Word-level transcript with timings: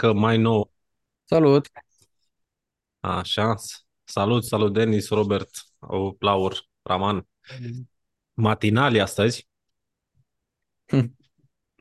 că 0.00 0.12
mai 0.12 0.38
nou. 0.38 0.72
Salut! 1.24 1.66
Așa. 3.00 3.54
Salut, 4.04 4.44
salut 4.44 4.72
Denis, 4.72 5.08
Robert, 5.08 5.50
Laur, 6.18 6.68
Raman. 6.82 7.28
Matinali 8.32 9.00
astăzi. 9.00 9.48
Hm. 10.86 11.16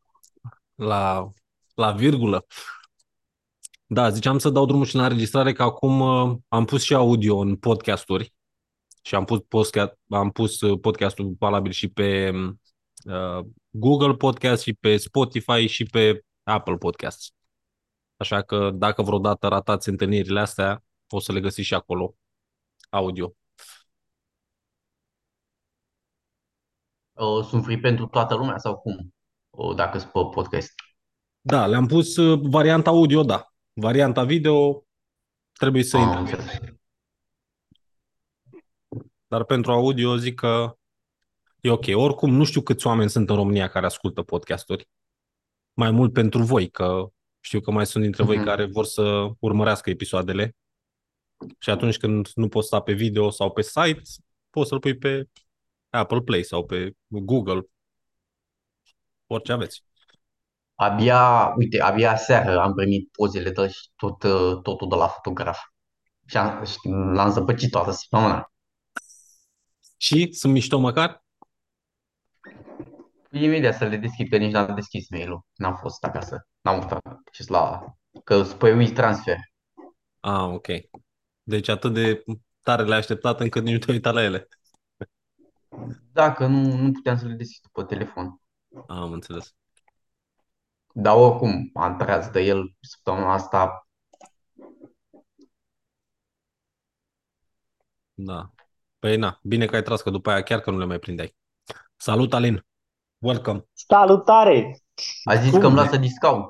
La, 0.90 1.32
la 1.74 1.92
virgulă. 1.92 2.46
Da, 3.86 4.10
ziceam 4.10 4.38
să 4.38 4.50
dau 4.50 4.66
drumul 4.66 4.86
și 4.86 4.96
la 4.96 5.04
înregistrare 5.04 5.54
că 5.54 5.64
acum 5.64 6.00
uh, 6.00 6.38
am 6.48 6.66
pus 6.66 6.84
și 6.84 6.94
audio 6.94 7.38
în 7.38 7.56
podcasturi 7.56 8.34
și 9.02 9.16
am 9.16 9.26
pus, 9.26 9.40
podcast, 9.48 9.94
am 10.10 10.32
pus 10.32 10.62
uh, 10.62 10.80
podcastul 10.80 11.36
valabil 11.40 11.72
și 11.72 11.88
pe 11.88 12.32
uh, 13.06 13.46
Google 13.70 14.14
Podcast 14.14 14.62
și 14.62 14.74
pe 14.74 14.98
Spotify 14.98 15.66
și 15.66 15.84
pe 15.84 16.26
Apple 16.44 16.76
Podcasts. 16.76 17.34
Așa 18.20 18.42
că 18.42 18.70
dacă 18.72 19.02
vreodată 19.02 19.48
ratați 19.48 19.90
întâlnirile 19.90 20.40
astea, 20.40 20.84
o 21.10 21.20
să 21.20 21.32
le 21.32 21.40
găsiți 21.40 21.68
și 21.68 21.74
acolo, 21.74 22.16
audio. 22.90 23.34
Uh, 27.12 27.46
sunt 27.46 27.64
free 27.64 27.80
pentru 27.80 28.08
toată 28.08 28.36
lumea 28.36 28.58
sau 28.58 28.78
cum? 28.78 29.14
Uh, 29.50 29.76
dacă 29.76 29.98
sunt 29.98 30.12
pe 30.12 30.20
podcast. 30.34 30.74
Da, 31.42 31.68
le-am 31.68 31.86
pus 31.86 32.18
uh, 32.18 32.40
varianta 32.44 32.90
audio, 32.90 33.24
da. 33.24 33.48
Varianta 33.74 34.24
video 34.24 34.84
trebuie 35.52 35.84
să 35.84 35.98
Am 35.98 36.18
intre. 36.18 36.36
înțeles. 36.36 36.60
Dar 39.28 39.44
pentru 39.44 39.72
audio 39.72 40.16
zic 40.16 40.36
că 40.36 40.78
e 41.60 41.72
ok. 41.72 41.86
Oricum, 41.94 42.34
nu 42.34 42.44
știu 42.44 42.62
câți 42.62 42.88
oameni 42.88 43.10
sunt 43.10 43.30
în 43.30 43.36
România 43.36 43.68
care 43.70 43.86
ascultă 43.86 44.24
podcasturi. 44.24 44.90
Mai 45.74 45.92
mult 45.92 46.14
pentru 46.14 46.44
voi, 46.44 46.70
că 46.70 47.12
știu 47.40 47.60
că 47.60 47.72
mai 47.72 47.86
sunt 47.86 48.04
dintre 48.04 48.24
voi 48.24 48.36
Mhm. 48.36 48.46
care 48.46 48.66
vor 48.66 48.86
să 48.86 49.30
urmărească 49.40 49.90
episoadele. 49.90 50.56
Și 51.58 51.70
atunci 51.70 51.98
când 51.98 52.30
nu 52.36 52.48
poți 52.48 52.68
sta 52.68 52.82
pe 52.82 52.94
video 52.94 53.30
sau 53.30 53.52
pe 53.52 53.62
site, 53.62 54.02
poți 54.50 54.70
să-l 54.70 54.80
pui 54.80 54.98
pe 54.98 55.30
Apple 55.90 56.22
Play 56.22 56.44
sau 56.44 56.66
pe 56.66 56.92
Google. 57.08 57.62
Orice 59.28 59.52
aveți. 59.52 59.84
Abia, 60.76 61.54
uite, 61.58 61.82
abia 61.82 62.16
seară 62.16 62.60
am 62.60 62.74
primit 62.74 63.12
pozele 63.12 63.52
de 63.52 63.68
și 63.68 63.90
tot, 63.96 64.24
uh, 64.24 64.62
totul 64.62 64.90
de 64.90 64.96
la 64.96 65.08
fotograf. 65.08 65.60
Și 66.26 66.38
am, 66.38 66.66
și 66.66 66.78
l-am 67.14 67.32
zăpăcit 67.32 67.72
toată 67.72 67.92
săptămâna. 67.92 68.52
Și 69.98 70.32
sunt 70.32 70.54
mișto 70.54 70.80
măcar? 70.80 71.24
Imediat 73.32 73.76
să 73.76 73.86
le 73.86 73.98
deschid, 73.98 74.30
că 74.30 74.38
nici 74.38 74.52
n-am 74.52 74.76
deschis 74.76 75.10
mail-ul. 75.10 75.46
N-am 75.56 75.76
fost 75.76 76.04
acasă. 76.04 76.49
N-am 76.62 76.76
avut 76.76 76.92
acces 76.92 77.48
la... 77.48 77.94
Că 78.24 78.44
spui 78.44 78.72
uiți 78.72 78.94
transfer. 78.94 79.38
Ah, 80.20 80.54
ok. 80.54 80.68
Deci 81.44 81.68
atât 81.68 81.94
de 81.94 82.24
tare 82.62 82.84
le-ai 82.84 83.00
așteptat 83.00 83.40
încât 83.40 83.64
nici 83.64 83.74
nu 83.74 83.80
te-ai 83.80 83.96
uitat 83.96 84.14
la 84.14 84.24
ele. 84.24 84.48
Dacă 86.12 86.46
nu, 86.46 86.76
nu 86.76 86.92
puteam 86.92 87.18
să 87.18 87.28
le 87.28 87.34
deschid 87.34 87.70
pe 87.72 87.84
telefon. 87.84 88.42
Am 88.88 89.12
înțeles. 89.12 89.56
Dar 90.94 91.16
oricum, 91.16 91.70
am 91.74 91.98
tras 91.98 92.30
de 92.30 92.42
el 92.42 92.74
săptămâna 92.80 93.34
asta. 93.34 93.88
Da. 98.14 98.54
Păi 99.00 99.18
na, 99.18 99.40
bine 99.44 99.66
că 99.66 99.76
ai 99.76 99.84
tras, 99.84 100.02
că 100.02 100.10
după 100.10 100.30
aia 100.30 100.44
chiar 100.44 100.60
că 100.60 100.72
nu 100.72 100.78
le 100.78 100.86
mai 100.86 101.00
prindeai. 101.00 101.36
Salut, 101.96 102.34
Alin! 102.34 102.66
Welcome! 103.18 103.66
Salutare! 103.74 104.84
A 105.24 105.36
zis 105.36 105.52
Cum 105.52 105.60
că 105.60 105.68
îmi 105.68 105.76
e? 105.78 105.82
lasă 105.82 105.98
discount 105.98 106.48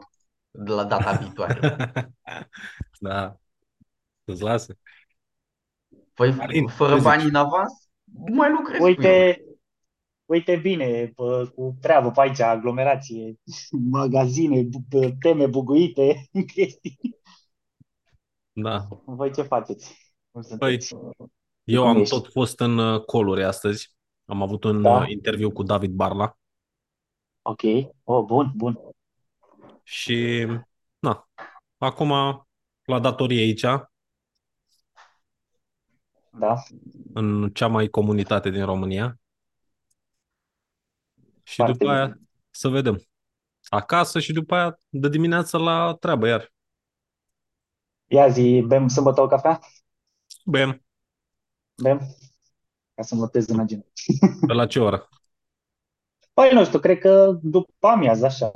de 0.51 0.71
la 0.71 0.83
data 0.85 1.11
viitoare. 1.11 1.59
da. 2.99 3.35
Îți 4.23 4.41
lasă. 4.41 4.75
Păi, 6.13 6.35
Alin, 6.39 6.67
fără 6.67 6.95
ce 6.95 7.01
bani 7.01 7.21
zici? 7.21 7.29
în 7.29 7.35
avans, 7.35 7.73
nu 8.25 8.35
mai 8.35 8.49
lucrez 8.51 8.79
cu 8.79 8.83
el. 8.87 8.89
Uite, 8.97 9.43
uite 10.25 10.55
bine, 10.55 11.11
bă, 11.15 11.51
cu 11.55 11.77
treabă 11.81 12.11
pe 12.11 12.21
aici, 12.21 12.39
aglomerație, 12.39 13.35
magazine, 13.91 14.61
bu- 14.63 14.83
bă, 14.89 15.11
teme 15.19 15.47
buguite, 15.47 16.29
chestii. 16.53 16.99
Da. 18.51 18.87
Voi 19.05 19.33
ce 19.33 19.41
faceți? 19.41 20.13
Cum 20.31 20.41
sunteți? 20.41 20.95
Eu 21.63 21.81
Cum 21.81 21.89
am 21.89 21.97
ești? 21.97 22.13
tot 22.15 22.31
fost 22.31 22.59
în 22.59 22.77
uh, 22.77 23.01
coluri 23.05 23.43
astăzi. 23.43 23.95
Am 24.25 24.41
avut 24.41 24.63
un 24.63 24.81
Da. 24.81 24.97
uh, 24.97 25.09
interviu 25.09 25.51
cu 25.51 25.63
David 25.63 25.91
Barla 25.91 26.37
Ok. 27.51 27.63
Oh, 28.05 28.23
bun, 28.25 28.51
bun. 28.55 28.73
și 29.83 30.45
na, 30.99 31.29
acum 31.77 32.09
la 32.85 32.99
datorie 32.99 33.41
aici, 33.41 33.65
Da. 36.31 36.55
în 37.13 37.49
cea 37.53 37.67
mai 37.67 37.87
comunitate 37.87 38.49
din 38.49 38.65
România. 38.65 39.19
Și 41.43 41.55
Foarte 41.55 41.77
după 41.77 41.89
aia 41.89 42.07
bine. 42.07 42.19
să 42.49 42.67
vedem. 42.67 43.01
Acasă 43.69 44.19
și 44.19 44.33
după 44.33 44.55
aia 44.55 44.79
de 44.89 45.09
dimineață 45.09 45.57
la 45.57 45.95
treabă 45.99 46.27
iar. 46.27 46.53
Ia 48.07 48.27
zi, 48.29 48.63
bem 48.67 48.87
sâmbătă 48.87 49.21
o 49.21 49.27
cafea? 49.27 49.59
Bem, 50.45 50.81
Bem? 51.83 51.99
Ca 52.95 53.01
să 53.03 53.15
notez 53.15 53.47
în 53.47 53.59
agenda. 53.59 53.85
pe 54.45 54.53
la 54.53 54.65
ce 54.67 54.79
oră? 54.79 55.09
Păi 56.39 56.53
nu 56.53 56.65
știu, 56.65 56.79
cred 56.79 56.99
că 56.99 57.39
după 57.41 57.87
amiază, 57.87 58.25
așa, 58.25 58.51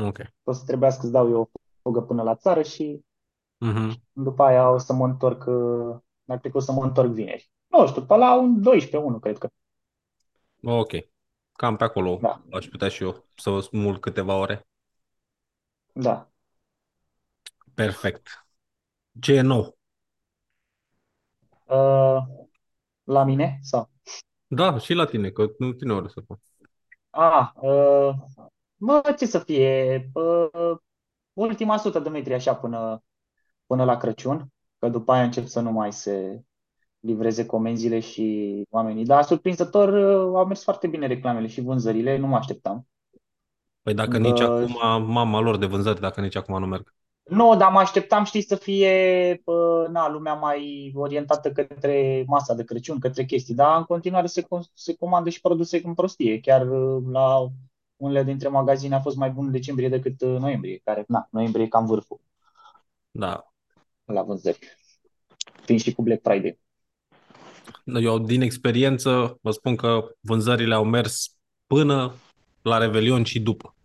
Ok. 0.00 0.18
o 0.44 0.52
să 0.52 0.64
trebuiască 0.66 1.00
să 1.06 1.10
dau 1.10 1.30
eu 1.30 1.40
o 1.40 1.48
fugă 1.82 2.02
până 2.02 2.22
la 2.22 2.34
țară 2.34 2.62
și 2.62 3.04
Mhm. 3.58 4.02
după 4.12 4.42
aia 4.42 4.70
o 4.70 4.78
să 4.78 4.92
mă 4.92 5.04
întorc, 5.06 5.44
uh, 5.46 5.96
dar 6.24 6.38
cred 6.38 6.52
că 6.52 6.56
o 6.58 6.60
să 6.60 6.72
mă 6.72 6.84
întorc 6.84 7.10
vineri. 7.10 7.50
Nu 7.66 7.86
știu, 7.86 8.02
pe 8.02 8.14
la 8.16 8.38
un 8.38 8.62
12, 8.62 8.96
1, 8.96 9.18
cred 9.18 9.38
că. 9.38 9.48
Ok. 10.62 10.90
Cam 11.52 11.76
pe 11.76 11.84
acolo 11.84 12.18
Da. 12.20 12.42
aș 12.52 12.66
putea 12.66 12.88
și 12.88 13.02
eu 13.02 13.24
să 13.34 13.50
vă 13.50 13.60
smulg 13.60 14.00
câteva 14.00 14.34
ore. 14.38 14.66
Da. 15.92 16.30
Perfect. 17.74 18.46
Ce 19.20 19.32
e 19.32 19.40
nou? 19.40 19.78
Uh, 21.66 22.22
la 23.04 23.24
mine? 23.24 23.58
Sau? 23.62 23.90
Da, 24.46 24.78
și 24.78 24.92
la 24.92 25.04
tine, 25.04 25.30
că 25.30 25.46
nu 25.58 25.72
tine 25.72 25.92
ori 25.92 26.12
să 26.12 26.20
fac. 26.20 26.38
Ah, 27.18 27.50
uh, 27.60 28.14
mă, 28.76 29.14
ce 29.18 29.26
să 29.26 29.38
fie? 29.38 30.10
Uh, 30.14 30.78
ultima 31.32 31.76
sută 31.76 31.98
de 31.98 32.08
metri 32.08 32.34
așa 32.34 32.54
până, 32.54 33.02
până 33.66 33.84
la 33.84 33.96
Crăciun, 33.96 34.52
că 34.78 34.88
după 34.88 35.12
aia 35.12 35.22
încep 35.22 35.46
să 35.46 35.60
nu 35.60 35.72
mai 35.72 35.92
se 35.92 36.42
livreze 37.00 37.46
comenzile 37.46 38.00
și 38.00 38.62
oamenii. 38.70 39.04
Dar 39.04 39.22
surprinzător 39.22 39.88
uh, 39.88 40.36
au 40.36 40.46
mers 40.46 40.62
foarte 40.62 40.86
bine 40.86 41.06
reclamele 41.06 41.46
și 41.46 41.60
vânzările, 41.60 42.16
nu 42.16 42.26
mă 42.26 42.36
așteptam. 42.36 42.86
Păi 43.82 43.94
dacă 43.94 44.18
nici 44.18 44.40
Uh, 44.40 44.46
acum, 44.46 45.12
mama 45.12 45.40
lor 45.40 45.56
de 45.56 45.66
vânzări, 45.66 46.00
dacă 46.00 46.20
nici 46.20 46.36
acum 46.36 46.58
nu 46.58 46.66
merg. 46.66 46.94
Nu, 47.28 47.56
dar 47.56 47.70
mă 47.70 47.78
așteptam, 47.78 48.24
știi, 48.24 48.42
să 48.42 48.56
fie 48.56 48.92
uh, 49.44 49.88
na, 49.88 50.08
lumea 50.08 50.34
mai 50.34 50.92
orientată 50.94 51.52
către 51.52 52.24
masa 52.26 52.54
de 52.54 52.64
Crăciun, 52.64 52.98
către 52.98 53.24
chestii, 53.24 53.54
dar 53.54 53.76
în 53.76 53.84
continuare 53.84 54.26
se, 54.26 54.42
com- 54.42 54.72
se 54.74 54.96
comandă 54.96 55.30
și 55.30 55.40
produse 55.40 55.80
în 55.84 55.94
prostie. 55.94 56.40
Chiar 56.40 56.68
uh, 56.70 57.02
la 57.10 57.46
unele 57.96 58.22
dintre 58.22 58.48
magazine 58.48 58.94
a 58.94 59.00
fost 59.00 59.16
mai 59.16 59.30
bun 59.30 59.50
decembrie 59.50 59.88
decât 59.88 60.20
uh, 60.20 60.38
noiembrie, 60.38 60.80
care, 60.84 61.04
na, 61.08 61.28
noiembrie 61.30 61.64
e 61.64 61.68
cam 61.68 61.86
vârful 61.86 62.20
Da. 63.10 63.52
la 64.04 64.22
vânzări, 64.22 64.58
fiind 65.64 65.80
și 65.80 65.92
cu 65.92 66.02
Black 66.02 66.22
Friday. 66.22 66.58
Eu, 67.84 68.18
din 68.18 68.40
experiență, 68.40 69.38
vă 69.40 69.50
spun 69.50 69.76
că 69.76 70.14
vânzările 70.20 70.74
au 70.74 70.84
mers 70.84 71.36
până 71.66 72.14
la 72.62 72.78
Revelion 72.78 73.24
și 73.24 73.40
după. 73.40 73.75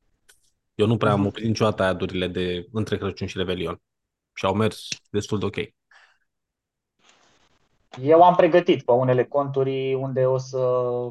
Eu 0.81 0.87
nu 0.87 0.97
prea 0.97 1.11
am 1.11 1.19
Mhm. 1.19 1.27
oprit 1.27 1.45
niciodată 1.47 1.83
adurile 1.83 2.27
de 2.27 2.67
între 2.71 2.97
Crăciun 2.97 3.27
și 3.27 3.37
Revelion. 3.37 3.81
Și 4.33 4.45
au 4.45 4.53
mers 4.55 4.87
destul 5.09 5.39
de 5.39 5.45
ok. 5.45 5.55
Eu 8.01 8.23
am 8.23 8.35
pregătit 8.35 8.83
pe 8.83 8.91
unele 8.91 9.25
conturi 9.25 9.93
unde 9.93 10.25
o 10.25 10.37
să 10.37 10.57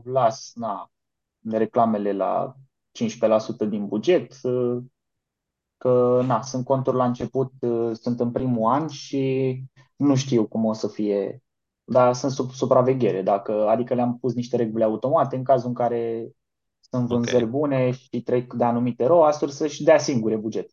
las, 0.05 0.53
na, 0.55 0.91
reclamele 1.51 2.13
la 2.13 2.55
15% 2.93 3.65
din 3.65 3.87
buget, 3.87 4.39
uh, 4.43 4.79
că 5.77 6.23
na, 6.27 6.43
sunt 6.43 6.65
conturi 6.65 6.97
la 6.97 7.05
început, 7.05 7.53
uh, 7.61 7.91
sunt 8.01 8.21
în 8.21 8.33
primul 8.33 8.71
an 8.73 8.89
și 8.89 9.63
nu 9.97 10.15
știu 10.17 10.47
cum 10.49 10.65
o 10.65 10.73
să 10.73 10.89
fie, 10.89 11.43
dar 11.85 12.15
sunt 12.15 12.33
sub 12.33 12.51
supraveghere, 12.51 13.23
dacă, 13.23 13.69
adică 13.69 13.95
le-am 13.95 14.19
pus 14.19 14.35
niște 14.35 14.57
reguli 14.57 14.85
automate 14.85 15.37
în 15.37 15.45
cazul 15.45 15.69
în 15.69 15.75
care 15.75 16.31
sunt 16.91 17.07
vânzări 17.09 17.45
Ok. 17.45 17.51
bune 17.51 17.91
și 17.91 18.23
trec 18.23 18.53
de 18.53 18.65
anumite 18.65 19.07
ROAS-uri 19.07 19.53
să-și 19.53 19.83
dea 19.83 19.99
singure 19.99 20.37
buget. 20.37 20.71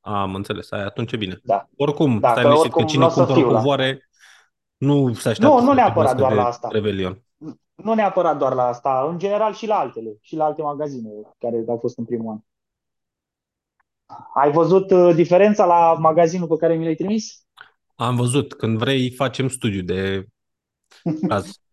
Am 0.00 0.34
înțeles. 0.34 0.70
Ai, 0.70 0.82
atunci 0.84 1.12
e 1.12 1.16
bine. 1.16 1.40
Da. 1.42 1.68
Oricum, 1.76 2.18
Da, 2.18 2.30
stai 2.30 2.42
că 2.42 2.48
liniștit 2.48 2.72
că 2.72 2.78
oricum 2.78 2.92
cine 2.92 3.04
n-o 3.04 3.10
să 3.10 3.16
cumpără 3.24 3.38
fiu 3.40 3.50
la- 3.50 3.56
covoare 3.58 4.08
nu 4.76 5.12
se 5.14 5.28
așteaptă 5.28 5.54
Nu, 5.56 5.60
nu 5.62 5.68
să 5.68 5.74
neapărat 5.74 6.14
trebuiască 6.14 6.18
doar 6.18 6.30
de 6.32 6.36
la 6.38 6.46
asta. 6.46 6.68
Revelion. 6.72 7.22
Nu 7.74 7.94
neapărat 7.94 8.38
doar 8.38 8.52
la 8.54 8.62
asta, 8.66 9.06
în 9.10 9.18
general 9.18 9.54
și 9.54 9.66
la 9.66 9.78
altele, 9.78 10.10
și 10.20 10.36
la 10.36 10.44
alte 10.44 10.62
magazine 10.62 11.10
care 11.38 11.64
au 11.68 11.76
fost 11.78 11.98
în 11.98 12.04
primul 12.04 12.30
an. 12.32 12.38
Ai 14.34 14.52
văzut 14.52 14.90
uh, 14.90 15.14
diferența 15.14 15.64
la 15.66 15.94
magazinul 15.94 16.48
pe 16.48 16.56
care 16.56 16.74
mi 16.76 16.84
l-ai 16.84 16.94
trimis? 16.94 17.44
Am 17.94 18.16
văzut, 18.16 18.54
când 18.54 18.78
vrei 18.78 19.10
facem 19.10 19.48
studiu 19.48 19.82
de 19.82 20.26
caz. 21.28 21.50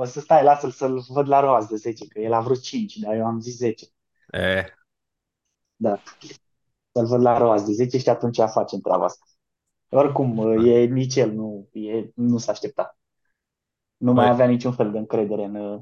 O 0.00 0.04
să 0.04 0.20
stai, 0.20 0.42
lasă-l 0.42 0.70
să-l 0.70 1.04
văd 1.08 1.28
la 1.28 1.40
roaz 1.40 1.66
de 1.66 1.76
10, 1.76 2.06
că 2.06 2.20
el 2.20 2.32
a 2.32 2.40
vrut 2.40 2.60
5, 2.60 2.96
dar 2.96 3.14
eu 3.14 3.26
am 3.26 3.40
zis 3.40 3.56
10. 3.56 3.86
E, 4.30 4.64
Da. 5.76 6.02
Să-l 6.92 7.06
văd 7.06 7.20
la 7.20 7.38
roaz 7.38 7.62
de 7.62 7.72
10 7.72 7.98
și 7.98 8.08
atunci 8.08 8.36
facem 8.36 8.80
treaba 8.80 9.04
asta. 9.04 9.24
Oricum, 9.88 10.38
uh, 10.38 10.66
e 10.72 10.84
nici 10.84 11.16
el 11.16 11.32
nu, 11.32 11.68
e, 11.72 12.10
nu 12.14 12.38
s-a 12.38 12.52
așteptat. 12.52 12.98
Nu 13.96 14.12
mai 14.12 14.24
Păi. 14.24 14.32
avea 14.32 14.46
niciun 14.46 14.72
fel 14.72 14.90
de 14.90 14.98
încredere 14.98 15.44
în... 15.44 15.54
uh, 15.54 15.80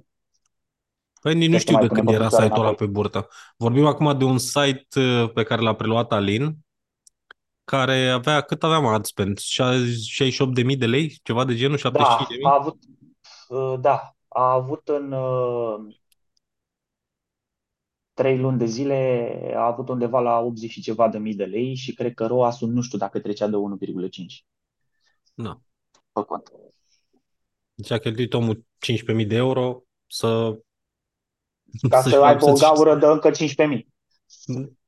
Păi 1.20 1.34
nici 1.34 1.48
nu 1.48 1.56
Că 1.56 1.58
se 1.58 1.64
știu 1.64 1.76
mai 1.76 1.82
de 1.82 1.88
pune 1.88 2.00
când 2.00 2.12
era 2.12 2.18
bătutoare 2.22 2.44
site-ul 2.44 2.66
ăla 2.66 2.68
înapoi. 2.68 2.86
pe 2.86 2.92
burtă. 2.92 3.28
Vorbim 3.56 3.86
acum 3.86 4.18
de 4.18 4.24
un 4.24 4.38
site 4.38 5.00
uh, 5.00 5.32
pe 5.32 5.42
care 5.42 5.60
l-a 5.62 5.74
preluat 5.74 6.12
Alin, 6.12 6.56
care 7.64 8.08
avea, 8.08 8.40
cât 8.40 8.62
aveam 8.62 8.86
ad 8.86 9.04
spend? 9.04 9.38
68.000 9.38 10.78
de 10.78 10.86
lei? 10.86 11.18
Ceva 11.22 11.44
de 11.44 11.54
genul? 11.54 11.78
75.000? 11.78 11.90
Da, 11.92 12.48
a 12.48 12.54
avut, 12.54 12.74
uh, 12.74 12.97
da, 13.80 14.16
a 14.28 14.52
avut 14.52 14.88
în 14.88 15.12
uh, 15.12 15.96
trei 18.12 18.38
luni 18.38 18.58
de 18.58 18.64
zile, 18.64 19.52
a 19.56 19.64
avut 19.66 19.88
undeva 19.88 20.20
la 20.20 20.38
80 20.38 20.70
și 20.70 20.80
ceva 20.80 21.08
de 21.08 21.18
mii 21.18 21.34
de 21.34 21.44
lei 21.44 21.74
și 21.74 21.94
cred 21.94 22.14
că 22.14 22.26
ROAS-ul 22.26 22.68
nu 22.68 22.80
știu 22.80 22.98
dacă 22.98 23.20
trecea 23.20 23.46
de 23.46 23.56
1,5 23.56 24.44
Da. 25.34 25.60
pe 26.12 26.22
cont. 26.22 26.52
Deci 27.74 27.90
a 27.90 27.98
cheltuit 27.98 28.34
omul 28.34 28.66
15.000 29.16 29.26
de 29.26 29.34
euro 29.34 29.82
să... 30.06 30.58
Ca 31.88 32.00
să-și 32.02 32.14
să 32.14 32.22
aibă 32.22 32.44
o 32.44 32.48
să-și- 32.54 32.72
gaură 32.72 32.96
de 32.96 33.06
încă 33.06 33.30
15.000. 33.30 33.86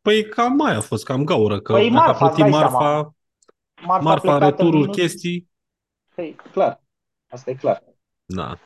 Păi 0.01 0.29
cam 0.29 0.55
mai 0.55 0.75
a 0.75 0.81
fost, 0.81 1.05
cam 1.05 1.25
gaură, 1.25 1.61
că 1.61 1.73
Păi 1.73 1.91
dacă 1.91 2.03
a 2.03 2.07
marfa, 2.07 2.27
îți 2.27 2.35
plătit 2.35 2.53
dai 2.53 2.61
marfa, 2.63 2.79
seama. 2.79 3.15
Marfa, 3.83 4.03
marfa, 4.05 4.21
plecată 4.21 4.45
în 4.45 4.51
retururi, 4.51 4.77
minus, 4.77 4.97
chestii, 4.97 5.51
Păi, 6.15 6.37
clar, 6.53 6.83
asta 7.29 7.51
e 7.51 7.55
clar. 7.55 7.85
Da, 8.35 8.59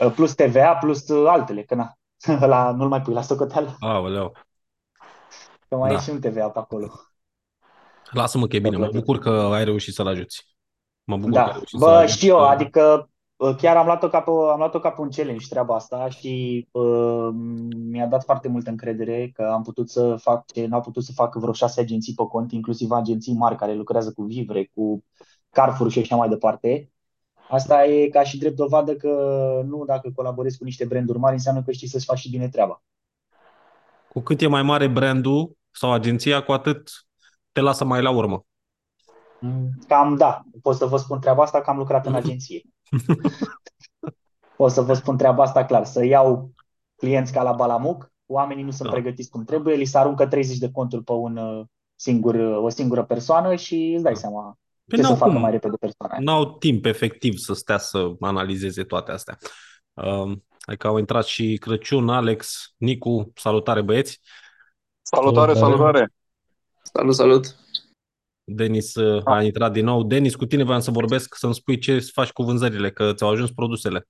Uh, 0.00 0.12
Plus 0.14 0.34
TVA, 0.34 0.74
plus 0.76 1.08
uh, 1.08 1.26
altele, 1.28 1.62
că 1.62 1.74
na, 1.74 1.94
la, 2.46 2.70
nu-l 2.72 2.88
mai 2.88 3.00
pui 3.02 3.14
la 3.14 3.22
socoteală, 3.22 3.76
aoleu. 3.80 4.32
că 5.68 5.76
mai 5.76 5.90
Da. 5.90 5.96
e 5.96 6.00
și 6.00 6.10
un 6.10 6.20
TVA 6.20 6.48
pe 6.50 6.58
acolo. 6.58 6.90
Lasă-mă 8.12 8.46
că 8.46 8.56
e 8.56 8.60
bine, 8.60 8.76
mă 8.76 8.82
plătit. 8.82 9.00
bucur 9.00 9.18
că 9.18 9.30
ai 9.30 9.64
reușit 9.64 9.94
să-l 9.94 10.06
ajuți. 10.06 10.56
Mă 11.04 11.16
bucur 11.16 11.42
că 11.42 11.48
ai 11.48 11.52
Da, 11.52 11.52
reușit 11.52 11.78
să-l 11.80 11.88
bă, 11.88 11.90
ajuți. 11.96 12.16
știu 12.16 12.28
eu, 12.28 12.36
că- 12.36 12.42
adică 12.44 13.10
uh, 13.36 13.54
chiar 13.56 13.76
am 13.76 13.86
luat-o 13.86 14.08
ca 14.08 14.20
pe, 14.20 14.30
am 14.30 14.58
luat-o 14.58 14.78
ca 14.80 14.90
pe 14.90 15.00
un 15.00 15.10
challenge 15.10 15.46
treaba 15.48 15.74
asta 15.74 16.08
și 16.08 16.68
uh, 16.70 17.28
mi-a 17.90 18.06
dat 18.06 18.24
foarte 18.24 18.48
multă 18.48 18.70
încredere 18.70 19.30
că 19.34 19.42
am 19.52 19.62
putut 19.62 19.90
să 19.90 20.16
fac 20.16 20.52
ce 20.52 20.66
n-au 20.66 20.80
putut 20.80 21.04
să 21.04 21.12
facă 21.12 21.38
vreo 21.38 21.52
șase 21.52 21.80
agenții 21.80 22.14
pe 22.14 22.22
cont, 22.28 22.52
inclusiv 22.52 22.90
agenții 22.90 23.34
mari 23.34 23.56
care 23.56 23.74
lucrează 23.74 24.12
cu 24.12 24.22
Vivre, 24.22 24.70
cu 24.74 25.04
Carrefour 25.50 25.90
și 25.90 25.98
așa 25.98 26.16
mai 26.16 26.28
departe. 26.28 26.90
Asta 27.48 27.84
e 27.84 28.08
ca 28.08 28.22
și 28.22 28.38
drept 28.38 28.56
dovadă 28.56 28.96
că 28.96 29.08
nu 29.66 29.84
dacă 29.84 30.10
colaborezi 30.14 30.58
cu 30.58 30.64
niște 30.64 30.84
branduri 30.84 31.18
mari 31.18 31.34
înseamnă 31.34 31.62
că 31.62 31.72
știi 31.72 31.88
să-ți 31.88 32.04
faci 32.04 32.18
și 32.18 32.30
bine 32.30 32.48
treaba. 32.48 32.82
Cu 34.08 34.20
cât 34.20 34.40
e 34.40 34.46
mai 34.46 34.62
mare 34.62 34.86
brandul 34.88 35.56
sau 35.70 35.92
agenția, 35.92 36.42
cu 36.42 36.52
atât 36.52 36.90
te 37.52 37.60
lasă 37.60 37.84
mai 37.84 38.02
la 38.02 38.10
urmă. 38.10 38.44
Cam 39.88 40.16
da, 40.16 40.42
pot 40.62 40.76
să 40.76 40.86
vă 40.86 40.96
spun 40.96 41.20
treaba 41.20 41.42
asta 41.42 41.60
că 41.60 41.70
am 41.70 41.76
lucrat 41.76 42.06
în 42.06 42.14
agenție. 42.14 42.62
Pot 44.56 44.70
să 44.70 44.80
vă 44.80 44.94
spun 44.94 45.16
treaba 45.16 45.42
asta 45.42 45.64
clar, 45.64 45.84
să 45.84 46.04
iau 46.04 46.50
clienți 46.96 47.32
ca 47.32 47.42
la 47.42 47.52
Balamuc, 47.52 48.12
oamenii 48.26 48.64
nu 48.64 48.70
sunt 48.70 48.88
Da. 48.88 48.94
pregătiți 48.94 49.30
cum 49.30 49.44
trebuie, 49.44 49.74
li 49.74 49.84
se 49.84 49.98
aruncă 49.98 50.26
30 50.26 50.58
de 50.58 50.70
conturi 50.70 51.04
pe 51.04 51.12
un 51.12 51.36
uh, 51.36 51.64
singur, 51.94 52.34
uh, 52.34 52.62
o 52.62 52.68
singură 52.68 53.04
persoană 53.04 53.54
și 53.54 53.92
îți 53.94 54.02
dai 54.02 54.12
Da. 54.12 54.18
seama 54.18 54.58
Păi 54.86 54.98
ce 54.98 55.02
să 55.02 55.08
n-au 55.08 55.16
facă 55.16 55.32
cum. 55.32 55.40
mai 55.40 55.50
repede 55.50 55.76
persoana 55.80 56.14
aia. 56.14 56.22
N-au 56.22 56.56
timp 56.58 56.84
efectiv 56.84 57.36
să 57.36 57.54
stea 57.54 57.78
să 57.78 58.12
analizeze 58.20 58.84
toate 58.84 59.10
astea. 59.12 59.38
Um, 59.92 60.44
adică 60.60 60.86
au 60.86 60.98
intrat 60.98 61.24
și 61.24 61.56
Crăciun, 61.60 62.08
Alex, 62.08 62.64
Nicu, 62.76 63.32
salutare 63.34 63.82
băieți. 63.82 64.20
Salutare, 65.02 65.52
Salutare. 65.54 65.76
salutare! 65.76 66.12
Salut, 66.82 67.14
salut! 67.14 67.56
Denis 68.44 68.94
uh, 68.94 69.22
a 69.24 69.42
intrat 69.42 69.72
din 69.72 69.84
nou. 69.84 70.02
Denis, 70.02 70.34
cu 70.34 70.46
tine 70.46 70.62
voiam 70.62 70.80
să 70.80 70.90
vorbesc, 70.90 71.34
să-mi 71.34 71.54
spui 71.54 71.78
ce 71.78 71.98
faci 71.98 72.30
cu 72.30 72.42
vânzările, 72.42 72.90
că 72.92 73.12
ți-au 73.12 73.30
ajuns 73.30 73.50
produsele. 73.50 74.08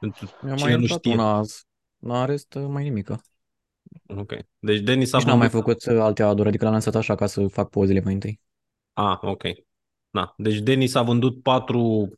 Pentru 0.00 0.30
Mi-a 0.42 0.54
cine 0.54 0.68
mai 0.68 0.76
nu 0.76 0.80
intrat 0.80 0.98
știe. 0.98 1.12
una 1.12 1.36
azi. 1.36 1.64
La 1.98 2.24
rest, 2.24 2.54
mai 2.68 2.82
nimică. 2.82 3.20
Ok. 4.16 4.32
Deci 4.58 4.78
Denis 4.80 5.12
a 5.12 5.16
Nici 5.16 5.26
n-am 5.26 5.38
mai 5.38 5.48
vândut... 5.48 5.82
făcut 5.82 5.96
uh, 5.96 6.02
alte 6.02 6.22
aduri, 6.22 6.48
adică 6.48 6.64
l-am 6.64 6.72
lansat 6.72 6.94
așa 6.94 7.14
ca 7.14 7.26
să 7.26 7.46
fac 7.46 7.68
pozele 7.68 8.00
mai 8.00 8.12
întâi. 8.12 8.40
Ah, 8.92 9.18
ok. 9.20 9.42
Da. 10.10 10.34
Deci 10.36 10.58
Denis 10.58 10.94
a 10.94 11.02
vândut 11.02 11.42
patru, 11.42 12.12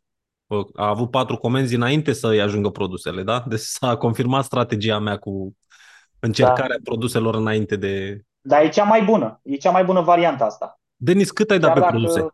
a 0.74 0.88
avut 0.88 1.10
patru 1.10 1.36
comenzi 1.36 1.74
înainte 1.74 2.12
să-i 2.12 2.40
ajungă 2.40 2.70
produsele, 2.70 3.22
da? 3.22 3.44
Deci 3.48 3.60
s-a 3.60 3.96
confirmat 3.96 4.44
strategia 4.44 4.98
mea 4.98 5.16
cu 5.16 5.56
încercarea 6.20 6.76
produselor 6.82 7.34
înainte 7.34 7.76
de... 7.76 8.22
Dar 8.40 8.62
e 8.62 8.68
cea 8.68 8.84
mai 8.84 9.02
bună, 9.02 9.40
e 9.42 9.56
cea 9.56 9.70
mai 9.70 9.84
bună 9.84 10.00
variantă 10.00 10.44
asta. 10.44 10.80
Denis, 10.96 11.30
cât 11.30 11.50
ai 11.50 11.58
dat 11.58 11.72
Chiar 11.72 11.78
pe 11.78 11.84
dacă 11.84 11.96
produse? 11.96 12.26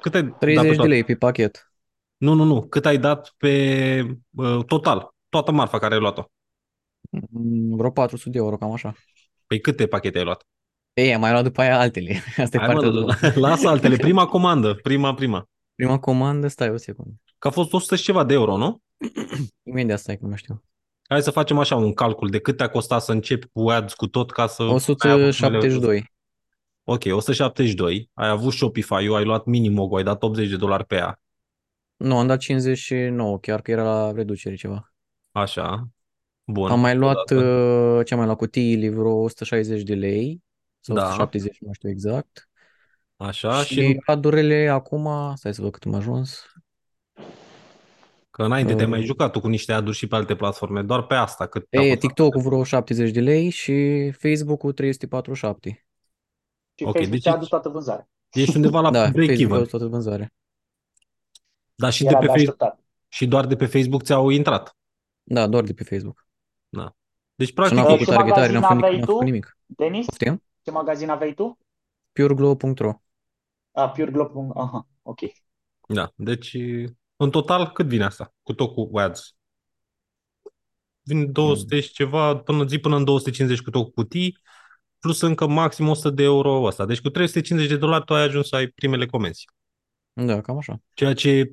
Cât 0.00 0.14
ai 0.14 0.22
dat 0.22 0.38
30 0.38 0.62
pe 0.62 0.68
de 0.68 0.74
toate? 0.74 0.90
lei 0.90 1.04
pe 1.04 1.14
pachet. 1.14 1.72
Nu, 2.16 2.32
nu, 2.32 2.44
nu. 2.44 2.62
Cât 2.62 2.86
ai 2.86 2.98
dat 2.98 3.34
pe 3.36 4.16
uh, 4.36 4.64
total? 4.64 5.14
Toată 5.28 5.52
marfa 5.52 5.78
care 5.78 5.94
ai 5.94 6.00
luat-o. 6.00 6.24
Mm, 7.10 7.76
Vreo 7.76 7.90
400 7.90 8.30
de 8.30 8.38
euro, 8.38 8.56
cam 8.56 8.72
așa. 8.72 8.94
Păi 9.46 9.60
câte 9.60 9.86
pachete 9.86 10.18
ai 10.18 10.24
luat? 10.24 10.46
Ei, 10.92 11.14
am 11.14 11.20
mai 11.20 11.30
luat 11.30 11.42
după 11.44 11.60
aia 11.60 11.78
altele. 11.78 12.22
Asta 12.42 12.56
e 12.56 12.60
Hai, 12.60 12.68
partea 12.72 12.90
mă, 12.90 12.98
a 12.98 13.00
doua. 13.00 13.48
lasă 13.48 13.68
altele. 13.68 13.96
Prima 14.06 14.26
comandă. 14.26 14.74
Prima, 14.74 15.14
prima. 15.14 15.48
Prima 15.74 15.98
comandă, 15.98 16.48
stai 16.48 16.70
o 16.70 16.76
secundă. 16.76 17.14
Că 17.38 17.48
a 17.48 17.50
fost 17.50 17.72
100 17.72 17.96
și 17.96 18.02
ceva 18.02 18.24
de 18.24 18.34
euro, 18.34 18.56
nu? 18.56 18.80
Imediat 19.70 19.98
stai 19.98 20.16
că 20.16 20.26
nu 20.26 20.36
știu. 20.36 20.62
Hai 21.08 21.22
să 21.22 21.30
facem 21.30 21.58
așa 21.58 21.76
un 21.76 21.92
calcul 21.92 22.28
de 22.30 22.38
cât 22.38 22.56
te-a 22.56 22.68
costat 22.68 23.02
să 23.02 23.12
începi 23.12 23.46
cu 23.52 23.70
ads 23.70 23.94
cu 23.94 24.06
tot 24.06 24.30
ca 24.30 24.46
să... 24.46 24.62
ai 24.62 24.68
avut 24.68 24.86
numele- 25.00 25.26
172. 25.28 26.10
Ok, 26.84 27.02
172. 27.10 28.10
Ai 28.14 28.28
avut 28.28 28.52
Shopify-ul, 28.52 29.14
ai 29.16 29.24
luat 29.24 29.44
Minimogo, 29.44 29.96
ai 29.96 30.02
dat 30.02 30.22
80 30.22 30.48
de 30.48 30.56
dolari 30.56 30.84
pe 30.84 30.94
ea. 30.94 31.20
Nu, 31.96 32.18
am 32.18 32.26
dat 32.26 32.38
59, 32.38 33.38
chiar 33.38 33.60
că 33.62 33.70
era 33.70 33.82
la 33.82 34.12
reducere 34.12 34.54
ceva. 34.54 34.92
Așa. 35.30 35.88
Bun. 36.44 36.70
Am 36.70 36.80
mai 36.80 36.96
luat, 36.96 37.30
Odată. 37.30 37.46
uh, 37.98 38.04
ce 38.06 38.12
am 38.12 38.18
mai 38.18 38.26
luat, 38.26 38.38
cutiile, 38.38 38.88
vreo 38.88 39.12
160 39.22 39.82
de 39.82 39.94
lei. 39.94 40.42
Sau 40.84 40.96
Da. 40.96 41.02
170, 41.02 41.58
nu 41.60 41.72
știu 41.72 41.88
exact. 41.88 42.48
Așa 43.16 43.62
și 43.64 43.74
și 43.74 44.00
adurile 44.06 44.68
acum, 44.68 45.32
stai 45.34 45.54
să 45.54 45.62
văd 45.62 45.72
cât 45.72 45.84
am 45.84 45.94
ajuns. 45.94 46.46
că 48.30 48.42
înainte 48.42 48.74
te-ai 48.74 48.88
mai 48.88 48.98
Uh. 48.98 49.04
jucat 49.04 49.32
tu 49.32 49.40
cu 49.40 49.48
niște 49.48 49.72
aduri 49.72 49.96
și 49.96 50.06
pe 50.06 50.14
alte 50.14 50.36
platforme, 50.36 50.82
doar 50.82 51.06
pe 51.06 51.14
asta 51.14 51.46
cât 51.46 51.68
te-a 51.68 51.80
E, 51.80 51.82
costat. 51.82 52.00
TikTok-ul 52.00 52.40
vreo 52.40 52.64
70 52.64 53.10
de 53.10 53.20
lei 53.20 53.50
și 53.50 54.10
Facebook-ul 54.10 54.72
347. 54.72 55.86
Și 56.74 56.84
Ok, 56.84 56.92
Facebook 56.92 57.10
deci 57.10 57.20
ți-a 57.22 57.30
ești- 57.30 57.36
adus 57.36 57.48
toată 57.48 57.68
vânzarea. 57.68 58.08
Ești 58.32 58.56
undeva 58.56 58.80
la 58.80 58.90
Da, 58.96 58.98
Facebook 58.98 59.22
a 59.22 59.24
break-even. 59.26 59.56
adus 59.56 59.68
toată 59.68 59.86
vânzarea. 59.86 60.32
Dar 61.74 61.92
și, 61.92 62.02
de 62.02 62.08
Era 62.08 62.18
pe 62.18 62.24
de 62.26 62.30
Facebook, 62.32 62.62
așteptat. 62.62 62.84
și 63.08 63.26
doar 63.26 63.46
de 63.46 63.56
pe 63.56 63.66
Facebook 63.66 64.02
ți-au 64.02 64.28
intrat. 64.28 64.76
Da, 65.22 65.46
doar 65.46 65.64
de 65.64 65.72
pe 65.72 65.84
Facebook. 65.84 66.26
Deci, 67.34 67.46
Și 67.48 67.54
practic, 67.54 67.76
n-am 67.76 67.86
E, 67.86 67.90
făcut 67.90 68.06
și 68.06 68.12
targetare, 68.12 68.52
n-am 68.52 68.60
magazin 68.60 68.76
făcut, 68.78 68.82
aveai 68.82 68.94
nimic- 68.94 69.06
n-am 69.06 69.06
făcut 69.06 69.18
tu? 69.18 69.24
nimic. 69.24 69.56
Denis, 69.66 70.06
Poftim? 70.06 70.42
Ce 70.62 70.70
magazin 70.70 71.08
aveai 71.10 71.34
tu? 71.34 71.58
pureglow.ro 72.12 72.92
A, 73.72 73.88
pureglobe. 73.88 74.52
Aha, 74.54 74.86
ok. 75.02 75.20
da. 75.86 76.12
Deci, 76.16 76.56
în 77.16 77.30
total, 77.30 77.70
cât 77.72 77.86
vine 77.86 78.04
asta? 78.04 78.34
Cu 78.42 78.52
tot 78.52 78.74
cu 78.74 78.98
ads. 78.98 79.34
Vin 81.02 81.32
200 81.32 81.80
și 81.80 81.92
ceva, 81.92 82.36
până 82.36 82.64
zi 82.64 82.78
până 82.78 82.96
în 82.96 83.04
250 83.04 83.62
cu 83.62 83.70
tot 83.70 83.84
cu 83.84 83.90
cutii, 83.90 84.38
plus 84.98 85.20
încă 85.20 85.46
maxim 85.46 85.88
100 85.88 86.10
de 86.10 86.22
euro 86.22 86.62
ăsta. 86.62 86.86
Deci 86.86 87.00
cu 87.00 87.10
350 87.10 87.72
de 87.72 87.76
dolari 87.78 88.04
tu 88.04 88.14
ai 88.14 88.22
ajuns 88.22 88.48
să 88.48 88.56
ai 88.56 88.66
primele 88.66 89.06
comenzi. 89.06 89.44
Da, 90.12 90.40
cam 90.40 90.56
așa. 90.56 90.80
Ceea 90.94 91.14
ce 91.14 91.30
e 91.30 91.52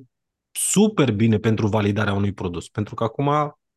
super 0.52 1.12
bine 1.12 1.38
pentru 1.38 1.66
validarea 1.66 2.12
unui 2.12 2.32
produs. 2.32 2.68
Pentru 2.68 2.94
că 2.94 3.04
acum 3.04 3.30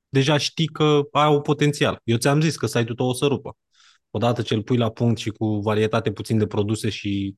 deja 0.10 0.38
știi 0.38 0.68
că 0.68 1.02
ai 1.12 1.34
un 1.34 1.42
potențial. 1.42 2.02
Eu 2.04 2.18
ți-am 2.18 2.42
zis 2.42 2.58
că 2.58 2.66
site-ul 2.66 2.96
tău 2.96 3.08
o 3.08 3.14
să 3.14 3.26
rupă. 3.26 3.58
Odată 4.16 4.42
ce 4.42 4.54
îl 4.54 4.64
pui 4.64 4.78
la 4.78 4.90
punct 4.90 5.20
și 5.20 5.30
cu 5.30 5.46
varietate 5.60 6.12
puțin 6.12 6.38
de 6.38 6.48
produse 6.48 6.90
și 6.90 7.36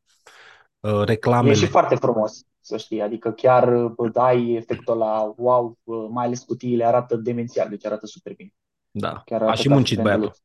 uh, 0.79 0.99
E 1.01 1.03
reclamele. 1.03 1.53
și 1.53 1.65
foarte 1.67 1.95
frumos, 1.95 2.41
să 2.59 2.77
știi. 2.77 3.01
Adică 3.01 3.31
chiar 3.31 3.91
uh, 3.97 4.11
dai 4.11 4.51
efectul 4.53 4.97
la 4.97 5.33
wow, 5.37 5.77
uh, 5.83 6.07
mai 6.09 6.25
ales 6.25 6.43
cutiile 6.43 6.85
arată 6.85 7.15
demențial, 7.15 7.69
deci 7.69 7.85
arată 7.85 8.05
super 8.05 8.33
bine. 8.33 8.53
Da. 8.91 9.21
Chiar 9.25 9.41
A 9.41 9.43
arată 9.43 9.61
și 9.61 9.67
ca 9.67 9.73
muncit 9.73 9.97
friendelul. 9.97 10.19
băiatul. 10.19 10.41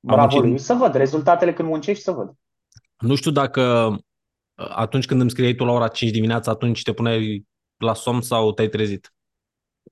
Bravo 0.00 0.36
muncit- 0.36 0.48
lui. 0.50 0.58
Să 0.58 0.74
văd 0.74 0.94
rezultatele 0.94 1.52
când 1.52 1.68
muncești, 1.68 2.02
să 2.02 2.10
văd. 2.10 2.32
Nu 2.98 3.14
știu 3.14 3.30
dacă 3.30 3.62
uh, 4.54 4.68
atunci 4.76 5.06
când 5.06 5.20
îmi 5.20 5.30
scriei 5.30 5.54
tu 5.54 5.64
la 5.64 5.72
ora 5.72 5.88
5 5.88 6.10
dimineața, 6.12 6.50
atunci 6.50 6.82
te 6.82 6.92
puneai 6.92 7.44
la 7.76 7.94
somn 7.94 8.20
sau 8.20 8.52
te-ai 8.52 8.68
trezit? 8.68 9.12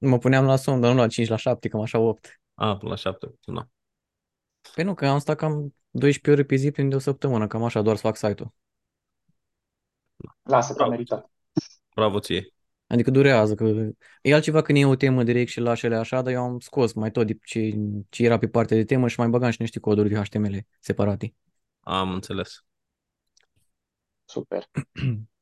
Mă 0.01 0.19
puneam 0.19 0.45
la 0.45 0.57
somn, 0.57 0.81
dar 0.81 0.93
nu 0.93 0.99
la 0.99 1.07
5, 1.07 1.29
la 1.29 1.37
7, 1.37 1.69
cam 1.69 1.81
așa 1.81 1.99
8. 1.99 2.41
A, 2.55 2.79
la 2.81 2.95
7. 2.95 3.35
Nu. 3.45 3.63
Păi 4.75 4.85
nu, 4.85 4.95
că 4.95 5.07
am 5.07 5.19
stat 5.19 5.37
cam 5.37 5.75
12 5.91 6.31
ore 6.31 6.45
pe 6.45 6.55
zi 6.57 6.71
prin 6.71 6.89
de 6.89 6.95
o 6.95 6.99
săptămână, 6.99 7.47
cam 7.47 7.65
așa, 7.65 7.83
doar 7.83 7.97
să 7.97 8.03
fac 8.03 8.17
site-ul. 8.17 8.53
Lasă 10.43 10.73
că 10.75 10.83
a 10.83 10.87
Bravo. 10.87 10.91
meritat. 10.91 11.31
Bravo 11.95 12.19
ție. 12.21 12.53
Adică 12.87 13.11
durează, 13.11 13.55
că 13.55 13.91
e 14.23 14.35
altceva 14.35 14.63
când 14.63 14.79
e 14.79 14.87
o 14.87 14.97
temă 14.97 15.23
direct 15.23 15.51
și 15.51 15.61
lași 15.61 15.87
ele 15.87 15.97
așa, 15.97 16.23
dar 16.23 16.33
eu 16.33 16.43
am 16.43 16.59
scos 16.59 16.93
mai 16.93 17.11
tot 17.11 17.27
de 17.27 17.39
ce, 17.45 17.75
ce 18.09 18.25
era 18.25 18.39
pe 18.39 18.49
partea 18.49 18.77
de 18.77 18.85
temă 18.85 19.09
și 19.09 19.19
mai 19.19 19.29
băgam 19.29 19.51
și 19.51 19.61
niște 19.61 19.81
coduri 19.81 20.09
de 20.09 20.17
HTML 20.17 20.67
separate. 20.81 21.35
Am 21.81 22.13
înțeles. 22.13 22.65
Super. 24.25 24.69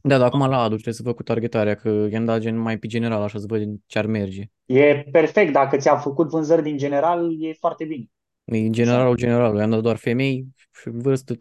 Da, 0.00 0.18
dar 0.18 0.26
acum 0.26 0.48
la 0.48 0.58
adu 0.58 0.74
trebuie 0.74 0.94
să 0.94 1.02
văd 1.02 1.14
cu 1.14 1.22
targetarea, 1.22 1.74
că 1.74 2.06
i-am 2.10 2.24
dat 2.24 2.40
gen 2.40 2.56
mai 2.56 2.78
pe 2.78 2.86
general, 2.86 3.22
așa 3.22 3.38
să 3.38 3.44
văd 3.48 3.62
ce 3.86 3.98
ar 3.98 4.06
merge. 4.06 4.42
E 4.66 5.04
perfect. 5.12 5.52
Dacă 5.52 5.76
ți-a 5.76 5.96
făcut 5.96 6.28
vânzări 6.28 6.62
din 6.62 6.76
general, 6.76 7.44
e 7.44 7.52
foarte 7.52 7.84
bine. 7.84 8.04
E 8.44 8.70
generalul 8.70 9.16
generalul, 9.16 9.58
i-am 9.58 9.70
dat 9.70 9.80
doar 9.80 9.96
femei, 9.96 10.46
și 10.70 10.90
vârstă 10.90 11.34
13-60, 11.34 11.38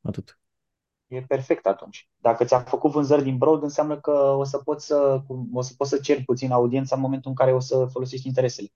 atât. 0.00 0.38
E 1.06 1.20
perfect 1.20 1.66
atunci. 1.66 2.08
Dacă 2.16 2.44
ți-a 2.44 2.58
făcut 2.58 2.90
vânzări 2.90 3.22
din 3.22 3.38
broad, 3.38 3.62
înseamnă 3.62 4.00
că 4.00 4.10
o 4.38 4.44
să 4.44 4.58
poți 4.58 4.86
să, 4.86 5.22
o 5.52 5.60
să, 5.60 5.72
poți 5.76 5.90
să 5.90 5.98
ceri 5.98 6.22
puțin 6.22 6.50
audiența 6.50 6.96
în 6.96 7.02
momentul 7.02 7.30
în 7.30 7.36
care 7.36 7.52
o 7.52 7.60
să 7.60 7.86
folosești 7.90 8.26
interesele. 8.26 8.68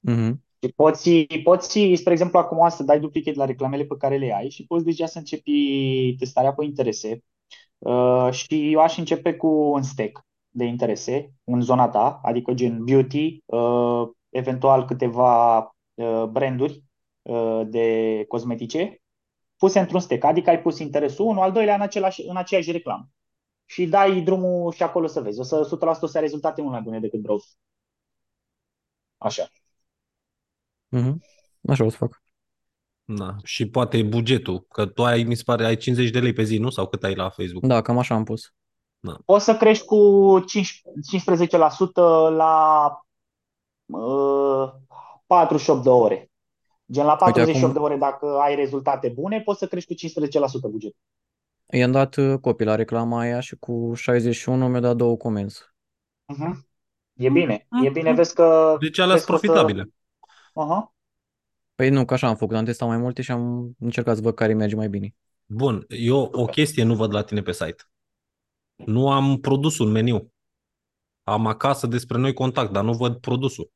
Mhm. 0.00 0.42
Și 0.62 0.72
poți, 0.72 1.26
poți, 1.42 1.94
spre 1.94 2.12
exemplu, 2.12 2.38
acum 2.38 2.68
să 2.68 2.82
dai 2.82 3.00
duplicate 3.00 3.36
la 3.36 3.44
reclamele 3.44 3.84
pe 3.84 3.96
care 3.98 4.16
le 4.16 4.34
ai 4.34 4.50
și 4.50 4.66
poți 4.66 4.84
deja 4.84 5.06
să 5.06 5.18
începi 5.18 6.16
testarea 6.18 6.52
pe 6.52 6.64
interese. 6.64 7.22
Uh, 7.78 8.28
și 8.30 8.72
eu 8.72 8.80
aș 8.80 8.96
începe 8.96 9.34
cu 9.34 9.46
un 9.46 9.82
stack 9.82 10.26
de 10.48 10.64
interese 10.64 11.32
în 11.44 11.60
zona 11.60 11.88
ta, 11.88 12.20
adică 12.22 12.52
gen 12.52 12.84
beauty, 12.84 13.42
uh, 13.46 14.08
eventual 14.28 14.84
câteva 14.84 15.58
uh, 15.94 16.24
branduri 16.24 16.84
uh, 17.22 17.62
de 17.66 18.24
cosmetice 18.28 19.00
puse 19.56 19.78
într-un 19.78 20.00
stack, 20.00 20.24
adică 20.24 20.50
ai 20.50 20.62
pus 20.62 20.78
interesul 20.78 21.26
unul, 21.26 21.42
al 21.42 21.52
doilea 21.52 21.74
în, 21.74 21.80
același, 21.80 22.22
în 22.22 22.36
aceeași 22.36 22.70
reclamă. 22.70 23.08
Și 23.66 23.86
dai 23.86 24.20
drumul 24.20 24.72
și 24.72 24.82
acolo 24.82 25.06
să 25.06 25.20
vezi. 25.20 25.40
O 25.40 25.42
să 25.42 25.78
100% 25.98 26.00
o 26.00 26.06
să 26.06 26.16
ai 26.16 26.22
rezultate 26.22 26.60
mult 26.60 26.72
mai 26.72 26.82
bune 26.82 27.00
decât 27.00 27.20
browse. 27.20 27.48
Așa. 29.18 29.48
Mhm. 30.88 31.22
Așa 31.68 31.84
o 31.84 31.88
să 31.88 31.96
fac. 31.96 32.22
Da. 33.16 33.36
Și 33.44 33.68
poate 33.68 34.02
bugetul, 34.02 34.66
că 34.68 34.86
tu 34.86 35.04
ai, 35.04 35.22
mi 35.22 35.34
se 35.34 35.42
pare, 35.46 35.64
ai 35.64 35.76
50 35.76 36.10
de 36.10 36.20
lei 36.20 36.32
pe 36.32 36.42
zi, 36.42 36.58
nu? 36.58 36.70
Sau 36.70 36.86
cât 36.86 37.04
ai 37.04 37.14
la 37.14 37.28
Facebook? 37.30 37.66
Da, 37.66 37.82
cam 37.82 37.98
așa 37.98 38.14
am 38.14 38.24
pus. 38.24 38.52
Poți 39.24 39.44
să 39.44 39.56
crești 39.56 39.84
cu 39.84 39.98
5, 40.46 40.82
15% 41.16 41.94
la 42.36 42.86
uh, 43.86 44.72
48 45.26 45.82
de 45.82 45.88
ore. 45.88 46.30
Gen 46.92 47.04
la 47.04 47.16
48 47.16 47.64
acum- 47.64 47.72
de 47.72 47.78
ore, 47.78 47.96
dacă 47.96 48.26
ai 48.40 48.54
rezultate 48.54 49.08
bune, 49.08 49.40
poți 49.40 49.58
să 49.58 49.66
crești 49.66 49.94
cu 49.94 50.22
15% 50.68 50.70
buget. 50.70 50.94
I-am 51.72 51.90
dat 51.92 52.16
uh, 52.16 52.38
copii 52.40 52.66
la 52.66 52.74
reclama 52.74 53.18
aia 53.20 53.40
și 53.40 53.56
cu 53.56 53.92
61 53.94 54.68
mi-a 54.68 54.80
dat 54.80 54.96
două 54.96 55.16
comenzi. 55.16 55.60
Uh-huh. 56.32 56.68
E 57.14 57.28
bine. 57.30 57.54
E 57.54 57.66
Mhm. 57.84 57.92
bine, 57.92 58.12
vezi 58.12 58.34
că... 58.34 58.76
Deci 58.80 58.98
alea 58.98 59.14
vezi 59.14 59.24
sunt 59.26 59.38
că 59.40 59.46
o 59.46 59.48
să- 59.48 59.52
profitabile. 59.52 59.92
Uh-huh. 60.50 60.98
Păi 61.80 61.90
nu, 61.90 62.04
că 62.04 62.14
așa 62.14 62.28
am 62.28 62.36
făcut, 62.36 62.56
am 62.56 62.64
testat 62.64 62.88
mai 62.88 62.96
multe 62.96 63.22
și 63.22 63.30
am 63.30 63.74
încercat 63.78 64.16
să 64.16 64.22
văd 64.22 64.34
care 64.34 64.54
merge 64.54 64.74
mai 64.74 64.88
bine. 64.88 65.14
Bun, 65.46 65.84
eu 65.88 66.18
o 66.18 66.44
chestie 66.44 66.82
nu 66.82 66.94
văd 66.94 67.12
la 67.12 67.22
tine 67.22 67.42
pe 67.42 67.52
site. 67.52 67.82
Nu 68.74 69.10
am 69.10 69.40
produsul 69.40 69.86
în 69.86 69.92
meniu. 69.92 70.32
Am 71.22 71.46
acasă 71.46 71.86
despre 71.86 72.18
noi 72.18 72.32
contact, 72.32 72.72
dar 72.72 72.84
nu 72.84 72.92
văd 72.92 73.20
produsul. 73.20 73.72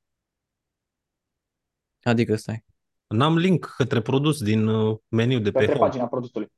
Adică 2.02 2.37
stai. 2.37 2.64
N-am 3.06 3.37
link 3.37 3.64
către 3.76 4.00
produs 4.00 4.42
din 4.42 4.66
uh, 4.66 4.99
meniu 5.08 5.38
de 5.38 5.50
pe 5.50 5.58
Către 5.58 5.73
home. 5.75 5.87
pagina 5.87 6.06
produsului. 6.06 6.52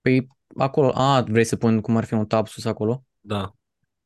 Păi 0.00 0.28
acolo, 0.56 0.92
a, 0.94 1.22
vrei 1.22 1.44
să 1.44 1.56
pun 1.56 1.80
cum 1.80 1.96
ar 1.96 2.04
fi 2.04 2.14
un 2.14 2.26
tab 2.26 2.46
sus 2.46 2.64
acolo? 2.64 3.04
Da. 3.20 3.52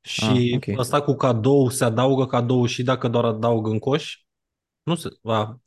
Și 0.03 0.25
Ah, 0.61 0.69
ok. 0.69 0.79
asta 0.79 1.03
cu 1.03 1.15
cadou, 1.15 1.69
se 1.69 1.85
adaugă 1.85 2.27
cadou 2.27 2.67
și 2.67 2.83
dacă 2.83 3.09
doar 3.09 3.25
adaug 3.25 3.67
în 3.67 3.79
coș? 3.79 4.23
Nu 4.83 4.95
se... 4.95 5.09
A, 5.23 5.61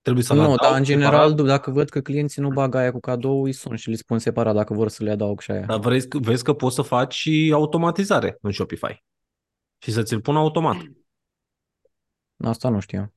trebuie 0.00 0.24
să-l 0.24 0.36
Nu, 0.36 0.42
adaug 0.42 0.58
dar 0.60 0.76
în 0.78 0.84
general, 0.84 1.28
separat? 1.28 1.46
dacă 1.46 1.70
văd 1.70 1.88
că 1.88 2.00
clienții 2.00 2.42
nu 2.42 2.48
bagă 2.48 2.78
aia 2.78 2.92
cu 2.92 3.00
cadou, 3.00 3.42
îi 3.42 3.52
sun 3.52 3.76
și 3.76 3.88
le 3.88 3.94
spun 3.94 4.18
separat 4.18 4.54
dacă 4.54 4.74
vor 4.74 4.88
să 4.88 5.02
le 5.04 5.10
adaug 5.10 5.40
și 5.40 5.50
aia. 5.50 5.66
Dar 5.66 5.78
vezi, 5.78 6.08
că- 6.08 6.18
vezi 6.18 6.44
că 6.44 6.52
poți 6.54 6.74
să 6.74 6.82
faci 6.82 7.14
și 7.14 7.50
automatizare 7.54 8.38
în 8.40 8.52
Shopify. 8.52 9.04
Și 9.78 9.92
să 9.92 10.02
ți-l 10.02 10.20
pun 10.20 10.36
automat. 10.36 10.76
Asta 12.44 12.68
nu 12.68 12.80
știam. 12.80 13.14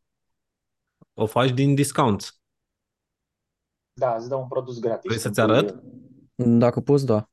O 1.13 1.25
faci 1.25 1.51
din 1.51 1.75
discounts. 1.75 2.39
Da, 3.93 4.15
îți 4.15 4.29
dă 4.29 4.35
un 4.35 4.47
produs 4.47 4.79
gratis. 4.79 5.03
Vrei 5.05 5.19
să-ți 5.19 5.41
Când 5.41 5.47
pui- 5.47 5.57
arăt? 5.57 5.83
Dacă 6.59 6.81
poți, 6.81 7.05
da. 7.05 7.29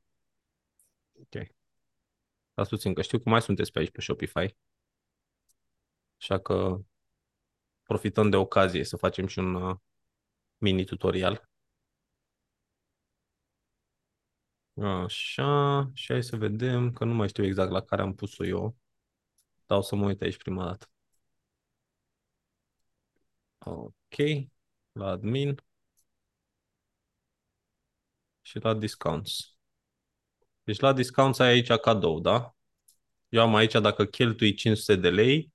Stați 2.52 2.68
puțin, 2.68 2.94
că 2.94 3.02
știu 3.02 3.18
că 3.18 3.28
mai 3.28 3.42
sunteți 3.42 3.72
pe 3.72 3.78
aici 3.78 3.90
pe 3.90 4.00
Shopify. 4.00 4.56
Așa 6.20 6.38
că 6.40 6.78
profităm 7.82 8.30
de 8.30 8.36
ocazie 8.36 8.84
să 8.84 8.96
facem 8.96 9.26
și 9.26 9.38
un 9.38 9.54
uh, 9.54 9.76
mini 10.58 10.84
tutorial. 10.84 11.48
Așa, 14.76 15.90
și 15.94 16.12
hai 16.12 16.22
să 16.22 16.36
vedem, 16.36 16.92
că 16.92 17.04
nu 17.04 17.14
mai 17.14 17.28
știu 17.28 17.44
exact 17.44 17.70
la 17.70 17.80
care 17.82 18.02
am 18.02 18.14
pus-o 18.14 18.44
eu. 18.44 18.76
Dau 19.66 19.82
să 19.82 19.96
mă 19.96 20.06
uit 20.06 20.20
aici 20.22 20.36
prima 20.36 20.64
dată. 20.64 20.86
Ok, 23.64 24.16
la 24.92 25.06
admin 25.10 25.56
și 28.40 28.58
la 28.58 28.74
discounts. 28.74 29.56
Deci 30.64 30.80
la 30.80 30.92
discounts 30.92 31.38
ai 31.38 31.48
aici 31.48 31.72
cadou, 31.72 32.20
da? 32.20 32.54
Eu 33.28 33.42
am 33.42 33.54
aici 33.54 33.72
dacă 33.72 34.04
cheltui 34.04 34.54
500 34.54 34.96
de 34.96 35.10
lei, 35.10 35.52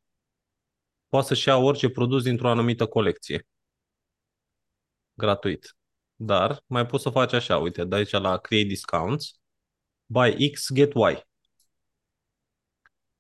poate 1.08 1.28
să-și 1.28 1.48
ia 1.48 1.58
orice 1.58 1.90
produs 1.90 2.24
dintr-o 2.24 2.50
anumită 2.50 2.86
colecție. 2.88 3.48
Gratuit. 5.14 5.76
Dar 6.16 6.64
mai 6.68 6.86
poți 6.86 7.04
să 7.04 7.10
faci 7.10 7.34
așa, 7.34 7.58
uite, 7.58 7.84
dai 7.86 8.00
aici 8.00 8.12
la 8.12 8.38
Create 8.38 8.68
Discounts, 8.68 9.40
Buy 10.06 10.52
X, 10.52 10.74
Get 10.74 10.94
Y. 10.94 11.26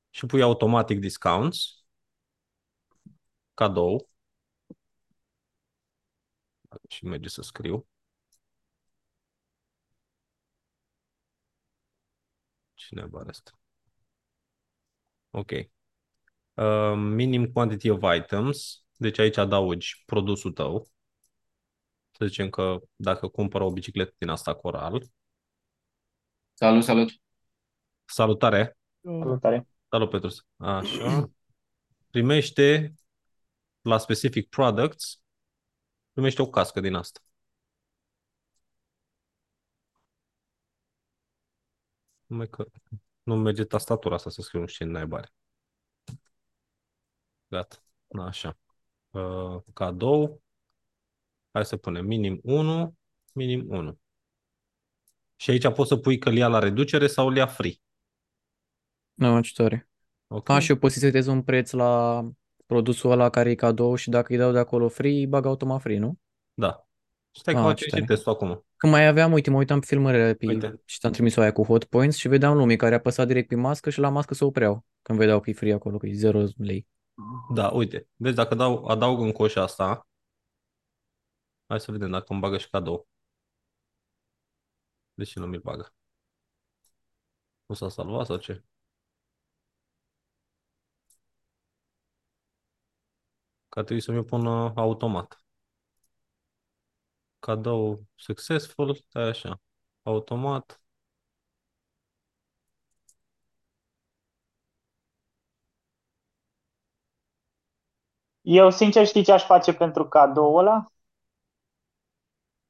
Și 0.10 0.25
pui 0.25 0.41
automatic 0.41 1.00
discounts, 1.00 1.86
cadou, 3.53 4.10
și 6.89 7.06
merge 7.06 7.29
să 7.29 7.41
scriu. 7.41 7.88
Cine 12.88 13.08
are 13.13 13.29
asta? 13.29 13.51
Ok. 15.29 15.51
Uh, 15.51 16.94
minim 16.96 17.51
quantity 17.51 17.89
of 17.89 18.01
items. 18.15 18.86
Deci 18.98 19.17
aici 19.17 19.38
adaugi 19.38 20.03
produsul 20.06 20.51
tău. 20.51 20.88
Să 22.12 22.25
zicem 22.25 22.50
că 22.50 22.79
dacă 22.96 23.27
cumpără 23.27 23.63
o 23.63 23.72
bicicletă 23.72 24.13
din 24.17 24.29
asta 24.29 24.56
Coral. 24.56 25.03
Salut, 26.53 26.84
salut! 26.84 27.10
Salutare! 28.06 28.77
Salutare. 29.01 29.67
Salut, 29.89 30.10
Petrus. 30.10 30.46
Așa. 30.58 31.32
Primește 32.10 32.94
la 33.82 33.98
specific 33.98 34.50
products, 34.50 35.22
primește 36.12 36.41
o 36.41 36.50
cască 36.50 36.79
din 36.79 36.94
asta. 36.94 37.20
Numai 42.28 42.48
că 42.50 42.66
nu 43.24 43.36
merge 43.36 43.64
tastatura 43.64 44.16
asta 44.16 44.30
să 44.30 44.42
scriu 44.42 44.60
nu 44.60 44.68
știu 44.68 44.86
ce 44.86 44.92
naiba 44.92 45.18
are. 45.18 45.32
Gata. 47.48 47.84
Așa. 48.20 48.58
Uh, 49.10 49.62
cadou. 49.74 50.42
Hai 51.52 51.66
să 51.66 51.78
punem 51.78 52.06
minim 52.06 52.40
1, 52.44 52.98
minim 53.34 53.70
1. 53.70 54.00
Și 55.36 55.50
aici 55.50 55.72
poți 55.74 55.90
să 55.90 55.98
pui 55.98 56.18
că 56.18 56.30
îl 56.30 56.36
ia 56.36 56.48
la 56.48 56.60
reducere 56.60 57.08
sau 57.08 57.28
îl 57.28 57.36
ia 57.36 57.48
free. 57.48 57.74
Nu, 59.14 59.42
ce 59.42 59.52
tare. 59.54 59.90
Ok? 60.28 60.50
A, 60.50 60.60
și 60.60 60.70
eu 60.70 60.78
pot 60.78 60.92
să 60.92 61.00
setez 61.00 61.28
un 61.28 61.44
preț 61.44 61.72
la 61.72 62.24
produsul 62.66 63.12
ăla 63.12 63.30
care 63.30 63.50
e 63.50 63.56
cadou 63.56 63.96
și 63.96 64.10
dacă 64.10 64.34
îi 64.34 64.40
dau 64.40 64.52
de 64.52 64.58
acolo 64.58 64.88
free, 64.90 65.12
îi 65.12 65.28
bag 65.28 65.46
automat 65.46 65.82
free, 65.82 65.98
nu? 65.98 66.20
Da. 66.54 66.87
Stai 67.38 67.53
că 67.53 67.60
Ah, 67.60 67.65
facem 67.65 67.75
ce 67.75 67.84
și 67.84 67.89
tare. 67.89 68.06
testul 68.06 68.32
acum. 68.32 68.65
Când 68.77 68.94
mai 68.94 69.08
aveam, 69.08 69.32
uite, 69.32 69.50
mă 69.50 69.58
uitam 69.58 69.79
pe 69.79 69.86
filmările 69.86 70.34
pe, 70.34 70.46
Uite. 70.46 70.82
și 70.86 71.00
ți-am 71.00 71.12
trimis-o 71.12 71.41
aia 71.41 71.53
cu 71.53 71.63
hot 71.63 71.84
points 71.84 72.15
și 72.15 72.27
vedeam 72.27 72.58
lumii 72.58 72.75
care 72.77 72.96
apăsa 72.96 73.25
direct 73.25 73.48
pe 73.48 73.56
mască 73.56 73.89
și 73.89 74.00
la 74.00 74.10
mască 74.10 74.34
se 74.34 74.44
opreau 74.46 74.86
când 75.01 75.17
vedeau 75.20 75.39
că 75.39 75.50
e 75.50 75.53
free 75.53 75.74
acolo, 75.74 75.98
că 75.98 76.06
e 76.08 76.13
0 76.13 76.44
lei. 76.58 76.88
Da, 77.53 77.70
uite. 77.70 78.08
Vezi, 78.15 78.36
dacă 78.36 78.56
dau, 78.56 78.86
adaug 78.86 79.20
în 79.22 79.32
coș 79.32 79.56
asta, 79.56 80.08
hai 81.67 81.79
să 81.79 81.91
vedem 81.91 82.10
dacă 82.10 82.25
îmi 82.29 82.41
bagă 82.41 82.58
și 82.58 82.70
cadou. 82.70 83.08
De 85.13 85.24
ce 85.24 85.39
nu 85.39 85.46
mi-l 85.48 85.60
bagă? 85.62 85.94
Nu 87.65 87.75
s-a 87.75 87.89
salvat 87.89 88.25
sau 88.25 88.38
ce? 88.38 88.63
Că 93.70 93.79
trebuie 93.82 94.01
să 94.01 94.12
mi 94.12 94.24
pună 94.24 94.72
automat. 94.75 95.41
Cadou 97.39 98.06
successful, 98.15 98.96
stai 98.96 99.27
așa. 99.29 99.62
Automat. 100.03 100.82
Eu, 108.41 108.70
sincer, 108.72 109.06
știi 109.08 109.24
ce 109.24 109.32
aș 109.32 109.46
face 109.46 109.74
pentru 109.74 110.08
cadou 110.08 110.56
ăla? 110.56 110.86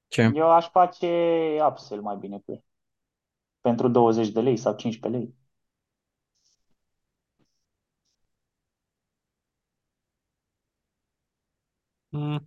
Ce? 0.08 0.32
Eu 0.32 0.50
aș 0.52 0.70
face 0.70 1.08
upsell 1.70 2.02
mai 2.02 2.16
bine 2.18 2.38
cu 2.46 2.52
el. 2.52 2.64
Pentru 3.62 3.88
20 3.90 4.30
de 4.30 4.42
lei 4.42 4.58
sau 4.58 4.76
15 4.76 5.20
lei. 5.22 5.36
Hmm. 12.12 12.38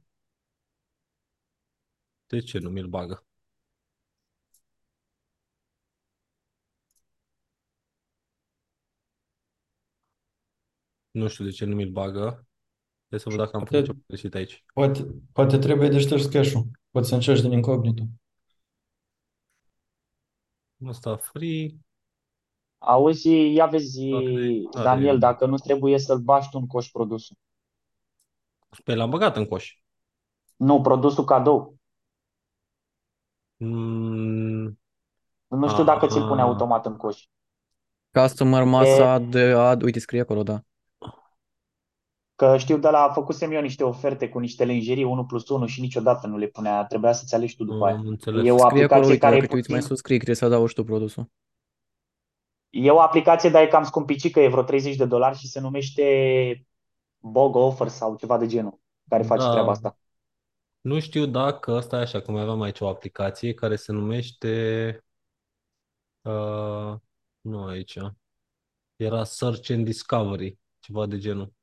De 2.30 2.40
ce 2.40 2.58
nu 2.58 2.70
mi-l 2.70 2.86
bagă? 2.86 3.24
Nu 11.10 11.28
știu 11.28 11.44
de 11.44 11.50
ce 11.50 11.64
nu 11.64 11.74
mi-l 11.74 11.90
bagă. 11.90 12.46
Trebuie 13.08 13.20
să 13.20 13.28
văd 13.28 13.38
dacă 13.38 13.56
am 13.56 13.64
făcut 13.64 13.70
Poate, 13.70 13.86
ceva 13.86 13.98
greșit 14.06 14.34
aici. 14.34 14.64
poate, 14.74 15.06
poate 15.32 15.58
trebuie 15.58 15.88
de 15.88 15.98
șters 15.98 16.26
cache-ul. 16.26 16.70
Poți 16.90 17.08
să 17.08 17.14
încerci 17.14 17.40
din 17.40 17.52
incognito. 17.52 18.02
Ăsta 20.86 21.16
free. 21.16 21.76
Auzi, 22.78 23.52
ia 23.52 23.66
vezi, 23.66 24.12
Are, 24.12 24.62
are. 24.72 24.82
Daniel, 24.82 25.18
dacă 25.18 25.46
nu 25.46 25.56
trebuie 25.56 25.98
să-l 25.98 26.18
bagi 26.18 26.48
tu 26.48 26.58
în 26.58 26.66
coș 26.66 26.90
produsul. 26.90 27.36
Pe 28.84 28.94
l-am 28.94 29.10
băgat 29.10 29.36
în 29.36 29.46
coș. 29.46 29.74
Nu, 30.56 30.80
produsul 30.80 31.24
cadou. 31.24 31.79
Mm, 33.64 34.78
Nu 35.48 35.68
știu 35.68 35.84
dacă 35.84 36.06
ți-l 36.06 36.26
pune 36.26 36.40
Ah. 36.40 36.46
automat 36.46 36.86
în 36.86 36.96
coș. 36.96 37.24
Customer 38.12 38.64
must 38.64 38.98
E- 38.98 39.02
add, 39.02 39.34
add, 39.54 39.82
uite, 39.82 39.98
scrie 39.98 40.20
acolo, 40.20 40.42
da. 40.42 40.60
Că 42.34 42.56
știu 42.56 42.78
de 42.78 42.88
la, 42.88 43.10
făcusem 43.14 43.52
eu 43.52 43.60
niște 43.60 43.84
oferte 43.84 44.28
cu 44.28 44.38
niște 44.38 44.64
lenjerii 44.64 45.04
1 45.04 45.24
plus 45.26 45.48
1 45.48 45.66
și 45.66 45.80
niciodată 45.80 46.26
nu 46.26 46.36
le 46.36 46.46
punea, 46.46 46.84
trebuia 46.84 47.12
să-ți 47.12 47.34
alegi 47.34 47.56
tu 47.56 47.64
după 47.64 47.84
aia. 47.86 47.94
am 47.94 48.06
înțeles. 48.06 48.46
E 48.46 48.50
o 48.50 48.56
Scrie 48.58 48.64
acolo, 48.64 48.66
aplicație 48.82 49.06
uite, 49.12 49.18
care 49.18 49.34
e 49.36 49.38
dacă 49.38 49.50
te 49.50 49.56
uiți 49.56 49.70
mai 49.70 49.78
puțin, 49.78 49.94
sus, 49.94 49.98
scrie 50.02 50.16
că 50.18 50.24
trebuie 50.24 50.48
să 50.50 50.54
adaugi 50.54 50.74
tu 50.74 50.84
produsul. 50.84 51.30
e 52.70 52.90
o 52.90 53.00
aplicație, 53.00 53.50
dar 53.50 53.62
e 53.62 53.66
cam 53.66 53.82
scumpicică, 53.84 54.40
e 54.40 54.48
vreo 54.48 54.62
30 54.62 54.96
de 54.96 55.04
dolari 55.04 55.38
și 55.38 55.48
se 55.48 55.60
numește 55.60 56.66
Bog 57.18 57.54
Offer 57.56 57.88
sau 57.88 58.16
ceva 58.16 58.38
de 58.38 58.46
genul, 58.46 58.78
care 59.08 59.22
face 59.22 59.42
Da. 59.44 59.50
treaba 59.50 59.70
asta. 59.70 59.96
Nu 60.80 61.00
știu 61.00 61.26
dacă 61.26 61.70
ăsta 61.72 61.96
e 61.96 62.00
așa, 62.00 62.20
că 62.20 62.30
mai 62.30 62.42
aveam 62.42 62.60
aici 62.62 62.80
o 62.80 62.88
aplicație 62.88 63.54
care 63.54 63.76
se 63.76 63.92
numește 63.92 64.48
uh, 66.22 66.94
nu 67.40 67.64
aici. 67.66 67.96
Era 68.96 69.24
Search 69.24 69.70
and 69.70 69.84
Discovery, 69.84 70.58
ceva 70.80 71.06
de 71.06 71.18
genul. 71.18 71.54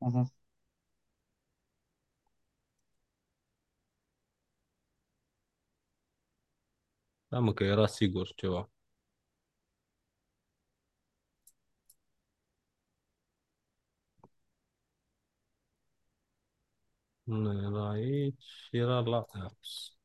Mhm. 0.00 0.24
Da, 7.28 7.38
mă, 7.38 7.52
că 7.54 7.64
era 7.64 7.86
sigur 7.86 8.32
ceva. 8.34 8.70
Nu 17.24 17.52
era 17.66 17.88
aici, 17.90 18.68
era 18.70 19.00
la 19.00 19.26
apps. 19.32 19.96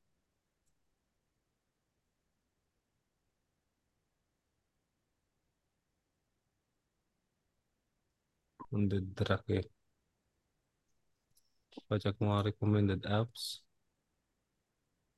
Unde 8.71 8.99
dracu 9.15 9.53
e? 9.53 9.61
Faci 11.87 12.05
acum 12.05 12.41
recommended 12.41 13.05
apps. 13.05 13.63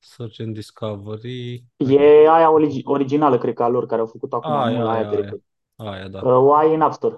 Search 0.02 0.40
and 0.40 0.54
Discovery. 0.54 1.64
E 1.76 2.28
aia 2.28 2.50
origi- 2.50 2.82
originală, 2.84 3.38
cred 3.38 3.54
că 3.54 3.62
a 3.62 3.68
lor, 3.68 3.86
care 3.86 4.00
au 4.00 4.06
făcut 4.06 4.32
acum, 4.32 4.54
Aia, 4.54 4.78
nu 4.78 4.84
la 4.84 4.90
aia 4.90 5.00
aia, 5.00 5.08
de 5.10 5.16
aia. 5.16 5.22
record. 5.24 5.42
Aia, 5.76 6.08
da. 6.08 6.20
O 6.22 6.54
ai 6.54 6.74
în 6.74 6.80
App 6.80 6.92
Store, 6.92 7.16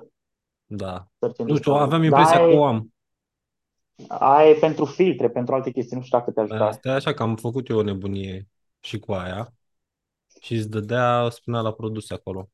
Da. 0.66 1.08
Search 1.18 1.40
and 1.40 1.48
Nu 1.48 1.56
știu, 1.56 1.72
Discovery. 1.72 1.82
aveam 1.84 2.00
Dar 2.02 2.08
impresia 2.18 2.36
aia 2.36 2.46
că 2.46 2.52
e- 2.52 2.58
o 2.58 2.64
am. 2.64 2.91
Aia 4.08 4.48
e 4.48 4.54
pentru 4.54 4.84
filtre, 4.84 5.30
pentru 5.30 5.54
alte 5.54 5.70
chestii, 5.70 5.96
nu 5.96 6.02
știu 6.02 6.18
dacă 6.18 6.30
te 6.30 6.40
ajută 6.40 6.54
aia. 6.54 6.66
Asta 6.66 6.88
e 6.88 6.92
așa 6.92 7.14
că 7.14 7.22
am 7.22 7.36
făcut 7.36 7.68
eu 7.68 7.78
o 7.78 7.82
nebunie 7.82 8.48
și 8.80 8.98
cu 8.98 9.12
aia 9.12 9.54
și 10.40 10.54
îți 10.54 10.70
dădea, 10.70 11.28
spunea 11.30 11.60
la 11.60 11.72
produse 11.72 12.14
acolo. 12.14 12.50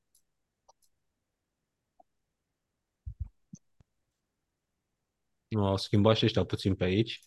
Nu, 5.48 5.66
au 5.66 5.76
schimbat 5.76 6.16
și 6.16 6.24
ăștia 6.24 6.44
puțin 6.44 6.74
pe 6.74 6.84
aici. 6.84 7.20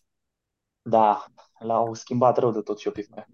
Da, 0.81 1.25
l-au 1.59 1.93
schimbat 1.93 2.37
rău 2.37 2.51
de 2.51 2.61
tot 2.61 2.79
Shopify. 2.79 3.25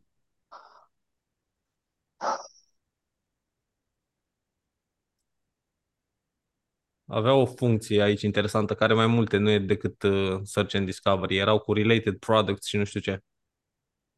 Avea 7.07 7.33
o 7.33 7.45
funcție 7.45 8.01
aici 8.01 8.21
interesantă, 8.21 8.75
care 8.75 8.93
mai 8.93 9.07
multe 9.07 9.37
nu 9.37 9.49
e 9.49 9.59
decât 9.59 10.03
uh, 10.03 10.39
Search 10.43 10.75
and 10.75 10.85
Discovery. 10.85 11.37
Erau 11.37 11.59
cu 11.59 11.73
related 11.73 12.17
products 12.17 12.65
și 12.67 12.77
nu 12.77 12.83
știu 12.83 12.99
ce. 12.99 13.19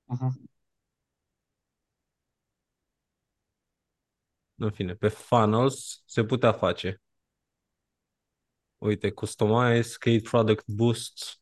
Mhm. 0.08 0.49
În 4.56 4.71
fine, 4.71 4.93
pe 4.95 5.08
funnels 5.08 6.04
se 6.06 6.23
putea 6.25 6.52
face. 6.54 7.02
Uite, 8.82 9.12
customize, 9.12 9.97
create 9.99 10.21
product 10.30 10.65
boosts. 10.67 11.39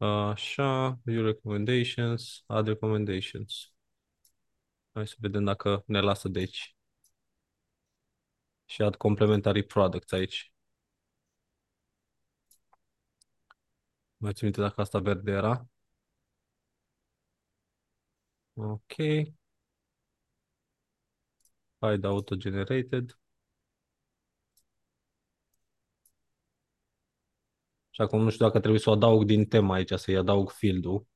Așa, 0.00 0.98
view 1.04 1.22
recommendations, 1.24 2.42
add 2.48 2.66
recommendations. 2.68 3.72
Hai 4.92 5.06
să 5.06 5.14
vedem 5.18 5.44
dacă 5.44 5.82
ne 5.86 6.00
lasă 6.00 6.28
de 6.28 6.38
aici. 6.38 6.76
Și 8.68 8.82
add 8.82 8.96
complementary 8.96 9.62
products 9.62 10.12
aici. 10.12 10.52
Mai 14.16 14.32
țin 14.32 14.44
minte 14.46 14.60
dacă 14.60 14.80
asta 14.80 14.98
verde 14.98 15.30
era? 15.30 15.66
Ok. 18.56 18.94
Hide 21.80 22.06
auto-generated. 22.06 23.16
Și 27.90 28.00
acum 28.00 28.22
nu 28.22 28.30
știu 28.30 28.44
dacă 28.46 28.58
trebuie 28.58 28.80
să 28.80 28.90
o 28.90 28.92
adaug 28.92 29.24
din 29.24 29.44
tema 29.46 29.74
aici, 29.74 29.92
să-i 29.92 30.16
adaug 30.16 30.50
field-ul. 30.50 31.06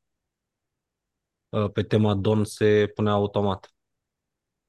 Uh, 1.50 1.68
Pe 1.72 1.82
tema 1.84 2.14
Don 2.14 2.44
se 2.44 2.86
pune 2.94 3.10
automat. 3.10 3.72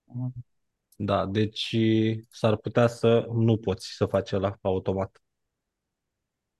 Mhm. 0.07 0.52
Da, 0.95 1.25
deci 1.25 1.75
s-ar 2.29 2.55
putea 2.57 2.87
să 2.87 3.27
nu 3.31 3.57
poți 3.57 3.87
să 3.95 4.05
faci 4.05 4.31
la 4.31 4.57
automat. 4.61 5.23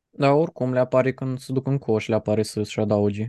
Dar 0.10 0.32
oricum 0.32 0.74
le 0.74 0.80
apare 0.80 1.14
când 1.14 1.40
se 1.40 1.52
duc 1.54 1.68
în 1.68 1.78
coș, 1.78 2.08
le 2.08 2.16
apare 2.16 2.44
să-și 2.44 2.80
adaugi. 2.80 3.28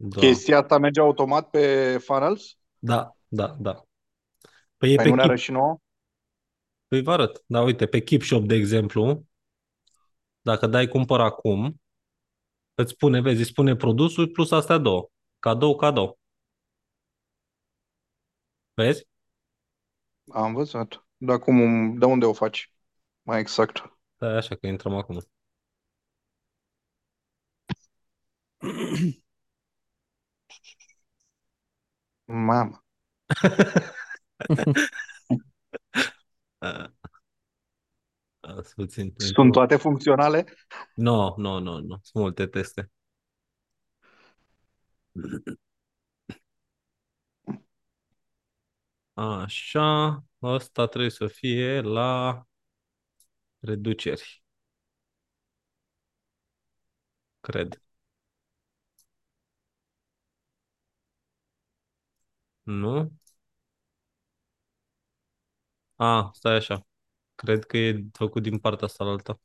Da, 0.00 0.20
Chestia 0.20 0.58
asta 0.58 0.78
merge 0.78 1.00
automat 1.00 1.50
pe 1.50 1.96
funnels? 1.98 2.56
da, 2.78 3.16
da, 3.28 3.56
da. 3.60 3.84
Păi 4.76 4.92
e 4.92 4.96
Păi 4.96 5.04
pe 5.04 5.10
nu 5.10 5.14
ne 5.14 5.22
Keep, 5.22 5.22
arăt 5.22 5.38
și 5.38 5.50
nouă? 5.50 5.78
păi 6.88 7.02
vă 7.02 7.12
arăt. 7.12 7.42
Da, 7.46 7.62
uite, 7.62 7.86
pe 7.86 8.00
Keep 8.02 8.22
Shop, 8.22 8.44
de 8.46 8.54
exemplu, 8.54 9.26
dacă 10.40 10.66
dai 10.66 10.88
cumpăr 10.88 11.20
acum, 11.20 11.80
îți 12.74 12.92
spune, 12.92 13.20
vezi, 13.20 13.40
îți 13.40 13.50
spune 13.50 13.76
produsul 13.76 14.28
plus 14.28 14.50
astea 14.50 14.78
două. 14.78 15.10
Cadou, 15.38 15.76
cadou. 15.76 16.18
Vezi? 18.76 19.06
Am 20.32 20.54
văzut. 20.54 21.04
Dar 21.16 21.38
cum, 21.38 21.56
de 21.98 22.04
unde 22.04 22.24
o 22.24 22.32
faci? 22.32 22.72
Mai 23.22 23.40
exact. 23.40 23.98
Da, 24.18 24.36
așa 24.36 24.54
că 24.54 24.66
intrăm 24.66 24.94
acum. 24.94 25.20
Mamă. 32.46 32.84
Uh, 36.62 36.86
uh, 38.40 38.64
puțin. 38.74 39.14
Sunt 39.16 39.52
toate 39.52 39.76
funcționale? 39.76 40.44
Nu, 40.94 41.34
nu, 41.36 41.58
nu, 41.58 41.78
nu. 41.78 41.98
Sunt 42.02 42.22
multe 42.22 42.46
teste. 42.46 42.90
Așa, 49.20 50.24
ăsta 50.42 50.86
trebuie 50.86 51.10
să 51.10 51.26
fie 51.26 51.80
la 51.80 52.42
reduceri. 53.62 54.42
Cred. 57.40 57.80
Nu? 62.64 63.10
A, 65.96 66.30
stai 66.34 66.54
așa. 66.56 66.86
Cred 67.34 67.64
că 67.64 67.76
e 67.76 68.04
făcut 68.12 68.42
din 68.42 68.58
partea 68.58 68.86
asta 68.86 69.04
la 69.04 69.10
alta. 69.10 69.40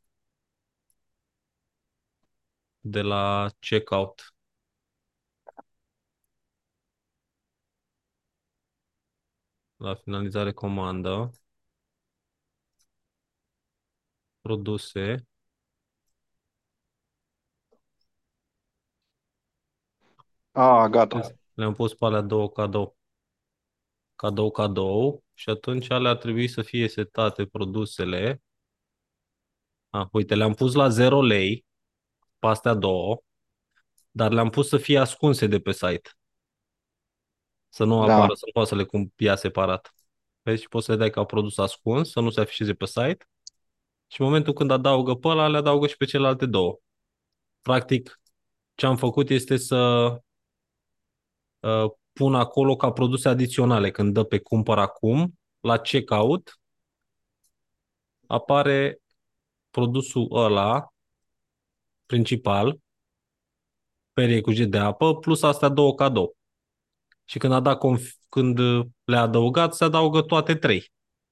De 2.94 3.02
la 3.02 3.50
checkout. 3.60 4.35
La 9.86 9.96
finalizare 9.96 10.52
comandă. 10.52 11.32
Produse. 14.42 15.28
A, 20.52 20.88
gata. 20.90 21.22
Le-am 21.54 21.74
pus 21.74 21.94
pe 21.94 22.06
alea 22.06 22.22
două 22.22 22.50
cadou. 22.50 22.98
Cadou, 24.16 24.52
cadou. 24.52 25.24
Și 25.34 25.50
atunci 25.50 25.90
alea 25.90 26.12
ar 26.12 26.18
trebui 26.18 26.48
să 26.48 26.62
fie 26.62 26.88
setate 26.88 27.46
produsele. 27.46 28.42
A, 29.90 30.10
uite, 30.12 30.36
le-am 30.36 30.54
pus 30.54 30.74
la 30.74 30.90
0 30.90 31.22
lei 31.22 31.66
pe 32.40 32.48
astea 32.48 32.74
două, 32.74 33.22
dar 34.12 34.32
le-am 34.32 34.50
pus 34.50 34.68
să 34.68 34.78
fie 34.78 34.98
ascunse 34.98 35.48
de 35.48 35.60
pe 35.60 35.72
site. 35.72 36.10
Să 37.76 37.84
nu 37.84 38.06
Da. 38.06 38.14
apară, 38.14 38.34
să 38.34 38.44
nu 38.46 38.52
poată 38.52 38.70
să 38.70 38.76
le 38.76 38.84
cumpia 38.84 39.36
separat. 39.36 39.94
Vezi, 40.42 40.62
și 40.62 40.68
poți 40.68 40.86
să 40.86 40.92
le 40.92 40.98
dai 40.98 41.10
ca 41.10 41.24
produs 41.24 41.58
ascuns, 41.58 42.12
să 42.12 42.20
nu 42.20 42.30
se 42.30 42.42
afișeze 42.42 42.74
pe 42.74 42.86
site. 42.86 43.28
Și 44.08 44.22
în 44.22 44.26
momentul 44.26 44.54
când 44.54 44.72
adaugă 44.72 45.16
pe 45.16 45.28
ăla, 45.28 45.48
le 45.48 45.58
adaugă 45.58 45.88
și 45.88 45.98
pe 45.98 46.06
celelalte 46.06 46.46
două. 46.46 46.80
Practic, 47.62 48.20
ce 48.76 48.86
am 48.86 48.98
făcut 48.98 49.30
este 49.30 49.58
să 49.58 49.76
uh, 51.60 51.92
pun 52.14 52.36
acolo 52.36 52.76
ca 52.76 52.92
produse 52.92 53.30
adiționale. 53.30 53.92
Când 53.92 54.14
dă 54.14 54.24
pe 54.24 54.40
cumpăr 54.40 54.78
acum, 54.78 55.40
la 55.60 55.78
checkout, 55.78 56.60
apare 58.28 59.02
produsul 59.70 60.28
ăla 60.32 60.94
principal, 62.06 62.80
perie 64.14 64.42
cu 64.42 64.52
jet 64.52 64.72
de 64.72 64.78
apă, 64.78 65.16
plus 65.16 65.44
astea 65.44 65.70
două 65.70 65.96
cadou. 65.96 66.38
Și 67.26 67.38
când, 67.38 67.54
a 67.54 67.60
dat 67.60 67.78
conf- 67.78 68.20
când 68.30 68.60
le-a 69.04 69.22
adăugat, 69.22 69.74
se 69.74 69.84
adaugă 69.84 70.22
toate 70.22 70.56
trei 70.56 70.92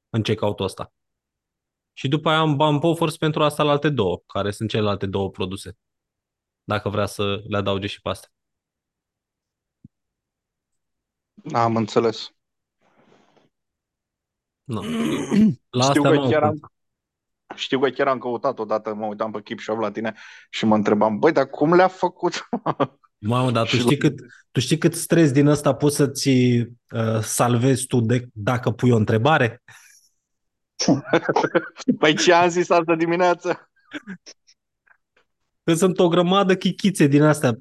în 0.09 0.21
checkout-ul 0.21 0.65
ăsta. 0.65 0.93
Și 1.93 2.07
după 2.07 2.29
aia 2.29 2.39
am 2.39 2.55
bump 2.55 2.83
offers 2.83 3.17
pentru 3.17 3.43
asta 3.43 3.63
la 3.63 3.71
alte 3.71 3.89
două, 3.89 4.21
care 4.25 4.51
sunt 4.51 4.69
celelalte 4.69 5.05
două 5.05 5.29
produse. 5.29 5.77
Dacă 6.63 6.89
vrea 6.89 7.05
să 7.05 7.43
le 7.47 7.57
adauge 7.57 7.87
și 7.87 8.01
pe 8.01 8.09
astea. 8.09 8.29
Am 11.53 11.75
înțeles. 11.75 12.33
No. 14.63 14.81
La 15.69 15.83
Știu 15.83 16.01
astea 16.01 16.01
că 16.01 16.13
nu 16.13 16.21
am 16.21 16.29
chiar 16.29 16.43
am, 16.43 16.57
cum. 16.57 16.69
știu 17.55 17.79
că 17.79 17.89
chiar 17.89 18.07
am 18.07 18.19
căutat 18.19 18.59
odată, 18.59 18.93
mă 18.93 19.05
uitam 19.05 19.31
pe 19.31 19.41
Keep 19.41 19.59
Shop 19.59 19.79
la 19.79 19.91
tine 19.91 20.17
și 20.49 20.65
mă 20.65 20.75
întrebam, 20.75 21.19
băi, 21.19 21.31
dar 21.31 21.49
cum 21.49 21.73
le-a 21.73 21.87
făcut? 21.87 22.33
Mamă, 23.25 23.51
dar 23.51 23.67
tu 23.67 23.75
Și- 23.75 23.81
știi 23.81 23.97
cât, 23.97 24.19
tu 24.51 24.59
știi 24.59 24.77
cât 24.77 24.93
stres 24.93 25.31
din 25.31 25.47
ăsta 25.47 25.75
poți 25.75 25.95
să-ți 25.95 26.29
uh, 26.29 27.19
salvezi 27.21 27.85
tu 27.85 27.99
de, 27.99 28.27
dacă 28.33 28.71
pui 28.71 28.91
o 28.91 28.95
întrebare? 28.95 29.63
Păi 31.99 32.15
ce 32.15 32.33
am 32.33 32.49
zis 32.49 32.69
astă 32.69 32.95
dimineață? 32.95 33.71
Că 35.63 35.73
sunt 35.73 35.99
o 35.99 36.07
grămadă 36.07 36.55
chichițe 36.55 37.07
din 37.07 37.21
astea 37.21 37.57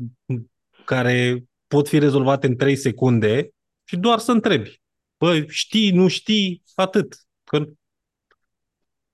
care 0.84 1.44
pot 1.66 1.88
fi 1.88 1.98
rezolvate 1.98 2.46
în 2.46 2.56
3 2.56 2.76
secunde 2.76 3.50
și 3.84 3.96
doar 3.96 4.18
să 4.18 4.32
întrebi. 4.32 4.82
Bă, 5.18 5.44
știi, 5.48 5.90
nu 5.90 6.08
știi, 6.08 6.62
atât. 6.74 7.16
Că 7.44 7.64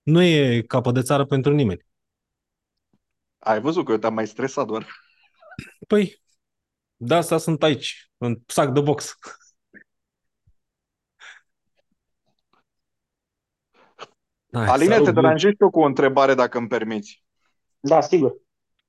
nu 0.02 0.22
e 0.22 0.62
capă 0.62 0.90
de 0.92 1.02
țară 1.02 1.24
pentru 1.24 1.52
nimeni. 1.52 1.86
Ai 3.38 3.60
văzut 3.60 3.84
că 3.84 3.92
eu 3.92 3.98
te-am 3.98 4.14
mai 4.14 4.26
stresat 4.26 4.66
doar. 4.66 4.86
Păi, 5.86 6.22
de 7.00 7.14
asta 7.14 7.38
sunt 7.38 7.62
aici, 7.62 8.10
în 8.16 8.38
sac 8.46 8.72
de 8.72 8.80
box. 8.80 9.18
Hai, 14.52 14.66
Aline, 14.66 14.90
salut, 14.90 15.04
te 15.04 15.10
Viu. 15.10 15.20
deranjezi 15.20 15.54
și 15.54 15.62
eu 15.62 15.70
cu 15.70 15.80
o 15.80 15.84
întrebare, 15.84 16.34
dacă 16.34 16.58
îmi 16.58 16.68
permiți. 16.68 17.24
Da, 17.80 18.00
sigur. 18.00 18.34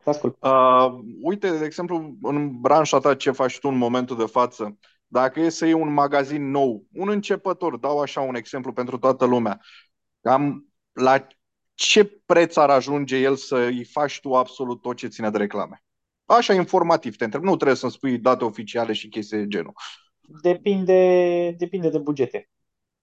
Te 0.04 0.10
ascult. 0.10 0.38
Uh, 0.40 1.00
uite, 1.22 1.58
de 1.58 1.66
exemplu, 1.66 2.18
în 2.22 2.60
branșa 2.60 3.00
ta 3.00 3.16
ce 3.16 3.32
faci 3.32 3.60
tu 3.60 3.68
în 3.68 3.78
momentul 3.78 4.18
de 4.18 4.26
față, 4.26 4.78
dacă 5.08 5.40
e 5.40 5.50
să 5.50 5.66
iei 5.66 5.74
un 5.74 5.94
magazin 5.94 6.50
nou, 6.50 6.86
un 6.94 7.10
începător, 7.10 7.78
dau 7.78 8.00
așa 8.00 8.22
un 8.22 8.36
exemplu 8.36 8.74
pentru 8.74 8.98
toată 8.98 9.26
lumea, 9.26 9.60
cam 10.22 10.66
la 10.92 11.28
ce 11.74 12.22
preț 12.26 12.56
ar 12.56 12.70
ajunge 12.70 13.18
el 13.18 13.36
să 13.36 13.58
îi 13.58 13.84
faci 13.86 14.20
tu 14.20 14.34
absolut 14.36 14.82
tot 14.82 14.96
ce 14.96 15.08
ține 15.08 15.30
de 15.30 15.38
reclame? 15.38 15.84
Așa, 16.30 16.54
informativ, 16.54 17.16
te 17.16 17.24
întreb. 17.24 17.44
Nu 17.44 17.56
trebuie 17.56 17.78
să-mi 17.78 17.92
spui 17.92 18.18
date 18.18 18.44
oficiale 18.44 18.94
și 18.94 19.10
chestii 19.10 19.38
de 19.38 19.48
genul. 19.48 19.74
Depinde, 20.42 21.52
depinde 21.58 21.90
de 21.90 21.98
bugete. 21.98 22.50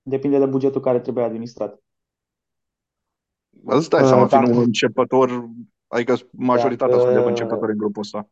Depinde 0.03 0.39
de 0.39 0.47
bugetul 0.47 0.81
care 0.81 1.01
trebuie 1.01 1.25
administrat. 1.25 1.79
Îți 3.65 3.89
dai 3.89 4.03
Uh, 4.03 4.09
seama, 4.09 4.27
fiind 4.27 4.45
dacă- 4.45 4.57
un 4.57 4.62
începător, 4.62 5.49
adică 5.87 6.17
majoritatea 6.31 6.97
Dacă- 6.97 7.09
suntem 7.09 7.27
începători 7.27 7.73
în 7.73 7.79
grupul 7.79 8.03
ăsta. 8.03 8.29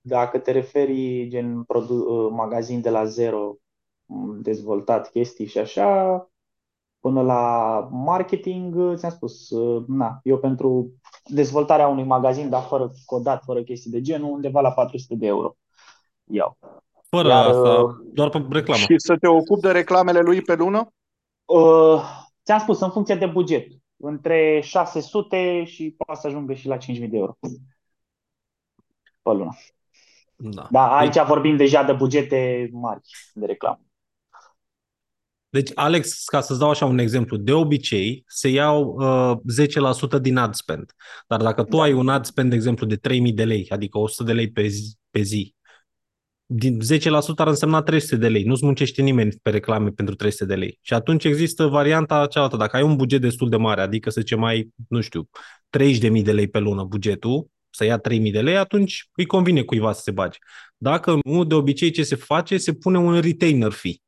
Dacă 0.00 0.38
te 0.38 0.50
referi 0.50 1.28
gen 1.28 1.62
produ- 1.62 2.26
uh, 2.26 2.30
magazin 2.32 2.80
de 2.80 2.90
la 2.90 3.04
zero, 3.04 3.56
m, 4.06 4.40
dezvoltat 4.40 5.10
chestii 5.10 5.46
și 5.46 5.58
așa, 5.58 6.30
până 7.04 7.22
la 7.22 7.78
marketing, 7.90 8.74
uh, 8.76 8.96
ți-am 8.96 9.10
spus, 9.10 9.50
uh, 9.50 9.84
na, 9.86 10.20
eu 10.22 10.38
pentru 10.38 10.92
dezvoltarea 11.24 11.88
unui 11.88 12.04
magazin, 12.04 12.48
dar 12.48 12.62
fără 12.62 12.90
codat, 13.04 13.42
fără 13.44 13.62
chestii 13.62 13.90
de 13.90 14.00
genul, 14.00 14.30
undeva 14.30 14.60
la 14.60 14.72
400 14.72 15.14
de 15.14 15.26
euro 15.26 15.56
iau. 16.24 16.58
Fără 17.08 17.28
Iar, 17.28 17.46
asta, 17.46 17.68
uh, 17.68 17.94
doar 18.12 18.28
pe 18.28 18.44
reclamă. 18.50 18.80
Și 18.80 18.94
să 18.96 19.16
te 19.16 19.26
ocupi 19.26 19.60
de 19.60 19.70
reclamele 19.70 20.20
lui 20.20 20.42
pe 20.42 20.54
lună? 20.54 20.92
Uh, 21.44 22.02
ți-am 22.44 22.58
spus, 22.58 22.80
în 22.80 22.90
funcție 22.90 23.14
de 23.14 23.26
buget, 23.26 23.66
între 23.96 24.60
600 24.62 25.64
și 25.64 25.94
poate 25.96 26.20
să 26.20 26.26
ajungă 26.26 26.52
și 26.52 26.66
la 26.66 26.76
5.000 26.76 27.08
de 27.08 27.16
euro 27.16 27.36
pe 29.22 29.30
lună. 29.30 29.56
Da. 30.36 30.68
Da, 30.70 30.96
aici 30.96 31.22
vorbim 31.22 31.56
deja 31.56 31.82
de 31.82 31.92
bugete 31.92 32.70
mari 32.72 33.00
de 33.34 33.46
reclamă. 33.46 33.80
Deci, 35.54 35.70
Alex, 35.74 36.24
ca 36.24 36.40
să-ți 36.40 36.58
dau 36.58 36.70
așa 36.70 36.84
un 36.84 36.98
exemplu, 36.98 37.36
de 37.36 37.52
obicei 37.52 38.24
se 38.26 38.48
iau 38.48 38.96
uh, 38.98 40.16
10% 40.18 40.20
din 40.20 40.36
ad 40.36 40.54
spend. 40.54 40.92
Dar 41.28 41.42
dacă 41.42 41.62
tu 41.62 41.76
Da. 41.76 41.82
ai 41.82 41.92
un 41.92 42.08
ad 42.08 42.24
spend, 42.24 42.50
de 42.50 42.54
exemplu, 42.56 42.86
de 42.86 42.96
3000 42.96 43.32
de 43.32 43.44
lei, 43.44 43.66
adică 43.68 43.98
100 43.98 44.22
de 44.24 44.32
lei 44.32 44.50
pe 44.50 44.66
zi, 44.66 44.96
pe 45.10 45.20
zi 45.20 45.54
din 46.46 46.80
10% 46.80 47.36
ar 47.36 47.46
însemna 47.46 47.82
300 47.82 48.16
de 48.16 48.28
lei. 48.28 48.44
Nu-ți 48.44 48.64
muncește 48.64 49.02
nimeni 49.02 49.32
pe 49.42 49.50
reclame 49.50 49.90
pentru 49.90 50.14
300 50.14 50.44
de 50.44 50.54
lei. 50.54 50.78
Și 50.82 50.94
atunci 50.94 51.24
există 51.24 51.66
varianta 51.66 52.26
cealaltă. 52.26 52.56
Dacă 52.56 52.76
ai 52.76 52.82
un 52.82 52.96
buget 52.96 53.20
destul 53.20 53.48
de 53.48 53.56
mare, 53.56 53.80
adică 53.80 54.10
să 54.10 54.20
zicem 54.20 54.38
mai, 54.38 54.68
nu 54.88 55.00
știu, 55.00 55.28
30.000 55.78 56.22
de 56.22 56.32
lei 56.32 56.48
pe 56.48 56.58
lună 56.58 56.84
bugetul, 56.84 57.46
să 57.70 57.84
ia 57.84 57.98
3.000 57.98 58.32
de 58.32 58.40
lei, 58.40 58.56
atunci 58.56 59.08
îi 59.14 59.26
convine 59.26 59.62
cuiva 59.62 59.92
să 59.92 60.00
se 60.04 60.10
bage. 60.10 60.38
Dacă 60.76 61.18
nu, 61.24 61.44
de 61.44 61.54
obicei 61.54 61.90
ce 61.90 62.02
se 62.02 62.14
face, 62.16 62.56
se 62.58 62.72
pune 62.72 62.98
un 62.98 63.20
retainer 63.20 63.70
fee 63.70 64.02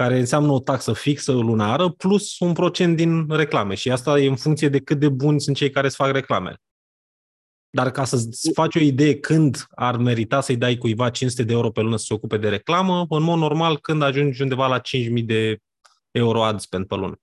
care 0.00 0.18
înseamnă 0.18 0.52
o 0.52 0.60
taxă 0.60 0.92
fixă 0.92 1.32
lunară 1.32 1.88
plus 1.88 2.38
un 2.38 2.52
procent 2.52 2.96
din 2.96 3.30
reclame 3.30 3.74
și 3.74 3.90
asta 3.90 4.18
e 4.18 4.28
în 4.28 4.36
funcție 4.36 4.68
de 4.68 4.80
cât 4.80 4.98
de 4.98 5.08
buni 5.08 5.40
sunt 5.40 5.56
cei 5.56 5.70
care 5.70 5.86
îți 5.86 5.96
fac 5.96 6.10
reclamele. 6.10 6.60
Dar 7.70 7.90
ca 7.90 8.04
să-ți 8.04 8.50
faci 8.52 8.76
o 8.76 8.78
idee 8.78 9.18
când 9.18 9.66
ar 9.70 9.96
merita 9.96 10.40
să-i 10.40 10.56
dai 10.56 10.76
cuiva 10.76 11.10
500 11.10 11.42
de 11.42 11.52
euro 11.52 11.70
pe 11.70 11.80
lună 11.80 11.96
să 11.96 12.04
se 12.04 12.14
ocupe 12.14 12.36
de 12.36 12.48
reclamă, 12.48 13.06
în 13.08 13.22
mod 13.22 13.38
normal 13.38 13.78
când 13.78 14.02
ajungi 14.02 14.42
undeva 14.42 14.66
la 14.66 14.80
5.000 14.80 15.24
de 15.24 15.58
euro 16.10 16.44
ad 16.44 16.60
spend 16.60 16.86
pe 16.86 16.94
lună. 16.94 17.20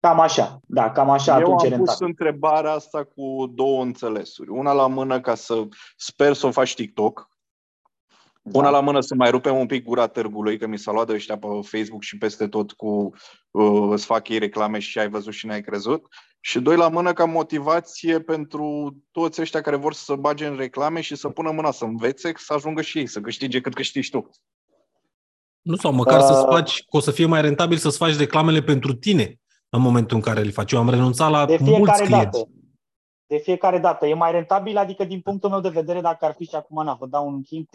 Cam 0.00 0.20
așa, 0.20 0.60
da, 0.66 0.90
cam 0.90 1.10
așa 1.10 1.38
Eu 1.38 1.38
atunci 1.38 1.62
e 1.62 1.74
am 1.74 1.78
pus 1.78 1.98
rentabil. 1.98 2.06
întrebarea 2.06 2.72
asta 2.72 3.04
cu 3.04 3.52
două 3.54 3.82
înțelesuri. 3.82 4.50
Una 4.50 4.72
la 4.72 4.86
mână 4.86 5.20
ca 5.20 5.34
să 5.34 5.66
sper 5.96 6.32
să 6.32 6.46
o 6.46 6.50
faci 6.50 6.74
TikTok. 6.74 7.28
Una 8.52 8.64
Da. 8.64 8.70
la 8.70 8.80
mână 8.80 9.00
să 9.00 9.14
mai 9.14 9.30
rupem 9.30 9.56
un 9.58 9.66
pic 9.66 9.84
gura 9.84 10.06
târgului, 10.06 10.58
că 10.58 10.66
mi 10.66 10.78
s-a 10.78 10.92
luat 10.92 11.06
de 11.06 11.12
ăștia 11.12 11.38
pe 11.38 11.46
Facebook 11.62 12.02
și 12.02 12.18
peste 12.18 12.48
tot 12.48 12.72
cu 12.72 13.12
uh, 13.50 13.88
îți 13.90 14.04
fac 14.04 14.28
ei 14.28 14.38
reclame 14.38 14.78
și 14.78 14.98
ai 14.98 15.08
văzut 15.08 15.32
și 15.32 15.46
n-ai 15.46 15.60
crezut. 15.60 16.06
Și 16.40 16.60
doi 16.60 16.76
la 16.76 16.88
mână 16.88 17.12
ca 17.12 17.24
motivație 17.24 18.20
pentru 18.20 18.96
toți 19.10 19.40
ăștia 19.40 19.60
care 19.60 19.76
vor 19.76 19.92
să 19.94 20.02
se 20.04 20.14
bage 20.16 20.46
în 20.46 20.56
reclame 20.56 21.00
și 21.00 21.16
să 21.16 21.28
pună 21.28 21.50
mâna 21.50 21.70
să 21.70 21.84
învețe, 21.84 22.32
să 22.36 22.52
ajungă 22.52 22.82
și 22.82 22.98
ei, 22.98 23.06
să 23.06 23.20
câștige 23.20 23.60
cât 23.60 23.74
câștigi 23.74 24.10
tu. 24.10 24.30
Nu 25.60 25.76
sau 25.76 25.92
măcar 25.92 26.20
Uh. 26.20 26.26
să-ți 26.26 26.44
faci, 26.46 26.78
că 26.78 26.96
o 26.96 27.00
să 27.00 27.10
fie 27.10 27.26
mai 27.26 27.40
rentabil 27.40 27.76
să-ți 27.76 27.96
faci 27.96 28.16
reclamele 28.16 28.62
pentru 28.62 28.94
tine 28.94 29.40
în 29.68 29.80
momentul 29.80 30.16
în 30.16 30.22
care 30.22 30.40
le 30.42 30.50
faci. 30.50 30.72
Eu 30.72 30.80
am 30.80 30.90
renunțat 30.90 31.30
la 31.30 31.46
De 31.46 31.56
mulți 31.60 31.74
fiecare 31.74 32.04
clienți. 32.04 32.24
dată. 32.24 32.48
De 33.26 33.36
fiecare 33.36 33.78
dată. 33.78 34.06
E 34.06 34.14
mai 34.14 34.32
rentabil, 34.32 34.76
adică 34.76 35.04
din 35.04 35.20
punctul 35.20 35.50
meu 35.50 35.60
de 35.60 35.68
vedere, 35.68 36.00
dacă 36.00 36.24
ar 36.24 36.34
fi 36.38 36.44
și 36.44 36.54
acum, 36.54 36.84
na, 36.84 36.94
vă 36.94 37.06
dau 37.06 37.26
un 37.28 37.42
hint, 37.46 37.68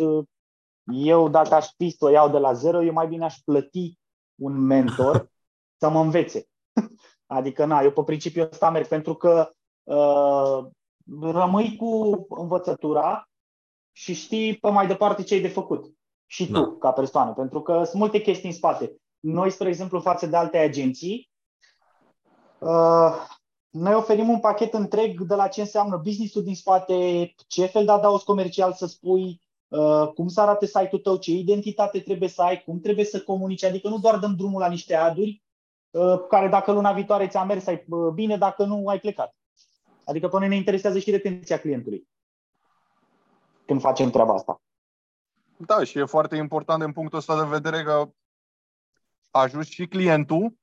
eu 0.92 1.30
dacă 1.30 1.56
aș 1.56 1.68
fi 1.78 1.90
să 1.90 2.06
o 2.06 2.10
iau 2.10 2.30
de 2.30 2.38
la 2.38 2.54
zero, 2.54 2.84
eu 2.84 2.94
mai 2.94 3.08
bine 3.08 3.26
aș 3.26 3.38
plăti 3.46 4.00
un 4.36 4.60
mentor 4.60 5.32
să 5.80 5.90
mă 5.90 6.00
învețe. 6.00 6.48
Adică, 7.26 7.66
na, 7.66 7.82
eu 7.82 7.92
pe 7.92 8.04
principiul 8.04 8.50
ăsta 8.52 8.70
merg, 8.70 8.88
pentru 8.88 9.16
că 9.16 9.50
uh, 9.84 10.66
rămâi 11.22 11.76
cu 11.76 12.26
învățătura 12.30 13.30
și 13.92 14.14
știi 14.14 14.58
pe 14.58 14.70
mai 14.70 14.88
departe 14.88 15.24
ce 15.24 15.34
ai 15.34 15.42
de 15.42 15.48
făcut. 15.48 15.94
Și 16.26 16.46
tu, 16.46 16.52
Da. 16.52 16.76
ca 16.80 16.92
persoană, 16.92 17.34
pentru 17.34 17.62
că 17.62 17.84
sunt 17.84 18.02
multe 18.02 18.22
chestii 18.22 18.50
în 18.50 18.56
spate. 18.56 18.96
Noi, 19.20 19.50
spre 19.50 19.68
exemplu, 19.68 20.00
față 20.00 20.26
de 20.26 20.36
alte 20.36 20.58
agenții, 20.58 21.30
uh, 22.60 23.28
noi 23.70 23.94
oferim 23.94 24.30
un 24.30 24.40
pachet 24.40 24.74
întreg 24.74 25.22
de 25.22 25.36
la 25.36 25.48
ce 25.48 25.62
înseamnă 25.62 25.98
business-ul 25.98 26.44
din 26.44 26.56
spate, 26.56 27.34
ce 27.48 27.66
fel 27.66 27.86
de 27.86 27.92
adaos 27.92 28.24
comercial 28.24 28.74
să 28.74 28.86
spui, 28.86 29.24
uh, 29.24 29.43
cum 30.16 30.28
să 30.28 30.42
arate 30.42 30.66
site-ul 30.66 31.02
tău, 31.02 31.18
ce 31.18 31.32
identitate 31.32 32.00
trebuie 32.00 32.30
să 32.30 32.42
ai, 32.42 32.64
cum 32.66 32.80
trebuie 32.80 33.06
să 33.06 33.22
comunici, 33.22 33.64
adică 33.64 33.88
nu 33.88 33.98
doar 33.98 34.18
dăm 34.20 34.36
drumul 34.36 34.60
la 34.60 34.68
niște 34.68 34.96
aduri, 34.96 35.44
uh, 35.90 36.20
care 36.30 36.48
dacă 36.48 36.72
luna 36.72 36.92
viitoare 36.92 37.28
ți-a 37.28 37.44
mers, 37.44 37.68
ai 37.68 37.86
uh, 37.88 38.14
bine, 38.14 38.38
dacă 38.38 38.66
nu, 38.66 38.88
ai 38.88 39.00
plecat. 39.00 39.36
Adică 40.06 40.28
pe 40.28 40.40
noi 40.40 40.48
ne 40.48 40.56
interesează 40.56 41.00
și 41.00 41.12
retenția 41.12 41.60
clientului 41.60 42.08
când 43.66 43.82
facem 43.82 44.10
treaba 44.10 44.34
asta. 44.34 44.62
Da, 45.58 45.84
și 45.84 45.98
e 45.98 46.06
foarte 46.06 46.36
important 46.36 46.84
din 46.84 46.92
punctul 46.92 47.18
ăsta 47.18 47.44
de 47.44 47.50
vedere 47.50 47.84
că 47.84 48.10
ajuți 49.32 49.72
și 49.72 49.88
clientul 49.88 50.54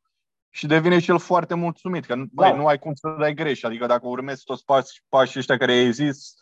și 0.50 0.66
devine 0.66 0.98
și 0.98 1.10
el 1.10 1.18
foarte 1.18 1.54
mulțumit, 1.54 2.04
că 2.04 2.14
băi, 2.14 2.50
Da. 2.50 2.56
nu 2.56 2.66
ai 2.66 2.78
cum 2.78 2.94
să 2.94 3.16
dai 3.18 3.34
greș. 3.34 3.62
Adică 3.62 3.86
dacă 3.86 4.06
urmezi 4.06 4.44
toți 4.44 4.64
pași, 4.64 5.02
pașii 5.08 5.38
ăștia 5.38 5.56
care 5.56 5.72
ai 5.72 5.92
zis, 5.92 6.34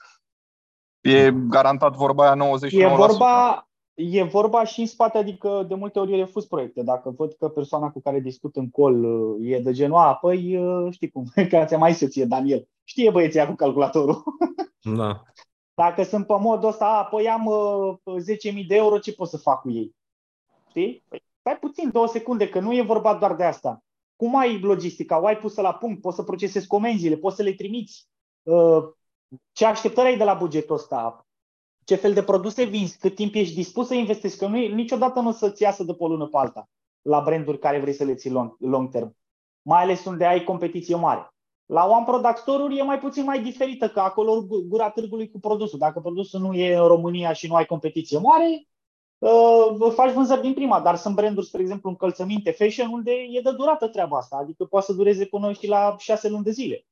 e 1.01 1.33
garantat 1.49 1.95
vorba 1.95 2.31
aia 2.31 2.57
99%. 2.59 2.71
E 2.71 2.87
vorba, 2.87 3.69
e 3.95 4.23
vorba 4.23 4.65
și 4.65 4.81
în 4.81 4.87
spate, 4.87 5.19
adică 5.19 5.65
de 5.69 5.75
multe 5.75 5.99
ori 5.99 6.13
eu 6.13 6.19
refuz 6.19 6.45
proiecte. 6.45 6.83
Dacă 6.83 7.11
văd 7.11 7.33
că 7.33 7.49
persoana 7.49 7.91
cu 7.91 8.01
care 8.01 8.21
discut 8.21 8.57
în 8.57 8.71
col 8.71 9.05
uh, 9.05 9.51
e 9.51 9.59
de 9.59 9.73
genul, 9.73 9.97
a, 9.97 10.15
păi 10.15 10.57
uh, 10.57 10.93
știi 10.93 11.11
cum, 11.11 11.25
că 11.51 11.65
ți-a 11.67 11.79
mai 11.79 11.95
să 11.95 12.07
ție 12.07 12.25
Daniel. 12.25 12.69
Știe 12.85 13.11
băieții 13.11 13.47
cu 13.47 13.55
calculatorul. 13.55 14.23
Da. 14.97 15.23
Dacă 15.75 16.03
sunt 16.03 16.27
pe 16.27 16.35
modul 16.39 16.69
ăsta, 16.69 16.87
a, 16.87 17.05
păi 17.05 17.29
am 17.29 17.47
uh, 17.47 17.97
10.000 18.61 18.67
de 18.67 18.75
euro, 18.77 18.99
ce 18.99 19.13
pot 19.13 19.29
să 19.29 19.37
fac 19.37 19.61
cu 19.61 19.71
ei? 19.71 19.95
Știi? 20.69 21.05
Păi, 21.09 21.23
stai 21.41 21.59
puțin, 21.59 21.91
două 21.93 22.07
secunde, 22.07 22.49
că 22.49 22.61
nu 22.61 22.77
e 22.77 22.83
vorba 22.83 23.15
doar 23.15 23.35
de 23.35 23.45
asta. 23.45 23.83
Cum 24.17 24.37
ai 24.37 24.61
logistica? 24.61 25.21
O 25.21 25.27
ai 25.27 25.37
pusă 25.37 25.61
la 25.61 25.75
punct? 25.75 26.01
Poți 26.01 26.17
să 26.17 26.23
procesezi 26.23 26.67
comenzile? 26.67 27.17
Poți 27.17 27.37
să 27.37 27.43
le 27.43 27.53
trimiți? 27.53 28.09
Uh, 28.43 28.85
Ce 29.53 29.65
așteptări 29.65 30.09
ai 30.09 30.17
de 30.17 30.25
la 30.25 30.35
bugetul 30.35 30.75
ăsta? 30.75 31.27
Ce 31.85 31.95
fel 31.95 32.13
de 32.13 32.23
produse 32.23 32.65
vinzi? 32.65 32.99
Cât 32.99 33.15
timp 33.15 33.35
ești 33.35 33.55
dispus 33.55 33.87
să 33.87 33.95
investești? 33.95 34.39
Că 34.39 34.47
nu 34.47 34.57
e, 34.57 34.75
niciodată 34.75 35.21
nu 35.21 35.29
o 35.29 35.33
să-ți 35.33 35.63
iasă 35.63 35.85
de 35.85 35.95
pe 35.95 36.05
o 36.05 36.09
lună 36.09 36.27
pe 36.27 36.37
alta 36.37 36.69
la 37.03 37.21
branduri 37.21 37.59
care 37.59 37.81
vrei 37.81 37.93
să 37.93 38.05
le 38.05 38.15
ții 38.15 38.31
long, 38.31 38.57
long 38.59 38.91
term. 38.91 39.17
Mai 39.63 39.83
ales 39.83 40.05
unde 40.05 40.25
ai 40.25 40.45
competiție 40.45 40.95
mare. 40.95 41.29
La 41.67 41.85
One 41.87 42.05
Product 42.05 42.37
Store-uri 42.37 42.79
e 42.79 42.83
mai 42.83 42.99
puțin 42.99 43.25
mai 43.25 43.43
diferită, 43.43 43.89
că 43.89 44.01
acolo 44.01 44.43
gu- 44.43 44.65
gura 44.69 44.91
târgului 44.91 45.31
cu 45.31 45.41
produsul. 45.41 45.79
Dacă 45.79 46.01
produsul 46.01 46.41
nu 46.41 46.55
e 46.55 46.77
în 46.77 46.87
România 46.87 47.33
și 47.33 47.47
nu 47.47 47.55
ai 47.55 47.67
competiție 47.67 48.19
mare, 48.19 48.67
uh, 49.19 49.93
faci 49.95 50.13
vânzări 50.13 50.41
din 50.41 50.55
prima, 50.55 50.81
dar 50.81 50.97
sunt 50.97 51.15
branduri, 51.15 51.47
spre 51.47 51.61
exemplu, 51.61 51.89
încălțăminte 51.89 52.51
fashion, 52.51 52.93
unde 52.93 53.11
e 53.11 53.41
de 53.41 53.53
durată 53.53 53.89
treaba 53.89 54.17
asta, 54.17 54.37
adică 54.37 54.65
poate 54.65 54.87
să 54.87 54.93
dureze 54.93 55.25
până 55.25 55.53
știi 55.53 55.69
la 55.69 55.97
șase 55.99 56.29
luni 56.29 56.45
de 56.45 56.51
zile. 56.51 56.87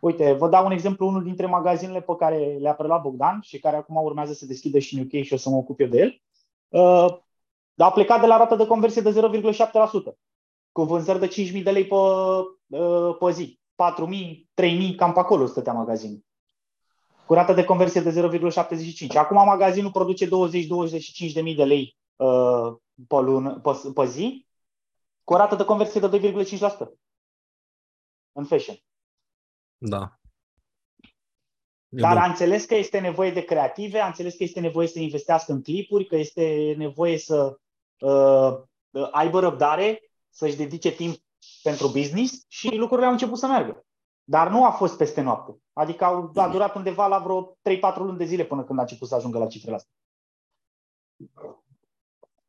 Uite, 0.00 0.32
vă 0.32 0.48
dau 0.48 0.64
un 0.64 0.70
exemplu, 0.70 1.06
unul 1.06 1.22
dintre 1.22 1.46
magazinele 1.46 2.00
pe 2.00 2.16
care 2.18 2.56
le-a 2.60 2.74
preluat 2.74 3.02
Bogdan 3.02 3.40
și 3.42 3.58
care 3.58 3.76
acum 3.76 3.96
urmează 3.96 4.32
să 4.32 4.46
deschidă 4.46 4.78
și 4.78 4.94
în 4.94 5.02
UK 5.02 5.24
și 5.24 5.32
o 5.32 5.36
să 5.36 5.48
mă 5.48 5.56
ocup 5.56 5.80
eu 5.80 5.86
de 5.86 5.98
el, 5.98 6.20
uh, 6.68 7.18
a 7.76 7.90
plecat 7.90 8.20
de 8.20 8.26
la 8.26 8.36
rată 8.36 8.56
de 8.56 8.66
conversie 8.66 9.02
de 9.02 9.10
0,7%, 9.10 10.18
cu 10.72 10.82
vânzări 10.82 11.18
de 11.18 11.28
5.000 11.28 11.62
de 11.62 11.70
lei 11.70 11.86
pe, 11.86 11.94
uh, 11.94 13.16
pe 13.18 13.30
zi. 13.30 13.58
4.000, 13.74 14.48
3.000, 14.54 14.94
cam 14.96 15.12
pe 15.12 15.18
acolo 15.18 15.46
stătea 15.46 15.72
magazinul. 15.72 16.24
Cu 17.26 17.34
rată 17.34 17.52
de 17.52 17.64
conversie 17.64 18.00
de 18.00 18.10
0,75. 18.10 19.16
Acum 19.16 19.36
magazinul 19.36 19.90
produce 19.90 20.26
20-25 20.26 20.28
de 21.32 21.40
mii 21.40 21.54
de 21.54 21.64
lei 21.64 21.96
uh, 22.16 22.76
pe, 23.08 23.16
lună, 23.16 23.58
pe, 23.58 23.70
pe 23.94 24.06
zi, 24.06 24.46
cu 25.24 25.32
o 25.32 25.36
rată 25.36 25.54
de 25.54 25.64
conversie 25.64 26.00
de 26.00 26.32
2,5% 26.32 26.88
în 28.32 28.44
fashion. 28.44 28.76
Da. 29.82 30.18
E 31.88 32.00
Dar 32.00 32.12
bun. 32.12 32.22
a 32.22 32.26
înțeles 32.26 32.64
că 32.64 32.74
este 32.74 32.98
nevoie 32.98 33.30
de 33.30 33.44
creative, 33.44 33.98
a 33.98 34.06
înțeles 34.06 34.36
că 34.36 34.42
este 34.42 34.60
nevoie 34.60 34.86
să 34.86 34.98
investească 34.98 35.52
în 35.52 35.62
clipuri, 35.62 36.06
că 36.06 36.16
este 36.16 36.74
nevoie 36.76 37.18
să 37.18 37.58
uh, 37.98 38.58
aibă 39.10 39.40
răbdare, 39.40 40.10
să-și 40.30 40.56
dedice 40.56 40.90
timp 40.90 41.16
pentru 41.62 41.88
business 41.88 42.44
și 42.48 42.74
lucrurile 42.74 43.06
au 43.06 43.12
început 43.12 43.38
să 43.38 43.46
meargă. 43.46 43.84
Dar 44.24 44.50
nu 44.50 44.64
a 44.64 44.70
fost 44.70 44.96
peste 44.96 45.20
noapte. 45.20 45.60
Adică 45.72 46.04
au, 46.04 46.32
a 46.34 46.48
durat 46.48 46.74
undeva 46.74 47.06
la 47.06 47.18
vreo 47.18 47.56
3-4 47.92 47.96
luni 47.96 48.18
de 48.18 48.24
zile 48.24 48.44
până 48.44 48.64
când 48.64 48.78
a 48.78 48.82
început 48.82 49.08
să 49.08 49.14
ajungă 49.14 49.38
la 49.38 49.46
cifrele 49.46 49.76
astea. 49.76 49.92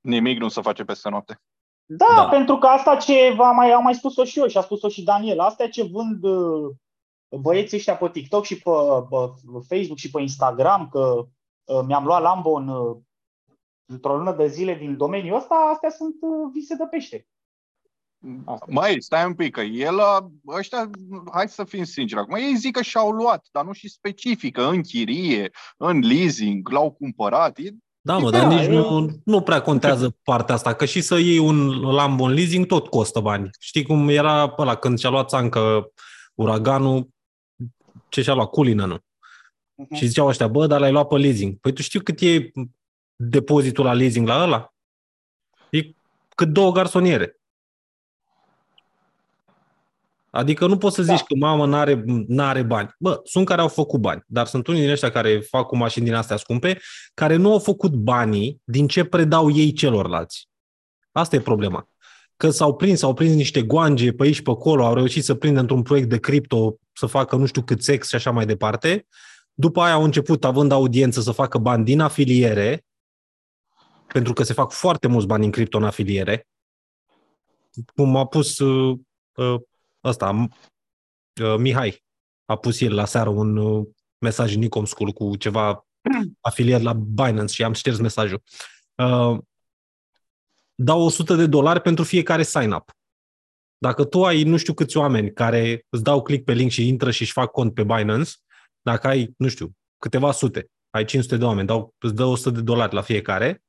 Nimic 0.02 0.40
nu 0.40 0.50
se 0.50 0.62
face 0.62 0.84
peste 0.84 1.10
noapte. 1.10 1.42
Da, 1.86 2.06
Da. 2.10 2.16
da, 2.16 2.30
pentru 2.30 2.58
că 2.58 2.68
asta 2.68 2.96
ce 2.96 3.34
v-am 3.36 3.56
mai, 3.56 3.72
am 3.72 3.84
mai 3.84 3.96
spus-o 3.96 4.24
și 4.24 4.40
eu 4.40 4.48
și 4.48 4.58
a 4.58 4.62
spus-o 4.62 4.90
și 4.90 5.04
Daniel, 5.04 5.40
astea 5.40 5.70
ce 5.70 5.84
vând 5.84 6.24
uh, 6.24 6.72
băieții 7.38 7.78
ăștia 7.78 7.96
pe 7.96 8.10
TikTok 8.10 8.46
și 8.46 8.56
pe, 8.56 8.70
pe 9.10 9.16
Facebook 9.68 9.98
și 9.98 10.12
pe 10.12 10.22
Instagram, 10.22 10.90
că 10.92 11.28
uh, 11.64 11.82
mi-am 11.86 12.06
luat 12.06 12.22
Lambo 12.22 12.50
în, 12.50 12.68
uh, 12.68 12.98
într-o 13.86 14.18
lună 14.18 14.36
de 14.36 14.48
zile 14.48 14.76
din 14.76 14.98
domeniul 14.98 15.38
ăsta, 15.38 15.70
astea 15.74 15.90
sunt 15.90 16.16
uh, 16.22 16.50
vise 16.54 16.76
de 16.76 16.84
pește. 16.90 17.28
Asta. 18.46 18.66
Mai, 18.70 18.96
stai 19.00 19.26
un 19.26 19.34
pic, 19.34 19.52
că 19.54 19.62
el, 19.62 20.00
a- 20.00 20.32
ăștia, 20.48 20.90
hai 21.32 21.48
să 21.48 21.64
fim 21.64 21.84
sinceri 21.84 22.22
acum, 22.22 22.36
ei 22.36 22.56
zic 22.56 22.76
că 22.76 22.82
și-au 22.82 23.12
luat, 23.12 23.48
dar 23.52 23.66
nu 23.66 23.72
și 23.72 23.90
specifică, 23.90 24.70
în 24.70 24.82
chirie, 24.82 25.50
în 25.78 26.00
leasing, 26.00 26.70
l-au 26.70 26.92
cumpărat. 26.92 27.58
E, 27.58 27.70
Da, 28.02 28.18
mă, 28.18 28.30
Da, 28.30 28.38
dar 28.40 28.48
nici 28.48 28.66
e- 28.66 28.70
nu, 28.70 29.08
nu 29.26 29.42
prea 29.42 29.62
contează 29.62 30.18
partea 30.24 30.56
asta, 30.56 30.74
că 30.74 30.86
și 30.86 31.02
să 31.02 31.18
iei 31.18 31.38
un 31.38 31.82
Lambo 31.82 32.24
în 32.24 32.34
leasing 32.34 32.66
tot 32.66 32.88
costă 32.88 33.20
bani. 33.20 33.50
Știi 33.60 33.84
cum 33.86 34.10
era 34.10 34.50
pe 34.50 34.62
ăla 34.62 34.76
când 34.76 35.00
și-a 35.00 35.10
luat 35.10 35.30
țancă 35.30 35.92
uraganul, 36.36 37.10
ce 38.10 38.22
și-a 38.22 38.34
luat, 38.34 38.50
Cullinan 38.50 39.04
Mhm. 39.76 39.94
Și 39.94 40.06
ziceau 40.08 40.28
ăștia, 40.28 40.48
bă, 40.48 40.68
dar 40.68 40.80
l-ai 40.80 40.92
luat 40.92 41.08
pe 41.08 41.18
leasing. 41.18 41.58
Păi 41.60 41.74
tu 41.74 41.82
știi 41.82 42.04
cât 42.04 42.20
e 42.20 42.52
depozitul 43.16 43.86
la 43.86 43.94
leasing 43.94 44.28
la 44.28 44.44
ăla? 44.44 44.74
E 45.70 45.80
cât 46.36 46.48
două 46.48 46.72
garsoniere. 46.72 47.36
Adică 50.30 50.68
nu 50.68 50.78
poți 50.78 50.96
să 50.96 51.04
zici 51.04 51.18
Da. 51.18 51.24
că 51.28 51.36
mamă 51.36 51.66
n-are, 51.66 52.04
n-are 52.28 52.62
bani. 52.62 52.96
Bă, 53.00 53.22
sunt 53.24 53.46
care 53.46 53.62
au 53.62 53.68
făcut 53.68 54.00
bani, 54.00 54.24
dar 54.28 54.46
sunt 54.46 54.68
unii 54.68 54.82
din 54.82 54.90
ăștia 54.90 55.12
care 55.12 55.40
fac 55.40 55.68
cu 55.68 55.78
mașini 55.78 56.06
din 56.06 56.14
astea 56.14 56.38
scumpe, 56.38 56.80
care 57.14 57.36
nu 57.36 57.52
au 57.52 57.60
făcut 57.60 57.92
banii 57.92 58.62
din 58.64 58.88
ce 58.88 59.04
predau 59.04 59.52
ei 59.52 59.72
celorlalți. 59.74 60.50
Asta 61.12 61.36
e 61.36 61.40
problema. 61.40 61.90
Că 62.38 62.50
s-au 62.50 62.76
prins, 62.76 63.00
s-au 63.00 63.14
prins 63.14 63.34
niște 63.34 63.62
goange 63.62 64.12
pe 64.12 64.24
aici 64.24 64.42
pe 64.42 64.50
acolo, 64.50 64.86
au 64.86 64.94
reușit 64.94 65.24
să 65.24 65.36
prindă 65.36 65.60
într-un 65.60 65.82
proiect 65.82 66.10
de 66.10 66.20
cripto, 66.20 66.76
să 66.94 67.06
facă 67.06 67.36
nu 67.36 67.46
știu 67.46 67.62
cât 67.62 67.84
sex 67.84 68.08
și 68.08 68.16
așa 68.16 68.32
mai 68.32 68.46
departe. 68.46 69.08
După 69.54 69.82
aia 69.82 69.94
au 69.94 70.04
început, 70.04 70.44
având 70.44 70.72
audiență, 70.72 71.22
să 71.22 71.32
facă 71.32 71.58
bani 71.58 71.86
din 71.86 72.00
afiliere, 72.00 72.86
pentru 74.08 74.34
că 74.34 74.44
se 74.44 74.54
fac 74.54 74.72
foarte 74.72 75.08
mulți 75.08 75.28
bani 75.28 75.46
în 75.46 75.52
cripto 75.52 75.78
în 75.78 75.84
afiliere. 75.84 76.48
Cum 77.96 78.16
a 78.16 78.26
pus 78.26 78.60
uh, 78.60 79.00
uh, 79.36 79.62
ăsta, 80.04 80.48
uh, 81.42 81.56
Mihai, 81.58 82.04
a 82.46 82.56
pus 82.56 82.82
el 82.82 82.94
la 82.94 83.06
seară 83.06 83.30
un 83.30 83.58
uh, 83.58 83.88
mesaj 84.18 84.54
în 84.54 84.60
Nicom 84.60 84.86
School 84.86 85.12
cu 85.12 85.36
ceva 85.36 85.88
afiliat 86.42 86.82
la 86.82 86.94
Binance 86.94 87.54
și 87.54 87.64
am 87.64 87.74
șters 87.74 88.00
mesajul. 88.00 88.42
Uh, 88.96 89.38
dau 90.76 91.02
100 91.02 91.36
de 91.36 91.46
dolari 91.46 91.82
pentru 91.82 92.04
fiecare 92.04 92.44
sign-up. 92.44 92.92
Dacă 93.84 94.06
tu 94.06 94.26
ai 94.26 94.44
nu 94.44 94.58
știu 94.58 94.74
câți 94.74 94.98
oameni 94.98 95.34
care 95.34 95.86
îți 95.90 96.04
dau 96.04 96.22
click 96.22 96.46
pe 96.46 96.54
link 96.54 96.72
și 96.72 96.88
intră 96.88 97.12
și 97.12 97.22
își 97.22 97.32
fac 97.32 97.52
cont 97.52 97.74
pe 97.74 97.84
Binance, 97.84 98.32
dacă 98.82 99.08
ai, 99.08 99.34
nu 99.38 99.48
știu, 99.48 99.72
câteva 99.98 100.32
sute, 100.32 100.72
ai 100.90 101.06
500 101.06 101.38
de 101.38 101.46
oameni, 101.46 101.68
dau, 101.68 101.96
îți 101.98 102.14
dă 102.14 102.24
100 102.24 102.50
de 102.50 102.62
dolari 102.62 102.94
la 102.94 103.02
fiecare, 103.02 103.64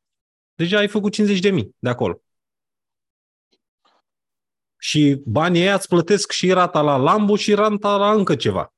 deja 0.55 0.79
ai 0.79 0.88
făcut 0.88 1.12
50 1.12 1.40
de 1.40 1.51
mii 1.51 1.77
de 1.79 1.88
acolo. 1.88 2.20
Și 4.79 5.22
banii 5.25 5.61
ăia 5.61 5.75
îți 5.75 5.88
plătesc 5.88 6.31
și 6.31 6.53
rata 6.53 6.81
la 6.81 6.96
Lambo 6.96 7.37
și 7.37 7.55
rata 7.55 7.96
la 7.96 8.12
încă 8.12 8.37
ceva. 8.37 8.75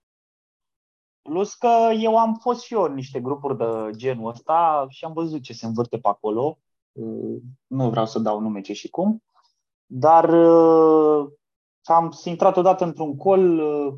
Plus 1.22 1.54
că 1.54 1.90
eu 1.98 2.18
am 2.18 2.34
fost 2.34 2.62
și 2.62 2.74
eu 2.74 2.82
în 2.82 2.94
niște 2.94 3.20
grupuri 3.20 3.56
de 3.56 3.96
genul 3.96 4.30
ăsta 4.30 4.86
și 4.88 5.04
am 5.04 5.12
văzut 5.12 5.42
ce 5.42 5.52
se 5.52 5.66
învârte 5.66 5.98
pe 5.98 6.08
acolo. 6.08 6.58
Uh, 6.92 7.40
Nu 7.66 7.90
vreau 7.90 8.06
să 8.06 8.18
dau 8.18 8.40
nume 8.40 8.60
ce 8.60 8.72
și 8.72 8.88
cum, 8.88 9.22
dar 9.86 10.28
uh, 10.28 11.32
am 11.82 12.12
intrat 12.24 12.56
odată 12.56 12.84
într-un 12.84 13.16
col, 13.16 13.58
uh, 13.58 13.94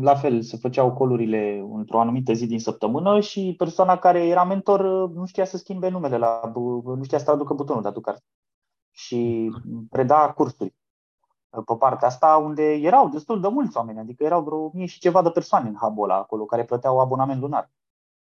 la 0.00 0.14
fel, 0.14 0.42
se 0.42 0.56
făceau 0.56 0.92
colurile 0.92 1.64
într-o 1.72 2.00
anumită 2.00 2.32
zi 2.32 2.46
din 2.46 2.60
săptămână 2.60 3.20
și 3.20 3.54
persoana 3.58 3.96
care 3.96 4.26
era 4.26 4.44
mentor 4.44 4.80
uh, 4.80 5.10
nu 5.14 5.26
știa 5.26 5.44
să 5.44 5.56
schimbe 5.56 5.88
numele, 5.88 6.18
la, 6.18 6.52
nu 6.84 7.02
știa 7.02 7.18
să 7.18 7.24
traducă 7.24 7.54
butonul 7.54 7.82
de 7.82 7.88
aducare. 7.88 8.18
Și 8.90 9.50
preda 9.90 10.32
cursuri 10.32 10.74
pe 11.62 11.76
partea 11.78 12.08
asta, 12.08 12.36
unde 12.36 12.72
erau 12.72 13.08
destul 13.08 13.40
de 13.40 13.48
mulți 13.48 13.76
oameni, 13.76 13.98
adică 13.98 14.24
erau 14.24 14.42
vreo 14.42 14.70
mie 14.74 14.86
și 14.86 15.00
ceva 15.00 15.22
de 15.22 15.30
persoane 15.30 15.68
în 15.68 15.74
hub 15.74 15.98
ăla 15.98 16.16
acolo, 16.16 16.44
care 16.44 16.64
plăteau 16.64 17.00
abonament 17.00 17.40
lunar. 17.40 17.70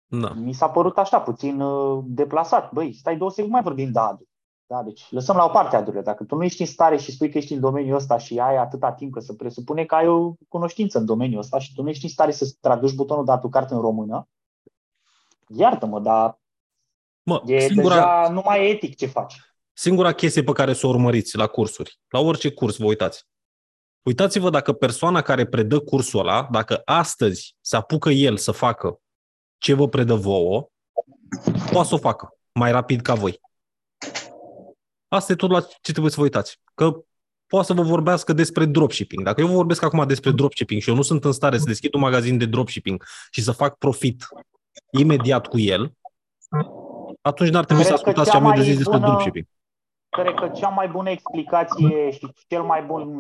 Da. 0.07 0.33
Mi 0.33 0.53
s-a 0.53 0.69
părut 0.69 0.99
așa, 0.99 1.21
puțin 1.21 1.61
uh, 1.61 2.05
deplasat. 2.07 2.73
Băi, 2.73 2.93
stai 2.93 3.17
două 3.17 3.31
secunde, 3.31 3.53
mai 3.53 3.63
vorbim 3.63 3.93
de 3.93 3.99
adu. 3.99 4.29
Da, 4.71 4.83
deci 4.83 5.11
lăsăm 5.11 5.37
la 5.37 5.45
o 5.45 5.49
parte 5.49 5.77
adurile. 5.77 6.03
Dacă 6.03 6.25
tu 6.25 6.37
nu 6.37 6.45
ești 6.45 6.61
în 6.61 6.67
stare 6.67 6.97
și 6.97 7.13
spui 7.13 7.31
că 7.31 7.39
ești 7.39 7.53
în 7.53 7.61
domeniul 7.61 7.97
ăsta 7.97 8.19
și 8.19 8.39
ai 8.39 8.57
atâta 8.57 8.93
timp, 8.93 9.13
că 9.13 9.21
se 9.21 9.35
presupune 9.35 9.85
că 9.85 9.95
ai 9.95 10.09
o 10.09 10.33
cunoștință 10.49 10.99
în 10.99 11.05
domeniul 11.05 11.41
ăsta 11.41 11.59
și 11.59 11.75
tu 11.75 11.83
nu 11.83 11.89
ești 11.89 12.05
în 12.05 12.11
stare 12.11 12.31
să 12.31 12.55
traduci 12.61 12.95
butonul 12.95 13.25
de 13.25 13.33
atu 13.33 13.49
carte 13.49 13.75
în 13.75 13.81
română, 13.81 14.29
iartă-mă, 15.47 16.01
dar 16.01 16.39
Mă, 17.23 17.43
e 17.47 17.59
singura, 17.59 17.95
deja 17.95 18.29
nu 18.33 18.43
mai 18.45 18.65
e 18.65 18.69
etic 18.69 18.97
ce 18.97 19.07
faci. 19.07 19.41
singura 19.73 20.13
chestie 20.13 20.43
pe 20.43 20.53
care 20.53 20.73
să 20.73 20.87
o 20.87 20.89
urmăriți 20.89 21.37
la 21.37 21.47
cursuri, 21.47 21.99
la 22.09 22.21
orice 22.21 22.53
curs 22.53 22.77
vă 22.77 22.85
uitați. 22.85 23.27
Uitați-vă 24.03 24.51
dacă 24.51 24.73
persoana 24.73 25.23
care 25.23 25.47
predă 25.47 25.81
cursul 25.81 26.21
ăla, 26.21 26.49
dacă 26.51 26.83
astăzi 26.85 27.57
se 27.61 27.77
apucă 27.77 28.11
el 28.11 28.37
să 28.37 28.53
facă 28.53 29.01
ce 29.59 29.75
vă 29.75 29.89
predă 29.89 30.15
vouă, 30.15 30.69
poate 31.73 31.89
să 31.89 31.95
o 31.95 31.99
facă 31.99 32.39
mai 32.53 32.71
rapid 32.71 33.01
ca 33.01 33.15
voi. 33.15 33.41
Asta 35.09 35.33
e 35.33 35.37
tot 35.37 35.51
la 35.51 35.61
ce 35.61 35.93
trebuie 35.93 36.11
să 36.11 36.17
vă 36.17 36.23
uitați. 36.23 36.61
Că 36.75 37.05
poate 37.47 37.67
să 37.67 37.73
vă 37.73 37.83
vorbească 37.83 38.33
despre 38.33 38.65
dropshipping. 38.65 39.25
Dacă 39.25 39.41
eu 39.41 39.47
vă 39.47 39.53
vorbesc 39.53 39.83
acum 39.83 40.07
despre 40.07 40.31
dropshipping 40.31 40.81
și 40.81 40.89
eu 40.89 40.95
nu 40.95 41.03
sunt 41.03 41.25
în 41.25 41.33
stare 41.33 41.59
să 41.59 41.65
deschid 41.65 41.95
un 41.95 42.01
magazin 42.01 42.39
de 42.39 42.47
dropshipping 42.47 43.05
și 43.31 43.43
să 43.43 43.53
fac 43.53 43.77
profit 43.77 44.29
imediat 44.91 45.47
cu 45.47 45.59
el, 45.59 45.93
atunci 47.21 47.51
n-ar 47.51 47.65
trebui 47.65 47.85
să 47.85 47.93
Cred 47.93 48.03
că 48.03 48.09
ascultați 48.09 48.31
ce 48.31 48.37
cea 48.37 48.43
am 48.43 48.45
eu 48.45 48.51
de 48.51 48.57
mai 48.59 48.67
zis 48.67 48.77
despre 48.77 48.99
bună- 48.99 49.07
dropshipping. 49.07 49.47
Cred 50.09 50.35
că 50.35 50.49
cea 50.49 50.69
mai 50.69 50.89
bună 50.89 51.11
explicație 51.11 52.11
și 52.11 52.33
cel 52.49 52.63
mai 52.63 52.83
bun 52.83 53.19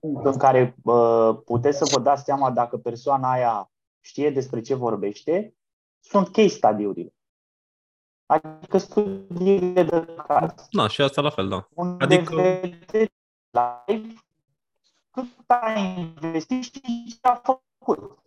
punct 0.00 0.26
în 0.26 0.36
care 0.36 0.74
uh, 0.82 1.30
puteți 1.44 1.78
să 1.78 1.88
vă 1.94 2.00
dați 2.00 2.24
seama 2.24 2.50
dacă 2.50 2.76
persoana 2.76 3.30
aia 3.30 3.70
știe 4.00 4.30
despre 4.30 4.60
ce 4.60 4.74
vorbește 4.74 5.54
sunt 6.00 6.28
case 6.28 6.48
study-urile. 6.48 7.14
Adică 8.30 8.78
studiile 8.78 9.82
de 9.82 10.14
caz. 10.26 10.66
Da, 10.70 10.88
și 10.88 11.02
asta 11.02 11.20
la 11.20 11.30
fel, 11.30 11.48
da. 11.48 11.68
Unde 11.74 12.04
Adică- 12.04 12.34
vedeți 12.34 13.12
live 13.86 14.14
cât 15.10 15.26
a 15.46 15.70
investit 15.96 16.62
și 16.62 16.80
ce 16.80 17.18
a 17.22 17.34
făcut. 17.34 18.18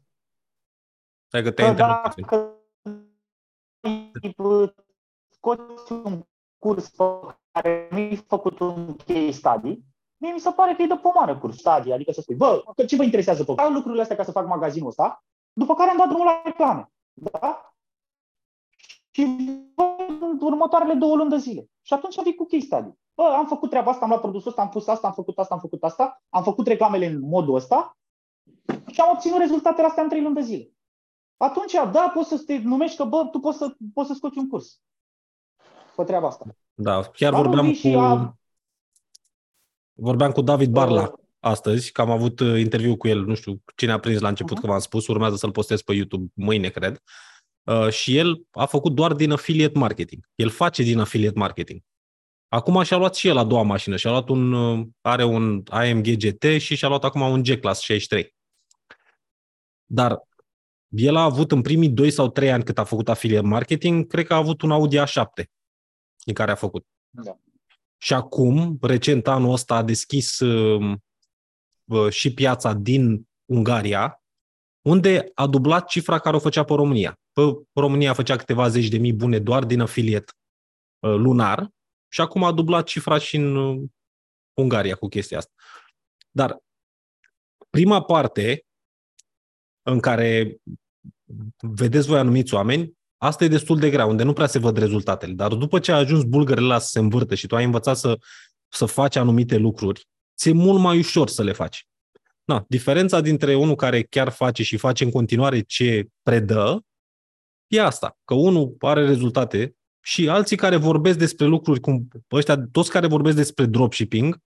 Stai 1.28 1.44
că 1.44 1.52
te-ai 1.52 1.76
Că 1.76 1.82
întrebat. 1.82 2.16
dacă 2.16 2.54
îi 3.80 4.76
scoți 5.30 5.92
un 5.92 6.26
curs 6.60 6.90
pe 6.90 7.04
care 7.52 7.88
nu-i 7.92 8.16
făcut 8.28 8.60
un 8.60 8.96
case 8.96 9.32
study, 9.32 9.80
mie 10.18 10.32
mi 10.34 10.40
se 10.40 10.52
pare 10.52 10.74
că 10.76 10.82
e 10.82 10.86
de 10.86 10.96
pomană 11.02 11.38
curs 11.38 11.58
study, 11.58 11.92
adică 11.92 12.12
să 12.12 12.22
spui, 12.22 12.36
bă, 12.36 12.64
că 12.76 12.86
ce 12.86 12.96
vă 12.96 13.04
interesează 13.04 13.44
pe 13.44 13.54
Fac 13.56 13.70
lucrurile 13.70 14.02
astea 14.02 14.16
ca 14.16 14.24
să 14.24 14.32
fac 14.32 14.48
magazinul 14.48 14.88
ăsta, 14.90 15.24
după 15.54 15.74
care 15.74 15.90
am 15.90 15.98
dat 15.98 16.08
drumul 16.08 16.26
la 16.26 16.42
reclame. 16.46 16.92
Da? 17.14 17.68
Și 19.12 19.24
văd 19.76 19.93
următoarele 20.40 20.94
două 20.94 21.16
luni 21.16 21.30
de 21.30 21.38
zile. 21.38 21.70
Și 21.82 21.94
atunci 21.94 22.22
vii 22.24 22.36
cu 22.36 22.46
case 22.46 22.66
study. 22.66 22.90
Bă, 23.16 23.24
am 23.24 23.48
făcut 23.48 23.70
treaba 23.70 23.92
asta, 23.92 24.04
am 24.04 24.10
luat 24.10 24.22
produsul 24.22 24.50
ăsta, 24.50 24.62
am 24.62 24.70
pus 24.70 24.88
asta, 24.88 25.08
am 25.08 25.14
făcut 25.14 25.38
asta, 25.38 25.54
am 25.54 25.60
făcut 25.60 25.84
asta, 25.84 26.24
am 26.30 26.44
făcut 26.44 26.68
reclamele 26.68 27.06
în 27.06 27.20
modul 27.20 27.56
ăsta 27.56 27.98
și 28.92 29.00
am 29.02 29.10
obținut 29.14 29.38
rezultatele 29.40 29.88
astea 29.88 30.04
în 30.04 30.10
trei 30.10 30.22
luni 30.22 30.36
de 30.36 30.42
zile. 30.42 30.70
Atunci, 31.38 31.74
da, 31.92 32.12
poți 32.14 32.28
să 32.30 32.38
te 32.46 32.58
numești 32.58 32.98
că, 32.98 33.04
bă, 33.04 33.28
tu 33.32 33.40
poți 33.40 33.58
să, 33.58 33.76
poți 33.94 34.08
să 34.08 34.14
scoți 34.14 34.38
un 34.38 34.48
curs 34.50 34.80
pe 35.96 36.04
treaba 36.04 36.28
asta. 36.28 36.46
Da, 36.74 37.02
chiar 37.02 37.32
Dar 37.32 37.42
nu 37.42 37.48
vorbeam 37.48 37.66
vii 37.66 37.76
și 37.76 37.92
cu, 37.92 37.98
a- 38.00 38.36
vorbeam 39.94 40.32
cu 40.32 40.42
David 40.42 40.72
Barla 40.72 41.02
Uh, 41.02 41.14
astăzi, 41.40 41.92
că 41.92 42.02
am 42.02 42.10
avut 42.10 42.40
uh, 42.40 42.60
interviu 42.60 42.98
cu 42.98 43.08
el, 43.08 43.26
nu 43.26 43.36
știu 43.36 43.62
cine 43.76 43.92
a 43.92 44.00
prins 44.00 44.20
la 44.20 44.28
început, 44.28 44.52
Mhm. 44.52 44.62
că 44.62 44.68
v-am 44.68 44.80
spus, 44.80 45.08
urmează 45.08 45.36
să-l 45.36 45.52
postez 45.52 45.82
pe 45.82 45.94
YouTube 45.94 46.32
mâine, 46.36 46.70
cred. 46.70 47.02
Uh, 47.64 47.90
și 47.90 48.18
el 48.18 48.46
a 48.52 48.66
făcut 48.66 48.94
doar 48.94 49.14
din 49.14 49.32
affiliate 49.32 49.78
marketing. 49.78 50.30
El 50.36 50.50
face 50.50 50.84
din 50.84 51.00
affiliate 51.00 51.40
marketing. 51.40 51.82
Acum 52.48 52.84
și-a 52.84 52.98
luat 52.98 53.16
și 53.16 53.28
el 53.28 53.38
a 53.38 53.44
doua 53.44 53.64
mașină, 53.64 53.96
și-a 53.96 54.10
luat 54.10 54.30
un, 54.30 54.54
uh, 54.54 54.88
are 55.02 55.24
un 55.24 55.64
AMG 55.70 56.06
GT 56.06 56.44
și 56.60 56.76
și-a 56.76 56.88
luat 56.88 57.04
acum 57.04 57.22
un 57.22 57.44
G-Class 57.44 57.82
63. 57.82 58.36
Dar 59.86 60.22
el 60.88 61.16
a 61.16 61.24
avut 61.24 61.52
în 61.52 61.62
primii 61.62 61.90
2 61.90 62.12
sau 62.12 62.30
3 62.30 62.52
ani 62.52 62.64
cât 62.64 62.78
a 62.78 62.84
făcut 62.84 63.10
affiliate 63.10 63.48
marketing, 63.48 64.08
cred 64.08 64.26
că 64.26 64.34
a 64.34 64.38
avut 64.38 64.62
un 64.62 64.72
Audi 64.72 64.98
A7 64.98 65.44
din 66.24 66.34
care 66.34 66.52
a 66.52 66.56
făcut. 66.56 66.86
Da. 67.10 67.38
Și 67.98 68.14
acum, 68.14 68.78
recent 68.82 69.28
anul 69.28 69.52
ăsta, 69.52 69.76
a 69.76 69.84
deschis 69.84 70.40
uh, 70.40 70.98
uh, 71.84 72.10
și 72.10 72.34
piața 72.34 72.74
din 72.74 73.28
Ungaria, 73.46 74.24
unde 74.82 75.32
a 75.34 75.48
dublat 75.48 75.88
cifra 75.88 76.20
care 76.20 76.36
o 76.36 76.40
făcea 76.40 76.64
pe 76.64 76.74
România. 76.74 77.20
Pe 77.34 77.42
România 77.74 78.14
făcea 78.14 78.36
câteva 78.36 78.68
zeci 78.68 78.88
de 78.88 78.98
mii 78.98 79.14
bune 79.14 79.40
doar 79.40 79.66
din 79.66 79.80
afiliat 79.80 80.38
uh, 81.00 81.16
lunar 81.16 81.70
și 82.08 82.22
acum 82.22 82.44
a 82.44 82.52
dublat 82.52 82.86
cifra 82.86 83.18
și 83.18 83.36
în 83.36 83.56
uh, 83.56 83.90
Ungaria 84.54 84.96
cu 84.96 85.08
chestia 85.08 85.38
asta. 85.38 85.54
Dar 86.32 86.58
prima 87.70 88.04
parte 88.04 88.66
în 89.82 90.00
care 90.00 90.58
vedeți 91.60 92.08
voi 92.08 92.20
anumiți 92.20 92.54
oameni, 92.54 92.94
asta 93.18 93.44
e 93.44 93.48
destul 93.48 93.80
de 93.80 93.90
grea, 93.90 94.06
unde 94.06 94.24
nu 94.24 94.34
prea 94.34 94.48
se 94.48 94.60
văd 94.60 94.78
rezultatele. 94.78 95.34
Dar 95.34 95.54
după 95.54 95.80
ce 95.80 95.92
a 95.92 95.96
ajuns 95.96 96.24
bulgările 96.24 96.68
la 96.68 96.80
să 96.80 96.88
se 96.88 97.00
învârtă 97.00 97.36
și 97.36 97.48
tu 97.48 97.56
ai 97.56 97.64
învățat 97.64 97.98
să, 97.98 98.18
să 98.68 98.86
faci 98.86 99.16
anumite 99.16 99.58
lucruri, 99.58 100.08
ți-e 100.38 100.54
mult 100.54 100.80
mai 100.80 100.98
ușor 100.98 101.28
să 101.28 101.44
le 101.44 101.52
faci. 101.52 101.88
Na, 102.44 102.66
diferența 102.68 103.22
dintre 103.22 103.56
unul 103.56 103.76
care 103.76 104.04
chiar 104.04 104.30
face 104.30 104.64
și 104.64 104.78
face 104.78 105.04
în 105.04 105.12
continuare 105.12 105.62
ce 105.62 106.08
predă 106.22 106.86
e 107.74 107.82
asta, 107.82 108.18
că 108.26 108.34
unul 108.34 108.76
are 108.80 109.06
rezultate 109.06 109.76
și 110.02 110.30
alții 110.30 110.58
care 110.58 110.76
vorbesc 110.76 111.18
despre 111.18 111.46
lucruri 111.46 111.80
cum 111.80 112.08
ăștia, 112.32 112.68
toți 112.72 112.90
care 112.90 113.08
vorbesc 113.08 113.36
despre 113.36 113.66
dropshipping, 113.66 114.38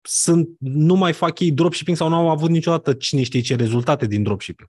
sunt, 0.00 0.48
nu 0.58 0.94
mai 0.94 1.12
fac 1.12 1.40
ei 1.40 1.52
dropshipping 1.52 1.96
sau 1.96 2.08
nu 2.08 2.14
au 2.14 2.28
avut 2.28 2.50
niciodată 2.50 2.94
cine 2.94 3.22
știe 3.22 3.40
ce 3.40 3.56
rezultate 3.56 4.06
din 4.06 4.22
dropshipping. 4.22 4.68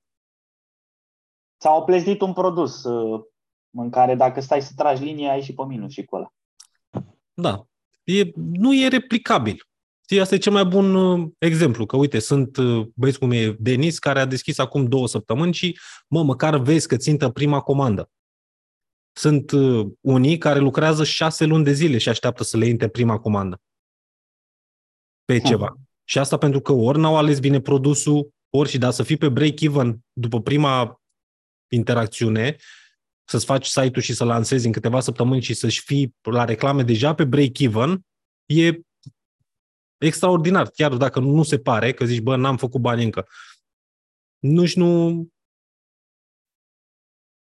S-a 1.57 1.71
oplezit 1.71 2.21
un 2.21 2.33
produs 2.33 2.83
uh, 2.83 3.21
în 3.69 3.89
care 3.89 4.15
dacă 4.15 4.41
stai 4.41 4.61
să 4.61 4.71
tragi 4.75 5.03
linie, 5.03 5.29
ai 5.29 5.41
și 5.41 5.53
pe 5.53 5.63
minus 5.65 5.91
și 5.91 6.05
cu 6.05 6.15
ăla. 6.15 6.33
Da. 7.33 7.65
E, 8.03 8.31
nu 8.35 8.75
e 8.75 8.87
replicabil. 8.87 9.65
Știi, 10.11 10.23
asta 10.23 10.35
e 10.35 10.37
cel 10.37 10.51
mai 10.51 10.65
bun 10.65 10.95
uh, 10.95 11.29
exemplu, 11.37 11.85
că 11.85 11.95
uite, 11.95 12.19
sunt 12.19 12.57
uh, 12.57 12.87
băieți 12.95 13.19
cum 13.19 13.31
e 13.31 13.55
Denis, 13.59 13.99
care 13.99 14.19
a 14.19 14.25
deschis 14.25 14.57
acum 14.57 14.85
două 14.85 15.07
săptămâni 15.07 15.53
și, 15.53 15.79
mă, 16.07 16.23
măcar 16.23 16.57
vezi 16.57 16.87
că 16.87 16.97
țintă 16.97 17.29
prima 17.29 17.59
comandă. 17.59 18.09
Sunt 19.11 19.51
uh, 19.51 19.87
unii 20.01 20.37
care 20.37 20.59
lucrează 20.59 21.03
șase 21.03 21.45
luni 21.45 21.63
de 21.63 21.71
zile 21.71 21.97
și 21.97 22.09
așteaptă 22.09 22.43
să 22.43 22.57
le 22.57 22.65
intre 22.65 22.87
prima 22.87 23.19
comandă 23.19 23.61
pe 25.25 25.37
Hmm. 25.37 25.49
ceva. 25.49 25.77
Și 26.03 26.19
asta 26.19 26.37
pentru 26.37 26.61
că 26.61 26.71
ori 26.71 26.99
n-au 26.99 27.17
ales 27.17 27.39
bine 27.39 27.61
produsul, 27.61 28.33
ori 28.49 28.69
și 28.69 28.77
da 28.77 28.91
să 28.91 29.03
fii 29.03 29.17
pe 29.17 29.29
break-even 29.29 29.99
după 30.13 30.41
prima 30.41 31.01
interacțiune, 31.71 32.55
să-ți 33.23 33.45
faci 33.45 33.65
site-ul 33.65 34.01
și 34.01 34.13
să 34.13 34.23
lansezi 34.23 34.65
în 34.65 34.71
câteva 34.71 34.99
săptămâni 34.99 35.41
și 35.41 35.53
să-și 35.53 35.81
fii 35.81 36.15
la 36.21 36.45
reclame 36.45 36.83
deja 36.83 37.13
pe 37.13 37.25
break-even, 37.25 38.05
e 38.45 38.79
extraordinar. 40.05 40.69
Chiar 40.69 40.93
dacă 40.95 41.19
nu 41.19 41.43
se 41.43 41.57
pare 41.59 41.93
că 41.93 42.05
zici, 42.05 42.21
bă, 42.21 42.35
n-am 42.35 42.57
făcut 42.57 42.81
bani 42.81 43.03
încă. 43.03 43.27
Nici 44.39 44.75
nu... 44.75 45.09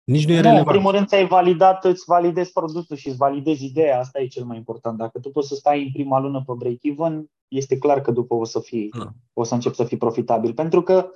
Nici 0.05 0.27
nu 0.27 0.33
e 0.33 0.41
Nu, 0.41 0.47
în 0.47 0.53
relevant. 0.53 0.67
primul 0.77 0.93
rând 0.93 1.07
ți-ai 1.07 1.27
validat, 1.27 1.85
îți 1.85 2.03
validezi 2.07 2.53
produsul 2.53 2.97
și 2.97 3.09
îți 3.09 3.17
validezi 3.17 3.65
ideea, 3.65 3.99
asta 3.99 4.21
e 4.21 4.27
cel 4.27 4.45
mai 4.45 4.57
important. 4.57 4.99
Dacă 4.99 5.19
tu 5.19 5.31
poți 5.31 5.49
să 5.49 5.55
stai 5.55 5.83
în 5.83 5.93
prima 5.93 6.19
lună 6.19 6.43
pe 6.47 6.53
break-even, 6.59 7.31
este 7.49 7.79
clar 7.79 8.01
că 8.01 8.11
după 8.11 8.35
o 8.35 8.45
să 8.45 8.61
fii, 8.61 8.89
Da. 8.99 9.13
o 9.33 9.45
să 9.45 9.55
începi 9.55 9.75
să 9.77 9.85
fii 9.85 9.97
profitabil. 9.97 10.55
Pentru 10.55 10.83
că 10.83 11.11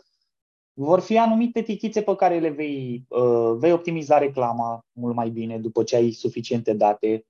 vor 0.72 1.00
fi 1.00 1.18
anumite 1.18 1.62
tichițe 1.62 2.02
pe 2.02 2.14
care 2.16 2.38
le 2.38 2.48
vei, 2.48 3.04
uh, 3.08 3.54
vei 3.56 3.72
optimiza 3.72 4.18
reclama 4.18 4.84
mult 4.92 5.14
mai 5.14 5.30
bine 5.30 5.58
după 5.58 5.82
ce 5.82 5.96
ai 5.96 6.10
suficiente 6.10 6.72
date. 6.72 7.26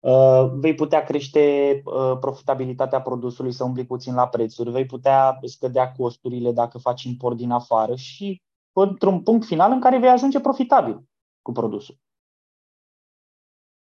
Uh, 0.00 0.50
vei 0.52 0.74
putea 0.74 1.04
crește 1.04 1.82
uh, 1.84 2.18
profitabilitatea 2.20 3.00
produsului, 3.00 3.52
să 3.52 3.64
umbli 3.64 3.86
puțin 3.86 4.14
la 4.14 4.28
prețuri, 4.28 4.70
vei 4.70 4.86
putea 4.86 5.38
scădea 5.42 5.92
costurile 5.92 6.52
dacă 6.52 6.78
faci 6.78 7.02
import 7.02 7.36
din 7.36 7.50
afară 7.50 7.94
și 7.94 8.42
într-un 8.72 9.22
punct 9.22 9.46
final 9.46 9.72
în 9.72 9.80
care 9.80 9.98
vei 9.98 10.08
ajunge 10.08 10.40
profitabil 10.40 11.02
cu 11.42 11.52
produsul. 11.52 11.98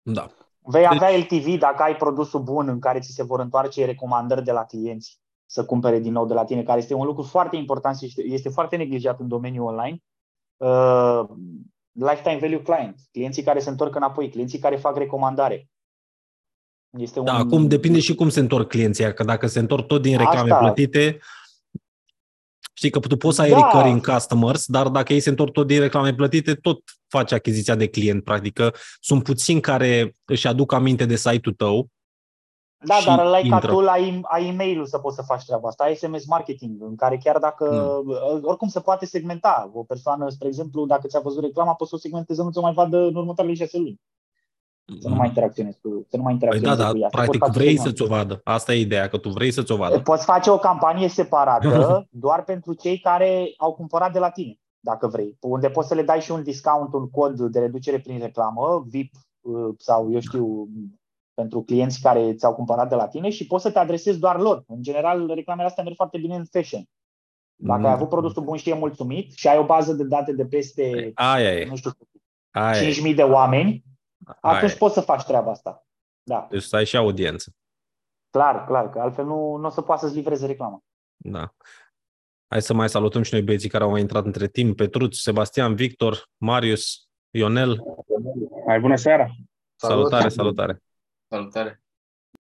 Da. 0.02 0.30
Vei 0.58 0.86
Deci- 0.88 0.92
avea 0.92 1.18
LTV 1.18 1.58
dacă 1.58 1.82
ai 1.82 1.96
produsul 1.96 2.42
bun 2.42 2.68
în 2.68 2.78
care 2.78 3.00
ți 3.00 3.12
se 3.12 3.22
vor 3.22 3.40
întoarce 3.40 3.84
recomandări 3.84 4.44
de 4.44 4.52
la 4.52 4.64
clienți 4.64 5.20
să 5.46 5.64
cumpere 5.64 5.98
din 5.98 6.12
nou 6.12 6.26
de 6.26 6.34
la 6.34 6.44
tine, 6.44 6.62
care 6.62 6.78
este 6.78 6.94
un 6.94 7.06
lucru 7.06 7.22
foarte 7.22 7.56
important 7.56 7.96
și 7.96 8.04
este, 8.04 8.22
este 8.22 8.48
foarte 8.48 8.76
neglijat 8.76 9.20
în 9.20 9.28
domeniul 9.28 9.66
online. 9.66 10.02
Uh, 10.56 11.28
lifetime 11.92 12.38
value 12.40 12.62
client, 12.62 13.00
clienții 13.12 13.42
care 13.42 13.58
se 13.58 13.70
întorc 13.70 13.94
înapoi, 13.94 14.28
clienții 14.30 14.58
care 14.58 14.76
fac 14.76 14.96
recomandare. 14.96 15.68
Este 16.98 17.20
Da, 17.20 17.34
un... 17.34 17.40
acum 17.40 17.68
depinde 17.68 18.00
și 18.00 18.14
cum 18.14 18.28
se 18.28 18.40
întorc 18.40 18.68
clienții, 18.68 19.04
ăia, 19.04 19.12
că 19.12 19.24
dacă 19.24 19.46
se 19.46 19.58
întorc 19.58 19.86
tot 19.86 20.02
din 20.02 20.18
reclame 20.18 20.50
Asta. 20.50 20.64
plătite, 20.64 21.18
știi 22.72 22.90
că 22.90 22.98
tu 22.98 23.16
poți 23.16 23.36
să 23.36 23.42
ai 23.42 23.50
Da. 23.50 23.56
recurring 23.56 24.06
customers, 24.06 24.66
dar 24.66 24.88
dacă 24.88 25.12
ei 25.12 25.20
se 25.20 25.28
întorc 25.28 25.52
tot 25.52 25.66
din 25.66 25.80
reclame 25.80 26.14
plătite, 26.14 26.54
tot 26.54 26.82
faci 27.08 27.32
achiziția 27.32 27.74
de 27.74 27.88
client, 27.88 28.24
practic. 28.24 28.52
că 28.52 28.72
Sunt 29.00 29.22
puțini 29.22 29.60
care 29.60 30.16
își 30.24 30.46
aduc 30.46 30.72
aminte 30.72 31.04
de 31.04 31.16
site-ul 31.16 31.54
tău. 31.54 31.88
Da, 32.84 32.94
și 32.94 33.06
dar 33.06 33.26
like 33.36 33.48
ca 33.48 33.54
intră. 33.54 33.72
tu 33.72 33.78
ai, 33.78 34.20
ai 34.22 34.48
e-mail-ul 34.48 34.86
să 34.86 34.98
poți 34.98 35.16
să 35.16 35.22
faci 35.22 35.44
treaba 35.44 35.68
asta, 35.68 35.84
ai 35.84 35.94
SMS 35.96 36.26
marketing, 36.26 36.82
în 36.82 36.96
care 36.96 37.16
chiar 37.24 37.38
dacă, 37.38 37.64
oricum 38.42 38.68
se 38.68 38.80
poate 38.80 39.06
segmenta. 39.06 39.70
O 39.74 39.82
persoană, 39.82 40.28
spre 40.28 40.48
exemplu, 40.48 40.86
dacă 40.86 41.06
ți-a 41.06 41.20
văzut 41.20 41.42
reclama, 41.42 41.74
poți 41.74 41.90
să 41.90 41.96
o 41.96 41.98
segmentezi, 41.98 42.40
nu 42.40 42.50
ți-o 42.50 42.60
mai 42.60 42.72
vadă 42.72 42.96
în 42.96 43.14
următoarele 43.14 43.56
șase 43.56 43.78
luni. 43.78 44.00
Să 44.98 45.08
nu 45.08 45.14
mai 45.14 45.26
interacționezi 45.28 45.78
cu, 45.80 46.06
să 46.08 46.16
nu 46.16 46.22
mai 46.22 46.36
Păi 46.36 46.48
da, 46.48 46.56
interacționezi 46.56 46.80
da, 46.80 46.90
cu 46.90 46.98
ea. 46.98 47.08
să 47.10 47.16
practic 47.16 47.40
poți 47.40 47.50
face 47.52 47.58
vrei 47.64 47.76
segment. 47.76 47.96
să-ți 47.96 48.10
o 48.10 48.14
vadă. 48.14 48.40
Asta 48.44 48.74
e 48.74 48.80
ideea, 48.80 49.08
că 49.08 49.18
tu 49.18 49.28
vrei 49.28 49.50
să-ți 49.50 49.72
o 49.72 49.76
vadă. 49.76 50.00
Poți 50.00 50.24
face 50.24 50.50
o 50.50 50.58
campanie 50.58 51.08
separată 51.08 52.06
doar 52.26 52.44
pentru 52.44 52.72
cei 52.74 52.98
care 52.98 53.54
au 53.56 53.72
cumpărat 53.72 54.12
de 54.12 54.18
la 54.18 54.30
tine, 54.30 54.58
dacă 54.80 55.06
vrei. 55.06 55.36
Unde 55.40 55.68
poți 55.70 55.88
să 55.88 55.94
le 55.94 56.02
dai 56.02 56.20
și 56.20 56.30
un 56.30 56.42
discount, 56.42 56.92
un 56.92 57.10
cod 57.10 57.40
de 57.40 57.58
reducere 57.58 57.98
prin 57.98 58.18
reclamă, 58.18 58.84
VIP 58.88 59.12
uh, 59.40 59.74
sau 59.78 60.12
eu 60.12 60.20
știu, 60.20 60.68
pentru 61.34 61.62
clienți 61.62 62.00
care 62.00 62.34
ți-au 62.34 62.54
cumpărat 62.54 62.88
de 62.88 62.94
la 62.94 63.06
tine 63.08 63.30
și 63.30 63.46
poți 63.46 63.62
să 63.62 63.70
te 63.70 63.78
adresezi 63.78 64.18
doar 64.18 64.40
lor. 64.40 64.64
În 64.66 64.82
general, 64.82 65.30
reclamele 65.34 65.66
astea 65.68 65.82
merg 65.82 65.96
foarte 65.96 66.18
bine 66.18 66.34
în 66.34 66.44
fashion. 66.50 66.82
Dacă 67.62 67.80
ai 67.80 67.86
Mm. 67.88 67.92
avut 67.94 68.08
produsul 68.08 68.42
bun 68.42 68.56
și 68.56 68.70
e 68.70 68.74
mulțumit 68.74 69.32
și 69.32 69.48
ai 69.48 69.58
o 69.58 69.64
bază 69.64 69.92
de 69.92 70.04
date 70.04 70.32
de 70.32 70.44
peste, 70.46 71.10
Aia 71.14 71.52
e. 71.52 71.66
nu 71.68 71.76
știu, 71.76 71.90
Aia 72.50 72.80
e. 72.80 72.92
5.000 73.10 73.14
de 73.14 73.22
oameni, 73.22 73.68
Aia 73.68 73.80
atunci 74.40 74.72
e. 74.72 74.76
poți 74.76 74.94
să 74.94 75.00
faci 75.00 75.24
treaba 75.24 75.50
asta. 75.50 75.86
Da, 76.22 76.46
Deci 76.50 76.62
să 76.62 76.76
ai 76.76 76.86
și 76.86 76.96
audiență. 76.96 77.54
clar, 78.30 78.64
clar, 78.66 78.90
că 78.90 79.00
altfel 79.00 79.24
nu, 79.24 79.56
nu 79.56 79.66
o 79.66 79.70
să 79.70 79.82
poată 79.82 80.04
să-ți 80.04 80.16
livreze 80.16 80.46
reclama. 80.46 80.82
Da. 81.16 81.54
Hai 82.48 82.62
să 82.62 82.74
mai 82.74 82.88
salutăm 82.88 83.22
și 83.22 83.32
noi 83.32 83.42
băieții 83.42 83.68
care 83.68 83.84
au 83.84 83.90
mai 83.90 84.00
intrat 84.00 84.24
între 84.24 84.48
timp. 84.48 84.76
Petruț, 84.76 85.16
Sebastian, 85.16 85.74
Victor, 85.74 86.28
Marius, 86.36 87.08
Ionel. 87.30 87.82
Hai, 88.66 88.80
bună 88.80 88.96
seara! 88.96 89.30
Salutare, 89.76 90.28
salutare. 90.28 90.82
Salutare. 91.28 91.82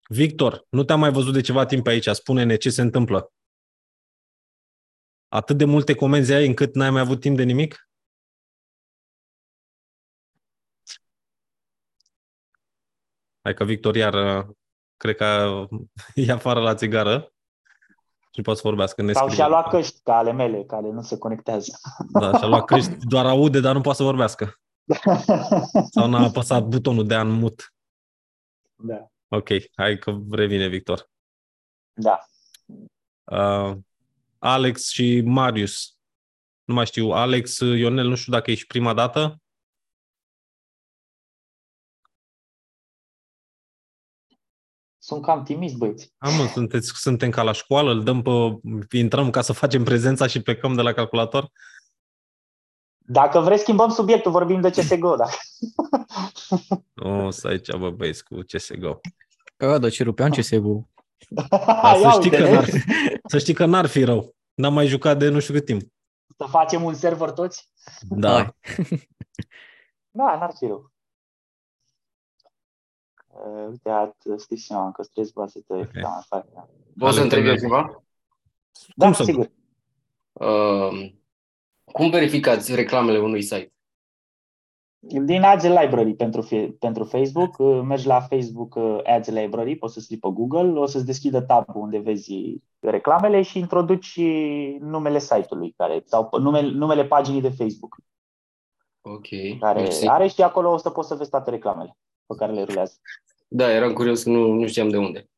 Victor, 0.09 0.67
nu 0.69 0.85
te-am 0.85 1.01
mai 1.01 1.11
văzut 1.11 1.33
de 1.33 1.41
ceva 1.41 1.67
timp 1.67 1.87
aici. 1.87 2.09
Spune-ne 2.09 2.57
ce 2.57 2.71
se 2.71 2.81
întâmplă. 2.83 3.33
Atât 5.29 5.57
de 5.57 5.65
multe 5.65 5.95
comenzi 5.95 6.33
ai 6.33 6.47
încât 6.47 6.75
n-ai 6.75 6.91
mai 6.91 7.01
avut 7.01 7.21
timp 7.21 7.37
de 7.37 7.43
nimic? 7.43 7.84
Hai 13.45 13.55
că 13.55 13.65
Victor 13.65 13.97
iar 13.97 14.15
uh, 14.39 14.55
cred 14.97 15.17
că 15.17 15.67
e 16.15 16.33
afară 16.33 16.61
la 16.61 16.75
țigară 16.75 17.33
și 18.33 18.43
poate 18.43 18.61
să 18.61 18.69
vorbească. 18.69 19.03
Ne 19.03 19.13
Sau 19.13 19.23
scrie. 19.23 19.37
și-a 19.43 19.49
luat 19.49 19.69
căști 19.69 20.01
ca 20.03 20.17
ale 20.17 20.33
mele, 20.33 20.65
care 20.65 20.91
nu 20.91 21.03
se 21.03 21.19
conectează. 21.19 21.79
Da, 22.13 22.39
și-a 22.39 22.47
luat 22.47 22.65
căști, 22.65 22.97
doar 23.07 23.27
aude, 23.27 23.61
dar 23.61 23.75
nu 23.75 23.81
poate 23.81 23.99
să 23.99 24.05
vorbească. 24.05 24.61
Sau 25.91 26.09
n-a 26.09 26.25
apăsat 26.25 26.65
butonul 26.65 27.07
de 27.07 27.17
unmute. 27.17 27.65
da. 28.75 29.09
Ok, 29.29 29.49
hai 29.77 29.99
că 29.99 30.19
revine 30.31 30.67
Victor. 30.67 31.11
da. 31.93 32.19
Uh, 33.25 33.77
Alex 34.39 34.89
și 34.91 35.23
Marius. 35.25 35.97
Nu 36.65 36.75
mai 36.75 36.87
știu, 36.87 37.11
Alex, 37.11 37.59
Ionel, 37.59 38.09
nu 38.09 38.15
știu 38.15 38.33
dacă 38.33 38.51
e 38.51 38.55
și 38.55 38.67
prima 38.67 38.95
dată. 38.95 39.43
Sunt 45.05 45.23
cam 45.23 45.43
timizi, 45.43 45.77
băieți. 45.77 46.13
Am, 46.19 46.35
mă, 46.35 46.47
sunteți, 46.47 46.93
suntem 46.95 47.31
ca 47.31 47.43
la 47.43 47.53
școală, 47.53 47.91
îl 47.91 48.03
dăm 48.03 48.23
pe, 48.23 48.97
intrăm 48.97 49.31
ca 49.31 49.41
să 49.41 49.53
facem 49.53 49.85
prezența 49.85 50.27
și 50.27 50.43
plecăm 50.43 50.75
de 50.75 50.83
la 50.83 50.93
calculator. 50.93 51.51
Dacă 52.99 53.41
vreți, 53.41 53.63
schimbăm 53.63 53.91
subiectul, 53.91 54.31
vorbim 54.31 54.61
de 54.61 54.71
CSGO. 54.71 55.17
Dacă... 55.17 55.37
O, 56.95 57.31
să 57.31 57.49
aici, 57.49 57.77
bă, 57.77 57.91
băieți, 57.91 58.25
cu 58.25 58.39
CSGO. 58.53 59.01
Că, 59.57 59.79
da, 59.79 59.91
ce 59.91 60.03
rupeam 60.03 60.31
CSGO. 60.31 60.89
Dar 61.29 61.47
să 61.97 62.01
Ia 62.01 62.11
știi, 62.11 62.31
uite, 62.31 62.43
că 62.43 62.51
n-ar, 62.51 62.69
să 63.25 63.39
știi 63.39 63.55
că 63.55 63.65
n-ar 63.65 63.87
fi 63.87 64.05
rău. 64.05 64.35
N-am 64.55 64.73
mai 64.73 64.87
jucat 64.87 65.19
de 65.19 65.29
nu 65.29 65.41
știu 65.41 65.55
cât 65.55 65.65
timp. 65.65 65.83
Să 66.37 66.47
facem 66.51 66.83
un 66.83 66.95
server 66.95 67.31
toți? 67.31 67.71
Da. 68.01 68.33
Hai. 68.33 68.55
Da, 70.17 70.37
n-ar 70.39 70.53
fi 70.59 70.67
rău. 70.67 70.93
Uh, 73.47 73.67
uite, 73.71 73.89
at, 73.91 74.17
știi 74.41 74.57
și 74.57 74.73
am 74.73 74.93
că 74.93 75.03
stres 75.03 75.31
bază 75.31 75.61
de 75.69 75.75
Ok. 75.75 75.91
da, 76.03 76.19
fac, 76.29 76.47
da. 76.55 76.69
Poți 76.99 77.13
să 77.15 77.21
Ale 77.21 77.23
întreb 77.23 77.43
eu 77.45 77.55
tale. 77.55 77.61
ceva? 77.61 78.03
da 78.97 79.13
să- 79.13 79.23
sigur. 79.25 79.51
Uh, 80.33 81.13
cum 81.93 82.11
verificați 82.11 82.75
reclamele 82.75 83.19
unui 83.19 83.43
site? 83.43 83.73
Din 84.99 85.43
Ads 85.43 85.63
Library 85.65 86.15
pentru, 86.15 86.41
fie- 86.43 86.73
pentru 86.79 87.05
Facebook, 87.05 87.59
uh, 87.59 87.81
mergi 87.85 88.07
la 88.07 88.21
Facebook 88.21 88.75
uh, 88.75 88.99
Ads 89.05 89.29
Library, 89.29 89.77
poți 89.77 89.95
să 89.95 90.01
scrii 90.01 90.19
pe 90.19 90.29
Google, 90.33 90.79
o 90.79 90.87
să-ți 90.87 91.07
deschidă 91.07 91.41
tabul 91.41 91.81
unde 91.83 91.99
vezi 91.99 92.57
reclamele 92.81 93.43
și 93.43 93.59
introduci 93.59 94.21
numele 94.79 95.19
site-ului 95.19 95.73
care, 95.77 96.03
sau 96.05 96.29
numele, 96.39 96.71
numele 96.71 97.05
paginii 97.05 97.41
de 97.41 97.51
Facebook 97.51 97.97
Ok. 99.01 99.27
care 99.61 99.81
mersi. 99.81 100.07
are 100.09 100.27
și 100.27 100.43
acolo 100.43 100.73
o 100.73 100.77
să 100.77 100.91
poți 100.91 101.09
să 101.09 101.15
vezi 101.15 101.31
toate 101.31 101.51
reclamele 101.51 101.97
pe 102.27 102.35
care 102.39 102.53
le 102.53 102.63
rulează. 102.63 102.95
Da, 103.57 103.71
eram 103.73 103.93
curios 103.93 104.23
că 104.23 104.31
nu, 104.31 104.53
nu 104.53 104.67
știam 104.67 104.89
de 104.89 104.97
unde. 104.97 105.29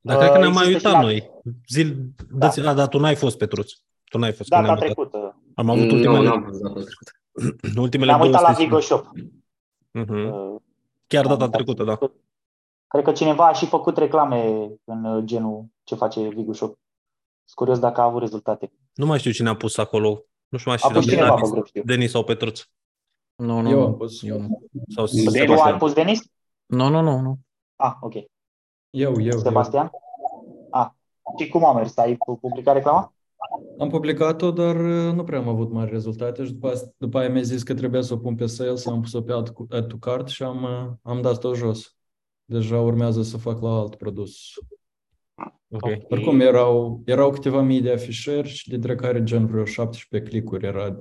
Dar 0.00 0.16
cred 0.16 0.28
că 0.28 0.34
Uh, 0.34 0.40
ne-am 0.40 0.52
mai 0.52 0.68
există 0.68 0.88
uitat 0.88 1.02
și 1.02 1.06
la- 1.06 1.10
noi. 1.10 1.30
Zil, 1.68 1.96
da. 2.30 2.48
da, 2.62 2.74
da, 2.74 2.86
tu 2.86 2.98
n-ai 2.98 3.14
fost, 3.16 3.38
Petruț. 3.38 3.72
Tu 4.04 4.18
n-ai 4.18 4.32
fost. 4.32 4.48
că 4.48 4.54
Data 4.54 4.66
ne-am 4.66 4.78
uitat. 4.80 4.94
trecută. 4.94 5.40
Am 5.54 5.70
avut 5.70 5.84
nu, 5.84 5.94
ultimele, 5.94 6.28
n-am 6.28 6.42
fost 6.44 6.60
data 6.62 6.80
trecută. 6.80 7.10
ultimele 7.80 8.10
Ne-am 8.10 8.20
două 8.20 8.30
uitat 8.30 8.42
la 8.42 8.48
sesiuni. 8.48 8.68
Vigo 8.68 8.80
Shop. 8.80 9.06
Mhm. 9.90 10.14
Uh, 10.32 10.56
Chiar 11.06 11.22
am 11.24 11.28
data 11.28 11.44
uitat. 11.44 11.50
trecută, 11.50 11.84
da. 11.84 11.96
Cred 12.88 13.04
că 13.04 13.12
cineva 13.12 13.46
a 13.46 13.52
și 13.52 13.66
făcut 13.66 13.96
reclame 13.96 14.70
în 14.84 15.04
uh, 15.04 15.24
genul 15.24 15.64
ce 15.84 15.94
face 15.94 16.28
Vigo 16.28 16.52
Shop. 16.52 16.68
Sunt 17.44 17.54
curios 17.54 17.78
dacă 17.78 18.00
a 18.00 18.04
avut 18.04 18.20
rezultate. 18.20 18.72
Nu 18.94 19.06
mai 19.06 19.18
știu 19.18 19.30
cine 19.30 19.48
a 19.48 19.56
pus 19.56 19.76
acolo. 19.76 20.24
Nu 20.48 20.58
știu 20.58 20.70
mai 20.70 20.80
A 20.82 20.86
știu 20.88 21.00
pus 21.00 21.06
dacă 21.06 21.16
cineva 21.16 21.34
pe 21.34 21.40
Denis, 21.40 21.52
grup, 21.52 21.66
știu. 21.66 21.82
Denis 21.84 22.10
sau 22.10 22.24
Petruț. 22.24 22.60
Nu, 23.34 23.60
nu, 23.60 23.70
Eu 23.70 23.78
nu. 23.78 23.84
am 23.86 23.96
pus. 23.96 24.22
Eu 24.22 24.40
nu. 24.40 24.62
Sau 24.94 25.04
Tu 25.06 25.12
a 25.26 25.30
Sebastian. 25.30 25.78
pus 25.78 25.92
Denis? 25.92 26.20
Nu, 26.68 26.88
nu, 26.88 27.00
nu, 27.00 27.20
nu. 27.20 27.38
Ah, 27.76 27.94
ok. 28.00 28.14
Eu, 28.14 28.24
eu, 28.90 29.20
eu. 29.20 29.38
Sebastian? 29.38 29.90
Ah. 30.70 30.88
Și 31.38 31.48
cum 31.48 31.64
a 31.64 31.72
mers? 31.72 31.96
Ai 31.96 32.16
publicat 32.40 32.74
reclama? 32.74 33.12
Am 33.78 33.88
publicat-o, 33.88 34.50
dar 34.50 34.76
uh, 34.76 35.12
nu 35.14 35.24
prea 35.24 35.38
am 35.38 35.48
avut 35.48 35.72
mari 35.72 35.90
rezultate 35.90 36.44
și 36.44 36.52
după, 36.52 36.68
asta- 36.68 36.92
după 36.96 37.18
aia 37.18 37.28
mi-a 37.28 37.42
zis 37.42 37.62
că 37.62 37.74
trebuia 37.74 38.00
să 38.00 38.12
o 38.14 38.16
pun 38.16 38.34
pe 38.34 38.46
sales, 38.46 38.86
am 38.86 39.00
pus-o 39.00 39.22
pe 39.22 39.32
add, 39.32 39.52
add 39.68 39.88
to 39.88 39.96
cart 39.96 40.28
și 40.28 40.42
am, 40.42 40.62
uh, 40.62 40.90
am 41.02 41.20
dat-o 41.20 41.54
jos. 41.54 41.96
Deja 42.44 42.80
urmează 42.80 43.22
să 43.22 43.36
fac 43.36 43.60
la 43.60 43.70
alt 43.70 43.94
produs. 43.94 44.36
Ok. 45.70 45.90
Oricum 46.08 46.40
erau, 46.40 47.02
erau 47.04 47.30
câteva 47.30 47.60
mii 47.60 47.80
de 47.80 47.92
afișări 47.92 48.48
și 48.48 48.68
dintre 48.68 48.94
care 48.94 49.22
gen 49.22 49.46
vreo 49.46 49.64
17 49.64 50.30
clicuri 50.30 50.66
era, 50.66 50.96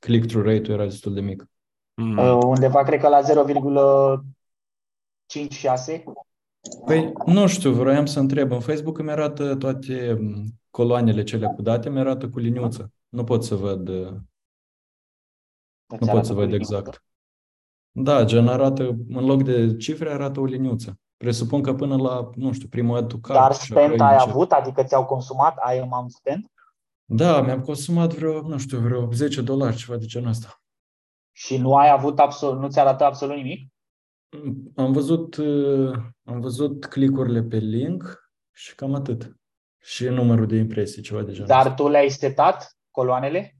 click-through 0.00 0.46
rate-ul 0.46 0.78
era 0.78 0.84
destul 0.84 1.14
de 1.14 1.20
mic. 1.20 1.48
Mm. 1.94 2.18
Uh, 2.18 2.38
undeva, 2.46 2.82
cred 2.82 3.00
că 3.00 3.08
la 3.08 3.20
0,56. 5.26 6.02
Păi, 6.84 7.12
nu 7.26 7.46
știu, 7.46 7.72
vroiam 7.72 8.06
să 8.06 8.18
întreb. 8.20 8.52
În 8.52 8.60
Facebook 8.60 8.98
îmi 8.98 9.10
arată 9.10 9.56
toate 9.56 10.12
m, 10.20 10.44
coloanele 10.70 11.22
cele 11.22 11.46
cu 11.48 11.62
date, 11.62 11.90
mi 11.90 11.98
arată 11.98 12.28
cu 12.28 12.38
liniuță. 12.38 12.92
Nu 13.08 13.24
pot 13.24 13.44
să 13.44 13.54
văd, 13.54 13.88
uh, 13.88 14.12
Îți 15.86 15.98
nu 15.98 16.06
pot 16.08 16.08
arată 16.08 16.26
să 16.26 16.32
cu 16.32 16.38
văd 16.38 16.48
liniuță. 16.48 16.74
exact. 16.74 17.04
Da, 17.90 18.24
gen 18.24 18.48
arată, 18.48 18.82
în 19.08 19.24
loc 19.24 19.42
de 19.42 19.76
cifre, 19.76 20.10
arată 20.10 20.40
o 20.40 20.44
liniuță. 20.44 20.98
Presupun 21.16 21.62
că 21.62 21.74
până 21.74 21.96
la, 21.96 22.30
nu 22.34 22.52
știu, 22.52 22.68
primul 22.68 22.96
add 22.96 23.08
to 23.08 23.18
cart 23.18 23.40
Dar 23.40 23.54
și 23.54 23.72
apoi 23.72 23.86
spend 23.86 24.00
ai 24.00 24.14
încep. 24.14 24.28
avut? 24.28 24.52
Adică 24.52 24.82
ți-au 24.84 25.04
consumat? 25.06 25.56
Ai 25.56 25.78
amount 25.78 26.10
spend? 26.12 26.46
Da, 27.04 27.40
mi-am 27.42 27.60
consumat 27.60 28.14
vreo, 28.14 28.40
nu 28.48 28.58
știu, 28.58 28.78
vreo 28.78 29.10
10 29.12 29.42
dolari, 29.42 29.76
ceva 29.76 29.96
de 29.98 30.06
genul 30.06 30.28
ăsta. 30.28 30.60
Și 31.32 31.56
nu 31.56 31.76
ai 31.76 31.90
avut 31.90 32.18
absolut, 32.18 32.60
nu 32.60 32.68
ți 32.68 32.78
arată 32.78 33.04
absolut 33.04 33.36
nimic? 33.36 33.72
Am 34.76 34.92
văzut, 34.92 35.36
uh, 35.36 35.96
am 36.24 36.40
văzut 36.40 36.84
click-urile 36.84 37.42
pe 37.42 37.56
link 37.56 38.30
și 38.52 38.74
cam 38.74 38.94
atât. 38.94 39.36
Și 39.78 40.04
numărul 40.08 40.46
de 40.46 40.56
impresii, 40.56 41.02
ceva 41.02 41.22
de 41.22 41.32
genul 41.32 41.46
Dar 41.46 41.58
ăsta. 41.66 41.74
tu 41.74 41.88
le-ai 41.88 42.08
setat 42.10 42.78
coloanele? 42.90 43.56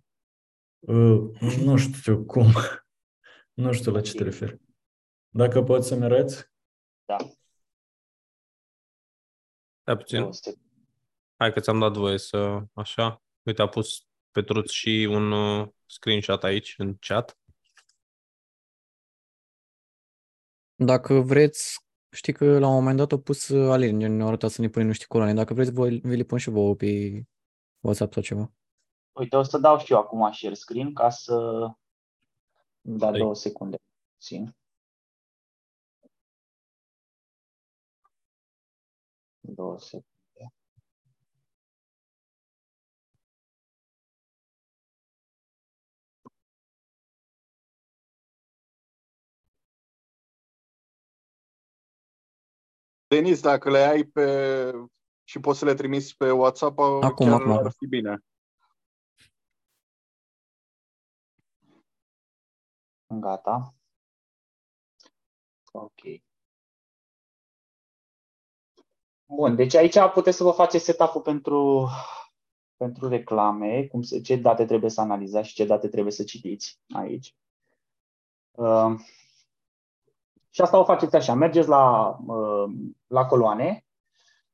Uh, 0.79 1.41
nu 1.64 1.77
știu 1.77 2.25
cum. 2.25 2.47
Nu 3.55 3.73
știu 3.73 3.93
la 3.93 4.01
ce 4.01 4.12
te 4.12 4.23
referi. 4.23 4.61
Dacă 5.29 5.62
poți 5.62 5.89
să-mi 5.89 6.05
arăți? 6.05 6.51
Da. 7.05 7.17
Stai 9.81 9.97
puțin. 9.97 10.19
Două 10.21 10.33
sec- 10.33 10.59
Hai 11.37 11.53
că 11.53 11.61
ți-am 11.61 11.79
dat 11.79 11.93
voie 11.93 12.19
să... 12.19 12.62
Așa. 12.73 13.23
Uite, 13.43 13.62
a 13.62 13.69
pus 13.69 14.07
Petruț 14.31 14.71
și 14.71 15.09
un 15.11 15.33
uh, 15.33 15.69
screenshot 15.87 16.45
aici, 16.45 16.75
în 16.79 16.97
chat. 16.99 17.39
Dacă 20.79 21.14
vreți, 21.14 21.79
știi 22.11 22.33
că 22.33 22.59
la 22.59 22.68
un 22.68 22.74
moment 22.74 22.97
dat 22.97 23.12
au 23.12 23.18
pus 23.18 23.49
uh, 23.49 23.70
Alin, 23.70 23.99
gen, 23.99 24.16
ne-au 24.16 24.29
arătat 24.29 24.51
să 24.51 24.61
ne 24.61 24.68
punem 24.68 24.87
niște 24.87 25.05
coloane. 25.09 25.35
Dacă 25.35 25.55
vreți, 25.55 25.72
voi, 25.72 26.01
vi 26.01 26.16
le 26.16 26.22
pun 26.22 26.39
și 26.39 26.51
vouă 26.51 26.74
pe 26.74 27.22
WhatsApp 27.81 28.12
sau 28.12 28.22
ceva. 28.22 28.53
Uite, 29.12 29.37
o 29.37 29.43
să 29.43 29.59
dau 29.59 29.79
și 29.79 29.93
eu 29.93 29.99
acum 29.99 30.33
share 30.33 30.55
screen 30.55 30.93
ca 30.93 31.11
să... 31.11 31.66
Da, 32.81 33.07
Stai. 33.07 33.18
două 33.18 33.35
secunde. 33.35 33.77
Țin. 34.20 34.57
Două 39.41 39.79
secunde. 39.79 40.16
Denis, 53.09 53.41
dacă 53.41 53.71
le 53.71 53.79
ai 53.79 54.05
pe 54.05 54.73
și 55.25 55.41
poți 55.41 55.59
să 55.59 55.65
le 55.65 55.75
trimiți 55.75 56.17
pe 56.17 56.31
WhatsApp, 56.31 56.79
Acum, 56.79 57.27
chiar 57.27 57.41
acum. 57.41 57.51
ar 57.51 57.73
fi 57.79 57.87
bine. 57.87 58.19
Gata. 63.07 63.75
Ok. 65.73 66.01
Bun, 69.27 69.57
deci 69.57 69.75
aici 69.75 69.99
puteți 70.13 70.37
să 70.37 70.43
vă 70.43 70.51
faceți 70.51 70.85
setup-ul 70.85 71.21
pentru, 71.21 71.89
pentru 72.77 73.09
reclame, 73.09 73.87
cum 73.87 74.03
se, 74.03 74.21
ce 74.21 74.37
date 74.37 74.65
trebuie 74.65 74.91
să 74.91 75.01
analizați 75.01 75.49
și 75.49 75.55
ce 75.55 75.65
date 75.65 75.89
trebuie 75.89 76.13
să 76.13 76.25
citiți 76.25 76.81
aici. 76.95 77.35
Uh, 78.51 79.01
și 80.57 80.63
asta 80.63 80.79
o 80.79 80.85
faceți 80.85 81.17
așa, 81.17 81.35
mergeți 81.35 81.69
la, 81.69 82.17
uh, 82.27 82.73
la 83.07 83.27
coloane, 83.27 83.85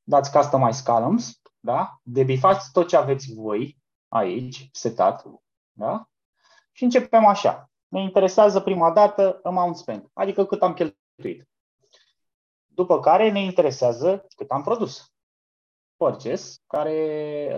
dați 0.02 0.32
Customize 0.32 0.82
Columns, 0.92 1.40
da? 1.60 2.00
debifați 2.02 2.72
tot 2.72 2.88
ce 2.88 2.96
aveți 2.96 3.34
voi 3.34 3.78
aici, 4.08 4.68
setat, 4.72 5.24
da? 5.72 6.08
și 6.72 6.84
începem 6.84 7.26
așa. 7.26 7.70
Ne 7.88 8.00
interesează 8.00 8.60
prima 8.60 8.92
dată 8.92 9.40
amount 9.42 9.76
spent, 9.76 10.10
adică 10.12 10.44
cât 10.44 10.62
am 10.62 10.72
cheltuit. 10.72 11.48
După 12.66 13.00
care 13.00 13.30
ne 13.30 13.40
interesează 13.40 14.26
cât 14.36 14.50
am 14.50 14.62
produs. 14.62 15.12
Purchase, 15.96 16.58
care 16.66 16.96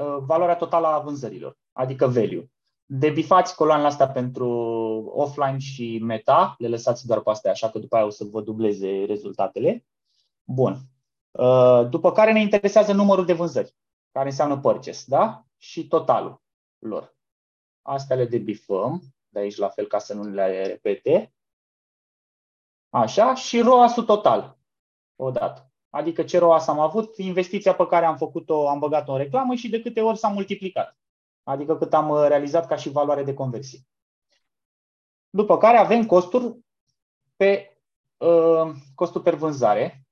uh, 0.01 0.17
valoarea 0.21 0.57
totală 0.57 0.87
a 0.87 0.99
vânzărilor, 0.99 1.57
adică 1.73 2.07
value. 2.07 2.51
Debifați 2.87 3.55
coloanele 3.57 3.89
astea 3.89 4.09
pentru 4.09 4.49
offline 5.15 5.59
și 5.59 5.99
meta, 6.03 6.55
le 6.59 6.69
lăsați 6.69 7.07
doar 7.07 7.21
pe 7.21 7.31
astea, 7.31 7.51
așa 7.51 7.71
că 7.71 7.79
după 7.79 7.97
aia 7.97 8.05
o 8.05 8.11
să 8.11 8.25
vă 8.25 8.41
dubleze 8.41 9.05
rezultatele. 9.05 9.87
Bun. 10.45 10.79
Uh, 11.31 11.89
După 11.89 12.13
care 12.13 12.33
ne 12.33 12.41
interesează 12.41 12.93
numărul 12.93 13.25
de 13.25 13.33
vânzări, 13.33 13.77
care 14.13 14.29
înseamnă 14.29 14.59
purchase, 14.59 15.05
da? 15.07 15.45
Și 15.57 15.89
totalul 15.89 16.43
lor. 16.79 17.17
Astea 17.83 18.17
le 18.17 18.27
debifăm, 18.27 19.03
de 19.29 19.39
aici 19.39 19.57
la 19.57 19.69
fel 19.69 19.87
ca 19.87 19.99
să 19.99 20.15
nu 20.15 20.23
le 20.23 20.67
repete. 20.67 21.35
Așa, 22.89 23.35
și 23.35 23.61
ROAS-ul 23.61 24.05
total, 24.05 24.59
odată. 25.17 25.73
Adică 25.91 26.23
ce 26.23 26.39
ROAS 26.39 26.67
am 26.67 26.79
avut, 26.79 27.17
investiția 27.17 27.75
pe 27.75 27.87
care 27.87 28.07
am 28.07 28.17
făcut-o, 28.17 28.69
am 28.69 28.79
băgat-o 28.79 29.13
în 29.13 29.19
reclamă 29.19 29.55
și 29.55 29.69
de 29.69 29.81
câte 29.81 30.01
ori 30.01 30.19
s-a 30.19 30.29
multiplicat. 30.29 30.99
Adică 31.45 31.77
cât 31.77 31.95
am 31.95 32.09
uh, 32.09 32.25
realizat 32.29 32.67
ca 32.67 32.77
și 32.77 32.91
valoare 32.91 33.23
de 33.23 33.35
conversie. 33.35 33.81
După 35.31 35.59
care 35.59 35.77
avem 35.77 36.07
costuri 36.07 36.59
pe 37.37 37.79
uh, 38.17 38.75
costul 38.95 39.21
per 39.21 39.35
vânzare. 39.35 40.07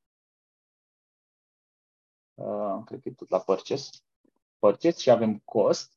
Uh, 2.35 2.83
cred 2.85 3.01
că 3.01 3.09
e 3.09 3.13
tot 3.13 3.31
la 3.31 3.41
purchase. 3.41 3.91
Purchase 4.59 5.01
și 5.01 5.11
avem 5.11 5.39
cost. 5.39 5.97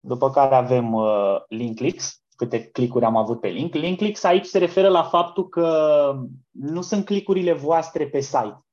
După 0.00 0.30
care 0.30 0.54
avem 0.54 0.92
uh, 0.92 1.42
link 1.48 1.76
clicks, 1.76 2.22
câte 2.36 2.70
clicuri 2.70 3.04
am 3.04 3.16
avut 3.16 3.40
pe 3.40 3.48
link. 3.48 3.74
Link 3.74 3.96
clicks 3.96 4.22
aici 4.22 4.46
se 4.46 4.58
referă 4.58 4.88
la 4.88 5.02
faptul 5.02 5.48
că 5.48 6.14
nu 6.50 6.82
sunt 6.82 7.04
clicurile 7.04 7.52
voastre 7.52 8.08
pe 8.08 8.20
site. 8.20 8.64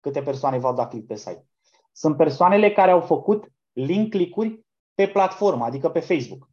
Câte 0.00 0.22
persoane 0.22 0.58
v-au 0.58 0.74
dat 0.74 0.90
click 0.90 1.06
pe 1.06 1.14
site. 1.14 1.46
Sunt 1.96 2.16
persoanele 2.16 2.72
care 2.72 2.90
au 2.90 3.00
făcut 3.00 3.52
link 3.72 4.10
clicuri 4.10 4.64
pe 4.94 5.08
platformă, 5.08 5.64
adică 5.64 5.90
pe 5.90 6.00
Facebook. 6.00 6.50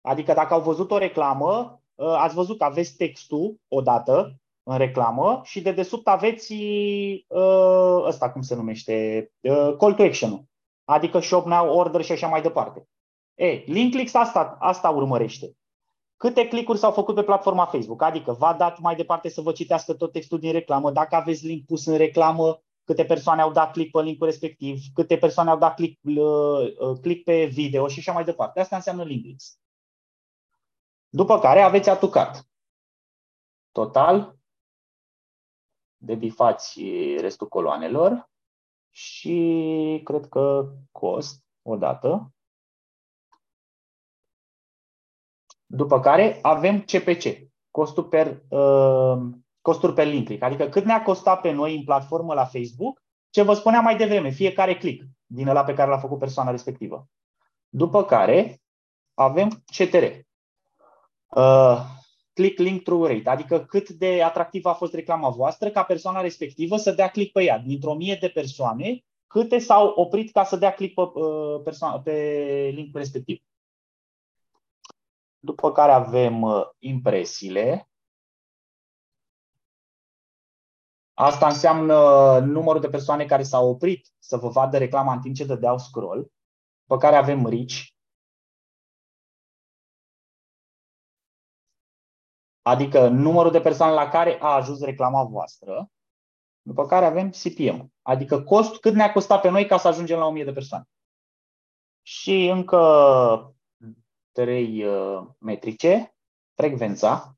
Adică 0.00 0.32
dacă 0.32 0.54
au 0.54 0.62
văzut 0.62 0.90
o 0.90 0.98
reclamă, 0.98 1.82
uh, 1.94 2.06
ați 2.06 2.34
văzut 2.34 2.58
că 2.58 2.64
aveți 2.64 2.96
textul 2.96 3.60
odată 3.68 4.36
în 4.62 4.76
reclamă 4.76 5.40
și 5.44 5.62
de 5.62 5.72
desubt 5.72 6.08
aveți 6.08 6.52
uh, 6.52 8.04
ăsta, 8.04 8.32
cum 8.32 8.42
se 8.42 8.54
numește, 8.54 9.30
uh, 9.40 9.76
call 9.78 9.94
to 9.94 10.02
action 10.02 10.46
adică 10.84 11.20
shop 11.20 11.46
now, 11.46 11.76
order 11.76 12.02
și 12.02 12.12
așa 12.12 12.26
mai 12.26 12.42
departe. 12.42 12.88
E, 13.34 13.62
link 13.66 13.92
clicks 13.92 14.14
asta, 14.14 14.56
asta 14.60 14.90
urmărește. 14.90 15.56
Câte 16.16 16.48
clicuri 16.48 16.78
s-au 16.78 16.92
făcut 16.92 17.14
pe 17.14 17.22
platforma 17.22 17.66
Facebook? 17.66 18.02
Adică 18.02 18.32
v-a 18.32 18.52
dat 18.52 18.78
mai 18.78 18.96
departe 18.96 19.28
să 19.28 19.40
vă 19.40 19.52
citească 19.52 19.94
tot 19.94 20.12
textul 20.12 20.38
din 20.38 20.52
reclamă, 20.52 20.90
dacă 20.90 21.14
aveți 21.14 21.46
link 21.46 21.66
pus 21.66 21.86
în 21.86 21.96
reclamă, 21.96 22.62
câte 22.84 23.04
persoane 23.04 23.40
au 23.40 23.52
dat 23.52 23.72
click 23.72 23.90
pe 23.90 24.02
linkul 24.02 24.26
respectiv, 24.26 24.82
câte 24.94 25.18
persoane 25.18 25.50
au 25.50 25.58
dat 25.58 25.74
click, 25.74 26.00
uh, 26.04 26.16
uh, 26.78 26.98
click 27.00 27.24
pe 27.24 27.44
video 27.44 27.88
și 27.88 27.98
așa 27.98 28.12
mai 28.12 28.24
departe. 28.24 28.60
Asta 28.60 28.76
înseamnă 28.76 29.04
link 29.04 29.22
clicks. 29.22 29.58
După 31.08 31.38
care 31.38 31.60
aveți 31.60 31.88
atucat. 31.88 32.46
Total, 33.72 34.36
debifați 35.96 36.82
restul 37.20 37.48
coloanelor 37.48 38.30
și 38.90 40.00
cred 40.04 40.28
că 40.28 40.72
cost 40.90 41.44
odată. 41.62 42.32
După 45.66 46.00
care 46.00 46.38
avem 46.42 46.80
CPC, 46.80 47.50
costul 47.70 48.04
per, 48.04 48.42
uh, 48.48 49.22
costuri 49.62 49.94
per 49.94 50.06
link 50.06 50.26
click, 50.26 50.42
adică 50.42 50.68
cât 50.68 50.84
ne-a 50.84 51.02
costat 51.02 51.40
pe 51.40 51.50
noi 51.50 51.76
în 51.76 51.84
platformă 51.84 52.34
la 52.34 52.44
Facebook, 52.44 53.02
ce 53.30 53.42
vă 53.42 53.54
spuneam 53.54 53.84
mai 53.84 53.96
devreme, 53.96 54.30
fiecare 54.30 54.76
click 54.76 55.04
din 55.26 55.48
ăla 55.48 55.64
pe 55.64 55.74
care 55.74 55.90
l-a 55.90 55.98
făcut 55.98 56.18
persoana 56.18 56.50
respectivă. 56.50 57.08
După 57.68 58.04
care 58.04 58.62
avem 59.14 59.48
CTR, 59.48 60.04
uh, 61.28 61.80
click 62.32 62.58
link 62.58 62.82
through 62.82 63.08
rate, 63.08 63.28
adică 63.28 63.64
cât 63.64 63.88
de 63.88 64.22
atractivă 64.22 64.68
a 64.68 64.72
fost 64.74 64.94
reclama 64.94 65.28
voastră 65.28 65.70
ca 65.70 65.82
persoana 65.82 66.20
respectivă 66.20 66.76
să 66.76 66.92
dea 66.92 67.08
click 67.08 67.32
pe 67.32 67.42
ea. 67.42 67.58
Dintr-o 67.58 67.94
mie 67.94 68.16
de 68.20 68.28
persoane, 68.28 69.04
câte 69.26 69.58
s-au 69.58 69.86
oprit 69.86 70.32
ca 70.32 70.44
să 70.44 70.56
dea 70.56 70.74
click 70.74 70.94
pe, 70.94 71.00
uh, 71.00 71.60
persoană, 71.64 72.00
pe 72.00 72.12
linkul 72.74 73.00
respectiv. 73.00 73.42
După 75.38 75.72
care 75.72 75.92
avem 75.92 76.42
uh, 76.42 76.62
impresiile. 76.78 77.88
Asta 81.14 81.46
înseamnă 81.46 82.38
numărul 82.38 82.80
de 82.80 82.88
persoane 82.88 83.24
care 83.24 83.42
s-au 83.42 83.68
oprit 83.68 84.08
să 84.18 84.36
vă 84.36 84.48
vadă 84.48 84.78
reclama 84.78 85.12
în 85.12 85.20
timp 85.20 85.34
ce 85.34 85.44
dădeau 85.44 85.78
scroll. 85.78 86.32
După 86.80 87.00
care 87.00 87.16
avem 87.16 87.46
reach, 87.46 87.92
adică 92.62 93.08
numărul 93.08 93.50
de 93.50 93.60
persoane 93.60 93.92
la 93.92 94.08
care 94.08 94.40
a 94.40 94.54
ajuns 94.54 94.80
reclama 94.80 95.24
voastră, 95.24 95.90
după 96.62 96.86
care 96.86 97.04
avem 97.04 97.30
CPM, 97.30 97.92
adică 98.02 98.42
cost, 98.42 98.80
cât 98.80 98.94
ne-a 98.94 99.12
costat 99.12 99.40
pe 99.40 99.48
noi 99.48 99.66
ca 99.66 99.76
să 99.76 99.88
ajungem 99.88 100.18
la 100.18 100.26
1000 100.26 100.44
de 100.44 100.52
persoane. 100.52 100.84
Și 102.02 102.46
încă 102.46 103.54
trei 104.32 104.84
uh, 104.84 105.26
metrice, 105.38 106.14
frecvența, 106.54 107.36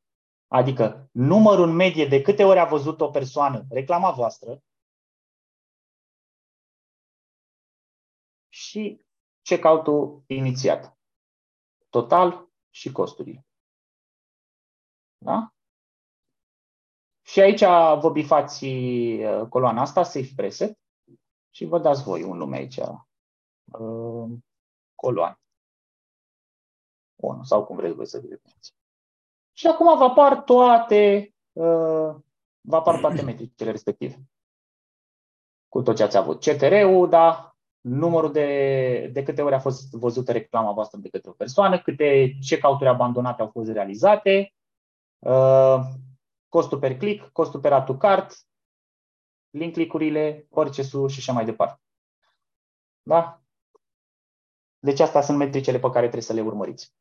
adică 0.59 1.09
numărul 1.13 1.69
în 1.69 1.75
medie 1.75 2.07
de 2.07 2.23
câte 2.23 2.45
ori 2.45 2.59
a 2.59 2.65
văzut 2.65 3.01
o 3.01 3.11
persoană 3.11 3.67
reclama 3.71 4.13
voastră 4.13 4.63
și 8.49 9.05
checkout-ul 9.43 10.23
inițiat, 10.27 10.99
total 11.89 12.49
și 12.71 12.93
costurile. 12.93 13.47
Da? 15.19 15.55
Și 17.27 17.41
aici 17.41 17.61
vă 18.01 18.11
bifați 18.13 18.65
uh, 18.65 19.49
coloana 19.49 19.81
asta, 19.81 20.03
Safe 20.03 20.33
Preset, 20.37 20.79
și 21.51 21.65
vă 21.65 21.79
dați 21.79 22.03
voi 22.03 22.23
un 22.23 22.37
nume 22.37 22.57
aici, 22.57 22.77
uh, 22.77 24.39
coloană. 24.95 25.39
1 27.23 27.43
sau 27.43 27.65
cum 27.65 27.77
vreți 27.77 27.95
voi 27.95 28.07
să 28.07 28.19
vi 28.19 28.27
le 28.27 28.37
puneți. 28.37 28.84
Și 29.57 29.67
acum 29.67 29.99
vă 29.99 30.05
apar 30.05 30.43
toate 30.43 31.35
uh, 31.53 32.15
vă 32.61 32.77
apar 32.77 33.01
toate 33.01 33.23
metricile 33.31 33.71
respective. 33.71 34.23
Cu 35.69 35.83
tot 35.83 35.97
ce 35.97 36.03
ați 36.03 36.17
avut. 36.17 36.45
CTR-ul, 36.45 37.09
da, 37.09 37.57
numărul 37.81 38.33
de, 38.33 39.11
de 39.13 39.23
câte 39.23 39.43
ori 39.43 39.55
a 39.55 39.59
fost 39.59 39.93
văzută 39.93 40.33
reclama 40.33 40.73
voastră 40.73 40.99
de 40.99 41.09
către 41.09 41.31
o 41.31 41.33
persoană, 41.33 41.81
câte 41.81 42.37
check-out-uri 42.49 42.89
abandonate 42.89 43.43
au 43.43 43.49
fost 43.49 43.71
realizate, 43.71 44.55
uh, 45.19 45.81
costul 46.49 46.79
per 46.79 46.97
click, 46.97 47.33
costul 47.33 47.61
per 47.61 47.73
add 47.73 47.87
to 47.87 47.97
cart, 47.97 48.33
link 49.51 49.73
click-urile, 49.73 50.47
purchase 50.51 51.07
și 51.07 51.19
așa 51.19 51.33
mai 51.33 51.45
departe. 51.45 51.81
Da? 53.03 53.43
Deci 54.79 55.01
astea 55.01 55.21
sunt 55.21 55.39
metricele 55.39 55.79
pe 55.79 55.87
care 55.87 56.01
trebuie 56.01 56.23
să 56.23 56.33
le 56.33 56.41
urmăriți. 56.41 56.95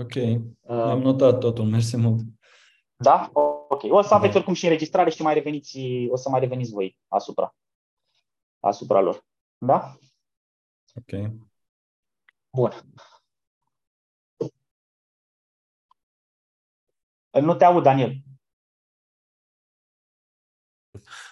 Ok, 0.00 0.14
Uh, 0.14 0.76
am 0.76 1.00
notat 1.00 1.38
totul, 1.40 1.64
mersi 1.64 1.96
mult. 1.96 2.20
Da? 2.96 3.30
Ok. 3.68 3.82
O 3.82 4.02
să 4.02 4.14
aveți 4.14 4.32
Da. 4.32 4.36
oricum 4.38 4.54
și 4.54 4.64
înregistrare 4.64 5.10
și 5.10 5.22
mai 5.22 5.34
reveniți, 5.34 5.78
o 6.10 6.16
să 6.16 6.28
mai 6.28 6.40
reveniți 6.40 6.70
voi 6.72 6.98
asupra, 7.08 7.56
asupra 8.60 9.00
lor. 9.00 9.24
Da? 9.58 9.96
Ok. 10.94 11.30
Bun. 12.50 12.70
Nu 17.40 17.54
te 17.54 17.64
aud, 17.64 17.82
Daniel. 17.82 18.16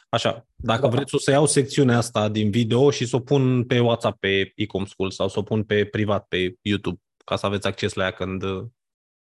Așa, 0.08 0.46
dacă 0.56 0.80
Da. 0.80 0.88
vreți 0.88 1.14
o 1.14 1.18
să 1.18 1.30
iau 1.30 1.46
secțiunea 1.46 1.96
asta 1.96 2.28
din 2.28 2.50
video 2.50 2.90
și 2.90 3.06
să 3.06 3.16
o 3.16 3.20
pun 3.20 3.66
pe 3.66 3.80
WhatsApp 3.80 4.20
pe 4.20 4.52
Ecom 4.54 4.84
School 4.84 5.10
sau 5.10 5.28
să 5.28 5.38
o 5.38 5.42
pun 5.42 5.64
pe 5.64 5.86
privat 5.86 6.26
pe 6.26 6.58
YouTube, 6.60 7.00
ca 7.28 7.36
să 7.36 7.46
aveți 7.46 7.66
acces 7.66 7.94
la 7.94 8.04
ea 8.04 8.10
când 8.10 8.42
uh, 8.42 8.68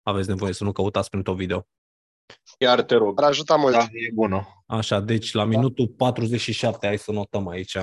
aveți 0.03 0.29
nevoie 0.29 0.53
să 0.53 0.65
nu 0.65 0.73
căutați 0.73 1.11
prin 1.11 1.23
tot 1.23 1.37
video. 1.37 1.67
Iar 2.59 2.83
te 2.83 2.95
rog. 2.95 3.23
Ar 3.23 3.29
ajuta 3.29 3.57
mult. 3.57 3.73
Da, 3.73 3.83
e 3.83 4.11
bună. 4.15 4.65
Așa, 4.67 5.01
deci 5.01 5.33
la 5.33 5.45
minutul 5.45 5.89
47, 5.89 6.87
hai 6.87 6.99
să 6.99 7.13
notăm 7.13 7.49
aici, 7.49 7.77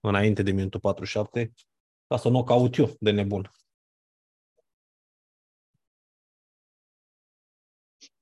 înainte 0.00 0.42
de 0.42 0.50
minutul 0.50 0.80
47, 0.80 1.52
ca 2.06 2.16
să 2.16 2.28
nu 2.28 2.38
o 2.38 2.44
caut 2.44 2.76
eu 2.76 2.96
de 3.00 3.10
nebun. 3.10 3.50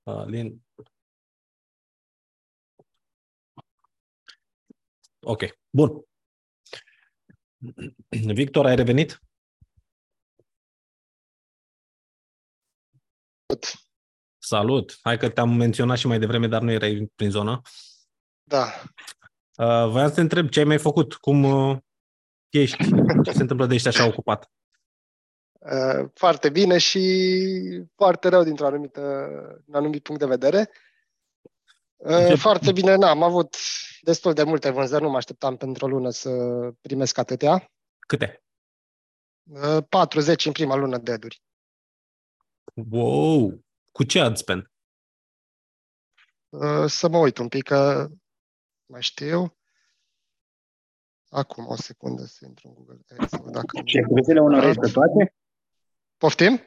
Alin. 0.03 0.63
Ok, 5.21 5.43
bun. 5.71 6.05
Victor, 8.35 8.67
ai 8.67 8.77
revenit? 8.77 9.23
Salut! 14.39 14.99
Hai 15.03 15.19
că 15.19 15.29
te-am 15.29 15.51
menționat 15.57 15.99
și 15.99 16.07
mai 16.07 16.19
devreme, 16.19 16.47
dar 16.47 16.63
nu 16.63 16.71
erai 16.71 17.13
prin 17.15 17.31
zonă. 17.31 17.61
Da. 18.43 18.65
Uh, 19.57 19.91
voiam 19.91 20.09
să 20.09 20.15
te 20.15 20.21
întreb 20.21 20.49
ce 20.49 20.59
ai 20.59 20.65
mai 20.65 20.79
făcut, 20.79 21.15
cum 21.15 21.45
uh, 21.45 21.77
ești, 22.49 22.77
ce 23.25 23.33
se 23.33 23.41
întâmplă 23.41 23.67
de 23.67 23.75
ești 23.75 23.89
așa 23.89 24.07
ocupat. 24.07 24.51
Uh, 25.53 26.09
Foarte 26.15 26.49
bine 26.51 26.79
și 26.79 27.85
foarte 27.95 28.29
rău 28.29 28.43
dintr-un 28.43 28.67
anumit, 28.67 28.97
un 29.67 29.75
anumit 29.75 30.03
punct 30.03 30.21
de 30.21 30.27
vedere. 30.27 30.71
Uh, 31.97 32.27
Ce- 32.29 32.35
Foarte 32.35 32.73
bine, 32.73 32.95
n-am 32.95 33.23
avut 33.23 33.57
destul 34.01 34.33
de 34.33 34.43
multe 34.43 34.71
vânzări, 34.71 35.03
nu 35.03 35.11
mă 35.11 35.17
așteptam 35.17 35.57
pentru 35.57 35.85
o 35.85 35.89
lună 35.89 36.11
să 36.11 36.31
primesc 36.81 37.19
atâtea. 37.19 37.73
Câte? 37.99 38.43
Uh, 39.43 39.85
40 39.89 40.47
în 40.47 40.53
prima 40.53 40.75
lună 40.75 40.99
de 40.99 41.13
eduri. 41.13 41.43
Wow! 42.91 43.65
Cu 43.93 44.05
ce 44.05 44.21
ad 44.21 44.37
spend? 44.37 44.71
Uh, 46.49 46.87
Să 46.87 47.09
mă 47.09 47.19
uit 47.19 47.39
un 47.39 47.49
pic, 47.49 47.63
că 47.63 48.09
mai 48.87 49.03
știu. 49.03 49.57
Acum, 51.29 51.67
o 51.67 51.77
secundă 51.77 52.25
să 52.25 52.45
intru 52.47 52.69
în 52.69 52.75
Google 52.75 53.01
Ads. 53.19 53.31
să 53.31 53.39
văd 53.43 53.53
Dacă... 53.53 53.81
Și 53.85 53.97
ai 53.97 54.03
putut 54.03 54.25
să 54.25 54.33
le 54.33 54.41
onorezi 54.41 54.79
pe 54.79 54.91
toate? 54.91 55.35
Poftim? 56.17 56.67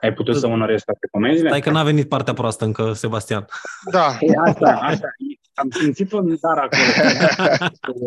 Ai 0.00 0.12
putut 0.12 0.36
să 0.36 0.46
onorezi 0.46 0.84
toate 0.84 1.06
comenzile? 1.10 1.48
Stai 1.48 1.60
că 1.60 1.70
n-a 1.70 1.82
venit 1.82 2.08
partea 2.08 2.32
proastă 2.32 2.64
încă, 2.64 2.92
Sebastian. 2.92 3.46
Da. 3.90 4.16
Ei, 4.20 4.34
asta, 4.36 4.78
asta. 4.80 5.08
Am 5.54 5.70
simțit 5.70 6.12
un 6.12 6.36
dar 6.40 6.58
acolo. 6.58 6.82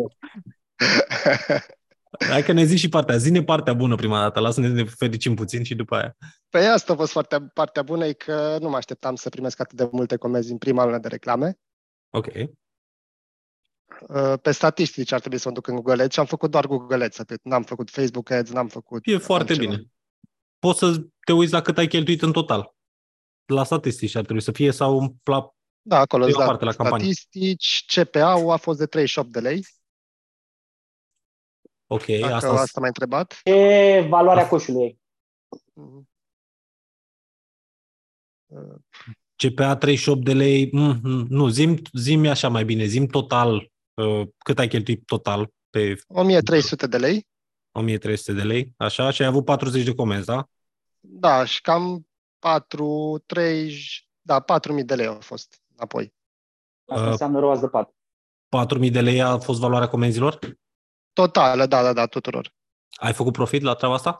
Hai 2.28 2.42
că 2.42 2.52
ne 2.52 2.64
zici 2.64 2.78
și 2.78 2.88
partea. 2.88 3.16
Zine 3.16 3.42
partea 3.42 3.72
bună 3.72 3.94
prima 3.94 4.20
dată. 4.20 4.40
Lasă-ne 4.40 4.66
să 4.66 4.72
ne 4.72 4.84
fericim 4.84 5.34
puțin 5.34 5.62
și 5.62 5.74
după 5.74 5.96
aia. 5.96 6.16
Pe 6.48 6.58
asta 6.58 6.92
a 6.92 6.96
fost 6.96 7.12
foarte, 7.12 7.40
partea 7.54 7.82
bună, 7.82 8.06
e 8.06 8.12
că 8.12 8.58
nu 8.60 8.68
mă 8.68 8.76
așteptam 8.76 9.14
să 9.14 9.28
primesc 9.28 9.60
atât 9.60 9.76
de 9.76 9.88
multe 9.92 10.16
comenzi 10.16 10.50
în 10.50 10.58
prima 10.58 10.84
lună 10.84 10.98
de 10.98 11.08
reclame. 11.08 11.58
Ok. 12.10 12.26
Uh, 14.08 14.32
Pe 14.42 14.50
statistici 14.50 15.12
ar 15.12 15.20
trebui 15.20 15.38
să 15.38 15.48
mă 15.48 15.54
duc 15.54 15.66
în 15.66 15.74
Google 15.74 16.02
Ads 16.02 16.12
și 16.12 16.20
am 16.20 16.26
făcut 16.26 16.50
doar 16.50 16.66
Google 16.66 17.04
Ads, 17.04 17.18
atât. 17.18 17.40
N-am 17.42 17.62
făcut 17.62 17.90
Facebook 17.90 18.30
Ads, 18.30 18.50
n-am 18.50 18.68
făcut 18.68 19.06
E 19.06 19.16
foarte 19.18 19.52
altceva. 19.52 19.70
bine. 19.72 19.88
Poți 20.58 20.78
să 20.78 20.96
te 21.26 21.32
uiți 21.32 21.52
la 21.52 21.60
cât 21.62 21.78
ai 21.78 21.86
cheltuit 21.86 22.22
în 22.22 22.32
total. 22.32 22.74
La 23.44 23.64
statistici 23.64 24.14
ar 24.14 24.22
trebui 24.24 24.42
să 24.42 24.52
fie 24.52 24.70
sau 24.70 25.16
la... 25.24 25.48
Da, 25.82 25.98
acolo 25.98 26.24
E 26.24 26.26
îți 26.26 26.36
o 26.36 26.38
dau 26.38 26.48
parte 26.48 26.64
la 26.64 26.72
campanie. 26.72 27.12
statistici, 27.12 27.84
CPA-ul 27.94 28.50
a 28.50 28.56
fost 28.56 28.78
de 28.78 28.86
38 28.86 29.32
de 29.32 29.40
lei, 29.40 29.66
Ok, 31.86 32.06
dacă 32.06 32.34
asta... 32.34 32.52
asta 32.52 32.80
m-ai 32.80 32.88
întrebat. 32.88 33.40
Ce 33.44 34.06
valoarea 34.08 34.48
coșului 34.48 34.98
Mhm. 35.72 36.08
CPA 39.36 39.76
38 39.76 40.24
de 40.24 40.32
lei, 40.32 40.68
mm, 40.72 41.00
mm, 41.02 41.26
nu, 41.28 41.48
zim, 41.48 41.76
zim 41.92 42.26
așa 42.26 42.48
mai 42.48 42.64
bine, 42.64 42.84
zim 42.84 43.06
total, 43.06 43.70
uh, 43.94 44.28
cât 44.38 44.58
ai 44.58 44.68
cheltuit 44.68 45.06
total 45.06 45.52
pe 45.70 45.94
1300 46.08 46.86
de 46.86 46.96
lei, 46.98 47.28
1300 47.72 48.32
de 48.32 48.42
lei, 48.42 48.72
așa, 48.76 49.10
și 49.10 49.22
ai 49.22 49.28
avut 49.28 49.44
40 49.44 49.84
de 49.84 49.94
comenzi, 49.94 50.26
da? 50.26 50.48
da, 51.00 51.44
și 51.44 51.60
cam 51.60 52.08
4, 52.38 53.22
3, 53.26 53.74
da, 54.20 54.40
4000 54.40 54.84
de 54.84 54.94
lei 54.94 55.06
au 55.06 55.20
fost 55.20 55.62
înapoi. 55.76 56.14
Asta 56.86 57.04
Uh, 57.04 57.10
înseamnă 57.10 57.38
roaz 57.38 57.60
de 57.60 57.68
pat. 57.68 57.94
4000 58.48 58.90
de 58.90 59.00
lei 59.00 59.22
a 59.22 59.38
fost 59.38 59.60
valoarea 59.60 59.88
comenzilor? 59.88 60.38
Totală, 61.14 61.66
da, 61.66 61.82
da, 61.82 61.92
da, 61.92 62.06
tuturor. 62.06 62.52
Ai 62.96 63.12
făcut 63.12 63.32
profit 63.32 63.62
la 63.62 63.74
treaba 63.74 63.94
asta? 63.94 64.16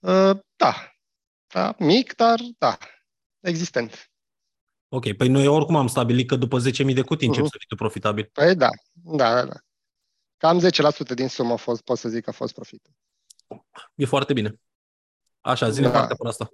Uh, 0.00 0.38
Da, 0.56 0.74
da, 1.54 1.74
mic, 1.78 2.14
dar 2.14 2.38
da, 2.58 2.78
existent. 3.40 4.10
Ok, 4.88 5.12
păi 5.12 5.28
noi 5.28 5.46
oricum 5.46 5.76
am 5.76 5.86
stabilit 5.86 6.28
că 6.28 6.36
după 6.36 6.58
10.000 6.58 6.94
de 6.94 7.02
cutii 7.02 7.26
încep 7.26 7.42
Mhm. 7.42 7.50
să 7.50 7.56
fii 7.58 7.66
tu 7.68 7.74
profitabil. 7.74 8.28
Păi 8.32 8.54
da, 8.54 8.68
da, 8.92 9.34
da, 9.34 9.44
da. 9.44 9.54
Cam 10.36 10.58
10% 10.58 11.14
din 11.14 11.28
sumă 11.28 11.52
a 11.52 11.56
fost, 11.56 11.82
pot 11.82 11.98
să 11.98 12.08
zic 12.08 12.24
că 12.24 12.30
a 12.30 12.32
fost 12.32 12.54
profit. 12.54 12.86
E 13.94 14.04
foarte 14.04 14.32
bine. 14.32 14.60
Așa, 15.40 15.70
zine 15.70 15.86
Da. 15.88 15.92
partea 15.98 16.16
pe 16.22 16.28
asta. 16.28 16.50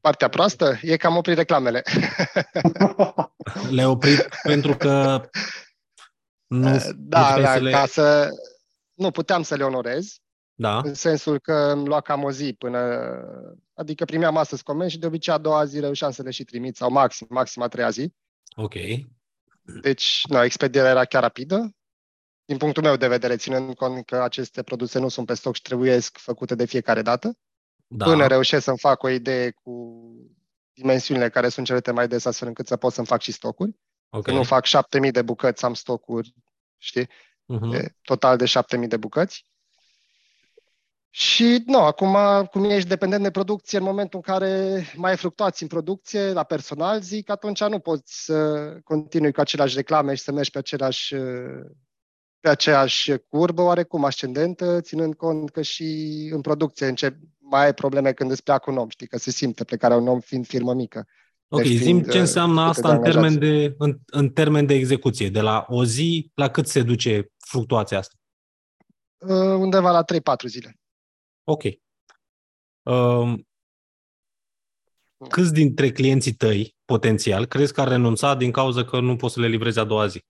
Partea 0.00 0.28
proastă 0.28 0.78
e 0.82 0.96
că 0.96 1.06
am 1.06 1.16
oprit 1.16 1.36
reclamele. 1.36 1.82
Le-ai 3.70 3.86
oprit 3.86 4.28
pentru 4.42 4.76
că 4.76 5.20
nu, 6.46 6.68
nu 6.68 6.78
da, 6.96 7.34
puteai 7.34 7.42
da, 7.42 7.52
să 7.52 7.58
le... 7.60 7.70
ca 7.70 7.86
să... 7.86 8.28
Nu 8.94 9.10
puteam 9.10 9.42
să 9.42 9.54
le 9.54 9.64
onorez, 9.64 10.16
Da, 10.54 10.78
în 10.78 10.94
sensul 10.94 11.38
că 11.38 11.52
îmi 11.54 11.86
lua 11.86 12.00
cam 12.00 12.22
o 12.22 12.30
zi 12.30 12.52
până... 12.52 12.78
Adică 13.74 14.04
primeam 14.04 14.36
astăzi 14.36 14.62
comenzi 14.62 14.92
și 14.92 14.98
de 14.98 15.06
obicei 15.06 15.32
a 15.34 15.38
doua 15.38 15.64
zi 15.64 15.80
reușeam 15.80 16.10
să 16.10 16.22
le 16.22 16.30
și 16.30 16.44
trimit, 16.44 16.76
sau 16.76 16.90
maxim, 16.90 17.26
maxim 17.30 17.62
a 17.62 17.68
treia 17.68 17.90
zi. 17.90 18.12
ok. 18.56 18.74
Deci, 19.82 20.22
nu, 20.28 20.42
expedierea 20.42 20.90
era 20.90 21.04
chiar 21.04 21.22
rapidă. 21.22 21.74
Din 22.44 22.56
punctul 22.56 22.82
meu 22.82 22.96
de 22.96 23.08
vedere, 23.08 23.36
ținând 23.36 23.74
cont 23.74 24.06
că 24.06 24.22
aceste 24.22 24.62
produse 24.62 24.98
nu 24.98 25.08
sunt 25.08 25.26
pe 25.26 25.34
stoc 25.34 25.54
și 25.54 25.62
trebuie 25.62 25.98
făcute 26.00 26.54
de 26.54 26.64
fiecare 26.64 27.02
dată, 27.02 27.38
Da, 27.86 28.04
până 28.04 28.26
reușesc 28.26 28.64
să-mi 28.64 28.78
fac 28.78 29.02
o 29.02 29.08
idee 29.08 29.50
cu 29.50 30.02
dimensiunile 30.72 31.30
care 31.30 31.48
sunt 31.48 31.66
cerute 31.66 31.90
mai 31.90 32.08
des, 32.08 32.24
astfel 32.24 32.48
încât 32.48 32.66
să 32.66 32.76
pot 32.76 32.92
să-mi 32.92 33.06
fac 33.06 33.20
și 33.20 33.32
stocuri. 33.32 33.78
ok. 34.10 34.22
Că 34.22 34.32
nu 34.32 34.42
fac 34.42 34.64
7000 34.64 35.10
de 35.10 35.22
bucăți, 35.22 35.64
am 35.64 35.74
stocuri, 35.74 36.34
știi, 36.78 37.08
Mhm. 37.52 37.70
de, 37.70 37.94
total 38.02 38.36
de 38.36 38.44
7000 38.44 38.88
de 38.88 38.96
bucăți. 38.96 39.46
Și, 41.14 41.62
nu, 41.66 41.78
acum, 41.78 42.16
cum 42.50 42.64
ești 42.64 42.88
dependent 42.88 43.22
de 43.22 43.30
producție, 43.30 43.78
în 43.78 43.84
momentul 43.84 44.20
în 44.24 44.34
care 44.34 44.84
mai 44.96 45.10
ai 45.10 45.16
fluctuații 45.16 45.64
în 45.64 45.68
producție, 45.68 46.32
la 46.32 46.42
personal, 46.42 47.00
zic, 47.00 47.30
atunci 47.30 47.64
nu 47.64 47.78
poți 47.78 48.24
să 48.24 48.68
continui 48.84 49.32
cu 49.32 49.40
aceleași 49.40 49.76
reclame 49.76 50.14
și 50.14 50.22
să 50.22 50.32
mergi 50.32 50.50
pe 50.50 50.58
același 50.58 51.14
pe 52.42 52.48
aceeași 52.48 53.12
curbă 53.28 53.62
oarecum 53.62 54.04
ascendentă, 54.04 54.80
ținând 54.80 55.14
cont 55.14 55.50
că 55.50 55.62
și 55.62 56.28
în 56.32 56.40
producție 56.40 56.86
încep, 56.86 57.16
mai 57.38 57.64
ai 57.64 57.74
probleme 57.74 58.12
când 58.12 58.30
îți 58.30 58.42
pleacă 58.42 58.70
un 58.70 58.76
om, 58.76 58.88
știi, 58.88 59.06
că 59.06 59.18
se 59.18 59.30
simte 59.30 59.64
plecarea 59.64 59.96
un 59.96 60.08
om 60.08 60.20
fiind 60.20 60.46
firmă 60.46 60.74
mică. 60.74 61.06
Ok, 61.48 61.62
Deci 61.62 61.70
zim 61.70 61.78
fiind, 61.78 62.04
ce 62.04 62.16
uh, 62.16 62.20
înseamnă 62.20 62.60
sute 62.60 62.68
asta 62.68 62.88
de 62.88 62.94
în 62.96 63.02
termen 63.02 63.24
angajați. 63.24 63.66
de, 63.68 63.74
în, 63.78 63.98
în 64.06 64.28
termen 64.28 64.66
de 64.66 64.74
execuție. 64.74 65.28
De 65.28 65.40
la 65.40 65.66
o 65.68 65.84
zi 65.84 66.30
la 66.34 66.48
cât 66.48 66.66
se 66.66 66.82
duce 66.82 67.31
fluctuația 67.52 67.98
asta? 67.98 68.14
Uh, 69.18 69.56
Undeva 69.64 69.90
la 69.90 70.04
3-4 70.04 70.46
zile. 70.46 70.80
Ok. 71.44 71.62
Um, 72.82 73.46
câți 75.28 75.52
dintre 75.52 75.90
clienții 75.90 76.34
tăi, 76.34 76.76
potențial, 76.84 77.46
crezi 77.46 77.72
că 77.72 77.80
ar 77.80 77.88
renunța 77.88 78.34
din 78.34 78.50
cauza 78.50 78.84
că 78.84 79.00
nu 79.00 79.16
poți 79.16 79.34
să 79.34 79.40
le 79.40 79.46
livrezi 79.46 79.78
a 79.78 79.84
doua 79.84 80.06
zi? 80.06 80.24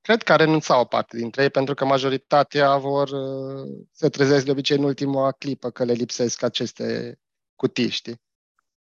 Cred 0.00 0.22
că 0.22 0.32
a 0.32 0.36
renunțat 0.36 0.80
o 0.80 0.84
parte 0.84 1.16
dintre 1.16 1.42
ei, 1.42 1.50
pentru 1.50 1.74
că 1.74 1.84
majoritatea 1.84 2.76
vor 2.76 3.08
uh, 3.08 3.86
se 3.92 4.08
trezesc 4.08 4.44
de 4.44 4.50
obicei 4.50 4.76
în 4.76 4.84
ultima 4.84 5.32
clipă 5.32 5.70
că 5.70 5.84
le 5.84 5.92
lipsesc 5.92 6.42
aceste 6.42 7.18
cutii, 7.54 7.88
știi? 7.88 8.20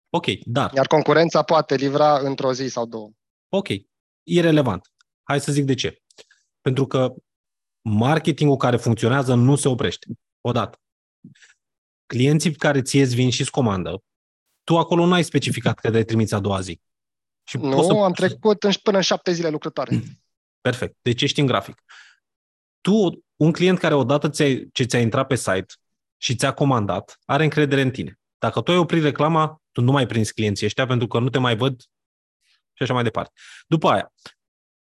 Ok, 0.10 0.26
dar, 0.46 0.72
Iar 0.74 0.88
concurența 0.88 1.44
poate 1.44 1.76
livra 1.76 2.18
într-o 2.18 2.54
zi 2.54 2.68
sau 2.68 2.86
două. 2.86 3.10
Ok, 3.58 3.68
irelevant. 4.24 4.92
Hai 5.24 5.40
să 5.42 5.52
zic 5.52 5.66
de 5.66 5.74
ce. 5.74 6.02
Pentru 6.62 6.88
că 6.88 7.14
marketingul 7.82 8.58
care 8.58 8.78
funcționează 8.78 9.34
nu 9.34 9.56
se 9.56 9.68
oprește. 9.68 10.08
Odată. 10.42 10.78
Clienții 12.06 12.56
care 12.56 12.82
ție 12.82 13.02
îți 13.02 13.16
vin 13.16 13.30
și 13.30 13.42
îți 13.42 13.52
comandă, 13.52 14.04
tu 14.64 14.78
acolo 14.78 15.06
nu 15.06 15.14
ai 15.14 15.24
specificat 15.24 15.80
că 15.80 15.90
le 15.90 16.04
trimiți 16.04 16.34
a 16.34 16.40
doua 16.40 16.60
zi. 16.62 16.82
Și 17.48 17.58
Nu, 17.58 17.70
poți 17.76 17.88
să- 17.88 17.94
am 17.94 18.12
trecut 18.12 18.64
în, 18.64 18.72
până 18.84 18.98
în 18.98 19.04
șapte 19.04 19.32
zile 19.32 19.50
lucrătoare. 19.50 20.04
Perfect. 20.62 20.98
Deci 21.02 21.22
ești 21.22 21.40
în 21.40 21.46
grafic. 21.46 21.84
Tu, 22.82 23.24
un 23.36 23.52
client 23.52 23.80
care 23.80 23.94
odată 23.94 24.30
ți 24.30 24.68
ce 24.72 24.84
ți-a 24.84 25.00
intrat 25.00 25.28
pe 25.28 25.36
site 25.36 25.66
și 26.18 26.36
ți-a 26.36 26.54
comandat, 26.54 27.20
are 27.26 27.44
încredere 27.44 27.82
în 27.82 27.92
tine. 27.92 28.20
Dacă 28.38 28.62
tu 28.62 28.72
ai 28.72 28.78
oprit 28.78 29.04
reclama, 29.04 29.62
tu 29.72 29.82
nu 29.82 29.92
mai 29.92 30.06
prinzi 30.06 30.34
clienții 30.34 30.66
ăștia 30.66 30.86
pentru 30.86 31.08
că 31.08 31.20
nu 31.20 31.30
te 31.30 31.38
mai 31.38 31.56
văd 31.56 31.84
și 32.74 32.84
așa 32.84 32.94
mai 32.94 33.04
departe. 33.04 33.32
După 33.68 33.90
aia, 33.90 34.14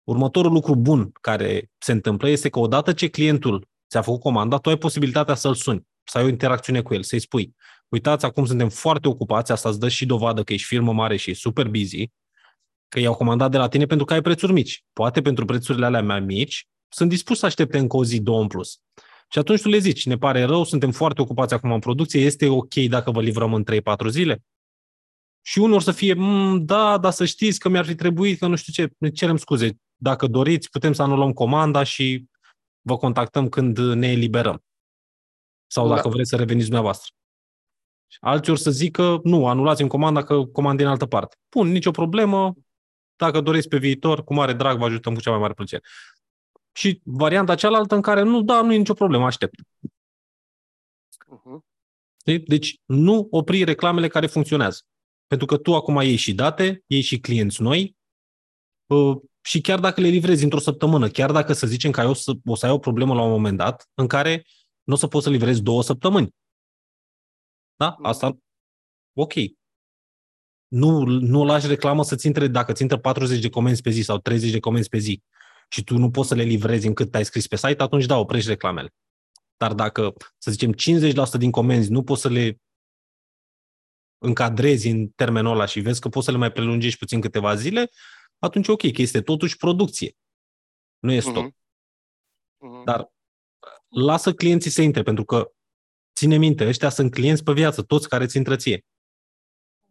următorul 0.03 0.51
lucru 0.51 0.75
bun 0.75 1.11
care 1.21 1.71
se 1.77 1.91
întâmplă 1.91 2.29
este 2.29 2.49
că 2.49 2.59
odată 2.59 2.93
ce 2.93 3.07
clientul 3.09 3.67
ți-a 3.89 4.01
făcut 4.01 4.19
comanda, 4.19 4.57
tu 4.57 4.69
ai 4.69 4.77
posibilitatea 4.77 5.35
să-l 5.35 5.53
suni, 5.53 5.87
să 6.03 6.17
ai 6.17 6.23
o 6.23 6.27
interacțiune 6.27 6.81
cu 6.81 6.93
el, 6.93 7.03
să-i 7.03 7.19
spui, 7.19 7.55
uitați, 7.87 8.25
acum 8.25 8.45
suntem 8.45 8.69
foarte 8.69 9.07
ocupați, 9.07 9.51
asta 9.51 9.69
îți 9.69 9.79
dă 9.79 9.87
și 9.87 10.05
dovadă 10.05 10.43
că 10.43 10.53
ești 10.53 10.67
firmă 10.67 10.93
mare 10.93 11.15
și 11.15 11.29
e 11.29 11.33
super 11.33 11.67
busy, 11.67 12.11
că 12.87 12.99
i-au 12.99 13.15
comandat 13.15 13.51
de 13.51 13.57
la 13.57 13.67
tine 13.67 13.85
pentru 13.85 14.05
că 14.05 14.13
ai 14.13 14.21
prețuri 14.21 14.51
mici. 14.51 14.83
Poate 14.93 15.21
pentru 15.21 15.45
prețurile 15.45 15.85
alea 15.85 16.03
mai 16.03 16.19
mici, 16.19 16.67
sunt 16.87 17.09
dispus 17.09 17.39
să 17.39 17.45
aștepte 17.45 17.77
încă 17.77 17.97
o 17.97 18.03
zi, 18.03 18.19
două 18.19 18.41
în 18.41 18.47
plus. 18.47 18.79
Și 19.29 19.39
atunci 19.39 19.61
tu 19.61 19.69
le 19.69 19.77
zici, 19.77 20.05
ne 20.05 20.17
pare 20.17 20.43
rău, 20.43 20.63
suntem 20.63 20.91
foarte 20.91 21.21
ocupați 21.21 21.53
acum 21.53 21.71
în 21.71 21.79
producție, 21.79 22.21
este 22.21 22.47
ok 22.47 22.73
dacă 22.73 23.11
vă 23.11 23.21
livrăm 23.21 23.53
în 23.53 23.63
3-4 23.71 24.07
zile? 24.09 24.43
Și 25.45 25.59
unul 25.59 25.75
or 25.75 25.81
să 25.81 25.91
fie, 25.91 26.13
"Mm, 26.13 26.65
da, 26.65 26.97
dar 26.97 27.11
să 27.11 27.25
știți 27.25 27.59
că 27.59 27.69
mi-ar 27.69 27.85
fi 27.85 27.95
trebuit, 27.95 28.39
că 28.39 28.47
nu 28.47 28.55
știu 28.55 28.73
ce, 28.73 28.93
ne 28.97 29.09
cerem 29.09 29.37
scuze. 29.37 29.77
Dacă 29.95 30.27
doriți, 30.27 30.69
putem 30.69 30.93
să 30.93 31.01
anulăm 31.01 31.31
comanda 31.31 31.83
și 31.83 32.25
vă 32.81 32.97
contactăm 32.97 33.49
când 33.49 33.77
ne 33.77 34.11
eliberăm. 34.11 34.63
Sau 35.67 35.87
Da. 35.87 35.95
dacă 35.95 36.09
vreți 36.09 36.29
să 36.29 36.35
reveniți 36.35 36.65
dumneavoastră. 36.65 37.13
Alții 38.19 38.51
or 38.51 38.57
să 38.57 38.71
zică, 38.71 39.19
nu, 39.23 39.47
anulați 39.47 39.81
în 39.81 39.87
comanda 39.87 40.23
că 40.23 40.45
comandă 40.45 40.83
în 40.83 40.89
altă 40.89 41.05
parte. 41.05 41.35
Bun, 41.49 41.67
nicio 41.67 41.91
problemă, 41.91 42.53
dacă 43.15 43.41
doriți 43.41 43.67
pe 43.67 43.77
viitor, 43.77 44.23
cu 44.23 44.33
mare 44.33 44.53
drag 44.53 44.77
vă 44.77 44.85
ajutăm 44.85 45.13
cu 45.13 45.21
cea 45.21 45.31
mai 45.31 45.39
mare 45.39 45.53
plăcere. 45.53 45.81
Și 46.71 47.01
varianta 47.03 47.55
cealaltă 47.55 47.95
în 47.95 48.01
care 48.01 48.21
nu, 48.21 48.41
da, 48.41 48.61
nu 48.61 48.73
e 48.73 48.77
nicio 48.77 48.93
problemă, 48.93 49.25
aștept. 49.25 49.59
Mhm. 51.27 51.65
Știi? 52.19 52.39
Deci 52.39 52.79
nu 52.85 53.27
opri 53.31 53.63
reclamele 53.63 54.07
care 54.07 54.27
funcționează. 54.27 54.81
Pentru 55.27 55.47
că 55.47 55.57
tu 55.57 55.75
acum 55.75 56.01
iei 56.01 56.15
și 56.15 56.33
date, 56.33 56.83
iei 56.87 57.01
și 57.01 57.19
clienți 57.19 57.61
noi 57.61 57.97
uh, 58.85 59.17
și 59.41 59.61
chiar 59.61 59.79
dacă 59.79 60.01
le 60.01 60.07
livrezi 60.07 60.43
într-o 60.43 60.59
săptămână, 60.59 61.09
chiar 61.09 61.31
dacă 61.31 61.53
să 61.53 61.67
zicem 61.67 61.91
că 61.91 61.99
ai 61.99 62.05
o 62.05 62.13
să, 62.13 62.31
o 62.45 62.55
să 62.55 62.65
ai 62.65 62.71
o 62.71 62.79
problemă 62.79 63.13
la 63.13 63.21
un 63.21 63.31
moment 63.31 63.57
dat 63.57 63.89
în 63.93 64.07
care 64.07 64.45
nu 64.83 64.93
o 64.93 64.97
să 64.97 65.07
poți 65.07 65.23
să 65.23 65.29
livrezi 65.29 65.61
două 65.61 65.83
săptămâni. 65.83 66.35
Da? 67.75 67.95
Asta, 68.01 68.37
ok. 69.13 69.33
Nu, 70.67 71.03
nu 71.05 71.43
lași 71.43 71.67
reclamă 71.67 72.03
să-ți 72.03 72.27
intre, 72.27 72.47
dacă 72.47 72.71
ți 72.71 72.81
intră 72.81 72.97
40 72.97 73.41
de 73.41 73.49
comenzi 73.49 73.81
pe 73.81 73.89
zi 73.89 74.01
sau 74.01 74.17
30 74.17 74.51
de 74.51 74.59
comenzi 74.59 74.89
pe 74.89 74.97
zi 74.97 75.23
și 75.69 75.83
tu 75.83 75.97
nu 75.97 76.11
poți 76.11 76.27
să 76.27 76.35
le 76.35 76.43
livrezi 76.43 76.87
încât 76.87 77.15
ai 77.15 77.25
scris 77.25 77.47
pe 77.47 77.55
site, 77.55 77.83
atunci 77.83 78.05
da, 78.05 78.17
oprești 78.17 78.49
reclamele. 78.49 78.93
Dar 79.57 79.73
dacă, 79.73 80.13
să 80.37 80.51
zicem, 80.51 80.73
50% 80.73 81.37
din 81.37 81.51
comenzi 81.51 81.91
nu 81.91 82.03
poți 82.03 82.21
să 82.21 82.29
le 82.29 82.57
încadrezi 84.23 84.87
în 84.87 85.07
termenul 85.07 85.51
ăla 85.51 85.65
și 85.65 85.79
vezi 85.79 85.99
că 85.99 86.09
poți 86.09 86.25
să 86.25 86.31
le 86.31 86.37
mai 86.37 86.51
prelungești 86.51 86.99
puțin 86.99 87.21
câteva 87.21 87.55
zile, 87.55 87.89
atunci 88.39 88.67
ok, 88.67 88.79
că 88.91 89.01
este 89.01 89.21
totuși 89.21 89.57
producție. 89.57 90.15
Nu 90.99 91.11
e 91.11 91.19
stop. 91.19 91.43
Mhm. 91.43 91.55
Mhm. 92.57 92.83
Dar 92.83 93.11
lasă 93.87 94.33
clienții 94.33 94.71
să 94.71 94.81
intre, 94.81 95.03
pentru 95.03 95.23
că 95.23 95.51
ține 96.15 96.37
minte, 96.37 96.67
ăștia 96.67 96.89
sunt 96.89 97.11
clienți 97.11 97.43
pe 97.43 97.51
viață, 97.51 97.81
toți 97.81 98.09
care 98.09 98.25
ți 98.25 98.37
intră 98.37 98.55
ție. 98.55 98.85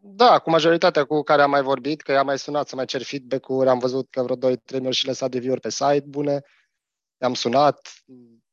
Da, 0.05 0.39
cu 0.39 0.51
majoritatea 0.51 1.05
cu 1.05 1.23
care 1.23 1.43
am 1.43 1.51
mai 1.51 1.63
vorbit, 1.63 2.01
că 2.01 2.13
i-am 2.13 2.27
mai 2.27 2.39
sunat 2.39 2.69
să 2.69 2.77
mai 2.77 2.85
cer 2.85 3.03
feedback-uri, 3.03 3.69
am 3.69 3.79
văzut 3.79 4.11
că 4.11 4.23
vreo 4.23 4.37
2-3 4.37 4.81
mi-au 4.81 4.93
și 4.93 5.07
lăsat 5.07 5.33
review-uri 5.33 5.61
pe 5.61 5.71
site 5.71 6.05
bune, 6.07 6.43
i-am 7.21 7.35
sunat, 7.35 8.05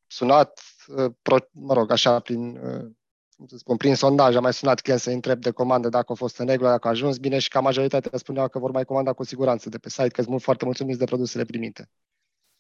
sunat, 0.08 0.62
uh, 0.88 1.12
pro, 1.22 1.38
mă 1.52 1.74
rog, 1.74 1.92
așa, 1.92 2.20
prin, 2.20 2.58
uh, 2.58 2.92
cum 3.40 3.48
să 3.48 3.58
spun, 3.58 3.78
prin 3.78 3.96
sondaj, 3.96 4.36
am 4.36 4.42
mai 4.42 4.54
sunat 4.54 4.82
client 4.82 5.02
să 5.02 5.10
întreb 5.10 5.42
de 5.42 5.52
comandă 5.52 5.90
dacă 5.90 6.12
a 6.12 6.16
fost 6.16 6.38
în 6.38 6.48
regulă, 6.48 6.70
dacă 6.70 6.88
a 6.88 6.90
ajuns 6.90 7.18
bine 7.18 7.40
și 7.40 7.48
ca 7.48 7.60
majoritatea 7.60 8.18
spuneau 8.18 8.48
că 8.48 8.60
vor 8.60 8.72
mai 8.72 8.86
comanda 8.86 9.14
cu 9.14 9.24
siguranță 9.24 9.70
de 9.70 9.78
pe 9.78 9.90
site, 9.90 10.08
că 10.08 10.22
sunt 10.22 10.28
mult- 10.28 10.42
foarte 10.42 10.66
mulțumiți 10.66 11.00
de 11.00 11.06
produsele 11.06 11.46
primite. 11.46 11.90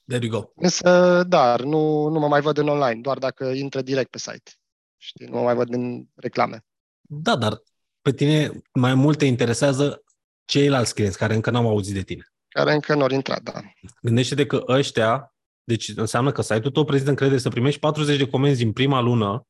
There 0.08 0.26
you 0.26 0.40
go. 0.40 0.52
Însă, 0.56 1.24
dar 1.24 1.62
nu, 1.62 2.08
nu 2.08 2.20
mă 2.20 2.28
mai 2.28 2.42
văd 2.42 2.58
în 2.58 2.68
online, 2.68 3.02
doar 3.02 3.18
dacă 3.18 3.46
intră 3.46 3.82
direct 3.82 4.10
pe 4.10 4.18
site. 4.18 4.52
Știi, 4.98 5.26
nu 5.26 5.38
mă 5.38 5.44
mai 5.44 5.56
văd 5.56 5.74
în 5.74 6.06
reclame. 6.16 6.66
Da, 7.02 7.36
dar 7.36 7.62
pe 8.02 8.12
tine 8.12 8.52
mai 8.74 8.94
mult 8.94 9.18
te 9.18 9.26
interesează 9.26 10.04
ceilalți 10.46 10.94
clienți 10.94 11.18
care 11.18 11.34
încă 11.34 11.50
n-au 11.50 11.68
auzit 11.68 11.94
de 11.94 12.02
tine. 12.02 12.24
Care 12.48 12.74
încă 12.74 12.96
nu 12.96 13.02
au 13.02 13.10
intrat, 13.10 13.42
da. 13.42 13.62
Gândește-te 14.02 14.46
că 14.46 14.64
ăștia, 14.68 15.36
deci 15.64 15.94
înseamnă 15.96 16.32
că 16.32 16.42
site-ul 16.42 16.72
tău 16.72 16.84
prezintă 16.86 17.10
încredere 17.10 17.40
să 17.40 17.50
primești 17.50 17.80
40 17.80 18.18
de 18.18 18.30
comenzi 18.30 18.64
în 18.64 18.74
prima 18.74 19.00
lună, 19.00 19.48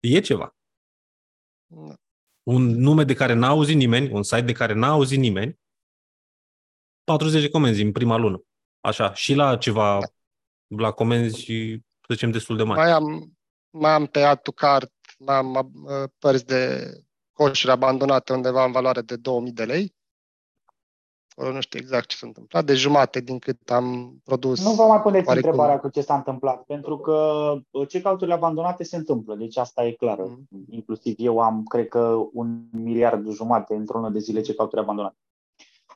e 0.00 0.20
ceva. 0.20 0.56
Da. 1.74 1.94
Un 2.42 2.62
nume 2.62 3.04
de 3.04 3.14
care 3.14 3.32
n-a 3.32 3.48
auzit 3.48 3.76
nimeni, 3.76 4.10
un 4.10 4.22
site 4.22 4.40
de 4.40 4.52
care 4.52 4.72
n-a 4.72 4.88
auzit 4.88 5.18
nimeni, 5.18 5.58
40 7.04 7.42
de 7.42 7.50
comenzi 7.50 7.82
în 7.82 7.92
prima 7.92 8.16
lună. 8.16 8.42
Așa, 8.80 9.14
și 9.14 9.34
la 9.34 9.56
ceva, 9.56 9.98
la 10.66 10.90
comenzi 10.90 11.40
și, 11.40 11.80
să 12.00 12.14
zicem, 12.14 12.30
destul 12.30 12.56
de 12.56 12.62
mari. 12.62 12.80
Mai 12.80 12.90
am, 12.90 13.36
mai 13.70 13.90
am 13.90 14.06
pe 14.06 14.22
add 14.22 14.42
to 14.42 14.52
cart, 14.52 14.92
mai 15.18 15.36
am 15.36 15.54
uh, 15.54 16.10
părți 16.18 16.46
de 16.46 16.92
coșuri 17.32 17.72
abandonate 17.72 18.32
undeva 18.32 18.64
în 18.64 18.72
valoare 18.72 19.00
de 19.00 19.16
2000 19.16 19.52
de 19.52 19.64
lei. 19.64 19.94
Acolo 21.36 21.54
nu 21.54 21.60
știu 21.60 21.78
exact 21.78 22.08
ce 22.08 22.16
s-a 22.16 22.26
întâmplat, 22.26 22.64
de 22.64 22.74
jumate 22.74 23.20
din 23.20 23.38
cât 23.38 23.70
am 23.70 24.16
produs. 24.24 24.64
Nu 24.64 24.70
vă 24.70 24.82
mai 24.82 25.00
puneți 25.00 25.28
oarecum. 25.28 25.50
întrebarea 25.50 25.80
cu 25.80 25.88
ce 25.88 26.00
s-a 26.00 26.14
întâmplat, 26.14 26.62
pentru 26.62 26.98
că 26.98 27.12
uh, 27.70 27.86
check-out-urile 27.86 28.34
abandonate 28.34 28.84
se 28.84 28.96
întâmplă, 28.96 29.34
deci 29.34 29.56
asta 29.56 29.84
e 29.84 29.92
clară. 29.92 30.22
Mhm. 30.22 30.64
Inclusiv 30.70 31.14
eu 31.18 31.38
am, 31.38 31.62
cred 31.62 31.88
că, 31.88 32.16
un 32.32 32.60
miliard 32.70 33.30
jumate 33.30 33.74
într-o 33.74 33.98
lună 33.98 34.10
de 34.10 34.18
zile 34.18 34.40
check-out-uri 34.40 34.80
abandonate. 34.80 35.16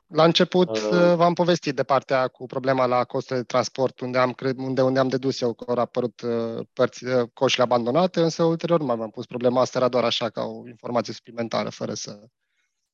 La 0.07 0.23
început 0.23 0.69
Uh. 0.69 0.89
uh, 0.91 1.15
v-am 1.15 1.33
povestit 1.33 1.75
de 1.75 1.83
partea 1.83 2.27
cu 2.27 2.45
problema 2.45 2.85
la 2.85 3.03
costurile 3.03 3.39
de 3.39 3.45
transport, 3.45 3.99
unde 3.99 4.17
am, 4.17 4.31
cred, 4.31 4.57
unde, 4.57 4.81
unde 4.81 4.99
am 4.99 5.07
dedus 5.07 5.41
eu 5.41 5.53
că 5.53 5.71
au 5.71 5.77
apărut 5.77 6.21
uh, 6.21 6.65
părți, 6.73 7.05
uh, 7.05 7.29
coșurile 7.33 7.63
abandonate, 7.63 8.21
însă 8.21 8.43
ulterior 8.43 8.79
nu 8.79 8.85
mai 8.85 8.97
am 9.01 9.09
pus 9.09 9.25
problema 9.25 9.61
asta, 9.61 9.77
era 9.77 9.87
doar 9.87 10.03
așa 10.03 10.29
ca 10.29 10.43
o 10.43 10.67
informație 10.67 11.13
suplimentară, 11.13 11.69
fără 11.69 11.93
să... 11.93 12.19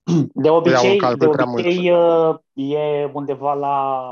De 0.34 0.47
iau 0.47 0.56
obicei, 0.56 0.91
în 0.91 0.97
calcul 0.97 1.18
de 1.28 1.28
prea 1.30 1.45
mult. 1.45 1.66
obicei 1.66 1.91
uh, 1.91 2.36
e 2.53 3.12
undeva 3.14 3.53
la 3.53 4.08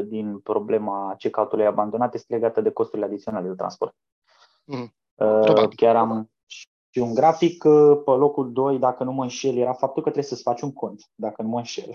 56% 0.00 0.04
din 0.04 0.38
problema 0.38 1.14
check-out-ului 1.18 1.66
abandonat 1.66 2.14
este 2.14 2.34
legată 2.34 2.60
de 2.60 2.70
costurile 2.70 3.06
adiționale 3.06 3.48
de 3.48 3.54
transport. 3.54 3.94
Mhm. 4.64 4.94
Uh, 5.14 5.40
Probabil. 5.40 5.76
Chiar 5.76 5.96
am 5.96 6.30
și 6.88 6.98
un 6.98 7.14
grafic, 7.14 7.64
uh, 7.64 8.02
pe 8.04 8.10
locul 8.10 8.52
2, 8.52 8.78
dacă 8.78 9.04
nu 9.04 9.12
mă 9.12 9.22
înșel, 9.22 9.56
era 9.56 9.72
faptul 9.72 10.02
că 10.02 10.10
trebuie 10.10 10.24
să-ți 10.30 10.42
faci 10.42 10.60
un 10.60 10.72
cont, 10.72 11.10
dacă 11.14 11.42
nu 11.42 11.48
mă 11.48 11.58
înșel. 11.58 11.94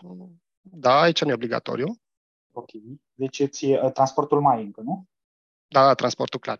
Da, 0.61 0.99
aici 0.99 1.23
nu 1.23 1.29
e 1.29 1.33
obligatoriu. 1.33 1.95
Ok. 2.53 2.69
Deci 3.13 3.43
ți 3.47 3.67
transportul 3.93 4.41
mai 4.41 4.63
încă, 4.63 4.81
nu? 4.81 5.03
Da, 5.67 5.85
da, 5.85 5.93
transportul 5.93 6.39
clar. 6.39 6.57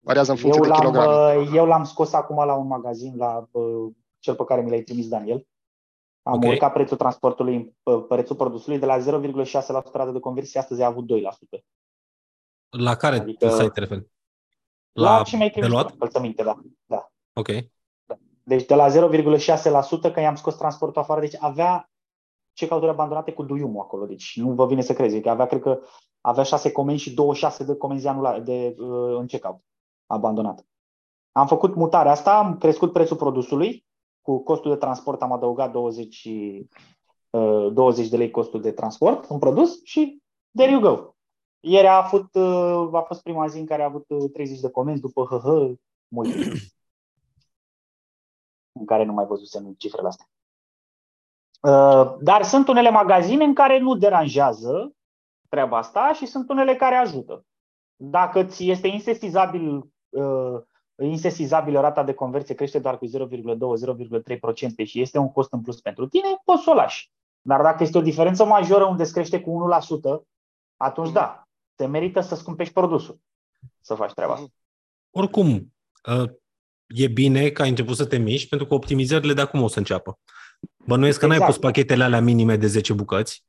Variază 0.00 0.30
în 0.30 0.36
funcție 0.36 0.62
Eu 0.62 0.68
de 0.68 0.72
l-am, 0.72 0.80
kilograme. 0.92 1.36
uh, 1.40 1.50
eu 1.54 1.66
l-am 1.66 1.84
scos 1.84 2.12
acum 2.12 2.44
la 2.44 2.54
un 2.54 2.66
magazin, 2.66 3.16
la 3.16 3.48
uh, 3.50 3.92
cel 4.20 4.34
pe 4.34 4.44
care 4.44 4.60
mi 4.62 4.70
l-ai 4.70 4.82
trimis, 4.82 5.08
Daniel. 5.08 5.46
Am 6.22 6.34
Ok. 6.34 6.42
urcat 6.44 6.72
prețul 6.72 6.96
transportului, 6.96 7.76
uh, 7.82 8.04
prețul 8.08 8.36
produsului 8.36 8.78
de 8.78 8.86
la 8.86 8.98
0,6% 8.98 9.96
rată 9.96 10.10
de 10.10 10.18
conversie, 10.18 10.60
astăzi 10.60 10.82
a 10.82 10.86
avut 10.86 11.06
2%. 11.06 11.64
La 12.70 12.94
care 12.96 13.16
Adică- 13.16 13.44
adică... 13.46 13.60
site 13.62 13.72
te 13.74 13.80
referi? 13.80 14.06
La, 14.92 15.16
La 15.16 15.22
ce 15.22 15.36
mi-ai 15.36 15.48
de 15.48 15.52
trimis 15.54 15.70
luat? 15.72 15.84
tu, 15.86 15.92
încălțăminte, 15.92 16.42
da. 16.42 16.60
da. 16.86 17.10
Ok. 17.32 17.48
Deci 18.42 18.64
de 18.66 18.74
la 18.74 18.88
0,6% 18.88 20.12
că 20.12 20.20
i-am 20.20 20.34
scos 20.34 20.56
transportul 20.56 21.02
afară, 21.02 21.20
deci 21.20 21.36
avea 21.38 21.90
check-out-uri 22.52 22.90
abandonate 22.90 23.32
cu 23.32 23.42
duiumul 23.42 23.80
acolo, 23.82 24.06
deci 24.06 24.36
nu 24.36 24.52
vă 24.52 24.66
vine 24.66 24.80
să 24.80 24.92
crezi, 24.92 25.20
că 25.20 25.30
avea, 25.30 25.46
cred 25.46 25.60
că 25.60 25.80
avea 26.20 26.42
6 26.44 26.72
comenzi 26.72 27.02
și 27.02 27.14
26 27.14 27.64
de 27.64 27.76
comenzi 27.76 28.06
anulare 28.06 28.40
de, 28.40 28.74
uh, 28.78 29.16
în 29.18 29.26
check-out 29.26 29.60
abandonat. 30.06 30.66
Am 31.32 31.46
făcut 31.46 31.74
mutarea 31.74 32.12
asta, 32.12 32.38
am 32.38 32.58
crescut 32.58 32.92
prețul 32.92 33.16
produsului, 33.16 33.86
cu 34.22 34.42
costul 34.42 34.70
de 34.70 34.76
transport 34.76 35.22
am 35.22 35.32
adăugat 35.32 35.72
20, 35.72 36.28
uh, 37.30 37.72
20 37.72 38.08
de 38.08 38.16
lei 38.16 38.30
costul 38.30 38.60
de 38.60 38.72
transport 38.72 39.24
în 39.24 39.38
produs 39.38 39.84
și 39.84 40.22
there 40.56 40.70
you 40.70 40.80
go. 40.80 41.14
Ieri 41.60 41.86
a, 41.86 42.04
avut, 42.04 42.34
uh, 42.34 42.88
a 42.92 43.00
fost 43.00 43.22
prima 43.22 43.46
zi 43.46 43.58
în 43.58 43.66
care 43.66 43.82
a 43.82 43.84
avut 43.84 44.04
uh, 44.08 44.30
30 44.32 44.60
de 44.60 44.70
comenzi 44.70 45.00
după 45.00 45.24
hă, 45.24 45.74
mult. 46.08 46.34
în 48.80 48.86
care 48.86 49.04
nu 49.04 49.12
mai 49.12 49.26
văzusem 49.26 49.74
cifrele 49.78 50.08
astea. 50.08 50.26
Uh, 51.60 52.16
Dar 52.20 52.42
sunt 52.42 52.68
unele 52.68 52.90
magazine 52.90 53.44
în 53.44 53.54
care 53.54 53.78
nu 53.78 53.96
deranjează 53.96 54.94
treaba 55.48 55.78
asta 55.78 56.12
și 56.12 56.26
sunt 56.26 56.48
unele 56.48 56.76
care 56.76 56.94
ajută. 56.94 57.44
Dacă 57.96 58.44
ți 58.44 58.68
este 58.68 58.86
insesizabil, 58.88 59.76
uh, 60.08 60.60
insesizabilă 61.04 61.80
rata 61.80 62.02
de 62.02 62.12
conversie 62.12 62.54
crește 62.54 62.78
doar 62.78 62.98
cu 62.98 63.06
0,2-0,3% 63.06 64.84
și 64.84 65.00
este 65.00 65.18
un 65.18 65.32
cost 65.32 65.52
în 65.52 65.60
plus 65.60 65.80
pentru 65.80 66.06
tine, 66.06 66.28
poți 66.44 66.62
să 66.62 66.70
o 66.70 66.74
lași. 66.74 67.10
Dar 67.40 67.62
dacă 67.62 67.82
este 67.82 67.98
o 67.98 68.02
diferență 68.02 68.44
majoră 68.44 68.84
unde 68.84 69.02
îți 69.02 69.12
crește 69.12 69.40
cu 69.40 69.68
1%, 70.20 70.24
atunci 70.76 71.12
da, 71.12 71.48
te 71.74 71.86
merită 71.86 72.20
să 72.20 72.34
scumpești 72.34 72.72
produsul 72.72 73.20
să 73.80 73.94
faci 73.94 74.12
treaba 74.12 74.32
asta. 74.32 74.46
Oricum, 75.10 75.72
uh, 76.08 76.30
e 76.86 77.08
bine 77.08 77.48
că 77.48 77.62
ai 77.62 77.68
început 77.68 77.96
să 77.96 78.06
te 78.06 78.16
miști, 78.16 78.48
pentru 78.48 78.66
că 78.66 78.74
optimizările 78.74 79.32
de 79.32 79.40
acum 79.40 79.62
o 79.62 79.68
să 79.68 79.78
înceapă. 79.78 80.18
Bănuiesc 80.86 81.18
că 81.18 81.26
n-ai 81.26 81.36
Exact. 81.36 81.52
pus 81.52 81.62
pachetele 81.62 82.04
alea 82.04 82.20
minime 82.20 82.56
de 82.56 82.66
10 82.66 82.92
bucăți. 82.92 83.44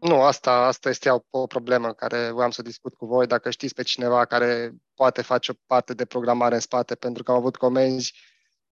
Nu, 0.00 0.22
asta, 0.22 0.50
asta 0.50 0.88
este 0.88 1.10
o, 1.10 1.18
o 1.30 1.46
problemă 1.46 1.92
care 1.92 2.30
voiam 2.30 2.50
să 2.50 2.62
discut 2.62 2.94
cu 2.94 3.06
voi. 3.06 3.26
Dacă 3.26 3.50
știți 3.50 3.74
pe 3.74 3.82
cineva 3.82 4.24
care 4.24 4.72
poate 4.94 5.22
face 5.22 5.50
o 5.50 5.54
parte 5.66 5.94
de 5.94 6.04
programare 6.04 6.54
în 6.54 6.60
spate, 6.60 6.94
pentru 6.94 7.22
că 7.22 7.30
am 7.30 7.36
avut 7.36 7.56
comenzi 7.56 8.14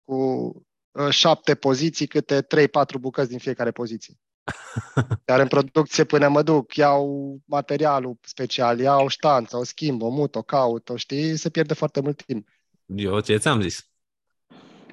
cu 0.03 0.15
uh, 0.91 1.09
șapte 1.09 1.55
poziții, 1.55 2.07
câte 2.07 2.41
3-4 2.41 2.45
bucăți 2.99 3.30
din 3.30 3.39
fiecare 3.39 3.72
poziție. 3.72 4.13
Iar 5.28 5.39
în 5.39 5.47
producție 5.47 6.03
până 6.03 6.28
mă 6.28 6.41
duc, 6.41 6.76
iau 6.76 7.38
materialul 7.45 8.18
special, 8.22 8.80
iau 8.80 9.07
ștanță, 9.07 9.57
o 9.57 9.63
schimb, 9.63 10.01
o 10.01 10.09
mut, 10.09 10.36
o 10.36 10.41
caut, 10.41 10.89
o 10.89 10.95
știi, 10.95 11.38
se 11.38 11.49
pierde 11.49 11.74
foarte 11.74 11.99
mult 11.99 12.24
timp. 12.26 12.47
Eu 12.86 13.20
ce 13.20 13.38
ți-am 13.38 13.61
zis? 13.61 13.89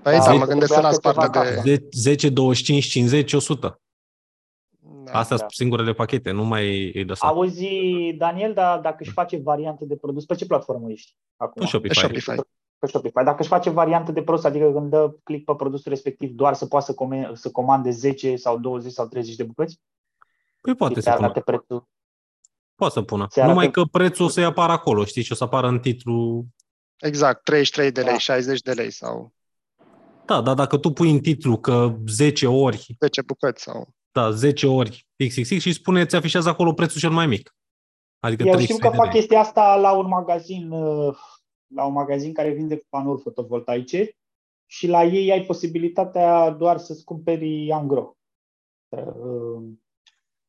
Păi 0.02 0.18
Da, 0.18 0.24
da, 0.24 0.32
mă 0.32 0.44
să 0.44 0.50
gândesc 0.50 0.72
să 0.72 0.80
las 0.80 0.96
trebuiască 0.96 1.30
partea 1.30 1.50
ceva 1.50 1.62
de... 1.62 1.78
ca 1.78 1.86
10, 1.90 2.28
25, 2.28 2.84
50, 2.84 3.32
100. 3.32 3.82
Da. 5.04 5.12
Astea 5.18 5.36
da. 5.36 5.42
sunt 5.42 5.50
singurele 5.50 5.92
pachete, 5.92 6.30
nu 6.30 6.44
mai 6.44 6.92
îi 6.94 7.04
lăsa. 7.04 7.26
Auzi, 7.26 7.68
Daniel, 8.16 8.54
dar 8.54 8.80
dacă 8.80 8.96
își 9.00 9.10
face 9.10 9.36
variante 9.36 9.84
de 9.84 9.96
produs, 9.96 10.24
pe 10.24 10.34
ce 10.34 10.46
platformă 10.46 10.90
ești 10.90 11.14
acum? 11.36 11.62
Pe 11.62 11.68
Shopify. 11.68 11.94
Pe 11.94 12.00
Shopify. 12.00 12.34
Pe 12.78 12.86
Shopify. 12.86 13.24
Dacă 13.24 13.36
își 13.40 13.48
face 13.48 13.70
variante 13.70 14.12
de 14.12 14.22
produs, 14.22 14.44
adică 14.44 14.72
când 14.72 14.90
dă 14.90 15.14
click 15.22 15.44
pe 15.44 15.54
produsul 15.54 15.90
respectiv, 15.92 16.30
doar 16.30 16.54
să 16.54 16.66
poată 16.66 16.84
să, 16.86 16.94
come- 16.94 17.30
să 17.34 17.50
comande 17.50 17.90
10 17.90 18.36
sau 18.36 18.58
20 18.58 18.92
sau 18.92 19.06
30 19.06 19.34
de 19.36 19.42
bucăți? 19.44 19.80
Păi 20.60 20.74
poate 20.74 20.94
Și 20.94 21.00
să 21.00 21.08
se 21.08 21.14
pună. 21.14 21.24
arate 21.26 21.40
prețul. 21.40 21.88
Poate 22.74 22.92
să 22.94 23.02
pună. 23.02 23.26
Se 23.30 23.40
arată- 23.40 23.54
Numai 23.54 23.70
că 23.70 23.82
prețul 23.84 24.24
o 24.24 24.28
să-i 24.28 24.44
apară 24.44 24.72
acolo, 24.72 25.04
știi, 25.04 25.22
și 25.22 25.32
o 25.32 25.34
să 25.34 25.44
apară 25.44 25.66
în 25.66 25.78
titlu. 25.80 26.44
Exact, 26.96 27.44
33 27.44 27.92
de 27.92 28.00
lei, 28.00 28.10
Da. 28.12 28.18
60 28.18 28.60
de 28.60 28.72
lei 28.72 28.90
sau 28.90 29.32
Da, 30.26 30.40
dar 30.40 30.54
dacă 30.54 30.78
tu 30.78 30.90
pui 30.90 31.10
în 31.10 31.18
titlu 31.20 31.58
că 31.58 31.96
10 32.06 32.46
ori, 32.46 32.86
10 33.00 33.22
bucăți 33.22 33.62
sau... 33.62 33.93
da, 34.14 34.30
10 34.30 34.66
ori 34.66 35.06
XXX 35.16 35.48
și 35.48 35.72
spune, 35.72 36.06
ți 36.06 36.16
afișează 36.16 36.48
acolo 36.48 36.72
prețul 36.72 37.00
cel 37.00 37.10
mai 37.10 37.26
mic. 37.26 37.56
Adică 38.18 38.42
Eu 38.42 38.48
33 38.52 38.64
știu 38.64 38.78
că 38.78 38.90
de 38.90 38.96
fac 38.96 39.12
lei. 39.12 39.14
chestia 39.14 39.40
asta 39.40 39.76
la 39.76 39.92
un 39.92 40.06
magazin, 40.06 40.70
uh, 40.70 41.16
la 41.74 41.84
un 41.84 41.92
magazin 41.92 42.32
care 42.32 42.50
vinde 42.50 42.86
panouri 42.88 43.22
fotovoltaice 43.22 44.16
și 44.66 44.86
la 44.86 45.04
ei 45.04 45.30
ai 45.30 45.42
posibilitatea 45.42 46.50
doar 46.50 46.78
să-ți 46.78 47.04
cumperi 47.04 47.70
angro 47.72 48.16
uh, 48.88 49.62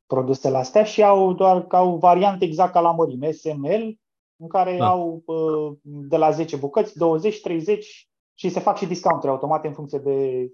produsele 0.05 0.57
astea 0.57 0.83
și 0.83 1.03
au 1.03 1.33
doar 1.33 1.67
ca 1.67 1.77
au 1.77 1.97
variante 1.97 2.45
exact 2.45 2.71
ca 2.71 2.79
la 2.79 2.91
mărime, 2.91 3.31
SML, 3.31 3.99
în 4.35 4.47
care 4.47 4.77
Da. 4.77 4.87
au 4.87 5.23
uh, 5.25 5.77
de 5.83 6.17
la 6.17 6.31
10 6.31 6.55
bucăți, 6.55 6.97
20, 6.97 7.41
30 7.41 8.09
și 8.33 8.49
se 8.49 8.59
fac 8.59 8.77
și 8.77 8.85
discounturi 8.85 9.31
automate 9.31 9.67
în 9.67 9.73
funcție 9.73 9.99
de 9.99 10.49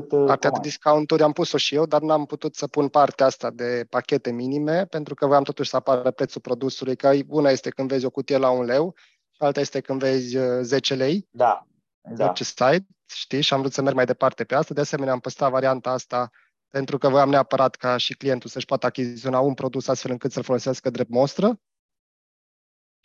cât 0.00 0.12
uh, 0.12 0.18
Partea 0.18 0.36
de 0.36 0.46
comandi. 0.48 0.68
discounturi 0.68 1.22
am 1.22 1.32
pus-o 1.32 1.56
și 1.56 1.74
eu, 1.74 1.86
dar 1.86 2.00
n-am 2.00 2.24
putut 2.24 2.54
să 2.54 2.66
pun 2.66 2.88
partea 2.88 3.26
asta 3.26 3.50
de 3.50 3.86
pachete 3.88 4.30
minime, 4.30 4.86
pentru 4.86 5.14
că 5.14 5.26
voiam 5.26 5.42
totuși 5.42 5.70
să 5.70 5.76
apară 5.76 6.10
prețul 6.10 6.40
produsului, 6.40 6.96
că 6.96 7.12
una 7.28 7.50
este 7.50 7.70
când 7.70 7.88
vezi 7.88 8.04
o 8.04 8.10
cutie 8.10 8.36
la 8.36 8.50
un 8.50 8.64
leu, 8.64 8.94
și 9.30 9.42
alta 9.42 9.60
este 9.60 9.80
când 9.80 10.00
vezi 10.00 10.36
uh, 10.36 10.60
10 10.62 10.94
lei 10.94 11.28
Da, 11.30 11.66
pe 12.02 12.14
da. 12.14 12.24
orice 12.24 12.44
site, 12.44 12.86
știi, 13.06 13.40
și 13.40 13.54
am 13.54 13.60
vrut 13.60 13.72
să 13.72 13.82
merg 13.82 13.96
mai 13.96 14.04
departe 14.04 14.44
pe 14.44 14.54
asta. 14.54 14.74
De 14.74 14.80
asemenea, 14.80 15.12
am 15.12 15.20
păstrat 15.20 15.50
varianta 15.50 15.90
asta 15.90 16.30
pentru 16.68 16.98
că 16.98 17.08
voiam 17.08 17.28
neapărat 17.28 17.74
ca 17.74 17.96
și 17.96 18.14
clientul 18.14 18.50
să-și 18.50 18.66
poată 18.66 18.86
achiziționa 18.86 19.40
un 19.40 19.54
produs 19.54 19.88
astfel 19.88 20.10
încât 20.10 20.32
să-l 20.32 20.42
folosească 20.42 20.90
drept 20.90 21.10
mostră. 21.10 21.60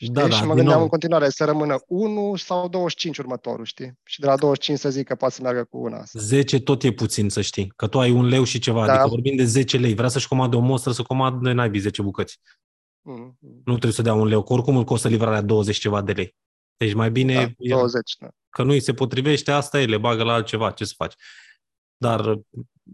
Da, 0.07 0.21
Știi? 0.21 0.29
da, 0.31 0.35
și 0.35 0.41
mă 0.41 0.47
din 0.47 0.55
gândeam 0.55 0.73
nou. 0.75 0.81
în 0.83 0.87
continuare 0.89 1.29
să 1.29 1.45
rămână 1.45 1.79
1 1.87 2.35
sau 2.35 2.67
25 2.69 3.17
următorul, 3.17 3.65
știi? 3.65 3.93
Și 4.03 4.19
de 4.19 4.25
la 4.25 4.35
25 4.37 4.79
să 4.79 4.89
zic 4.89 5.07
că 5.07 5.15
poate 5.15 5.33
să 5.33 5.41
meargă 5.41 5.63
cu 5.63 5.77
una 5.77 5.97
asta. 5.97 6.19
10 6.19 6.59
tot 6.59 6.83
e 6.83 6.91
puțin, 6.91 7.29
să 7.29 7.41
știi. 7.41 7.73
Că 7.75 7.87
tu 7.87 7.99
ai 7.99 8.11
un 8.11 8.25
leu 8.25 8.43
și 8.43 8.59
ceva, 8.59 8.85
Da. 8.85 8.91
adică 8.93 9.07
vorbim 9.07 9.35
de 9.35 9.43
10 9.45 9.77
lei. 9.77 9.93
Vrea 9.93 10.07
să-și 10.09 10.27
comande 10.27 10.55
o 10.55 10.59
mostră, 10.59 10.91
să 10.91 11.01
comande 11.03 11.51
naibii 11.51 11.79
10 11.79 12.01
bucăți. 12.01 12.39
Mm, 13.01 13.37
Nu 13.41 13.71
trebuie 13.71 13.91
să 13.91 14.01
dea 14.01 14.13
un 14.13 14.27
leu, 14.27 14.43
că 14.43 14.53
oricum 14.53 14.77
îl 14.77 14.83
costă 14.83 15.07
livrarea 15.07 15.41
20 15.41 15.77
ceva 15.77 16.01
de 16.01 16.11
lei. 16.11 16.35
Deci 16.77 16.93
mai 16.93 17.11
bine 17.11 17.33
Da, 17.33 17.41
e- 17.41 17.55
20, 17.69 18.15
da. 18.19 18.27
că 18.49 18.63
nu 18.63 18.71
îi 18.71 18.79
se 18.79 18.93
potrivește, 18.93 19.51
asta 19.51 19.81
e, 19.81 19.85
le 19.85 19.97
bagă 19.97 20.23
la 20.23 20.33
altceva, 20.33 20.71
ce 20.71 20.85
să 20.85 20.93
faci. 20.97 21.13
Dar 21.97 22.25
uh, 22.25 22.39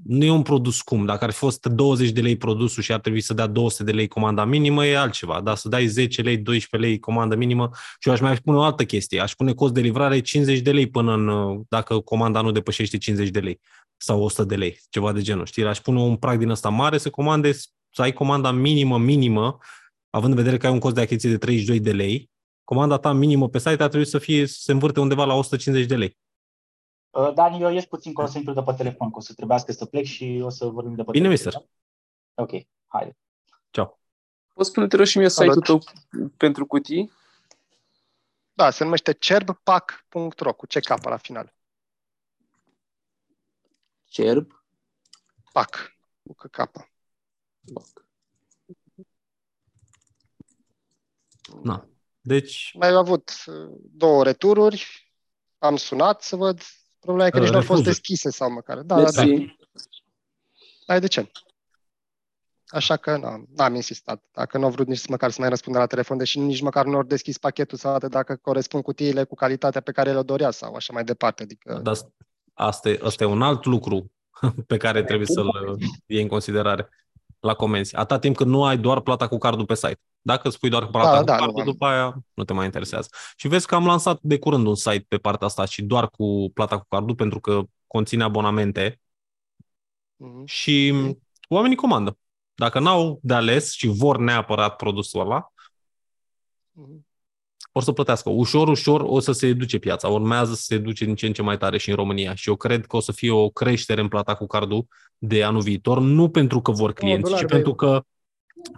nu 0.04 0.26
e 0.26 0.30
un 0.30 0.42
produs 0.42 0.78
scump. 0.78 1.06
Dacă 1.06 1.24
ar 1.24 1.32
fi 1.32 1.38
fost 1.38 1.66
20 1.66 2.10
de 2.10 2.22
lei 2.22 2.38
produsul 2.38 2.84
și 2.84 2.94
ar 2.94 3.00
trebui 3.00 3.22
să 3.22 3.34
dea 3.34 3.48
200 3.48 3.84
de 3.84 3.92
lei 3.92 4.08
comanda 4.08 4.46
minimă, 4.46 4.86
e 4.86 4.98
altceva. 4.98 5.42
Dar 5.42 5.56
să 5.56 5.70
dai 5.70 5.88
10 5.88 6.22
lei, 6.22 6.38
12 6.38 6.90
lei 6.90 7.00
comanda 7.00 7.36
minimă 7.36 7.70
și 8.00 8.08
eu 8.08 8.14
aș 8.14 8.20
mai 8.20 8.36
pune 8.36 8.58
o 8.58 8.62
altă 8.62 8.86
chestie. 8.86 9.20
Aș 9.20 9.34
pune 9.34 9.54
cost 9.54 9.74
de 9.74 9.82
livrare 9.82 10.20
50 10.20 10.60
de 10.60 10.72
lei 10.72 10.88
până 10.88 11.14
în, 11.14 11.28
uh, 11.28 11.60
dacă 11.70 12.00
comanda 12.00 12.42
nu 12.42 12.52
depășește 12.52 12.98
50 12.98 13.30
de 13.30 13.40
lei 13.40 13.60
sau 13.98 14.22
100 14.22 14.44
de 14.44 14.56
lei, 14.56 14.80
ceva 14.90 15.12
de 15.12 15.22
genul. 15.22 15.46
Știi? 15.46 15.64
Aș 15.64 15.80
pune 15.80 16.00
un 16.00 16.16
prag 16.16 16.40
din 16.40 16.50
ăsta 16.50 16.70
mare 16.70 16.98
să 16.98 17.10
comande, 17.10 17.52
să 17.92 18.02
ai 18.02 18.14
comanda 18.14 18.52
minimă, 18.52 18.98
minimă, 18.98 19.58
având 20.10 20.32
în 20.32 20.38
vedere 20.38 20.58
că 20.58 20.68
ai 20.68 20.74
un 20.74 20.80
cost 20.80 20.96
de 20.96 21.02
achiziție 21.02 21.30
de 21.30 21.38
32 21.38 21.80
de 21.80 21.92
lei, 21.92 22.30
comanda 22.64 22.98
ta 22.98 23.14
minimă 23.14 23.50
pe 23.50 23.58
site 23.58 23.84
ar 23.84 23.90
trebui 23.90 24.08
să 24.08 24.18
fie 24.18 24.46
să 24.46 24.58
se 24.60 24.72
învârte 24.72 25.00
undeva 25.00 25.26
la 25.26 25.34
150 25.34 25.88
de 25.88 25.96
lei. 25.96 26.18
Uh, 27.16 27.34
Dani, 27.34 27.62
eu 27.62 27.70
ies 27.72 27.86
puțin 27.86 28.14
că 28.14 28.22
o 28.22 28.26
să 28.26 28.38
intru 28.38 28.54
de 28.54 28.62
pe 28.62 28.74
telefon, 28.74 29.12
că 29.12 29.18
o 29.18 29.22
să 29.22 29.34
trebuiască 29.34 29.72
să 29.72 29.86
plec 29.86 30.06
și 30.06 30.42
o 30.44 30.50
să 30.50 30.66
vorbim 30.66 30.96
de 30.96 31.04
pe 31.04 31.12
Bine, 31.12 31.28
telefon. 31.28 31.52
mister. 31.54 31.70
Ok, 32.34 32.68
haide. 32.88 33.18
Ciao. 33.70 34.00
Poți 34.54 34.70
spune, 34.70 34.88
te 34.88 34.96
rog, 34.96 35.06
și 35.06 35.18
mie 35.18 35.30
Salut. 35.30 35.54
site-ul 35.54 35.80
tău 35.82 36.30
pentru 36.38 36.66
cutii? 36.66 37.12
Da, 38.54 38.70
se 38.70 38.84
numește 38.84 39.12
cerbpac.ro 39.14 40.54
cu 40.54 40.66
ce 40.66 40.80
capă 40.80 41.10
la 41.10 41.18
final. 41.18 41.54
Cerb. 44.04 44.64
Pac, 45.52 45.96
cu 46.24 46.34
că 46.34 46.48
capă. 46.48 46.90
Na. 51.64 51.88
Deci, 52.22 52.74
Mai 52.78 52.90
am 52.90 52.96
avut 52.96 53.44
uh, 53.46 53.78
două 53.82 54.24
retururi, 54.24 55.14
am 55.58 55.76
sunat 55.76 56.22
să 56.22 56.36
văd. 56.36 56.62
Problema 57.06 57.28
e 57.28 57.30
că 57.30 57.38
Uh, 57.38 57.44
nici 57.44 57.52
nu 57.52 57.58
au 57.58 57.64
fost 57.64 57.84
refuzuri. 57.84 57.88
deschise 57.88 58.30
sau 58.30 58.52
măcar. 58.52 58.78
Da, 58.82 58.96
da, 58.96 59.12
da. 59.12 59.24
Mersi. 59.24 59.56
Ai 60.86 61.00
de 61.00 61.08
ce? 61.08 61.32
Așa 62.68 62.98
că 62.98 63.18
n-am, 63.18 63.48
n-am 63.56 63.76
insistat. 63.76 64.24
Dacă 64.34 64.58
nu 64.58 64.64
au 64.64 64.70
vrut 64.72 64.88
nici 64.88 65.08
măcar 65.08 65.32
să 65.32 65.38
mai 65.40 65.50
răspundă 65.50 65.80
la 65.80 65.86
telefon, 65.86 66.18
deși 66.18 66.40
nici 66.40 66.62
măcar 66.62 66.86
nu 66.86 66.96
au 66.96 67.04
deschis 67.04 67.38
pachetul 67.38 67.78
să 67.78 67.88
arate 67.88 68.08
dacă 68.08 68.36
corespund 68.36 68.84
cutiile 68.84 69.24
cu 69.24 69.36
calitatea 69.36 69.82
pe 69.82 69.92
care 69.92 70.12
le-o 70.12 70.24
dorea 70.24 70.52
sau 70.52 70.74
așa 70.74 70.94
mai 70.94 71.04
departe. 71.04 71.44
Adică, 71.44 71.80
dar 71.84 71.96
asta 72.54 72.90
e, 72.90 73.00
asta 73.04 73.24
e 73.24 73.28
un 73.28 73.42
alt 73.42 73.66
lucru 73.66 74.12
pe 74.68 74.78
care 74.78 75.04
trebuie 75.04 75.28
să-l 75.28 75.48
uh, 75.48 75.88
iei 76.06 76.22
în 76.22 76.28
considerare 76.28 76.90
la 77.40 77.54
comenzi. 77.54 77.96
Atâta 77.96 78.20
timp 78.20 78.36
cât 78.36 78.48
nu 78.48 78.66
ai 78.66 78.78
doar 78.78 79.00
plata 79.00 79.28
cu 79.28 79.38
cardul 79.38 79.66
pe 79.66 79.76
site. 79.76 80.00
Dacă 80.22 80.50
spui 80.50 80.70
doar 80.70 80.86
cu 80.86 80.92
plata 80.92 81.12
Da, 81.12 81.20
cu 81.20 81.24
da, 81.26 81.34
nu 81.34 81.40
cardul, 81.40 81.60
am. 81.60 81.66
după 81.66 81.86
aia 81.86 82.24
nu 82.34 82.44
te 82.44 82.54
mai 82.54 82.66
interesează. 82.66 83.10
Și 83.36 83.48
vezi 83.48 83.68
că 83.68 83.76
am 83.76 83.86
lansat 83.86 84.20
de 84.22 84.40
curând 84.40 84.68
un 84.68 84.76
site 84.76 85.06
pe 85.08 85.18
partea 85.18 85.48
asta 85.48 85.66
și 85.66 85.82
doar 85.84 86.10
cu 86.10 86.52
plata 86.54 86.78
cu 86.80 86.86
cardul, 86.90 87.16
pentru 87.16 87.40
că 87.40 87.62
conține 87.88 88.24
abonamente 88.24 89.00
Mhm. 90.18 90.46
și 90.46 90.94
oamenii 91.48 91.76
comandă. 91.78 92.18
Dacă 92.54 92.80
n-au 92.80 93.20
de 93.24 93.34
ales 93.34 93.72
și 93.72 93.88
vor 93.88 94.18
neapărat 94.18 94.76
produsul 94.76 95.20
ăla, 95.20 95.52
Mhm. 96.72 97.06
Or 97.78 97.84
să 97.84 97.92
plătească. 97.92 98.30
Ușor, 98.30 98.68
ușor 98.68 99.02
o 99.06 99.20
să 99.20 99.32
se 99.32 99.54
duce 99.54 99.78
piața. 99.78 100.08
Urmează 100.08 100.54
să 100.54 100.62
se 100.62 100.78
duce 100.78 101.06
din 101.06 101.16
ce 101.16 101.26
în 101.26 101.34
ce 101.34 101.42
mai 101.42 101.58
tare 101.58 101.78
și 101.78 101.90
în 101.90 101.96
România. 101.96 102.36
Și 102.36 102.50
eu 102.50 102.56
cred 102.56 102.86
că 102.86 102.96
o 102.96 103.00
să 103.00 103.12
fie 103.12 103.32
o 103.32 103.50
creștere 103.50 104.02
în 104.02 104.08
plata 104.08 104.36
cu 104.36 104.48
cardul 104.48 104.88
de 105.18 105.44
anul 105.44 105.62
viitor, 105.62 106.00
nu 106.00 106.30
pentru 106.30 106.62
că 106.62 106.72
vor 106.72 106.94
clienți, 106.94 107.24
ci 107.24 107.30
dolari, 107.30 107.46
pentru 107.48 107.76
că 107.76 108.04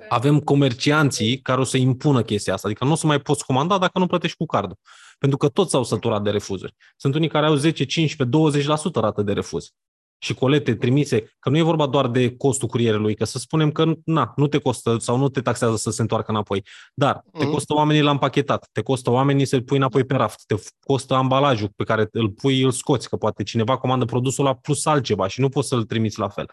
avem 0.09 0.39
comercianții 0.39 1.39
care 1.39 1.59
o 1.59 1.63
să 1.63 1.77
impună 1.77 2.21
chestia 2.21 2.53
asta. 2.53 2.67
Adică 2.67 2.85
nu 2.85 2.91
o 2.91 2.95
să 2.95 3.07
mai 3.07 3.19
poți 3.19 3.45
comanda 3.45 3.77
dacă 3.77 3.99
nu 3.99 4.07
plătești 4.07 4.37
cu 4.37 4.45
cardul. 4.45 4.77
Pentru 5.19 5.37
că 5.37 5.47
toți 5.47 5.71
s-au 5.71 5.83
săturat 5.83 6.23
de 6.23 6.29
refuzuri. 6.29 6.75
Sunt 6.95 7.15
unii 7.15 7.29
care 7.29 7.45
au 7.45 7.55
10, 7.55 7.85
15, 7.85 8.63
20% 8.67 8.93
rată 8.93 9.21
de 9.21 9.33
refuz. 9.33 9.71
Și 10.19 10.33
colete 10.33 10.75
trimise, 10.75 11.35
că 11.39 11.49
nu 11.49 11.57
e 11.57 11.61
vorba 11.61 11.87
doar 11.87 12.07
de 12.07 12.35
costul 12.35 12.67
curierului, 12.67 13.15
că 13.15 13.25
să 13.25 13.37
spunem 13.37 13.71
că 13.71 13.93
na, 14.05 14.33
nu 14.35 14.47
te 14.47 14.57
costă 14.57 14.97
sau 14.99 15.17
nu 15.17 15.29
te 15.29 15.41
taxează 15.41 15.75
să 15.75 15.89
se 15.89 16.01
întoarcă 16.01 16.31
înapoi, 16.31 16.65
dar 16.93 17.23
te 17.31 17.43
Mhm. 17.43 17.51
costă 17.53 17.73
oamenii 17.73 18.01
la 18.01 18.11
împachetat, 18.11 18.69
te 18.71 18.81
costă 18.81 19.09
oamenii 19.11 19.45
să-l 19.45 19.61
pui 19.63 19.77
înapoi 19.77 20.03
pe 20.03 20.15
raft, 20.15 20.43
te 20.45 20.55
costă 20.79 21.13
ambalajul 21.13 21.69
pe 21.75 21.83
care 21.83 22.07
îl 22.11 22.29
pui, 22.29 22.61
îl 22.61 22.71
scoți, 22.71 23.09
că 23.09 23.15
poate 23.17 23.43
cineva 23.43 23.77
comandă 23.77 24.05
produsul 24.05 24.43
la 24.43 24.55
plus 24.55 24.85
altceva 24.85 25.27
și 25.27 25.39
nu 25.39 25.49
poți 25.49 25.67
să-l 25.67 25.83
trimiți 25.83 26.19
la 26.19 26.29
fel. 26.29 26.49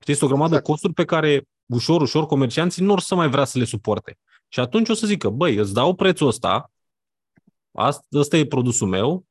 Știți, 0.00 0.18
sunt 0.18 0.30
o 0.30 0.32
grămadă 0.34 0.54
Exact. 0.54 0.64
de 0.66 0.70
costuri 0.70 0.92
pe 0.92 1.04
care 1.04 1.48
ușor, 1.66 2.00
ușor 2.00 2.26
comercianții 2.26 2.84
nu 2.84 2.92
or 2.92 3.00
să 3.00 3.14
mai 3.14 3.28
vrea 3.28 3.44
să 3.44 3.58
le 3.58 3.64
suporte. 3.64 4.18
Și 4.48 4.60
atunci 4.60 4.88
o 4.88 4.94
să 4.94 5.06
zică, 5.06 5.28
băi, 5.30 5.54
îți 5.56 5.72
dau 5.74 5.94
prețul 5.94 6.26
ăsta, 6.26 6.70
asta, 7.72 8.06
ăsta 8.14 8.36
e 8.36 8.46
produsul 8.46 8.88
meu, 8.88 9.24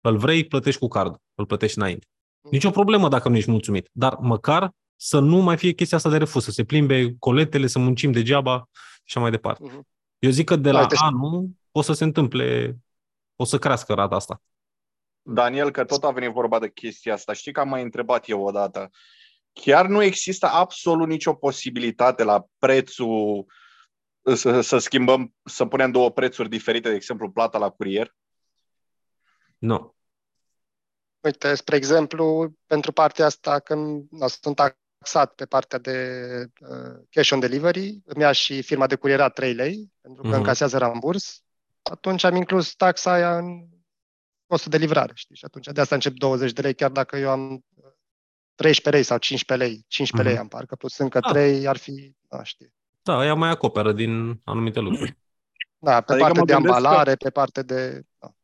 îl 0.00 0.16
vrei, 0.16 0.44
plătești 0.44 0.80
cu 0.80 0.88
card, 0.88 1.16
îl 1.34 1.46
plătești 1.46 1.78
înainte. 1.78 2.06
Nici 2.50 2.64
o 2.64 2.70
problemă 2.70 3.08
dacă 3.08 3.28
nu 3.28 3.36
ești 3.36 3.50
mulțumit, 3.50 3.88
dar 3.92 4.16
măcar 4.20 4.70
să 4.96 5.18
nu 5.18 5.36
mai 5.36 5.56
fie 5.56 5.72
chestia 5.72 5.96
asta 5.96 6.10
de 6.10 6.16
refuz, 6.16 6.44
să 6.44 6.50
se 6.50 6.64
plimbe 6.64 7.14
coletele, 7.18 7.66
să 7.66 7.78
muncim 7.78 8.12
degeaba 8.12 8.68
și 8.72 9.02
așa 9.04 9.20
mai 9.20 9.30
departe. 9.30 9.64
Mhm. 9.64 9.86
Eu 10.18 10.30
zic 10.30 10.46
că 10.46 10.56
de 10.56 10.70
la 10.70 10.80
Uite, 10.80 10.96
anul 10.98 11.48
o 11.70 11.82
să 11.82 11.92
se 11.92 12.04
întâmple, 12.04 12.76
o 13.36 13.44
să 13.44 13.58
crească 13.58 13.94
rata 13.94 14.14
asta. 14.14 14.42
Daniel, 15.22 15.70
că 15.70 15.84
tot 15.84 16.04
a 16.04 16.10
venit 16.10 16.30
vorba 16.30 16.58
de 16.58 16.70
chestia 16.70 17.12
asta. 17.12 17.32
Știi 17.32 17.52
că 17.52 17.60
am 17.60 17.68
mai 17.68 17.82
întrebat 17.82 18.28
eu 18.28 18.42
odată. 18.42 18.90
Chiar 19.52 19.86
nu 19.86 20.02
există 20.02 20.46
absolut 20.46 21.08
nicio 21.08 21.34
posibilitate 21.34 22.24
la 22.24 22.44
prețul 22.58 23.46
să, 24.34 24.60
să 24.60 24.78
schimbăm, 24.78 25.34
să 25.44 25.66
punem 25.66 25.90
două 25.90 26.10
prețuri 26.10 26.48
diferite, 26.48 26.88
de 26.88 26.94
exemplu, 26.94 27.30
plata 27.30 27.58
la 27.58 27.70
curier? 27.70 28.14
Nu. 29.58 29.93
Uite, 31.24 31.54
spre 31.54 31.76
exemplu, 31.76 32.54
pentru 32.66 32.92
partea 32.92 33.24
asta, 33.26 33.58
când 33.58 34.06
nu, 34.10 34.28
sunt 34.28 34.56
taxat 34.56 35.34
pe 35.34 35.44
partea 35.44 35.78
de 35.78 35.96
uh, 36.60 37.02
cash 37.10 37.30
on 37.30 37.40
delivery, 37.40 38.00
îmi 38.04 38.22
ia 38.22 38.32
și 38.32 38.62
firma 38.62 38.86
de 38.86 38.94
curierat 38.96 39.32
3 39.32 39.52
lei, 39.54 39.92
pentru 40.00 40.22
că 40.22 40.28
Mhm. 40.28 40.36
încasează 40.36 40.78
ramburs, 40.78 41.42
atunci 41.82 42.24
am 42.24 42.34
inclus 42.36 42.74
taxa 42.74 43.12
aia 43.12 43.36
în 43.38 43.66
costul 44.46 44.70
de 44.70 44.76
livrare, 44.76 45.12
știi? 45.14 45.36
Și 45.36 45.44
atunci 45.44 45.66
de 45.66 45.80
asta 45.80 45.94
încep 45.94 46.12
20 46.12 46.52
de 46.52 46.60
lei, 46.60 46.74
chiar 46.74 46.90
dacă 46.90 47.16
eu 47.16 47.30
am 47.30 47.52
uh, 47.52 47.84
13 48.54 48.90
lei 48.90 49.02
sau 49.02 49.18
15 49.18 49.66
lei, 49.68 49.84
15 49.88 50.22
lei 50.22 50.32
Mhm. 50.32 50.42
am 50.52 50.58
parcă, 50.58 50.76
plus 50.76 50.98
încă 50.98 51.18
Ah. 51.22 51.30
3 51.32 51.66
ar 51.66 51.76
fi, 51.76 52.14
nu 52.30 52.40
știu. 52.42 52.66
Da, 53.02 53.24
ea 53.24 53.34
mai 53.34 53.48
acoperă 53.50 53.92
din 53.92 54.40
anumite 54.44 54.80
lucruri. 54.80 55.16
Da, 55.78 56.00
pe 56.00 56.12
Adică 56.12 56.26
partea 56.26 56.40
mă 56.40 56.46
de 56.46 56.52
gândesc 56.52 56.72
că- 56.74 56.86
ambalare, 56.86 57.14
pe 57.14 57.30
partea 57.30 57.62
de... 57.62 58.02
Da. 58.18 58.34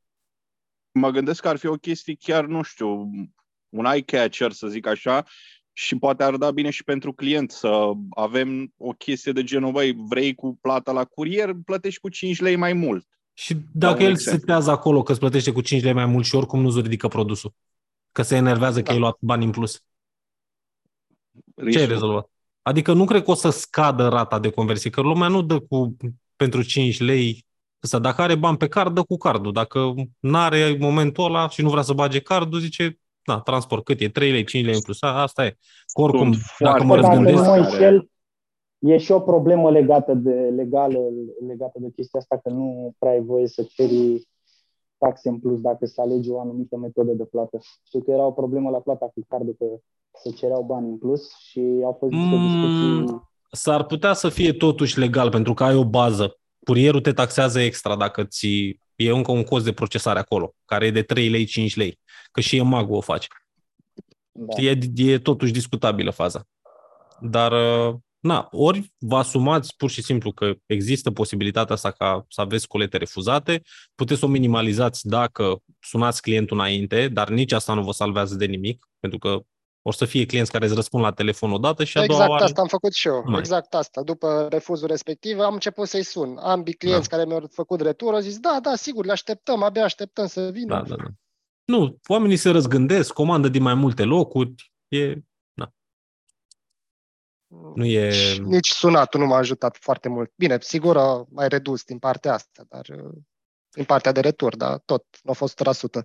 Mă 0.93 1.11
gândesc 1.11 1.43
că 1.43 1.49
ar 1.49 1.57
fi 1.57 1.67
o 1.67 1.75
chestie 1.75 2.15
chiar, 2.21 2.45
nu 2.47 2.63
știu, 2.63 3.11
un 3.69 3.85
eye-catcher, 3.85 4.51
să 4.53 4.67
zic 4.69 4.87
așa, 4.87 5.25
și 5.73 5.97
poate 5.99 6.23
ar 6.23 6.37
da 6.37 6.51
bine 6.51 6.71
și 6.71 6.85
pentru 6.85 7.13
client 7.13 7.51
să 7.51 7.91
avem 8.11 8.73
o 8.77 8.91
chestie 8.91 9.33
de 9.33 9.45
genul, 9.45 9.73
băi, 9.73 9.93
vrei 10.09 10.35
cu 10.35 10.59
plata 10.61 10.93
la 10.93 11.05
curier, 11.05 11.51
plătești 11.65 12.01
cu 12.01 12.09
5 12.09 12.41
lei 12.41 12.57
mai 12.57 12.73
mult. 12.73 13.07
Și 13.35 13.57
dacă 13.73 13.97
un 13.99 14.05
el 14.05 14.11
exemplu. 14.11 14.39
setează 14.39 14.71
acolo 14.71 15.03
că 15.03 15.11
îți 15.11 15.21
plătește 15.21 15.53
cu 15.53 15.61
5 15.61 15.83
lei 15.83 15.93
mai 15.93 16.07
mult 16.07 16.25
și 16.25 16.35
oricum 16.35 16.61
nu-ți 16.61 16.81
ridică 16.81 17.09
produsul, 17.09 17.55
că 18.13 18.23
se 18.23 18.37
enervează 18.37 18.79
că 18.79 18.85
Da. 18.85 18.93
ai 18.93 18.99
luat 18.99 19.17
bani 19.21 19.45
în 19.45 19.51
plus, 19.51 19.73
ce 19.73 19.81
ai 21.57 21.65
Riscul. 21.65 21.87
rezolvat? 21.89 22.31
Adică 22.63 22.93
nu 22.93 23.05
cred 23.05 23.23
că 23.23 23.31
o 23.31 23.35
să 23.35 23.51
scadă 23.51 24.09
rata 24.09 24.39
de 24.39 24.51
conversie, 24.51 24.91
că 24.91 25.01
lumea 25.01 25.29
nu 25.29 25.43
dă 25.43 25.61
cu 25.61 25.97
pentru 26.37 26.63
5 26.63 27.01
lei 27.01 27.45
Ăsta, 27.83 27.99
dacă 27.99 28.23
are 28.23 28.35
bani 28.35 28.57
pe 28.57 28.69
card, 28.69 28.95
dă 28.95 29.03
cu 29.03 29.17
cardul. 29.17 29.53
Dacă 29.53 29.95
nu 30.21 30.37
are 30.39 30.77
momentul 30.81 31.25
ăla 31.25 31.49
și 31.49 31.63
nu 31.63 31.71
vrea 31.71 31.83
să 31.83 31.93
bage 31.93 32.21
cardul, 32.21 32.59
zice, 32.61 32.99
da, 33.25 33.41
transport, 33.41 33.85
cât 33.85 34.01
e? 34.01 34.09
3 34.09 34.31
lei, 34.31 34.45
5 34.45 34.65
lei 34.65 34.75
în 34.75 34.81
plus. 34.81 35.03
A, 35.03 35.23
asta 35.23 35.45
e. 35.47 35.51
Că 35.95 36.01
oricum, 36.03 36.33
Sunt 36.33 36.43
dacă 36.59 36.85
foarte 36.85 36.85
mă 36.85 36.97
Dacă 36.97 37.07
nu 37.07 37.23
răzgândesc, 37.25 37.45
mă 37.49 37.55
care- 37.55 37.61
înșel, 37.61 38.09
e 38.79 38.97
și 38.99 39.13
o 39.13 39.21
problemă 39.21 39.71
legată 39.71 40.15
de 40.15 40.31
legală, 40.33 40.99
legată 41.47 41.79
de 41.81 41.91
chestia 41.97 42.21
asta, 42.21 42.39
că 42.43 42.51
nu 42.51 42.95
prea 42.99 43.13
ai 43.13 43.21
voie 43.21 43.47
să 43.47 43.63
ceri 43.75 44.29
taxe 44.99 45.29
în 45.29 45.39
plus 45.39 45.61
dacă 45.61 45.87
se 45.87 46.01
alege 46.01 46.31
o 46.31 46.41
anumită 46.41 46.77
metodă 46.77 47.13
de 47.13 47.25
plată. 47.25 47.59
Știu 47.87 48.01
că 48.01 48.11
era 48.11 48.27
o 48.27 48.31
problemă 48.33 48.71
la 48.71 48.79
plata 48.79 49.05
cu 49.07 49.21
cardul, 49.29 49.55
că 49.59 49.65
se 50.23 50.31
cereau 50.31 50.63
bani 50.63 50.89
în 50.89 50.99
plus 50.99 51.37
și 51.39 51.61
au 51.85 51.97
fost 51.99 52.13
niște 52.13 52.35
Mm. 52.37 52.97
discuții. 52.99 53.29
s-ar 53.53 53.85
putea 53.85 54.13
să 54.13 54.29
fie 54.29 54.53
totuși 54.53 54.99
legal, 54.99 55.31
pentru 55.31 55.55
că 55.55 55.65
ai 55.65 55.75
o 55.77 55.85
bază. 55.85 56.40
Curierul 56.65 57.01
te 57.01 57.13
taxează 57.13 57.61
extra 57.61 57.97
dacă 57.97 58.25
ți 58.25 58.81
e 58.97 59.11
încă 59.11 59.33
un 59.33 59.45
cost 59.45 59.65
de 59.65 59.73
procesare 59.73 60.19
acolo, 60.19 60.55
care 60.65 60.87
e 60.87 60.91
de 60.91 61.03
3 61.03 61.29
lei, 61.29 61.45
5 61.45 61.77
lei. 61.77 61.99
Că 62.31 62.41
și 62.41 62.57
EMAG 62.57 62.91
o 62.91 63.01
face. 63.01 63.27
Da. 64.33 64.63
E, 64.63 64.79
e 64.95 65.19
totuși 65.19 65.53
discutabilă 65.53 66.11
faza. 66.11 66.49
Dar, 67.21 67.53
uh, 67.53 67.95
na, 68.21 68.49
ori 68.51 68.93
vă 68.99 69.17
asumați 69.17 69.77
pur 69.77 69.91
și 69.91 70.03
simplu 70.03 70.33
că 70.33 70.55
există 70.67 71.11
posibilitatea 71.11 71.75
asta 71.75 71.91
ca 71.91 72.25
să 72.29 72.41
aveți 72.41 72.69
colete 72.69 72.97
refuzate, 72.97 73.63
puteți 73.95 74.21
să 74.21 74.27
o 74.27 74.29
minimalizați 74.29 75.07
dacă 75.09 75.63
sunați 75.81 76.23
clientul 76.23 76.57
înainte, 76.59 77.09
dar 77.09 77.29
nici 77.29 77.53
asta 77.53 77.75
nu 77.75 77.83
vă 77.83 77.93
salvează 77.93 78.35
de 78.35 78.45
nimic, 78.45 78.89
pentru 78.99 79.19
că 79.19 79.41
o 79.83 79.93
să 79.93 80.05
fie 80.05 80.27
clienți 80.27 80.51
care 80.51 80.65
îți 80.65 80.75
răspund 80.75 81.03
la 81.03 81.13
telefon 81.13 81.53
odată 81.53 81.85
și 81.85 81.99
a 81.99 82.07
doua 82.07 82.13
Exact 82.13 82.31
oară... 82.31 82.45
asta 82.45 82.61
am 82.61 82.67
făcut 82.67 82.93
și 82.93 83.09
eu. 83.09 83.23
Mai. 83.27 83.39
Exact 83.39 83.75
asta. 83.75 84.03
După 84.03 84.47
refuzul 84.51 84.89
respectiv 84.89 85.39
am 85.39 85.53
început 85.53 85.89
să-i 85.89 86.03
sun. 86.03 86.37
Ambii 86.37 86.75
clienți 86.75 87.09
care 87.09 87.25
mi-au 87.25 87.49
făcut 87.53 87.81
retur 87.81 88.15
au 88.15 88.21
zis, 88.21 88.39
da, 88.39 88.59
da, 88.63 88.75
sigur, 88.75 89.05
le 89.05 89.13
așteptăm, 89.13 89.63
abia 89.63 89.85
așteptăm 89.85 90.27
să 90.27 90.51
vină. 90.51 90.75
Da, 90.75 90.83
da, 90.89 90.95
da. 90.97 91.09
Nu, 91.65 91.99
oamenii 92.09 92.37
se 92.37 92.51
răzgândesc, 92.51 93.13
comandă 93.13 93.49
din 93.49 93.63
mai 93.63 93.75
multe 93.75 94.05
locuri, 94.05 94.73
e, 94.89 95.15
nu 97.75 97.85
e... 97.85 98.11
Și 98.11 98.41
Nici 98.41 98.69
sunatul 98.69 99.21
nu 99.21 99.27
m-a 99.27 99.37
ajutat 99.37 99.77
foarte 99.81 100.09
mult. 100.09 100.33
Bine, 100.37 100.57
sigur 100.61 100.97
a 100.97 101.25
mai 101.29 101.49
redus 101.49 101.85
din 101.85 101.99
partea 101.99 102.33
asta, 102.33 102.65
dar 102.69 102.87
uh, 102.89 103.13
din 103.71 103.85
partea 103.85 104.13
de 104.13 104.21
retur, 104.21 104.57
dar 104.57 104.79
tot 104.79 105.05
nu 105.23 105.31
a 105.31 105.35
fost 105.35 105.63
100%. 105.99 106.03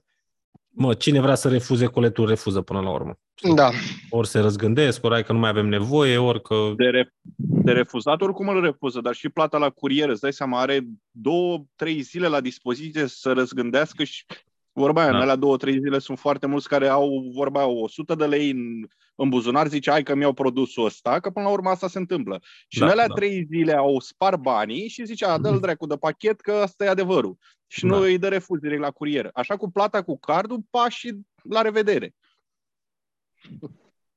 Mă, 0.77 0.93
cine 0.93 1.19
vrea 1.19 1.35
să 1.35 1.49
refuze 1.49 1.85
coletul, 1.85 2.27
refuză 2.27 2.61
până 2.61 2.79
la 2.79 2.89
urmă. 2.89 3.19
Da, 3.55 3.69
Ori 4.09 4.27
se 4.27 4.39
răzgândesc, 4.39 5.03
ori 5.03 5.15
ai 5.15 5.23
că 5.23 5.33
nu 5.33 5.39
mai 5.39 5.49
avem 5.49 5.67
nevoie, 5.67 6.17
ori 6.17 6.41
că... 6.41 6.55
De, 6.75 6.85
re- 6.85 7.13
de 7.35 7.71
refuzat, 7.71 8.21
oricum 8.21 8.47
îl 8.47 8.61
refuză, 8.61 9.01
dar 9.01 9.13
și 9.13 9.29
plata 9.29 9.57
la 9.57 9.69
curier, 9.69 10.09
îți 10.09 10.21
dai 10.21 10.33
seama, 10.33 10.59
are 10.59 10.87
două, 11.11 11.63
trei 11.75 12.01
zile 12.01 12.27
la 12.27 12.41
dispoziție 12.41 13.07
să 13.07 13.31
răzgândească 13.31 14.03
și 14.03 14.25
vorba 14.71 15.01
aia, 15.01 15.09
Da. 15.09 15.15
în 15.15 15.21
alea 15.21 15.35
două, 15.35 15.57
trei 15.57 15.79
zile 15.79 15.99
sunt 15.99 16.19
foarte 16.19 16.47
mulți 16.47 16.67
care 16.67 16.87
au 16.87 17.31
vorba 17.35 17.59
aia, 17.59 17.67
100 17.67 18.15
de 18.15 18.25
lei 18.25 18.49
în, 18.49 18.87
în 19.15 19.29
buzunar, 19.29 19.67
zice, 19.67 19.89
hai 19.91 20.03
că 20.03 20.15
mi-au 20.15 20.33
produsul 20.33 20.85
ăsta, 20.85 21.19
că 21.19 21.29
până 21.29 21.45
la 21.45 21.51
urmă 21.51 21.69
asta 21.69 21.87
se 21.87 21.97
întâmplă. 21.97 22.41
Și 22.67 22.79
Da, 22.79 22.85
în 22.85 22.91
alea 22.91 23.07
da. 23.07 23.13
trei 23.13 23.45
zile 23.51 23.73
au 23.73 23.99
spar 23.99 24.35
banii 24.35 24.87
și 24.87 25.05
zice, 25.05 25.25
a, 25.25 25.37
dă-l 25.37 25.59
dracu 25.59 25.85
de 25.85 25.95
pachet 25.95 26.41
că 26.41 26.59
ăsta 26.63 26.85
e 26.85 26.89
adevărul. 26.89 27.37
Și 27.75 27.85
nu 27.85 27.99
Da. 27.99 28.05
îi 28.05 28.17
dă 28.17 28.27
refuz 28.27 28.59
direct 28.59 28.81
la 28.81 28.91
curier. 28.91 29.29
Așa 29.33 29.57
cu 29.57 29.69
plata 29.69 30.03
cu 30.03 30.17
cardul, 30.17 30.65
pași 30.69 31.09
la 31.43 31.61
revedere. 31.61 32.15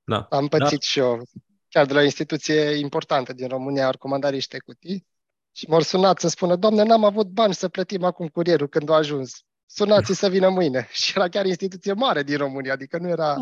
Da. 0.05 0.27
am 0.31 0.47
pățit 0.47 0.83
și 0.83 0.99
eu. 0.99 1.23
Chiar 1.69 1.87
de 1.87 1.93
la 1.93 2.01
o 2.01 2.03
instituție 2.03 2.79
importantă 2.79 3.33
din 3.33 3.49
România 3.49 3.87
au 3.87 3.99
comandat 3.99 4.33
niște 4.33 4.59
cutii 4.59 5.07
și 5.53 5.69
m-au 5.69 5.81
sunat 5.81 6.21
să 6.21 6.29
spună, 6.29 6.57
doamne, 6.57 6.83
n-am 6.83 7.05
avut 7.05 7.27
bani 7.27 7.55
să 7.55 7.69
plătim 7.69 8.05
acum 8.05 8.29
curierul 8.29 8.69
când 8.69 8.89
a 8.89 8.95
ajuns. 8.95 9.45
Sunați 9.67 10.15
să 10.15 10.29
vină 10.29 10.49
mâine. 10.49 10.89
Și 11.03 11.13
era 11.17 11.29
chiar 11.29 11.47
instituție 11.47 11.93
mare 11.93 12.23
din 12.23 12.37
România, 12.37 12.73
adică 12.73 12.99
nu 12.99 13.09
era... 13.09 13.37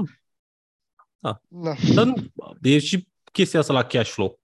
Da. 1.18 1.40
Nu. 1.48 1.76
Dar 1.94 2.04
nu, 2.04 2.14
e 2.62 2.78
și 2.78 3.08
chestia 3.32 3.60
asta 3.60 3.72
la 3.72 3.84
cash 3.84 4.10
flow. 4.10 4.40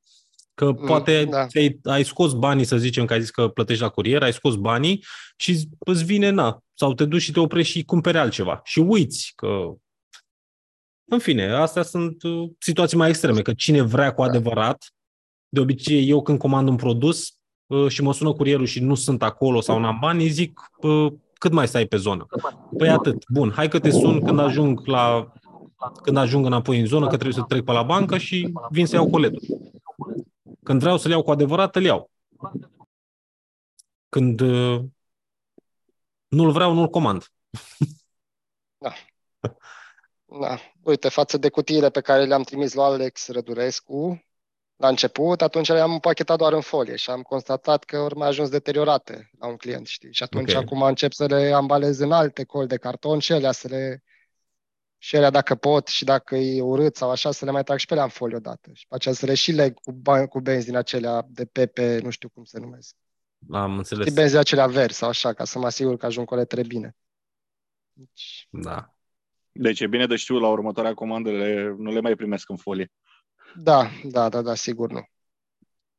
Că 0.55 0.65
Mm, 0.65 0.87
poate 0.87 1.25
da. 1.25 1.47
ai, 1.55 1.79
ai 1.85 2.05
scos 2.05 2.33
banii, 2.33 2.65
să 2.65 2.77
zicem 2.77 3.05
că 3.05 3.13
ai 3.13 3.21
zis 3.21 3.31
că 3.31 3.49
plătești 3.49 3.83
la 3.83 3.89
curier, 3.89 4.23
ai 4.23 4.33
scos 4.33 4.57
banii 4.57 5.05
și 5.37 5.69
îți 5.79 6.05
vine, 6.05 6.31
na, 6.31 6.63
sau 6.75 6.95
te 6.95 7.05
duci 7.05 7.23
și 7.23 7.33
te 7.33 7.41
oprești 7.41 7.79
și 7.79 7.85
cumperi 7.85 8.19
altceva. 8.19 8.61
Și 8.65 8.79
uiți 8.79 9.33
că... 9.37 9.73
În 11.05 11.19
fine, 11.19 11.53
astea 11.53 11.83
sunt 11.83 12.23
uh, 12.23 12.51
situații 12.59 12.97
mai 12.97 13.09
extreme, 13.09 13.43
că 13.43 13.53
cine 13.53 13.83
vrea 13.83 14.13
cu 14.13 14.23
adevărat, 14.23 14.93
de 15.49 15.61
obicei 15.61 16.09
eu 16.09 16.23
când 16.23 16.39
comand 16.39 16.69
un 16.69 16.77
produs 16.77 17.39
uh, 17.67 17.89
și 17.89 18.03
mă 18.03 18.13
sună 18.13 18.33
curierul 18.33 18.67
și 18.67 18.81
nu 18.81 18.95
sunt 18.95 19.23
acolo 19.23 19.61
sau 19.61 19.79
n-am 19.79 19.99
bani, 20.01 20.23
îi 20.23 20.29
zic 20.31 20.61
uh, 20.77 21.13
cât 21.35 21.53
mai 21.53 21.69
stai 21.69 21.87
pe 21.87 21.97
zonă. 21.97 22.27
Păi 22.77 22.89
atât. 22.89 23.25
Bun, 23.29 23.53
hai 23.55 23.69
că 23.69 23.79
te 23.79 23.91
sun 23.91 24.21
când 24.25 24.39
ajung 24.39 24.87
la 24.87 25.33
când 26.03 26.17
ajung 26.17 26.47
înapoi 26.47 26.81
în 26.81 26.87
zonă, 26.87 27.05
că 27.05 27.17
trebuie 27.17 27.33
să 27.33 27.45
trec 27.49 27.65
pe 27.65 27.73
la 27.73 27.83
bancă 27.83 28.19
și 28.19 28.53
vin 28.71 28.87
să 28.87 28.95
iau 28.95 29.11
coletul. 29.11 29.41
Când 30.65 30.81
vreau 30.81 30.97
să-l 30.97 31.11
iau 31.11 31.23
cu 31.23 31.31
adevărat, 31.31 31.77
îl 31.77 31.83
iau. 31.83 32.11
Când 34.09 34.41
uh, 34.41 34.81
nu-l 36.29 36.51
vreau, 36.51 36.73
nu-l 36.73 36.89
comand. 36.89 37.33
Da. 38.79 40.59
Uite, 40.83 41.09
față 41.09 41.37
de 41.37 41.49
cutiile 41.49 41.91
pe 41.91 42.01
care 42.01 42.25
le-am 42.25 42.43
trimis 42.43 42.75
lui 42.75 42.85
Alex 42.85 43.29
Rădurescu, 43.29 44.25
la 44.77 44.89
început, 44.89 45.43
atunci 45.43 45.69
le-am 45.69 45.93
împachetat 45.93 46.39
doar 46.39 46.53
în 46.53 46.61
folie 46.61 46.97
și 46.97 47.11
am 47.11 47.23
constatat 47.23 47.85
că 47.85 47.99
ori 47.99 48.17
mai 48.17 48.29
ajuns 48.29 48.49
deteriorate 48.49 49.31
la 49.39 49.47
un 49.47 49.57
client, 49.57 49.87
știi? 49.87 50.13
Și 50.13 50.23
atunci 50.23 50.55
Ok. 50.55 50.61
acum 50.61 50.83
încep 50.83 51.13
să 51.13 51.27
le 51.27 51.53
ambalez 51.53 51.99
în 51.99 52.13
alte 52.13 52.45
coli 52.45 52.69
de 52.69 52.77
carton 52.77 53.19
și 53.19 53.33
alea 53.33 53.53
să 53.53 53.69
le 53.69 54.03
și 55.03 55.17
alea 55.17 55.31
dacă 55.31 55.55
pot 55.55 55.87
și 55.89 56.05
dacă 56.05 56.37
e 56.37 56.61
urât 56.61 56.97
sau 56.97 57.11
așa, 57.11 57.31
să 57.31 57.45
le 57.45 57.51
mai 57.51 57.63
trag 57.63 57.79
și 57.79 57.87
pe 57.87 57.93
alea 57.93 58.05
în 58.05 58.11
folie 58.11 58.37
odată. 58.37 58.71
Și 58.73 58.87
pe 58.89 58.95
aceea 58.95 59.15
să 59.15 59.27
le 59.27 59.35
și 59.35 59.53
leg 59.53 59.75
cu, 59.75 59.93
bani, 59.93 60.29
cu 60.29 60.41
benzi 60.41 60.67
din 60.67 60.77
acelea 60.77 61.27
de 61.29 61.45
pepe, 61.45 62.01
nu 62.03 62.11
știu 62.11 62.29
cum 62.29 62.45
se 62.45 62.59
numesc. 62.59 62.97
Am 63.51 63.77
înțeles. 63.77 64.05
Știi, 64.05 64.17
benzi 64.17 64.37
acelea 64.37 64.67
verzi 64.67 64.99
sau 64.99 65.09
așa, 65.09 65.33
ca 65.33 65.45
să 65.45 65.59
mă 65.59 65.67
asigur 65.67 65.97
că 65.97 66.07
ajung 66.07 66.27
coletele 66.27 66.63
bine. 66.63 66.97
Deci, 67.93 68.49
Da. 68.51 68.95
Deci 69.53 69.81
e 69.81 69.87
bine 69.87 70.07
de 70.07 70.17
știut 70.17 70.41
la 70.41 70.49
următoarea 70.49 70.95
comandă, 70.95 71.31
le, 71.31 71.75
nu 71.79 71.93
le 71.93 72.01
mai 72.01 72.15
primesc 72.15 72.49
în 72.49 72.57
folie. 72.57 72.93
da, 73.57 73.91
da, 74.05 74.29
da, 74.29 74.43
da, 74.43 74.55
sigur 74.55 74.91
nu. 74.91 75.09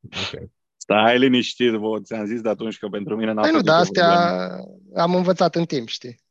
Ok. 0.00 0.50
Stai 0.76 1.18
liniștit, 1.18 1.72
vă, 1.72 2.00
ți-am 2.00 2.26
zis 2.26 2.40
de 2.40 2.48
atunci 2.48 2.78
că 2.78 2.88
pentru 2.88 3.16
mine 3.16 3.32
n-a 3.32 3.40
Păi 3.40 3.50
nu, 3.50 3.56
făcut 3.56 3.70
dar 3.70 3.80
o 3.80 3.84
problemă. 3.84 4.12
astea 4.12 5.02
am 5.02 5.14
învățat 5.14 5.54
în 5.54 5.64
timp, 5.64 5.88
știi? 5.88 6.22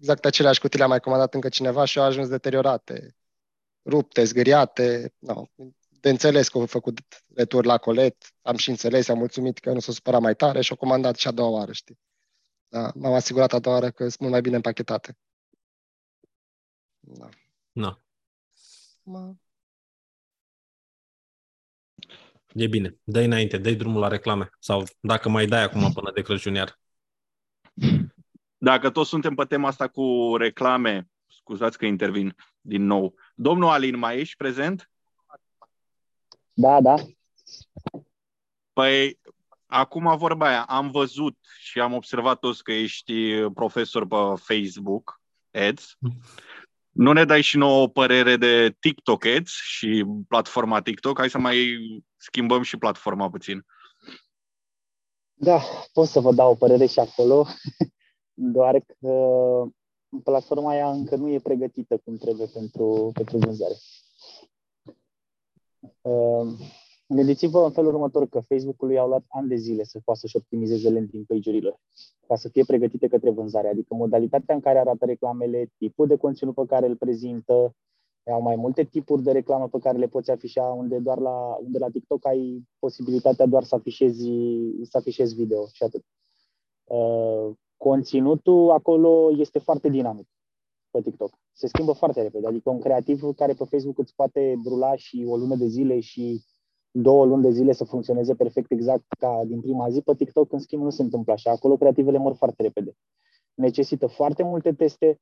Exact 0.00 0.24
aceleași 0.24 0.60
cutii 0.60 0.78
le-a 0.78 0.88
mai 0.88 1.00
comandat 1.00 1.34
încă 1.34 1.48
cineva 1.48 1.84
și 1.84 1.98
au 1.98 2.04
ajuns 2.04 2.28
deteriorate, 2.28 3.16
rupte, 3.84 4.24
zgâriate. 4.24 5.14
No, 5.18 5.44
de 5.88 6.08
înțeles 6.08 6.48
că 6.48 6.58
au 6.58 6.66
făcut 6.66 6.98
retur 7.34 7.64
la 7.64 7.78
colet, 7.78 8.34
am 8.42 8.56
și 8.56 8.68
înțeles, 8.68 9.08
am 9.08 9.18
mulțumit 9.18 9.58
că 9.58 9.72
nu 9.72 9.80
s-a 9.80 9.92
supărat 9.92 10.20
mai 10.20 10.34
tare 10.34 10.60
și 10.60 10.70
au 10.70 10.76
comandat 10.76 11.16
și 11.16 11.26
a 11.28 11.30
doua 11.30 11.48
oară, 11.48 11.72
știi? 11.72 11.98
Da, 12.68 12.92
m-am 12.94 13.12
asigurat 13.12 13.52
a 13.52 13.58
doua 13.58 13.74
oară 13.74 13.90
că 13.90 14.02
sunt 14.02 14.18
mult 14.18 14.32
mai 14.32 14.40
bine 14.40 14.56
împachetate. 14.56 15.18
Da. 17.00 17.28
Na. 17.72 18.02
Mă- 19.02 19.34
E 22.54 22.66
bine. 22.66 22.98
Dă 23.04 23.20
înainte, 23.20 23.58
dă 23.58 23.70
drumul 23.70 24.00
la 24.00 24.08
reclame. 24.08 24.50
Sau 24.58 24.84
dacă 25.00 25.28
mai 25.28 25.46
dai 25.46 25.62
acum 25.62 25.92
până 25.92 26.10
de 26.14 26.22
Crăciun 26.22 26.54
iar. 26.54 26.78
Dacă 28.62 28.90
toți 28.90 29.08
suntem 29.08 29.34
pe 29.34 29.44
tema 29.44 29.68
asta 29.68 29.88
cu 29.88 30.36
reclame, 30.36 31.08
scuzați 31.26 31.78
că 31.78 31.86
intervin 31.86 32.36
din 32.60 32.84
nou. 32.84 33.14
Domnul 33.34 33.68
Alin, 33.68 33.98
mai 33.98 34.18
ești 34.18 34.36
prezent? 34.36 34.90
Da, 36.52 36.80
da. 36.80 36.94
Păi, 38.72 39.20
acum 39.66 40.16
vorba 40.16 40.46
aia, 40.46 40.64
am 40.64 40.90
văzut 40.90 41.36
și 41.58 41.80
am 41.80 41.92
observat 41.92 42.38
toți 42.38 42.62
că 42.62 42.72
ești 42.72 43.44
profesor 43.54 44.06
pe 44.06 44.16
Facebook, 44.36 45.20
Ads. 45.68 45.96
Nu 46.90 47.12
ne 47.12 47.24
dai 47.24 47.42
și 47.42 47.56
nouă 47.56 47.82
o 47.82 47.88
părere 47.88 48.36
de 48.36 48.76
TikTok 48.80 49.24
Ads 49.24 49.52
și 49.52 50.04
platforma 50.28 50.80
TikTok? 50.80 51.18
Hai 51.18 51.30
să 51.30 51.38
mai 51.38 51.78
schimbăm 52.16 52.62
și 52.62 52.76
platforma 52.76 53.30
puțin. 53.30 53.66
Da, 55.32 55.60
pot 55.92 56.08
să 56.08 56.20
vă 56.20 56.32
dau 56.32 56.50
o 56.50 56.54
părere 56.54 56.86
și 56.86 56.98
acolo, 56.98 57.46
doar 58.40 58.84
că 59.00 59.64
platforma 60.24 60.70
aia 60.70 60.90
încă 60.90 61.16
nu 61.16 61.28
e 61.28 61.38
pregătită 61.38 62.00
cum 62.04 62.16
trebuie 62.16 62.46
pentru, 62.46 63.10
pentru 63.14 63.38
vânzare. 63.38 63.74
Uh, 66.00 66.52
Gândiți-vă 67.06 67.64
în 67.64 67.70
felul 67.70 67.94
următor 67.94 68.28
că 68.28 68.40
Facebook-ului 68.40 68.98
au 68.98 69.08
luat 69.08 69.24
ani 69.28 69.48
de 69.48 69.56
zile 69.56 69.84
să 69.84 70.00
poată 70.04 70.20
să-și 70.20 70.36
optimizeze 70.36 70.90
landing 70.90 71.26
page-urile 71.26 71.80
ca 72.26 72.36
să 72.36 72.48
fie 72.48 72.64
pregătite 72.64 73.08
către 73.08 73.30
vânzare, 73.30 73.68
adică 73.68 73.94
modalitatea 73.94 74.54
în 74.54 74.60
care 74.60 74.78
arată 74.78 75.04
reclamele, 75.04 75.72
tipul 75.78 76.06
de 76.06 76.16
conținut 76.16 76.54
pe 76.54 76.66
care 76.66 76.86
îl 76.86 76.96
prezintă, 76.96 77.74
au 78.32 78.40
mai 78.40 78.56
multe 78.56 78.84
tipuri 78.84 79.22
de 79.22 79.32
reclamă 79.32 79.68
pe 79.68 79.78
care 79.78 79.98
le 79.98 80.06
poți 80.06 80.30
afișa, 80.30 80.62
unde 80.62 80.98
doar 80.98 81.18
la, 81.18 81.58
unde 81.62 81.78
la 81.78 81.88
TikTok 81.88 82.26
ai 82.26 82.68
posibilitatea 82.78 83.46
doar 83.46 83.62
să 83.62 83.74
afișezi, 83.74 84.30
să 84.82 84.96
afișezi 84.96 85.34
video 85.34 85.66
și 85.72 85.82
atât. 85.82 86.04
Uh, 87.80 87.90
conținutul 87.90 88.70
acolo 88.70 89.30
este 89.36 89.58
foarte 89.58 89.88
dinamic 89.88 90.28
pe 90.90 91.00
TikTok. 91.00 91.38
Se 91.52 91.66
schimbă 91.66 91.92
foarte 91.92 92.22
repede. 92.22 92.46
Adică 92.46 92.70
un 92.70 92.80
creativ 92.80 93.22
care 93.36 93.52
pe 93.52 93.64
Facebook 93.64 93.98
îți 93.98 94.14
poate 94.14 94.54
brula 94.62 94.96
și 94.96 95.24
o 95.28 95.36
lună 95.36 95.56
de 95.56 95.66
zile 95.66 96.00
și 96.00 96.44
două 96.90 97.24
luni 97.24 97.42
de 97.42 97.50
zile 97.50 97.72
să 97.72 97.84
funcționeze 97.84 98.34
perfect 98.34 98.70
exact 98.70 99.04
ca 99.18 99.42
din 99.46 99.60
prima 99.60 99.90
zi, 99.90 100.00
pe 100.00 100.14
TikTok, 100.14 100.52
în 100.52 100.58
schimb, 100.58 100.82
nu 100.82 100.90
se 100.90 101.02
întâmplă 101.02 101.32
așa. 101.32 101.50
Acolo 101.50 101.76
creativele 101.76 102.18
mor 102.18 102.34
foarte 102.34 102.62
repede. 102.62 102.96
Necesită 103.54 104.06
foarte 104.06 104.42
multe 104.42 104.72
teste 104.72 105.20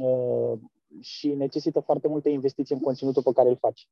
uh, 0.00 0.58
și 1.00 1.34
necesită 1.34 1.80
foarte 1.80 2.08
multe 2.08 2.28
investiții 2.28 2.74
în 2.74 2.80
conținutul 2.80 3.22
pe 3.22 3.32
care 3.32 3.48
îl 3.48 3.56
faci. 3.56 3.88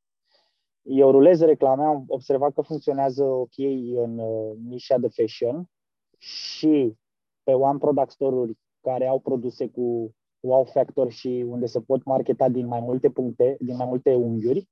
Eu 0.81 1.11
rulez 1.11 1.39
reclame, 1.39 1.83
am 1.83 2.03
observat 2.07 2.53
că 2.53 2.61
funcționează 2.61 3.23
ok 3.23 3.57
în 3.95 4.17
uh, 4.17 4.57
nișa 4.67 4.97
de 4.97 5.07
fashion 5.07 5.69
și 6.17 6.97
pe 7.45 7.53
One 7.53 7.77
Product 7.77 8.11
Store-uri 8.11 8.57
care 8.81 9.07
au 9.07 9.19
produse 9.19 9.67
cu 9.67 10.15
wow 10.39 10.63
factor 10.63 11.11
și 11.11 11.45
unde 11.47 11.65
se 11.65 11.81
pot 11.81 12.03
marketa 12.03 12.49
din 12.49 12.67
mai 12.67 12.79
multe 12.79 13.09
puncte, 13.09 13.57
din 13.59 13.75
mai 13.75 13.85
multe 13.85 14.15
unghiuri. 14.15 14.69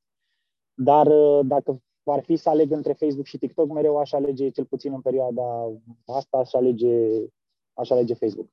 Dar 0.73 1.07
uh, 1.07 1.39
dacă 1.45 1.81
ar 2.05 2.23
fi 2.23 2.35
să 2.35 2.49
aleg 2.49 2.71
între 2.71 2.93
Facebook 2.93 3.25
și 3.25 3.37
TikTok, 3.37 3.67
mereu 3.67 3.97
aș 3.97 4.11
alege, 4.11 4.49
cel 4.49 4.65
puțin 4.65 4.93
în 4.93 5.01
perioada 5.01 5.71
asta, 6.05 6.37
aș 6.37 6.53
alege, 6.53 7.25
aș 7.73 7.89
alege 7.89 8.13
Facebook. 8.13 8.47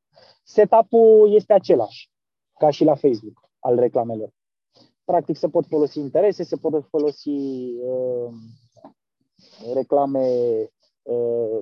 Setup-ul 0.44 1.34
este 1.34 1.52
același, 1.52 2.10
ca 2.58 2.70
și 2.70 2.84
la 2.84 2.94
Facebook, 2.94 3.50
al 3.58 3.78
reclamelor. 3.78 4.30
Practic 5.04 5.36
se 5.36 5.48
pot 5.48 5.66
folosi 5.66 5.98
interese, 5.98 6.42
se 6.42 6.56
pot 6.56 6.84
folosi 6.88 7.30
uh, 7.84 8.32
reclame 9.74 10.28
uh, 11.02 11.60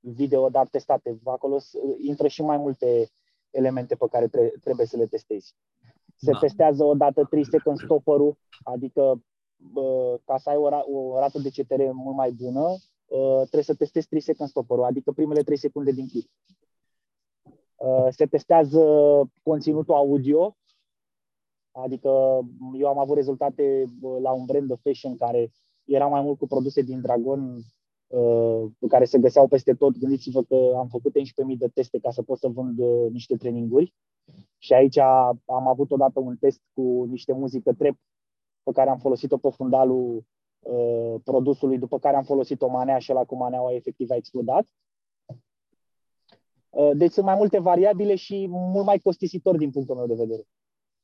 video, 0.00 0.48
dar 0.48 0.66
testate. 0.68 1.18
Acolo 1.24 1.58
intră 1.98 2.26
și 2.28 2.42
mai 2.42 2.56
multe 2.56 3.08
elemente 3.50 3.94
pe 3.94 4.06
care 4.10 4.28
tre- 4.28 4.52
trebuie 4.60 4.86
să 4.86 4.96
le 4.96 5.06
testezi. 5.06 5.54
Se 6.16 6.30
Da. 6.30 6.38
testează 6.38 6.84
odată 6.84 7.24
3 7.24 7.44
second 7.44 7.78
stopper-ul, 7.78 8.36
adică 8.62 9.22
uh, 9.74 10.14
ca 10.24 10.38
să 10.38 10.48
ai 10.50 10.56
o, 10.56 10.68
ra- 10.70 10.84
o 10.92 11.18
rată 11.18 11.38
de 11.38 11.48
CTR 11.50 11.82
mult 11.92 12.16
mai 12.16 12.30
bună, 12.30 12.68
uh, 13.06 13.36
trebuie 13.40 13.62
să 13.62 13.74
testezi 13.74 14.08
3 14.08 14.20
second 14.20 14.48
stopper 14.48 14.78
adică 14.78 15.12
primele 15.12 15.42
3 15.42 15.56
secunde 15.56 15.90
din 15.90 16.08
clip. 16.08 16.30
Uh, 17.76 18.06
se 18.10 18.26
testează 18.26 18.80
conținutul 19.42 19.94
audio, 19.94 20.56
adică 21.72 22.08
eu 22.78 22.88
am 22.88 22.98
avut 22.98 23.16
rezultate 23.16 23.84
uh, 24.00 24.16
la 24.20 24.32
un 24.32 24.44
brand 24.44 24.68
de 24.68 24.74
fashion 24.82 25.16
care 25.16 25.50
era 25.84 26.06
mai 26.06 26.20
mult 26.22 26.38
cu 26.38 26.46
produse 26.46 26.80
din 26.82 27.00
Dragon 27.00 27.54
uh, 27.56 27.62
care 28.88 29.04
se 29.04 29.18
găseau 29.18 29.48
peste 29.48 29.74
tot. 29.74 29.98
Gândiți-vă 29.98 30.42
că 30.42 30.72
am 30.76 30.88
făcut 30.88 31.12
11.000 31.18 31.56
de 31.58 31.68
teste 31.68 31.98
ca 31.98 32.10
să 32.10 32.22
pot 32.22 32.38
să 32.38 32.48
vând 32.48 32.78
uh, 32.78 33.10
niște 33.10 33.36
traininguri 33.36 33.94
și 34.58 34.72
aici 34.72 34.98
am 34.98 35.68
avut 35.68 35.90
odată 35.90 36.20
un 36.20 36.36
test 36.36 36.60
cu 36.72 37.06
niște 37.10 37.32
muzică 37.32 37.72
trap 37.72 37.96
pe 38.62 38.72
care 38.72 38.90
am 38.90 38.98
folosit-o 38.98 39.36
pe 39.36 39.50
fundalul 39.50 40.24
uh, 40.58 41.14
produsului, 41.24 41.78
după 41.78 41.98
care 41.98 42.16
am 42.16 42.24
folosit 42.24 42.62
o 42.62 42.68
manea 42.68 42.98
și 42.98 43.12
la 43.12 43.24
cu 43.24 43.36
maneaua 43.36 43.74
efectiv 43.74 44.10
a 44.10 44.16
explodat. 44.16 44.66
Uh, 46.70 46.90
deci 46.94 47.12
sunt 47.12 47.26
mai 47.26 47.34
multe 47.34 47.58
variabile 47.58 48.14
și 48.14 48.46
mult 48.48 48.86
mai 48.86 48.98
costisitor 48.98 49.56
din 49.56 49.70
punctul 49.70 49.96
meu 49.96 50.06
de 50.06 50.14
vedere 50.14 50.42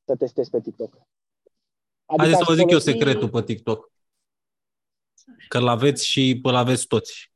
să 0.05 0.17
testez 0.17 0.49
pe 0.49 0.61
TikTok. 0.61 0.99
Haideți 2.07 2.31
să 2.31 2.41
aș 2.41 2.49
vă 2.49 2.55
zic 2.55 2.71
eu 2.71 2.79
folosi- 2.79 2.83
secretul 2.83 3.29
pe 3.29 3.43
TikTok. 3.43 3.92
Că 5.49 5.59
l-aveți 5.59 6.07
și 6.07 6.41
îl 6.43 6.55
aveți 6.55 6.87
toți. 6.87 7.31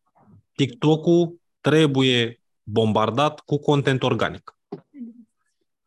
TikTok-ul 0.54 1.40
trebuie 1.60 2.40
bombardat 2.62 3.40
cu 3.40 3.58
content 3.58 4.02
organic. 4.02 4.58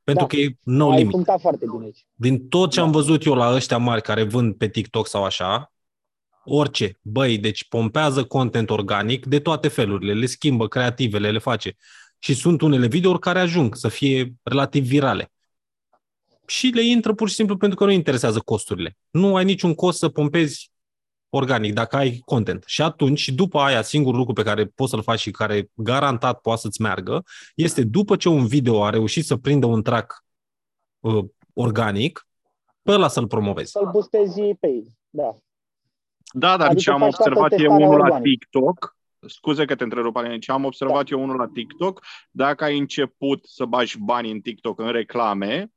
Pentru 0.04 0.24
Da. 0.24 0.30
că 0.30 0.36
e 0.36 0.58
no 0.64 0.90
Ai 0.90 0.98
limit. 0.98 1.12
punctat 1.12 1.40
foarte 1.42 1.66
bine 1.72 1.84
aici. 1.84 2.06
Din 2.16 2.48
tot 2.48 2.72
ce 2.72 2.80
Da. 2.80 2.86
am 2.86 2.92
văzut 2.92 3.24
eu 3.24 3.34
la 3.34 3.54
ăștia 3.54 3.78
mari 3.78 4.02
care 4.02 4.24
vând 4.24 4.56
pe 4.56 4.70
TikTok 4.70 5.08
sau 5.08 5.24
așa, 5.24 5.74
orice, 6.44 7.00
băi, 7.02 7.38
deci 7.38 7.68
pompează 7.68 8.24
content 8.24 8.70
organic 8.70 9.26
de 9.26 9.40
toate 9.40 9.68
felurile, 9.68 10.14
le 10.14 10.26
schimbă 10.26 10.68
creativele, 10.68 11.32
le 11.32 11.40
face. 11.40 11.76
Și 12.20 12.34
sunt 12.34 12.62
unele 12.62 12.88
videouri 12.88 13.20
care 13.20 13.40
ajung 13.40 13.76
să 13.76 13.88
fie 13.88 14.34
relativ 14.44 14.84
virale. 14.84 15.32
Și 16.48 16.68
le 16.68 16.84
intră 16.84 17.14
pur 17.14 17.30
și 17.30 17.36
simplu 17.36 17.58
pentru 17.58 17.78
că 17.78 17.86
nu 17.86 17.92
interesează 17.92 18.40
costurile. 18.40 18.98
Nu 19.10 19.36
ai 19.36 19.44
niciun 19.44 19.76
cost 19.76 19.98
să 19.98 20.10
pompezi 20.10 20.72
organic 21.30 21.74
dacă 21.74 21.96
ai 21.96 22.22
content. 22.26 22.64
Și 22.68 22.82
atunci, 22.82 23.20
și 23.20 23.34
după 23.34 23.60
aia, 23.60 23.82
singurul 23.82 24.18
lucru 24.18 24.34
pe 24.34 24.44
care 24.44 24.66
poți 24.66 24.90
să-l 24.90 25.02
faci 25.02 25.20
și 25.20 25.32
care 25.32 25.70
garantat 25.74 26.40
poate 26.42 26.60
să-ți 26.60 26.82
meargă, 26.82 27.24
este 27.56 27.84
după 27.84 28.16
ce 28.16 28.30
un 28.30 28.48
video 28.48 28.84
a 28.84 28.90
reușit 28.90 29.26
să 29.26 29.38
prindă 29.38 29.66
un 29.66 29.82
track 29.84 30.26
uh, 31.00 31.26
organic, 31.54 32.28
pe 32.82 32.92
ăla 32.92 33.08
să-l 33.08 33.28
promovezi. 33.28 33.72
Să-l 33.72 33.90
boostezi 33.92 34.42
pe 34.60 34.68
ei. 34.68 34.98
Da. 35.10 35.36
Da, 36.34 36.58
dar 36.58 36.68
Adică 36.68 36.82
ce 36.82 36.92
am 36.92 37.00
faci 37.00 37.16
toată 37.16 37.30
observat 37.30 37.52
e 37.52 37.56
testarea 37.56 37.88
unul 37.88 37.98
la 37.98 38.04
organică. 38.04 38.30
TikTok, 38.30 38.98
scuze 39.28 39.66
că 39.66 39.76
te 39.76 39.84
întrerup, 39.84 40.16
Aline, 40.16 40.40
ce 40.40 40.52
am 40.52 40.66
observat 40.66 41.10
Da. 41.10 41.16
eu 41.16 41.24
unul 41.24 41.36
la 41.36 41.48
TikTok, 41.54 42.04
dacă 42.32 42.64
ai 42.64 42.78
început 42.78 43.46
să 43.46 43.66
bagi 43.66 43.98
bani 44.00 44.32
în 44.32 44.40
TikTok 44.40 44.80
în 44.80 44.92
reclame, 44.92 45.72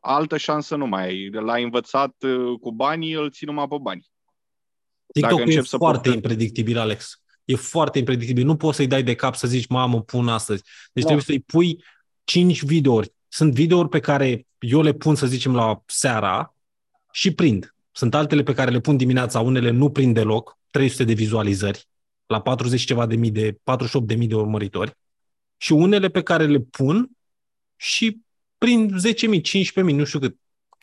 altă 0.00 0.36
șansă 0.36 0.76
nu 0.76 0.86
mai 0.86 1.04
ai. 1.04 1.30
L-ai 1.30 1.62
învățat 1.62 2.22
uh, 2.22 2.58
cu 2.60 2.72
banii, 2.72 3.12
îl 3.12 3.30
ții 3.30 3.46
numai 3.46 3.68
pe 3.68 3.76
bani. 3.80 4.11
TikTok 5.12 5.38
e 5.38 5.42
încep 5.42 5.64
să 5.64 5.76
foarte 5.76 6.08
postezi- 6.08 6.14
impredictibil, 6.14 6.78
Alex. 6.78 7.20
E 7.44 7.54
foarte 7.56 7.98
impredictibil. 7.98 8.44
Nu 8.44 8.56
poți 8.56 8.76
să-i 8.76 8.86
dai 8.86 9.02
de 9.02 9.14
cap 9.14 9.34
să 9.34 9.46
zici, 9.46 9.66
mamă, 9.66 10.02
pun 10.02 10.28
astăzi. 10.28 10.62
Deci 10.92 11.02
Nu. 11.04 11.08
trebuie 11.08 11.24
să-i 11.24 11.40
pui 11.40 11.84
5 12.24 12.62
videouri. 12.64 13.12
Sunt 13.28 13.52
videouri 13.54 13.88
pe 13.88 14.00
care 14.00 14.46
eu 14.58 14.82
le 14.82 14.92
pun, 14.92 15.14
să 15.14 15.26
zicem, 15.26 15.54
la 15.54 15.82
seara 15.86 16.54
și 17.12 17.34
prind. 17.34 17.74
Sunt 17.92 18.14
altele 18.14 18.42
pe 18.42 18.52
care 18.54 18.70
le 18.70 18.80
pun 18.80 18.96
dimineața, 18.96 19.40
unele 19.40 19.70
nu 19.70 19.90
prind 19.90 20.14
deloc, 20.14 20.58
300 20.70 21.04
de 21.04 21.12
vizualizări, 21.12 21.88
la 22.26 22.40
40 22.40 22.80
și 22.80 22.86
ceva 22.86 23.06
de 23.06 23.16
mii 23.16 23.30
de, 23.30 23.58
48 23.62 24.06
de 24.06 24.14
mii 24.14 24.28
de 24.28 24.34
urmăritori. 24.34 24.96
Și 25.56 25.72
unele 25.72 26.08
pe 26.08 26.22
care 26.22 26.46
le 26.46 26.58
pun 26.58 27.10
și 27.76 28.18
prind 28.58 28.92
10.000, 29.00 29.40
15.000, 29.40 29.94
nu 29.94 30.04
știu 30.04 30.18
cât. 30.18 30.36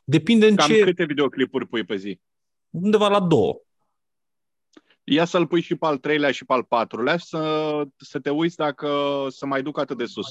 Depinde 0.03 0.47
în 0.47 0.56
Cam 0.56 0.68
ce, 0.68 0.80
câte 0.84 1.03
videoclipuri 1.06 1.68
pui 1.68 1.84
pe 1.84 1.95
zi? 1.95 2.19
undeva 2.69 3.07
la 3.07 3.19
două. 3.19 3.61
Ia 5.11 5.26
să-l 5.26 5.48
pui 5.48 5.61
și 5.61 5.76
pe 5.76 5.86
al 5.86 5.98
treilea 5.98 6.31
și 6.31 6.45
pe 6.45 6.53
al 6.53 6.64
patrulea 6.64 7.18
să, 7.18 7.84
să 7.98 8.19
te 8.19 8.30
uiți 8.30 8.56
dacă 8.56 9.26
se 9.30 9.45
mai 9.45 9.61
duc 9.61 9.80
atât 9.80 9.98
de 9.98 10.06
sus. 10.06 10.27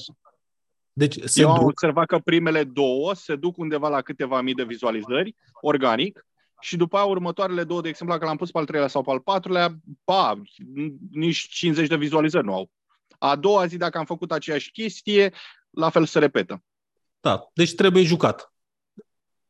Deci 0.93 1.23
se 1.23 1.41
Eu 1.41 1.49
am 1.49 1.59
duc, 1.59 1.67
observat 1.67 2.05
că 2.05 2.19
primele 2.19 2.63
două 2.63 3.13
se 3.13 3.35
duc 3.35 3.57
undeva 3.57 3.89
la 3.89 4.01
câteva 4.01 4.41
mii 4.41 4.53
de 4.53 4.63
vizualizări, 4.63 5.35
organic, 5.61 6.25
și 6.59 6.77
după 6.77 6.97
aia 6.97 7.05
următoarele 7.05 7.63
două, 7.63 7.81
de 7.81 7.89
exemplu, 7.89 8.15
dacă 8.15 8.27
l-am 8.27 8.37
pus 8.37 8.51
pe 8.51 8.57
al 8.57 8.65
treilea 8.65 8.87
sau 8.87 9.01
pe 9.03 9.11
al 9.11 9.19
patrulea, 9.19 9.75
ba, 10.05 10.41
nici 11.11 11.47
50 11.47 11.87
de 11.87 11.95
vizualizări 11.95 12.45
nu 12.45 12.53
au. 12.53 12.71
A 13.17 13.35
doua 13.35 13.65
zi, 13.65 13.77
dacă 13.77 13.97
am 13.97 14.05
făcut 14.05 14.31
aceeași 14.31 14.71
chestie, 14.71 15.33
la 15.69 15.89
fel 15.89 16.05
se 16.05 16.19
repetă. 16.19 16.63
Da, 17.19 17.49
deci 17.53 17.75
trebuie 17.75 18.03
jucat. 18.03 18.53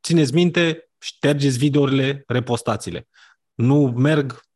Țineți 0.03 0.33
minte, 0.33 0.89
ștergeți 0.97 1.57
videourile, 1.57 2.23
repostați-le. 2.27 3.07
Nu 3.53 3.93
merg 3.97 4.31
ca 4.31 4.48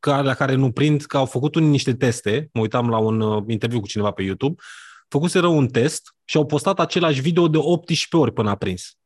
la 0.00 0.34
care 0.34 0.54
nu 0.54 0.72
prind, 0.72 1.02
că 1.02 1.16
au 1.16 1.26
făcut 1.26 1.54
unii 1.54 1.68
niște 1.68 1.94
teste, 1.94 2.50
mă 2.52 2.60
uitam 2.60 2.88
la 2.88 2.98
un 2.98 3.20
uh, 3.20 3.44
interviu 3.46 3.80
cu 3.80 3.86
cineva 3.86 4.10
pe 4.10 4.22
YouTube, 4.22 4.62
făcuseră 5.08 5.46
un 5.46 5.68
test 5.68 6.14
și 6.24 6.36
au 6.36 6.46
postat 6.46 6.80
același 6.80 7.20
video 7.20 7.48
de 7.48 7.56
18 7.56 8.16
ori 8.16 8.32
până 8.32 8.50
a 8.50 8.54
prins. 8.54 8.96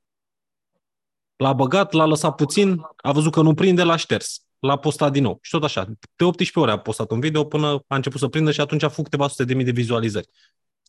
L-a 1.37 1.53
băgat, 1.53 1.93
l-a 1.93 2.07
lăsat 2.07 2.35
puțin, 2.35 2.81
a 2.97 3.13
văzut 3.13 3.33
că 3.33 3.43
nu 3.43 3.55
prinde, 3.55 3.83
l-a 3.83 3.97
șters. 3.97 4.45
L-a 4.59 4.77
postat 4.77 5.13
din 5.13 5.23
nou. 5.23 5.39
Și 5.41 5.51
tot 5.51 5.65
așa. 5.65 5.85
De 6.17 6.25
18 6.25 6.59
ore 6.59 6.71
a 6.71 6.79
postat 6.79 7.11
un 7.11 7.21
video 7.21 7.45
până 7.45 7.85
a 7.87 7.95
început 7.95 8.21
să 8.21 8.29
prindă 8.29 8.51
și 8.51 8.61
atunci 8.61 8.83
a 8.83 8.89
făcut 8.89 9.05
câteva 9.05 9.29
sute 9.29 9.45
de 9.45 9.55
mii 9.55 9.65
de 9.65 9.71
vizualizări. 9.71 10.29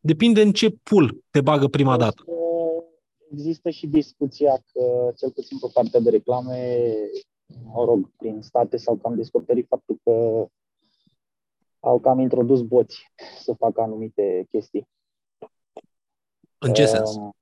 Depinde 0.02 0.42
în 0.42 0.52
ce 0.52 0.70
pool 0.84 1.18
te 1.30 1.42
bagă 1.42 1.68
prima 1.68 1.98
dată. 1.98 2.24
Există 3.32 3.70
și 3.70 3.88
discuția 3.88 4.52
că, 4.52 5.14
cel 5.18 5.32
puțin 5.32 5.60
pe 5.60 5.68
partea 5.74 6.00
de 6.00 6.10
reclame, 6.10 6.80
mă 7.64 7.86
rog, 7.86 8.12
prin 8.18 8.42
state 8.42 8.78
s-au 8.78 8.96
cam 8.96 9.16
descoperit 9.16 9.68
faptul 9.68 10.00
că 10.04 10.46
au 11.80 12.00
cam 12.00 12.20
introdus 12.20 12.62
boți 12.62 13.12
să 13.40 13.54
facă 13.54 13.82
anumite 13.82 14.46
chestii. 14.50 14.88
În 16.58 16.74
ce 16.74 16.86
sens? 16.86 17.16
Um, 17.16 17.36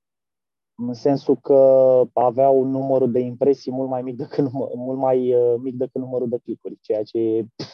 În 0.75 0.93
sensul 0.93 1.37
că 1.37 2.03
aveau 2.13 2.63
numărul 2.63 3.11
de 3.11 3.19
impresii 3.19 3.71
mult 3.71 3.89
mai 3.89 4.01
mic 4.01 4.15
decât, 4.15 4.51
număr, 4.51 4.69
mult 4.75 4.97
mai 4.99 5.33
uh, 5.33 5.55
mic 5.59 5.75
decât 5.75 6.01
numărul 6.01 6.29
de 6.29 6.37
clicuri, 6.43 6.77
ceea 6.81 7.03
ce 7.03 7.17
e 7.17 7.45
pf, 7.55 7.73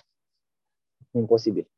imposibil. 1.12 1.70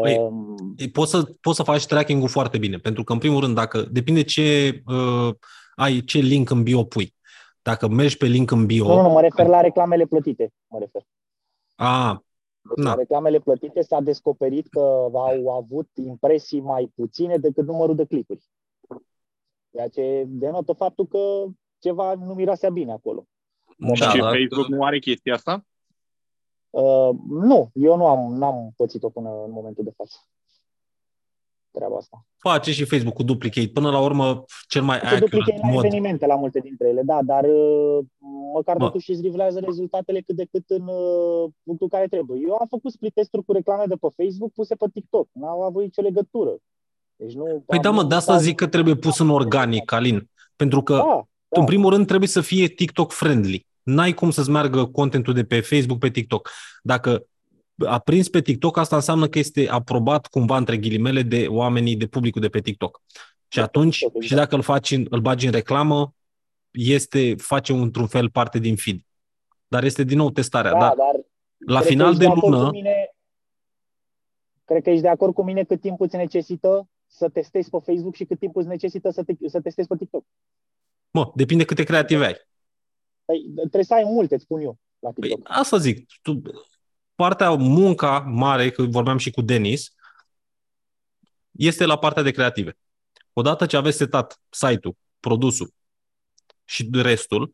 Păi, 0.00 0.18
Um, 0.18 0.74
Poți 0.92 1.10
să, 1.10 1.34
poți 1.40 1.56
să 1.56 1.62
faci 1.62 1.86
tracking-ul 1.86 2.28
foarte 2.28 2.58
bine, 2.58 2.78
pentru 2.78 3.04
că, 3.04 3.12
în 3.12 3.18
primul 3.18 3.40
rând, 3.40 3.54
dacă 3.54 3.82
depinde 3.82 4.22
ce 4.22 4.82
uh, 4.86 5.34
ai, 5.74 6.00
ce 6.00 6.18
link 6.18 6.50
în 6.50 6.62
bio 6.62 6.84
pui. 6.84 7.13
Dacă 7.64 7.88
mergi 7.88 8.16
pe 8.16 8.26
link 8.26 8.50
în 8.50 8.66
bio... 8.66 8.86
nu, 8.86 8.94
nu, 8.94 9.02
nu, 9.02 9.08
mă 9.08 9.20
refer 9.20 9.46
la 9.46 9.60
reclamele 9.60 10.06
plătite. 10.06 10.52
Mă 10.66 10.78
refer. 10.78 11.02
A, 11.74 12.24
Deci 12.62 12.84
Na. 12.84 12.90
la 12.90 12.94
reclamele 12.94 13.38
plătite 13.38 13.82
s-a 13.82 14.00
descoperit 14.00 14.68
că 14.68 14.80
au 15.12 15.50
avut 15.50 15.88
impresii 15.94 16.60
mai 16.60 16.92
puține 16.94 17.36
decât 17.36 17.66
numărul 17.66 17.94
de 17.94 18.04
clicuri. 18.04 18.44
Ceea 19.70 19.88
ce 19.88 20.24
denotă 20.26 20.72
faptul 20.72 21.06
că 21.06 21.44
ceva 21.78 22.14
nu 22.14 22.34
mirosea 22.34 22.70
bine 22.70 22.92
acolo. 22.92 23.26
da, 23.76 24.08
și 24.08 24.18
da, 24.18 24.30
Facebook 24.30 24.66
nu 24.66 24.84
are 24.84 24.98
chestia 24.98 25.34
asta? 25.34 25.64
Uh, 26.70 27.10
nu, 27.28 27.70
eu 27.72 27.96
nu 27.96 28.06
am 28.06 28.34
n-am 28.34 28.72
pățit-o 28.76 29.08
până 29.08 29.28
în 29.44 29.50
momentul 29.50 29.84
de 29.84 29.92
față. 29.96 30.16
Treaba 31.78 31.96
asta. 31.96 32.26
face 32.38 32.72
și 32.72 32.84
Facebook 32.84 33.14
cu 33.14 33.22
duplicate. 33.22 33.68
Până 33.68 33.90
la 33.90 34.00
urmă, 34.00 34.44
cel 34.68 34.82
mai 34.82 34.98
Se 34.98 35.18
duplică 35.18 35.36
accurate 35.36 35.60
la 35.62 35.72
mod. 35.72 35.84
evenimente 35.84 36.26
la 36.26 36.34
multe 36.36 36.58
dintre 36.60 36.88
ele, 36.88 37.02
da, 37.04 37.18
dar 37.22 37.44
uh, 37.44 37.98
măcar 38.54 38.76
Bă. 38.76 38.84
totuși 38.84 39.10
îți 39.10 39.20
rivelează 39.20 39.60
rezultatele 39.60 40.20
cât 40.20 40.36
de 40.36 40.46
cât 40.50 40.64
în 40.66 40.82
uh, 40.86 41.50
punctul 41.62 41.88
care 41.88 42.06
trebuie. 42.06 42.40
Eu 42.46 42.52
am 42.60 42.66
făcut 42.70 42.92
split 42.92 43.14
testuri 43.14 43.44
cu 43.44 43.52
reclame 43.52 43.84
de 43.88 43.94
pe 43.94 44.08
Facebook 44.22 44.52
puse 44.52 44.74
pe 44.74 44.86
TikTok. 44.92 45.28
N-au 45.32 45.62
avut 45.62 45.82
nicio 45.82 46.02
legătură. 46.02 46.56
Deci 47.16 47.32
nu, 47.34 47.62
Păi 47.66 47.78
da, 47.78 47.90
mă, 47.90 48.02
de 48.02 48.14
asta 48.14 48.36
zic 48.38 48.56
că 48.56 48.66
trebuie 48.66 48.94
pus 48.94 49.18
în 49.18 49.28
organic, 49.30 49.92
Alin. 49.92 50.30
Pentru 50.56 50.82
că, 50.82 50.94
Da, 50.94 51.26
da. 51.48 51.60
în 51.60 51.66
primul 51.66 51.90
rând, 51.90 52.06
trebuie 52.06 52.28
să 52.28 52.40
fie 52.40 52.66
TikTok 52.66 53.12
friendly. 53.12 53.66
N-ai 53.82 54.12
cum 54.12 54.30
să-ți 54.30 54.50
meargă 54.50 54.84
contentul 54.86 55.34
de 55.34 55.44
pe 55.44 55.60
Facebook 55.60 55.98
pe 55.98 56.08
TikTok. 56.10 56.50
Dacă 56.82 57.26
a 57.86 57.98
prins 57.98 58.28
pe 58.28 58.40
TikTok, 58.40 58.76
asta 58.76 58.96
înseamnă 58.96 59.28
că 59.28 59.38
este 59.38 59.68
aprobat 59.68 60.26
cumva 60.26 60.56
între 60.56 60.76
ghilimele 60.76 61.22
de 61.22 61.46
oamenii, 61.48 61.96
de 61.96 62.06
publicul 62.06 62.40
de 62.40 62.48
pe 62.48 62.60
TikTok. 62.60 63.02
Și 63.48 63.60
atunci, 63.60 63.98
TikTok, 63.98 64.22
și 64.22 64.26
exact. 64.28 64.42
dacă 64.42 64.54
îl 64.54 64.62
faci, 64.62 64.90
în, 64.90 65.06
îl 65.10 65.20
bagi 65.20 65.46
în 65.46 65.52
reclamă, 65.52 66.14
este, 66.70 67.34
face 67.36 67.72
într-un 67.72 68.06
fel 68.06 68.30
parte 68.30 68.58
din 68.58 68.76
feed. 68.76 69.00
Dar 69.68 69.84
este 69.84 70.02
din 70.02 70.16
nou 70.16 70.30
testarea. 70.30 70.70
da, 70.70 70.78
Dar 70.78 70.94
dar 70.96 71.14
la 71.66 71.80
cred 71.80 71.82
că 71.82 71.88
final 71.88 72.08
ești 72.10 72.18
de 72.18 72.26
acord 72.26 72.40
cu 72.40 72.48
lună, 72.48 72.70
Mine, 72.70 73.14
cred 74.64 74.82
că 74.82 74.90
ești 74.90 75.02
de 75.02 75.08
acord 75.08 75.34
cu 75.34 75.42
mine 75.42 75.64
cât 75.64 75.80
timp 75.80 76.00
îți 76.00 76.16
necesită 76.16 76.88
să 77.06 77.28
testezi 77.28 77.70
pe 77.70 77.78
Facebook 77.84 78.14
și 78.14 78.24
cât 78.24 78.38
timp 78.38 78.56
îți 78.56 78.68
necesită 78.68 79.10
să, 79.10 79.22
te, 79.22 79.48
să 79.48 79.60
testezi 79.60 79.88
pe 79.88 79.96
TikTok. 79.96 80.24
mă, 81.10 81.32
depinde 81.34 81.64
câte 81.64 81.82
creative 81.82 82.24
ai. 82.24 82.36
Păi, 83.24 83.52
trebuie 83.56 83.84
să 83.84 83.94
ai 83.94 84.04
multe, 84.04 84.34
îți 84.34 84.44
spun 84.44 84.60
eu, 84.60 84.78
la 84.98 85.10
Păi, 85.10 85.28
TikTok. 85.28 85.48
asta 85.50 85.78
zic. 85.78 86.06
Tu, 86.22 86.42
partea, 87.14 87.50
munca 87.50 88.18
mare, 88.18 88.70
că 88.70 88.82
vorbeam 88.82 89.18
și 89.18 89.30
cu 89.30 89.42
Denis, 89.42 89.94
este 91.50 91.84
la 91.84 91.98
partea 91.98 92.22
de 92.22 92.30
creative. 92.30 92.78
Odată 93.32 93.66
ce 93.66 93.76
aveți 93.76 93.96
setat 93.96 94.40
site-ul, 94.50 94.96
produsul 95.20 95.74
și 96.64 96.88
restul, 96.92 97.52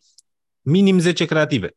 minim 0.61 0.99
10 0.99 1.25
creative. 1.25 1.77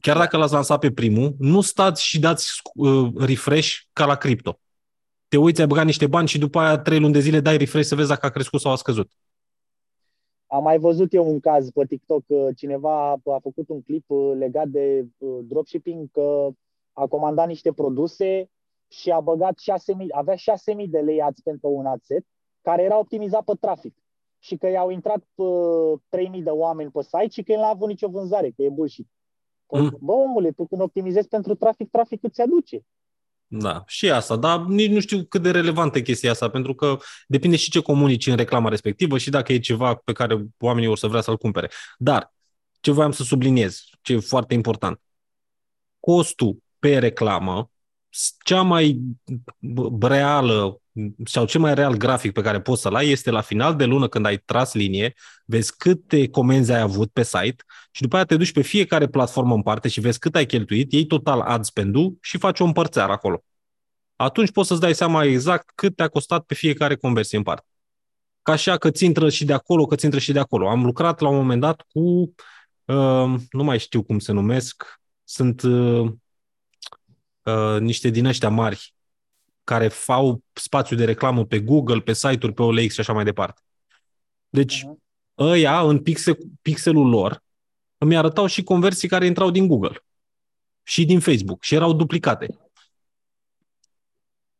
Chiar 0.00 0.16
dacă 0.16 0.36
l-ați 0.36 0.52
lansat 0.52 0.78
pe 0.78 0.92
primul, 0.92 1.34
nu 1.38 1.60
stați 1.60 2.04
și 2.04 2.18
dați 2.18 2.60
uh, 2.74 3.12
refresh 3.16 3.76
ca 3.92 4.04
la 4.04 4.16
cripto. 4.16 4.60
Te 5.28 5.36
uiți, 5.36 5.60
ai 5.60 5.66
băgat 5.66 5.84
niște 5.84 6.06
bani 6.06 6.28
și 6.28 6.38
după 6.38 6.58
aia 6.58 6.78
3 6.78 7.00
luni 7.00 7.12
de 7.12 7.20
zile 7.20 7.40
dai 7.40 7.56
refresh 7.56 7.88
să 7.88 7.94
vezi 7.94 8.08
dacă 8.08 8.26
a 8.26 8.30
crescut 8.30 8.60
sau 8.60 8.72
a 8.72 8.76
scăzut. 8.76 9.12
Am 10.46 10.62
mai 10.62 10.78
văzut 10.78 11.12
eu 11.12 11.30
un 11.30 11.40
caz 11.40 11.70
pe 11.70 11.86
TikTok, 11.86 12.26
că 12.26 12.50
cineva 12.56 13.10
a 13.10 13.38
făcut 13.42 13.68
un 13.68 13.82
clip 13.82 14.10
uh, 14.10 14.32
legat 14.34 14.68
de 14.68 15.06
uh, 15.18 15.38
dropshipping, 15.42 16.10
că 16.10 16.48
a 16.92 17.06
comandat 17.06 17.46
niște 17.46 17.72
produse 17.72 18.50
și 18.88 19.10
a 19.10 19.20
băgat 19.20 19.54
6.000, 19.98 20.06
avea 20.10 20.34
6.000 20.34 20.88
de 20.88 20.98
lei 20.98 21.22
ads 21.22 21.40
pentru 21.40 21.68
un 21.68 21.86
adset, 21.86 22.24
care 22.62 22.82
era 22.82 22.98
optimizat 22.98 23.44
pe 23.44 23.52
trafic. 23.60 23.94
Și 24.38 24.56
că 24.56 24.68
i-au 24.68 24.90
intrat 24.90 25.24
uh, 25.34 25.92
3.000 26.36 26.42
de 26.42 26.50
oameni 26.50 26.90
pe 26.90 27.02
site 27.02 27.28
și 27.28 27.42
că 27.42 27.52
el 27.52 27.58
n-a 27.58 27.68
avut 27.68 27.88
nicio 27.88 28.08
vânzare, 28.08 28.50
că 28.50 28.62
e 28.62 28.68
bullshit. 28.68 29.08
Păi, 29.66 29.80
Mm. 29.80 29.96
Bă, 30.00 30.12
omule, 30.12 30.50
tu 30.52 30.66
când 30.66 30.80
optimizezi 30.80 31.28
pentru 31.28 31.54
trafic, 31.54 31.90
traficul 31.90 32.30
ți 32.30 32.40
aduce. 32.40 32.84
Da, 33.48 33.84
și 33.86 34.10
asta, 34.10 34.36
dar 34.36 34.60
nici 34.60 34.90
nu 34.90 35.00
știu 35.00 35.24
cât 35.24 35.42
de 35.42 35.50
relevantă 35.50 35.98
e 35.98 36.02
chestia 36.02 36.30
asta, 36.30 36.50
pentru 36.50 36.74
că 36.74 36.98
depinde 37.26 37.56
și 37.56 37.70
ce 37.70 37.80
comunici 37.80 38.26
în 38.26 38.36
reclama 38.36 38.68
respectivă 38.68 39.18
și 39.18 39.30
dacă 39.30 39.52
e 39.52 39.58
ceva 39.58 39.94
pe 39.94 40.12
care 40.12 40.44
oamenii 40.58 40.88
o 40.88 40.94
să 40.94 41.06
vrea 41.06 41.20
să-l 41.20 41.36
cumpere. 41.36 41.70
Dar, 41.98 42.34
ce 42.80 42.90
voiam 42.90 43.12
să 43.12 43.22
subliniez, 43.22 43.84
ce 44.02 44.12
e 44.12 44.18
foarte 44.18 44.54
important, 44.54 45.00
costul 46.00 46.56
pe 46.78 46.98
reclamă, 46.98 47.70
cea 48.44 48.62
mai 48.62 49.00
b- 49.46 50.00
reală 50.00 50.80
sau 51.24 51.46
cel 51.46 51.60
mai 51.60 51.74
real 51.74 51.94
grafic 51.94 52.32
pe 52.32 52.40
care 52.40 52.60
poți 52.60 52.82
să-l 52.82 52.94
ai 52.94 53.08
este 53.08 53.30
la 53.30 53.40
final 53.40 53.76
de 53.76 53.84
lună 53.84 54.08
când 54.08 54.26
ai 54.26 54.36
tras 54.36 54.74
linie, 54.74 55.14
vezi 55.44 55.76
câte 55.76 56.28
comenzi 56.28 56.72
ai 56.72 56.80
avut 56.80 57.10
pe 57.12 57.22
site 57.22 57.64
și 57.90 58.02
după 58.02 58.16
aia 58.16 58.24
te 58.24 58.36
duci 58.36 58.52
pe 58.52 58.62
fiecare 58.62 59.08
platformă 59.08 59.54
în 59.54 59.62
parte 59.62 59.88
și 59.88 60.00
vezi 60.00 60.18
cât 60.18 60.34
ai 60.34 60.46
cheltuit, 60.46 60.92
iei 60.92 61.06
total 61.06 61.40
ad 61.40 61.64
spend 61.64 61.96
și 62.20 62.38
faci 62.38 62.60
o 62.60 62.64
împărțeară 62.64 63.12
acolo. 63.12 63.44
Atunci 64.16 64.50
poți 64.50 64.68
să-ți 64.68 64.80
dai 64.80 64.94
seama 64.94 65.24
exact 65.24 65.70
cât 65.74 65.96
te-a 65.96 66.08
costat 66.08 66.44
pe 66.44 66.54
fiecare 66.54 66.96
conversie 66.96 67.38
în 67.38 67.44
parte. 67.44 67.66
Ca 68.42 68.52
așa 68.52 68.76
că 68.76 68.90
ți 68.90 69.04
intră 69.04 69.28
și 69.28 69.44
de 69.44 69.52
acolo, 69.52 69.86
că 69.86 69.94
ți 69.94 70.04
intră 70.04 70.20
și 70.20 70.32
de 70.32 70.38
acolo. 70.38 70.68
Am 70.68 70.84
lucrat 70.84 71.20
la 71.20 71.28
un 71.28 71.36
moment 71.36 71.60
dat 71.60 71.84
cu, 71.92 72.00
uh, 72.84 73.34
nu 73.50 73.64
mai 73.64 73.78
știu 73.78 74.02
cum 74.02 74.18
se 74.18 74.32
numesc, 74.32 75.00
sunt 75.24 75.62
uh, 75.62 76.10
uh, 77.42 77.80
niște 77.80 78.08
din 78.08 78.24
ăștia 78.24 78.48
mari 78.48 78.95
care 79.66 79.88
fac 79.88 80.36
spațiu 80.52 80.96
de 80.96 81.04
reclamă 81.04 81.44
pe 81.44 81.60
Google, 81.60 82.00
pe 82.00 82.12
site-uri, 82.12 82.52
pe 82.54 82.62
OLX 82.62 82.92
și 82.94 83.00
așa 83.00 83.12
mai 83.12 83.24
departe. 83.24 83.60
Deci, 84.48 84.82
Mhm. 84.84 85.02
ăia, 85.38 85.80
în 85.80 86.02
pixel, 86.02 86.38
pixelul 86.62 87.08
lor, 87.08 87.42
îmi 87.98 88.16
arătau 88.16 88.46
și 88.46 88.62
conversii 88.62 89.08
care 89.08 89.26
intrau 89.26 89.50
din 89.50 89.66
Google 89.66 90.04
și 90.82 91.04
din 91.04 91.20
Facebook 91.20 91.62
și 91.62 91.74
erau 91.74 91.92
duplicate. 91.92 92.46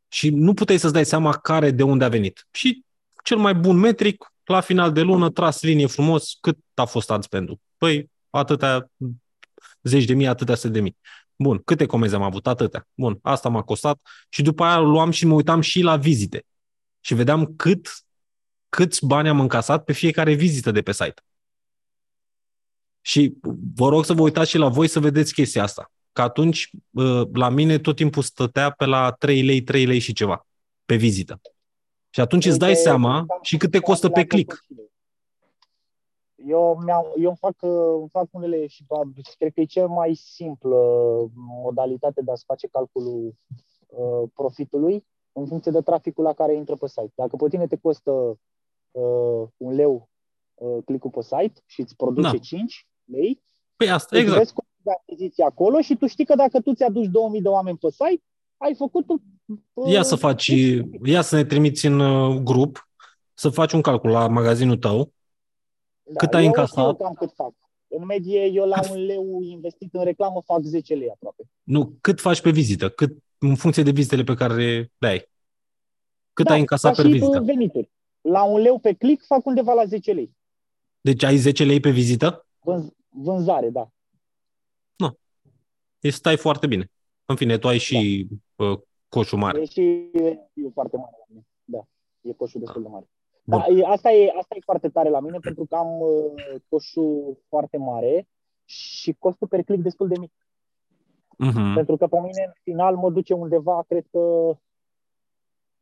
Și 0.07 0.29
nu 0.29 0.53
puteai 0.53 0.77
să-ți 0.77 0.93
dai 0.93 1.05
seama 1.05 1.31
care 1.31 1.71
de 1.71 1.83
unde 1.83 2.03
a 2.03 2.09
venit. 2.09 2.47
Și 2.51 2.83
cel 3.23 3.37
mai 3.37 3.55
bun 3.55 3.77
metric, 3.77 4.33
la 4.43 4.61
final 4.61 4.91
de 4.91 5.01
lună, 5.01 5.29
tras 5.31 5.61
linie 5.61 5.87
frumos, 5.87 6.37
cât 6.41 6.57
a 6.73 6.85
fost 6.85 7.11
ad 7.11 7.23
spend 7.23 7.49
Păi, 7.77 8.09
atâtea 8.29 8.91
zeci 9.83 10.05
de 10.05 10.13
mii, 10.13 10.27
atâtea 10.27 10.55
sute 10.55 10.69
de 10.69 10.79
mii. 10.79 10.97
Bun, 11.39 11.61
câte 11.65 11.85
comenzi 11.85 12.15
am 12.15 12.21
avut? 12.21 12.47
Atâtea. 12.47 12.87
Bun, 12.93 13.19
asta 13.21 13.49
m-a 13.49 13.61
costat 13.61 13.99
și 14.29 14.41
după 14.41 14.63
aia 14.63 14.77
luam 14.79 15.11
și 15.11 15.25
mă 15.25 15.33
uitam 15.33 15.61
și 15.61 15.81
la 15.81 15.97
vizite. 15.97 16.45
Și 16.99 17.13
vedeam 17.13 17.53
cât, 17.55 17.89
câți 18.69 19.05
bani 19.05 19.29
am 19.29 19.39
încasat 19.39 19.83
pe 19.83 19.93
fiecare 19.93 20.33
vizită 20.33 20.71
de 20.71 20.81
pe 20.81 20.91
site. 20.91 21.21
Și 23.01 23.33
vă 23.75 23.89
rog 23.89 24.05
să 24.05 24.13
vă 24.13 24.21
uitați 24.21 24.49
și 24.49 24.57
la 24.57 24.69
voi 24.69 24.87
să 24.87 24.99
vedeți 24.99 25.33
chestia 25.33 25.63
asta. 25.63 25.91
Că 26.11 26.21
atunci, 26.21 26.69
la 27.33 27.49
mine 27.49 27.79
tot 27.79 27.95
timpul 27.95 28.23
stătea 28.23 28.69
pe 28.69 28.85
la 28.85 29.11
3 29.11 29.41
lei, 29.41 29.61
3 29.61 29.85
lei 29.85 29.99
și 29.99 30.13
ceva 30.13 30.47
pe 30.85 30.95
vizită. 30.95 31.41
Și 32.09 32.19
atunci 32.19 32.45
îți 32.45 32.59
dai 32.59 32.75
seama 32.75 33.25
și 33.41 33.57
cât 33.57 33.71
te 33.71 33.79
costă 33.79 34.09
pe 34.09 34.25
click. 34.25 34.65
Eu, 36.47 36.79
eu 37.17 37.27
îmi, 37.27 37.37
fac, 37.39 37.55
îmi 37.99 38.09
fac 38.09 38.27
unele 38.31 38.67
și 38.67 38.85
cred 39.37 39.53
că 39.53 39.61
e 39.61 39.65
cea 39.65 39.85
mai 39.85 40.13
simplă 40.13 40.77
modalitate 41.35 42.21
de 42.21 42.31
a-ți 42.31 42.45
face 42.45 42.67
calculul 42.67 43.35
uh, 43.87 44.29
profitului 44.33 45.05
în 45.31 45.47
funcție 45.47 45.71
de 45.71 45.81
traficul 45.81 46.23
la 46.23 46.33
care 46.33 46.55
intră 46.55 46.75
pe 46.75 46.87
site. 46.87 47.11
Dacă 47.15 47.35
pe 47.35 47.47
tine 47.49 47.67
te 47.67 47.77
costă 47.77 48.39
uh, 48.91 49.47
un 49.57 49.73
leu 49.73 50.09
uh, 50.53 50.77
clicul 50.85 51.09
pe 51.09 51.21
site 51.21 51.61
și 51.65 51.81
îți 51.81 51.95
produce 51.95 52.31
da. 52.31 52.37
5 52.37 52.87
lei, 53.03 53.41
păi 53.75 53.89
asta, 53.89 54.17
exact. 54.17 54.37
vezi 54.37 54.53
de 54.81 54.91
achiziție 55.01 55.43
acolo 55.43 55.81
și 55.81 55.95
tu 55.95 56.07
știi 56.07 56.25
că 56.25 56.35
dacă 56.35 56.61
tu 56.61 56.73
ți-aduci 56.73 57.07
2000 57.07 57.41
de 57.41 57.47
oameni 57.47 57.77
pe 57.77 57.89
site, 57.89 58.23
ai 58.57 58.75
făcut... 58.75 59.05
Uh, 59.73 59.91
ia 59.91 60.03
să 60.03 60.15
faci, 60.15 60.51
ia 61.03 61.21
să 61.21 61.35
ne 61.35 61.43
trimiți 61.43 61.85
în 61.85 61.99
uh, 61.99 62.35
grup, 62.43 62.89
să 63.33 63.49
faci 63.49 63.71
un 63.71 63.81
calcul 63.81 64.09
la 64.09 64.27
magazinul 64.27 64.77
tău, 64.77 65.13
da, 66.09 66.19
cât 66.19 66.33
ai 66.33 66.45
încasat. 66.45 66.97
Cam 66.97 67.13
cât 67.13 67.31
fac. 67.33 67.53
În 67.87 68.05
medie, 68.05 68.45
eu 68.45 68.65
la 68.65 68.79
un 68.91 69.05
leu 69.05 69.41
investit 69.41 69.93
în 69.93 70.03
reclamă 70.03 70.41
fac 70.45 70.61
10 70.61 70.93
lei 70.93 71.09
aproape. 71.09 71.43
Nu, 71.63 71.97
cât 72.01 72.19
faci 72.19 72.41
pe 72.41 72.49
vizită? 72.49 72.89
Cât, 72.89 73.17
în 73.37 73.55
funcție 73.55 73.83
de 73.83 73.91
vizitele 73.91 74.23
pe 74.23 74.33
care 74.33 74.91
le 74.97 75.07
ai. 75.07 75.29
Cât 76.33 76.45
da, 76.45 76.53
ai 76.53 76.59
încasat 76.59 76.95
pe 76.95 77.07
vizită? 77.07 77.41
venituri. 77.41 77.91
La 78.21 78.43
un 78.43 78.59
leu 78.59 78.79
pe 78.79 78.93
click 78.93 79.25
fac 79.25 79.45
undeva 79.45 79.73
la 79.73 79.85
10 79.85 80.11
lei. 80.11 80.35
Deci 81.01 81.23
ai 81.23 81.37
10 81.37 81.63
lei 81.63 81.79
pe 81.79 81.89
vizită? 81.89 82.45
Vânz, 82.59 82.89
vânzare, 83.09 83.69
da. 83.69 83.91
Nu. 84.95 85.17
E 85.99 86.09
stai 86.09 86.37
foarte 86.37 86.67
bine. 86.67 86.91
În 87.25 87.35
fine, 87.35 87.57
tu 87.57 87.67
ai 87.67 87.77
și 87.77 88.27
da. 88.55 88.65
uh, 88.65 88.79
coșul 89.09 89.37
mare. 89.37 89.61
E 89.61 89.65
și 89.65 89.81
e 90.53 90.69
foarte 90.73 90.97
mare 90.97 91.15
la 91.19 91.25
mine. 91.27 91.47
Da, 91.63 91.87
e 92.21 92.33
coșul 92.33 92.59
destul 92.59 92.81
de 92.81 92.87
mare. 92.87 93.09
Da, 93.49 93.65
asta, 93.85 94.11
e, 94.11 94.33
asta 94.37 94.55
e 94.55 94.61
foarte 94.63 94.89
tare 94.89 95.09
la 95.09 95.19
mine 95.19 95.37
pentru 95.41 95.65
că 95.65 95.75
am 95.75 95.99
uh, 95.99 96.61
coșul 96.69 97.37
foarte 97.47 97.77
mare 97.77 98.27
și 98.65 99.15
costul 99.19 99.47
per 99.47 99.63
click 99.63 99.83
destul 99.83 100.07
de 100.07 100.19
mic. 100.19 100.31
Uh-huh. 101.45 101.75
Pentru 101.75 101.97
că 101.97 102.07
pe 102.07 102.19
mine 102.19 102.43
în 102.45 102.51
final 102.63 102.95
mă 102.95 103.11
duce 103.11 103.33
undeva, 103.33 103.83
cred 103.87 104.05
că 104.11 104.53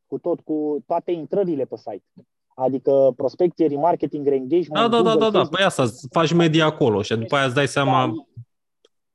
cu 0.05 0.17
tot, 0.17 0.39
cu 0.39 0.83
toate 0.85 1.11
intrările 1.11 1.65
pe 1.65 1.75
site. 1.77 2.27
Adică 2.55 3.13
prospecție, 3.15 3.67
remarketing, 3.67 4.27
engagement. 4.27 4.69
Da, 4.69 4.87
da, 4.87 5.01
da, 5.01 5.15
da, 5.15 5.29
da. 5.29 5.43
Păi 5.43 5.63
asta, 5.63 5.85
faci 6.09 6.33
media 6.33 6.65
acolo 6.65 7.01
și 7.01 7.15
după 7.15 7.35
aia 7.35 7.45
îți 7.45 7.55
dai 7.55 7.67
seama... 7.67 8.05
Da, 8.05 8.13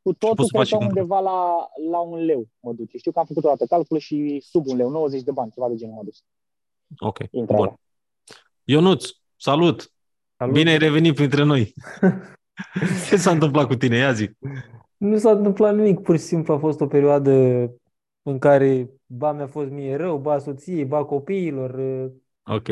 cu 0.02 0.12
totul 0.12 0.48
cred 0.52 0.68
că 0.68 0.77
undeva 0.77 1.20
la, 1.20 1.68
la 1.90 2.01
un 2.01 2.18
leu 2.18 2.47
mă 2.60 2.72
duce. 2.72 2.98
Știu 2.98 3.12
că 3.12 3.18
am 3.18 3.24
făcut 3.24 3.44
o 3.44 3.48
dată 3.48 3.64
calcul 3.66 3.98
și 3.98 4.40
sub 4.44 4.66
un 4.66 4.77
leu, 4.77 4.89
90 4.89 5.22
de 5.22 5.31
bani, 5.31 5.51
ceva 5.51 5.68
de 5.68 5.74
genul 5.74 5.94
mă 5.94 6.02
dus. 6.05 6.24
Ok, 6.98 7.18
Intrarea. 7.31 7.66
bun. 7.66 7.80
Ionuț, 8.70 9.09
salut! 9.36 9.92
salut. 10.36 10.55
Bine 10.55 10.70
ai 10.70 10.78
revenit 10.78 11.14
printre 11.14 11.42
noi! 11.42 11.74
Ce 13.09 13.16
s-a 13.16 13.30
întâmplat 13.30 13.66
cu 13.66 13.74
tine? 13.74 13.97
Ia 13.97 14.12
zi! 14.12 14.30
Nu 14.97 15.16
s-a 15.16 15.30
întâmplat 15.30 15.74
nimic, 15.76 16.01
pur 16.01 16.16
și 16.16 16.22
simplu 16.22 16.55
a 16.55 16.59
fost 16.59 16.80
o 16.80 16.86
perioadă 16.86 17.30
în 18.22 18.38
care 18.38 18.90
ba 19.06 19.32
mi-a 19.32 19.47
fost 19.47 19.70
mie 19.70 19.97
rău, 19.97 20.18
ba 20.18 20.38
soției, 20.38 20.84
ba 20.84 21.05
copiilor. 21.05 21.80
Ok. 22.44 22.68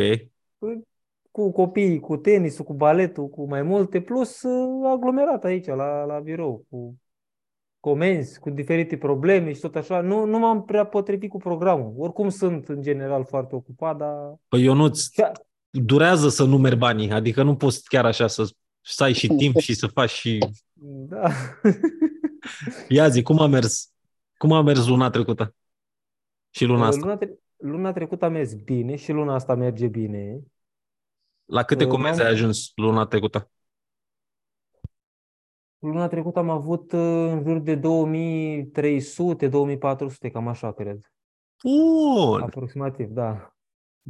Cu 1.31 1.53
copiii, 1.53 2.01
cu 2.01 2.17
tenisul, 2.17 2.65
cu 2.65 2.75
baletul, 2.75 3.29
cu 3.29 3.49
mai 3.49 3.63
multe, 3.63 4.01
plus 4.01 4.45
aglomerat 4.93 5.45
aici, 5.45 5.67
la, 5.67 6.05
la 6.05 6.19
birou, 6.19 6.67
cu 6.69 7.01
comenzi, 7.81 8.39
cu 8.39 8.51
diferite 8.51 8.97
probleme 8.97 9.53
și 9.53 9.61
tot 9.61 9.77
așa. 9.77 10.01
Nu, 10.01 10.25
nu 10.25 10.39
m-am 10.39 10.65
prea 10.65 10.87
potrivit 10.87 11.31
cu 11.31 11.39
programul. 11.39 11.95
Oricum 11.97 12.29
sunt, 12.29 12.69
în 12.69 12.83
general, 12.83 13.25
foarte 13.25 13.55
ocupat, 13.55 13.97
dar... 13.97 14.35
Păi 14.49 14.63
Ionuț, 14.63 15.07
durează 15.71 16.29
să 16.29 16.45
numeri 16.45 16.77
banii, 16.77 17.11
adică 17.11 17.43
nu 17.43 17.57
poți 17.57 17.89
chiar 17.89 18.07
așa 18.07 18.27
să, 18.27 18.51
să 18.81 19.05
ai 19.05 19.13
și 19.13 19.29
timp 19.29 19.59
și 19.59 19.75
să 19.75 19.87
faci 19.87 20.11
și... 20.11 20.39
Da. 21.09 21.31
Ia 22.89 23.09
zi, 23.09 23.23
cum 23.23 23.39
a 23.39 23.47
mers? 23.47 23.93
Cum 24.37 24.53
a 24.53 24.63
mers 24.63 24.87
luna 24.87 25.11
trecută? 25.11 25.55
Și 26.51 26.65
luna 26.65 26.87
asta? 26.87 27.01
Luna, 27.01 27.17
tre- 27.17 27.39
luna 27.57 27.93
trecută 27.93 28.25
a 28.25 28.29
mers 28.29 28.55
bine 28.55 28.97
și 28.97 29.13
luna 29.13 29.35
asta 29.35 29.55
merge 29.55 29.87
bine. 29.87 30.41
La 31.45 31.63
câte 31.63 31.85
uh, 31.85 31.91
comenzi 31.91 32.23
ai 32.23 32.31
ajuns 32.31 32.73
luna 32.75 33.07
trecută? 33.07 33.51
Luna 35.79 36.09
trecută 36.09 36.39
am 36.39 36.51
avut 36.51 36.93
uh, 36.93 37.01
în 37.31 37.43
jur 37.43 37.59
de 37.59 37.77
2300-2400, 37.77 37.81
cam 40.33 40.49
așa 40.49 40.73
cred. 40.73 41.13
Bun! 41.63 42.41
Aproximativ, 42.41 43.09
da. 43.09 43.57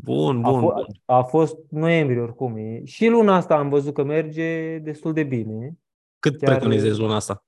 Bun, 0.03 0.41
bun. 0.41 0.65
A, 0.71 0.85
f- 0.85 1.01
a 1.05 1.23
fost 1.23 1.57
noiembrie 1.71 2.21
oricum. 2.21 2.85
Și 2.85 3.07
luna 3.07 3.35
asta 3.35 3.55
am 3.55 3.69
văzut 3.69 3.95
că 3.95 4.03
merge 4.03 4.79
destul 4.79 5.13
de 5.13 5.23
bine. 5.23 5.79
Cât 6.19 6.39
Chiar... 6.39 6.57
preconizezi 6.57 6.99
luna 6.99 7.15
asta? 7.15 7.45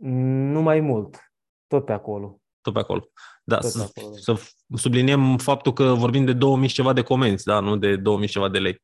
Nu 0.00 0.62
mai 0.62 0.80
mult. 0.80 1.32
Tot 1.66 1.84
pe 1.84 1.92
acolo. 1.92 2.40
Tot 2.60 2.72
pe 2.72 2.78
acolo. 2.78 3.08
Da, 3.44 3.58
Tot 3.58 3.70
să, 3.70 3.92
acolo. 3.96 4.16
să 4.16 4.40
subliniem 4.74 5.36
faptul 5.36 5.72
că 5.72 5.84
vorbim 5.84 6.24
de 6.24 6.32
2000 6.32 6.68
ceva 6.68 6.92
de 6.92 7.02
comenzi, 7.02 7.44
da, 7.44 7.60
nu 7.60 7.76
de 7.76 7.96
2000 7.96 8.28
ceva 8.28 8.48
de 8.48 8.58
lei. 8.58 8.82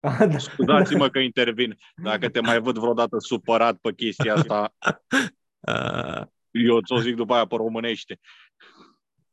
A, 0.00 0.26
da. 0.26 0.38
Scuzați-mă 0.38 1.08
că 1.08 1.18
intervin. 1.18 1.78
Dacă 2.02 2.28
te 2.28 2.40
mai 2.40 2.60
văd 2.60 2.78
vreodată 2.78 3.16
supărat 3.18 3.76
pe 3.76 3.92
chestia 3.92 4.34
asta, 4.34 4.74
eu 6.50 6.80
ți-o 6.80 7.00
zic 7.00 7.14
după 7.16 7.34
aia 7.34 7.46
pe 7.46 7.56
românește. 7.56 8.20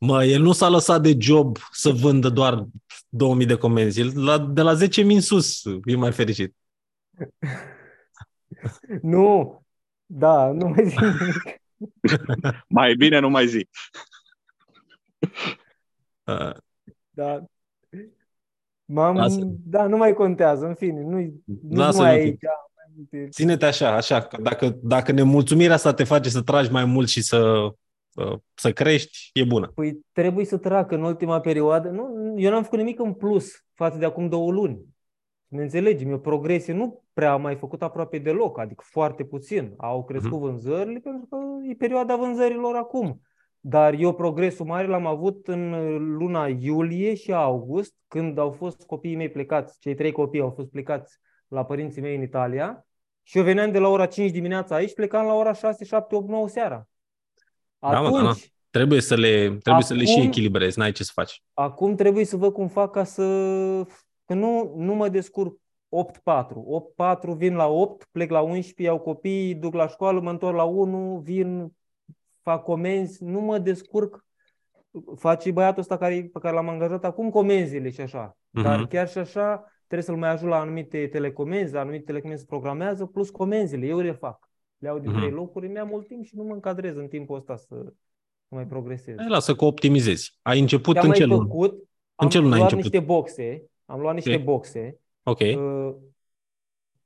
Mă, 0.05 0.23
el 0.25 0.41
nu 0.41 0.51
s-a 0.51 0.69
lăsat 0.69 1.01
de 1.01 1.15
job 1.19 1.57
să 1.71 1.89
vândă 1.89 2.29
doar 2.29 2.67
2000 3.09 3.45
de 3.45 3.55
comenzi. 3.55 3.99
El 3.99 4.23
la, 4.23 4.37
de 4.39 4.61
la 4.61 4.73
10.000 4.75 5.05
în 5.05 5.21
sus 5.21 5.63
e 5.85 5.95
mai 5.95 6.11
fericit. 6.11 6.55
Nu, 9.01 9.61
da, 10.05 10.51
nu 10.51 10.67
mai 10.67 10.87
zic 10.87 10.99
nimic. 10.99 11.61
mai 12.67 12.95
bine 12.95 13.19
nu 13.19 13.29
mai 13.29 13.47
zic. 13.47 13.69
Da. 17.13 17.43
M-am, 18.85 19.15
Lasă. 19.15 19.39
da, 19.43 19.87
nu 19.87 19.97
mai 19.97 20.13
contează, 20.13 20.65
în 20.65 20.73
fine, 20.73 21.01
nu, 21.01 21.41
nu 21.61 21.89
mai 21.97 22.09
aici. 22.09 22.39
Ține-te 23.29 23.65
așa, 23.65 23.95
așa, 23.95 24.21
că 24.21 24.41
dacă, 24.41 24.77
dacă 24.81 25.11
nemulțumirea 25.11 25.75
asta 25.75 25.93
te 25.93 26.03
face 26.03 26.29
să 26.29 26.41
tragi 26.41 26.71
mai 26.71 26.85
mult 26.85 27.09
și 27.09 27.21
să 27.21 27.69
să 28.53 28.71
crești, 28.71 29.29
e 29.33 29.43
bună. 29.43 29.71
Păi 29.75 29.99
trebuie 30.11 30.45
să 30.45 30.57
trag 30.57 30.91
în 30.91 31.03
ultima 31.03 31.39
perioadă. 31.39 31.89
Nu, 31.89 32.33
eu 32.37 32.51
n-am 32.51 32.63
făcut 32.63 32.77
nimic 32.77 32.99
în 32.99 33.13
plus 33.13 33.51
față 33.73 33.97
de 33.97 34.05
acum 34.05 34.29
două 34.29 34.51
luni. 34.51 34.85
Ne 35.47 35.61
înțelegem, 35.61 36.09
eu 36.09 36.19
progresie 36.19 36.73
nu 36.73 37.03
prea 37.13 37.31
am 37.31 37.41
mai 37.41 37.55
făcut 37.55 37.81
aproape 37.81 38.17
deloc, 38.17 38.59
adică 38.59 38.83
foarte 38.87 39.23
puțin. 39.23 39.73
Au 39.77 40.03
crescut 40.03 40.37
uh-huh. 40.37 40.41
vânzările 40.41 40.99
pentru 40.99 41.27
că 41.29 41.37
e 41.69 41.73
perioada 41.73 42.15
vânzărilor 42.15 42.75
acum. 42.75 43.21
Dar 43.59 43.93
eu 43.93 44.13
progresul 44.13 44.65
mare 44.65 44.87
l-am 44.87 45.05
avut 45.05 45.47
în 45.47 45.71
luna 46.17 46.47
iulie 46.47 47.13
și 47.13 47.33
august, 47.33 47.95
când 48.07 48.37
au 48.37 48.51
fost 48.51 48.85
copiii 48.85 49.15
mei 49.15 49.29
plecați, 49.29 49.79
cei 49.79 49.93
trei 49.93 50.11
copii 50.11 50.41
au 50.41 50.49
fost 50.49 50.69
plecați 50.69 51.19
la 51.47 51.65
părinții 51.65 52.01
mei 52.01 52.15
în 52.15 52.21
Italia 52.21 52.85
și 53.23 53.37
eu 53.37 53.43
veneam 53.43 53.71
de 53.71 53.79
la 53.79 53.87
ora 53.87 54.05
5 54.05 54.31
dimineața 54.31 54.75
aici, 54.75 54.93
plecam 54.93 55.25
la 55.25 55.33
ora 55.33 55.53
6, 55.53 55.85
7, 55.85 56.15
8, 56.15 56.29
9 56.29 56.47
seara. 56.47 56.87
Atunci, 57.81 58.11
da, 58.11 58.17
mă, 58.17 58.21
da, 58.21 58.33
trebuie 58.69 59.01
să 59.01 59.15
le, 59.15 59.37
trebuie 59.37 59.61
acum, 59.65 59.81
să 59.81 59.93
le 59.93 60.05
și 60.05 60.19
echilibrezi, 60.19 60.79
n-ai 60.79 60.91
ce 60.91 61.03
să 61.03 61.11
faci. 61.13 61.43
Acum 61.53 61.95
trebuie 61.95 62.25
să 62.25 62.37
văd 62.37 62.53
cum 62.53 62.67
fac 62.67 62.91
ca 62.91 63.03
să... 63.03 63.23
Că 64.25 64.33
nu, 64.33 64.73
nu 64.77 64.93
mă 64.93 65.09
descurc 65.09 65.55
8-4. 65.55 65.57
8-4 67.33 67.35
vin 67.35 67.55
la 67.55 67.67
8, 67.67 68.07
plec 68.11 68.29
la 68.29 68.41
11, 68.41 68.81
iau 68.81 68.99
copii, 68.99 69.55
duc 69.55 69.73
la 69.73 69.87
școală, 69.87 70.19
mă 70.19 70.29
întorc 70.29 70.55
la 70.55 70.63
1, 70.63 71.21
vin, 71.23 71.73
fac 72.41 72.63
comenzi, 72.63 73.23
nu 73.23 73.39
mă 73.39 73.57
descurc. 73.57 74.25
Face 75.15 75.51
băiatul 75.51 75.81
ăsta 75.81 75.97
care, 75.97 76.29
pe 76.33 76.39
care 76.39 76.55
l-am 76.55 76.69
angajat 76.69 77.05
acum 77.05 77.29
comenzile 77.29 77.89
și 77.89 78.01
așa. 78.01 78.37
Uh-huh. 78.37 78.63
Dar 78.63 78.87
chiar 78.87 79.09
și 79.09 79.17
așa 79.17 79.65
trebuie 79.87 80.07
să-l 80.07 80.17
mai 80.17 80.29
ajut 80.29 80.49
la 80.49 80.59
anumite 80.59 81.07
telecomenzi, 81.07 81.73
la 81.73 81.79
anumite 81.79 82.03
telecomenzi 82.03 82.41
se 82.41 82.47
programează, 82.49 83.05
plus 83.05 83.29
comenzile, 83.29 83.85
eu 83.85 83.99
le 83.99 84.11
fac. 84.11 84.50
Le 84.81 84.87
iau 84.87 84.99
din 84.99 85.09
Mhm. 85.09 85.19
trei 85.19 85.31
locuri, 85.31 85.67
mi-am 85.67 85.87
mult 85.87 86.07
timp 86.07 86.25
și 86.25 86.35
nu 86.35 86.43
mă 86.43 86.53
încadrez 86.53 86.95
în 86.95 87.07
timpul 87.07 87.35
ăsta 87.35 87.55
să, 87.55 87.65
să 88.47 88.55
mai 88.55 88.67
progresez. 88.67 89.15
Hai, 89.17 89.27
lasă 89.29 89.55
că 89.55 89.65
optimizezi. 89.65 90.37
Ai 90.41 90.59
început 90.59 90.93
Ce-am 90.93 91.03
în 91.05 91.09
mai 91.09 91.19
ce 91.19 91.25
lună? 91.25 91.41
făcut, 91.43 91.89
am 92.15 92.29
ce 92.29 92.37
lună 92.39 92.53
ai 92.53 92.59
luat 92.59 92.71
început? 92.71 92.91
niște 92.91 93.05
boxe, 93.07 93.63
am 93.85 93.99
luat 93.99 94.13
niște 94.15 94.35
Ok. 94.35 94.43
boxe, 94.43 94.99
Ok. 95.23 95.39
Uh, 95.39 95.93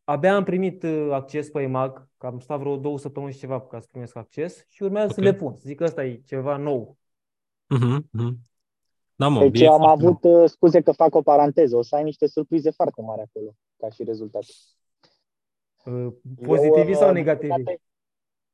abia 0.03 0.35
am 0.35 0.43
primit 0.43 0.83
uh, 0.83 1.07
acces 1.11 1.49
pe 1.49 1.61
EMAG, 1.61 2.07
că 2.17 2.25
am 2.25 2.39
stat 2.39 2.59
vreo 2.59 2.77
două 2.77 2.97
săptămâni 2.99 3.33
și 3.33 3.39
ceva 3.39 3.61
ca 3.61 3.79
să 3.79 3.87
primesc 3.91 4.15
acces 4.15 4.65
și 4.69 4.83
urmează 4.83 5.07
să 5.13 5.19
Ok. 5.19 5.25
le 5.25 5.33
pun. 5.33 5.55
Zic 5.61 5.77
că 5.77 5.83
ăsta 5.83 6.05
e 6.05 6.21
ceva 6.25 6.57
nou. 6.57 6.97
Mhm, 7.67 8.09
mhm. 8.11 8.37
Da, 9.15 9.27
mă, 9.27 9.39
Deci 9.39 9.59
e 9.59 9.63
eu 9.63 9.71
am 9.71 9.79
foarte 9.79 10.05
avut, 10.05 10.23
uh, 10.41 10.49
scuze 10.49 10.81
că 10.81 10.91
fac 10.91 11.15
o 11.15 11.21
paranteză, 11.21 11.75
o 11.77 11.81
să 11.81 11.95
ai 11.95 12.03
niște 12.03 12.27
surprize 12.27 12.69
foarte 12.69 13.01
mari 13.01 13.21
acolo, 13.21 13.55
ca 13.77 13.89
și 13.89 14.03
rezultat. 14.03 14.43
Uh, 15.85 16.13
Pozitivi 16.45 16.91
Eu, 16.91 16.97
sau 16.97 17.07
uh, 17.07 17.13
negativi? 17.13 17.53
din 17.53 17.63
păcate, 17.63 17.81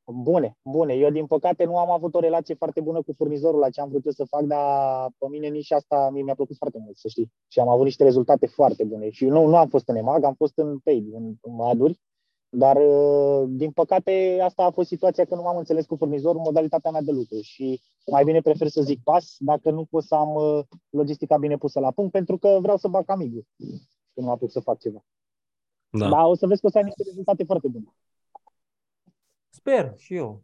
Bune, 0.04 0.58
bune. 0.62 0.94
Eu, 0.94 1.10
din 1.10 1.26
păcate, 1.26 1.64
nu 1.64 1.78
am 1.78 1.90
avut 1.90 2.14
o 2.14 2.20
relație 2.20 2.54
foarte 2.54 2.80
bună 2.80 3.02
cu 3.02 3.12
furnizorul 3.16 3.60
la 3.60 3.70
ce 3.70 3.80
am 3.80 3.88
vrut 3.88 4.04
eu 4.04 4.12
să 4.12 4.24
fac, 4.24 4.42
dar 4.42 5.08
pe 5.18 5.26
mine 5.28 5.48
nici 5.48 5.70
asta 5.72 6.10
mie 6.12 6.22
mi-a 6.22 6.34
plăcut 6.34 6.56
foarte 6.56 6.78
mult, 6.84 6.96
să 6.96 7.08
știi. 7.08 7.32
Și 7.48 7.60
am 7.60 7.68
avut 7.68 7.84
niște 7.84 8.04
rezultate 8.04 8.46
foarte 8.46 8.84
bune. 8.84 9.10
Și 9.10 9.24
nu, 9.24 9.46
nu 9.46 9.56
am 9.56 9.68
fost 9.68 9.88
în 9.88 9.96
EMAG, 9.96 10.24
am 10.24 10.34
fost 10.34 10.58
în 10.58 10.78
paid, 10.78 11.14
în, 11.14 11.34
în 11.40 11.54
maduri, 11.54 12.00
dar, 12.48 12.76
uh, 12.76 13.44
din 13.48 13.70
păcate, 13.70 14.38
asta 14.42 14.62
a 14.62 14.70
fost 14.70 14.88
situația 14.88 15.24
că 15.24 15.34
nu 15.34 15.42
m-am 15.42 15.56
înțeles 15.56 15.86
cu 15.86 15.96
furnizorul 15.96 16.36
în 16.36 16.42
modalitatea 16.44 16.90
mea 16.90 17.02
de 17.02 17.12
lucru 17.12 17.40
și 17.40 17.80
mai 18.10 18.24
bine 18.24 18.40
prefer 18.40 18.68
să 18.68 18.82
zic 18.82 19.02
pas 19.02 19.36
dacă 19.38 19.70
nu 19.70 19.84
pot 19.84 20.02
să 20.04 20.14
am 20.14 20.34
uh, 20.34 20.64
logistica 20.90 21.36
bine 21.38 21.56
pusă 21.56 21.80
la 21.80 21.90
punct, 21.90 22.12
pentru 22.12 22.38
că 22.38 22.58
vreau 22.60 22.76
să 22.76 22.88
bag 22.88 23.10
amigul 23.10 23.46
când 24.14 24.26
mă 24.26 24.32
apuc 24.32 24.50
să 24.50 24.60
fac 24.60 24.78
ceva. 24.78 25.04
Da. 25.98 26.08
Dar 26.08 26.24
o 26.24 26.34
să 26.34 26.46
vezi 26.46 26.60
că 26.60 26.66
o 26.66 26.70
să 26.70 26.78
ai 26.78 26.84
niște 26.84 27.02
rezultate 27.06 27.44
foarte 27.44 27.68
bune. 27.68 27.84
Sper 29.48 29.94
și 29.96 30.14
eu. 30.14 30.42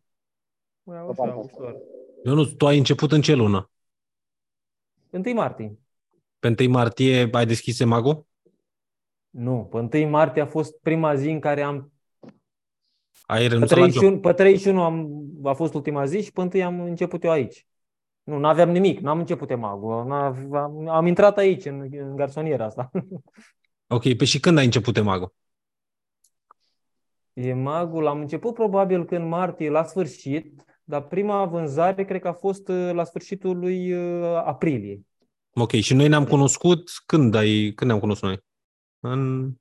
Mă 0.83 0.95
iau 0.95 1.05
Pe 1.07 1.11
așa, 1.13 1.23
partea 1.23 1.41
asta. 1.41 1.57
ușor. 1.61 1.77
Eu 2.25 2.35
nu, 2.35 2.45
tu 2.45 2.67
ai 2.67 2.79
început 2.79 3.13
în 3.13 3.21
ce 3.21 3.35
lună? 3.35 3.71
1 5.11 5.35
martie. 5.35 5.79
Pe 6.39 6.55
1 6.59 6.71
martie 6.71 7.29
ai 7.33 7.47
deschis 7.47 7.81
Emago? 7.81 8.27
Nu, 9.31 9.69
pe 9.71 9.99
1 9.99 10.11
martie 10.11 10.43
a 10.43 10.47
fost 10.47 10.79
prima 10.83 11.15
zi 11.15 11.31
în 11.31 11.41
care 11.41 11.63
am... 11.63 11.93
Ai 13.27 13.43
Pe 13.43 13.47
renunțat 13.47 13.79
la 13.79 13.87
job? 13.89 13.93
31, 13.93 14.21
pe 14.21 14.33
31 14.33 14.83
am, 14.83 15.09
a 15.45 15.53
fost 15.53 15.75
ultima 15.75 16.05
zi 16.05 16.23
și 16.23 16.33
pe 16.33 16.41
1 16.41 16.65
am 16.65 16.81
început 16.81 17.25
eu 17.25 17.31
aici. 17.31 17.67
Nu, 18.23 18.39
n-aveam 18.39 18.71
nimic, 18.71 18.99
n-am 19.01 19.19
început 19.19 19.51
emagul. 19.51 19.93
Am, 19.93 20.89
am 20.89 21.07
intrat 21.07 21.37
aici, 21.37 21.65
în, 21.65 21.89
în 21.91 22.17
garsoniera 22.17 22.65
asta. 22.65 22.91
Ok, 23.91 24.15
pe 24.17 24.25
și 24.25 24.41
când 24.41 24.59
ai 24.59 24.65
început 24.65 24.97
Emago? 24.97 25.33
Emagul 27.33 28.07
am 28.07 28.21
început 28.21 28.55
probabil 28.55 29.05
că 29.05 29.17
în 29.17 29.29
martie, 29.29 29.71
la 29.71 29.85
sfârșit, 29.85 30.65
dar 30.85 31.03
prima 31.03 31.45
vânzare 31.45 32.05
cred 32.05 32.21
că 32.21 32.29
a 32.29 32.33
fost 32.33 32.69
uh, 32.69 32.91
la 32.93 33.05
sfârșitul 33.05 33.59
lui 33.59 33.93
uh, 33.93 34.43
aprilie. 34.45 35.01
Ok, 35.55 35.71
și 35.71 35.95
noi 35.95 36.09
ne-am 36.09 36.25
cunoscut 36.25 36.91
când 37.07 37.35
ai, 37.35 37.73
când 37.75 37.91
ne-am 37.91 38.03
cunoscut 38.03 38.29
noi? 38.29 38.39
În... 39.01 39.53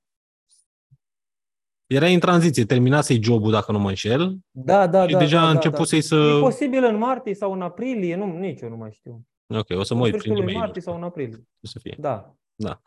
Erai 1.86 2.14
în 2.14 2.20
tranziție, 2.20 2.64
terminasei 2.64 3.22
jobul, 3.22 3.50
dacă 3.50 3.72
nu 3.72 3.78
mă 3.78 3.88
înșel, 3.88 4.38
Da, 4.50 4.86
da, 4.86 5.06
și 5.06 5.12
da. 5.12 5.18
deja 5.18 5.36
da, 5.36 5.42
a 5.42 5.46
da, 5.46 5.52
început 5.52 5.78
da. 5.78 5.84
să-i 5.84 6.00
să... 6.00 6.34
E 6.36 6.40
posibil 6.40 6.84
în 6.84 6.96
martie 6.96 7.34
sau 7.34 7.52
în 7.52 7.62
aprilie, 7.62 8.16
nu, 8.16 8.38
nici 8.38 8.60
eu 8.60 8.68
nu 8.68 8.76
mai 8.76 8.92
știu. 8.92 9.26
Ok, 9.46 9.66
o 9.78 9.82
să 9.82 9.94
mă 9.94 10.00
În 10.00 10.06
uit 10.06 10.16
prin 10.16 10.20
sfârșitul 10.20 10.44
lui 10.44 10.54
e 10.54 10.56
martie 10.58 10.82
sau 10.82 10.96
în 10.96 11.02
aprilie. 11.02 11.48
să 11.62 11.78
fie. 11.78 11.96
Da. 11.98 12.34
Da. 12.54 12.80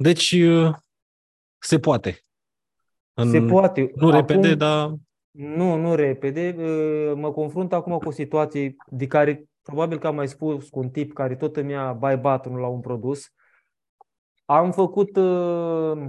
Deci, 0.00 0.32
uh, 0.32 0.74
se 1.58 1.78
poate. 1.78 2.20
În... 3.14 3.30
Se 3.30 3.40
poate. 3.40 3.90
Nu 3.94 4.10
repede, 4.10 4.46
Acum- 4.46 4.58
dar... 4.58 4.94
Nu, 5.30 5.76
nu 5.76 5.94
repede. 5.94 6.54
Uh, 6.58 7.12
Mă 7.16 7.32
confrunt 7.32 7.72
acum 7.72 7.98
cu 7.98 8.08
o 8.08 8.10
situație 8.10 8.76
de 8.86 9.06
care 9.06 9.44
probabil 9.62 9.98
că 9.98 10.06
am 10.06 10.14
mai 10.14 10.28
spus 10.28 10.68
cu 10.68 10.78
un 10.78 10.90
tip 10.90 11.12
care 11.12 11.36
tot 11.36 11.56
îmi 11.56 11.70
ia 11.72 11.92
buy 11.92 12.16
button 12.16 12.56
la 12.56 12.66
un 12.66 12.80
produs. 12.80 13.32
Am 14.44 14.72
făcut, 14.72 15.16
uh, 15.16 16.08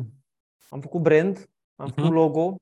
am 0.69 0.79
făcut 0.81 1.01
brand, 1.01 1.49
am 1.75 1.85
Mhm. 1.85 1.93
făcut 1.95 2.11
logo, 2.13 2.55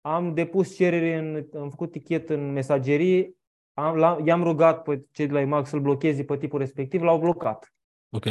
am 0.00 0.34
depus 0.34 0.74
cerere, 0.74 1.16
în, 1.16 1.60
am 1.60 1.70
făcut 1.70 1.90
tichet 1.90 2.30
în 2.30 2.52
mesagerie, 2.52 3.32
am, 3.74 3.96
la, 3.96 4.18
i-am 4.24 4.42
rugat 4.42 4.82
pe 4.82 5.04
cei 5.10 5.26
de 5.26 5.32
la 5.32 5.40
IMAX 5.40 5.68
să-l 5.68 5.80
blocheze 5.80 6.24
pe 6.24 6.36
tipul 6.36 6.58
respectiv, 6.58 7.02
l-au 7.02 7.18
blocat. 7.18 7.72
Ok. 8.10 8.24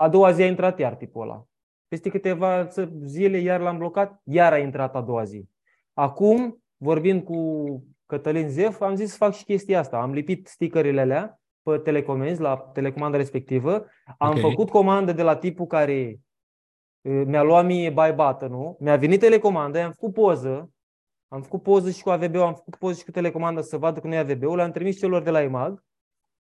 A 0.00 0.08
doua 0.08 0.30
zi 0.32 0.42
a 0.42 0.46
intrat 0.46 0.78
iar 0.78 0.94
tipul 0.94 1.22
ăla. 1.22 1.44
Peste 1.88 2.08
câteva 2.10 2.66
ță- 2.66 2.92
zile 3.04 3.38
iar 3.38 3.60
l-am 3.60 3.78
blocat, 3.78 4.20
iar 4.24 4.52
a 4.52 4.58
intrat 4.58 4.94
a 4.96 5.00
doua 5.00 5.24
zi. 5.24 5.48
Acum, 5.92 6.62
vorbind 6.76 7.22
cu 7.24 7.82
Cătălin 8.06 8.48
Zef, 8.48 8.80
am 8.80 8.94
zis 8.94 9.10
să 9.10 9.16
fac 9.16 9.34
și 9.34 9.44
chestia 9.44 9.78
asta. 9.78 9.98
Am 9.98 10.12
lipit 10.12 10.46
stickerele 10.46 11.00
alea 11.00 11.40
pe 11.62 11.78
telecomenzi, 11.78 12.40
la 12.40 12.56
telecomanda 12.56 13.16
respectivă. 13.16 13.86
Am 14.18 14.30
Ok. 14.30 14.38
făcut 14.38 14.70
comandă 14.70 15.12
de 15.12 15.22
la 15.22 15.36
tipul 15.36 15.66
care 15.66 15.92
e, 15.92 17.10
mi-a 17.10 17.42
luat 17.42 17.64
mie 17.64 17.90
buy 17.90 18.12
button-ul, 18.12 18.76
mi-a 18.80 18.96
venit 18.96 19.20
telecomanda, 19.20 19.84
am 19.84 19.92
făcut 19.92 20.12
poză, 20.12 20.70
am 21.28 21.42
făcut 21.42 21.62
poză 21.62 21.90
și 21.90 22.02
cu 22.02 22.10
AVB-ul, 22.10 22.42
am 22.42 22.54
făcut 22.54 22.74
poză 22.76 22.98
și 22.98 23.04
cu 23.04 23.10
telecomanda 23.10 23.60
să 23.60 23.76
vadă 23.78 24.00
că 24.00 24.06
nu 24.06 24.14
e 24.14 24.18
AVB-ul, 24.18 24.56
le-am 24.56 24.70
trimis 24.72 24.98
celor 24.98 25.22
de 25.22 25.30
la 25.30 25.42
EMAG, 25.42 25.84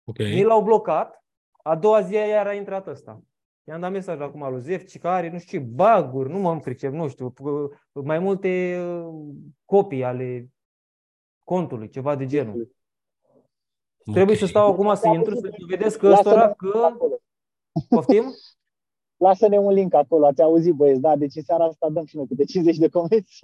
Ok. 0.05 0.19
mi 0.19 0.43
l-au 0.43 0.63
blocat, 0.63 1.25
a 1.63 1.77
doua 1.77 2.01
zi 2.01 2.15
iar 2.15 2.47
a 2.47 2.53
intrat 2.53 2.87
ăsta. 2.87 3.21
I-am 3.69 3.81
dat 3.81 3.91
mesaj 3.91 4.21
acum 4.21 4.51
lui 4.51 4.61
Zef, 4.61 4.85
ci 4.85 4.99
că 4.99 5.09
are, 5.09 5.31
nu 5.31 5.39
știu 5.39 5.59
ce, 5.59 5.65
baguri, 5.65 6.31
nu 6.31 6.39
mă 6.39 6.61
pricep, 6.61 6.93
nu 6.93 7.09
știu, 7.09 7.33
p- 7.33 8.05
mai 8.05 8.19
multe 8.19 8.79
uh, 8.81 9.35
copii 9.65 10.05
ale 10.05 10.51
contului, 11.45 11.89
ceva 11.89 12.15
de 12.17 12.27
genul. 12.27 12.75
Trebuie 14.13 14.37
să 14.37 14.47
stau 14.47 14.73
acum 14.73 14.95
să 14.95 15.09
intru, 15.09 15.35
să 15.35 15.49
dovedesc 15.59 15.99
că 15.99 16.07
ăstora 16.07 16.53
că... 16.53 16.97
Poftim? 17.89 18.25
Lasă-ne 19.17 19.59
un 19.59 19.73
link 19.73 19.95
acolo, 19.95 20.27
ați 20.27 20.43
auzit 20.43 20.75
băieți, 20.75 21.01
da? 21.01 21.17
Deci 21.17 21.35
în 21.37 21.43
seara 21.43 21.65
asta 21.65 21.89
dăm 21.91 22.05
și 22.05 22.17
noi 22.17 22.27
câte 22.27 22.45
50 22.45 22.77
de 22.77 22.89
comenzi. 22.89 23.39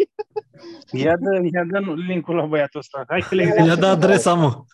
Ia 0.90 1.16
dă, 1.16 1.40
ia 1.52 1.64
dă 1.70 1.78
linkul 1.94 2.34
la 2.34 2.46
băiatul 2.46 2.80
ăsta. 2.80 3.04
Hai 3.08 3.20
că 3.28 3.34
le 3.34 3.42
I-a 3.66 3.76
dat 3.76 3.90
adresa, 3.96 4.34
mă. 4.34 4.64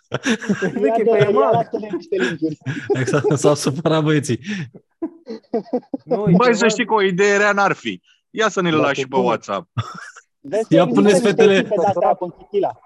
Zic 0.61 0.73
că 0.73 0.79
e 0.79 0.85
Ia 0.87 0.93
pe 0.95 1.03
dă- 1.03 1.19
ia 1.19 1.29
EMAG. 1.29 1.53
lasă-ne 1.53 1.89
niște 1.93 2.17
linkuri. 2.17 2.59
Exact, 2.89 3.39
s-au 3.39 3.55
supărat 3.55 4.03
băieții. 4.03 4.39
Nu, 6.05 6.15
e 6.29 6.35
Băi, 6.37 6.47
ceva- 6.47 6.53
să 6.53 6.69
știi 6.69 6.87
că 6.87 6.95
o 6.95 7.03
idee 7.03 7.37
rea 7.37 7.53
n-ar 7.53 7.73
fi. 7.73 8.01
Ia 8.31 8.49
să 8.49 8.61
ne-l 8.61 8.73
Da, 8.77 8.79
lași 8.81 8.95
pe 8.95 9.01
și 9.01 9.09
pe 9.09 9.15
bune. 9.17 9.27
WhatsApp. 9.27 9.69
Vezi 10.41 10.69
că 10.69 10.75
Ia 10.75 10.83
există 10.83 11.01
puneți 11.01 11.15
niște 11.15 11.29
fetele- 11.29 11.57
echipe 11.57 11.75
de-astea 11.81 12.15
pe 12.15 12.27
Chichila, 12.39 12.79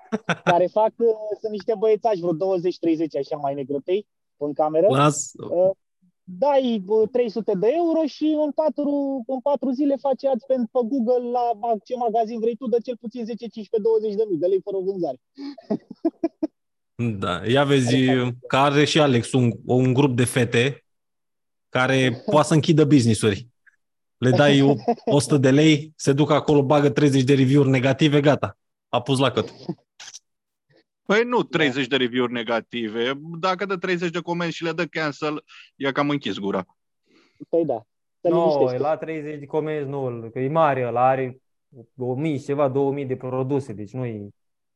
care 0.44 0.66
fac, 0.66 0.92
uh, 0.96 1.06
sunt 1.40 1.52
niște 1.52 1.74
băiețași, 1.78 2.20
vreo 2.20 2.32
20-30 2.34 3.18
așa 3.18 3.36
mai 3.36 3.54
negrătei, 3.54 4.06
în 4.36 4.52
cameră. 4.52 4.86
Las... 4.90 5.30
Uh, 5.50 5.70
dai 6.24 6.82
uh, 6.86 7.08
300 7.12 7.52
de 7.56 7.68
euro 7.74 8.04
și 8.06 8.36
în 8.44 8.50
patru, 8.50 9.24
în 9.26 9.40
patru 9.40 9.70
zile 9.70 9.96
faci 9.96 10.24
ads 10.24 10.44
pe, 10.44 10.54
pe 10.54 10.80
Google 10.90 11.30
la 11.30 11.50
ma- 11.62 11.82
ce 11.84 11.94
magazin 11.96 12.38
vrei 12.40 12.56
tu, 12.56 12.68
de 12.68 12.76
cel 12.84 12.96
puțin 13.00 13.24
10, 13.24 13.46
15, 13.46 13.88
20 13.88 14.14
de 14.14 14.24
mii 14.28 14.38
de 14.38 14.46
lei 14.46 14.60
fără 14.64 14.76
vânzare. 14.86 15.18
Da, 17.18 17.40
ia 17.46 17.64
vezi 17.64 17.96
că 18.46 18.56
are 18.56 18.84
și 18.84 19.00
Alex 19.00 19.32
un, 19.32 19.50
un 19.66 19.92
grup 19.92 20.16
de 20.16 20.24
fete 20.24 20.84
care 21.72 22.22
poate 22.30 22.46
să 22.46 22.54
închidă 22.54 22.84
business-uri. 22.84 23.46
Le 24.16 24.30
dai 24.30 24.60
o- 24.62 24.74
100 25.04 25.36
de 25.36 25.50
lei, 25.50 25.92
se 25.96 26.12
duc 26.12 26.30
acolo, 26.30 26.62
bagă 26.62 26.90
30 26.90 27.22
de 27.22 27.34
review-uri 27.34 27.68
negative, 27.70 28.20
gata. 28.20 28.58
A 28.88 29.00
pus 29.02 29.18
la 29.18 29.30
căt. 29.30 29.52
Păi 31.02 31.22
nu 31.24 31.42
30 31.42 31.86
de 31.86 31.96
review-uri 31.96 32.32
negative. 32.32 33.12
Dacă 33.40 33.64
dă 33.66 33.76
30 33.76 34.10
de 34.10 34.20
comenzi 34.20 34.56
și 34.56 34.62
le 34.64 34.72
dă 34.72 34.84
cancel, 34.84 35.44
i-a 35.76 35.92
cam 35.92 36.10
închis 36.10 36.38
gura. 36.38 36.64
Păi 37.48 37.64
da, 37.64 37.86
să 38.20 38.28
Nu, 38.28 38.40
liniștește. 38.40 38.74
e 38.74 38.78
la 38.78 38.96
30 38.96 39.38
de 39.38 39.46
comenzi, 39.46 39.88
nu, 39.88 40.30
că 40.32 40.38
e 40.40 40.48
mare, 40.48 40.86
ăla 40.86 41.08
are 41.08 41.40
1000 41.96 42.36
și 42.38 42.44
ceva, 42.44 42.68
2000 42.68 43.06
de 43.06 43.16
produse, 43.16 43.72
deci 43.72 43.90
nu 43.90 44.04
e... 44.04 44.28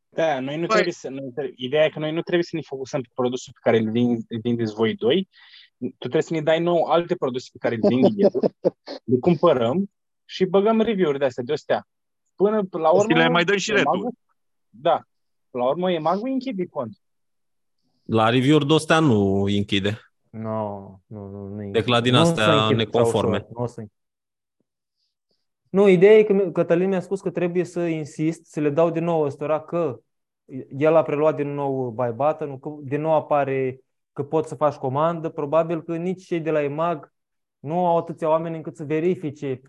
Da, 0.09 0.41
noi 0.41 0.55
nu 0.55 0.67
Băi. 0.67 0.69
trebuie 0.69 0.93
să... 0.93 1.09
Noi, 1.09 1.31
trebuie- 1.35 1.55
ideea 1.57 1.85
e 1.85 1.89
că 1.91 1.99
noi 1.99 2.13
nu 2.13 2.21
trebuie 2.21 2.45
să 2.45 2.57
ne 2.57 2.63
focusăm 2.63 3.01
pe 3.01 3.09
produsul 3.15 3.53
pe 3.53 3.59
care 3.63 3.79
îl 3.83 3.91
vin- 3.91 4.25
îl 4.29 4.39
vindeți 4.43 4.75
voi 4.75 4.95
doi. 4.95 5.29
Tu 5.79 5.95
trebuie 5.99 6.23
să 6.23 6.33
ne 6.35 6.41
dai 6.41 6.61
nou 6.61 6.83
alte 6.85 7.15
produse 7.15 7.49
pe 7.53 7.59
care 7.59 7.75
le 7.77 7.89
vinde 7.89 8.09
el, 8.17 8.31
le 9.05 9.19
cumpărăm 9.21 9.91
și 10.25 10.45
băgăm 10.45 10.81
review-uri 10.81 11.19
de 11.19 11.25
astea, 11.25 11.43
de 11.47 11.53
astea. 11.53 11.87
Până 12.35 12.57
la 12.71 12.89
Și 12.89 12.95
urmă... 12.95 13.17
le 13.17 13.29
mai 13.29 13.45
dăm 13.45 13.57
și 13.57 13.71
EMAG-ul- 13.71 13.93
retur. 13.95 14.11
Da. 14.69 15.01
La 15.51 15.69
urmă, 15.69 15.93
EMAG-ul 15.93 16.29
închide 16.29 16.67
cont. 16.67 16.99
La 18.03 18.29
review-uri 18.31 18.67
de 18.67 18.75
astea 18.75 18.99
nu 19.01 19.43
îi 19.43 19.57
închide. 19.57 19.99
Nu, 20.31 21.01
nu, 21.07 21.29
nu. 21.29 21.49
nu 21.55 21.63
e- 21.63 21.71
Declar 21.71 22.01
din 22.01 22.13
nu 22.13 22.19
o 22.19 22.23
astea 22.23 22.45
să 22.45 22.51
închid 22.51 22.77
neconforme. 22.77 23.37
așa 23.37 23.45
ușor, 23.45 23.57
Nu, 23.59 23.63
o 23.63 23.67
să 23.67 23.81
închid. 23.81 23.95
nu, 25.69 25.89
ideea 25.89 26.13
e 26.19 26.23
că 26.23 26.33
mi- 26.33 26.53
Cătălin 26.53 26.89
mi-a 26.89 27.01
spus 27.01 27.21
că 27.21 27.31
trebuie 27.31 27.65
să 27.65 27.81
insist, 27.81 28.45
să 28.45 28.61
le 28.61 28.71
dau 28.71 28.91
din 28.91 29.05
nou 29.05 29.21
ăstora 29.23 29.61
că 29.61 30.01
el 30.79 30.95
a 30.97 31.03
preluat 31.03 31.37
din 31.37 31.55
nou 31.55 31.91
buy 31.91 32.11
button, 32.13 32.59
că 32.59 32.71
din 32.83 33.01
nou 33.01 33.13
apare 33.13 33.81
că 34.17 34.23
poți 34.23 34.49
să 34.49 34.55
faci 34.55 34.75
comandă, 34.75 35.29
probabil 35.29 35.83
că 35.83 35.97
nici 35.97 36.25
cei 36.27 36.41
de 36.41 36.51
la 36.51 36.63
EMAG 36.63 37.13
Nu 37.59 37.87
au 37.87 37.97
atâția 37.97 38.29
oameni 38.29 38.57
încât 38.57 38.77
să 38.77 38.85
verifice 38.85 39.61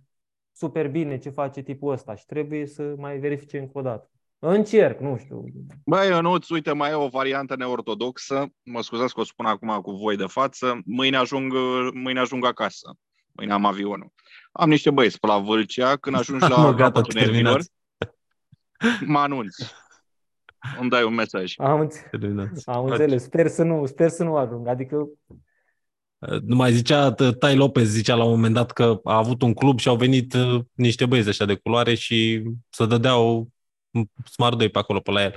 super 0.51 0.87
bine 0.89 1.17
ce 1.17 1.29
face 1.29 1.61
tipul 1.61 1.91
ăsta 1.91 2.15
și 2.15 2.25
trebuie 2.25 2.65
să 2.65 2.93
mai 2.97 3.17
verifice 3.17 3.57
încă 3.57 3.77
o 3.77 3.81
dată. 3.81 4.09
Încerc, 4.39 4.99
nu 4.99 5.17
știu. 5.17 5.43
Băi, 5.85 6.07
Ionuț, 6.07 6.49
uite, 6.49 6.71
mai 6.71 6.89
e 6.89 6.93
o 6.93 7.07
variantă 7.07 7.55
neortodoxă. 7.55 8.47
Mă 8.63 8.81
scuzați 8.81 9.13
că 9.13 9.19
o 9.19 9.23
spun 9.23 9.45
acum 9.45 9.79
cu 9.81 9.91
voi 9.91 10.15
de 10.15 10.25
față. 10.25 10.81
Mâine 10.85 11.17
ajung, 11.17 11.53
mâine 11.93 12.19
ajung 12.19 12.45
acasă. 12.45 12.93
Mâine 13.31 13.53
am 13.53 13.65
avionul. 13.65 14.11
Am 14.51 14.69
niște 14.69 14.89
băieți 14.91 15.19
pe 15.19 15.27
la 15.27 15.37
Vâlcea. 15.37 15.95
Când 15.95 16.15
ajungi 16.15 16.49
la 16.55 16.57
Mă, 16.57 16.73
gata, 16.73 16.83
capătul 16.83 17.13
nervilor, 17.13 17.61
terminați. 17.61 17.71
mă 19.05 19.19
anunți. 19.19 19.73
Îmi 20.79 20.89
dai 20.89 21.03
un 21.03 21.13
mesaj. 21.13 21.53
Am, 21.57 21.87
înț- 21.87 22.09
Terminați. 22.11 22.69
am 22.69 22.85
înțeles. 22.85 23.23
Sper 23.23 23.47
să 23.47 23.63
nu, 23.63 23.85
sper 23.85 24.09
să 24.09 24.23
nu 24.23 24.35
ajung. 24.35 24.67
Adică 24.67 25.07
Nu 26.41 26.55
mai 26.55 26.71
zicea, 26.73 27.13
t- 27.13 27.37
Tai 27.39 27.55
Lopez 27.55 27.87
zicea 27.87 28.15
la 28.15 28.23
un 28.23 28.29
moment 28.29 28.53
dat 28.53 28.71
că 28.71 28.99
a 29.03 29.15
avut 29.17 29.41
un 29.41 29.53
club 29.53 29.79
și 29.79 29.87
au 29.87 29.95
venit 29.95 30.33
uh, 30.33 30.59
niște 30.73 31.05
băieți 31.05 31.29
așa 31.29 31.45
de 31.45 31.55
culoare 31.55 31.93
și 31.93 32.43
să 32.69 32.85
dădeau 32.85 33.47
Smart 34.31 34.57
2 34.57 34.69
pe 34.69 34.77
acolo, 34.79 34.99
pe 34.99 35.11
la 35.11 35.23
el. 35.23 35.35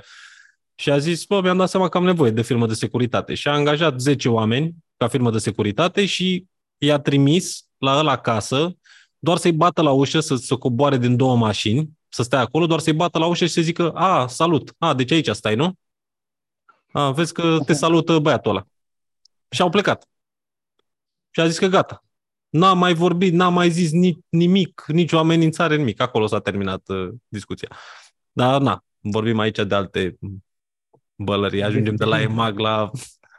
Și 0.75 0.91
a 0.91 0.97
zis, 0.97 1.25
bă, 1.25 1.41
mi-am 1.41 1.57
dat 1.57 1.69
seama 1.69 1.89
că 1.89 1.97
am 1.97 2.03
nevoie 2.03 2.31
de 2.31 2.41
firmă 2.41 2.67
de 2.67 2.73
securitate. 2.73 3.33
Și 3.33 3.47
a 3.47 3.51
angajat 3.53 3.99
10 3.99 4.29
oameni 4.29 4.73
ca 4.97 5.07
firmă 5.07 5.31
de 5.31 5.37
securitate 5.37 6.05
și 6.05 6.45
i-a 6.77 6.99
trimis 6.99 7.65
la 7.77 7.97
el 7.97 8.07
acasă 8.07 8.75
doar 9.19 9.37
să-i 9.37 9.51
bată 9.53 9.81
la 9.81 9.91
ușă, 9.91 10.19
să 10.19 10.35
se 10.35 10.55
coboare 10.55 10.97
din 10.97 11.15
două 11.15 11.35
mașini, 11.35 11.89
să 12.13 12.23
stea 12.23 12.39
acolo, 12.39 12.65
doar 12.67 12.79
să-i 12.79 12.93
bată 12.93 13.17
la 13.19 13.25
ușă 13.25 13.45
și 13.45 13.51
să 13.51 13.61
zică, 13.61 13.91
a, 13.91 14.27
salut, 14.27 14.75
a, 14.77 14.93
deci 14.93 15.11
aici 15.11 15.29
stai, 15.29 15.55
nu? 15.55 15.73
A, 16.91 17.11
vezi 17.11 17.33
că 17.33 17.57
te 17.65 17.73
salută 17.73 18.19
băiatul 18.19 18.51
ăla. 18.51 18.65
Și 19.49 19.61
au 19.61 19.69
plecat. 19.69 20.07
Și 21.29 21.39
a 21.41 21.47
zis 21.47 21.57
că 21.57 21.65
gata. 21.67 22.03
N-a 22.49 22.73
mai 22.73 22.93
vorbit, 22.93 23.33
n-a 23.33 23.49
mai 23.49 23.69
zis 23.69 23.91
ni- 23.91 24.19
nimic, 24.29 24.83
nicio 24.87 25.17
amenințare, 25.17 25.75
nimic. 25.75 25.99
Acolo 26.01 26.27
s-a 26.27 26.39
terminat 26.39 26.89
uh, 26.89 27.09
discuția. 27.27 27.77
Dar 28.31 28.61
na, 28.61 28.83
vorbim 28.99 29.39
aici 29.39 29.57
de 29.59 29.75
alte 29.75 30.17
bălării. 31.15 31.63
Ajungem 31.63 31.95
de 31.95 32.05
la 32.05 32.21
EMAG 32.27 32.59
la 32.59 32.91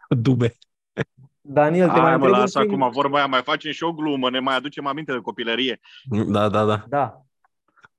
dube. 0.08 0.56
Daniel, 1.40 1.88
te 1.88 2.00
mai 2.00 2.00
Hai 2.00 2.10
mă, 2.10 2.14
întreb 2.14 2.32
un 2.32 2.38
lasă 2.38 2.58
singur- 2.60 2.80
acum 2.80 2.92
vorba 2.92 3.16
aia, 3.16 3.26
mai 3.26 3.42
facem 3.42 3.72
și 3.72 3.82
o 3.82 3.92
glumă, 3.92 4.30
ne 4.30 4.38
mai 4.38 4.56
aducem 4.56 4.86
aminte 4.86 5.12
de 5.12 5.18
copilărie. 5.18 5.80
Da, 6.04 6.48
da, 6.48 6.64
da. 6.64 6.84
Da. 6.88 7.24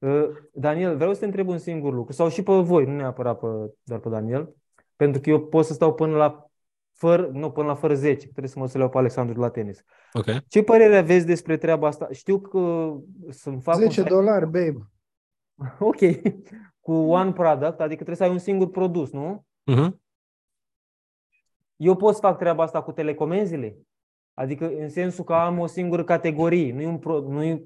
Uh, 0.03 0.29
Daniel, 0.53 0.95
vreau 0.95 1.13
să 1.13 1.19
te 1.19 1.25
întreb 1.25 1.47
un 1.47 1.57
singur 1.57 1.93
lucru, 1.93 2.13
sau 2.13 2.29
și 2.29 2.43
pe 2.43 2.53
voi, 2.53 2.85
nu 2.85 2.95
neapărat 2.95 3.39
pe, 3.39 3.47
doar 3.83 3.99
pe 3.99 4.09
Daniel, 4.09 4.55
pentru 4.95 5.21
că 5.21 5.29
eu 5.29 5.45
pot 5.45 5.65
să 5.65 5.73
stau 5.73 5.93
până 5.93 6.15
la 6.15 6.49
fără, 6.91 7.29
nu, 7.33 7.51
până 7.51 7.67
la 7.67 7.75
fără 7.75 7.93
10, 7.93 8.27
trebuie 8.27 8.47
să 8.47 8.59
mă 8.59 8.67
să 8.67 8.77
le 8.77 8.83
iau 8.83 8.91
pe 8.91 8.97
Alexandru 8.97 9.39
la 9.39 9.49
tenis. 9.49 9.83
Ok. 10.13 10.25
Ce 10.47 10.63
părere 10.63 10.97
aveți 10.97 11.25
despre 11.25 11.57
treaba 11.57 11.87
asta? 11.87 12.07
Știu 12.11 12.39
că 12.39 12.93
să-mi 13.29 13.61
fac 13.61 13.75
10 13.75 14.01
un... 14.01 14.07
dolari, 14.07 14.45
babe. 14.45 14.77
Ok. 15.79 15.99
Cu 16.79 16.91
one 16.91 17.31
product, 17.31 17.79
adică 17.79 18.03
trebuie 18.03 18.15
să 18.15 18.23
ai 18.23 18.29
un 18.29 18.37
singur 18.37 18.69
produs, 18.69 19.11
nu? 19.11 19.45
Mhm. 19.63 20.01
Eu 21.75 21.95
pot 21.95 22.13
să 22.13 22.19
fac 22.19 22.37
treaba 22.37 22.63
asta 22.63 22.81
cu 22.81 22.91
telecomenzile? 22.91 23.77
Adică 24.33 24.71
în 24.77 24.89
sensul 24.89 25.23
că 25.23 25.33
am 25.33 25.59
o 25.59 25.65
singură 25.65 26.03
categorie, 26.03 26.73
nu 26.73 26.81
e, 26.81 26.87
un 26.87 26.97
pro, 26.97 27.19
nu 27.19 27.43
e, 27.43 27.63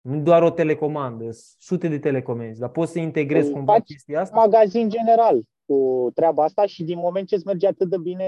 nu 0.00 0.14
e 0.14 0.18
doar 0.18 0.42
o 0.42 0.50
telecomandă, 0.50 1.22
sunt 1.24 1.34
sute 1.58 1.88
de 1.88 1.98
telecomenzi, 1.98 2.60
dar 2.60 2.68
pot 2.70 2.88
să 2.88 2.98
integrez 2.98 3.46
Îl 3.46 3.52
cumva 3.52 3.72
faci 3.72 3.84
chestia 3.84 4.20
asta? 4.20 4.36
magazin 4.36 4.88
general 4.88 5.42
cu 5.66 6.10
treaba 6.14 6.44
asta 6.44 6.66
și 6.66 6.84
din 6.84 6.98
moment 6.98 7.28
ce 7.28 7.34
îți 7.34 7.46
merge 7.46 7.66
atât 7.66 7.88
de 7.90 7.98
bine 7.98 8.24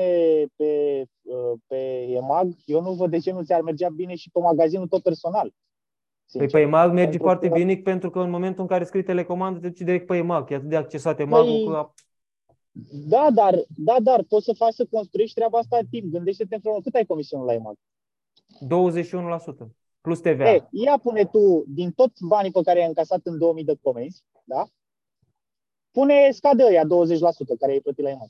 pe, 0.56 1.02
uh, 1.22 1.52
pe 1.66 1.76
EMAG, 2.09 2.52
eu 2.64 2.80
nu 2.82 2.92
văd 2.92 3.10
de 3.10 3.18
ce 3.18 3.32
nu 3.32 3.42
ți-ar 3.42 3.60
mergea 3.60 3.88
bine 3.88 4.14
și 4.14 4.30
pe 4.30 4.38
magazinul 4.40 4.86
tot 4.88 5.02
personal. 5.02 5.48
Păi 5.48 6.40
sincer. 6.40 6.51
pe 6.51 6.60
EMAG 6.66 6.88
merge 6.92 7.02
Pentru 7.09 7.22
foarte 7.26 7.48
că- 7.48 7.55
bine 7.55 7.76
pentru 7.76 8.10
că 8.10 8.20
în 8.20 8.30
momentul 8.30 8.60
în 8.62 8.66
care 8.68 8.84
scrii 8.84 9.02
telecomandă 9.02 9.59
te 9.60 9.68
duci 9.68 9.78
direct 9.80 10.06
pe 10.06 10.16
EMAG, 10.16 10.51
e 10.51 10.55
atât 10.55 10.68
de 10.68 10.76
accesat 10.76 11.20
EMAG-ul 11.20 11.60
Păi- 11.60 11.66
că 11.72 11.90
Da, 13.09 13.28
dar, 13.34 13.55
da, 13.76 13.97
dar 14.02 14.22
poți 14.28 14.44
să 14.44 14.52
faci 14.56 14.72
să 14.72 14.86
construiești 14.90 15.34
treaba 15.34 15.59
asta 15.59 15.76
în 15.76 15.86
timp. 15.90 16.12
Gândește-te 16.12 16.55
împreună. 16.55 16.80
Cât 16.82 16.94
ai 16.94 17.05
comisionul 17.06 17.47
la 17.47 17.52
EMAG? 17.55 17.74
21% 18.66 19.74
plus 20.01 20.20
TVA. 20.20 20.51
E, 20.51 20.66
ia 20.70 20.98
pune 21.02 21.24
tu 21.24 21.64
din 21.66 21.90
toți 21.93 22.24
banii 22.27 22.51
pe 22.51 22.60
care 22.62 22.78
i-ai 22.78 22.89
încasat 22.89 23.20
în 23.22 23.39
2000 23.39 23.64
de 23.64 23.74
comenzi, 23.82 24.24
da? 24.44 24.64
Pune 25.90 26.31
scade 26.31 26.62
ăia 26.62 26.85
20% 26.85 26.86
care 27.59 27.72
ai 27.72 27.81
plătit 27.81 28.05
la 28.05 28.10
EMAG. 28.10 28.28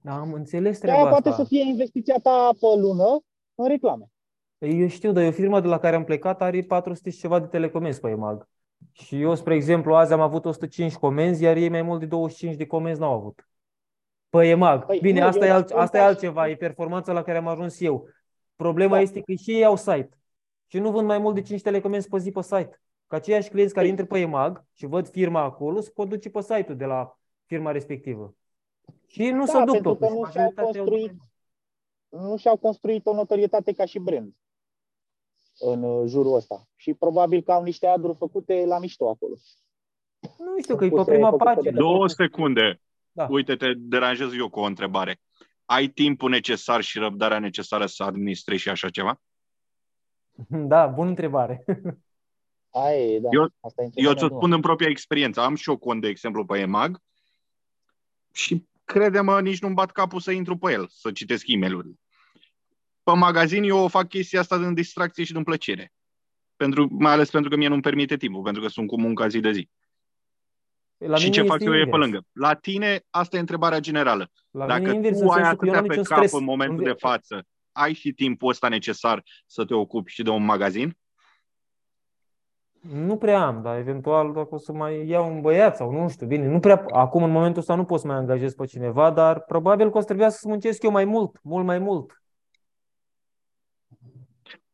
Da, 0.00 0.14
am 0.14 0.32
înțeles 0.32 0.80
De 0.80 0.86
aia 0.86 0.94
treaba 0.94 1.10
poate 1.10 1.28
asta. 1.28 1.42
să 1.42 1.48
fie 1.48 1.60
investiția 1.62 2.16
ta 2.22 2.48
pe 2.60 2.66
lună 2.80 3.20
în 3.54 3.68
reclame. 3.68 4.10
Păi 4.58 4.80
Eu 4.80 4.88
știu, 4.88 5.12
dar 5.12 5.24
eu 5.24 5.30
firma 5.30 5.60
de 5.60 5.66
la 5.66 5.78
care 5.78 5.96
am 5.96 6.04
plecat 6.04 6.42
are 6.42 6.62
400 6.62 7.10
și 7.10 7.18
ceva 7.18 7.38
de 7.40 7.46
telecomenzi 7.46 8.00
pe 8.00 8.08
EMAG. 8.08 8.48
Și 8.92 9.20
eu, 9.20 9.34
spre 9.34 9.54
exemplu, 9.54 9.94
azi 9.94 10.12
am 10.12 10.20
avut 10.20 10.44
105 10.44 10.94
comenzi, 10.94 11.42
iar 11.42 11.56
ei 11.56 11.68
mai 11.68 11.82
mult 11.82 12.00
de 12.00 12.06
25 12.06 12.56
de 12.56 12.66
comenzi 12.66 13.00
n-au 13.00 13.12
avut. 13.12 13.48
Pe 14.28 14.48
EMAG. 14.48 14.84
Păi, 14.86 14.98
Bine, 15.00 15.20
nu, 15.20 15.26
asta, 15.26 15.44
eu 15.44 15.50
e 15.50 15.54
alt, 15.54 15.68
spun 15.68 15.80
asta 15.80 15.96
e 15.96 16.00
că- 16.00 16.06
altceva, 16.06 16.48
e 16.48 16.56
performanța 16.56 17.12
la 17.12 17.22
care 17.22 17.38
am 17.38 17.46
ajuns 17.48 17.80
eu. 17.80 18.08
Problema 18.56 18.94
Da. 18.94 19.00
este 19.00 19.20
că 19.20 19.32
și 19.32 19.50
ei 19.50 19.64
au 19.64 19.76
site. 19.76 20.08
Și 20.72 20.78
nu 20.78 20.90
vând 20.90 21.06
mai 21.06 21.18
mult 21.18 21.34
de 21.34 21.42
5 21.42 21.60
telecomenzi 21.62 22.08
pe 22.08 22.18
zi 22.18 22.30
pe 22.30 22.42
site. 22.42 22.80
Că 23.06 23.14
aceiași 23.14 23.48
clienți 23.48 23.74
care 23.74 23.86
Păi- 23.86 23.90
intră 23.90 24.04
pe 24.04 24.18
EMAG 24.18 24.64
și 24.72 24.86
văd 24.86 25.08
firma 25.08 25.40
acolo, 25.42 25.80
se 25.80 25.90
pot 25.94 26.08
duce 26.08 26.30
pe 26.30 26.40
site-ul 26.40 26.76
de 26.76 26.84
la 26.84 27.18
firma 27.46 27.70
respectivă. 27.70 28.34
Și 29.06 29.30
nu 29.30 29.44
Da, 29.44 29.52
se 29.52 29.58
duc 29.64 29.72
pentru 29.72 29.94
că 29.96 30.06
totuși. 30.06 30.18
nu 30.18 30.30
și-au 30.30 30.42
Majoritatea 30.44 30.62
au- 30.62 30.86
construit, 30.86 31.12
nu 32.08 32.36
și-au 32.36 32.56
construit 32.56 33.06
o 33.06 33.14
notorietate 33.14 33.72
ca 33.72 33.84
și 33.84 33.98
brand 33.98 34.32
în 35.58 35.82
uh, 35.82 36.02
jurul 36.08 36.34
ăsta. 36.34 36.68
Și 36.76 36.94
probabil 36.94 37.42
că 37.42 37.52
au 37.52 37.62
niște 37.62 37.86
aduri 37.86 38.16
făcute 38.16 38.64
la 38.66 38.78
mișto 38.78 39.08
acolo. 39.08 39.34
Nu 40.38 40.60
știu, 40.62 40.76
că 40.76 40.84
e 40.84 40.88
pe 40.88 40.94
Puse- 40.94 41.10
prima 41.10 41.30
făcute 41.30 41.48
de 41.50 41.54
pagină. 41.54 41.78
Două 41.78 42.08
secunde. 42.08 42.80
Da. 43.12 43.26
Uite, 43.30 43.56
te 43.56 43.72
deranjez 43.76 44.32
eu 44.38 44.48
cu 44.48 44.60
o 44.60 44.64
întrebare. 44.64 45.20
Ai 45.64 45.86
timpul 45.88 46.30
necesar 46.30 46.80
și 46.80 46.98
răbdarea 46.98 47.38
necesară 47.38 47.86
să 47.86 48.02
administrezi 48.02 48.62
și 48.62 48.68
așa 48.68 48.88
ceva? 48.88 49.20
Da, 50.72 50.86
bună 50.86 51.08
întrebare. 51.08 51.64
Aia 52.70 52.96
e, 52.96 53.18
da. 53.20 53.28
Eu- 53.32 53.52
Asta 53.60 53.82
e 53.82 53.84
Eu 53.84 53.86
întrebarea 53.86 54.18
ți-o 54.18 54.28
bună. 54.28 54.38
spun 54.40 54.52
în 54.52 54.60
propria 54.60 54.88
experiență. 54.88 55.40
Am 55.40 55.54
și 55.54 55.68
eu 55.68 55.76
cont, 55.76 56.00
de 56.00 56.08
exemplu, 56.08 56.44
pe 56.44 56.58
EMAG 56.58 56.98
și 58.32 58.66
crede-mă, 58.84 59.40
nici 59.40 59.60
nu-mi 59.60 59.74
bat 59.74 59.90
capul 59.90 60.20
să 60.20 60.30
intru 60.30 60.56
pe 60.56 60.72
el, 60.72 60.86
să 60.90 61.12
citesc 61.12 61.44
e 61.46 61.56
mail 61.56 61.94
Pe 63.02 63.12
magazin 63.12 63.62
eu 63.62 63.88
fac 63.88 64.08
chestia 64.08 64.40
asta 64.40 64.58
din 64.58 64.74
distracție 64.74 65.24
și 65.24 65.32
din 65.32 65.42
plăcere. 65.42 65.92
Pentru, 66.56 66.86
mai 66.90 67.12
ales 67.12 67.30
pentru 67.30 67.50
că 67.50 67.56
mie 67.56 67.68
nu-mi 67.68 67.82
permite 67.82 68.16
timpul, 68.16 68.42
pentru 68.42 68.62
că 68.62 68.68
sunt 68.68 68.86
cu 68.86 69.00
munca 69.00 69.28
zi 69.28 69.40
de 69.40 69.52
zi. 69.52 69.68
La 70.96 71.16
și 71.16 71.24
mine 71.28 71.36
ce 71.36 71.42
fac 71.48 71.60
este 71.60 71.64
eu 71.70 71.74
e 71.76 71.78
pe 71.78 71.84
invers. 71.84 72.02
lângă. 72.02 72.26
La 72.32 72.54
tine, 72.54 73.04
asta 73.10 73.36
e 73.36 73.40
întrebarea 73.40 73.78
generală. 73.80 74.30
La 74.50 74.66
Dacă 74.66 74.80
mine 74.80 74.92
e 74.92 74.94
invers, 74.94 75.18
tu 75.18 75.24
în 75.24 75.30
ai 75.30 75.34
sensul 75.42 75.56
că 75.58 75.66
eu 75.66 75.72
atâtea 75.72 75.80
n-am 75.80 75.88
pe 75.88 75.96
niciun 75.96 76.04
cap 76.16 76.16
stres. 76.24 76.32
în 76.40 76.44
momentul 76.44 76.78
În- 76.78 76.84
de 76.84 76.92
față, 76.98 77.46
ai 77.72 77.92
și 77.92 78.12
timpul 78.12 78.48
ăsta 78.48 78.68
necesar 78.68 79.22
să 79.46 79.64
te 79.64 79.74
ocupi 79.74 80.10
și 80.10 80.22
de 80.22 80.30
un 80.30 80.44
magazin? 80.44 80.96
Nu 82.80 83.16
prea 83.16 83.46
am, 83.46 83.62
dar 83.62 83.78
eventual 83.78 84.32
dacă 84.32 84.54
o 84.54 84.58
să 84.58 84.72
mai 84.72 85.06
iau 85.06 85.34
un 85.34 85.40
băiat 85.40 85.76
sau 85.76 85.92
nu 85.92 86.08
știu, 86.08 86.26
bine, 86.26 86.46
nu 86.46 86.60
prea, 86.60 86.84
acum 86.90 87.22
în 87.22 87.30
momentul 87.30 87.60
ăsta 87.60 87.74
nu 87.74 87.84
pot 87.84 88.00
să 88.00 88.06
mai 88.06 88.16
angajez 88.16 88.54
pe 88.54 88.66
cineva, 88.66 89.10
dar 89.10 89.40
probabil 89.40 89.90
că 89.90 89.96
o 89.96 90.00
să 90.00 90.06
trebuiască 90.06 90.38
să 90.42 90.48
muncesc 90.48 90.82
eu 90.82 90.90
mai 90.90 91.04
mult, 91.04 91.38
mult 91.42 91.64
mai 91.64 91.78
mult. 91.78 92.22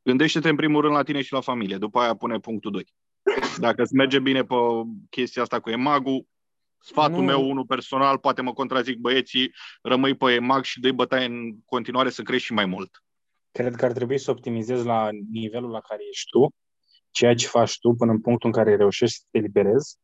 Gândește-te 0.02 0.48
în 0.48 0.56
primul 0.56 0.80
rând 0.80 0.94
la 0.94 1.02
tine 1.02 1.22
și 1.22 1.32
la 1.32 1.40
familie, 1.40 1.76
după 1.76 1.98
aia 1.98 2.14
pune 2.14 2.38
punctul 2.38 2.70
2. 2.70 2.86
Dacă 3.58 3.82
îți 3.82 3.94
merge 3.94 4.18
bine 4.18 4.42
pe 4.42 4.54
chestia 5.10 5.42
asta 5.42 5.60
cu 5.60 5.70
EMAG-ul, 5.70 6.26
sfatul 6.80 7.18
Nu. 7.18 7.24
meu, 7.24 7.48
unul 7.50 7.66
personal, 7.66 8.18
poate 8.18 8.42
mă 8.42 8.52
contrazic 8.52 8.98
băieții, 8.98 9.52
rămâi 9.82 10.14
pe 10.16 10.32
EMAG 10.32 10.64
și 10.64 10.80
dă-i 10.80 10.92
bătaie 10.92 11.24
în 11.24 11.60
continuare 11.64 12.10
să 12.10 12.22
crești 12.22 12.46
și 12.46 12.52
mai 12.52 12.64
mult. 12.66 13.02
Cred 13.50 13.74
că 13.74 13.84
ar 13.84 13.92
trebui 13.92 14.18
să 14.18 14.30
optimizezi 14.30 14.84
la 14.84 15.08
nivelul 15.30 15.70
la 15.70 15.80
care 15.80 16.00
ești 16.10 16.30
tu, 16.30 16.48
ceea 17.10 17.34
ce 17.34 17.46
faci 17.46 17.78
tu 17.78 17.92
până 17.92 18.10
în 18.10 18.20
punctul 18.20 18.48
în 18.48 18.54
care 18.54 18.76
reușești 18.76 19.16
să 19.16 19.24
te 19.30 19.38
liberezi, 19.38 19.96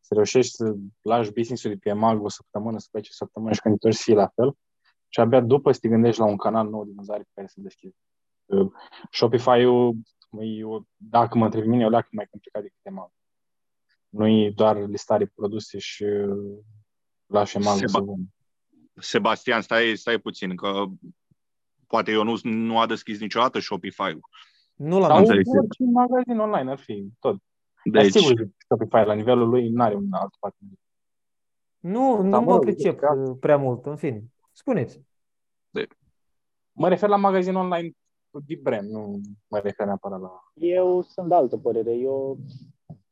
să 0.00 0.14
reușești 0.14 0.50
să 0.52 0.74
lași 1.00 1.32
business-ul 1.32 1.70
de 1.70 1.76
pe 1.76 1.88
EMAG 1.88 2.22
o 2.22 2.28
săptămână, 2.28 2.78
să 2.78 2.88
pleci 2.90 3.08
o 3.08 3.12
săptămână 3.12 3.52
și 3.52 3.60
când 3.60 3.78
te 3.78 3.86
întorci 3.86 4.02
să 4.02 4.10
fii 4.10 4.20
la 4.22 4.28
fel. 4.34 4.52
Și 5.08 5.20
abia 5.20 5.40
după 5.40 5.72
să 5.72 5.78
te 5.78 5.88
gândești 5.88 6.20
la 6.20 6.26
un 6.26 6.36
canal 6.36 6.68
nou 6.68 6.84
de 6.84 6.92
vânzare 6.94 7.22
pe 7.22 7.30
care 7.34 7.46
să-l 7.46 7.62
deschizi. 7.62 7.96
Uh, 8.44 8.70
Shopify-ul, 9.10 9.96
e 10.40 10.64
o- 10.64 10.80
dacă 10.96 11.38
mă 11.38 11.44
întrebi 11.44 11.66
mine, 11.68 11.82
e 11.82 11.86
o 11.86 11.90
leacă 11.90 12.08
mai 12.12 12.26
complicat 12.30 12.62
decât 12.62 12.78
EMAG. 12.82 13.10
Nu 14.10 14.26
e 14.28 14.50
doar 14.54 14.86
listare 14.86 15.26
produse 15.34 15.78
și 15.78 16.02
uh, 16.02 16.58
lași 17.26 17.56
EMAG 17.56 17.76
Seba- 17.76 17.86
să 17.86 17.98
vândă. 17.98 18.28
Sebastian, 18.94 19.60
stai, 19.60 19.96
stai 19.96 20.18
puțin, 20.18 20.56
că 20.56 20.84
poate 21.86 22.10
eu 22.10 22.22
nu, 22.24 22.34
nu 22.42 22.78
a 22.78 22.86
deschis 22.86 23.20
niciodată 23.20 23.58
Shopify-ul. 23.58 24.20
Nu 24.74 24.98
la 24.98 25.06
Sau 25.06 25.16
Am 25.16 25.22
mine. 25.22 25.34
înțeles. 25.36 25.58
orice 25.60 25.84
magazin 25.84 26.38
online 26.38 26.70
ar 26.70 26.78
fi 26.78 27.08
tot. 27.18 27.36
Dar 27.84 28.02
Deci, 28.02 28.12
sigur, 28.12 28.48
Shopify 28.66 29.06
la 29.06 29.12
nivelul 29.14 29.48
lui 29.48 29.68
nu 29.68 29.82
are 29.82 29.94
un 29.94 30.12
alt 30.12 30.34
partener. 30.38 30.74
Nu, 31.78 32.22
nu 32.22 32.30
Dar, 32.30 32.40
mă 32.40 32.46
mă 32.46 32.52
rog, 32.52 32.60
pricep 32.64 32.98
că- 32.98 33.24
uh, 33.28 33.36
prea 33.40 33.56
mult, 33.56 33.86
în 33.86 33.96
fine. 33.96 34.24
Spuneți. 34.52 35.00
Mă 36.72 36.88
refer 36.88 37.08
la 37.08 37.16
magazin 37.16 37.54
online 37.54 37.90
deep 38.46 38.60
brand, 38.60 38.90
nu 38.90 39.20
mă 39.48 39.58
refer 39.58 39.86
neapărat 39.86 40.20
la... 40.20 40.30
Eu 40.54 41.02
sunt 41.02 41.28
de 41.28 41.34
altă 41.34 41.56
părere. 41.56 41.92
Eu, 41.94 42.38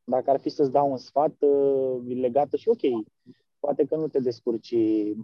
dacă 0.09 0.30
ar 0.30 0.40
fi 0.40 0.48
să-ți 0.48 0.72
dau 0.72 0.90
un 0.90 0.97
sfat 0.97 1.35
uh, 1.39 2.16
legat 2.20 2.52
și 2.52 2.68
ok, 2.68 3.05
poate 3.60 3.85
că 3.85 3.97
nu 3.97 4.09
te 4.09 4.20
descurci 4.20 4.74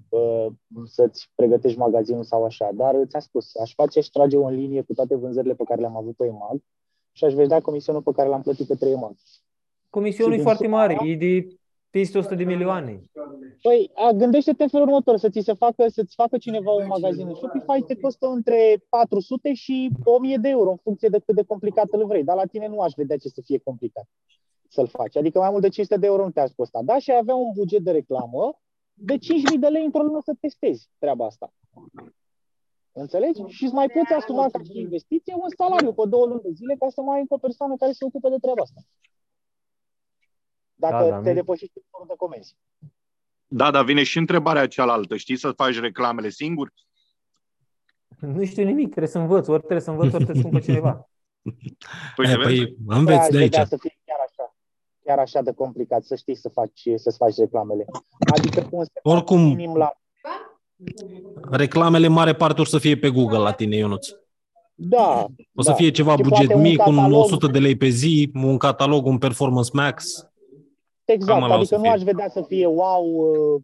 uh, 0.08 0.46
să-ți 0.84 1.30
pregătești 1.34 1.78
magazinul 1.78 2.24
sau 2.24 2.44
așa, 2.44 2.70
dar 2.74 2.94
ți-am 3.06 3.20
spus, 3.22 3.56
aș 3.56 3.74
face 3.74 4.00
și 4.00 4.10
trage 4.10 4.36
o 4.36 4.48
linie 4.48 4.82
cu 4.82 4.92
toate 4.92 5.14
vânzările 5.14 5.54
pe 5.54 5.64
care 5.64 5.80
le-am 5.80 5.96
avut 5.96 6.16
pe 6.16 6.26
EMAG 6.26 6.60
și 7.12 7.24
aș 7.24 7.32
vedea 7.32 7.60
comisionul 7.60 8.02
pe 8.02 8.12
care 8.12 8.28
l-am 8.28 8.42
plătit 8.42 8.66
către 8.66 8.88
EMAG. 8.88 9.14
Comisionul 9.90 10.32
Și 10.32 10.38
e 10.38 10.42
din 10.42 10.50
foarte 10.50 10.64
suma 10.64 10.76
mare, 10.76 10.94
aia- 10.94 11.10
e 11.10 11.16
de 11.16 11.56
peste 11.90 12.18
100 12.18 12.34
de 12.34 12.44
milioane. 12.44 13.02
Păi, 13.62 13.90
a, 13.94 14.10
gândește-te 14.12 14.62
în 14.62 14.68
felul 14.68 14.86
următor, 14.86 15.16
să 15.16 15.28
ți 15.28 15.40
se 15.40 15.52
facă, 15.52 15.88
să-ți 15.88 16.14
facă 16.14 16.38
cineva 16.38 16.70
un 16.72 16.86
magazin 16.86 17.26
în 17.26 17.34
Shopify, 17.34 17.82
te 17.86 18.00
costă 18.00 18.26
între 18.26 18.84
400 18.88 19.52
și 19.52 19.90
1000 20.04 20.36
de 20.36 20.48
euro, 20.48 20.70
în 20.70 20.76
funcție 20.76 21.08
de 21.08 21.18
cât 21.18 21.34
de 21.34 21.42
complicat 21.42 21.86
îl 21.90 22.06
vrei. 22.06 22.24
Dar 22.24 22.36
la 22.36 22.44
tine 22.44 22.68
nu 22.68 22.80
aș 22.80 22.92
vedea 22.96 23.16
ce 23.16 23.28
să 23.28 23.40
fie 23.44 23.58
complicat 23.58 24.08
să-l 24.74 24.88
faci. 24.88 25.16
Adică 25.16 25.38
mai 25.38 25.50
mult 25.50 25.62
de 25.62 25.68
500 25.68 26.00
de 26.00 26.06
euro 26.06 26.24
nu 26.24 26.30
te-aș 26.30 26.50
costa. 26.50 26.80
Da, 26.82 26.98
și 26.98 27.10
ai 27.10 27.18
avea 27.20 27.34
un 27.34 27.52
buget 27.54 27.82
de 27.82 27.90
reclamă 27.90 28.58
de 28.92 29.14
5.000 29.18 29.20
de 29.60 29.66
lei 29.66 29.84
într-o 29.84 30.02
lună 30.02 30.20
să 30.24 30.32
testezi 30.40 30.88
treaba 30.98 31.24
asta. 31.26 31.52
Înțelegi? 32.92 33.42
Și 33.46 33.64
îți 33.64 33.74
mai 33.74 33.88
poți 33.88 34.12
asuma 34.12 34.48
ca 34.50 34.62
și 34.62 34.78
investiție 34.78 35.34
un 35.34 35.48
salariu 35.56 35.92
pe 35.92 36.02
două 36.08 36.26
luni 36.26 36.42
de 36.42 36.50
zile 36.54 36.74
ca 36.78 36.86
să 36.88 37.00
mai 37.00 37.14
ai 37.14 37.20
încă 37.20 37.34
o 37.34 37.38
persoană 37.38 37.76
care 37.76 37.92
se 37.92 38.04
ocupe 38.04 38.28
de 38.28 38.36
treaba 38.40 38.62
asta. 38.62 38.80
Dacă 40.74 41.04
Da, 41.04 41.10
da, 41.10 41.20
te 41.20 41.28
nu- 41.28 41.34
depășești 41.34 41.72
numărul 41.92 42.14
de 42.14 42.14
comenzi. 42.24 42.56
Da, 43.46 43.70
dar 43.70 43.84
vine 43.84 44.02
și 44.02 44.18
întrebarea 44.18 44.66
cealaltă. 44.68 45.16
Știi 45.16 45.36
să 45.36 45.50
faci 45.52 45.78
reclamele 45.80 46.28
singur? 46.28 46.72
Nu 48.20 48.44
știu 48.44 48.64
nimic, 48.64 48.86
trebuie 48.88 49.08
să 49.12 49.18
învăț, 49.18 49.46
ori 49.48 49.58
trebuie 49.58 49.80
să 49.80 49.90
învăț, 49.90 50.12
ori 50.12 50.24
trebuie 50.24 50.42
să 50.42 50.48
spun 50.48 50.58
pe 50.60 50.64
cineva. 50.66 51.08
Păi, 52.16 52.30
E, 52.32 52.36
vezi? 52.36 52.42
păi 52.64 52.76
înveți 52.86 53.18
aș 53.20 53.28
de 53.28 53.38
vedea 53.38 53.58
aici. 53.58 53.68
să 53.68 53.76
fie 53.76 53.93
chiar 55.04 55.18
așa, 55.18 55.18
chiar 55.18 55.18
așa 55.18 55.42
de 55.42 55.52
complicat, 55.52 56.02
să 56.04 56.14
știi 56.14 56.34
să 56.34 56.48
faci, 56.48 56.88
să-ți 56.96 57.16
faci 57.16 57.36
reclamele. 57.36 57.84
Adică 58.36 58.60
cu 58.60 58.76
un 58.76 58.84
setat 58.84 59.02
Oricum- 59.16 59.44
minim 59.54 59.76
la... 59.76 59.92
Reclamele, 61.50 62.08
mare 62.08 62.34
parte, 62.34 62.60
o 62.60 62.64
să 62.64 62.78
fie 62.78 62.96
pe 62.96 63.10
Google 63.10 63.38
la 63.38 63.52
tine, 63.52 63.76
Ionuț. 63.76 64.08
Da, 64.74 65.26
O 65.54 65.62
să 65.62 65.70
da. 65.70 65.74
fie 65.76 65.90
ceva 65.90 66.16
Și 66.16 66.22
buget 66.22 66.36
poate 66.36 66.54
un 66.54 66.60
mic, 66.60 66.86
un 66.86 66.94
catalog- 66.96 67.22
100 67.24 67.46
de 67.46 67.58
lei 67.58 67.76
pe 67.76 67.88
zi, 67.88 68.30
un 68.34 68.58
catalog, 68.58 69.06
un 69.06 69.18
Performance 69.18 69.70
Max. 69.72 70.26
Exact, 71.04 71.32
Cam 71.32 71.42
ăla 71.42 71.52
o 71.54 71.56
adică 71.56 71.68
să 71.74 71.76
nu 71.76 71.82
fie. 71.82 71.90
aș 71.92 72.02
vedea 72.02 72.28
să 72.28 72.42
fie 72.42 72.66
wow, 72.66 73.04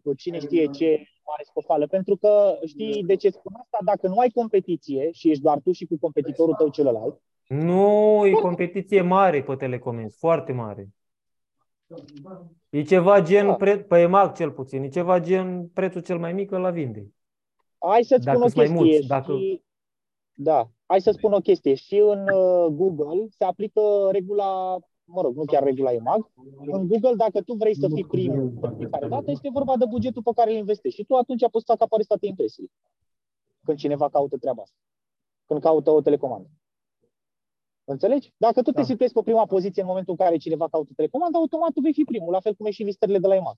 uh, 0.03 0.17
cine 0.17 0.39
știe 0.39 0.65
ce 0.65 0.85
mare 1.29 1.43
scofală, 1.45 1.87
pentru 1.87 2.15
că 2.15 2.53
știi 2.65 3.03
de 3.03 3.15
ce 3.15 3.29
spun 3.29 3.53
asta? 3.61 3.77
Dacă 3.85 4.07
nu 4.07 4.17
ai 4.17 4.29
competiție 4.29 5.09
și 5.11 5.29
ești 5.29 5.41
doar 5.43 5.59
tu 5.63 5.71
și 5.71 5.85
cu 5.85 5.97
competitorul 6.01 6.53
tău 6.53 6.67
celălalt, 6.69 7.21
Nu, 7.47 8.21
e 8.25 8.31
competiție 8.31 9.01
mare 9.01 9.43
pe 9.43 9.55
telecomenzi, 9.55 10.17
foarte 10.17 10.51
mare. 10.51 10.89
E 12.69 12.81
ceva 12.83 13.21
gen, 13.21 13.45
Da. 13.45 13.53
pre, 13.55 13.79
pe 13.79 13.99
EMAG 13.99 14.35
cel 14.35 14.51
puțin, 14.51 14.83
e 14.83 14.87
ceva 14.87 15.19
gen 15.19 15.67
prețul 15.67 16.01
cel 16.01 16.19
mai 16.19 16.33
mic 16.33 16.51
la 16.51 16.69
vinde. 16.69 17.11
hai 17.79 18.03
să-ți 18.03 18.25
Dacă 18.25 18.37
spun 18.37 18.47
o 18.47 18.49
sunt 18.49 18.55
mai 18.55 18.65
chestie. 18.65 18.91
mulți, 18.91 19.07
dacă- 19.07 19.33
și... 19.37 19.63
Da, 20.33 20.69
hai 20.85 21.01
să 21.01 21.11
spun 21.11 21.33
o 21.33 21.39
chestie. 21.39 21.73
Și 21.73 21.97
în 21.97 22.21
uh, 22.21 22.65
Google 22.71 23.27
se 23.29 23.43
aplică 23.43 23.81
regula, 24.11 24.77
mă 25.03 25.21
rog, 25.21 25.35
nu 25.35 25.43
chiar 25.45 25.63
regula 25.63 25.91
EMAG. 25.93 26.29
În 26.65 26.87
Google, 26.87 27.15
dacă 27.15 27.41
tu 27.41 27.53
vrei 27.53 27.75
să 27.75 27.87
fii 27.93 28.05
primul 28.05 28.51
de 28.61 28.69
fiecare 28.77 29.07
dată, 29.07 29.31
este 29.31 29.49
vorba 29.53 29.77
de 29.77 29.85
bugetul 29.85 30.21
pe 30.23 30.31
care 30.35 30.51
îl 30.51 30.57
investești. 30.57 30.99
Și 30.99 31.05
tu 31.05 31.15
atunci 31.15 31.49
poți 31.51 31.65
să 31.65 31.71
acaparezi 31.71 32.07
toate 32.07 32.25
impresiile. 32.25 32.69
Când 33.65 33.77
cineva 33.77 34.09
caută 34.09 34.37
treaba 34.37 34.61
asta. 34.61 34.77
Când 35.45 35.61
caută 35.61 35.89
o 35.89 36.01
telecomandă. 36.01 36.47
Înțelegi? 37.83 38.33
Dacă 38.37 38.61
tu 38.61 38.71
te 38.71 38.79
Da. 38.81 38.83
situezi 38.87 39.13
pe 39.13 39.21
prima 39.23 39.45
poziție 39.45 39.81
în 39.81 39.87
momentul 39.87 40.15
în 40.17 40.25
care 40.25 40.37
cineva 40.37 40.67
caută 40.67 40.89
telecomandă, 40.95 41.37
automat 41.37 41.71
tu 41.71 41.79
vei 41.81 41.93
fi 41.93 42.03
primul, 42.03 42.31
la 42.31 42.39
fel 42.39 42.53
cum 42.53 42.65
e 42.65 42.71
și 42.71 42.83
listările 42.83 43.19
de 43.19 43.27
la 43.27 43.35
EMAG. 43.35 43.55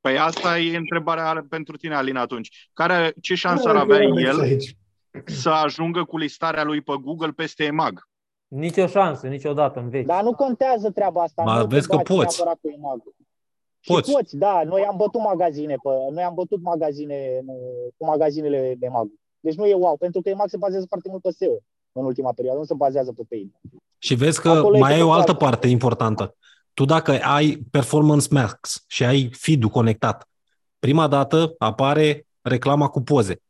Păi 0.00 0.18
asta 0.18 0.58
e 0.58 0.76
întrebarea 0.76 1.46
pentru 1.48 1.76
tine, 1.76 1.94
Alin, 1.94 2.16
atunci. 2.16 2.68
Care, 2.72 3.14
ce 3.20 3.34
șansă 3.34 3.68
ar 3.68 3.76
avea 3.76 4.02
el 4.02 4.40
Aici. 4.40 4.76
să 5.26 5.48
ajungă 5.50 6.04
cu 6.04 6.16
listarea 6.16 6.64
lui 6.64 6.80
pe 6.80 6.92
Google 7.00 7.30
peste 7.30 7.64
EMAG? 7.64 8.08
Nici 8.48 8.76
o 8.76 8.86
șansă, 8.86 9.26
niciodată 9.26 9.78
în 9.78 9.88
veci. 9.88 10.06
Dar 10.06 10.22
nu 10.22 10.34
contează 10.34 10.90
treaba 10.90 11.22
asta. 11.22 11.42
Ba, 11.42 11.56
nu 11.56 11.66
te 11.66 11.74
vezi 11.74 11.88
că 11.88 11.96
bați 11.96 12.14
poți. 12.14 12.36
neapărat 12.36 12.60
cu 12.60 12.68
EMAG. 12.68 13.02
Poți. 13.86 14.08
Și 14.10 14.16
poți, 14.16 14.36
da. 14.36 14.62
Noi 14.64 14.84
am 14.84 14.96
bătut 14.96 15.20
magazine, 15.20 15.74
pe, 15.82 15.88
noi 16.10 16.22
am 16.22 16.34
bătut 16.34 16.62
magazine 16.62 17.42
uh, 17.46 17.92
cu 17.96 18.04
magazinele 18.04 18.76
EMAG. 18.80 19.08
Deci 19.40 19.54
nu 19.54 19.66
e 19.66 19.74
wow, 19.74 19.96
pentru 19.96 20.20
că 20.20 20.28
EMAG 20.28 20.48
se 20.48 20.56
bazează 20.56 20.86
foarte 20.88 21.08
mult 21.08 21.22
pe 21.22 21.30
SEO 21.30 21.58
în 22.00 22.04
ultima 22.04 22.32
perioadă, 22.32 22.58
nu 22.58 22.64
se 22.64 22.74
bazează 22.74 23.12
pe 23.12 23.22
paid. 23.28 23.52
Și 23.98 24.14
vezi 24.14 24.40
că 24.40 24.48
Acolo 24.48 24.76
e 24.76 24.80
mai 24.80 24.90
că 24.90 24.96
ai 24.96 25.02
o 25.02 25.10
te 25.10 25.12
altă 25.12 25.32
poate. 25.32 25.44
parte 25.44 25.68
importantă. 25.68 26.36
Tu 26.74 26.84
dacă 26.84 27.20
ai 27.22 27.66
Performance 27.70 28.26
Max 28.30 28.84
și 28.86 29.04
ai 29.04 29.30
feed-ul 29.32 29.68
conectat, 29.68 30.28
prima 30.78 31.06
dată 31.08 31.54
apare 31.58 32.26
reclama 32.40 32.88
cu 32.88 33.02
poze. 33.02 33.42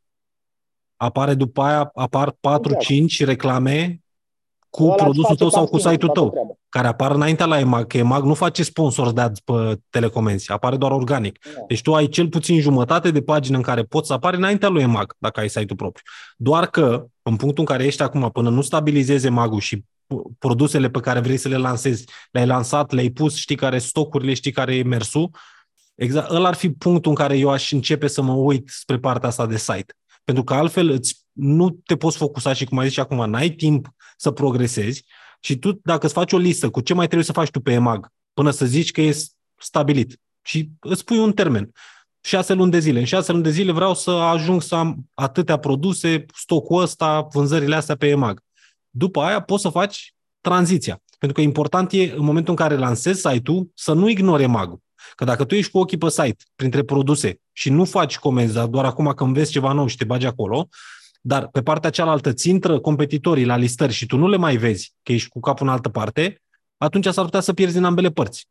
Apare 0.95 1.33
după 1.33 1.61
aia, 1.61 1.91
apar 1.93 2.31
4-5 2.31 3.25
reclame 3.25 3.99
cu 4.69 4.83
Exact. 4.83 4.99
Ăla 5.01 5.09
îți 5.09 5.19
produsul 5.19 5.23
face 5.23 5.37
tău 5.37 5.49
sau 5.49 5.63
cu 5.65 5.69
pagină, 5.69 5.91
site-ul 5.91 6.11
toată 6.11 6.19
tău, 6.19 6.29
treaba. 6.29 6.53
care 6.69 6.87
apar 6.87 7.11
înaintea 7.11 7.45
la 7.45 7.59
EMAG, 7.59 7.87
că 7.87 7.97
EMAG 7.97 8.23
nu 8.23 8.33
face 8.33 8.63
sponsor 8.63 9.11
de 9.11 9.21
ads 9.21 9.39
pe 9.39 9.79
telecomenzi, 9.89 10.51
apare 10.51 10.77
doar 10.77 10.91
organic. 10.91 11.45
Nu. 11.45 11.65
Deci 11.67 11.81
tu 11.81 11.95
ai 11.95 12.07
cel 12.07 12.29
puțin 12.29 12.59
jumătate 12.59 13.11
de 13.11 13.21
pagină 13.21 13.57
în 13.57 13.63
care 13.63 13.83
poți 13.83 14.07
să 14.07 14.13
apari 14.13 14.37
înaintea 14.37 14.69
lui 14.69 14.81
EMAG, 14.81 15.15
dacă 15.17 15.39
ai 15.39 15.49
site-ul 15.49 15.77
propriu. 15.77 16.03
Doar 16.37 16.67
că, 16.67 17.05
în 17.29 17.35
punctul 17.35 17.59
în 17.59 17.65
care 17.65 17.85
ești 17.85 18.01
acum, 18.01 18.29
până 18.31 18.49
nu 18.49 18.61
stabilizezi 18.61 19.25
EMAG-ul 19.25 19.59
și 19.59 19.77
p- 19.77 20.37
produsele 20.39 20.89
pe 20.89 20.99
care 20.99 21.19
vrei 21.19 21.37
să 21.37 21.47
le 21.47 21.57
lansezi, 21.57 22.05
le-ai 22.31 22.45
lansat, 22.45 22.91
le-ai 22.91 23.09
pus, 23.09 23.35
știi 23.35 23.55
care 23.55 23.77
stocurile, 23.77 24.33
știi 24.33 24.51
care 24.51 24.75
e 24.75 24.83
mersul, 24.83 25.29
exact, 25.95 26.29
ăla 26.29 26.47
ar 26.47 26.55
fi 26.55 26.69
punctul 26.69 27.11
în 27.11 27.17
care 27.17 27.37
eu 27.37 27.49
aș 27.49 27.71
începe 27.71 28.07
să 28.07 28.21
mă 28.21 28.33
uit 28.33 28.69
spre 28.69 28.99
partea 28.99 29.29
asta 29.29 29.45
de 29.45 29.57
site. 29.57 29.93
Pentru 30.23 30.43
că 30.43 30.53
altfel 30.53 30.89
îți, 30.89 31.25
nu 31.31 31.69
te 31.69 31.95
poți 31.95 32.17
focusa 32.17 32.53
și, 32.53 32.65
cum 32.65 32.77
ai 32.77 32.85
zis 32.85 32.93
și 32.93 32.99
acum, 32.99 33.29
n-ai 33.29 33.49
timp 33.49 33.87
să 34.17 34.31
progresezi 34.31 35.05
și 35.39 35.57
tu, 35.57 35.79
dacă 35.83 36.05
îți 36.05 36.13
faci 36.13 36.33
o 36.33 36.37
listă 36.37 36.69
cu 36.69 36.81
ce 36.81 36.93
mai 36.93 37.05
trebuie 37.05 37.25
să 37.25 37.31
faci 37.31 37.49
tu 37.49 37.59
pe 37.59 37.71
EMAG, 37.71 38.07
până 38.33 38.51
să 38.51 38.65
zici 38.65 38.91
că 38.91 39.01
e 39.01 39.17
stabilit 39.57 40.19
și 40.41 40.69
îți 40.79 41.03
pui 41.03 41.17
un 41.17 41.33
termen, 41.33 41.71
șase 42.25 42.53
luni 42.53 42.71
de 42.71 42.79
zile. 42.79 42.99
În 42.99 43.05
șase 43.05 43.31
luni 43.31 43.43
de 43.43 43.49
zile 43.49 43.71
vreau 43.71 43.93
să 43.93 44.11
ajung 44.11 44.61
să 44.61 44.75
am 44.75 45.09
atâtea 45.13 45.57
produse, 45.57 46.25
stocul 46.35 46.81
ăsta, 46.81 47.27
vânzările 47.31 47.75
astea 47.75 47.95
pe 47.95 48.07
EMAG. 48.07 48.41
După 48.89 49.21
aia 49.21 49.41
poți 49.41 49.61
să 49.61 49.69
faci 49.69 50.13
tranziția. 50.41 51.01
Pentru 51.19 51.37
că 51.37 51.43
important 51.43 51.91
e, 51.91 52.13
în 52.15 52.23
momentul 52.23 52.49
în 52.49 52.55
care 52.55 52.77
lansezi 52.77 53.21
site-ul, 53.21 53.71
să 53.73 53.93
nu 53.93 54.09
ignori 54.09 54.43
EMAG-ul. 54.43 54.79
Că 55.15 55.25
dacă 55.25 55.45
tu 55.45 55.55
ești 55.55 55.71
cu 55.71 55.77
ochii 55.77 55.97
pe 55.97 56.09
site, 56.09 56.43
printre 56.55 56.83
produse, 56.83 57.39
și 57.51 57.69
nu 57.69 57.85
faci 57.85 58.17
comenzi, 58.17 58.53
dar 58.53 58.65
doar 58.65 58.85
acum 58.85 59.13
că 59.13 59.23
înveți 59.23 59.51
ceva 59.51 59.71
nou 59.71 59.87
și 59.87 59.97
te 59.97 60.05
bagi 60.05 60.25
acolo, 60.25 60.67
dar 61.21 61.47
pe 61.47 61.61
partea 61.61 61.89
cealaltă 61.89 62.33
ți 62.33 62.49
intră 62.49 62.79
competitorii 62.79 63.45
la 63.45 63.55
listări 63.55 63.93
și 63.93 64.05
tu 64.05 64.17
nu 64.17 64.27
le 64.27 64.37
mai 64.37 64.57
vezi, 64.57 64.93
că 65.03 65.11
ești 65.11 65.29
cu 65.29 65.39
capul 65.39 65.67
în 65.67 65.73
altă 65.73 65.89
parte, 65.89 66.41
atunci 66.77 67.07
s-ar 67.07 67.25
putea 67.25 67.39
să 67.39 67.53
pierzi 67.53 67.75
din 67.75 67.83
ambele 67.83 68.09
părți. 68.09 68.47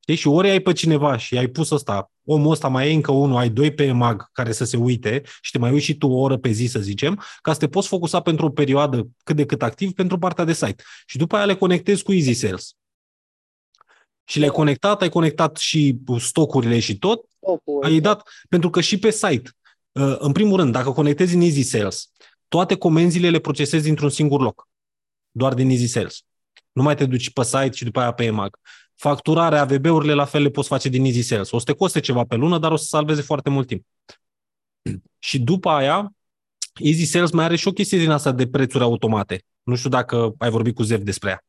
Știi? 0.00 0.14
Și 0.14 0.28
ori 0.28 0.50
ai 0.50 0.60
pe 0.60 0.72
cineva 0.72 1.16
și 1.16 1.38
ai 1.38 1.46
pus 1.46 1.70
ăsta, 1.70 2.10
omul 2.26 2.50
ăsta 2.50 2.68
mai 2.68 2.90
e 2.90 2.94
încă 2.94 3.12
unul, 3.12 3.36
ai 3.36 3.48
doi 3.48 3.74
pe 3.74 3.92
mag 3.92 4.28
care 4.32 4.52
să 4.52 4.64
se 4.64 4.76
uite 4.76 5.22
și 5.40 5.50
te 5.50 5.58
mai 5.58 5.72
uiți 5.72 5.84
și 5.84 5.96
tu 5.96 6.08
o 6.08 6.20
oră 6.20 6.36
pe 6.36 6.50
zi, 6.50 6.66
să 6.66 6.78
zicem, 6.78 7.22
ca 7.42 7.52
să 7.52 7.58
te 7.58 7.68
poți 7.68 7.88
focusa 7.88 8.20
pentru 8.20 8.46
o 8.46 8.50
perioadă 8.50 9.08
cât 9.24 9.36
de 9.36 9.46
cât 9.46 9.62
activ 9.62 9.92
pentru 9.92 10.18
partea 10.18 10.44
de 10.44 10.52
site. 10.52 10.82
Și 11.06 11.16
după 11.18 11.36
aia 11.36 11.44
le 11.44 11.54
conectezi 11.54 12.02
cu 12.02 12.12
Easy 12.12 12.32
Sales. 12.32 12.72
Și 14.24 14.38
le-ai 14.38 14.50
conectat, 14.50 15.02
ai 15.02 15.08
conectat 15.08 15.56
și 15.56 15.98
stocurile 16.18 16.78
și 16.78 16.98
tot, 16.98 17.24
Stocul, 17.36 17.84
ai 17.84 18.00
dat, 18.00 18.28
pentru 18.48 18.70
că 18.70 18.80
și 18.80 18.98
pe 18.98 19.10
site, 19.10 19.50
uh, 19.92 20.16
în 20.18 20.32
primul 20.32 20.56
rând, 20.56 20.72
dacă 20.72 20.92
conectezi 20.92 21.34
în 21.34 21.40
Easy 21.40 21.62
Sales, 21.62 22.10
toate 22.48 22.76
comenzile 22.76 23.30
le 23.30 23.38
procesezi 23.38 23.84
dintr-un 23.84 24.10
singur 24.10 24.40
loc, 24.40 24.68
doar 25.30 25.54
din 25.54 25.70
Easy 25.70 25.86
Sales. 25.86 26.20
Nu 26.72 26.82
mai 26.82 26.96
te 26.96 27.06
duci 27.06 27.30
pe 27.30 27.44
site 27.44 27.70
și 27.72 27.84
după 27.84 28.00
aia 28.00 28.12
pe 28.12 28.24
EMAG. 28.24 28.58
Facturarea, 28.96 29.60
AVB-urile 29.60 30.12
la 30.12 30.24
fel 30.24 30.42
le 30.42 30.50
poți 30.50 30.68
face 30.68 30.88
din 30.88 31.04
Easy 31.04 31.22
Sales. 31.22 31.50
O 31.50 31.58
să 31.58 31.64
te 31.64 31.72
coste 31.72 32.00
ceva 32.00 32.24
pe 32.24 32.34
lună, 32.34 32.58
dar 32.58 32.72
o 32.72 32.76
să 32.76 32.84
salveze 32.84 33.22
foarte 33.22 33.50
mult 33.50 33.66
timp. 33.66 33.86
Și 35.18 35.38
după 35.38 35.68
aia, 35.68 36.14
Easy 36.74 37.04
Sales 37.04 37.30
mai 37.30 37.44
are 37.44 37.56
și 37.56 37.68
o 37.68 37.72
chestie 37.72 37.98
din 37.98 38.10
asta 38.10 38.32
de 38.32 38.48
prețuri 38.48 38.84
automate. 38.84 39.44
Nu 39.62 39.74
știu 39.74 39.90
dacă 39.90 40.34
ai 40.38 40.50
vorbit 40.50 40.74
cu 40.74 40.82
Zev 40.82 41.00
despre 41.00 41.30
ea. 41.30 41.44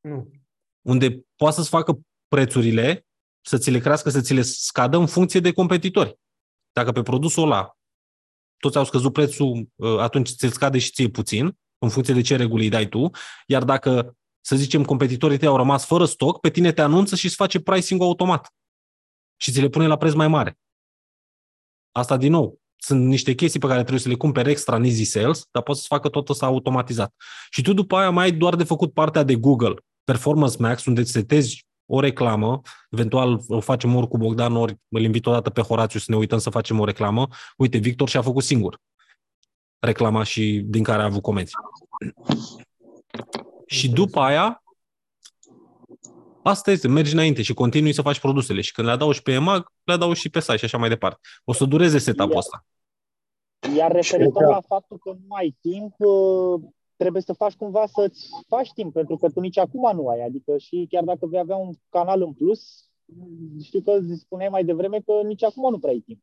Nu. 0.00 0.30
Unde 0.82 1.24
poate 1.36 1.56
să-ți 1.56 1.68
facă 1.68 2.00
prețurile, 2.28 3.06
să 3.40 3.58
ți 3.58 3.70
le 3.70 3.78
crească, 3.78 4.10
să 4.10 4.20
ți 4.20 4.34
le 4.34 4.42
scadă 4.42 4.96
în 4.96 5.06
funcție 5.06 5.40
de 5.40 5.52
competitori. 5.52 6.18
Dacă 6.72 6.92
pe 6.92 7.02
produsul 7.02 7.42
ăla 7.42 7.76
toți 8.56 8.76
au 8.76 8.84
scăzut 8.84 9.12
prețul, 9.12 9.68
atunci 9.98 10.30
ți-l 10.30 10.50
scade 10.50 10.78
și 10.78 10.90
ție 10.90 11.08
puțin, 11.08 11.58
în 11.78 11.88
funcție 11.88 12.14
de 12.14 12.20
ce 12.20 12.36
reguli 12.36 12.62
îi 12.62 12.70
dai 12.70 12.88
tu, 12.88 13.10
iar 13.46 13.64
dacă, 13.64 14.16
să 14.46 14.56
zicem, 14.56 14.84
competitorii 14.84 15.38
tăi 15.38 15.48
au 15.48 15.56
rămas 15.56 15.84
fără 15.84 16.04
stoc, 16.04 16.40
pe 16.40 16.50
tine 16.50 16.72
te 16.72 16.80
anunță 16.80 17.16
și 17.16 17.24
îți 17.24 17.34
face 17.34 17.60
pricing 17.60 18.02
automat 18.02 18.54
și 19.36 19.52
ți 19.52 19.60
le 19.60 19.68
pune 19.68 19.86
la 19.86 19.96
preț 19.96 20.12
mai 20.12 20.28
mare. 20.28 20.58
Asta, 21.92 22.16
din 22.16 22.30
nou, 22.30 22.60
sunt 22.76 23.06
niște 23.06 23.34
chestii 23.34 23.60
pe 23.60 23.66
care 23.66 23.80
trebuie 23.80 24.00
să 24.00 24.08
le 24.08 24.14
cumperi 24.14 24.50
extra 24.50 24.76
în 24.76 24.84
Easy 24.84 25.04
Sales, 25.04 25.48
dar 25.50 25.62
poți 25.62 25.80
să 25.80 25.86
facă 25.88 26.08
tot 26.08 26.28
ăsta 26.28 26.46
automatizat. 26.46 27.14
Și 27.50 27.62
tu 27.62 27.72
după 27.72 27.96
aia 27.96 28.10
mai 28.10 28.24
ai 28.24 28.32
doar 28.32 28.56
de 28.56 28.64
făcut 28.64 28.92
partea 28.92 29.22
de 29.22 29.34
Google, 29.34 29.74
Performance 30.04 30.56
Max, 30.58 30.84
unde 30.84 31.00
îți 31.00 31.10
setezi 31.10 31.66
o 31.86 32.00
reclamă, 32.00 32.60
eventual 32.90 33.40
o 33.48 33.60
facem 33.60 33.94
ori 33.94 34.08
cu 34.08 34.16
Bogdan, 34.16 34.56
ori 34.56 34.76
îl 34.88 35.02
invit 35.02 35.26
odată 35.26 35.50
pe 35.50 35.60
Horațiu 35.60 35.98
să 35.98 36.06
ne 36.08 36.16
uităm 36.16 36.38
să 36.38 36.50
facem 36.50 36.80
o 36.80 36.84
reclamă. 36.84 37.28
Uite, 37.56 37.78
Victor 37.78 38.08
și-a 38.08 38.22
făcut 38.22 38.42
singur 38.42 38.80
reclama 39.78 40.22
și 40.22 40.62
din 40.64 40.82
care 40.82 41.02
a 41.02 41.04
avut 41.04 41.22
comenzi. 41.22 41.52
Și 43.66 43.90
după 43.90 44.20
aia, 44.20 44.62
asta 46.42 46.70
este, 46.70 46.88
mergi 46.88 47.12
înainte 47.12 47.42
și 47.42 47.54
continui 47.54 47.92
să 47.92 48.02
faci 48.02 48.20
produsele 48.20 48.60
și 48.60 48.72
când 48.72 48.86
le 48.86 48.92
adaugi 48.92 49.22
pe 49.22 49.32
EMAG, 49.32 49.72
le 49.82 49.92
adaugi 49.92 50.20
și 50.20 50.30
pe 50.30 50.40
site 50.40 50.56
și 50.56 50.64
așa 50.64 50.78
mai 50.78 50.88
departe. 50.88 51.20
O 51.44 51.52
să 51.52 51.64
dureze 51.64 51.98
setup-ul 51.98 52.36
ăsta. 52.36 52.64
Iar 53.76 53.92
referitor 53.92 54.42
la 54.42 54.60
faptul 54.60 54.98
că 54.98 55.10
nu 55.10 55.34
ai 55.34 55.56
timp, 55.60 55.94
uh, 55.96 56.60
trebuie 56.96 57.22
să 57.22 57.32
faci 57.32 57.54
cumva 57.54 57.86
să-ți 57.86 58.28
faci 58.48 58.72
timp, 58.72 58.92
pentru 58.92 59.16
că 59.16 59.30
tu 59.30 59.40
nici 59.40 59.58
acum 59.58 59.96
nu 59.96 60.08
ai. 60.08 60.20
Adică 60.20 60.58
și 60.58 60.86
chiar 60.90 61.04
dacă 61.04 61.26
vei 61.26 61.40
avea 61.40 61.56
un 61.56 61.72
canal 61.88 62.22
în 62.22 62.32
plus, 62.32 62.88
știu 63.62 63.80
că 63.80 63.98
spuneai 64.18 64.48
mai 64.48 64.64
devreme 64.64 65.00
că 65.00 65.12
nici 65.24 65.44
acum 65.44 65.70
nu 65.70 65.78
prea 65.78 65.92
ai 65.92 65.98
timp 65.98 66.20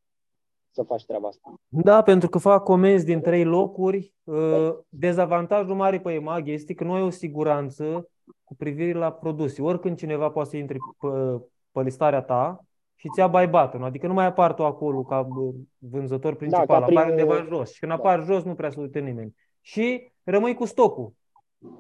să 0.72 0.84
faci 0.84 1.06
treaba 1.06 1.28
asta. 1.28 1.54
Da, 1.68 2.02
pentru 2.02 2.30
că 2.30 2.38
fac 2.38 2.64
comenzi 2.64 3.06
din 3.06 3.22
trei 3.22 3.44
locuri. 3.44 4.14
Uh, 4.24 4.74
Dezavantajul 4.90 5.76
mare 5.76 6.00
pe 6.00 6.12
EMAG 6.14 6.48
este 6.48 6.74
că 6.74 6.84
nu 6.84 6.94
ai 6.94 7.02
o 7.02 7.10
siguranță 7.10 8.10
cu 8.44 8.56
privire 8.56 8.98
la 8.98 9.12
produse. 9.12 9.62
Oricând 9.62 9.98
cineva 9.98 10.30
poate 10.30 10.50
să 10.50 10.58
intre 10.58 10.78
pe, 11.00 11.08
pe 11.72 11.82
listarea 11.82 12.22
ta 12.22 12.66
și 12.96 13.10
ți-a 13.14 13.28
buy 13.28 13.48
button 13.48 13.84
adică 13.84 14.08
nu 14.08 14.14
mai 14.14 14.26
apar 14.26 14.54
tu 14.54 14.66
acolo 14.66 15.04
ca 15.04 15.28
uh, 15.36 15.54
vânzător 15.78 16.36
principal, 16.36 16.66
Da, 16.68 16.74
ca 16.80 16.86
prin- 16.86 16.98
apare 16.98 17.12
undeva 17.12 17.44
jos. 17.48 17.74
Și 17.74 17.80
când 17.80 17.92
apar 17.92 18.24
jos 18.24 18.44
nu 18.44 18.56
prea 18.56 18.70
se 18.70 18.80
uită 18.80 19.00
nimeni. 19.00 19.36
Și 19.62 20.12
rămâi 20.24 20.54
cu 20.54 20.66
stocul. 20.66 21.14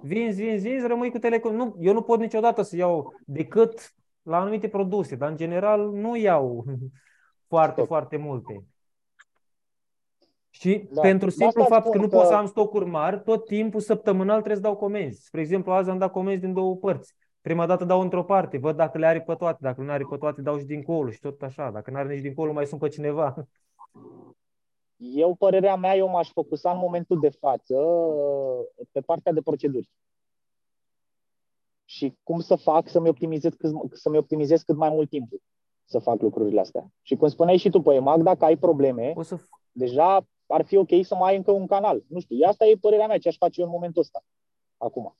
Vinzi, 0.01 0.43
vinzi, 0.43 0.67
vinzi, 0.67 0.87
rămâi 0.87 1.11
cu 1.11 1.17
telecom. 1.17 1.55
Nu, 1.55 1.75
eu 1.79 1.93
nu 1.93 2.01
pot 2.01 2.19
niciodată 2.19 2.61
să 2.61 2.75
iau 2.75 3.13
decât 3.25 3.93
la 4.21 4.39
anumite 4.39 4.67
produse, 4.67 5.15
dar 5.15 5.29
în 5.29 5.35
general 5.35 5.89
nu 5.91 6.15
iau 6.15 6.65
foarte, 7.47 7.73
Stoc. 7.73 7.87
foarte 7.87 8.17
multe. 8.17 8.63
Și 10.53 10.87
Da. 10.91 11.01
pentru 11.01 11.27
De 11.27 11.33
simplu 11.33 11.61
asta 11.61 11.73
fapt 11.73 11.83
că 11.85 11.89
spun 11.89 12.01
nu 12.01 12.07
că- 12.09 12.15
pot 12.17 12.25
să 12.25 12.33
am 12.33 12.45
stocuri 12.45 12.85
mari, 12.85 13.21
tot 13.23 13.45
timpul 13.45 13.79
săptămânal 13.79 14.35
trebuie 14.35 14.55
să 14.55 14.61
dau 14.61 14.75
comenzi. 14.75 15.25
Spre 15.25 15.41
exemplu, 15.41 15.71
azi 15.71 15.89
am 15.89 15.97
dat 15.97 16.11
comenzi 16.11 16.41
din 16.41 16.53
două 16.53 16.75
părți. 16.75 17.13
Prima 17.41 17.65
dată 17.65 17.85
dau 17.85 18.01
într-o 18.01 18.23
parte, 18.23 18.57
văd 18.57 18.75
dacă 18.75 18.97
le 18.97 19.05
are 19.05 19.21
pe 19.21 19.35
toate, 19.35 19.57
dacă 19.61 19.81
nu 19.81 19.91
are 19.91 20.05
pe 20.09 20.17
toate 20.17 20.41
dau 20.41 20.57
și 20.57 20.65
dincolo 20.65 21.09
și 21.09 21.19
tot 21.19 21.41
așa. 21.41 21.71
Dacă 21.71 21.91
nu 21.91 21.97
are 21.97 22.13
nici 22.13 22.21
dincolo, 22.21 22.51
mai 22.53 22.65
sunt 22.65 22.79
pe 22.79 22.87
cineva. 22.87 23.35
Eu, 24.97 25.35
părerea 25.35 25.75
mea, 25.75 25.95
eu 25.95 26.09
m-aș 26.09 26.31
focusa 26.31 26.71
în 26.71 26.77
momentul 26.77 27.19
de 27.19 27.29
față 27.29 27.77
uh, 27.77 28.85
pe 28.91 29.01
partea 29.01 29.31
de 29.31 29.41
proceduri. 29.41 29.89
Și 31.85 32.17
cum 32.23 32.39
să 32.39 32.55
fac 32.55 32.89
să-mi 32.89 33.09
optimizez, 33.09 33.53
cât, 33.53 33.71
să-mi 33.93 34.17
optimizez 34.17 34.61
cât 34.61 34.75
mai 34.75 34.89
mult 34.89 35.09
timpul 35.09 35.41
să 35.91 35.99
fac 35.99 36.21
lucrurile 36.21 36.59
astea. 36.59 36.91
Și 37.01 37.15
cum 37.15 37.27
spuneai 37.27 37.57
și 37.57 37.69
tu 37.69 37.81
pe 37.81 37.93
EMAG, 37.93 38.21
dacă 38.23 38.45
ai 38.45 38.55
probleme, 38.55 39.13
O 39.15 39.21
să 39.21 39.37
deja 39.71 40.25
ar 40.47 40.63
fi 40.65 40.75
ok 40.75 40.89
să 41.01 41.15
mai 41.15 41.31
ai 41.31 41.37
încă 41.37 41.51
un 41.51 41.65
canal. 41.67 42.03
Nu 42.07 42.19
știu, 42.19 42.37
asta 42.47 42.65
e 42.65 42.77
părerea 42.81 43.07
mea, 43.07 43.17
ce 43.17 43.27
aș 43.27 43.37
face 43.37 43.59
eu 43.61 43.65
în 43.67 43.71
momentul 43.73 44.01
ăsta. 44.01 44.23
Acum. 44.77 45.15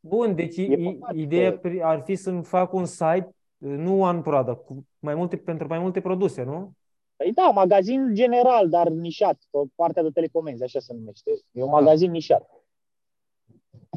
Bun, 0.00 0.34
deci 0.34 0.56
E 0.56 0.62
i- 0.62 0.96
păcat 0.98 1.14
ideea 1.14 1.50
că- 1.50 1.68
pri- 1.68 1.82
ar 1.82 2.02
fi 2.04 2.14
să-mi 2.14 2.44
fac 2.44 2.72
un 2.72 2.84
site, 2.84 3.34
nu 3.58 4.00
one 4.00 4.20
product, 4.20 4.64
cu 4.64 4.86
mai 4.98 5.14
multe, 5.14 5.36
pentru 5.36 5.66
mai 5.66 5.78
multe 5.78 6.00
produse, 6.00 6.42
nu? 6.42 6.72
Păi 7.16 7.32
da, 7.32 7.50
magazin 7.50 8.14
general, 8.14 8.68
dar 8.68 8.88
nișat, 8.88 9.38
pe 9.50 9.58
partea 9.74 10.02
de 10.02 10.10
telecomenzi, 10.10 10.62
așa 10.62 10.78
se 10.78 10.92
numește. 10.94 11.30
E 11.52 11.62
un 11.62 11.70
magazin 11.70 12.10
nișat. 12.10 12.53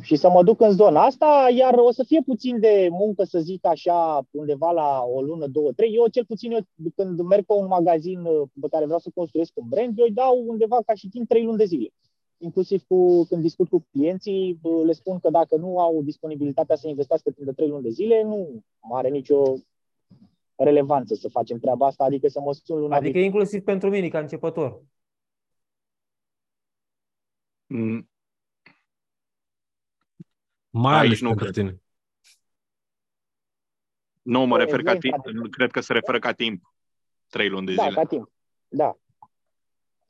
Și 0.01 0.15
să 0.15 0.29
mă 0.29 0.43
duc 0.43 0.61
în 0.61 0.71
zona 0.71 1.01
asta, 1.01 1.47
iar 1.55 1.73
o 1.73 1.91
să 1.91 2.03
fie 2.03 2.21
puțin 2.25 2.59
de 2.59 2.87
muncă, 2.91 3.23
să 3.23 3.39
zic 3.39 3.65
așa, 3.65 4.27
undeva 4.31 4.71
la 4.71 5.03
o 5.13 5.21
lună, 5.21 5.47
două, 5.47 5.71
trei. 5.71 5.95
Eu, 5.95 6.07
cel 6.07 6.25
puțin, 6.25 6.51
eu, 6.51 6.59
când 6.95 7.21
merg 7.21 7.45
pe 7.45 7.53
un 7.53 7.67
magazin 7.67 8.19
uh, 8.19 8.47
pe 8.61 8.67
care 8.71 8.83
vreau 8.85 8.99
să 8.99 9.09
construiesc 9.15 9.51
un 9.55 9.67
brand, 9.69 9.99
eu 9.99 10.05
îi 10.05 10.11
dau 10.11 10.43
undeva 10.47 10.77
ca 10.85 10.93
și 10.93 11.07
timp 11.07 11.27
trei 11.27 11.43
luni 11.43 11.57
de 11.57 11.65
zile. 11.65 11.89
Inclusiv 12.37 12.83
cu, 12.87 13.25
când 13.29 13.41
discut 13.41 13.69
cu 13.69 13.85
clienții, 13.91 14.59
uh, 14.61 14.85
le 14.85 14.91
spun 14.91 15.19
că 15.19 15.29
dacă 15.29 15.55
nu 15.55 15.79
au 15.79 16.01
disponibilitatea 16.03 16.75
să 16.75 16.87
investească 16.87 17.31
timp 17.31 17.47
de 17.47 17.53
trei 17.53 17.67
luni 17.67 17.83
de 17.83 17.89
zile, 17.89 18.23
nu 18.23 18.63
are 18.91 19.09
nicio 19.09 19.53
relevanță 20.55 21.15
să 21.15 21.29
facem 21.29 21.59
treaba 21.59 21.85
asta, 21.85 22.03
adică 22.03 22.27
să 22.27 22.39
mă 22.39 22.53
sun 22.53 22.79
luna 22.79 22.95
Adică 22.95 23.17
inclusiv 23.17 23.63
pentru 23.63 23.89
mine, 23.89 24.07
ca 24.07 24.19
începător. 24.19 24.81
Mm, 27.65 28.09
Mai 30.77 30.93
Aici 30.93 31.05
ales 31.05 31.21
nu 31.21 31.27
pentru 31.27 31.45
cred. 31.45 31.55
tine. 31.65 31.81
Nu, 34.21 34.39
mă 34.45 34.45
Bine, 34.57 34.63
refer 34.63 34.83
ca 34.83 34.93
zi, 34.93 34.99
timp. 34.99 35.13
frate. 35.13 35.31
Nu 35.31 35.49
cred 35.49 35.71
că 35.71 35.79
se 35.81 35.93
referă 35.93 36.19
ca 36.19 36.31
timp. 36.31 36.73
Trei 37.29 37.49
luni 37.49 37.65
de 37.65 37.73
Da, 37.73 37.81
zile. 37.83 37.93
ca 37.95 38.03
timp. 38.03 38.31
Da. 38.67 38.97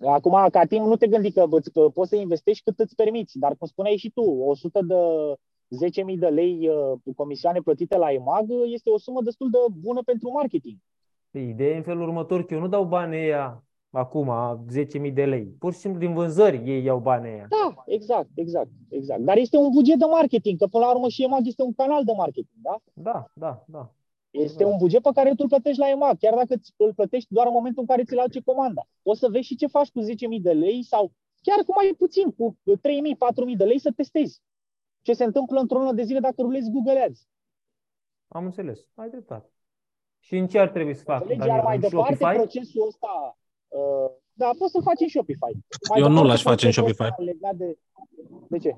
Acum, 0.06 0.48
ca 0.52 0.65
timp, 0.65 0.85
nu 0.85 0.95
te 0.95 1.07
gândi 1.07 1.31
că, 1.31 1.45
bă, 1.45 1.60
că 1.60 1.89
poți 1.89 2.10
să 2.10 2.15
investești 2.15 2.64
cât 2.64 2.80
îți 2.80 2.95
permiți, 2.95 3.38
dar 3.39 3.56
cum 3.56 3.68
spuneai 3.68 3.98
și 3.98 4.10
tu, 4.10 4.22
100 4.22 4.80
de 4.81 4.95
10.000 6.14 6.18
de 6.19 6.27
lei 6.27 6.69
uh, 6.69 6.99
comisioane 7.15 7.60
plătite 7.61 7.98
la 7.98 8.11
EMAG 8.11 8.49
uh, 8.49 8.61
este 8.65 8.89
o 8.89 8.98
sumă 8.98 9.22
destul 9.22 9.49
de 9.49 9.57
bună 9.73 10.02
pentru 10.02 10.31
marketing. 10.31 10.77
Păi, 11.31 11.49
Ideea 11.49 11.73
e 11.73 11.77
în 11.77 11.84
felul 11.84 12.02
următor, 12.07 12.45
că 12.45 12.53
eu 12.53 12.60
nu 12.60 12.68
dau 12.68 12.85
banii 12.85 13.19
ăia 13.19 13.64
acum, 13.98 14.32
10.000 15.07 15.14
de 15.14 15.26
lei. 15.26 15.45
Pur 15.45 15.74
și 15.74 15.80
simplu 15.80 15.99
din 15.99 16.14
vânzări 16.14 16.61
ei 16.65 16.84
iau 16.84 16.99
banii 16.99 17.32
ăia. 17.32 17.48
Da, 17.49 17.84
exact, 17.86 18.30
exact, 18.34 18.69
exact. 18.90 19.22
Dar 19.22 19.38
este 19.38 19.57
un 19.57 19.69
buget 19.72 19.98
de 19.98 20.06
marketing, 20.06 20.60
că 20.60 20.68
până 20.68 20.86
la 20.86 20.91
urmă 20.94 21.07
și 21.07 21.24
EMAG 21.24 21.45
este 21.48 21.61
un 21.64 21.74
canal 21.74 22.03
de 22.03 22.11
marketing, 22.18 22.61
da? 22.61 22.76
Da, 22.94 23.26
da, 23.34 23.64
da. 23.68 23.91
Este 24.32 24.64
un 24.64 24.78
buget 24.78 25.02
pe 25.02 25.10
care 25.14 25.30
tu 25.30 25.36
îl 25.38 25.48
plătești 25.48 25.80
la 25.80 25.90
EMAG, 25.90 26.18
chiar 26.18 26.34
dacă 26.34 26.57
ți- 26.57 26.74
îl 26.78 26.94
plătești 26.94 27.34
doar 27.34 27.45
în 27.48 27.53
momentul 27.53 27.82
în 27.82 27.88
care 27.88 28.03
ți-l 28.03 28.19
aduce 28.19 28.41
comanda. 28.41 28.88
O 29.03 29.14
să 29.14 29.28
vezi 29.32 29.45
și 29.48 29.56
ce 29.56 29.68
faci 29.68 29.90
cu 29.91 29.99
10.000 30.02 30.41
de 30.41 30.52
lei 30.52 30.84
sau 30.84 31.11
chiar 31.41 31.57
cu 31.65 31.74
mai 31.76 31.94
puțin, 31.98 32.32
cu 32.32 32.56
3.000, 32.82 33.15
4.000 33.18 33.57
de 33.57 33.64
lei 33.64 33.80
să 33.80 33.91
testezi. 33.95 34.41
Ce 35.02 35.14
se 35.14 35.24
întâmplă 35.24 35.60
într-o 35.60 35.78
lună 35.78 35.91
de 35.94 36.03
zile 36.03 36.19
dacă 36.19 36.41
rulezi 36.41 36.72
Google 36.72 36.99
Ads. 37.02 37.28
Am 38.28 38.45
înțeles. 38.45 38.80
Ai 38.95 39.10
dreptate. 39.10 39.49
Și 40.19 40.38
în 40.38 40.48
ce 40.48 40.60
ar 40.60 40.69
trebui 40.69 40.94
să 40.95 41.03
fac? 41.03 41.22
Înțelegi? 41.22 41.48
Iar 41.48 41.64
mai 41.64 41.76
în 41.76 41.82
departe, 41.82 42.15
Shopify? 42.15 42.36
procesul 42.38 42.88
ăsta, 42.88 43.38
uh, 43.68 44.11
da, 44.34 44.49
poți 44.57 44.72
să-l 44.72 44.81
faci 44.81 44.99
în 44.99 45.07
Shopify. 45.07 45.39
Mai 45.89 45.99
Eu 45.99 46.07
nu 46.07 46.07
departe, 46.07 46.27
l-aș 46.27 46.41
face 46.41 46.65
în 46.65 46.72
procesul 46.72 46.95
Shopify. 46.95 47.03
ăsta 47.03 47.23
Legat 47.23 47.56
de... 47.56 47.77
de 48.48 48.57
ce? 48.57 48.76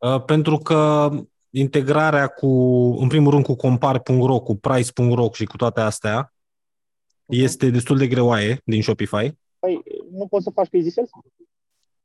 Uh, 0.00 0.24
Pentru 0.24 0.58
că 0.58 1.10
integrarea 1.50 2.26
cu, 2.26 2.46
în 3.00 3.08
primul 3.08 3.30
rând, 3.30 3.44
cu 3.44 3.54
compar.ro, 3.54 4.40
cu 4.40 4.56
price.ro 4.56 5.28
și 5.32 5.44
cu 5.44 5.56
toate 5.56 5.80
astea, 5.80 6.34
este 7.26 7.70
destul 7.70 7.96
de 7.98 8.06
greoaie 8.06 8.60
din 8.64 8.82
Shopify. 8.82 9.32
Păi, 9.58 9.82
nu 10.12 10.26
poți 10.26 10.44
să 10.44 10.50
faci 10.54 10.68
pe 10.68 10.76
Easy 10.76 10.90
Sales? 10.90 11.10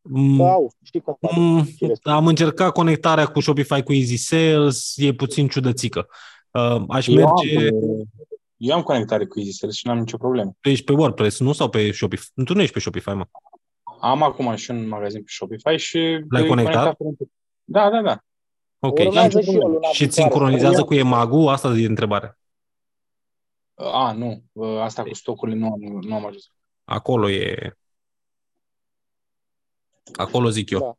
Mm, 0.01 0.37
Că 0.37 0.43
au, 0.43 0.71
știi 0.83 0.99
cum 0.99 1.17
fac. 1.19 1.31
Mm, 1.35 1.63
și 1.63 1.85
restul. 1.85 2.11
am 2.11 2.27
încercat 2.27 2.71
conectarea 2.71 3.25
cu 3.25 3.39
Shopify 3.39 3.83
cu 3.83 3.93
Easy 3.93 4.15
Sales, 4.15 4.93
e 4.95 5.13
puțin 5.13 5.47
ciudățică. 5.47 6.07
Uh, 6.51 6.83
aș 6.87 7.07
Eu 7.07 7.27
am, 7.27 7.33
merge, 7.45 7.69
eu 8.63 8.75
am 8.75 8.81
conectare 8.83 9.25
cu 9.25 9.39
Easy 9.39 9.51
Sales 9.51 9.75
și 9.75 9.85
nu 9.85 9.91
am 9.91 9.97
nicio 9.99 10.17
problemă. 10.17 10.51
tu 10.59 10.69
ești 10.69 10.85
pe 10.85 10.91
WordPress, 10.91 11.39
nu? 11.39 11.53
Sau 11.53 11.69
pe 11.69 11.91
Shopify? 11.91 12.31
Tu 12.45 12.53
nu 12.53 12.61
ești 12.61 12.73
pe 12.73 12.79
Shopify, 12.79 13.09
mă. 13.09 13.25
Am 14.01 14.23
acum 14.23 14.55
și 14.55 14.71
un 14.71 14.87
magazin 14.87 15.19
pe 15.23 15.29
Shopify 15.33 15.75
și... 15.75 16.25
L-ai 16.29 16.43
e 16.43 16.47
conectat? 16.47 16.97
Da, 17.63 17.89
da, 17.89 18.01
da. 18.01 18.23
Ok. 18.79 18.97
Urmează 18.99 19.41
și 19.41 19.49
eu 19.53 19.67
luna 19.67 19.87
Și 19.87 20.03
îți 20.03 20.15
viitoare. 20.15 20.29
sincronizează 20.31 20.83
cu 20.83 20.93
EMAG-ul? 20.93 21.47
Asta 21.47 21.67
e 21.67 21.85
întrebarea. 21.85 22.39
A, 23.73 24.11
nu. 24.11 24.43
Asta 24.79 25.03
cu 25.03 25.13
stocurile 25.13 25.57
nu 25.57 25.65
am, 25.65 25.79
nu 26.01 26.15
am 26.15 26.25
ajuns. 26.25 26.51
Acolo 26.83 27.29
e... 27.29 27.75
Acolo 30.15 30.49
zic 30.49 30.69
eu 30.69 30.79
Da. 30.79 30.97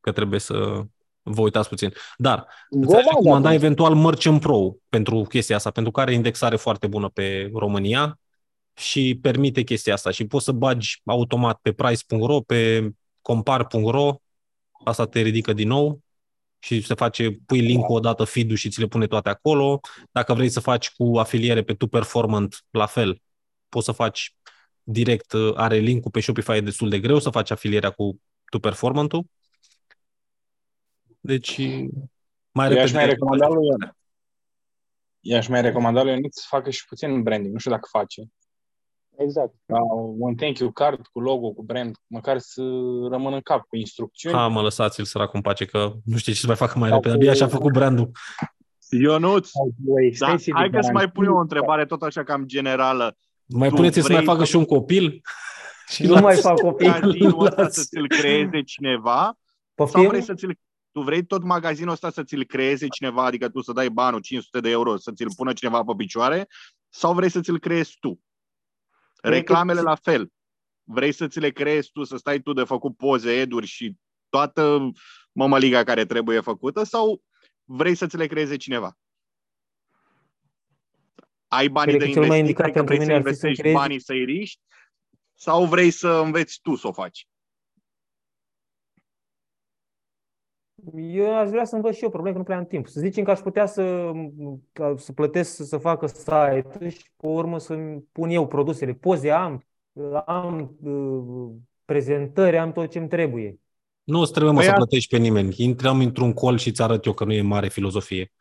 că 0.00 0.12
trebuie 0.12 0.40
să 0.40 0.84
vă 1.22 1.40
uitați 1.40 1.68
puțin. 1.68 1.92
Dar 2.16 2.46
îți 2.70 2.86
Go 2.86 2.96
aș 2.96 3.04
Mag 3.04 3.14
recomanda 3.14 3.48
acum. 3.48 3.60
eventual 3.60 3.94
Merchant 3.94 4.40
Pro 4.40 4.74
pentru 4.88 5.22
chestia 5.22 5.56
asta, 5.56 5.70
pentru 5.70 5.92
că 5.92 6.00
are 6.00 6.12
indexare 6.12 6.56
foarte 6.56 6.86
bună 6.86 7.08
pe 7.08 7.50
România 7.54 8.20
și 8.74 9.18
permite 9.22 9.62
chestia 9.62 9.92
asta 9.92 10.10
și 10.10 10.26
poți 10.26 10.44
să 10.44 10.52
bagi 10.52 11.00
automat 11.04 11.58
pe 11.62 11.72
price.ro, 11.72 12.40
pe 12.40 12.90
compar.ro, 13.22 14.16
asta 14.84 15.06
te 15.06 15.20
ridică 15.20 15.52
din 15.52 15.68
nou 15.68 16.00
și 16.58 16.80
se 16.80 16.94
face, 16.94 17.30
pui 17.46 17.60
link-ul 17.60 17.96
odată 17.96 18.24
feed-ul 18.24 18.56
și 18.56 18.68
ți 18.68 18.80
le 18.80 18.86
pune 18.86 19.06
toate 19.06 19.28
acolo. 19.28 19.80
Dacă 20.10 20.34
vrei 20.34 20.48
să 20.48 20.60
faci 20.60 20.90
cu 20.90 21.18
afiliere 21.18 21.62
pe 21.62 21.74
tu 21.74 21.86
performant, 21.86 22.64
la 22.70 22.86
fel, 22.86 23.22
poți 23.68 23.84
să 23.84 23.92
faci 23.92 24.34
direct, 24.82 25.32
uh, 25.32 25.52
are 25.56 25.76
link-ul 25.76 26.10
pe 26.10 26.20
Shopify, 26.20 26.52
e 26.52 26.60
destul 26.60 26.88
de 26.88 27.00
greu 27.00 27.18
să 27.18 27.30
faci 27.30 27.50
afilierea 27.50 27.90
cu 27.90 28.20
tu 28.44 28.58
performantul. 28.58 29.24
Deci, 31.24 31.56
mai 32.52 32.70
Eu 32.72 32.80
aș 32.80 32.90
repede. 32.90 32.92
mai 32.96 33.06
recomanda 33.06 33.48
lui 33.48 33.66
I-aș 35.20 35.48
mai 35.48 35.60
recomanda 35.62 36.02
lui 36.02 36.12
Ionit 36.12 36.34
să 36.34 36.44
facă 36.48 36.70
și 36.70 36.84
puțin 36.86 37.22
branding. 37.22 37.52
Nu 37.52 37.58
știu 37.58 37.70
dacă 37.70 37.88
face. 37.90 38.22
Exact. 39.18 39.54
La 39.66 39.78
un 40.18 40.34
thank 40.34 40.58
you 40.58 40.70
card 40.72 41.06
cu 41.06 41.20
logo, 41.20 41.52
cu 41.52 41.62
brand, 41.62 41.96
măcar 42.06 42.38
să 42.38 42.62
rămână 43.10 43.34
în 43.34 43.40
cap 43.40 43.66
cu 43.66 43.76
instrucțiuni. 43.76 44.36
Ha, 44.36 44.46
mă 44.46 44.60
lăsați-l 44.62 45.04
săracul 45.04 45.34
în 45.36 45.40
pace 45.42 45.64
că 45.64 45.92
nu 46.04 46.16
știe 46.16 46.32
ce 46.32 46.38
să 46.40 46.46
mai 46.46 46.56
facă 46.56 46.78
mai 46.78 46.88
Sau 46.88 46.96
repede. 47.00 47.14
cu- 47.14 47.20
Abia 47.22 47.34
și-a 47.34 47.48
făcut 47.48 47.72
brandul. 47.72 48.10
Ionuț, 48.90 49.48
Băi, 49.76 50.10
da, 50.10 50.26
stai 50.26 50.38
să 50.40 50.50
hai 50.54 50.64
zic, 50.64 50.74
că 50.74 50.80
să 50.80 50.92
mai 50.92 50.92
garantii. 50.92 51.12
pun 51.12 51.24
eu 51.24 51.34
o 51.36 51.40
întrebare 51.40 51.86
tot 51.86 52.02
așa 52.02 52.24
cam 52.24 52.44
generală. 52.46 53.16
Mai 53.46 53.68
Tu 53.68 53.74
puneți 53.74 53.94
să 54.00 54.06
mai 54.06 54.14
vrei 54.14 54.26
facă 54.26 54.38
să- 54.44 54.50
și 54.50 54.56
un 54.56 54.64
copil? 54.64 55.20
Și 55.92 56.02
Nu 56.06 56.12
mai 56.12 56.22
las- 56.34 56.40
fac 56.40 56.58
copii. 56.60 56.88
Magazinul 57.00 57.44
ăsta 57.46 57.62
Las. 57.62 57.72
să 57.74 57.82
ți-l 57.84 58.08
creeze 58.08 58.62
cineva 58.62 59.20
sau 59.22 59.36
Poftim? 59.74 60.08
vrei 60.08 60.22
să 60.22 60.34
ți-l 60.34 60.58
tu 60.92 61.00
vrei 61.00 61.24
tot 61.24 61.42
magazinul 61.42 61.92
ăsta 61.92 62.10
să 62.10 62.22
ți-l 62.24 62.44
creeze 62.44 62.86
cineva, 62.88 63.24
adică 63.24 63.48
tu 63.48 63.60
să 63.60 63.72
dai 63.72 63.88
banul 63.90 64.20
500 64.20 64.60
de 64.60 64.70
euro, 64.70 64.96
să 64.96 65.12
ți-l 65.12 65.34
pună 65.36 65.52
cineva 65.52 65.82
pe 65.84 65.92
picioare, 65.96 66.48
sau 66.88 67.14
vrei 67.14 67.28
să 67.28 67.40
ți-l 67.40 67.58
creezi 67.58 67.96
tu? 68.00 68.20
Cred 69.14 69.32
că 69.32 69.38
Reclamele 69.38 69.78
ți- 69.78 69.84
la 69.84 69.94
fel. 69.94 70.32
Vrei 70.84 71.12
să 71.12 71.26
ți 71.28 71.40
le 71.40 71.50
creezi 71.50 71.90
tu, 71.92 72.04
să 72.04 72.16
stai 72.16 72.40
tu 72.40 72.52
de 72.52 72.64
făcut 72.64 72.96
poze, 72.96 73.32
eduri 73.40 73.66
și 73.66 73.96
toată 74.28 74.90
mămăliga 75.32 75.84
care 75.84 76.04
trebuie 76.06 76.40
făcută, 76.40 76.82
sau 76.82 77.22
vrei 77.64 77.94
să 77.94 78.06
ți 78.06 78.16
le 78.16 78.26
creeze 78.26 78.56
cineva? 78.56 78.96
Ai 81.48 81.68
banii 81.68 81.94
Cred 81.96 82.06
de 82.08 82.12
că 82.12 82.20
cel 82.20 82.28
mai 82.28 82.38
investiții, 82.38 82.64
indicat 82.64 82.64
adică 82.64 82.78
pentru 82.84 82.94
vrei 82.94 82.98
să 82.98 83.04
mine 83.04 83.14
ar 83.14 83.22
fi 83.22 83.38
să 83.38 83.46
investești 83.46 83.60
creezi- 83.62 83.76
banii 83.76 84.00
să-i 84.00 84.24
riști, 84.24 84.60
sau 85.34 85.66
vrei 85.66 85.90
să 85.90 86.08
înveți 86.08 86.58
tu 86.62 86.74
să 86.74 86.86
o 86.86 86.92
faci? 86.92 87.26
Eu 90.96 91.36
aș 91.38 91.48
vrea 91.48 91.64
să 91.64 91.74
învăț 91.74 91.96
și 91.96 92.02
eu, 92.02 92.08
problema 92.10 92.34
că 92.34 92.40
nu 92.40 92.46
prea 92.46 92.58
am 92.58 92.66
timp. 92.66 92.86
Să 92.86 93.00
zicem 93.00 93.24
că 93.24 93.30
aș 93.30 93.38
putea 93.38 93.66
să, 93.66 94.10
ca 94.72 94.94
să 94.96 95.12
plătesc 95.12 95.54
să, 95.54 95.64
să 95.64 95.76
facă 95.76 96.06
site 96.06 96.88
și 96.88 97.04
pe 97.16 97.26
urmă 97.26 97.58
să 97.58 97.78
pun 98.12 98.30
eu 98.30 98.46
produsele. 98.46 98.92
Poze 98.92 99.30
am, 99.30 99.64
am 100.26 100.76
uh, 100.82 101.50
prezentări, 101.84 102.58
am 102.58 102.72
tot 102.72 102.90
ce-mi 102.90 103.08
trebuie. 103.08 103.58
Nu 104.02 104.20
îți 104.20 104.30
trebuie 104.32 104.52
mă 104.52 104.58
Păi 104.58 104.66
să 104.66 104.72
a- 104.72 104.76
plătești 104.76 105.16
pe 105.16 105.22
nimeni. 105.22 105.54
Intrăm 105.56 105.98
într-un 106.00 106.32
col 106.32 106.56
și 106.58 106.68
îți 106.68 106.82
arăt 106.82 107.04
eu 107.04 107.12
că 107.12 107.24
nu 107.24 107.32
e 107.32 107.42
mare 107.42 107.68
filozofie. 107.68 108.32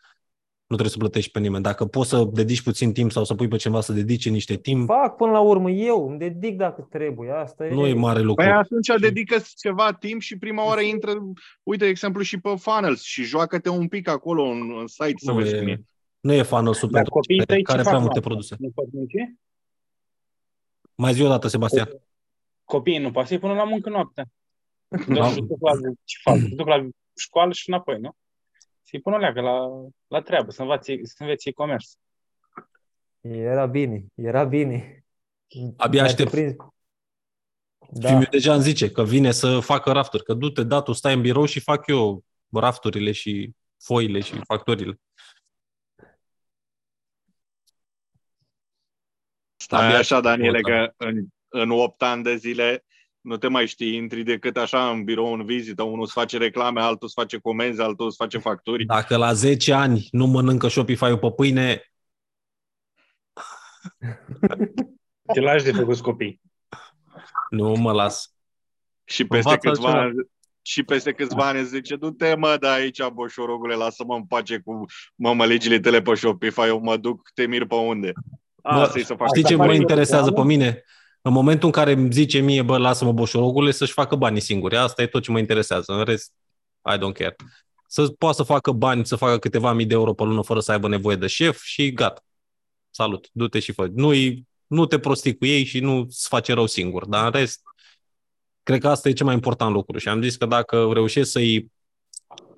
Nu 0.72 0.78
trebuie 0.78 0.98
să 1.00 1.04
plătești 1.04 1.32
pe 1.32 1.40
nimeni. 1.40 1.64
Dacă 1.64 1.86
poți 1.86 2.10
să 2.10 2.24
dedici 2.34 2.62
puțin 2.62 2.94
timp 2.94 3.12
sau 3.12 3.24
să 3.24 3.36
pui 3.36 3.48
pe 3.48 3.56
cineva 3.56 3.82
să 3.82 3.94
dedice 3.94 4.30
niște 4.30 4.56
timp, 4.56 4.88
Fac 4.88 5.16
până 5.16 5.32
la 5.32 5.40
urmă 5.40 5.72
eu, 5.72 6.10
îmi 6.10 6.18
dedic 6.18 6.58
dacă 6.58 6.88
trebuie. 6.90 7.32
Asta 7.32 7.66
nu 7.66 7.88
e 7.88 7.94
mare 7.94 8.20
lucru. 8.20 8.44
Păi 8.44 8.54
atunci 8.54 8.88
dedică 9.00 9.38
ceva 9.56 9.94
timp 9.94 10.22
și 10.22 10.38
prima 10.38 10.66
oară 10.66 10.82
intră, 10.82 11.12
uite, 11.64 11.84
de 11.84 11.90
exemplu, 11.90 12.22
și 12.22 12.40
pe 12.40 12.56
funnels 12.58 13.02
și 13.02 13.24
joacă-te 13.24 13.70
un 13.70 13.88
pic 13.88 14.08
acolo 14.08 14.44
în, 14.44 14.78
în 14.80 14.88
site 14.88 15.14
să 15.18 15.32
Nu 15.32 15.38
vezi 15.38 15.58
cum 15.58 15.68
e, 15.68 15.72
e. 15.72 15.84
nu 16.20 16.34
e 16.34 16.42
funnel 16.42 16.74
super 16.74 17.02
Dar 17.02 17.10
copiii 17.10 17.46
tăi 17.46 17.58
ce 17.58 17.62
care 17.64 17.82
fac 17.82 17.88
prea 17.88 18.00
multe 18.00 18.20
noaptea? 18.20 18.32
produse. 18.32 18.56
Nu 18.60 18.72
fac 18.76 18.86
nimic? 18.92 19.40
Mai 20.96 21.14
zi 21.14 21.22
o 21.22 21.28
dată, 21.28 21.48
Sebastian. 21.48 21.90
Copiii 22.64 22.98
nu 22.98 23.12
poate 23.12 23.28
să-i 23.28 23.40
pună 23.40 23.54
la 23.54 23.64
muncă 23.64 23.90
noaptea. 23.90 24.26
Da. 25.08 25.14
Doar 25.14 25.32
și 25.32 25.40
duc 25.40 25.62
la, 25.62 25.72
ce 26.04 26.18
fac? 26.24 26.38
Se 26.38 26.56
duc 26.56 26.68
la 26.68 26.88
școală 27.16 27.52
și 27.52 27.70
înapoi, 27.70 28.00
nu? 28.00 28.16
Să-i 28.84 29.02
pună 29.02 29.18
leagă 29.18 29.42
la, 29.42 29.60
la 30.08 30.22
treabă, 30.22 30.52
să 30.52 30.62
învețe, 30.62 31.00
să 31.04 31.16
învețe 31.20 31.50
e-commerce. 31.50 31.88
Era 33.22 33.66
bine, 33.66 34.06
era 34.16 34.44
bine. 34.44 35.06
Abia 35.78 36.02
Mi-ar 36.02 36.06
aștept. 36.06 36.30
fi 36.30 36.36
prins. 36.36 36.56
Da. 36.56 36.68
Da. 37.90 38.08
Fiul 38.08 38.28
deja 38.32 38.54
îmi 38.54 38.64
zice 38.64 38.92
că 38.92 39.04
vine 39.04 39.32
să 39.32 39.60
facă 39.60 39.92
rafturi, 39.92 40.24
că 40.24 40.34
du-te, 40.34 40.64
da, 40.64 40.82
tu 40.82 40.92
stai 40.92 41.14
în 41.14 41.22
birou 41.22 41.46
și 41.46 41.60
fac 41.60 41.88
eu 41.88 42.24
rafturile 42.52 43.12
și 43.12 43.52
foile 43.84 44.20
și 44.20 44.42
factorile. 44.44 45.00
Stai 49.56 49.80
Abia 49.86 49.98
așa, 49.98 50.00
aștept 50.00 50.22
Daniele, 50.22 50.60
momentan. 50.62 50.94
că 50.98 51.06
în, 51.06 51.26
în 51.48 51.72
8 51.72 52.02
ani 52.02 52.24
de 52.24 52.36
zile 52.36 52.86
nu 53.22 53.38
te 53.38 53.48
mai 53.48 53.68
știi, 53.68 53.96
intri 53.96 54.24
decât 54.24 54.58
așa 54.58 54.90
în 54.90 55.04
birou, 55.04 55.34
în 55.34 55.46
vizită, 55.46 55.84
unul 55.84 56.02
îți 56.04 56.12
face 56.12 56.38
reclame, 56.38 56.82
altul 56.82 57.00
îți 57.02 57.14
face 57.14 57.38
comenzi, 57.38 57.82
altul 57.82 58.06
îți 58.06 58.16
face 58.16 58.38
facturi. 58.38 58.86
Dacă 58.86 59.18
la 59.18 59.34
10 59.34 59.74
ani 59.74 60.08
nu 60.12 60.26
mănâncă 60.26 60.68
Shopify-ul 60.68 61.18
pe 61.18 61.32
pâine, 61.32 61.82
Te 65.34 65.40
lași 65.40 65.64
de 65.64 65.72
făcut 65.72 66.00
copii. 66.00 66.42
nu 67.50 67.74
mă 67.74 67.92
las. 67.92 68.34
Și 69.04 69.26
peste 69.26 69.50
Învață 69.50 69.70
câțiva 69.70 69.88
altceva. 69.88 70.04
ani, 70.06 70.30
și 70.62 70.84
peste 70.84 71.12
câțiva 71.12 71.48
ani 71.48 71.60
îți 71.60 71.70
zice, 71.70 71.96
du-te 71.96 72.36
mă 72.36 72.58
de 72.60 72.68
aici, 72.68 73.08
boșorogule, 73.14 73.74
lasă-mă 73.76 74.16
în 74.16 74.26
pace 74.26 74.60
cu 74.60 74.86
mămăligile 75.16 75.80
tale 75.80 76.02
pe 76.02 76.14
Shopify, 76.16 76.62
eu 76.62 76.80
mă 76.80 76.98
duc, 76.98 77.30
te 77.34 77.46
mir 77.46 77.66
pe 77.66 77.76
unde. 77.76 78.12
Asta-i 78.62 79.04
să 79.04 79.14
fac. 79.16 79.28
Știi 79.28 79.42
ce 79.44 79.48
Asta 79.54 79.58
mă 79.64 79.70
face 79.70 79.80
interesează 79.80 80.24
pe 80.24 80.28
reclamă? 80.30 80.50
mine? 80.50 80.84
În 81.22 81.32
momentul 81.32 81.66
în 81.66 81.72
care 81.72 81.92
îmi 81.92 82.12
zice 82.12 82.40
mie, 82.40 82.62
bă, 82.62 82.78
lasă-mă 82.78 83.12
boșorogule, 83.12 83.72
să-și 83.72 83.94
facă 83.94 84.16
banii 84.16 84.42
singuri. 84.42 84.78
Asta 84.78 85.02
e 85.02 85.08
tot 85.08 85.24
ce 85.24 85.32
mă 85.32 85.40
interesează. 85.40 85.94
În 85.94 86.04
rest, 86.04 86.32
I 86.94 86.98
don't 86.98 87.14
care. 87.14 87.36
Să 87.88 88.08
poată 88.08 88.36
să 88.36 88.44
facă 88.44 88.72
bani, 88.72 89.06
să 89.06 89.16
facă 89.16 89.38
câteva 89.38 89.74
mii 89.74 89.86
de 89.86 89.94
euro 89.94 90.14
pe 90.14 90.24
lună 90.24 90.44
fără 90.44 90.60
să 90.60 90.72
aibă 90.72 90.88
nevoie 90.88 91.16
de 91.16 91.28
șef 91.28 91.62
și 91.64 91.92
gata. 91.92 92.24
Salut, 92.90 93.30
du-te 93.32 93.60
și 93.60 93.72
fă. 93.72 93.88
nu 93.94 94.14
nu 94.68 94.86
te 94.86 95.00
prostii 95.00 95.38
cu 95.38 95.46
ei 95.46 95.64
și 95.64 95.80
nu-ți 95.80 96.28
face 96.28 96.54
rău 96.54 96.66
singur. 96.66 97.06
Dar 97.06 97.26
în 97.26 97.32
rest, 97.32 97.62
cred 98.64 98.80
că 98.80 98.88
asta 98.88 99.10
e 99.10 99.14
cel 99.14 99.26
mai 99.26 99.36
important 99.36 99.74
lucru. 99.74 99.98
Și 99.98 100.08
am 100.08 100.22
zis 100.22 100.36
că 100.36 100.46
dacă 100.46 100.90
reușești 100.94 101.32
să-i, 101.32 101.72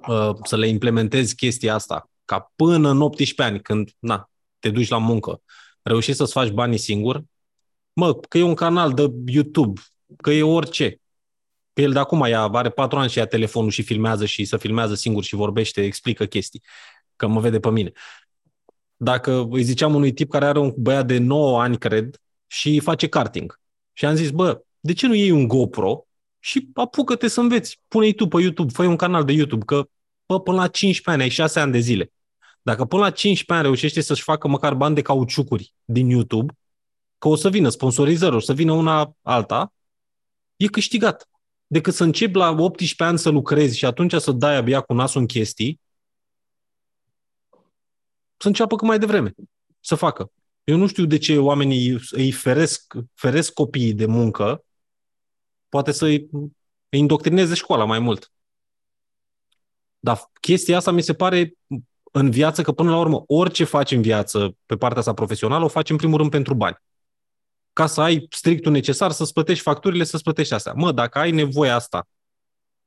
uh, 0.07 0.29
să 0.43 0.57
le 0.57 0.67
implementezi 0.67 1.35
chestia 1.35 1.73
asta, 1.73 2.09
ca 2.25 2.51
până 2.55 2.89
în 2.89 3.01
18 3.01 3.41
ani, 3.41 3.61
când 3.61 3.91
na, 3.99 4.29
te 4.59 4.69
duci 4.69 4.87
la 4.87 4.97
muncă, 4.97 5.41
reușești 5.81 6.17
să-ți 6.17 6.31
faci 6.31 6.49
banii 6.49 6.77
singur, 6.77 7.23
mă, 7.93 8.15
că 8.15 8.37
e 8.37 8.41
un 8.41 8.53
canal 8.53 8.93
de 8.93 9.11
YouTube, 9.25 9.81
că 10.17 10.31
e 10.31 10.43
orice. 10.43 11.01
Că 11.73 11.81
el 11.81 11.91
de 11.91 11.99
acum 11.99 12.25
ia, 12.25 12.41
are 12.41 12.69
patru 12.69 12.97
ani 12.97 13.09
și 13.09 13.17
ia 13.17 13.25
telefonul 13.25 13.69
și 13.69 13.83
filmează 13.83 14.25
și 14.25 14.45
să 14.45 14.57
filmează 14.57 14.95
singur 14.95 15.23
și 15.23 15.35
vorbește, 15.35 15.83
explică 15.83 16.25
chestii, 16.25 16.63
că 17.15 17.27
mă 17.27 17.39
vede 17.39 17.59
pe 17.59 17.69
mine. 17.69 17.91
Dacă 18.95 19.47
îi 19.51 19.63
ziceam 19.63 19.95
unui 19.95 20.13
tip 20.13 20.29
care 20.29 20.45
are 20.45 20.59
un 20.59 20.73
băiat 20.77 21.05
de 21.05 21.17
9 21.17 21.61
ani, 21.61 21.77
cred, 21.77 22.21
și 22.47 22.79
face 22.79 23.07
karting. 23.07 23.59
Și 23.93 24.05
am 24.05 24.15
zis, 24.15 24.29
bă, 24.29 24.63
de 24.79 24.93
ce 24.93 25.07
nu 25.07 25.13
iei 25.13 25.31
un 25.31 25.47
GoPro 25.47 26.07
și 26.39 26.69
apucă-te 26.73 27.27
să 27.27 27.39
înveți. 27.39 27.81
Pune-i 27.87 28.13
tu 28.13 28.27
pe 28.27 28.41
YouTube, 28.41 28.71
fă 28.73 28.83
un 28.83 28.95
canal 28.95 29.23
de 29.23 29.31
YouTube, 29.31 29.65
că 29.65 29.87
bă, 30.25 30.39
până 30.39 30.57
la 30.57 30.67
15 30.67 31.09
ani, 31.09 31.21
ai 31.21 31.29
6 31.29 31.59
ani 31.59 31.71
de 31.71 31.79
zile. 31.79 32.11
Dacă 32.61 32.85
până 32.85 33.01
la 33.01 33.09
15 33.09 33.53
ani 33.53 33.61
reușește 33.61 34.01
să-și 34.01 34.23
facă 34.23 34.47
măcar 34.47 34.73
bani 34.73 34.95
de 34.95 35.01
cauciucuri 35.01 35.73
din 35.85 36.09
YouTube, 36.09 36.53
că 37.23 37.29
o 37.29 37.35
să 37.35 37.49
vină 37.49 37.69
sponsorizări, 37.69 38.35
o 38.35 38.39
să 38.39 38.53
vină 38.53 38.71
una 38.71 39.15
alta, 39.21 39.73
e 40.55 40.67
câștigat. 40.67 41.29
Decât 41.67 41.93
să 41.93 42.03
începi 42.03 42.37
la 42.37 42.49
18 42.49 43.03
ani 43.03 43.19
să 43.19 43.29
lucrezi 43.29 43.77
și 43.77 43.85
atunci 43.85 44.13
să 44.13 44.31
dai 44.31 44.55
abia 44.55 44.81
cu 44.81 44.93
nasul 44.93 45.21
în 45.21 45.27
chestii, 45.27 45.81
să 48.37 48.47
înceapă 48.47 48.75
cât 48.75 48.87
mai 48.87 48.99
devreme 48.99 49.33
să 49.79 49.95
facă. 49.95 50.31
Eu 50.63 50.77
nu 50.77 50.87
știu 50.87 51.05
de 51.05 51.17
ce 51.17 51.37
oamenii 51.37 51.99
îi 52.11 52.31
feresc, 52.31 52.93
feresc 53.13 53.53
copiii 53.53 53.93
de 53.93 54.05
muncă, 54.05 54.65
poate 55.69 55.91
să 55.91 56.05
îi 56.05 56.29
îi 56.89 56.99
indoctrineze 56.99 57.53
școala 57.53 57.85
mai 57.85 57.99
mult. 57.99 58.31
Dar 59.99 60.29
chestia 60.41 60.77
asta 60.77 60.91
mi 60.91 61.01
se 61.01 61.13
pare 61.13 61.53
în 62.11 62.31
viață 62.31 62.61
că 62.61 62.71
până 62.71 62.89
la 62.89 62.99
urmă 62.99 63.23
orice 63.27 63.63
faci 63.63 63.91
în 63.91 64.01
viață 64.01 64.57
pe 64.65 64.77
partea 64.77 64.99
asta 64.99 65.13
profesională 65.13 65.65
o 65.65 65.67
faci 65.67 65.89
în 65.89 65.97
primul 65.97 66.17
rând 66.17 66.29
pentru 66.29 66.53
bani. 66.53 66.81
Ca 67.73 67.85
să 67.85 68.01
ai 68.01 68.27
strictul 68.29 68.71
necesar 68.71 69.11
să-ți 69.11 69.33
plătești 69.33 69.63
facturile, 69.63 70.03
să-ți 70.03 70.23
plătești 70.23 70.53
astea. 70.53 70.73
Mă, 70.73 70.91
dacă 70.91 71.19
ai 71.19 71.31
nevoia 71.31 71.75
asta 71.75 72.07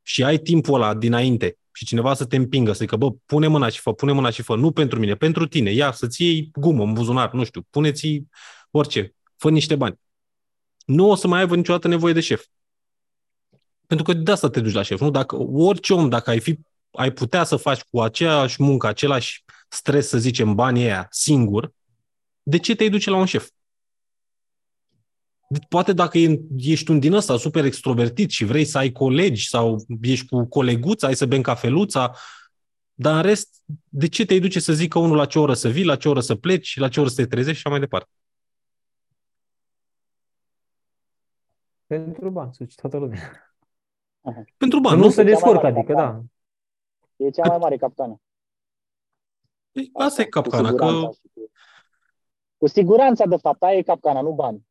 și 0.03 0.25
ai 0.25 0.39
timpul 0.39 0.75
ăla 0.75 0.95
dinainte 0.95 1.59
și 1.73 1.85
cineva 1.85 2.15
să 2.15 2.25
te 2.25 2.37
împingă, 2.37 2.73
să 2.73 2.79
zică, 2.79 2.97
bă, 2.97 3.11
pune 3.27 3.47
mâna 3.47 3.69
și 3.69 3.81
fă, 3.81 3.93
pune 3.93 4.13
mâna 4.13 4.31
și 4.31 4.43
fă, 4.43 4.57
nu 4.57 4.73
pentru 4.73 4.99
mine, 4.99 5.15
pentru 5.15 5.47
tine, 5.47 5.71
ia 5.71 5.93
să-ți 5.93 6.23
iei 6.23 6.51
gumă 6.53 6.83
în 6.83 6.93
buzunar, 6.93 7.33
nu 7.33 7.45
știu, 7.45 7.63
puneți 7.71 8.23
orice, 8.71 9.15
fă 9.37 9.51
niște 9.51 9.77
bani. 9.77 10.01
Nu 10.85 11.11
o 11.11 11.15
să 11.15 11.29
mai 11.29 11.41
aibă 11.41 11.57
niciodată 11.57 11.89
nevoie 11.89 12.13
de 12.13 12.21
șef. 12.21 12.45
Pentru 13.87 14.07
că 14.07 14.13
de 14.13 14.31
asta 14.31 14.51
te 14.51 14.61
duci 14.61 14.73
la 14.73 14.83
șef, 14.83 15.01
nu? 15.01 15.11
Dacă 15.11 15.37
orice 15.37 15.95
om, 15.95 16.09
dacă 16.09 16.31
ai 16.31 16.41
fi 16.41 16.59
ai 16.97 17.13
putea 17.13 17.45
să 17.45 17.57
faci 17.57 17.83
cu 17.83 18.01
aceeași 18.01 18.63
muncă, 18.63 18.87
același 18.87 19.45
stres, 19.69 20.09
să 20.09 20.19
zicem, 20.19 20.55
banii 20.55 20.85
aia, 20.85 21.07
singur, 21.11 21.73
de 22.43 22.59
ce 22.59 22.75
te-ai 22.75 22.89
duce 22.89 23.11
la 23.11 23.17
un 23.17 23.25
șef? 23.25 23.49
Poate 25.68 25.93
dacă 25.93 26.18
ești 26.56 26.90
un 26.90 26.98
din 26.98 27.12
ăsta 27.12 27.36
super 27.36 27.64
extrovertit 27.64 28.31
și 28.31 28.44
vrei 28.44 28.64
să 28.64 28.78
ai 28.78 28.93
colegi 28.93 29.48
sau 29.48 29.85
ești 30.02 30.27
cu 30.27 30.44
coleguța, 30.44 31.06
ai 31.06 31.14
să 31.14 31.27
bem 31.27 31.40
cafeluța, 31.40 32.12
dar 32.94 33.14
în 33.14 33.23
rest, 33.23 33.62
de 33.89 34.09
ce 34.09 34.24
te-ai 34.24 34.39
duce 34.39 34.60
să 34.60 34.73
zică 34.73 34.98
unul 34.98 35.16
la 35.16 35.27
ce 35.27 35.39
oră 35.39 35.55
să 35.55 35.68
vii, 35.68 35.85
la 35.85 35.97
ce 35.97 36.09
oră 36.09 36.20
să 36.20 36.35
pleci, 36.35 36.78
la 36.78 36.89
ce 36.89 37.01
oră 37.01 37.09
să 37.09 37.23
te 37.23 37.27
trezești 37.27 37.60
și 37.60 37.66
așa 37.66 37.70
mai 37.70 37.81
departe? 37.81 38.10
Pentru 41.86 42.31
bani, 42.31 42.55
să 42.55 42.64
zice 42.64 42.81
toată 42.81 42.97
lumea. 42.97 43.51
Pentru 44.56 44.81
bani, 44.81 44.98
nu? 44.98 45.05
nu? 45.05 45.10
se 45.10 45.16
Cea 45.16 45.23
mai 45.23 45.32
descurcă, 45.32 45.62
mare 45.62 45.78
adică, 45.78 45.93
capcană. 45.93 46.27
da. 47.16 47.24
E 47.27 47.31
cea 47.31 47.48
mai 47.48 47.59
mare 47.59 47.77
capcană. 47.77 48.20
Ei, 49.73 49.90
Asta 49.93 50.20
e 50.23 50.24
cu 50.24 50.31
capcana, 50.31 50.73
că 50.73 50.86
siguranța 50.86 51.10
și 51.10 51.20
cu... 51.35 51.51
cu 52.56 52.66
siguranța, 52.66 53.27
de 53.27 53.36
fapt, 53.36 53.62
aia 53.62 53.77
e 53.77 53.82
capcana, 53.82 54.20
nu 54.20 54.32
bani. 54.32 54.66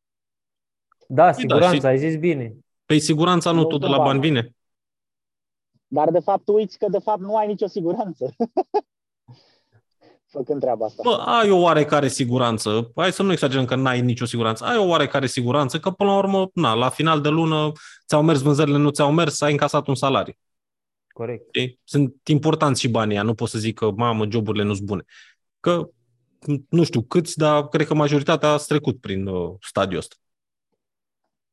Da, 1.08 1.32
și- 1.32 1.38
siguranța, 1.40 1.88
ai 1.88 1.98
zis 1.98 2.16
bine. 2.16 2.56
Păi 2.86 3.00
siguranța 3.00 3.50
nu 3.50 3.60
Nu 3.60 3.64
tot 3.64 3.80
de 3.80 3.86
la 3.86 3.94
cumva. 3.94 4.08
bani 4.08 4.20
vine. 4.20 4.50
Dar 5.86 6.10
de 6.10 6.18
fapt 6.18 6.48
uiți 6.48 6.78
că 6.78 6.86
de 6.90 6.98
fapt 6.98 7.20
nu 7.20 7.36
ai 7.36 7.46
nicio 7.46 7.66
siguranță. 7.66 8.34
Făcând 10.26 10.60
treaba 10.60 10.84
asta. 10.84 11.02
Bă, 11.04 11.22
ai 11.26 11.50
o 11.50 11.56
oarecare 11.60 12.08
siguranță. 12.08 12.90
Hai 12.94 13.12
să 13.12 13.22
nu 13.22 13.32
exagerăm 13.32 13.64
că 13.64 13.74
n-ai 13.74 14.00
nicio 14.00 14.24
siguranță. 14.24 14.64
Ai 14.64 14.76
o 14.76 14.86
oarecare 14.86 15.26
siguranță 15.26 15.78
că 15.78 15.90
până 15.90 16.10
la 16.10 16.16
urmă, 16.16 16.50
na, 16.54 16.74
la 16.74 16.88
final 16.88 17.20
de 17.20 17.28
lună 17.28 17.72
ți-au 18.06 18.22
mers 18.22 18.40
vânzările, 18.40 18.76
nu 18.76 18.90
ți-au 18.90 19.12
mers, 19.12 19.40
ai 19.40 19.50
încasat 19.50 19.86
un 19.86 19.94
salariu. 19.94 20.34
Corect. 21.08 21.44
știi? 21.46 21.80
Sunt 21.84 22.14
importanți 22.24 22.80
și 22.80 22.88
banii 22.88 23.14
ăia. 23.14 23.22
Nu 23.22 23.34
pot 23.34 23.48
să 23.48 23.58
zic 23.58 23.78
că, 23.78 23.90
mamă, 23.90 24.24
joburile 24.28 24.64
nu 24.64 24.74
sunt 24.74 24.86
bune. 24.86 25.02
Că 25.60 25.88
nu 26.68 26.84
știu 26.84 27.02
câți, 27.02 27.38
dar 27.38 27.68
cred 27.68 27.86
că 27.86 27.94
majoritatea 27.94 28.48
a 28.48 28.56
trecut 28.56 29.00
prin 29.00 29.26
uh, 29.26 29.54
stadiul 29.60 29.98
ăsta. 29.98 30.16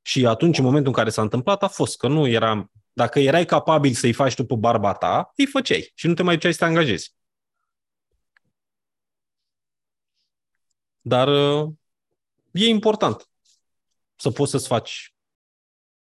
Și 0.06 0.26
atunci, 0.26 0.58
în 0.58 0.64
momentul 0.64 0.88
în 0.88 0.98
care 0.98 1.10
s-a 1.10 1.22
întâmplat, 1.22 1.64
a 1.64 1.68
fost 1.68 1.98
că 1.98 2.08
nu 2.08 2.28
era... 2.28 2.72
Dacă 2.94 3.20
erai 3.20 3.46
capabil 3.46 3.94
să-i 3.94 4.14
faci 4.14 4.34
tu 4.34 4.46
pe 4.46 4.56
barba 4.56 4.94
ta, 4.94 5.32
îi 5.36 5.46
făceai 5.46 5.92
și 5.96 6.08
nu 6.08 6.14
te 6.14 6.24
mai 6.24 6.34
duceai 6.34 6.52
să 6.52 6.58
te 6.58 6.66
angajezi. 6.66 7.16
Dar 11.02 11.28
uh, 11.28 11.74
e 12.52 12.68
important 12.68 13.30
să 14.16 14.32
poți 14.32 14.52
să-ți 14.52 14.68
faci. 14.68 15.16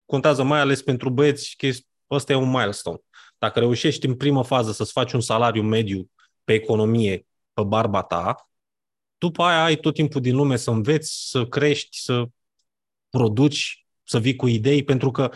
Contează 0.04 0.42
mai 0.42 0.60
ales 0.60 0.82
pentru 0.82 1.10
băieți 1.10 1.54
că 1.58 1.68
ăsta 2.10 2.32
e 2.32 2.36
un 2.36 2.50
milestone. 2.50 2.98
Dacă 3.38 3.58
reușești 3.58 4.06
în 4.06 4.16
primă 4.16 4.44
fază 4.44 4.72
să-ți 4.72 4.92
faci 4.92 5.12
un 5.12 5.20
salariu 5.20 5.62
mediu 5.62 6.10
pe 6.44 6.52
economie, 6.52 7.26
pe 7.52 7.62
barba 7.62 8.02
ta, 8.02 8.48
după 9.18 9.42
aia 9.42 9.64
ai 9.64 9.76
tot 9.76 9.94
timpul 9.94 10.20
din 10.20 10.36
lume 10.36 10.56
să 10.56 10.70
înveți, 10.70 11.28
să 11.30 11.46
crești, 11.46 11.98
să 11.98 12.24
produci, 13.18 13.86
să 14.02 14.18
vii 14.18 14.36
cu 14.36 14.46
idei, 14.46 14.84
pentru 14.84 15.10
că 15.10 15.30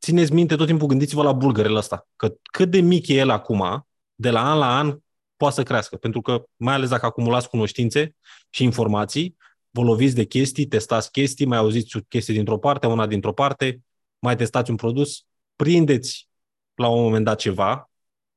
țineți 0.00 0.32
minte 0.32 0.56
tot 0.56 0.66
timpul, 0.66 0.86
gândiți-vă 0.86 1.22
la 1.22 1.32
bulgărele 1.32 1.76
ăsta, 1.76 2.08
că 2.16 2.34
cât 2.42 2.70
de 2.70 2.80
mic 2.80 3.08
e 3.08 3.14
el 3.14 3.30
acum, 3.30 3.86
de 4.14 4.30
la 4.30 4.50
an 4.50 4.58
la 4.58 4.78
an 4.78 4.98
poate 5.36 5.54
să 5.54 5.62
crească, 5.62 5.96
pentru 5.96 6.20
că 6.20 6.44
mai 6.56 6.74
ales 6.74 6.88
dacă 6.88 7.06
acumulați 7.06 7.48
cunoștințe 7.48 8.16
și 8.50 8.62
informații, 8.62 9.36
vă 9.70 9.82
loviți 9.82 10.14
de 10.14 10.24
chestii, 10.24 10.66
testați 10.66 11.10
chestii, 11.10 11.46
mai 11.46 11.58
auziți 11.58 11.96
o 11.96 12.00
chestie 12.08 12.34
dintr-o 12.34 12.58
parte, 12.58 12.86
una 12.86 13.06
dintr-o 13.06 13.32
parte, 13.32 13.80
mai 14.18 14.36
testați 14.36 14.70
un 14.70 14.76
produs, 14.76 15.24
prindeți 15.56 16.28
la 16.74 16.88
un 16.88 17.02
moment 17.02 17.24
dat 17.24 17.38
ceva 17.38 17.90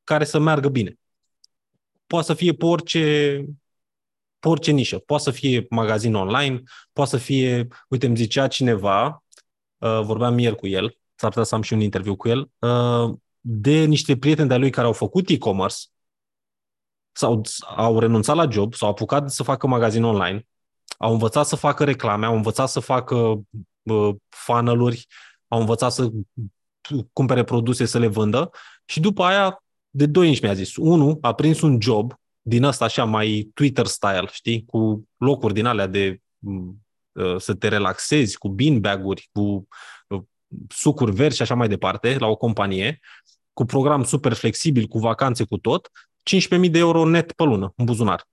care 0.04 0.24
să 0.24 0.40
meargă 0.40 0.70
bine. 0.70 1.00
Poate 2.08 2.26
să 2.26 2.34
fie 2.34 2.54
pe 2.54 2.66
orice, 2.66 3.46
pe 4.42 4.48
orice 4.50 4.72
nișă. 4.72 4.98
Poate 4.98 5.24
să 5.24 5.32
fie 5.32 5.66
magazin 5.70 6.16
online, 6.16 6.62
poate 6.94 7.10
să 7.10 7.18
fie, 7.18 7.68
uite, 7.88 8.06
îmi 8.06 8.16
zicea 8.16 8.48
cineva, 8.48 9.24
uh, 9.78 10.02
vorbeam 10.04 10.38
ieri 10.38 10.56
cu 10.56 10.68
el, 10.68 10.98
s-ar 11.16 11.30
putea 11.30 11.44
să 11.44 11.56
am 11.56 11.62
și 11.62 11.74
un 11.74 11.80
interviu 11.80 12.16
cu 12.16 12.28
el, 12.28 12.50
uh, 12.60 13.14
de 13.40 13.84
niște 13.84 14.18
prieteni 14.18 14.48
de-a 14.48 14.58
lui 14.58 14.70
care 14.70 14.88
au 14.88 14.94
făcut 14.94 15.30
e-commerce, 15.30 15.78
sau 17.12 17.42
au 17.76 18.00
renunțat 18.00 18.36
la 18.36 18.50
job, 18.50 18.74
s-au 18.74 18.90
apucat 18.90 19.32
să 19.32 19.44
facă 19.44 19.68
magazin 19.68 20.04
online, 20.04 20.48
au 20.98 21.12
învățat 21.12 21.46
să 21.46 21.56
facă 21.56 21.84
reclame, 21.84 22.26
au 22.26 22.36
învățat 22.36 22.70
să 22.70 22.80
facă 22.80 23.42
uh, 23.82 24.16
funnel-uri, 24.30 25.08
au 25.48 25.60
învățat 25.60 25.92
să 25.92 26.10
cumpere 27.14 27.44
produse 27.44 27.86
să 27.86 28.00
le 28.00 28.08
vândă 28.08 28.50
și 28.86 29.00
după 29.00 29.24
aia 29.24 29.64
de 29.90 30.06
doi 30.06 30.28
inci 30.28 30.42
mi-a 30.42 30.54
zis. 30.54 30.76
Unu, 30.76 31.18
a 31.22 31.34
prins 31.34 31.62
un 31.62 31.82
job 31.82 32.14
din 32.42 32.64
ăsta 32.64 32.86
așa 32.86 33.04
mai 33.04 33.52
Twitter 33.54 33.86
style, 33.86 34.28
știi, 34.32 34.66
cu 34.66 35.10
locuri 35.18 35.54
din 35.54 35.66
alea 35.66 35.88
de 35.88 36.22
uh, 36.40 37.36
să 37.38 37.54
te 37.54 37.68
relaxezi, 37.68 38.38
cu 38.38 38.50
beanbag-uri, 38.50 39.30
cu 39.32 39.68
uh, 40.08 40.22
sucuri 40.70 41.12
verzi 41.12 41.36
și 41.36 41.42
așa 41.42 41.56
mai 41.56 41.68
departe, 41.68 42.18
la 42.18 42.28
o 42.28 42.36
companie, 42.36 43.00
cu 43.54 43.66
program 43.66 44.04
super 44.04 44.34
flexibil, 44.34 44.88
cu 44.88 45.00
vacanțe, 45.00 45.44
cu 45.44 45.58
tot, 45.58 45.90
15.000 46.64 46.72
de 46.72 46.78
euro 46.78 47.06
net 47.06 47.32
pe 47.32 47.44
lună, 47.44 47.74
în 47.76 47.86
buzunar. 47.86 48.28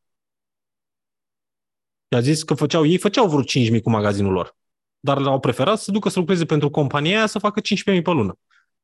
I-a 2.08 2.20
zis 2.20 2.42
că 2.42 2.54
făceau, 2.54 2.86
ei 2.86 2.98
făceau 2.98 3.28
vreo 3.28 3.42
5.000 3.42 3.82
cu 3.82 3.90
magazinul 3.90 4.32
lor, 4.32 4.56
dar 5.00 5.22
au 5.22 5.40
preferat 5.40 5.78
să 5.78 5.90
ducă 5.90 6.08
să 6.08 6.18
lucreze 6.18 6.44
pentru 6.44 6.70
compania 6.70 7.16
aia 7.16 7.26
să 7.26 7.38
facă 7.38 7.60
15.000 7.60 8.02
pe 8.02 8.10
lună. 8.10 8.38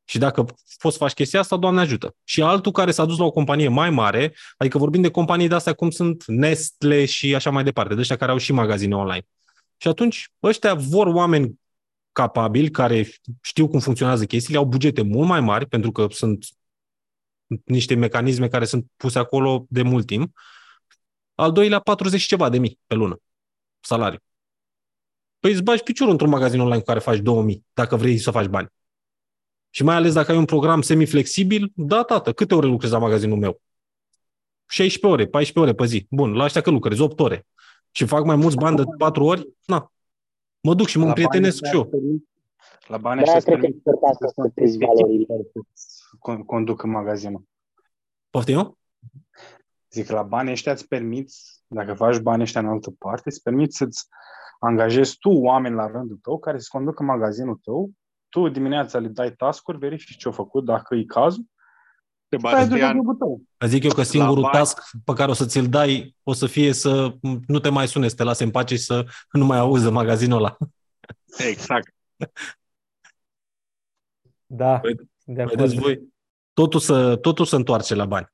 Și 0.04 0.18
dacă 0.18 0.44
poți 0.78 0.96
să 0.96 1.02
faci 1.02 1.12
chestia 1.12 1.40
asta, 1.40 1.56
Doamne 1.56 1.80
ajută. 1.80 2.16
Și 2.24 2.42
altul 2.42 2.72
care 2.72 2.90
s-a 2.90 3.04
dus 3.04 3.18
la 3.18 3.24
o 3.24 3.30
companie 3.30 3.68
mai 3.68 3.90
mare, 3.90 4.34
adică 4.56 4.78
vorbim 4.78 5.02
de 5.02 5.10
companii 5.10 5.48
de 5.48 5.54
astea 5.54 5.72
cum 5.72 5.90
sunt 5.90 6.24
Nestle 6.26 7.04
și 7.04 7.34
așa 7.34 7.50
mai 7.50 7.64
departe, 7.64 7.94
de 7.94 8.00
ăștia 8.00 8.16
care 8.16 8.30
au 8.30 8.38
și 8.38 8.52
magazine 8.52 8.96
online. 8.96 9.26
Și 9.76 9.88
atunci 9.88 10.30
ăștia 10.42 10.74
vor 10.74 11.06
oameni 11.06 11.60
capabili, 12.12 12.70
care 12.70 13.08
știu 13.42 13.68
cum 13.68 13.80
funcționează 13.80 14.24
chestiile, 14.24 14.58
au 14.58 14.64
bugete 14.64 15.02
mult 15.02 15.28
mai 15.28 15.40
mari, 15.40 15.66
pentru 15.66 15.92
că 15.92 16.06
sunt 16.10 16.46
niște 17.64 17.94
mecanisme 17.94 18.48
care 18.48 18.64
sunt 18.64 18.86
puse 18.96 19.18
acolo 19.18 19.66
de 19.68 19.82
mult 19.82 20.06
timp. 20.06 20.38
Al 21.34 21.52
doilea, 21.52 21.78
40 21.78 22.20
și 22.20 22.26
ceva 22.26 22.48
de 22.48 22.58
mii 22.58 22.78
pe 22.86 22.94
lună, 22.94 23.16
salariu. 23.80 24.18
Păi 25.38 25.52
îți 25.52 25.62
bagi 25.62 25.82
piciorul 25.82 26.12
într-un 26.12 26.30
magazin 26.30 26.60
online 26.60 26.78
cu 26.78 26.84
care 26.84 26.98
faci 26.98 27.18
2000, 27.18 27.64
dacă 27.72 27.96
vrei 27.96 28.18
să 28.18 28.30
faci 28.30 28.46
bani. 28.46 28.68
Și 29.74 29.82
mai 29.82 29.94
ales 29.94 30.12
dacă 30.12 30.30
ai 30.30 30.38
un 30.38 30.44
program 30.44 30.82
semi-flexibil, 30.82 31.72
da, 31.74 32.02
tată, 32.02 32.32
câte 32.32 32.54
ore 32.54 32.66
lucrezi 32.66 32.92
la 32.92 32.98
magazinul 32.98 33.38
meu? 33.38 33.60
16 34.66 35.06
ore, 35.06 35.26
14 35.26 35.58
ore 35.58 35.74
pe 35.74 35.86
zi. 35.86 36.06
Bun, 36.10 36.32
la 36.32 36.44
ăștia 36.44 36.60
că 36.60 36.70
lucrezi 36.70 37.00
8 37.00 37.20
ore. 37.20 37.46
Și 37.90 38.06
fac 38.06 38.24
mai 38.24 38.36
mulți 38.36 38.56
bani 38.56 38.76
de 38.76 38.82
4 38.98 39.24
ori? 39.24 39.48
Na. 39.64 39.92
Mă 40.60 40.74
duc 40.74 40.86
și 40.86 40.96
mă 40.96 41.02
La 41.02 41.08
împrietenesc 41.08 41.60
bani 41.60 41.72
și 41.74 41.78
eu. 41.78 41.90
La 42.86 42.96
bani 42.96 43.22
De-aia 43.22 43.36
ăștia 43.36 43.56
cred 43.56 43.64
că 43.64 43.66
e 43.66 43.74
important 43.74 44.16
să 44.16 44.26
stăteți 44.30 44.78
valorile. 44.78 45.26
con- 46.18 46.44
conduc 46.46 46.82
în 46.82 46.90
magazinul. 46.90 47.42
Poftim 48.30 48.56
eu? 48.56 48.78
Zic, 49.90 50.08
la 50.08 50.22
banii 50.22 50.52
ăștia 50.52 50.72
îți 50.72 50.88
permiți, 50.88 51.62
dacă 51.66 51.94
faci 51.94 52.18
banii 52.18 52.42
ăștia 52.42 52.60
în 52.60 52.66
altă 52.66 52.90
parte, 52.98 53.22
îți 53.24 53.42
permiți 53.42 53.76
să-ți 53.76 54.06
angajezi 54.58 55.16
tu 55.18 55.30
oameni 55.30 55.74
la 55.74 55.86
rândul 55.86 56.18
tău 56.22 56.38
care 56.38 56.58
să 56.58 56.68
conducă 56.70 57.02
magazinul 57.02 57.60
tău, 57.62 57.90
tu 58.34 58.48
dimineața 58.48 58.98
le 58.98 59.08
dai 59.08 59.32
task-uri, 59.34 59.78
verifici 59.78 60.16
ce 60.16 60.26
au 60.26 60.32
făcut, 60.32 60.64
dacă 60.64 60.94
e 60.94 61.04
cazul, 61.04 61.44
stai 62.26 62.52
de 62.52 62.58
Sebastian, 62.58 62.94
jobul 62.96 63.14
tău. 63.14 63.42
Zic 63.66 63.84
eu 63.84 63.90
că 63.92 64.02
singurul 64.02 64.42
bani- 64.42 64.52
task 64.52 64.80
pe 65.04 65.12
care 65.12 65.30
o 65.30 65.34
să 65.34 65.46
ți-l 65.46 65.68
dai 65.68 66.16
o 66.22 66.32
să 66.32 66.46
fie 66.46 66.72
să 66.72 67.16
nu 67.46 67.58
te 67.58 67.68
mai 67.68 67.88
sune, 67.88 68.08
să 68.08 68.14
te 68.14 68.22
lase 68.22 68.44
în 68.44 68.50
pace 68.50 68.74
și 68.74 68.82
să 68.82 69.06
nu 69.30 69.44
mai 69.44 69.58
auzi 69.58 69.84
de 69.84 69.90
magazinul 69.90 70.38
ăla. 70.38 70.56
exact. 71.50 71.94
Da, 74.46 74.78
Păi, 74.78 74.94
sunt 75.18 75.36
de 75.36 75.42
acord. 75.42 75.58
Vedeți 75.58 75.80
voi? 75.80 76.12
Totul 76.52 76.80
se, 76.80 77.16
totul 77.16 77.44
se 77.44 77.56
întoarce 77.56 77.94
la 77.94 78.04
bani. 78.04 78.32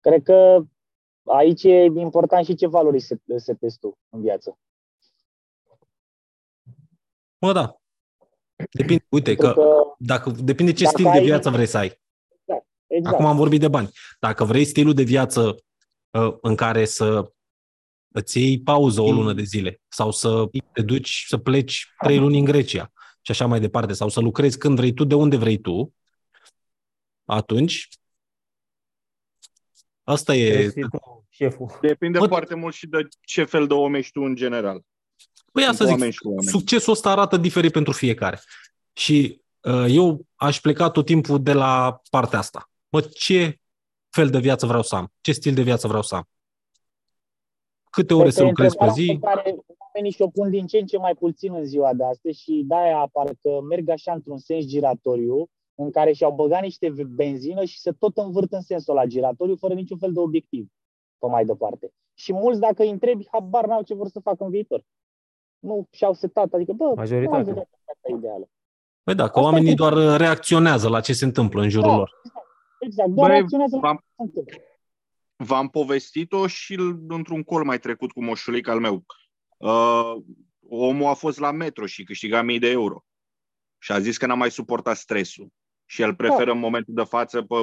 Cred 0.00 0.22
că 0.22 0.64
aici 1.24 1.62
e 1.62 1.84
important 1.84 2.44
și 2.44 2.54
ce 2.54 2.66
valori 2.66 3.00
se, 3.00 3.20
setezi 3.36 3.78
tu 3.78 3.98
în 4.08 4.20
viață. 4.20 4.58
Mă, 7.42 7.52
da. 7.52 7.76
Depinde, 8.70 9.06
uite, 9.08 9.34
Pentru 9.34 9.54
că 9.54 9.60
că, 9.60 9.94
dacă, 9.98 10.30
depinde 10.30 10.72
ce 10.72 10.84
Dacă 10.84 10.96
stil 10.96 11.10
de 11.12 11.18
ai- 11.18 11.24
viață 11.24 11.50
vrei 11.50 11.66
să 11.66 11.78
ai. 11.78 12.00
exact, 12.86 13.14
Acum 13.14 13.26
am 13.26 13.36
vorbit 13.36 13.60
de 13.60 13.68
bani. 13.68 13.90
Dacă 14.20 14.44
vrei 14.44 14.64
stilul 14.64 14.94
de 14.94 15.02
viață 15.02 15.56
uh, 16.10 16.36
în 16.40 16.56
care 16.56 16.84
să 16.84 17.32
îți 18.08 18.40
iei 18.40 18.60
pauză 18.62 19.00
o 19.00 19.12
lună 19.12 19.32
de 19.32 19.42
zile 19.42 19.80
sau 19.88 20.10
să 20.10 20.44
te 20.72 20.82
duci 20.82 21.24
să 21.28 21.38
pleci 21.38 21.92
trei 21.98 22.18
luni 22.18 22.38
în 22.38 22.44
Grecia 22.44 22.92
și 23.20 23.30
așa 23.30 23.46
mai 23.46 23.60
departe, 23.60 23.92
sau 23.92 24.08
să 24.08 24.20
lucrezi 24.20 24.58
când 24.58 24.76
vrei 24.76 24.92
tu, 24.92 25.04
de 25.04 25.14
unde 25.14 25.36
vrei 25.36 25.58
tu, 25.58 25.94
atunci 27.24 27.88
asta 30.02 30.34
e... 30.34 30.44
Trebuie 30.44 30.68
să 30.68 30.72
fii 30.72 30.82
tu 30.82 31.26
șeful. 31.28 31.78
Depinde 31.80 32.18
Bă, 32.18 32.26
foarte 32.26 32.54
mult 32.54 32.74
și 32.74 32.86
de 32.86 33.08
ce 33.20 33.44
fel 33.44 33.66
de 33.66 33.74
om 33.74 33.94
ești 33.94 34.12
tu 34.12 34.20
în 34.20 34.34
general. 34.34 34.82
Păi 35.52 35.62
Sunt 35.62 35.74
asta 35.74 35.84
zic, 35.84 35.92
oameni 35.94 36.12
și 36.12 36.26
oameni. 36.26 36.46
succesul 36.46 36.92
ăsta 36.92 37.10
arată 37.10 37.36
diferit 37.36 37.72
pentru 37.72 37.92
fiecare. 37.92 38.40
Și 38.92 39.42
uh, 39.60 39.86
eu 39.88 40.26
aș 40.34 40.60
pleca 40.60 40.90
tot 40.90 41.04
timpul 41.06 41.42
de 41.42 41.52
la 41.52 42.00
partea 42.10 42.38
asta. 42.38 42.70
Bă, 42.88 43.00
ce 43.00 43.58
fel 44.10 44.30
de 44.30 44.38
viață 44.38 44.66
vreau 44.66 44.82
să 44.82 44.94
am? 44.94 45.12
Ce 45.20 45.32
stil 45.32 45.54
de 45.54 45.62
viață 45.62 45.86
vreau 45.86 46.02
să 46.02 46.14
am? 46.14 46.28
Câte 47.90 48.14
ore 48.14 48.22
Cred 48.22 48.34
să 48.34 48.40
că 48.40 48.44
e 48.44 48.48
lucrez 48.48 48.74
pe 48.74 48.84
întrebarea 48.84 49.14
zi? 49.14 49.18
pe 49.20 49.26
care 49.26 49.56
oamenii 49.78 50.16
și-o 50.16 50.28
pun 50.28 50.50
din 50.50 50.66
ce 50.66 50.78
în 50.78 50.86
ce 50.86 50.98
mai 50.98 51.14
puțin 51.14 51.54
în 51.54 51.64
ziua 51.64 51.94
de 51.94 52.04
astăzi 52.04 52.40
și 52.40 52.64
de-aia 52.66 53.08
parcă 53.12 53.60
merg 53.68 53.88
așa 53.88 54.12
într-un 54.12 54.38
sens 54.38 54.64
giratoriu 54.64 55.50
în 55.74 55.90
care 55.90 56.12
și-au 56.12 56.32
băgat 56.32 56.62
niște 56.62 56.92
benzină 57.08 57.64
și 57.64 57.80
se 57.80 57.92
tot 57.92 58.16
învârt 58.16 58.52
în 58.52 58.60
sensul 58.60 58.94
la 58.94 59.06
giratoriu 59.06 59.56
fără 59.56 59.74
niciun 59.74 59.98
fel 59.98 60.12
de 60.12 60.20
obiectiv 60.20 60.66
pe 61.18 61.26
mai 61.26 61.44
departe. 61.44 61.92
Și 62.14 62.32
mulți, 62.32 62.60
dacă 62.60 62.82
îi 62.82 62.90
întrebi, 62.90 63.28
habar 63.30 63.66
n-au 63.66 63.82
ce 63.82 63.94
vor 63.94 64.08
să 64.08 64.20
facă 64.20 64.44
în 64.44 64.50
viitor. 64.50 64.84
Nu 65.62 65.88
și-au 65.90 66.14
setat, 66.14 66.52
adică, 66.52 66.72
bă, 66.72 66.92
Majoritatea. 66.96 67.40
nu 67.52 67.58
am 67.58 67.68
asta 67.86 68.16
ideală. 68.16 68.48
Păi 69.02 69.14
da, 69.14 69.22
că 69.22 69.28
Asta 69.28 69.40
e 69.40 69.42
oamenii 69.42 69.74
pentru- 69.74 69.84
doar 69.94 70.12
uh, 70.12 70.16
reacționează 70.18 70.88
la 70.88 71.00
ce 71.00 71.12
se 71.12 71.24
întâmplă 71.24 71.62
în 71.62 71.68
jurul 71.68 71.90
Da. 71.90 71.96
lor. 71.96 72.10
Exact, 72.80 73.08
doar 73.08 73.28
Băi, 73.28 73.36
reacționează 73.36 73.74
la 73.76 73.80
v-am- 73.80 73.96
ce 73.96 74.04
se 74.16 74.22
întâmplă. 74.22 74.56
v-am 75.36 75.68
povestit-o 75.68 76.46
și 76.46 76.74
l- 76.74 77.04
într-un 77.08 77.42
col 77.42 77.64
mai 77.64 77.78
trecut 77.78 78.12
cu 78.12 78.24
moșulic 78.24 78.68
al 78.68 78.80
meu. 78.80 79.04
Uh, 79.56 80.14
omul 80.68 81.06
a 81.06 81.14
fost 81.14 81.38
la 81.38 81.50
metro 81.50 81.86
și 81.86 82.04
câștiga 82.04 82.42
mii 82.42 82.58
de 82.58 82.70
euro. 82.70 83.04
Și 83.78 83.92
a 83.92 83.98
zis 84.00 84.16
că 84.16 84.26
n-a 84.26 84.34
mai 84.34 84.50
suportat 84.50 84.96
stresul. 84.96 85.48
Și 85.84 86.02
el 86.02 86.14
preferă 86.14 86.50
în 86.52 86.58
momentul 86.58 86.94
de 86.94 87.02
față 87.04 87.42
pe 87.42 87.54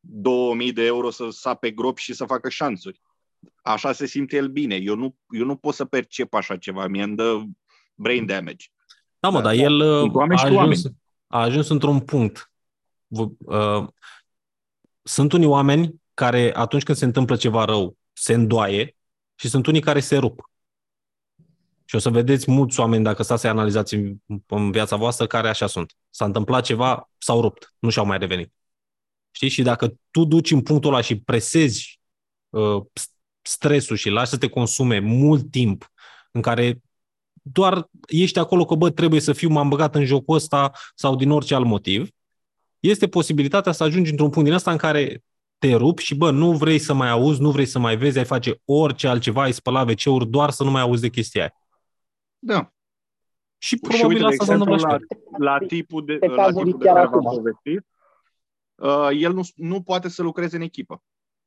2000 0.00 0.72
de 0.72 0.84
euro 0.84 1.10
să 1.10 1.28
sape 1.30 1.70
grop 1.70 1.96
și 1.98 2.12
să 2.14 2.24
facă 2.24 2.48
șanțuri. 2.48 3.00
Așa 3.62 3.92
se 3.92 4.06
simte 4.06 4.36
el 4.36 4.48
bine. 4.48 4.74
Eu 4.76 4.94
nu, 4.94 5.16
eu 5.30 5.44
nu 5.44 5.56
pot 5.56 5.74
să 5.74 5.84
percep 5.84 6.34
așa 6.34 6.56
ceva. 6.56 6.86
Mie 6.86 7.02
îmi 7.02 7.16
dă 7.16 7.42
brain 7.94 8.26
damage. 8.26 8.66
Da, 9.18 9.28
mă, 9.28 9.40
dar 9.40 9.54
el 9.54 9.80
uh, 9.80 9.98
Sunt 9.98 10.14
oameni 10.14 10.34
a 10.34 10.38
și 10.38 10.44
ajuns, 10.44 10.60
oameni. 10.60 10.96
a 11.26 11.40
ajuns 11.40 11.68
într-un 11.68 12.00
punct. 12.00 12.52
V- 13.06 13.36
uh, 13.38 13.86
Sunt 15.02 15.32
unii 15.32 15.46
oameni 15.46 16.02
care 16.14 16.54
atunci 16.56 16.82
când 16.82 16.98
se 16.98 17.04
întâmplă 17.04 17.36
ceva 17.36 17.64
rău 17.64 17.96
se 18.12 18.32
îndoaie 18.34 18.96
și 19.34 19.48
sunt 19.48 19.66
unii 19.66 19.80
care 19.80 20.00
se 20.00 20.16
rup. 20.16 20.50
Și 21.84 21.94
o 21.94 21.98
să 21.98 22.10
vedeți 22.10 22.50
mulți 22.50 22.80
oameni, 22.80 23.04
dacă 23.04 23.22
stați 23.22 23.40
să 23.40 23.48
analizați 23.48 23.94
în, 23.94 24.16
în 24.46 24.70
viața 24.70 24.96
voastră, 24.96 25.26
care 25.26 25.48
așa 25.48 25.66
sunt. 25.66 25.92
S-a 26.10 26.24
întâmplat 26.24 26.64
ceva, 26.64 27.10
s-au 27.18 27.40
rupt, 27.40 27.74
nu 27.78 27.90
și-au 27.90 28.04
mai 28.06 28.18
revenit. 28.18 28.52
Știți? 29.30 29.54
Și 29.54 29.62
dacă 29.62 29.94
tu 30.10 30.24
duci 30.24 30.50
în 30.50 30.62
punctul 30.62 30.92
ăla 30.92 31.00
și 31.02 31.20
presezi 31.20 32.00
uh, 32.48 32.82
stresul 33.42 33.96
și 33.96 34.08
lași 34.08 34.30
să 34.30 34.38
te 34.38 34.48
consume 34.48 34.98
mult 34.98 35.50
timp 35.50 35.90
în 36.30 36.40
care 36.40 36.82
doar 37.42 37.88
ești 38.08 38.38
acolo 38.38 38.64
că, 38.64 38.74
bă, 38.74 38.90
trebuie 38.90 39.20
să 39.20 39.32
fiu, 39.32 39.48
m-am 39.48 39.68
băgat 39.68 39.94
în 39.94 40.04
jocul 40.04 40.34
ăsta 40.34 40.70
sau 40.94 41.16
din 41.16 41.30
orice 41.30 41.54
alt 41.54 41.66
motiv, 41.66 42.08
este 42.80 43.08
posibilitatea 43.08 43.72
să 43.72 43.82
ajungi 43.82 44.10
într-un 44.10 44.30
punct 44.30 44.48
din 44.48 44.56
ăsta 44.56 44.70
în 44.70 44.76
care 44.76 45.22
te 45.58 45.74
rupi 45.74 46.02
și, 46.02 46.14
bă, 46.14 46.30
nu 46.30 46.52
vrei 46.52 46.78
să 46.78 46.92
mai 46.92 47.10
auzi, 47.10 47.40
nu 47.40 47.50
vrei 47.50 47.66
să 47.66 47.78
mai 47.78 47.96
vezi, 47.96 48.18
ai 48.18 48.24
face 48.24 48.60
orice 48.64 49.08
altceva, 49.08 49.42
ai 49.42 49.52
spăla 49.52 49.80
wc 49.80 50.28
doar 50.28 50.50
să 50.50 50.64
nu 50.64 50.70
mai 50.70 50.82
auzi 50.82 51.00
de 51.00 51.08
chestia 51.08 51.40
aia. 51.40 51.52
Da. 52.38 52.72
Și 53.58 53.68
Și 53.68 53.80
probabil 53.80 54.06
uite, 54.08 54.20
de 54.20 54.26
asta 54.26 54.44
s-a 54.44 54.52
exemplu, 54.52 54.72
întâmplat 54.72 55.00
și 55.00 55.06
la, 55.08 55.16
pe 55.36 55.44
la 55.44 55.66
tipul 55.66 56.04
de, 56.04 56.14
Pe 56.14 56.26
la 56.26 56.34
cazuri 56.34 56.64
tipul 56.64 56.78
de 56.78 56.84
chiar 56.84 56.94
care 56.94 57.08
v-am 57.08 57.26
acum. 57.26 57.36
povestit, 57.36 57.86
uh, 58.74 59.08
el 59.22 59.32
nu, 59.32 59.42
nu 59.54 59.82
poate 59.82 60.08
să 60.08 60.22
lucreze 60.22 60.56
în 60.56 60.62
echipă. 60.62 61.02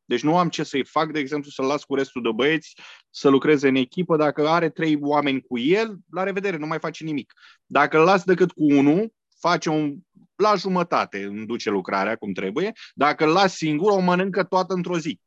Deci 0.05 0.23
nu 0.23 0.37
am 0.37 0.49
ce 0.49 0.63
să-i 0.63 0.85
fac, 0.85 1.11
de 1.11 1.19
exemplu, 1.19 1.49
să-l 1.49 1.65
las 1.65 1.83
cu 1.83 1.95
restul 1.95 2.21
de 2.21 2.31
băieți 2.35 2.75
să 3.09 3.29
lucreze 3.29 3.67
în 3.67 3.75
echipă. 3.75 4.17
Dacă 4.17 4.47
are 4.47 4.69
trei 4.69 4.97
oameni 5.01 5.41
cu 5.41 5.57
el, 5.57 5.97
la 6.11 6.23
revedere, 6.23 6.57
nu 6.57 6.67
mai 6.67 6.79
face 6.79 7.03
nimic. 7.03 7.33
Dacă 7.65 7.97
îl 7.97 8.03
las 8.03 8.23
decât 8.23 8.51
cu 8.51 8.63
unul, 8.63 9.13
face 9.39 9.69
un, 9.69 9.97
la 10.35 10.55
jumătate, 10.55 11.23
îmi 11.23 11.45
duce 11.45 11.69
lucrarea 11.69 12.15
cum 12.15 12.33
trebuie. 12.33 12.71
Dacă 12.93 13.25
îl 13.25 13.31
las 13.31 13.55
singur, 13.55 13.91
o 13.91 13.99
mănâncă 13.99 14.43
toată 14.43 14.73
într-o 14.73 14.97
zi. 14.97 15.19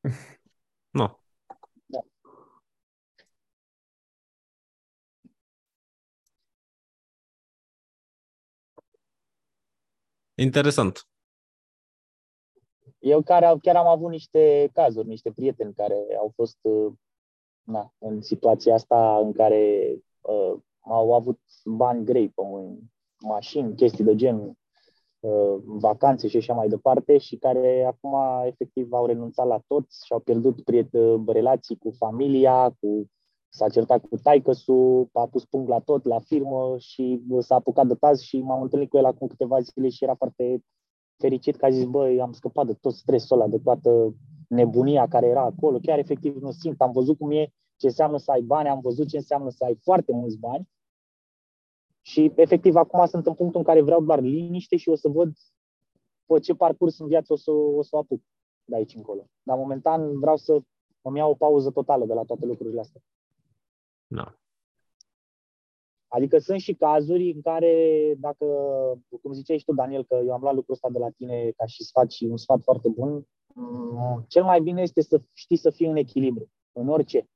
Nu. 0.90 1.20
Interesant. 10.34 11.08
Eu 13.08 13.22
care, 13.22 13.56
chiar 13.62 13.76
am 13.76 13.86
avut 13.86 14.10
niște 14.10 14.70
cazuri, 14.72 15.08
niște 15.08 15.30
prieteni 15.30 15.74
care 15.74 16.06
au 16.18 16.32
fost 16.34 16.58
uh, 16.62 16.92
na, 17.62 17.92
în 17.98 18.22
situația 18.22 18.74
asta 18.74 19.18
în 19.22 19.32
care 19.32 19.94
uh, 20.20 20.54
au 20.80 21.14
avut 21.14 21.40
bani 21.64 22.04
grei 22.04 22.28
pe 22.28 22.40
un 22.40 22.78
mașini, 23.20 23.74
chestii 23.74 24.04
de 24.04 24.14
genul, 24.14 24.52
uh, 25.20 25.56
vacanțe 25.64 26.28
și 26.28 26.36
așa 26.36 26.54
mai 26.54 26.68
departe 26.68 27.18
și 27.18 27.36
care 27.36 27.84
acum 27.84 28.14
efectiv 28.46 28.92
au 28.92 29.06
renunțat 29.06 29.46
la 29.46 29.60
toți 29.66 30.06
și 30.06 30.12
au 30.12 30.18
pierdut 30.18 30.62
priet- 30.62 30.92
uh, 30.92 31.20
relații 31.26 31.78
cu 31.78 31.90
familia, 31.90 32.76
cu 32.80 33.06
s-a 33.48 33.68
certat 33.68 34.06
cu 34.06 34.16
taică 34.16 34.52
a 35.12 35.26
pus 35.26 35.44
punct 35.44 35.68
la 35.68 35.78
tot, 35.78 36.04
la 36.04 36.18
firmă 36.18 36.74
și 36.78 37.22
uh, 37.28 37.44
s-a 37.44 37.54
apucat 37.54 37.86
de 37.86 37.94
taz 37.94 38.20
și 38.20 38.40
m-am 38.40 38.62
întâlnit 38.62 38.88
cu 38.88 38.96
el 38.96 39.04
acum 39.04 39.26
câteva 39.26 39.60
zile 39.60 39.88
și 39.88 40.04
era 40.04 40.14
foarte 40.14 40.64
fericit 41.18 41.56
că 41.56 41.64
a 41.64 41.70
zis, 41.70 41.84
băi, 41.84 42.20
am 42.20 42.32
scăpat 42.32 42.66
de 42.66 42.74
tot 42.74 42.94
stresul 42.94 43.40
ăla, 43.40 43.48
de 43.48 43.58
toată 43.58 44.14
nebunia 44.48 45.08
care 45.08 45.26
era 45.26 45.42
acolo. 45.42 45.78
Chiar 45.78 45.98
efectiv 45.98 46.36
nu 46.36 46.50
simt. 46.50 46.80
Am 46.80 46.92
văzut 46.92 47.18
cum 47.18 47.30
e 47.30 47.52
ce 47.76 47.86
înseamnă 47.86 48.18
să 48.18 48.30
ai 48.30 48.42
bani, 48.42 48.68
am 48.68 48.80
văzut 48.80 49.08
ce 49.08 49.16
înseamnă 49.16 49.50
să 49.50 49.64
ai 49.64 49.78
foarte 49.82 50.12
mulți 50.12 50.38
bani. 50.38 50.68
Și 52.02 52.32
efectiv 52.36 52.74
acum 52.76 53.06
sunt 53.06 53.26
în 53.26 53.34
punctul 53.34 53.60
în 53.60 53.66
care 53.66 53.82
vreau 53.82 54.04
doar 54.04 54.20
liniște 54.20 54.76
și 54.76 54.88
o 54.88 54.94
să 54.94 55.08
văd 55.08 55.32
pe 56.26 56.38
ce 56.38 56.54
parcurs 56.54 56.98
în 56.98 57.06
viață 57.06 57.32
o 57.32 57.36
să, 57.36 57.50
o 57.50 57.82
să 57.82 57.88
o 57.92 57.98
apuc 57.98 58.20
de 58.64 58.76
aici 58.76 58.94
încolo. 58.94 59.28
Dar 59.42 59.56
momentan 59.56 60.18
vreau 60.18 60.36
să 60.36 60.60
îmi 61.02 61.18
iau 61.18 61.30
o 61.30 61.34
pauză 61.34 61.70
totală 61.70 62.06
de 62.06 62.12
la 62.14 62.24
toate 62.24 62.46
lucrurile 62.46 62.80
astea. 62.80 63.00
Da. 64.06 64.38
Adică 66.08 66.38
sunt 66.38 66.60
și 66.60 66.74
cazuri 66.74 67.30
în 67.30 67.40
care, 67.40 68.14
dacă, 68.18 68.44
cum 69.22 69.32
ziceai 69.32 69.58
și 69.58 69.64
tu, 69.64 69.74
Daniel, 69.74 70.04
că 70.04 70.20
eu 70.24 70.32
am 70.32 70.40
luat 70.40 70.54
lucrul 70.54 70.74
ăsta 70.74 70.88
de 70.90 70.98
la 70.98 71.10
tine 71.10 71.50
ca 71.56 71.66
și 71.66 71.82
sfat 71.84 72.10
și 72.10 72.24
un 72.24 72.36
sfat 72.36 72.62
foarte 72.62 72.88
bun, 72.88 73.26
mm, 73.54 74.24
cel 74.28 74.44
mai 74.44 74.60
bine 74.60 74.82
este 74.82 75.00
să 75.00 75.20
știi 75.32 75.56
să 75.56 75.70
fii 75.70 75.86
în 75.86 75.96
echilibru, 75.96 76.50
în 76.72 76.88
orice. 76.88 77.28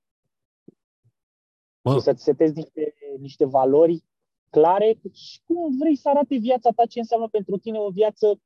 Bă. 1.83 1.93
Și 1.93 2.01
să-ți 2.01 2.23
setezi 2.23 2.55
niște, 2.55 2.95
niște 3.19 3.45
valori 3.45 4.05
clare 4.51 5.01
și 5.13 5.41
cum 5.47 5.77
vrei 5.79 5.97
să 5.97 6.09
arate 6.09 6.37
viața 6.37 6.71
ta, 6.71 6.87
ce 6.87 6.99
înseamnă 6.99 7.29
pentru 7.29 7.57
tine 7.57 7.79
o 7.79 7.91
viață 7.91 8.41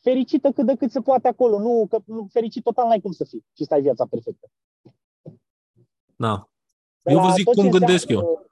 fericită 0.00 0.52
cât 0.52 0.66
de 0.66 0.74
cât 0.76 0.90
se 0.90 1.00
poate 1.00 1.28
acolo. 1.28 1.58
Nu, 1.58 1.86
că 1.88 1.98
nu, 2.04 2.26
fericit 2.30 2.62
total 2.62 2.86
n-ai 2.86 3.00
cum 3.00 3.12
să 3.12 3.24
fii 3.24 3.44
și 3.56 3.64
să 3.64 3.74
ai 3.74 3.80
viața 3.82 4.06
perfectă. 4.06 4.50
Da. 6.16 6.48
De 7.02 7.10
Eu 7.12 7.16
la 7.16 7.26
vă 7.26 7.32
zic 7.34 7.44
tot 7.44 7.54
ce 7.54 7.60
cum 7.60 7.70
gândesc 7.70 8.08
înseamnă- 8.08 8.28
eu. 8.28 8.46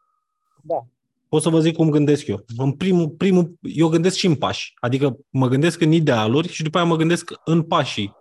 Da. 0.63 0.87
Pot 1.29 1.43
să 1.43 1.49
vă 1.49 1.61
zic 1.61 1.75
cum 1.75 1.91
gândesc 1.91 2.27
eu. 2.27 2.45
În 2.57 2.73
primul, 2.73 3.09
primul, 3.09 3.59
eu 3.61 3.89
gândesc 3.89 4.17
și 4.17 4.27
în 4.27 4.35
pași. 4.35 4.73
Adică 4.81 5.19
mă 5.31 5.49
gândesc 5.49 5.81
în 5.81 5.93
idealuri 5.93 6.49
și 6.49 6.63
după 6.63 6.79
aia 6.79 6.87
mă 6.87 6.97
gândesc 6.97 7.33
în 7.45 7.63
pașii 7.63 8.17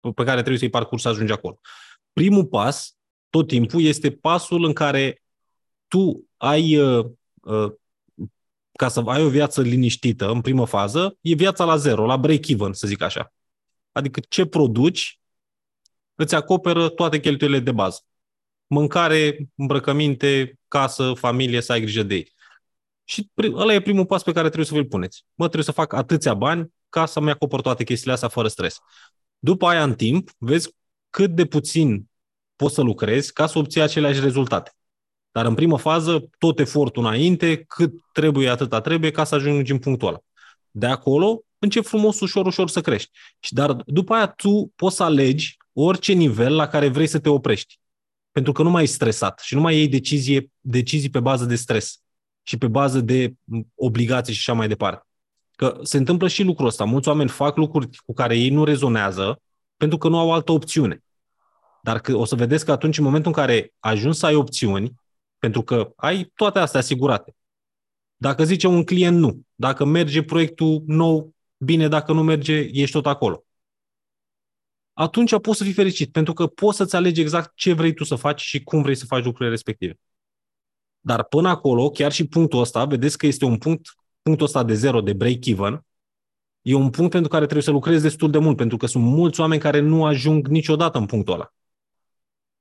pe 0.00 0.24
care 0.24 0.38
trebuie 0.38 0.58
să-i 0.58 0.70
parcurs 0.70 1.02
să 1.02 1.08
ajungi 1.08 1.32
acolo. 1.32 1.60
Primul 2.12 2.46
pas, 2.46 2.96
tot 3.30 3.46
timpul, 3.46 3.82
este 3.82 4.10
pasul 4.10 4.64
în 4.64 4.72
care 4.72 5.22
tu 5.88 6.28
ai, 6.36 6.76
uh, 6.76 7.06
uh, 7.42 7.72
ca 8.72 8.88
să 8.88 9.02
ai 9.06 9.22
o 9.22 9.28
viață 9.28 9.62
liniștită 9.62 10.30
în 10.30 10.40
primă 10.40 10.66
fază, 10.66 11.16
e 11.20 11.34
viața 11.34 11.64
la 11.64 11.76
zero, 11.76 12.06
la 12.06 12.16
break-even, 12.16 12.72
să 12.72 12.86
zic 12.86 13.02
așa. 13.02 13.32
Adică 13.92 14.20
ce 14.28 14.46
produci 14.46 15.20
îți 16.14 16.34
acoperă 16.34 16.88
toate 16.88 17.20
cheltuielile 17.20 17.60
de 17.60 17.72
bază. 17.72 18.00
Mâncare, 18.66 19.48
îmbrăcăminte, 19.54 20.58
casă, 20.78 21.12
familie, 21.16 21.60
să 21.60 21.72
ai 21.72 21.80
grijă 21.80 22.02
de 22.02 22.14
ei. 22.14 22.32
Și 23.04 23.30
pri- 23.34 23.54
ăla 23.54 23.74
e 23.74 23.80
primul 23.80 24.06
pas 24.06 24.22
pe 24.22 24.32
care 24.32 24.46
trebuie 24.46 24.66
să 24.66 24.74
vi-l 24.74 24.84
puneți. 24.84 25.24
Mă, 25.34 25.44
trebuie 25.44 25.64
să 25.64 25.72
fac 25.72 25.92
atâția 25.92 26.34
bani 26.34 26.74
ca 26.88 27.06
să-mi 27.06 27.30
acopăr 27.30 27.60
toate 27.60 27.84
chestiile 27.84 28.12
astea 28.12 28.28
fără 28.28 28.48
stres. 28.48 28.78
După 29.38 29.66
aia, 29.66 29.82
în 29.82 29.94
timp, 29.94 30.30
vezi 30.38 30.74
cât 31.10 31.30
de 31.30 31.44
puțin 31.44 32.08
poți 32.56 32.74
să 32.74 32.80
lucrezi 32.82 33.32
ca 33.32 33.46
să 33.46 33.58
obții 33.58 33.80
aceleași 33.80 34.20
rezultate. 34.20 34.72
Dar 35.32 35.46
în 35.46 35.54
primă 35.54 35.78
fază, 35.78 36.28
tot 36.38 36.58
efortul 36.58 37.04
înainte, 37.04 37.64
cât 37.64 37.92
trebuie, 38.12 38.48
atâta 38.48 38.80
trebuie 38.80 39.10
ca 39.10 39.24
să 39.24 39.34
ajungi 39.34 39.72
în 39.72 39.78
punctul 39.78 40.08
ăla. 40.08 40.18
De 40.70 40.86
acolo, 40.86 41.42
începi 41.58 41.86
frumos, 41.86 42.20
ușor, 42.20 42.46
ușor 42.46 42.68
să 42.68 42.80
crești. 42.80 43.10
Și 43.40 43.52
dar 43.52 43.72
după 43.86 44.14
aia 44.14 44.26
tu 44.26 44.72
poți 44.76 44.96
să 44.96 45.02
alegi 45.02 45.56
orice 45.72 46.12
nivel 46.12 46.54
la 46.54 46.66
care 46.66 46.88
vrei 46.88 47.06
să 47.06 47.18
te 47.18 47.28
oprești. 47.28 47.78
Pentru 48.34 48.52
că 48.52 48.62
nu 48.62 48.70
mai 48.70 48.82
ești 48.82 48.94
stresat 48.94 49.40
și 49.40 49.54
nu 49.54 49.60
mai 49.60 49.76
iei 49.76 49.88
decizie, 49.88 50.50
decizii 50.60 51.10
pe 51.10 51.20
bază 51.20 51.44
de 51.44 51.54
stres 51.54 52.00
și 52.42 52.58
pe 52.58 52.66
bază 52.66 53.00
de 53.00 53.34
obligații 53.74 54.34
și 54.34 54.38
așa 54.38 54.58
mai 54.58 54.68
departe. 54.68 55.06
Că 55.56 55.78
se 55.82 55.96
întâmplă 55.96 56.28
și 56.28 56.42
lucrul 56.42 56.66
ăsta. 56.66 56.84
Mulți 56.84 57.08
oameni 57.08 57.28
fac 57.28 57.56
lucruri 57.56 57.88
cu 58.04 58.12
care 58.12 58.36
ei 58.36 58.48
nu 58.50 58.64
rezonează 58.64 59.40
pentru 59.76 59.98
că 59.98 60.08
nu 60.08 60.18
au 60.18 60.32
altă 60.32 60.52
opțiune. 60.52 61.04
Dar 61.82 61.98
că, 61.98 62.16
o 62.16 62.24
să 62.24 62.34
vedeți 62.34 62.64
că 62.64 62.72
atunci, 62.72 62.98
în 62.98 63.04
momentul 63.04 63.32
în 63.34 63.42
care 63.42 63.72
ajungi 63.78 64.18
să 64.18 64.26
ai 64.26 64.34
opțiuni, 64.34 64.92
pentru 65.38 65.62
că 65.62 65.92
ai 65.96 66.32
toate 66.34 66.58
astea 66.58 66.80
asigurate, 66.80 67.36
dacă 68.16 68.44
zice 68.44 68.66
un 68.66 68.84
client 68.84 69.18
nu, 69.18 69.40
dacă 69.54 69.84
merge 69.84 70.22
proiectul 70.22 70.82
nou, 70.86 71.34
bine, 71.56 71.88
dacă 71.88 72.12
nu 72.12 72.22
merge, 72.22 72.58
ești 72.58 72.92
tot 72.92 73.06
acolo. 73.06 73.43
Atunci 74.94 75.40
poți 75.40 75.58
să 75.58 75.64
fii 75.64 75.72
fericit, 75.72 76.12
pentru 76.12 76.32
că 76.32 76.46
poți 76.46 76.76
să-ți 76.76 76.96
alegi 76.96 77.20
exact 77.20 77.52
ce 77.54 77.72
vrei 77.72 77.94
tu 77.94 78.04
să 78.04 78.14
faci 78.14 78.40
și 78.40 78.62
cum 78.62 78.82
vrei 78.82 78.94
să 78.94 79.06
faci 79.06 79.24
lucrurile 79.24 79.50
respective. 79.50 79.98
Dar 81.00 81.24
până 81.24 81.48
acolo, 81.48 81.90
chiar 81.90 82.12
și 82.12 82.26
punctul 82.26 82.60
ăsta, 82.60 82.84
vedeți 82.84 83.18
că 83.18 83.26
este 83.26 83.44
un 83.44 83.58
punct, 83.58 83.86
punctul 84.22 84.46
ăsta 84.46 84.62
de 84.62 84.74
zero, 84.74 85.00
de 85.00 85.12
break-even, 85.12 85.86
e 86.62 86.74
un 86.74 86.90
punct 86.90 87.10
pentru 87.10 87.28
care 87.28 87.42
trebuie 87.42 87.64
să 87.64 87.70
lucrezi 87.70 88.02
destul 88.02 88.30
de 88.30 88.38
mult, 88.38 88.56
pentru 88.56 88.76
că 88.76 88.86
sunt 88.86 89.04
mulți 89.04 89.40
oameni 89.40 89.60
care 89.60 89.80
nu 89.80 90.04
ajung 90.04 90.46
niciodată 90.46 90.98
în 90.98 91.06
punctul 91.06 91.34
ăla. 91.34 91.52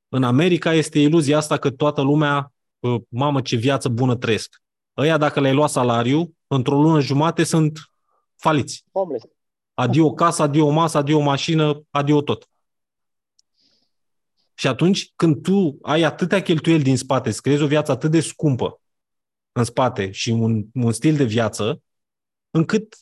În 0.10 0.24
America 0.24 0.74
este 0.74 1.00
iluzia 1.00 1.38
asta 1.38 1.58
că 1.58 1.72
toată 1.72 2.02
lumea, 2.02 2.54
"Bă, 2.80 2.98
mamă, 3.10 3.42
ce 3.42 3.56
viață 3.56 3.90
bună 3.90 4.16
trăiesc. 4.16 4.62
Ăia, 4.98 5.18
dacă 5.18 5.40
le-ai 5.40 5.54
luat 5.54 5.70
salariu, 5.70 6.36
într-o 6.48 6.82
lună 6.82 7.00
jumate 7.00 7.44
sunt 7.44 7.80
faliți. 8.36 8.86
Homeless. 8.92 9.26
Adio 9.74 10.14
casă, 10.14 10.42
adio 10.42 10.70
masă, 10.70 10.98
adio 10.98 11.20
mașină, 11.20 11.84
adio 11.90 12.22
tot. 12.22 12.48
Și 14.54 14.68
atunci 14.68 15.12
când 15.16 15.42
tu 15.42 15.78
ai 15.82 16.02
atâtea 16.02 16.42
cheltuieli 16.42 16.84
din 16.84 16.98
spate, 16.98 17.30
îți 17.30 17.42
creezi 17.42 17.62
o 17.62 17.68
viață 17.68 17.92
atât 17.92 18.12
de 18.12 18.20
scumpă 18.20 18.82
în 19.52 19.64
spate 19.64 20.12
și 20.12 20.30
un, 20.30 20.66
un 20.74 20.92
stil 20.92 21.16
de 21.16 21.24
viață, 21.24 21.82
încât 22.50 23.00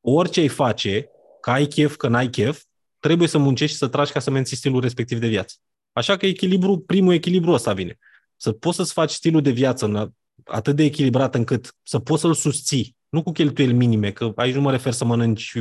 orice 0.00 0.40
ai 0.40 0.48
face, 0.48 1.08
că 1.40 1.50
ai 1.50 1.66
chef, 1.66 1.96
că 1.96 2.08
n-ai 2.08 2.28
chef, 2.28 2.62
trebuie 2.98 3.28
să 3.28 3.38
muncești 3.38 3.72
și 3.72 3.78
să 3.78 3.88
tragi 3.88 4.12
ca 4.12 4.20
să 4.20 4.30
menții 4.30 4.56
stilul 4.56 4.80
respectiv 4.80 5.18
de 5.18 5.28
viață. 5.28 5.56
Așa 5.92 6.16
că 6.16 6.26
echilibru, 6.26 6.78
primul 6.78 7.12
echilibru 7.12 7.50
ăsta 7.50 7.72
vine. 7.72 7.98
Să 8.36 8.52
poți 8.52 8.76
să-ți 8.76 8.92
faci 8.92 9.10
stilul 9.10 9.42
de 9.42 9.50
viață 9.50 9.84
în- 9.84 10.12
atât 10.44 10.76
de 10.76 10.82
echilibrat 10.84 11.34
încât 11.34 11.76
să 11.82 11.98
poți 11.98 12.20
să-l 12.20 12.34
susții, 12.34 12.96
nu 13.08 13.22
cu 13.22 13.32
cheltuieli 13.32 13.72
minime, 13.72 14.12
că 14.12 14.32
aici 14.36 14.54
nu 14.54 14.60
mă 14.60 14.70
refer 14.70 14.92
să 14.92 15.04
mănânci 15.04 15.52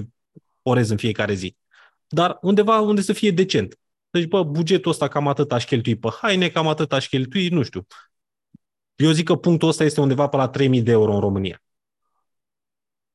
orez 0.63 0.89
în 0.89 0.97
fiecare 0.97 1.33
zi, 1.33 1.55
dar 2.07 2.37
undeva 2.41 2.79
unde 2.79 3.01
să 3.01 3.13
fie 3.13 3.31
decent. 3.31 3.79
Deci, 4.09 4.25
bă, 4.25 4.43
bugetul 4.43 4.91
ăsta 4.91 5.07
cam 5.07 5.27
atât 5.27 5.51
aș 5.51 5.65
cheltui 5.65 5.95
pe 5.95 6.09
haine, 6.21 6.49
cam 6.49 6.67
atât 6.67 6.93
aș 6.93 7.07
cheltui, 7.07 7.47
nu 7.47 7.63
știu. 7.63 7.85
Eu 8.95 9.11
zic 9.11 9.25
că 9.25 9.35
punctul 9.35 9.67
ăsta 9.67 9.83
este 9.83 10.01
undeva 10.01 10.27
pe 10.27 10.37
la 10.37 10.47
3000 10.47 10.81
de 10.81 10.91
euro 10.91 11.13
în 11.13 11.19
România. 11.19 11.63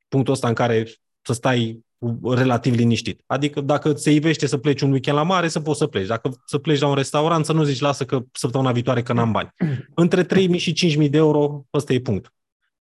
Punctul 0.09 0.33
ăsta 0.33 0.49
în 0.49 0.55
care 0.55 0.87
să 1.23 1.33
stai 1.33 1.87
relativ 2.23 2.75
liniștit. 2.75 3.23
Adică 3.27 3.61
dacă 3.61 3.95
se 3.95 4.11
ivește 4.11 4.47
să 4.47 4.59
pleci 4.59 4.81
un 4.81 4.91
weekend 4.91 5.17
la 5.17 5.23
mare, 5.23 5.49
să 5.49 5.61
poți 5.61 5.79
să 5.79 5.87
pleci. 5.87 6.07
Dacă 6.07 6.43
să 6.47 6.59
pleci 6.59 6.81
la 6.81 6.89
un 6.89 6.95
restaurant, 6.95 7.45
să 7.45 7.53
nu 7.53 7.63
zici, 7.65 7.81
lasă 7.81 8.05
că 8.05 8.23
săptămâna 8.33 8.73
viitoare 8.73 9.03
că 9.03 9.13
n-am 9.13 9.33
bani. 9.33 9.55
Între 9.95 10.25
3.000 10.25 10.57
și 10.57 10.97
5.000 11.03 11.11
de 11.11 11.17
euro, 11.17 11.67
ăsta 11.73 11.93
e 11.93 12.01
punct. 12.01 12.33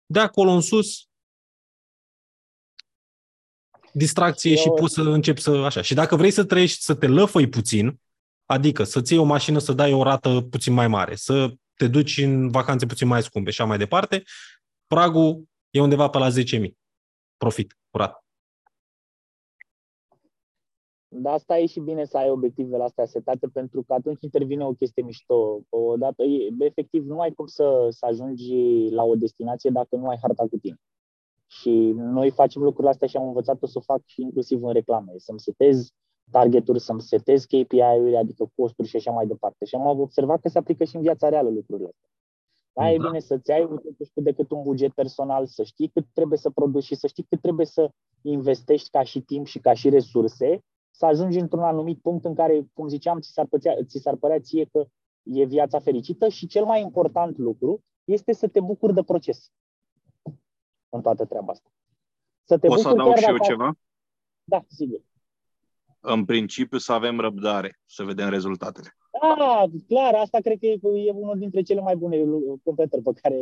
De 0.05 0.19
acolo 0.19 0.51
în 0.51 0.61
sus, 0.61 1.09
distracție 3.93 4.55
și 4.55 4.68
Eu- 4.68 4.73
poți 4.73 4.93
să 4.93 5.01
începi 5.01 5.41
să 5.41 5.51
așa. 5.51 5.81
Și 5.81 5.93
dacă 5.93 6.15
vrei 6.15 6.31
să 6.31 6.43
trăiești, 6.43 6.84
să 6.84 6.95
te 6.95 7.07
lăfăi 7.07 7.49
puțin, 7.49 7.99
adică 8.45 8.84
să-ți 8.84 9.13
iei 9.13 9.22
o 9.22 9.26
mașină 9.26 9.59
să 9.59 9.73
dai 9.73 9.93
o 9.93 10.03
rată 10.03 10.47
puțin 10.49 10.73
mai 10.73 10.88
mare, 10.88 11.15
să 11.15 11.53
te 11.73 11.88
duci 11.88 12.18
în 12.18 12.49
vacanțe 12.49 12.85
puțin 12.85 13.07
mai 13.07 13.23
scumpe 13.23 13.51
și 13.51 13.61
așa 13.61 13.69
mai 13.69 13.77
departe, 13.77 14.23
pragul 14.88 15.43
e 15.69 15.81
undeva 15.81 16.09
pe 16.09 16.18
la 16.18 16.30
10.000 16.30 16.77
profit 17.38 17.77
curat. 17.89 18.26
Dar 21.13 21.34
asta 21.34 21.57
e 21.57 21.65
și 21.65 21.80
bine 21.80 22.05
să 22.05 22.18
ai 22.18 22.30
obiectivele 22.30 22.84
astea 22.84 23.05
setate 23.05 23.47
pentru 23.47 23.84
că 23.84 23.93
atunci 23.93 24.22
intervine 24.22 24.65
o 24.65 24.73
chestie 24.73 25.03
mișto. 25.03 25.61
Odată, 25.69 26.23
e, 26.23 26.65
efectiv, 26.65 27.05
nu 27.05 27.19
ai 27.19 27.34
cum 27.34 27.45
să, 27.45 27.88
să 27.89 28.05
ajungi 28.05 28.53
la 28.89 29.03
o 29.03 29.15
destinație 29.15 29.69
dacă 29.69 29.95
nu 29.95 30.07
ai 30.07 30.18
harta 30.22 30.43
cu 30.47 30.57
tine. 30.57 30.76
Și 31.52 31.94
noi 31.95 32.30
facem 32.30 32.61
lucrurile 32.61 32.90
astea 32.90 33.07
și 33.07 33.18
am 33.18 33.28
învățat-o 33.28 33.65
să 33.65 33.78
o 33.78 33.82
fac 33.82 34.02
și 34.06 34.22
inclusiv 34.22 34.64
în 34.64 34.73
reclame. 34.73 35.11
Să-mi 35.18 35.40
setez 35.40 35.90
targeturi, 36.30 36.80
să-mi 36.80 37.02
setez 37.02 37.45
KPI-uri, 37.45 38.15
adică 38.15 38.52
costuri 38.56 38.88
și 38.88 38.95
așa 38.95 39.11
mai 39.11 39.28
departe. 39.28 39.65
Și 39.65 39.76
am 39.76 39.99
observat 39.99 40.41
că 40.41 40.49
se 40.49 40.57
aplică 40.57 40.84
și 40.84 40.95
în 40.95 41.02
viața 41.02 41.30
reală 41.30 41.49
lucrurile 41.49 41.88
astea. 41.88 42.10
Da, 42.73 42.91
e 42.91 42.98
Da. 42.98 43.07
bine 43.07 43.19
să-ți 43.19 43.52
ai 43.52 43.61
totuși 43.61 44.11
cât 44.14 44.23
de 44.23 44.32
cât 44.32 44.52
un 44.52 44.64
buget 44.64 44.91
personal, 44.94 45.45
să 45.45 45.64
știi 45.64 45.88
cât 45.88 46.06
trebuie 46.14 46.38
să 46.38 46.49
produci 46.49 46.84
și 46.84 46.95
să 46.95 47.07
știi 47.07 47.26
cât 47.30 47.41
trebuie 47.41 47.65
să 47.65 47.90
investești 48.22 48.90
ca 48.90 49.03
și 49.03 49.22
timp 49.22 49.45
și 49.45 49.60
ca 49.60 49.73
și 49.73 49.90
resurse, 49.90 50.60
să 50.91 51.06
ajungi 51.06 51.40
într-un 51.40 51.64
anumit 51.64 52.02
punct 52.02 52.26
în 52.26 52.34
care, 52.34 52.68
cum 52.73 52.88
ziceam, 52.88 53.19
ți 53.19 53.32
s-ar, 53.32 53.45
pățea, 53.45 53.76
ți 53.86 53.99
s-ar 53.99 54.15
părea 54.15 54.40
ție 54.40 54.65
că 54.72 54.86
e 55.23 55.45
viața 55.45 55.80
fericită 55.80 56.28
și 56.28 56.48
cel 56.48 56.65
mai 56.65 56.82
important 56.82 57.38
lucru 57.38 57.84
este 58.03 58.34
să 58.34 58.48
te 58.48 58.60
bucuri 58.60 58.94
de 58.94 59.03
proces 59.03 59.52
în 60.91 61.01
toată 61.01 61.26
treaba 61.26 61.51
asta. 61.51 61.69
Să 62.43 62.57
te 62.57 62.68
O 62.68 62.76
să 62.76 62.81
bucuri 62.81 63.01
adaug 63.01 63.13
chiar 63.13 63.23
și 63.23 63.30
eu 63.30 63.35
dacă- 63.38 63.49
ceva? 63.51 63.73
Da, 64.43 64.61
sigur. 64.68 64.99
În 65.99 66.26
principiu 66.26 66.77
să 66.77 66.91
avem 66.93 67.19
răbdare, 67.19 67.80
să 67.85 68.03
vedem 68.03 68.30
rezultatele. 68.30 68.95
Da, 69.38 69.63
clar, 69.88 70.13
asta 70.13 70.38
cred 70.43 70.57
că 70.59 70.65
e, 70.65 70.80
e 71.05 71.11
unul 71.11 71.38
dintre 71.38 71.61
cele 71.61 71.81
mai 71.81 71.95
bune 71.95 72.18
lu- 72.18 72.59
completări 72.63 73.01
pe 73.01 73.11
care... 73.22 73.35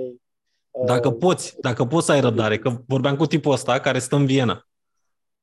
uh, 0.72 0.86
Dacă 0.86 1.12
poți, 1.12 1.56
dacă 1.62 1.86
poți 1.86 2.06
să 2.06 2.12
ai 2.12 2.22
răbdare, 2.22 2.58
că 2.60 2.82
vorbeam 2.88 3.16
cu 3.16 3.26
tipul 3.26 3.52
ăsta 3.52 3.80
care 3.80 4.00
stă 4.00 4.16
în 4.16 4.26
Viena 4.26 4.68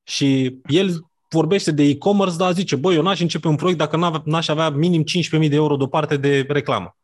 și 0.03 0.61
el 0.67 1.07
vorbește 1.31 1.71
de 1.71 1.83
e-commerce, 1.83 2.37
dar 2.37 2.53
zice, 2.53 2.77
băi, 2.77 2.95
eu 2.95 3.03
n-aș 3.03 3.21
începe 3.21 3.49
un 3.49 3.57
proiect 3.57 3.79
dacă 3.79 3.97
n-ave- 3.97 4.23
n-aș 4.25 4.49
avea 4.49 4.71
minim 4.71 5.03
15.000 5.41 5.49
de 5.49 5.55
euro 5.55 5.77
deoparte 5.77 6.17
de 6.17 6.41
reclamă. 6.49 6.96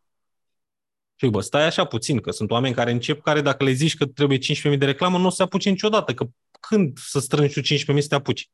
Și 1.22 1.30
bă, 1.30 1.40
stai 1.40 1.66
așa 1.66 1.84
puțin, 1.84 2.20
că 2.20 2.30
sunt 2.30 2.50
oameni 2.50 2.74
care 2.74 2.90
încep, 2.90 3.22
care 3.22 3.40
dacă 3.40 3.64
le 3.64 3.72
zici 3.72 3.96
că 3.96 4.06
trebuie 4.06 4.38
15.000 4.38 4.78
de 4.78 4.84
reclamă, 4.84 5.18
nu 5.18 5.26
o 5.26 5.28
să 5.28 5.36
se 5.36 5.42
apuce 5.42 5.70
niciodată, 5.70 6.14
că 6.14 6.26
când 6.60 6.98
să 6.98 7.20
strângi 7.20 7.52
tu 7.52 7.92
15.000 7.94 7.98
să 7.98 8.08
te 8.08 8.14
apuci? 8.14 8.50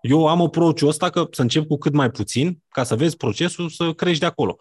Eu 0.00 0.26
am 0.26 0.40
approach-ul 0.40 0.88
ăsta 0.88 1.10
că 1.10 1.28
să 1.30 1.42
încep 1.42 1.66
cu 1.66 1.78
cât 1.78 1.92
mai 1.92 2.10
puțin, 2.10 2.58
ca 2.68 2.84
să 2.84 2.96
vezi 2.96 3.16
procesul, 3.16 3.68
să 3.68 3.92
crești 3.92 4.20
de 4.20 4.26
acolo. 4.26 4.56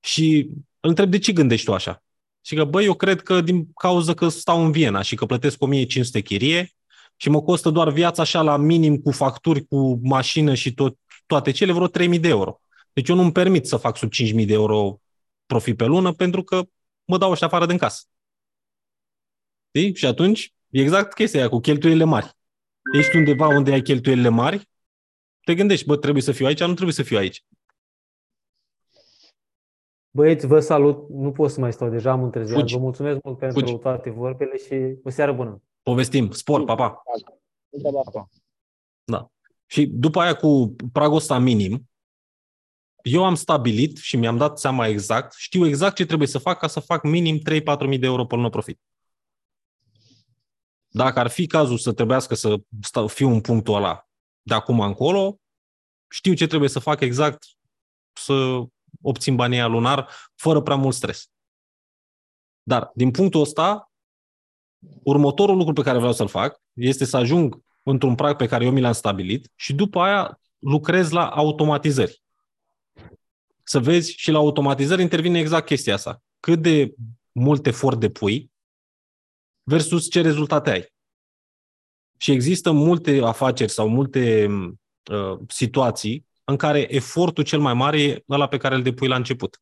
Și 0.00 0.48
îl 0.80 0.88
întreb 0.88 1.10
de 1.10 1.18
ce 1.18 1.32
gândești 1.32 1.66
tu 1.66 1.74
așa? 1.74 2.02
Și 2.44 2.54
că, 2.54 2.64
băi, 2.64 2.84
eu 2.84 2.94
cred 2.94 3.22
că 3.22 3.40
din 3.40 3.72
cauza 3.72 4.14
că 4.14 4.28
stau 4.28 4.64
în 4.64 4.70
Viena 4.70 5.02
și 5.02 5.14
că 5.14 5.26
plătesc 5.26 5.62
1500 5.62 6.20
chirie 6.20 6.74
și 7.16 7.28
mă 7.28 7.42
costă 7.42 7.70
doar 7.70 7.90
viața 7.90 8.22
așa 8.22 8.42
la 8.42 8.56
minim 8.56 8.96
cu 8.96 9.10
facturi, 9.10 9.66
cu 9.66 10.00
mașină 10.02 10.54
și 10.54 10.74
tot, 10.74 10.98
toate 11.26 11.50
cele, 11.50 11.72
vreo 11.72 11.86
3000 11.86 12.18
de 12.18 12.28
euro. 12.28 12.60
Deci 12.92 13.08
eu 13.08 13.16
nu-mi 13.16 13.32
permit 13.32 13.66
să 13.66 13.76
fac 13.76 13.96
sub 13.96 14.10
5000 14.10 14.46
de 14.46 14.52
euro 14.52 15.00
profit 15.46 15.76
pe 15.76 15.84
lună 15.84 16.12
pentru 16.12 16.42
că 16.42 16.62
mă 17.04 17.18
dau 17.18 17.30
ăștia 17.30 17.46
afară 17.46 17.66
din 17.66 17.78
casă. 17.78 18.04
Știi? 19.68 19.94
Și 19.94 20.06
atunci 20.06 20.54
e 20.68 20.80
exact 20.80 21.14
chestia 21.14 21.40
aia 21.40 21.48
cu 21.48 21.60
cheltuielile 21.60 22.04
mari. 22.04 22.36
Ești 22.98 23.16
undeva 23.16 23.46
unde 23.46 23.72
ai 23.72 23.82
cheltuielile 23.82 24.28
mari, 24.28 24.68
te 25.40 25.54
gândești, 25.54 25.86
bă, 25.86 25.96
trebuie 25.96 26.22
să 26.22 26.32
fiu 26.32 26.46
aici, 26.46 26.60
nu 26.60 26.72
trebuie 26.72 26.94
să 26.94 27.02
fiu 27.02 27.16
aici. 27.16 27.44
Băieți, 30.10 30.46
vă 30.46 30.60
salut. 30.60 31.08
Nu 31.08 31.32
pot 31.32 31.50
să 31.50 31.60
mai 31.60 31.72
stau, 31.72 31.88
deja 31.88 32.10
am 32.10 32.22
întârziat. 32.22 32.58
Fugi. 32.58 32.74
Vă 32.74 32.80
mulțumesc 32.80 33.22
mult 33.22 33.38
pentru 33.38 33.60
Fugi. 33.60 33.76
toate 33.76 34.10
vorbele 34.10 34.56
și 34.56 34.98
o 35.04 35.10
seară 35.10 35.32
bună. 35.32 35.62
Povestim, 35.82 36.30
spor, 36.30 36.64
papa. 36.64 36.88
Pa. 36.88 37.02
Treaba 37.78 38.00
asta. 38.00 38.28
Da. 39.04 39.30
Și 39.66 39.86
după 39.86 40.20
aia 40.20 40.34
cu 40.36 40.76
pragul 40.92 41.16
ăsta 41.16 41.38
minim, 41.38 41.88
eu 43.06 43.24
am 43.24 43.34
stabilit 43.34 43.96
și 43.96 44.16
mi-am 44.16 44.36
dat 44.36 44.58
seama 44.58 44.86
exact, 44.86 45.34
știu 45.36 45.66
exact 45.66 45.94
ce 45.94 46.06
trebuie 46.06 46.28
să 46.28 46.38
fac 46.38 46.58
ca 46.58 46.66
să 46.66 46.80
fac 46.80 47.02
minim 47.02 47.38
3-4 47.38 47.40
mii 47.86 47.98
de 47.98 48.06
euro 48.06 48.26
pe 48.26 48.34
lună 48.34 48.50
profit. 48.50 48.80
Dacă 50.88 51.18
ar 51.18 51.28
fi 51.28 51.46
cazul 51.46 51.78
să 51.78 51.92
trebuiască 51.92 52.34
să 52.34 52.56
stau, 52.82 53.06
fiu 53.06 53.28
în 53.28 53.40
punctul 53.40 53.74
ăla 53.74 54.08
de 54.42 54.54
acum 54.54 54.80
încolo, 54.80 55.40
știu 56.08 56.34
ce 56.34 56.46
trebuie 56.46 56.68
să 56.68 56.78
fac 56.78 57.00
exact 57.00 57.44
să 58.12 58.62
obțin 59.02 59.36
banii 59.36 59.58
aia 59.58 59.66
lunar 59.66 60.10
fără 60.34 60.60
prea 60.60 60.76
mult 60.76 60.94
stres. 60.94 61.30
Dar 62.62 62.90
din 62.94 63.10
punctul 63.10 63.40
ăsta, 63.40 63.92
următorul 65.02 65.56
lucru 65.56 65.72
pe 65.72 65.82
care 65.82 65.98
vreau 65.98 66.12
să-l 66.12 66.28
fac 66.28 66.60
este 66.72 67.04
să 67.04 67.16
ajung 67.16 67.62
într-un 67.82 68.14
prag 68.14 68.36
pe 68.36 68.46
care 68.46 68.64
eu 68.64 68.72
mi 68.72 68.80
l-am 68.80 68.92
stabilit 68.92 69.52
și 69.54 69.74
după 69.74 70.00
aia 70.00 70.40
lucrez 70.58 71.10
la 71.10 71.28
automatizări. 71.28 72.24
Să 73.68 73.78
vezi 73.78 74.12
și 74.12 74.30
la 74.30 74.38
automatizări 74.38 75.02
intervine 75.02 75.38
exact 75.38 75.66
chestia 75.66 75.94
asta. 75.94 76.22
Cât 76.40 76.62
de 76.62 76.94
mult 77.32 77.66
efort 77.66 78.00
depui 78.00 78.50
versus 79.62 80.10
ce 80.10 80.20
rezultate 80.20 80.70
ai. 80.70 80.94
Și 82.16 82.32
există 82.32 82.70
multe 82.70 83.20
afaceri 83.22 83.70
sau 83.70 83.88
multe 83.88 84.46
uh, 85.12 85.38
situații 85.48 86.26
în 86.44 86.56
care 86.56 86.94
efortul 86.94 87.44
cel 87.44 87.60
mai 87.60 87.74
mare 87.74 88.02
e 88.02 88.24
ăla 88.28 88.48
pe 88.48 88.56
care 88.56 88.74
îl 88.74 88.82
depui 88.82 89.08
la 89.08 89.16
început. 89.16 89.60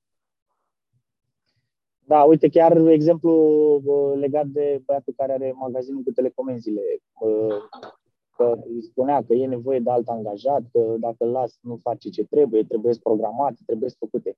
Da, 2.06 2.22
uite, 2.22 2.48
chiar 2.48 2.76
exemplu 2.76 3.32
uh, 3.84 4.18
legat 4.20 4.46
de 4.46 4.82
băiatul 4.84 5.14
care 5.16 5.32
are 5.32 5.52
magazinul 5.56 6.02
cu 6.02 6.10
telecomenzile, 6.10 6.80
uh, 7.20 7.56
că 8.36 8.62
îi 8.66 8.82
spunea 8.82 9.24
că 9.24 9.34
e 9.34 9.46
nevoie 9.46 9.78
de 9.78 9.90
alt 9.90 10.08
angajat, 10.08 10.62
că 10.72 10.96
dacă 10.98 11.24
îl 11.24 11.30
las 11.30 11.58
nu 11.60 11.76
face 11.82 12.08
ce 12.08 12.24
trebuie, 12.24 12.64
trebuie 12.64 12.94
programate, 13.02 13.62
trebuie 13.66 13.90
făcute. 13.98 14.36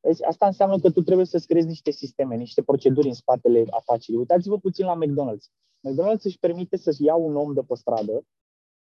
Deci, 0.00 0.22
asta 0.22 0.46
înseamnă 0.46 0.78
că 0.78 0.90
tu 0.90 1.02
trebuie 1.02 1.26
să-ți 1.26 1.46
creezi 1.46 1.66
niște 1.66 1.90
sisteme, 1.90 2.36
niște 2.36 2.62
proceduri 2.62 3.08
în 3.08 3.14
spatele 3.14 3.64
afacerii. 3.70 4.20
Uitați-vă 4.20 4.58
puțin 4.58 4.86
la 4.86 4.98
McDonald's. 4.98 5.46
McDonald's 5.88 6.22
își 6.22 6.38
permite 6.38 6.76
să-și 6.76 7.04
ia 7.04 7.14
un 7.14 7.36
om 7.36 7.52
de 7.52 7.60
pe 7.60 7.74
stradă 7.74 8.24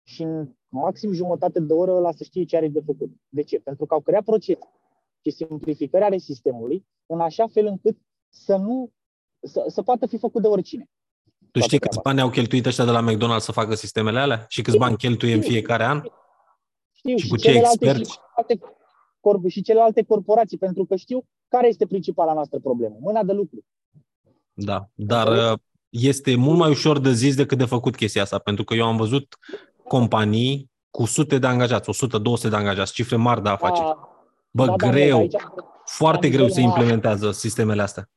și 0.03 0.23
în 0.23 0.49
maxim 0.69 1.13
jumătate 1.13 1.61
de 1.61 1.73
oră 1.73 1.93
ăla 1.93 2.13
să 2.13 2.25
știe 2.25 2.45
ce 2.45 2.57
are 2.57 2.69
de 2.69 2.81
făcut. 2.81 3.11
De 3.29 3.43
ce? 3.43 3.59
Pentru 3.59 3.87
că 3.87 3.95
au 3.95 4.01
creat 4.01 4.25
procese 4.25 4.69
și 5.21 5.31
simplificări 5.31 6.05
ale 6.05 6.19
sistemului 6.19 6.87
în 7.07 7.21
așa 7.21 7.47
fel 7.47 7.67
încât 7.67 7.97
să 8.29 8.57
nu 8.57 8.93
să, 9.43 9.65
să 9.69 9.83
poată 9.83 10.07
fi 10.07 10.19
făcut 10.19 10.43
de 10.43 10.49
oricine. 10.49 10.91
Tu 11.53 11.61
știi 11.61 11.79
treaba 11.79 11.87
câți 11.87 12.03
bani 12.03 12.21
au 12.21 12.31
cheltuit 12.31 12.67
ăștia 12.67 12.85
de 12.85 12.91
la 12.91 13.05
McDonald's 13.11 13.41
să 13.45 13.53
facă 13.53 13.75
sistemele 13.75 14.19
alea? 14.21 14.45
Și 14.49 14.63
câți 14.63 14.77
bani 14.77 14.97
cheltuie 14.97 15.35
în 15.35 15.41
fiecare 15.41 15.85
an? 15.85 16.03
Știu, 16.93 17.17
Și 17.17 17.29
cu 17.29 17.37
ce 17.37 17.43
celelalte, 17.49 17.85
experți? 17.85 18.11
Și 18.11 18.17
celelalte, 18.19 18.59
corp- 19.21 19.51
și 19.51 19.63
celelalte 19.63 20.03
corporații, 20.03 20.59
pentru 20.59 20.85
că 20.85 20.97
știu 20.97 21.25
care 21.49 21.69
este 21.69 21.87
principala 21.87 22.33
noastră 22.33 22.59
problemă. 22.59 22.97
Mâna 23.01 23.23
de 23.23 23.33
lucru. 23.33 23.65
Da, 24.53 24.89
dar 24.95 25.53
uh, 25.53 25.59
este 25.89 26.35
mult 26.35 26.59
mai 26.59 26.71
ușor 26.71 26.99
de 26.99 27.13
zis 27.13 27.35
decât 27.37 27.59
de 27.59 27.65
făcut 27.65 27.97
chestia 27.97 28.23
asta, 28.23 28.39
pentru 28.39 28.65
că 28.65 28.75
eu 28.75 28.87
am 28.87 28.97
văzut 28.97 29.39
companii 29.85 30.71
cu 30.91 31.05
sute 31.05 31.39
de 31.39 31.47
angajați, 31.47 32.07
100-200 32.47 32.49
de 32.51 32.57
angajați, 32.57 32.93
cifre 32.93 33.17
mari 33.17 33.43
de 33.43 33.49
afaceri. 33.49 33.87
Da, 33.87 34.09
Bă, 34.51 34.65
Da, 34.67 34.75
da, 34.77 34.87
nu, 34.87 34.93
greu. 34.93 35.19
aici 35.19 35.35
Foarte 35.85 36.27
la 36.27 36.33
greu 36.33 36.47
nivel 36.47 36.51
se 36.51 36.61
mare. 36.61 36.73
implementează 36.81 37.31
sistemele 37.33 37.83
astea. 37.83 38.11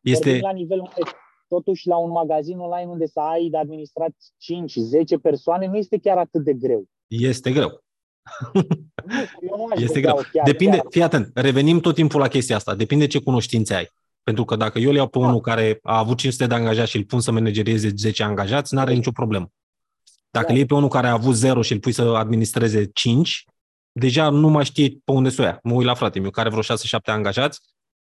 Vorbim 0.00 0.12
Este, 0.12 0.38
la 0.42 0.50
nivel 0.52 0.80
mare. 0.80 1.02
Totuși, 1.48 1.86
la 1.88 1.96
un 1.96 2.10
magazin 2.10 2.58
online 2.58 2.90
unde 2.90 3.06
să 3.06 3.20
ai 3.20 3.48
de 3.50 3.56
administrat 3.58 4.10
5-10 4.38 5.20
persoane, 5.22 5.66
nu 5.66 5.76
este 5.76 5.98
chiar 5.98 6.18
atât 6.18 6.44
de 6.44 6.52
greu. 6.52 6.84
este 7.06 7.52
greu. 7.52 7.82
Eu 9.42 9.56
nu 9.56 9.66
aș 9.72 9.80
Este 9.80 9.92
vedea-o 9.94 10.14
greu. 10.16 10.26
chiar, 10.32 10.44
Depinde, 10.44 10.76
chiar. 10.76 10.86
fii 10.90 11.02
atent, 11.02 11.30
revenim 11.34 11.80
tot 11.80 11.94
timpul 11.94 12.20
la 12.20 12.28
chestia 12.28 12.56
asta. 12.56 12.74
Depinde 12.74 13.06
ce 13.06 13.18
cunoștințe 13.18 13.74
ai. 13.74 13.88
Pentru 14.22 14.44
că 14.44 14.56
dacă 14.56 14.78
eu 14.78 14.90
le 14.90 14.96
iau 14.96 15.08
pe 15.08 15.18
unul 15.18 15.40
care 15.40 15.78
a 15.82 15.98
avut 15.98 16.16
500 16.16 16.46
de 16.46 16.54
angajați 16.54 16.90
și 16.90 16.96
îl 16.96 17.04
pun 17.04 17.20
să 17.20 17.30
managerieze 17.32 17.88
10 17.96 18.22
angajați, 18.22 18.74
n-are 18.74 18.94
nicio 18.94 19.10
problemă. 19.10 19.50
Dacă 20.30 20.46
Da. 20.46 20.52
le 20.52 20.58
iei 20.58 20.66
pe 20.66 20.74
unul 20.74 20.88
care 20.88 21.06
a 21.06 21.12
avut 21.12 21.34
0 21.34 21.62
și 21.62 21.72
îl 21.72 21.78
pui 21.78 21.92
să 21.92 22.02
administreze 22.02 22.90
5, 22.92 23.44
deja 23.92 24.30
nu 24.30 24.48
mai 24.48 24.64
știe 24.64 24.88
pe 25.04 25.12
unde 25.12 25.28
să 25.28 25.42
o 25.42 25.44
ia. 25.44 25.58
Mă 25.62 25.72
uit 25.74 25.86
la 25.86 25.94
frate 25.94 26.20
meu, 26.20 26.30
care 26.30 26.48
vreo 26.48 26.62
6-7 26.62 27.10
angajați 27.10 27.60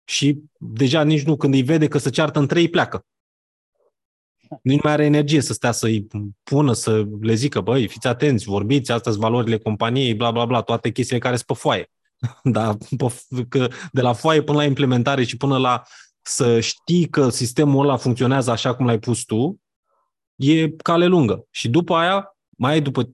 și 0.05 0.39
deja 0.59 1.03
nici 1.03 1.23
nu, 1.23 1.35
când 1.37 1.53
îi 1.53 1.61
vede 1.61 1.87
că 1.87 1.97
se 1.97 2.09
ceartă 2.09 2.39
în 2.39 2.47
trei, 2.47 2.69
pleacă. 2.69 3.05
Nici 4.61 4.75
nu 4.75 4.81
mai 4.83 4.93
are 4.93 5.05
energie 5.05 5.41
să 5.41 5.53
stea 5.53 5.71
să-i 5.71 6.07
pună, 6.43 6.73
să 6.73 7.05
le 7.21 7.33
zică, 7.33 7.61
băi, 7.61 7.87
fiți 7.87 8.07
atenți, 8.07 8.45
vorbiți, 8.45 8.91
astea 8.91 9.11
sunt 9.11 9.23
valorile 9.23 9.57
companiei, 9.57 10.13
bla, 10.13 10.31
bla, 10.31 10.45
bla, 10.45 10.61
toate 10.61 10.91
chestiile 10.91 11.21
care 11.21 11.35
sunt 11.35 11.47
pe 11.47 11.53
foaie. 11.53 11.91
Dar 12.43 12.77
pe- 12.97 13.45
că 13.49 13.67
de 13.91 14.01
la 14.01 14.13
foaie 14.13 14.43
până 14.43 14.57
la 14.57 14.63
implementare 14.63 15.23
și 15.23 15.37
până 15.37 15.57
la 15.57 15.83
să 16.21 16.59
știi 16.59 17.09
că 17.09 17.29
sistemul 17.29 17.83
ăla 17.85 17.97
funcționează 17.97 18.51
așa 18.51 18.75
cum 18.75 18.85
l-ai 18.85 18.99
pus 18.99 19.23
tu, 19.23 19.61
e 20.35 20.69
cale 20.69 21.05
lungă. 21.05 21.45
Și 21.49 21.69
după 21.69 21.95
aia, 21.95 22.37
mai 22.57 22.77
e 22.77 22.79
după, 22.79 23.09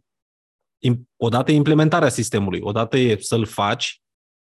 im- 0.87 1.09
odată 1.15 1.51
e 1.51 1.55
implementarea 1.55 2.09
sistemului, 2.09 2.59
odată 2.61 2.97
e 2.97 3.17
să-l 3.19 3.45
faci 3.45 4.02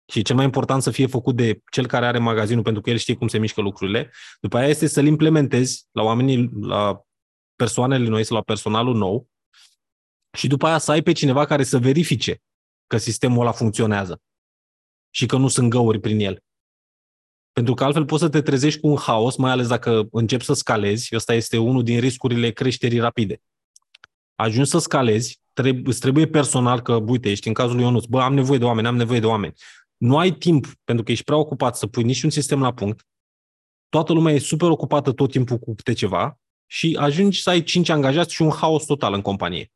și 0.10 0.22
cel 0.22 0.36
mai 0.36 0.46
important 0.46 0.82
să 0.82 0.92
fie 0.92 1.08
făcut 1.08 1.36
de 1.36 1.62
cel 1.72 1.88
care 1.88 2.06
are 2.06 2.18
magazinul 2.18 2.64
pentru 2.64 2.82
că 2.82 2.90
el 2.90 2.98
știe 2.98 3.16
cum 3.16 3.28
se 3.28 3.38
mișcă 3.38 3.62
lucrurile. 3.62 4.12
După 4.42 4.58
aia 4.58 4.68
este 4.68 4.88
să-l 4.88 5.06
implementezi 5.06 5.88
la 5.92 6.04
oamenii, 6.04 6.50
la 6.62 7.02
persoanele 7.56 8.08
noi 8.08 8.24
sau 8.24 8.36
la 8.36 8.44
personalul 8.44 8.96
nou 8.96 9.28
și 10.38 10.48
după 10.48 10.68
aia 10.68 10.78
să 10.78 10.92
ai 10.92 11.02
pe 11.02 11.12
cineva 11.12 11.46
care 11.46 11.64
să 11.64 11.78
verifice 11.78 12.42
că 12.88 12.98
sistemul 12.98 13.42
ăla 13.42 13.52
funcționează 13.52 14.22
și 15.10 15.26
că 15.26 15.38
nu 15.38 15.48
sunt 15.48 15.70
găuri 15.70 16.00
prin 16.00 16.20
el. 16.20 16.44
Pentru 17.52 17.74
că 17.74 17.84
altfel 17.84 18.06
poți 18.06 18.22
să 18.22 18.30
te 18.30 18.42
trezești 18.42 18.80
cu 18.80 18.88
un 18.88 18.98
haos, 18.98 19.36
mai 19.36 19.52
ales 19.52 19.68
dacă 19.68 20.08
începi 20.12 20.44
să 20.44 20.54
scalezi. 20.54 21.16
Ăsta 21.16 21.34
este 21.34 21.58
unul 21.58 21.84
din 21.84 22.00
riscurile 22.00 22.52
creșterii 22.52 23.00
rapide. 23.00 23.42
Ajungi 24.36 24.70
să 24.70 24.78
scalezi, 24.78 25.42
trebuie, 25.54 25.84
îți 25.86 26.00
trebuie 26.00 26.28
personal, 26.28 26.82
că, 26.82 26.94
uite, 26.94 27.30
ești 27.30 27.48
în 27.48 27.54
cazul 27.54 27.76
lui 27.76 27.84
Ionuț, 27.84 28.06
bă, 28.06 28.22
am 28.22 28.34
nevoie 28.34 28.60
de 28.60 28.66
oameni, 28.66 28.88
am 28.88 28.96
nevoie 28.96 29.20
de 29.20 29.26
oameni. 29.26 29.54
Nu 30.00 30.18
ai 30.18 30.32
timp, 30.32 30.68
pentru 30.84 31.04
că 31.04 31.12
ești 31.12 31.24
prea 31.24 31.38
ocupat 31.38 31.78
să 31.78 31.88
pui 31.88 32.04
niciun 32.04 32.30
sistem 32.30 32.62
la 32.62 32.74
punct. 32.74 33.08
Toată 33.90 34.14
lumea 34.14 34.34
e 34.34 34.40
super 34.40 34.70
ocupată 34.70 35.12
tot 35.12 35.32
timpul 35.32 35.58
cu 35.58 35.76
câte 35.76 35.94
ceva 35.94 36.40
și 36.66 36.98
ajungi 37.00 37.42
să 37.42 37.50
ai 37.50 37.64
cinci 37.64 37.90
angajați 37.90 38.34
și 38.34 38.42
un 38.42 38.52
haos 38.52 38.86
total 38.86 39.14
în 39.14 39.22
companie. 39.22 39.72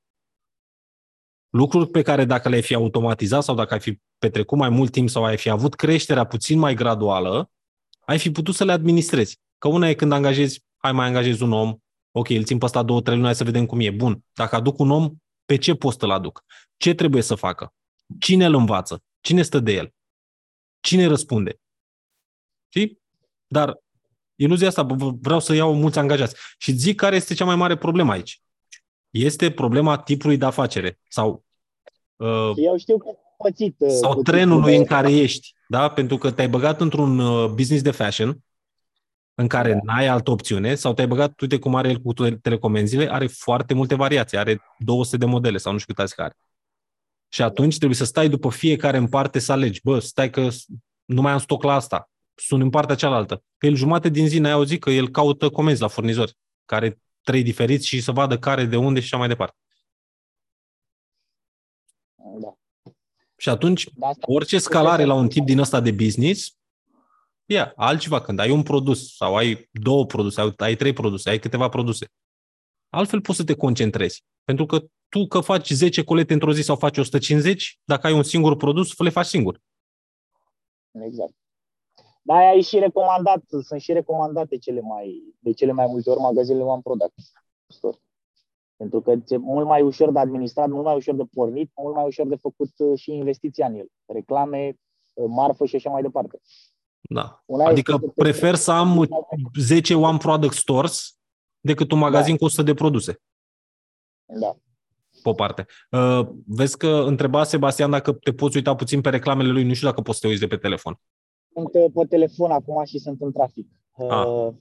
Lucruri 1.49 1.89
pe 1.89 2.01
care 2.01 2.25
dacă 2.25 2.49
le-ai 2.49 2.61
fi 2.61 2.73
automatizat 2.73 3.43
sau 3.43 3.55
dacă 3.55 3.73
ai 3.73 3.79
fi 3.79 3.99
petrecut 4.17 4.57
mai 4.57 4.69
mult 4.69 4.91
timp 4.91 5.09
sau 5.09 5.23
ai 5.23 5.37
fi 5.37 5.49
avut 5.49 5.75
creșterea 5.75 6.23
puțin 6.23 6.59
mai 6.59 6.73
graduală, 6.73 7.51
ai 7.99 8.19
fi 8.19 8.31
putut 8.31 8.55
să 8.55 8.63
le 8.63 8.71
administrezi. 8.71 9.39
Că 9.57 9.67
una 9.67 9.89
e 9.89 9.93
când 9.93 10.11
angajezi, 10.11 10.63
hai 10.77 10.91
mai 10.91 11.07
angajezi 11.07 11.43
un 11.43 11.51
om, 11.51 11.77
ok, 12.11 12.29
îl 12.29 12.43
țin 12.43 12.57
pe 12.57 12.65
ăsta 12.65 12.83
două, 12.83 13.01
trei 13.01 13.15
luni, 13.15 13.25
hai 13.25 13.35
să 13.35 13.43
vedem 13.43 13.65
cum 13.65 13.79
e. 13.79 13.89
Bun, 13.89 14.25
dacă 14.33 14.55
aduc 14.55 14.79
un 14.79 14.89
om, 14.89 15.15
pe 15.45 15.55
ce 15.55 15.75
post 15.75 16.01
îl 16.01 16.11
aduc? 16.11 16.43
Ce 16.77 16.93
trebuie 16.93 17.21
să 17.21 17.35
facă? 17.35 17.73
Cine 18.19 18.45
îl 18.45 18.53
învață? 18.53 19.03
Cine 19.21 19.41
stă 19.41 19.59
de 19.59 19.71
el? 19.73 19.93
Cine 20.83 21.05
răspunde? 21.05 21.59
Știi? 22.69 23.01
Dar 23.47 23.79
iluzia 24.35 24.67
asta, 24.67 24.83
bă, 24.83 25.11
vreau 25.21 25.39
să 25.39 25.53
iau 25.53 25.75
mulți 25.75 25.99
angajați. 25.99 26.35
Și 26.57 26.71
zic 26.71 26.95
care 26.95 27.15
este 27.15 27.33
cea 27.33 27.45
mai 27.45 27.55
mare 27.55 27.77
problemă 27.77 28.11
aici. 28.11 28.41
Este 29.09 29.51
problema 29.51 29.97
tipului 29.97 30.37
de 30.37 30.45
afacere 30.45 30.99
sau 31.07 31.45
uh, 32.15 32.51
Eu 32.55 32.77
știu 32.77 32.97
că 32.97 33.07
am 33.07 33.15
pățit. 33.37 33.75
uh, 33.77 33.89
sau 33.89 34.09
puțin 34.09 34.23
trenului 34.23 34.71
de- 34.71 34.77
în 34.77 34.85
care 34.85 35.11
ești, 35.11 35.53
da? 35.67 35.89
Pentru 35.89 36.17
că 36.17 36.31
te-ai 36.31 36.49
băgat 36.49 36.81
într-un 36.81 37.19
uh, 37.19 37.49
business 37.49 37.83
de 37.83 37.91
fashion 37.91 38.43
în 39.35 39.47
care 39.47 39.79
n-ai 39.83 40.07
altă 40.07 40.31
opțiune 40.31 40.75
sau 40.75 40.93
te-ai 40.93 41.07
băgat, 41.07 41.39
uite 41.41 41.59
cum 41.59 41.75
are 41.75 41.89
el 41.89 41.97
cu 41.99 42.13
tele- 42.13 42.35
telecomenzile, 42.37 43.11
are 43.11 43.27
foarte 43.27 43.73
multe 43.73 43.95
variații, 43.95 44.37
are 44.37 44.61
200 44.77 45.17
de 45.17 45.25
modele 45.25 45.57
sau 45.57 45.71
nu 45.71 45.77
știu 45.77 45.93
câte 45.93 46.21
are. 46.21 46.37
Și 47.33 47.41
atunci 47.41 47.75
trebuie 47.77 47.97
să 47.97 48.05
stai 48.05 48.29
după 48.29 48.49
fiecare 48.49 48.97
în 48.97 49.07
parte 49.07 49.39
să 49.39 49.51
alegi. 49.51 49.81
Bă, 49.83 49.99
stai 49.99 50.29
că 50.29 50.49
s- 50.49 50.65
nu 51.05 51.21
mai 51.21 51.31
am 51.31 51.37
stoc 51.39 51.63
la 51.63 51.73
asta. 51.73 52.09
Sun 52.35 52.61
în 52.61 52.69
partea 52.69 52.95
cealaltă. 52.95 53.43
Că 53.57 53.65
el 53.65 53.75
jumate 53.75 54.09
din 54.09 54.27
zi 54.27 54.39
n-ai 54.39 54.51
auzit 54.51 54.81
că 54.81 54.89
el 54.89 55.09
caută 55.09 55.49
comenzi 55.49 55.81
la 55.81 55.87
furnizori, 55.87 56.37
care 56.65 56.99
trei 57.21 57.43
diferiți 57.43 57.87
și 57.87 58.01
să 58.01 58.11
vadă 58.11 58.37
care, 58.39 58.65
de 58.65 58.75
unde 58.77 58.99
și 58.99 59.05
așa 59.05 59.17
mai 59.17 59.27
departe. 59.27 59.55
Da. 62.41 62.57
Și 63.37 63.49
atunci, 63.49 63.89
Da, 63.93 64.07
asta- 64.07 64.25
orice 64.27 64.57
scalare 64.59 65.03
la 65.03 65.13
un 65.13 65.27
tip 65.27 65.45
din 65.45 65.59
ăsta 65.59 65.79
de 65.79 65.91
business, 65.91 66.55
e 67.45 67.71
altceva. 67.75 68.21
Când 68.21 68.39
ai 68.39 68.49
un 68.51 68.63
produs 68.63 69.15
sau 69.15 69.35
ai 69.35 69.69
două 69.71 70.05
produse, 70.05 70.41
ai, 70.41 70.53
ai 70.57 70.75
trei 70.75 70.93
produse, 70.93 71.29
ai 71.29 71.39
câteva 71.39 71.69
produse. 71.69 72.07
Altfel 72.89 73.21
poți 73.21 73.37
să 73.37 73.43
te 73.43 73.55
concentrezi. 73.55 74.23
Pentru 74.43 74.65
că 74.65 74.79
tu 75.09 75.27
că 75.27 75.39
faci 75.39 75.69
10 75.69 76.03
colete 76.03 76.33
într-o 76.33 76.53
zi 76.53 76.61
sau 76.61 76.75
faci 76.75 76.97
150, 76.97 77.79
dacă 77.83 78.07
ai 78.07 78.13
un 78.13 78.23
singur 78.23 78.55
produs, 78.57 78.97
le 78.97 79.09
faci 79.09 79.25
singur. 79.25 79.61
Exact. 80.91 81.33
Da, 82.21 82.33
aia 82.35 82.51
e 82.53 82.61
și 82.61 82.79
recomandat, 82.79 83.43
sunt 83.63 83.81
și 83.81 83.93
recomandate 83.93 84.57
cele 84.57 84.81
mai, 84.81 85.23
de 85.39 85.51
cele 85.51 85.71
mai 85.71 85.85
multe 85.87 86.09
ori 86.09 86.19
magazinele 86.19 86.63
One 86.63 86.81
Product 86.81 87.13
Store. 87.67 87.97
Pentru 88.75 89.01
că 89.01 89.11
e 89.27 89.37
mult 89.37 89.65
mai 89.67 89.81
ușor 89.81 90.11
de 90.11 90.19
administrat, 90.19 90.69
mult 90.69 90.83
mai 90.83 90.95
ușor 90.95 91.15
de 91.15 91.23
pornit, 91.33 91.71
mult 91.81 91.95
mai 91.95 92.05
ușor 92.05 92.27
de 92.27 92.35
făcut 92.35 92.69
uh, 92.77 92.99
și 92.99 93.11
investiția 93.11 93.65
în 93.67 93.75
el. 93.75 93.87
Reclame, 94.05 94.75
uh, 95.13 95.25
marfă 95.29 95.65
și 95.65 95.75
așa 95.75 95.89
mai 95.89 96.01
departe. 96.01 96.39
Da. 97.01 97.43
Una 97.45 97.65
Adică 97.65 97.91
este 97.93 98.05
că- 98.05 98.11
prefer 98.15 98.55
să 98.55 98.71
am 98.71 99.07
10 99.59 99.95
One 99.95 100.17
Product 100.17 100.53
Stores 100.53 101.17
decât 101.59 101.91
un 101.91 101.99
magazin 101.99 102.37
cu 102.37 102.43
100 102.43 102.61
de 102.63 102.73
produse. 102.73 103.21
Da. 104.25 104.55
pe 105.23 105.29
o 105.29 105.33
parte. 105.33 105.65
Uh, 105.91 106.27
vezi 106.45 106.77
că 106.77 106.87
întreba 106.87 107.43
Sebastian 107.43 107.89
dacă 107.89 108.11
te 108.11 108.33
poți 108.33 108.55
uita 108.55 108.75
puțin 108.75 109.01
pe 109.01 109.09
reclamele 109.09 109.49
lui, 109.51 109.63
nu 109.63 109.73
știu 109.73 109.87
dacă 109.87 110.01
poți 110.01 110.17
să 110.17 110.21
te 110.21 110.27
uiți 110.31 110.41
de 110.41 110.47
pe 110.55 110.57
telefon. 110.57 110.99
Sunt 111.53 111.69
uh, 111.73 111.85
pe 111.93 112.05
telefon 112.09 112.51
acum 112.51 112.83
și 112.85 112.97
sunt 112.99 113.21
în 113.21 113.31
trafic. 113.31 113.67
Ah. 113.91 114.25
Uh, 114.27 114.53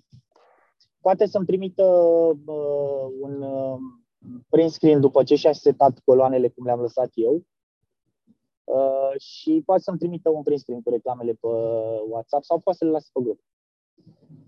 Poate 1.01 1.27
să-mi 1.27 1.47
trimită 1.47 1.83
uh, 2.47 3.07
un 3.21 3.43
uh, 3.43 3.77
print 4.49 4.71
screen 4.71 5.01
după 5.01 5.23
ce 5.23 5.35
și-a 5.35 5.53
setat 5.53 5.99
coloanele 6.05 6.49
cum 6.49 6.65
le-am 6.65 6.81
lăsat 6.81 7.11
eu. 7.15 7.43
Uh, 8.65 9.21
și 9.21 9.63
poate 9.67 9.83
să-mi 9.83 9.99
trimită 9.99 10.29
un 10.31 10.43
print 10.43 10.59
screen 10.61 10.83
cu 10.83 10.91
reclamele 10.91 11.33
pe 11.33 11.47
WhatsApp 12.09 12.45
sau 12.45 12.59
poate 12.59 12.79
să 12.79 12.85
le 12.85 12.91
las 12.91 13.09
pe 13.13 13.21
grup. 13.23 13.41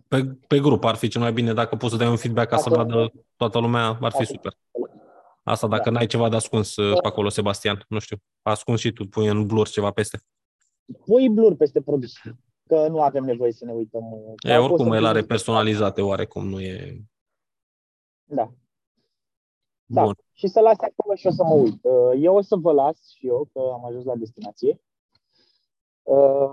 Pe, 0.09 0.37
pe 0.47 0.59
grup 0.61 0.85
ar 0.85 0.95
fi 0.95 1.09
cel 1.09 1.21
mai 1.21 1.33
bine 1.33 1.53
dacă 1.53 1.77
poți 1.77 1.93
să 1.93 1.99
dai 1.99 2.09
un 2.09 2.17
feedback 2.17 2.49
ca 2.49 2.57
să 2.57 2.71
Dacă- 2.71 2.83
vadă 2.83 3.13
toată 3.37 3.59
lumea, 3.59 3.87
ar 3.87 3.95
fi 3.95 4.01
Dacă- 4.01 4.25
super. 4.25 4.57
Asta 5.45 5.67
dacă 5.69 5.91
n-ai 5.91 6.07
ceva 6.07 6.29
de 6.29 6.37
ascuns 6.37 6.77
uh, 6.77 7.01
pe 7.01 7.07
acolo, 7.09 7.29
Sebastian, 7.29 7.85
nu 7.89 7.99
știu, 7.99 8.17
ascuns 8.43 8.81
și 8.81 8.93
tu, 8.93 9.07
pui 9.09 9.27
în 9.27 9.47
blur 9.47 9.69
ceva 9.69 9.91
peste. 9.91 10.21
Pui 11.05 11.29
blur 11.29 11.55
peste 11.57 11.83
produs, 11.83 12.13
că 12.67 12.89
nu 12.89 13.03
avem 13.03 13.25
nevoie 13.25 13.53
să 13.53 13.65
ne 13.65 13.73
uităm. 13.73 14.03
E, 14.43 14.49
Sau 14.49 14.63
oricum, 14.63 14.77
poți 14.87 14.91
să 14.91 14.97
el 14.97 15.05
are 15.05 15.19
pui- 15.19 15.29
personalizate 15.29 16.03
oarecum, 16.03 16.49
nu 16.49 16.61
e... 16.61 17.01
Da. 18.25 18.53
Da. 19.87 20.03
Bun. 20.05 20.15
Și 20.33 20.47
să 20.47 20.61
las 20.61 20.77
acolo 20.79 21.15
și 21.17 21.27
o 21.27 21.31
să 21.31 21.43
mă 21.45 21.55
uit. 21.55 21.79
Uh, 21.85 22.13
Eu 22.19 22.37
o 22.37 22.41
să 22.41 22.57
vă 22.57 22.73
las 22.73 23.09
și 23.17 23.27
eu, 23.27 23.49
că 23.53 23.59
am 23.73 23.85
ajuns 23.85 24.05
la 24.05 24.15
destinație. 24.17 24.81
Uh, 26.03 26.51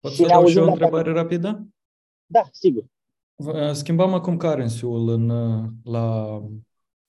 Pot 0.00 0.10
Și 0.10 0.16
să 0.16 0.22
ne 0.22 0.28
dau 0.28 0.46
și 0.46 0.58
auzim 0.58 0.60
o 0.62 0.64
data 0.64 0.72
întrebare 0.72 1.12
rapidă? 1.12 1.66
Da, 2.26 2.42
sigur. 2.50 2.84
V- 3.36 3.72
Schimbam 3.72 4.14
acum 4.14 4.36
currency-ul 4.36 5.08
în, 5.08 5.28
uh, 5.28 5.64
la, 5.84 6.40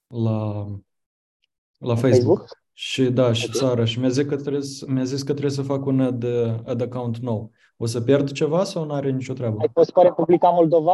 la, 0.08 0.66
la 1.78 1.96
Facebook. 1.96 2.38
Facebook? 2.38 2.48
Și 2.74 3.04
da, 3.10 3.34
și 3.34 3.46
Ok. 3.50 3.56
țara. 3.56 3.86
Și 3.86 4.00
mi-a 4.00 4.10
zis 4.10 4.26
că 4.26 4.36
trebuie 4.38 4.62
să, 4.62 4.86
mi-a 4.90 5.04
zis 5.04 5.20
că 5.24 5.32
trebuie 5.32 5.52
să 5.52 5.62
fac 5.62 5.86
un 5.86 6.02
ad, 6.02 6.24
ad 6.66 6.82
account 6.82 7.18
nou. 7.18 7.52
O 7.78 7.86
să 7.86 8.02
pierd 8.02 8.32
ceva 8.32 8.64
sau 8.64 8.86
nu 8.86 8.94
are 8.94 9.12
nicio 9.12 9.34
treabă? 9.34 9.58
Ai 9.60 9.70
fost 9.74 9.92
pe 9.92 10.02
Republica 10.02 10.50
Moldova? 10.50 10.94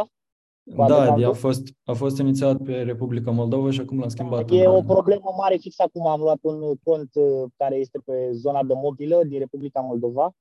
Cu 0.75 0.75
Da, 0.75 0.83
ad 0.83 0.91
a 0.91 1.11
account? 1.11 1.35
fost, 1.35 1.61
a 1.83 1.93
fost 1.93 2.17
inițiat 2.17 2.57
pe 2.61 2.81
Republica 2.81 3.31
Moldova 3.31 3.71
și 3.71 3.79
acum 3.79 3.99
l-am 3.99 4.09
schimbat. 4.09 4.49
E 4.51 4.65
în- 4.65 4.71
o 4.75 4.81
problemă 4.81 5.33
mare. 5.37 5.57
Fix 5.57 5.79
acum 5.79 6.07
am 6.07 6.19
luat 6.19 6.37
un 6.41 6.73
cont 6.83 7.09
uh, 7.13 7.43
care 7.57 7.75
este 7.75 7.99
pe 8.05 8.29
zona 8.31 8.63
de 8.63 8.73
mobilă 8.75 9.21
din 9.27 9.39
Republica 9.39 9.79
Moldova. 9.79 10.31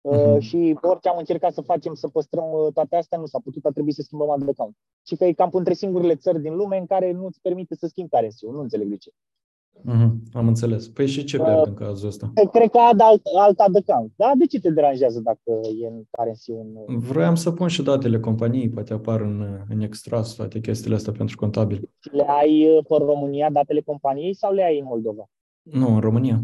Uh, 0.00 0.16
Mhm. 0.26 0.38
Și 0.38 0.78
orice 0.82 1.08
am 1.08 1.18
încercat 1.18 1.52
să 1.52 1.60
facem 1.60 1.94
să 1.94 2.08
păstrăm 2.08 2.44
uh, 2.52 2.72
toate 2.72 2.96
astea, 2.96 3.18
nu 3.18 3.26
s-a 3.26 3.38
putut, 3.44 3.64
a 3.64 3.70
trebuit 3.70 3.94
să 3.94 4.02
schimbăm 4.02 4.30
ad 4.30 4.48
account. 4.48 4.76
Și 5.06 5.16
că 5.16 5.24
e 5.24 5.32
cam 5.32 5.50
între 5.52 5.74
singurele 5.74 6.14
țări 6.16 6.40
din 6.40 6.54
lume 6.56 6.76
în 6.78 6.86
care 6.86 7.12
nu 7.12 7.26
îți 7.26 7.40
permite 7.40 7.74
să 7.74 7.86
schimbi 7.86 8.10
currency 8.10 8.46
Nu 8.46 8.60
înțeleg 8.60 8.88
de 8.88 8.96
ce. 8.96 9.10
Mhm, 9.82 10.22
am 10.32 10.46
înțeles. 10.46 10.88
Păi 10.88 11.06
și 11.06 11.24
ce 11.24 11.36
pierd 11.36 11.66
în 11.66 11.74
cazul 11.74 12.08
ăsta? 12.08 12.32
Cred 12.52 12.70
că 12.70 12.78
ad 12.78 13.00
alt, 13.00 13.22
alt 13.38 13.58
ad 13.60 13.76
account. 13.76 14.12
Da? 14.16 14.32
De 14.38 14.46
ce 14.46 14.60
te 14.60 14.70
deranjează 14.70 15.20
dacă 15.20 15.60
e 15.82 15.86
în 15.86 16.02
currency 16.10 16.50
un... 16.50 16.98
Vroiam 16.98 17.34
să 17.34 17.50
pun 17.50 17.68
și 17.68 17.82
datele 17.82 18.20
companiei, 18.20 18.68
poate 18.68 18.92
apar 18.92 19.20
în, 19.20 19.64
în 19.68 19.80
extras 19.80 20.34
toate 20.34 20.60
chestiile 20.60 20.94
astea 20.94 21.12
pentru 21.12 21.36
contabil. 21.36 21.90
Le 22.12 22.24
ai 22.28 22.68
uh, 22.68 22.84
pe 22.88 22.94
România, 22.96 23.50
datele 23.50 23.80
companiei, 23.80 24.34
sau 24.34 24.52
le 24.52 24.62
ai 24.62 24.78
în 24.78 24.84
Moldova? 24.84 25.30
Nu, 25.62 25.94
în 25.94 26.00
România. 26.00 26.42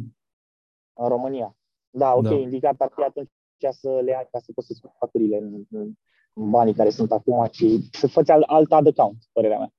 În 0.93 1.09
România. 1.09 1.57
Da, 1.91 2.15
ok, 2.15 2.23
Da. 2.23 2.35
indicat 2.35 2.81
ar 2.81 2.93
fi 2.95 3.03
atunci 3.03 3.29
să 3.71 4.01
le 4.05 4.17
ai 4.17 4.29
ca 4.31 4.39
să 4.39 4.53
poți 4.55 4.67
să 4.67 4.73
spui 4.73 4.91
facturile 4.99 5.37
în, 5.37 5.65
în, 5.71 5.93
în 6.33 6.51
banii 6.51 6.75
care 6.75 6.91
sunt 6.91 7.13
acum 7.13 7.49
și 7.51 7.89
să 7.93 8.07
faci 8.07 8.29
alt, 8.29 8.45
alt 8.47 8.73
ad 8.73 8.87
account, 8.87 9.17
părerea 9.33 9.59
mea. 9.59 9.73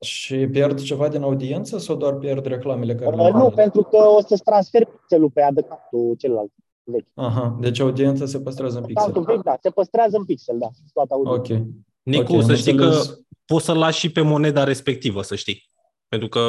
Și 0.00 0.46
pierd 0.46 0.80
ceva 0.80 1.08
din 1.08 1.22
audiență 1.22 1.78
sau 1.78 1.96
doar 1.96 2.14
pierd 2.14 2.46
reclamele 2.46 2.94
care 2.94 3.10
Uh, 3.10 3.16
le-am 3.16 3.36
nu, 3.36 3.42
dat? 3.42 3.54
pentru 3.54 3.82
că 3.82 3.96
o 3.96 4.20
să-ți 4.20 4.42
transferi 4.42 4.86
pixelul 4.86 5.30
pe 5.30 5.42
ad 5.42 5.58
accountul 5.68 6.16
celălalt 6.18 6.50
vechi. 6.84 7.06
Aha, 7.14 7.56
deci 7.60 7.80
audiența 7.80 8.26
se 8.26 8.40
păstrează 8.40 8.78
în 8.78 8.84
pixel. 8.84 9.06
Accountul 9.08 9.34
vechi, 9.34 9.44
da, 9.44 9.56
se 9.62 9.70
păstrează 9.70 10.16
în 10.16 10.24
pixel, 10.24 10.58
da, 10.58 10.68
toată 10.92 11.14
audiența. 11.14 11.54
Ok. 11.64 11.72
Nicu, 12.02 12.32
Ok, 12.36 12.42
să 12.42 12.50
am 12.50 12.56
știi 12.56 12.72
înțeles. 12.72 13.06
că 13.06 13.14
poți 13.46 13.64
să-l 13.64 13.78
lași 13.78 13.98
și 13.98 14.12
pe 14.12 14.20
moneda 14.20 14.64
respectivă, 14.64 15.22
să 15.22 15.34
știi. 15.34 15.68
Pentru 16.08 16.28
că 16.28 16.40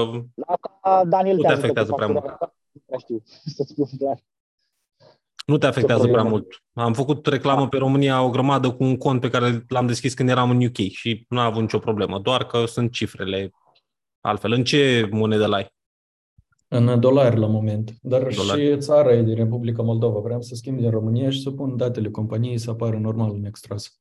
Asta 0.45 1.03
Daniel 1.05 1.35
Nu 1.35 1.41
te 1.41 1.47
ajută 1.47 1.59
cu 1.59 1.65
afectează 1.65 1.91
prea 1.93 2.07
factura 2.07 2.31
asta, 2.33 2.55
Nu 2.71 2.81
prea 2.85 2.97
știu, 2.97 3.21
să 3.55 3.63
spun 3.67 3.85
clar. 3.97 4.23
Nu 5.45 5.57
te 5.57 5.65
afectează 5.65 6.01
prea 6.01 6.13
problemă. 6.13 6.35
mult. 6.35 6.63
Am 6.73 6.93
făcut 6.93 7.25
reclamă 7.25 7.67
pe 7.67 7.77
România 7.77 8.23
o 8.23 8.29
grămadă 8.29 8.71
cu 8.71 8.83
un 8.83 8.97
cont 8.97 9.21
pe 9.21 9.29
care 9.29 9.65
l-am 9.67 9.87
deschis 9.87 10.13
când 10.13 10.29
eram 10.29 10.49
în 10.49 10.65
UK 10.65 10.77
și 10.77 11.25
nu 11.29 11.39
a 11.39 11.45
avut 11.45 11.61
nicio 11.61 11.79
problemă, 11.79 12.19
doar 12.19 12.45
că 12.45 12.65
sunt 12.65 12.91
cifrele 12.91 13.51
altfel. 14.21 14.51
În 14.51 14.63
ce 14.63 15.09
monedă 15.11 15.45
l-ai? 15.45 15.73
În 16.67 16.99
dolari 16.99 17.39
la 17.39 17.47
moment. 17.47 17.93
Dar 18.01 18.27
Dolari. 18.35 18.61
și 18.61 18.77
țara 18.77 19.13
e 19.13 19.21
din 19.21 19.35
Republica 19.35 19.81
Moldova. 19.81 20.19
Vreau 20.19 20.41
să 20.41 20.55
schimb 20.55 20.77
din 20.77 20.89
România 20.89 21.29
și 21.29 21.41
să 21.41 21.51
pun 21.51 21.77
datele 21.77 22.09
companiei 22.09 22.57
să 22.57 22.69
apară 22.69 22.97
normal 22.97 23.31
în 23.33 23.45
extras. 23.45 23.99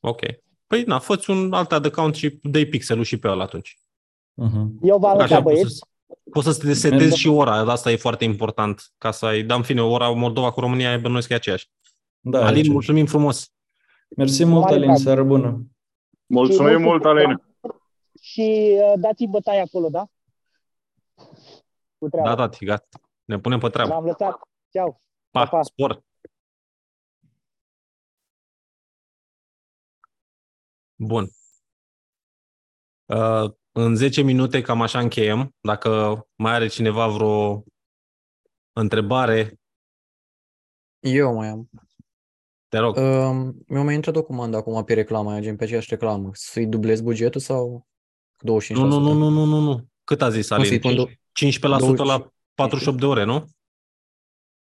Ok. 0.00 0.20
Păi, 0.66 0.82
na, 0.82 0.98
fă 0.98 1.24
un 1.28 1.52
alt 1.52 1.72
ad 1.72 1.84
account 1.84 2.14
și 2.14 2.38
dă 2.42 2.64
pixelul 2.64 3.04
și 3.04 3.18
pe 3.18 3.28
ăla 3.28 3.42
atunci. 3.42 3.78
Uh-huh. 4.42 4.66
Eu 4.82 4.98
v-am 4.98 5.18
Așa 5.18 5.22
lăsat, 5.22 5.42
poți 5.42 5.54
băieți. 5.54 5.76
să, 5.76 5.86
poți 6.32 6.46
să 6.52 6.58
te 6.64 6.72
setezi 6.72 7.16
și 7.16 7.28
ora, 7.28 7.54
asta 7.56 7.90
e 7.90 7.96
foarte 7.96 8.24
important, 8.24 8.92
ca 8.98 9.10
să 9.10 9.26
ai, 9.26 9.42
dar 9.42 9.56
în 9.56 9.62
fine, 9.62 9.82
ora 9.82 10.10
Moldova 10.10 10.52
cu 10.52 10.60
România 10.60 10.92
e 10.92 10.96
bănuiesc 10.98 11.26
că 11.26 11.32
e 11.32 11.36
aceeași. 11.36 11.70
Da, 12.20 12.38
Alin, 12.38 12.48
aceeași. 12.48 12.70
mulțumim 12.70 13.06
frumos! 13.06 13.52
Mersi 14.16 14.44
mult, 14.44 14.62
Mare 14.62 14.74
Alin, 14.74 14.86
drag. 14.86 14.98
seară 14.98 15.22
bună! 15.22 15.66
Mulțumim 16.26 16.76
Și 16.76 16.82
mult, 16.84 17.02
nu- 17.02 17.10
Alin! 17.10 17.42
Și 18.20 18.78
uh, 18.82 18.92
dați 19.00 19.24
bătaie 19.24 19.60
acolo, 19.60 19.88
da? 19.88 20.06
Cu 21.98 22.08
treaba. 22.08 22.28
Da, 22.28 22.34
tati, 22.34 22.64
gata. 22.64 22.86
Ne 23.24 23.38
punem 23.38 23.58
pe 23.58 23.68
treabă. 23.68 23.90
V-am 23.90 24.04
lăsat. 24.04 24.40
Ceau. 24.70 25.00
Pa, 25.30 25.46
pa. 25.46 25.62
spor! 25.62 26.02
Bun. 30.96 31.28
Uh, 33.06 33.50
în 33.72 33.94
10 33.96 34.22
minute 34.22 34.60
cam 34.60 34.82
așa 34.82 34.98
încheiem. 34.98 35.54
Dacă 35.60 36.22
mai 36.34 36.52
are 36.52 36.66
cineva 36.66 37.06
vreo 37.08 37.64
întrebare, 38.72 39.60
Eu 41.00 41.34
mai 41.34 41.48
am. 41.48 41.68
te 42.68 42.78
rog. 42.78 42.96
Um, 42.96 43.64
mi-a 43.66 43.82
mai 43.82 43.94
intrat 43.94 44.16
o 44.16 44.22
comandă 44.22 44.56
acum 44.56 44.84
pe 44.84 44.94
reclamă, 44.94 45.30
aia, 45.30 45.40
gen 45.40 45.56
pe 45.56 45.64
aceeași 45.64 45.88
reclamă. 45.90 46.30
Să-i 46.32 46.66
dublez 46.66 47.00
bugetul 47.00 47.40
sau 47.40 47.86
25%? 48.36 48.68
Nu, 48.68 48.84
nu, 48.86 48.98
nu, 48.98 49.12
nu, 49.12 49.28
nu, 49.28 49.44
nu, 49.44 49.60
nu. 49.60 49.86
Cât 50.04 50.22
a 50.22 50.30
zis 50.30 50.50
Nu, 50.50 50.56
Alin? 50.56 50.68
să-i 50.68 50.78
pun 50.78 51.06
do- 51.06 51.10
15% 51.32 52.04
la 52.04 52.32
48 52.54 52.98
de 52.98 53.06
ore, 53.06 53.24
nu? 53.24 53.34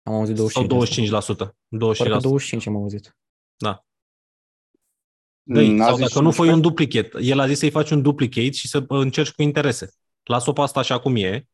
Am 0.03 0.15
auzit 0.15 0.37
Sau 0.37 0.67
25. 0.67 1.09
25%? 1.09 1.11
25%. 1.11 1.97
Parcă 1.97 2.19
25 2.19 2.67
am 2.67 2.77
auzit. 2.77 3.17
Da. 3.57 3.87
Dă-i, 5.51 5.73
N-a 5.73 5.85
sau 5.87 5.97
zis 5.97 6.09
dacă 6.09 6.21
nu 6.21 6.31
fă 6.31 6.43
un 6.43 6.49
11? 6.49 6.69
duplicate. 6.69 7.25
El 7.25 7.39
a 7.39 7.47
zis 7.47 7.59
să-i 7.59 7.71
faci 7.71 7.91
un 7.91 8.03
duplicate 8.03 8.51
și 8.51 8.69
să 8.69 8.85
încerci 8.89 9.33
cu 9.33 9.43
interese. 9.43 9.93
Lasă-o 10.23 10.53
pe 10.53 10.61
asta 10.61 10.81
așa 10.81 11.01
cum 11.01 11.17
e, 11.17 11.47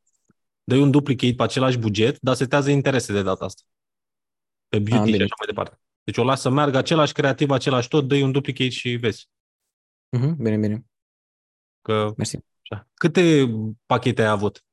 dă 0.64 0.76
un 0.76 0.90
duplicate 0.90 1.34
pe 1.34 1.42
același 1.42 1.78
buget, 1.78 2.18
dar 2.20 2.34
setează 2.34 2.70
interese 2.70 3.12
de 3.12 3.22
data 3.22 3.44
asta. 3.44 3.62
Pe 4.68 4.78
beauty 4.78 5.04
și 5.06 5.12
bine. 5.12 5.22
așa 5.24 5.34
mai 5.38 5.46
departe. 5.46 5.78
Deci 6.04 6.16
o 6.16 6.24
lasă 6.24 6.40
să 6.40 6.50
meargă 6.50 6.76
același 6.76 7.12
creativ, 7.12 7.50
același 7.50 7.88
tot, 7.88 8.08
dă 8.08 8.14
un 8.14 8.32
duplicate 8.32 8.70
și 8.70 8.90
vezi. 8.90 9.28
Mhm, 10.08 10.36
bine, 10.42 10.56
bine. 10.56 10.84
Că, 11.80 12.12
Mersi. 12.16 12.38
așa. 12.70 12.88
Câte 12.94 13.50
pachete 13.86 14.22
ai 14.22 14.28
avut? 14.28 14.64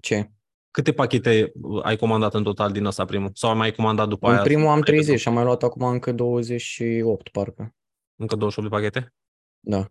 Ce? 0.00 0.30
Câte 0.70 0.92
pachete 0.92 1.52
ai 1.82 1.96
comandat 1.96 2.34
în 2.34 2.42
total 2.42 2.72
din 2.72 2.84
ăsta 2.84 3.04
primul? 3.04 3.30
Sau 3.34 3.50
ai 3.50 3.56
mai 3.56 3.72
comandat 3.72 4.08
după 4.08 4.28
În 4.28 4.34
aia? 4.34 4.42
primul 4.42 4.66
am 4.66 4.74
repede? 4.76 4.90
30 4.92 5.20
și 5.20 5.28
am 5.28 5.34
mai 5.34 5.44
luat 5.44 5.62
acum 5.62 5.82
încă 5.86 6.12
28, 6.12 7.28
parcă. 7.28 7.74
Încă 8.16 8.36
28 8.36 8.70
de 8.70 8.76
pachete? 8.76 9.14
Da. 9.60 9.90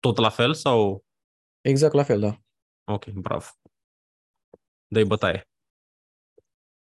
Tot 0.00 0.16
la 0.16 0.28
fel 0.28 0.54
sau? 0.54 1.04
Exact 1.60 1.94
la 1.94 2.02
fel, 2.02 2.20
da. 2.20 2.36
Ok, 2.84 3.06
bravo. 3.06 3.44
Dă-i 4.86 5.04
bătaie. 5.04 5.48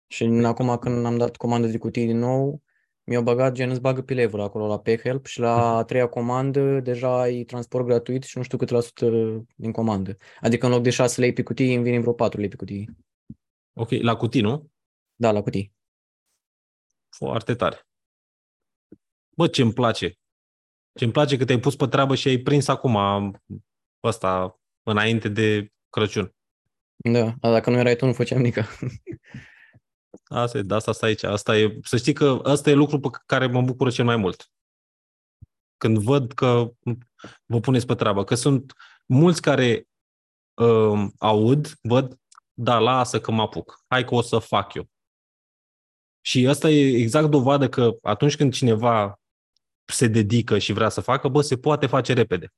Și 0.06 0.24
în- 0.24 0.44
acum 0.44 0.76
când 0.76 1.04
am 1.06 1.16
dat 1.16 1.36
comandă 1.36 1.66
de 1.66 1.78
cutii 1.78 2.06
din 2.06 2.18
nou, 2.18 2.62
mi-au 3.04 3.22
băgat 3.22 3.52
gen 3.52 3.70
îți 3.70 3.80
bagă 3.80 4.02
pe 4.02 4.14
level 4.14 4.40
acolo 4.40 4.66
la 4.66 4.78
PayHelp 4.78 5.26
și 5.26 5.40
la 5.40 5.76
a 5.76 5.84
treia 5.84 6.08
comandă 6.08 6.80
deja 6.80 7.20
ai 7.20 7.42
transport 7.42 7.84
gratuit 7.86 8.22
și 8.22 8.36
nu 8.36 8.42
știu 8.42 8.58
cât 8.58 8.68
la 8.68 8.80
sută 8.80 9.10
din 9.56 9.72
comandă. 9.72 10.16
Adică 10.40 10.66
în 10.66 10.72
loc 10.72 10.82
de 10.82 10.90
6 10.90 11.20
lei 11.20 11.32
pe 11.32 11.42
cutie 11.42 11.74
îmi 11.74 11.82
vine 11.84 11.98
vreo 12.00 12.12
4 12.12 12.40
lei 12.40 12.48
pe 12.48 12.56
cutie. 12.56 12.96
Ok, 13.78 13.90
la 13.90 14.16
cutii, 14.16 14.40
nu? 14.40 14.70
Da, 15.14 15.32
la 15.32 15.42
cutii. 15.42 15.74
Foarte 17.08 17.54
tare. 17.54 17.86
Bă, 19.36 19.46
ce-mi 19.48 19.72
place. 19.72 20.18
Ce-mi 20.92 21.12
place 21.12 21.36
că 21.36 21.44
te-ai 21.44 21.60
pus 21.60 21.76
pe 21.76 21.86
treabă 21.86 22.14
și 22.14 22.28
ai 22.28 22.38
prins 22.38 22.68
acum 22.68 22.96
ăsta 24.02 24.60
înainte 24.82 25.28
de 25.28 25.72
Crăciun. 25.90 26.34
Da, 26.96 27.24
dar 27.40 27.52
dacă 27.52 27.70
nu 27.70 27.76
erai 27.76 27.96
tu, 27.96 28.06
nu 28.06 28.12
făceam 28.12 28.40
nică. 28.40 28.64
Asta 30.24 30.58
e, 30.58 30.62
de 30.62 30.74
asta 30.74 30.92
stai 30.92 31.08
aici. 31.08 31.22
Asta 31.22 31.58
e, 31.58 31.78
să 31.82 31.96
știi 31.96 32.12
că 32.12 32.40
ăsta 32.44 32.70
e 32.70 32.74
lucru 32.74 33.00
pe 33.00 33.08
care 33.26 33.46
mă 33.46 33.62
bucură 33.62 33.90
cel 33.90 34.04
mai 34.04 34.16
mult. 34.16 34.50
Când 35.76 35.98
văd 35.98 36.32
că 36.32 36.72
vă 37.46 37.60
puneți 37.60 37.86
pe 37.86 37.94
treabă. 37.94 38.24
Că 38.24 38.34
sunt 38.34 38.72
mulți 39.06 39.42
care 39.42 39.88
um, 40.54 41.14
aud, 41.18 41.72
văd, 41.82 42.20
da, 42.60 42.78
lasă 42.78 43.20
că 43.20 43.30
mă 43.30 43.42
apuc. 43.42 43.84
Hai 43.86 44.04
că 44.04 44.14
o 44.14 44.20
să 44.20 44.38
fac 44.38 44.74
eu. 44.74 44.88
Și 46.20 46.46
asta 46.46 46.70
e 46.70 46.96
exact 46.96 47.30
dovadă 47.30 47.68
că 47.68 47.96
atunci 48.02 48.36
când 48.36 48.52
cineva 48.52 49.20
se 49.84 50.06
dedică 50.06 50.58
și 50.58 50.72
vrea 50.72 50.88
să 50.88 51.00
facă, 51.00 51.28
bă, 51.28 51.40
se 51.40 51.58
poate 51.58 51.86
face 51.86 52.12
repede. 52.12 52.52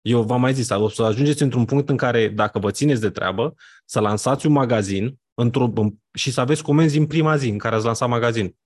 Eu 0.00 0.22
v-am 0.22 0.40
mai 0.40 0.54
zis, 0.54 0.68
o 0.68 0.88
să 0.88 1.02
ajungeți 1.02 1.42
într-un 1.42 1.64
punct 1.64 1.88
în 1.88 1.96
care, 1.96 2.28
dacă 2.28 2.58
vă 2.58 2.70
țineți 2.70 3.00
de 3.00 3.10
treabă, 3.10 3.54
să 3.84 4.00
lansați 4.00 4.46
un 4.46 4.52
magazin 4.52 5.20
într-o, 5.34 5.72
și 6.14 6.30
să 6.30 6.40
aveți 6.40 6.62
comenzi 6.62 6.98
în 6.98 7.06
prima 7.06 7.36
zi 7.36 7.48
în 7.48 7.58
care 7.58 7.74
ați 7.74 7.84
lansat 7.84 8.08
magazin. 8.08 8.56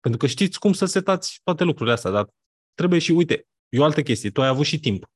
Pentru 0.00 0.20
că 0.20 0.26
știți 0.26 0.58
cum 0.58 0.72
să 0.72 0.84
setați 0.84 1.40
toate 1.44 1.64
lucrurile 1.64 1.94
astea, 1.94 2.10
dar 2.10 2.28
trebuie 2.74 2.98
și, 2.98 3.12
uite, 3.12 3.46
e 3.68 3.78
o 3.80 3.84
altă 3.84 4.02
chestie, 4.02 4.30
tu 4.30 4.42
ai 4.42 4.48
avut 4.48 4.64
și 4.64 4.80
timp. 4.80 5.10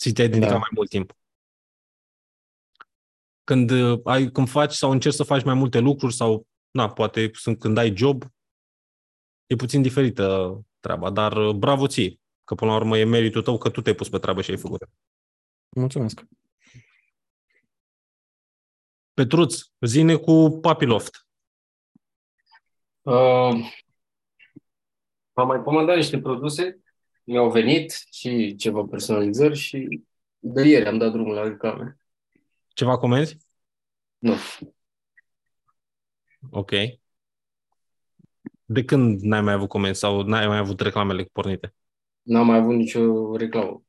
Și 0.00 0.12
te-ai 0.12 0.28
dedicat 0.28 0.50
Da. 0.50 0.58
mai 0.58 0.70
mult 0.74 0.88
timp. 0.88 1.12
Când, 3.46 3.70
uh, 3.70 4.00
ai, 4.04 4.30
când 4.30 4.48
faci 4.48 4.72
sau 4.72 4.90
încerci 4.90 5.14
să 5.14 5.22
faci 5.22 5.44
mai 5.44 5.54
multe 5.54 5.78
lucruri 5.78 6.14
sau, 6.14 6.46
na, 6.70 6.92
poate 6.92 7.30
sunt 7.32 7.58
când 7.58 7.78
ai 7.78 7.96
job, 7.96 8.24
e 9.46 9.54
puțin 9.54 9.82
diferită 9.82 10.58
treaba, 10.80 11.10
dar 11.10 11.36
uh, 11.36 11.54
bravo 11.54 11.86
ție, 11.86 12.20
că 12.44 12.54
până 12.54 12.70
la 12.70 12.76
urmă 12.76 12.98
e 12.98 13.04
meritul 13.04 13.42
tău 13.42 13.58
că 13.58 13.70
tu 13.70 13.80
te-ai 13.80 13.94
pus 13.94 14.08
pe 14.08 14.18
treabă 14.18 14.42
și 14.42 14.50
ai 14.50 14.56
făcut. 14.56 14.88
Mulțumesc. 15.68 16.24
Petruț, 19.14 19.60
zine 19.80 20.16
cu 20.16 20.58
Papiloft. 20.60 21.26
Uh, 23.02 23.72
am 25.32 25.46
mai 25.46 25.62
comandat 25.62 25.96
niște 25.96 26.20
produse, 26.20 26.80
mi-au 27.24 27.50
venit 27.50 28.06
și 28.10 28.56
ceva 28.56 28.84
personalizări 28.84 29.56
și 29.56 30.02
de 30.38 30.68
ieri 30.68 30.86
am 30.86 30.98
dat 30.98 31.12
drumul 31.12 31.34
la 31.34 31.42
reclame. 31.42 31.96
Ceva 32.76 32.98
comenzi? 32.98 33.38
Nu. 34.18 34.34
Ok. 36.50 36.70
De 38.64 38.84
când 38.84 39.20
n-ai 39.20 39.40
mai 39.40 39.52
avut 39.52 39.68
comenzi 39.68 39.98
sau 39.98 40.22
n-ai 40.22 40.46
mai 40.46 40.58
avut 40.58 40.80
reclamele 40.80 41.24
pornite? 41.32 41.74
N-am 42.22 42.46
mai 42.46 42.56
avut 42.56 42.74
nicio 42.74 43.36
reclamă. 43.36 43.82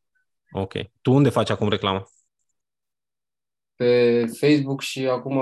Ok. 0.52 0.74
Tu 1.02 1.12
unde 1.12 1.30
faci 1.30 1.50
acum 1.50 1.70
reclamă? 1.70 2.04
Pe 3.76 4.26
Facebook 4.40 4.82
și 4.82 5.08
acum 5.08 5.38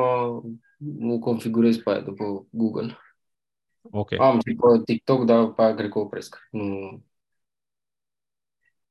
o 1.10 1.20
configurez 1.20 1.78
pe 1.78 1.90
aia 1.90 2.02
după 2.02 2.48
Google. 2.50 2.98
Ok. 3.82 4.12
Am 4.20 4.40
și 4.48 4.56
pe 4.56 4.84
TikTok, 4.86 5.26
dar 5.26 5.52
pe 5.52 5.62
aia 5.62 5.76
cred 5.76 5.90
că 5.90 6.00
opresc. 6.00 6.48
Nu. 6.52 7.04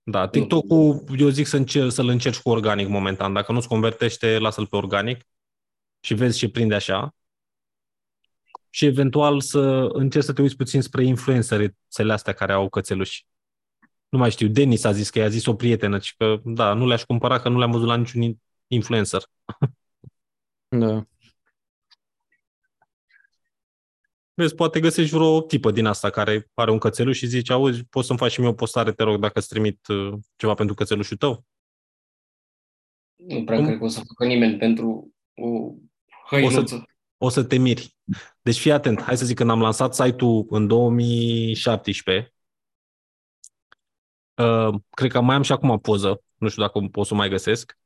Da, 0.06 0.28
TikTok-ul, 0.28 1.04
eu 1.18 1.28
zic 1.28 1.46
să 1.46 1.56
încer- 1.56 1.88
să-l 1.88 2.08
încerci 2.08 2.40
cu 2.40 2.50
organic 2.50 2.88
momentan. 2.88 3.32
Dacă 3.32 3.52
nu-ți 3.52 3.68
convertește, 3.68 4.38
lasă-l 4.38 4.66
pe 4.66 4.76
organic 4.76 5.26
și 6.00 6.14
vezi 6.14 6.38
ce 6.38 6.48
prinde 6.48 6.74
așa. 6.74 7.14
Și 8.70 8.84
eventual 8.86 9.40
să 9.40 9.88
încerci 9.92 10.24
să 10.24 10.32
te 10.32 10.42
uiți 10.42 10.56
puțin 10.56 10.82
spre 10.82 11.04
influențele 11.04 11.76
astea 12.08 12.32
care 12.32 12.52
au 12.52 12.68
cățeluși. 12.68 13.26
Nu 14.08 14.18
mai 14.18 14.30
știu, 14.30 14.48
Denis 14.48 14.84
a 14.84 14.92
zis 14.92 15.10
că 15.10 15.18
i-a 15.18 15.28
zis 15.28 15.46
o 15.46 15.54
prietenă 15.54 15.98
și 15.98 16.16
că, 16.16 16.40
da, 16.44 16.72
nu 16.72 16.86
le-aș 16.86 17.04
cumpăra 17.04 17.40
că 17.40 17.48
nu 17.48 17.58
le-am 17.58 17.70
văzut 17.70 17.86
la 17.86 17.96
niciun 17.96 18.38
influencer. 18.66 19.22
Da. 20.68 21.06
Vezi, 24.34 24.54
poate 24.54 24.80
găsești 24.80 25.14
vreo 25.14 25.42
tipă 25.42 25.70
din 25.70 25.86
asta 25.86 26.10
care 26.10 26.50
are 26.54 26.70
un 26.70 26.78
cățeluș 26.78 27.16
și 27.16 27.26
zici, 27.26 27.50
auzi, 27.50 27.84
poți 27.84 28.06
să-mi 28.06 28.18
faci 28.18 28.30
și 28.30 28.40
mie 28.40 28.48
o 28.48 28.52
postare, 28.52 28.92
te 28.92 29.02
rog, 29.02 29.20
dacă 29.20 29.38
îți 29.38 29.48
trimit 29.48 29.86
uh, 29.86 30.12
ceva 30.36 30.54
pentru 30.54 30.74
cățelușul 30.74 31.16
tău? 31.16 31.44
Nu 33.16 33.44
prea 33.44 33.56
Cum? 33.56 33.66
cred 33.66 33.78
că 33.78 33.84
o 33.84 33.88
să 33.88 33.98
facă 34.06 34.24
nimeni 34.26 34.56
pentru 34.58 35.12
o 35.34 35.46
O 35.46 35.74
hăinuță. 36.26 36.64
să, 36.66 36.82
o 37.16 37.28
să 37.28 37.44
te 37.44 37.56
miri. 37.56 37.96
Deci 38.42 38.58
fii 38.58 38.72
atent, 38.72 39.00
hai 39.02 39.16
să 39.16 39.24
zic, 39.24 39.36
când 39.36 39.50
am 39.50 39.60
lansat 39.60 39.94
site-ul 39.94 40.46
în 40.50 40.66
2017, 40.66 42.34
uh, 44.34 44.74
cred 44.90 45.10
că 45.10 45.20
mai 45.20 45.36
am 45.36 45.42
și 45.42 45.52
acum 45.52 45.70
o 45.70 45.78
poză, 45.78 46.22
nu 46.34 46.48
știu 46.48 46.62
dacă 46.62 46.80
pot 46.90 47.06
să 47.06 47.14
o 47.14 47.16
mai 47.16 47.28
găsesc, 47.28 47.78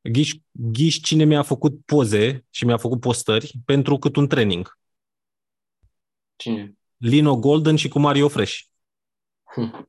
ghiși, 0.00 0.42
ghiși 0.50 1.00
cine 1.00 1.24
mi-a 1.24 1.42
făcut 1.42 1.84
poze 1.84 2.46
și 2.50 2.64
mi-a 2.64 2.76
făcut 2.76 3.00
postări 3.00 3.52
pentru 3.64 3.98
cât 3.98 4.16
un 4.16 4.28
training. 4.28 4.77
Cine? 6.38 6.74
Lino 6.96 7.36
Golden 7.36 7.76
și 7.76 7.88
cu 7.88 7.98
Mario 7.98 8.28
Fresh. 8.28 8.58
Hm. 9.54 9.88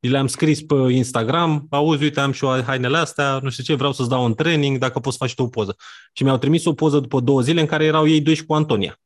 Le-am 0.00 0.26
scris 0.26 0.62
pe 0.62 0.74
Instagram, 0.74 1.66
auzi, 1.70 2.02
uite, 2.02 2.20
am 2.20 2.32
și 2.32 2.44
eu 2.44 2.62
hainele 2.62 2.96
astea, 2.96 3.38
nu 3.38 3.50
știu 3.50 3.64
ce, 3.64 3.74
vreau 3.74 3.92
să-ți 3.92 4.08
dau 4.08 4.24
un 4.24 4.34
training, 4.34 4.78
dacă 4.78 5.00
poți 5.00 5.16
să 5.16 5.24
faci 5.24 5.34
tu 5.34 5.42
o 5.42 5.48
poză. 5.48 5.76
Și 6.12 6.22
mi-au 6.22 6.38
trimis 6.38 6.64
o 6.64 6.72
poză 6.72 7.00
după 7.00 7.20
două 7.20 7.40
zile 7.40 7.60
în 7.60 7.66
care 7.66 7.84
erau 7.84 8.06
ei 8.06 8.20
doi 8.20 8.34
și 8.34 8.46
cu 8.46 8.54
Antonia. 8.54 9.00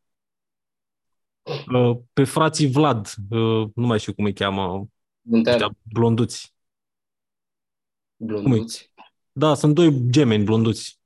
Uh, 1.43 1.99
Pe 2.13 2.25
frații 2.25 2.71
Vlad, 2.71 3.15
uh, 3.31 3.69
nu 3.75 3.87
mai 3.87 3.99
știu 3.99 4.15
cum 4.15 4.25
îi 4.25 4.33
cheamă, 4.33 4.89
Munteanu. 5.21 5.65
ăștia 5.65 5.79
blonduți. 5.83 6.55
Blonduți. 8.17 8.93
Da, 9.33 9.55
sunt 9.55 9.75
doi 9.75 10.11
gemeni 10.11 10.45
blonduți. 10.45 10.99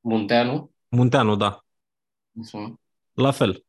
Munteanu. 0.00 0.70
Munteanu, 0.88 1.36
da. 1.36 1.64
Așa. 2.42 2.80
La 3.12 3.30
fel. 3.30 3.65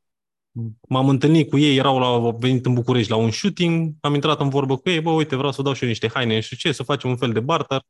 M-am 0.87 1.09
întâlnit 1.09 1.49
cu 1.49 1.57
ei, 1.57 1.77
erau 1.77 1.99
la, 1.99 2.05
au 2.05 2.37
venit 2.39 2.65
în 2.65 2.73
București 2.73 3.11
la 3.11 3.15
un 3.15 3.31
shooting, 3.31 3.93
am 3.99 4.13
intrat 4.13 4.39
în 4.39 4.49
vorbă 4.49 4.77
cu 4.77 4.89
ei, 4.89 5.01
bă, 5.01 5.11
uite, 5.11 5.35
vreau 5.35 5.51
să 5.51 5.61
dau 5.61 5.73
și 5.73 5.83
eu 5.83 5.89
niște 5.89 6.09
haine, 6.13 6.35
nu 6.35 6.41
știu 6.41 6.57
ce, 6.57 6.71
să 6.71 6.83
facem 6.83 7.09
un 7.09 7.17
fel 7.17 7.31
de 7.31 7.39
barter. 7.39 7.81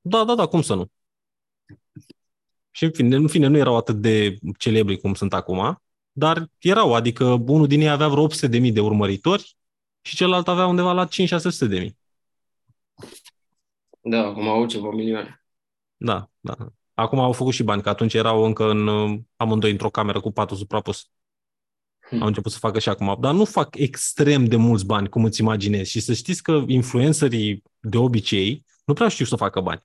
Da, 0.00 0.24
da, 0.24 0.34
da, 0.34 0.46
cum 0.46 0.62
să 0.62 0.74
nu? 0.74 0.86
Și 2.70 2.84
în 2.84 2.90
fine, 2.90 3.16
în 3.16 3.28
fine, 3.28 3.46
nu 3.46 3.56
erau 3.56 3.76
atât 3.76 4.00
de 4.00 4.38
celebri 4.58 4.98
cum 4.98 5.14
sunt 5.14 5.32
acum, 5.34 5.82
dar 6.12 6.48
erau, 6.58 6.94
adică 6.94 7.24
unul 7.46 7.66
din 7.66 7.80
ei 7.80 7.88
avea 7.88 8.08
vreo 8.08 8.28
800.000 8.28 8.72
de 8.72 8.80
urmăritori 8.80 9.56
și 10.00 10.16
celălalt 10.16 10.48
avea 10.48 10.66
undeva 10.66 10.92
la 10.92 11.06
5-600.000. 11.06 11.88
Da, 14.00 14.26
acum 14.26 14.48
au 14.48 14.66
ceva 14.66 14.90
milioane. 14.90 15.44
Da, 15.96 16.30
da. 16.40 16.56
Acum 16.94 17.18
au 17.18 17.32
făcut 17.32 17.52
și 17.52 17.62
bani, 17.62 17.82
că 17.82 17.88
atunci 17.88 18.14
erau 18.14 18.44
încă 18.44 18.70
în, 18.70 18.86
uh, 18.86 19.18
amândoi 19.36 19.70
într-o 19.70 19.90
cameră 19.90 20.20
cu 20.20 20.30
patul 20.30 20.56
suprapus. 20.56 21.10
Au 22.20 22.26
început 22.26 22.52
să 22.52 22.58
facă 22.58 22.78
și 22.78 22.88
acum. 22.88 23.16
Dar 23.20 23.34
nu 23.34 23.44
fac 23.44 23.76
extrem 23.76 24.44
de 24.44 24.56
mulți 24.56 24.86
bani, 24.86 25.08
cum 25.08 25.24
îți 25.24 25.40
imaginezi. 25.40 25.90
Și 25.90 26.00
să 26.00 26.12
știți 26.12 26.42
că 26.42 26.64
influencerii 26.66 27.62
de 27.80 27.96
obicei 27.96 28.64
nu 28.84 28.94
prea 28.94 29.08
știu 29.08 29.24
să 29.24 29.36
facă 29.36 29.60
bani. 29.60 29.84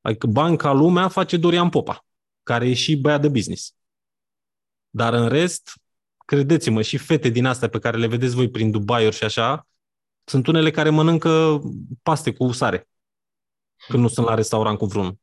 Adică 0.00 0.26
banca 0.26 0.72
lumea 0.72 1.08
face 1.08 1.36
Dorian 1.36 1.68
Popa, 1.68 2.06
care 2.42 2.68
e 2.68 2.74
și 2.74 2.96
băiat 2.96 3.20
de 3.20 3.28
business. 3.28 3.74
Dar 4.90 5.12
în 5.12 5.28
rest, 5.28 5.72
credeți-mă, 6.24 6.82
și 6.82 6.96
fete 6.96 7.28
din 7.28 7.44
astea 7.44 7.68
pe 7.68 7.78
care 7.78 7.96
le 7.96 8.06
vedeți 8.06 8.34
voi 8.34 8.50
prin 8.50 8.70
Dubai 8.70 9.12
și 9.12 9.24
așa, 9.24 9.66
sunt 10.24 10.46
unele 10.46 10.70
care 10.70 10.90
mănâncă 10.90 11.60
paste 12.02 12.32
cu 12.32 12.52
sare 12.52 12.88
când 13.88 14.02
nu 14.02 14.08
sunt 14.08 14.26
la 14.26 14.34
restaurant 14.34 14.78
cu 14.78 14.84
vreunul. 14.84 15.18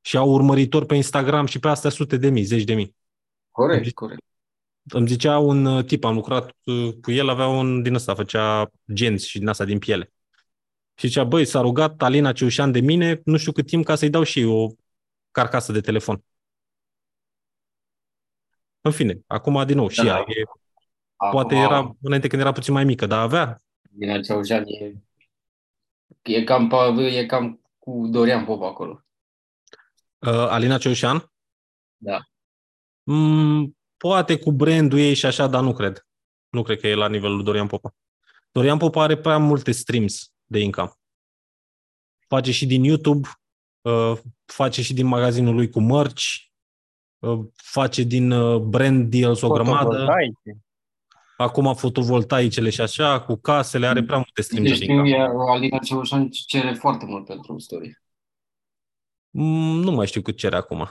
Și 0.00 0.16
au 0.16 0.30
urmăritori 0.30 0.86
pe 0.86 0.94
Instagram 0.94 1.46
și 1.46 1.58
pe 1.58 1.68
astea 1.68 1.90
sute 1.90 2.16
de 2.16 2.30
mii, 2.30 2.42
zeci 2.42 2.64
de 2.64 2.74
mii. 2.74 2.96
Corect, 3.58 3.94
corect. 3.94 4.20
Îmi 4.90 5.06
zicea 5.06 5.38
un 5.38 5.64
uh, 5.64 5.84
tip, 5.84 6.04
am 6.04 6.14
lucrat 6.14 6.54
uh, 6.64 6.92
cu 7.02 7.10
el, 7.10 7.28
avea 7.28 7.46
un 7.46 7.82
din 7.82 7.94
ăsta, 7.94 8.14
făcea 8.14 8.70
genți 8.92 9.28
și 9.28 9.38
din 9.38 9.48
asta 9.48 9.64
din 9.64 9.78
piele. 9.78 10.12
Și 10.94 11.06
zicea, 11.06 11.24
băi, 11.24 11.44
s-a 11.44 11.60
rugat 11.60 12.02
Alina 12.02 12.32
Ceușan 12.32 12.72
de 12.72 12.80
mine 12.80 13.20
nu 13.24 13.36
știu 13.36 13.52
cât 13.52 13.66
timp 13.66 13.84
ca 13.84 13.94
să-i 13.94 14.10
dau 14.10 14.22
și 14.22 14.40
eu 14.40 14.52
o 14.52 14.68
carcasă 15.30 15.72
de 15.72 15.80
telefon. 15.80 16.24
În 18.80 18.90
fine, 18.90 19.20
acum 19.26 19.66
din 19.66 19.76
nou, 19.76 19.88
și 19.88 20.02
Da. 20.02 20.06
ea, 20.06 20.18
e, 20.18 20.42
Acum, 21.16 21.40
poate 21.40 21.54
era 21.54 21.96
înainte 22.02 22.28
când 22.28 22.42
era 22.42 22.52
puțin 22.52 22.72
mai 22.72 22.84
mică, 22.84 23.06
dar 23.06 23.20
avea. 23.20 23.62
Din 23.90 24.10
acea 24.10 24.62
e, 24.66 24.94
e, 26.22 26.44
cam, 26.44 26.68
pe- 26.68 27.02
e 27.02 27.26
cam 27.26 27.60
cu 27.78 28.06
Dorian 28.10 28.44
Popa 28.44 28.66
acolo. 28.66 29.02
Uh, 30.18 30.28
Alina 30.28 30.78
Ceușan? 30.78 31.32
Da. 31.96 32.18
Mm, 33.10 33.76
poate 33.96 34.38
cu 34.38 34.52
brandul 34.52 34.98
ei 34.98 35.14
și 35.14 35.26
așa, 35.26 35.46
dar 35.46 35.62
nu 35.62 35.72
cred. 35.72 36.06
Nu 36.48 36.62
cred 36.62 36.80
că 36.80 36.86
e 36.86 36.94
la 36.94 37.08
nivelul 37.08 37.34
lui 37.36 37.44
Dorian 37.44 37.66
Popa. 37.66 37.94
Dorian 38.52 38.78
Popa 38.78 39.02
are 39.02 39.16
prea 39.16 39.38
multe 39.38 39.72
streams 39.72 40.32
de 40.44 40.58
income. 40.58 40.90
Face 42.26 42.52
și 42.52 42.66
din 42.66 42.84
YouTube, 42.84 43.28
uh, 43.80 44.18
face 44.44 44.82
și 44.82 44.94
din 44.94 45.06
magazinul 45.06 45.54
lui 45.54 45.70
cu 45.70 45.80
mărci, 45.80 46.52
uh, 47.18 47.38
face 47.54 48.02
din 48.02 48.30
uh, 48.30 48.60
brand 48.60 49.10
deals 49.10 49.40
o 49.40 49.48
grămadă. 49.48 49.84
Fotovoltaice. 49.88 50.58
Acum 51.36 51.74
fotovoltaicele 51.74 52.70
și 52.70 52.80
așa, 52.80 53.20
cu 53.20 53.36
casele, 53.36 53.86
are 53.86 54.02
prea 54.02 54.16
multe 54.16 54.42
streams 54.42 54.68
Deci 54.68 54.78
de 54.78 54.84
știu, 54.84 54.94
income. 54.94 55.10
e- 55.16 55.50
Alina 55.52 55.78
Ceușan 55.78 56.28
cere 56.30 56.74
foarte 56.74 57.04
mult 57.04 57.24
pentru 57.26 57.58
story. 57.58 57.98
Mm, 59.30 59.80
Nu 59.80 59.90
mai 59.90 60.06
știu 60.06 60.22
cât 60.22 60.36
cere 60.36 60.56
acum. 60.56 60.88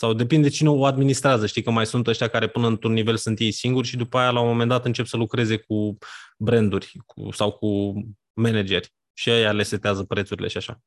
Sau 0.00 0.12
depinde 0.12 0.48
cine 0.48 0.68
o 0.68 0.84
administrează. 0.84 1.46
Știi 1.46 1.62
că 1.62 1.70
mai 1.70 1.86
sunt 1.86 2.06
ăștia 2.06 2.28
care 2.28 2.48
până 2.48 2.66
într-un 2.66 2.92
nivel 2.92 3.16
sunt 3.16 3.38
ei 3.38 3.52
singuri 3.52 3.86
și 3.86 3.96
după 3.96 4.18
aia 4.18 4.30
la 4.30 4.40
un 4.40 4.48
moment 4.48 4.68
dat 4.68 4.84
încep 4.84 5.06
să 5.06 5.16
lucreze 5.16 5.56
cu 5.56 5.98
branduri 6.38 6.92
cu, 7.06 7.30
sau 7.30 7.52
cu 7.52 7.92
manageri 8.32 8.94
și 9.12 9.30
aia 9.30 9.52
le 9.52 9.62
setează 9.62 10.04
prețurile 10.04 10.48
și 10.48 10.56
așa. 10.56 10.80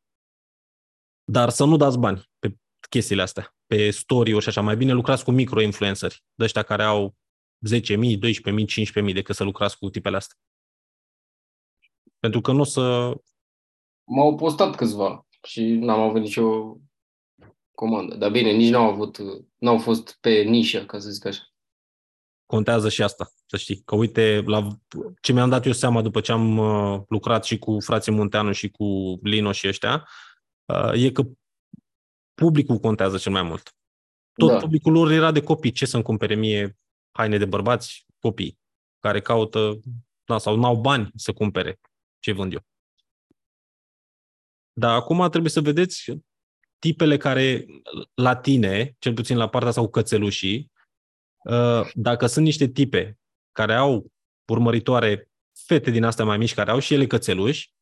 Dar 1.24 1.50
să 1.50 1.66
nu 1.66 1.78
dați 1.78 2.00
bani 2.00 2.30
pe 2.40 2.56
chestiile 2.90 3.22
astea, 3.22 3.56
pe 3.66 3.90
story-uri 3.90 4.44
și 4.44 4.50
așa. 4.50 4.62
Mai 4.62 4.78
bine 4.78 4.92
lucrați 4.92 5.24
cu 5.24 5.32
micro-influenceri, 5.32 6.24
de 6.34 6.44
ăștia 6.44 6.64
care 6.64 6.84
au 6.84 7.16
10.000, 7.70 7.82
12.000, 7.82 9.08
15.000 9.08 9.14
decât 9.14 9.36
să 9.36 9.44
lucrați 9.44 9.78
cu 9.78 9.90
tipele 9.90 10.16
astea. 10.16 10.38
Pentru 12.20 12.42
că 12.42 12.52
nu 12.52 12.60
o 12.60 12.64
să... 12.64 13.14
M-au 14.04 14.36
postat 14.36 14.76
câțiva 14.76 15.28
și 15.44 15.64
n-am 15.64 16.00
avut 16.00 16.22
nicio 16.22 16.78
comandă. 17.76 18.16
Dar 18.16 18.32
bine, 18.32 18.52
nici 18.52 18.70
n-au 18.70 18.90
avut, 18.90 19.18
n-au 19.58 19.78
fost 19.78 20.18
pe 20.22 20.42
nișă, 20.42 20.86
ca 20.86 21.00
să 21.00 21.10
zic 21.10 21.26
așa. 21.26 21.42
contează 22.46 22.90
și 22.90 23.04
asta, 23.04 23.32
să 23.46 23.58
știi. 23.58 23.82
Că 23.82 23.96
uite, 23.96 24.44
la 24.46 24.68
ce 25.22 25.34
mi-am 25.34 25.50
dat 25.50 25.66
eu 25.66 25.72
seama 25.72 26.02
după 26.02 26.22
ce 26.22 26.32
am 26.32 26.58
uh, 26.58 27.02
lucrat 27.08 27.46
și 27.46 27.60
cu 27.60 27.80
frații 27.80 28.12
Munteanu 28.12 28.52
și 28.52 28.70
cu 28.70 29.20
Lino 29.24 29.52
și 29.52 29.68
ăștia, 29.68 30.08
uh, 30.66 31.04
e 31.04 31.12
că 31.12 31.24
publicul 32.34 32.78
contează 32.78 33.18
cel 33.18 33.32
mai 33.32 33.42
mult. 33.42 33.76
Tot 34.34 34.50
Da. 34.50 34.58
publicul 34.58 34.92
lor 34.92 35.12
era 35.12 35.32
de 35.32 35.44
copii. 35.44 35.72
Ce 35.72 35.86
să-mi 35.86 36.04
cumpere 36.04 36.36
mie 36.36 36.78
haine 37.12 37.38
de 37.38 37.46
bărbați? 37.46 38.06
Copii 38.20 38.60
care 39.00 39.22
caută 39.22 39.80
da, 40.24 40.38
sau 40.38 40.56
n-au 40.56 40.76
bani 40.76 41.12
să 41.16 41.34
cumpere 41.34 41.80
ce 42.20 42.32
vând 42.32 42.54
eu. 42.54 42.60
Dar 44.74 44.96
acum 44.96 45.30
trebuie 45.30 45.52
să 45.52 45.62
vedeți 45.62 46.12
tipele 46.84 47.18
care 47.18 47.66
la 48.14 48.36
tine, 48.36 48.96
cel 49.00 49.14
puțin 49.14 49.38
la 49.38 49.50
partea 49.50 49.72
sau 49.72 49.90
cățelușii, 49.90 50.72
uh, 51.44 51.92
dacă 51.94 52.26
sunt 52.28 52.46
niște 52.46 52.68
tipe 52.68 53.20
care 53.52 53.74
au 53.74 54.12
urmăritoare 54.52 55.30
fete 55.66 55.92
din 55.92 56.04
astea 56.04 56.26
mai 56.26 56.38
mici, 56.38 56.54
care 56.54 56.72
au 56.72 56.80
și 56.80 56.94
ele 56.94 57.08
cățeluși, 57.08 57.74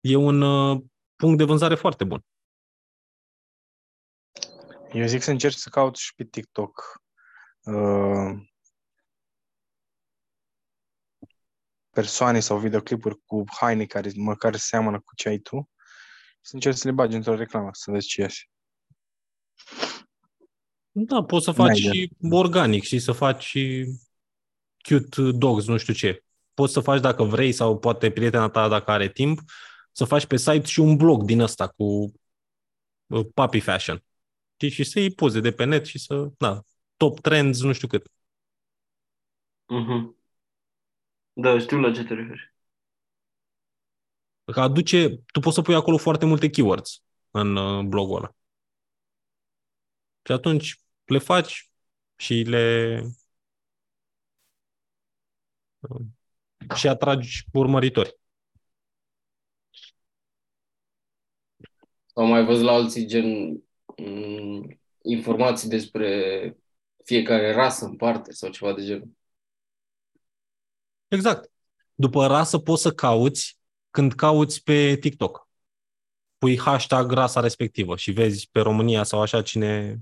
e 0.00 0.16
un 0.16 0.40
uh, 0.40 0.82
punct 1.16 1.38
de 1.38 1.44
vânzare 1.44 1.74
foarte 1.74 2.04
bun. 2.04 2.24
Eu 4.92 5.06
zic 5.06 5.22
să 5.22 5.30
încerci 5.30 5.56
să 5.56 5.68
cauți 5.68 6.02
și 6.02 6.14
pe 6.14 6.24
TikTok 6.24 7.02
uh, 7.60 8.48
persoane 11.90 12.40
sau 12.40 12.58
videoclipuri 12.58 13.20
cu 13.26 13.44
haine 13.60 13.86
care 13.86 14.10
măcar 14.16 14.56
seamănă 14.56 15.00
cu 15.00 15.14
ce 15.14 15.28
ai 15.28 15.38
tu 15.38 15.70
să 16.40 16.54
încerci 16.54 16.76
să 16.76 16.88
le 16.88 16.94
bagi 16.94 17.16
într-o 17.16 17.34
reclamă, 17.34 17.68
să 17.72 17.90
vezi 17.90 18.06
ce 18.06 18.20
iese. 18.20 18.42
Da, 20.92 21.22
poți 21.24 21.44
să 21.44 21.52
N-ai 21.56 21.66
faci 21.68 21.80
de- 21.82 21.92
și 21.92 22.10
organic 22.30 22.82
și 22.82 22.98
să 22.98 23.12
faci 23.12 23.42
și 23.44 23.86
cute 24.88 25.22
dogs, 25.30 25.66
nu 25.66 25.76
știu 25.76 25.92
ce. 25.94 26.24
poți 26.54 26.72
să 26.72 26.80
faci 26.80 27.00
dacă 27.00 27.22
vrei 27.22 27.52
sau 27.52 27.78
poate 27.78 28.10
prietena 28.10 28.48
ta 28.50 28.68
dacă 28.68 28.90
are 28.90 29.08
timp, 29.08 29.40
să 29.92 30.04
faci 30.04 30.26
pe 30.26 30.36
site 30.36 30.66
și 30.66 30.80
un 30.80 30.96
blog 30.96 31.22
din 31.22 31.40
ăsta 31.40 31.68
cu 31.68 31.84
uh, 33.06 33.26
puppy 33.34 33.60
fashion. 33.60 34.04
Știi? 34.52 34.68
Și 34.70 34.84
să 34.84 34.98
iei 34.98 35.14
poze 35.14 35.40
de 35.40 35.52
pe 35.52 35.64
net 35.64 35.86
și 35.86 35.98
să, 35.98 36.28
da, 36.38 36.62
top 36.96 37.20
trends, 37.20 37.60
nu 37.62 37.72
știu 37.72 37.88
cât. 37.88 38.06
Mhm. 39.66 40.16
Da, 41.32 41.58
știu 41.58 41.78
la 41.80 41.92
ce 41.92 42.04
te 42.04 42.14
referi. 42.14 42.49
Că 44.52 44.60
aduce, 44.60 45.08
tu 45.32 45.40
poți 45.40 45.54
să 45.54 45.62
pui 45.62 45.74
acolo 45.74 45.96
foarte 45.96 46.26
multe 46.26 46.50
keywords 46.50 47.02
în 47.30 47.56
uh, 47.56 47.84
blogul 47.84 48.16
ăla. 48.16 48.34
Și 50.22 50.32
atunci 50.32 50.80
le 51.04 51.18
faci 51.18 51.70
și 52.16 52.34
le 52.34 53.00
uh, 55.78 56.00
și 56.76 56.88
atragi 56.88 57.44
urmăritori. 57.52 58.18
Sau 62.06 62.26
mai 62.26 62.44
văzut 62.44 62.64
la 62.64 62.72
alții 62.72 63.06
gen 63.06 63.50
m, 63.96 64.78
informații 65.02 65.68
despre 65.68 66.56
fiecare 67.04 67.52
rasă 67.52 67.84
în 67.84 67.96
parte 67.96 68.32
sau 68.32 68.50
ceva 68.50 68.74
de 68.74 68.84
genul. 68.84 69.10
Exact. 71.08 71.50
După 71.94 72.26
rasă 72.26 72.58
poți 72.58 72.82
să 72.82 72.92
cauți 72.92 73.59
când 73.90 74.12
cauți 74.14 74.62
pe 74.62 74.96
TikTok. 74.96 75.48
Pui 76.38 76.58
hashtag 76.58 77.12
rasa 77.12 77.40
respectivă 77.40 77.96
și 77.96 78.10
vezi 78.12 78.48
pe 78.52 78.60
România 78.60 79.02
sau 79.02 79.20
așa 79.22 79.42
cine, 79.42 80.00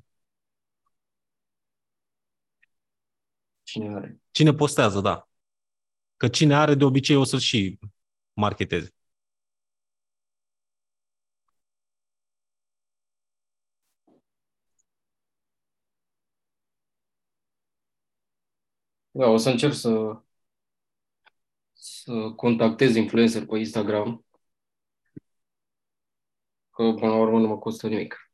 Cine 3.62 3.94
are? 3.94 4.20
cine 4.30 4.52
postează, 4.54 5.00
da. 5.00 5.28
Că 6.16 6.28
cine 6.28 6.54
are 6.56 6.74
de 6.74 6.84
obicei 6.84 7.16
o 7.16 7.24
să-l 7.24 7.38
și 7.38 7.78
marketeze. 8.34 8.94
Da, 19.10 19.26
o 19.28 19.36
să 19.36 19.50
încerc 19.50 19.72
să, 19.74 20.22
să 21.80 22.32
contactez 22.36 22.94
influencer 22.94 23.46
pe 23.46 23.58
Instagram. 23.58 24.24
Că 26.70 26.82
până 26.92 27.06
la 27.06 27.18
urmă 27.18 27.38
nu 27.38 27.46
mă 27.46 27.58
costă 27.58 27.88
nimic. 27.88 28.30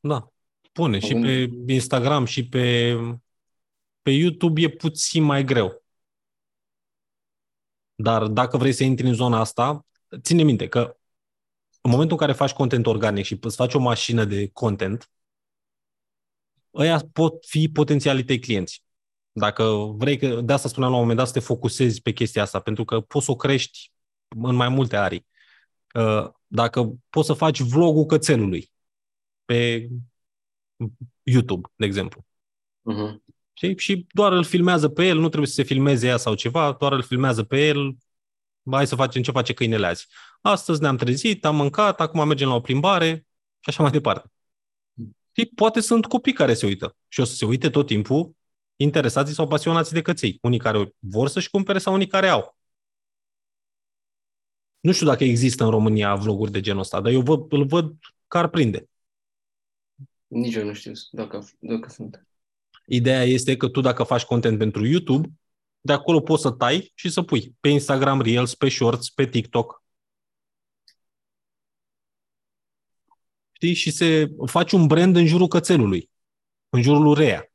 Da. 0.00 0.32
Pune 0.72 0.98
și 0.98 1.12
Acum- 1.12 1.22
pe 1.22 1.72
Instagram 1.72 2.24
și 2.24 2.48
pe, 2.48 2.94
pe 4.02 4.10
YouTube 4.10 4.60
e 4.60 4.68
puțin 4.68 5.22
mai 5.22 5.44
greu. 5.44 5.84
Dar 7.94 8.26
dacă 8.26 8.56
vrei 8.56 8.72
să 8.72 8.84
intri 8.84 9.06
în 9.06 9.14
zona 9.14 9.38
asta, 9.38 9.86
ține 10.20 10.42
minte 10.42 10.68
că 10.68 10.96
în 11.80 11.90
momentul 11.90 12.16
în 12.20 12.26
care 12.26 12.38
faci 12.38 12.52
content 12.52 12.86
organic 12.86 13.24
și 13.24 13.38
îți 13.40 13.56
faci 13.56 13.74
o 13.74 13.78
mașină 13.78 14.24
de 14.24 14.48
content, 14.48 15.10
ăia 16.78 17.04
pot 17.12 17.44
fi 17.46 17.68
potențialii 17.68 18.24
tăi 18.24 18.38
clienți. 18.38 18.82
Dacă 19.32 19.64
vrei, 19.96 20.18
că 20.18 20.40
de 20.40 20.52
asta 20.52 20.68
spuneam 20.68 20.90
la 20.90 20.96
un 20.96 21.02
moment 21.02 21.20
dat, 21.20 21.28
să 21.28 21.38
te 21.38 21.46
focusezi 21.46 22.02
pe 22.02 22.12
chestia 22.12 22.42
asta, 22.42 22.60
pentru 22.60 22.84
că 22.84 23.00
poți 23.00 23.24
să 23.24 23.30
o 23.30 23.36
crești 23.36 23.92
în 24.28 24.54
mai 24.54 24.68
multe 24.68 24.96
arii. 24.96 25.26
Uh, 25.94 26.28
Dacă 26.46 26.94
poți 27.10 27.26
să 27.26 27.32
faci 27.32 27.60
vlogul 27.60 28.04
cățelului 28.04 28.70
pe 29.44 29.88
YouTube, 31.22 31.68
de 31.76 31.84
exemplu. 31.86 32.24
Mhm. 32.80 33.24
Știi? 33.52 33.78
Și 33.78 34.06
doar 34.12 34.32
îl 34.32 34.44
filmează 34.44 34.88
pe 34.88 35.06
el, 35.06 35.18
nu 35.18 35.26
trebuie 35.26 35.48
să 35.48 35.54
se 35.54 35.62
filmeze 35.62 36.06
ea 36.06 36.16
sau 36.16 36.34
ceva, 36.34 36.72
doar 36.72 36.92
îl 36.92 37.02
filmează 37.02 37.42
pe 37.44 37.66
el, 37.66 37.96
hai 38.70 38.86
să 38.86 38.94
facem 38.94 39.22
ce 39.22 39.30
face 39.30 39.52
câinele 39.52 39.86
azi. 39.86 40.06
Astăzi 40.40 40.80
ne-am 40.80 40.96
trezit, 40.96 41.44
am 41.44 41.56
mâncat, 41.56 42.00
acum 42.00 42.26
mergem 42.26 42.48
la 42.48 42.54
o 42.54 42.60
plimbare 42.60 43.26
și 43.60 43.68
așa 43.68 43.82
mai 43.82 43.90
departe. 43.90 44.30
Și 45.38 45.46
poate 45.46 45.80
sunt 45.80 46.06
copii 46.06 46.32
care 46.32 46.54
se 46.54 46.66
uită 46.66 46.96
și 47.08 47.20
o 47.20 47.24
să 47.24 47.34
se 47.34 47.44
uite 47.44 47.70
tot 47.70 47.86
timpul 47.86 48.36
interesați 48.76 49.32
sau 49.32 49.46
pasionați 49.46 49.92
de 49.92 50.02
căței. 50.02 50.38
Unii 50.42 50.58
care 50.58 50.94
vor 50.98 51.28
să-și 51.28 51.50
cumpere 51.50 51.78
sau 51.78 51.94
unii 51.94 52.06
care 52.06 52.28
au. 52.28 52.56
Nu 54.80 54.92
știu 54.92 55.06
dacă 55.06 55.24
există 55.24 55.64
în 55.64 55.70
România 55.70 56.14
vloguri 56.14 56.50
de 56.50 56.60
genul 56.60 56.80
ăsta, 56.80 57.00
dar 57.00 57.12
eu 57.12 57.20
văd, 57.20 57.52
îl 57.52 57.66
văd 57.66 57.94
că 58.26 58.38
ar 58.38 58.48
prinde. 58.48 58.88
Nici 60.26 60.54
eu 60.54 60.64
nu 60.64 60.72
știu 60.72 60.92
dacă, 61.10 61.48
dacă 61.58 61.88
sunt. 61.88 62.26
Ideea 62.86 63.22
este 63.22 63.56
că 63.56 63.68
tu 63.68 63.80
dacă 63.80 64.02
faci 64.02 64.24
content 64.24 64.58
pentru 64.58 64.86
YouTube, 64.86 65.28
de 65.80 65.92
acolo 65.92 66.20
poți 66.20 66.42
să 66.42 66.50
tai 66.50 66.92
și 66.94 67.08
să 67.08 67.22
pui 67.22 67.56
pe 67.60 67.68
Instagram 67.68 68.20
Reels, 68.20 68.54
pe 68.54 68.68
Shorts, 68.68 69.10
pe 69.10 69.26
TikTok. 69.26 69.77
Știi? 73.60 73.74
Și 73.74 73.90
se 73.90 74.34
faci 74.46 74.72
un 74.72 74.86
brand 74.86 75.16
în 75.16 75.26
jurul 75.26 75.48
cățelului, 75.48 76.10
în 76.68 76.82
jurul 76.82 77.02
lui 77.02 77.14
Rea. 77.14 77.50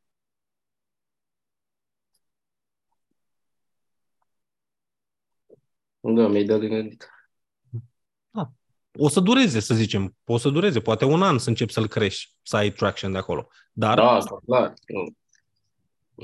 Da, 6.00 6.28
mi-ai 6.28 6.44
dat 6.44 6.60
de 6.60 6.68
gândit. 6.68 7.08
O 8.98 9.10
să 9.10 9.20
dureze, 9.20 9.60
să 9.60 9.74
zicem. 9.74 10.16
O 10.26 10.38
să 10.38 10.50
dureze, 10.50 10.80
poate 10.80 11.06
un 11.06 11.24
an 11.24 11.38
să 11.38 11.50
începi 11.50 11.74
să-l 11.74 11.88
crești, 11.88 12.36
să 12.42 12.56
ai 12.56 12.72
traction 12.72 13.12
de 13.12 13.18
acolo. 13.18 13.48
Dar 13.72 13.96
Da, 13.96 14.10
asta, 14.10 14.40
clar. 14.46 14.74
Nu. 14.88 15.16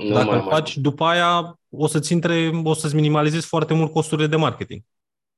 Nu 0.04 0.14
dacă 0.14 0.24
mai 0.26 0.34
îl 0.34 0.40
am 0.40 0.48
faci, 0.48 0.76
după 0.76 1.04
aia 1.04 1.60
o 1.68 1.86
să-ți 1.86 2.12
intre, 2.12 2.50
o 2.64 2.74
să-ți 2.74 2.94
minimalizezi 2.94 3.46
foarte 3.46 3.74
mult 3.74 3.92
costurile 3.92 4.26
de 4.26 4.36
marketing. 4.36 4.82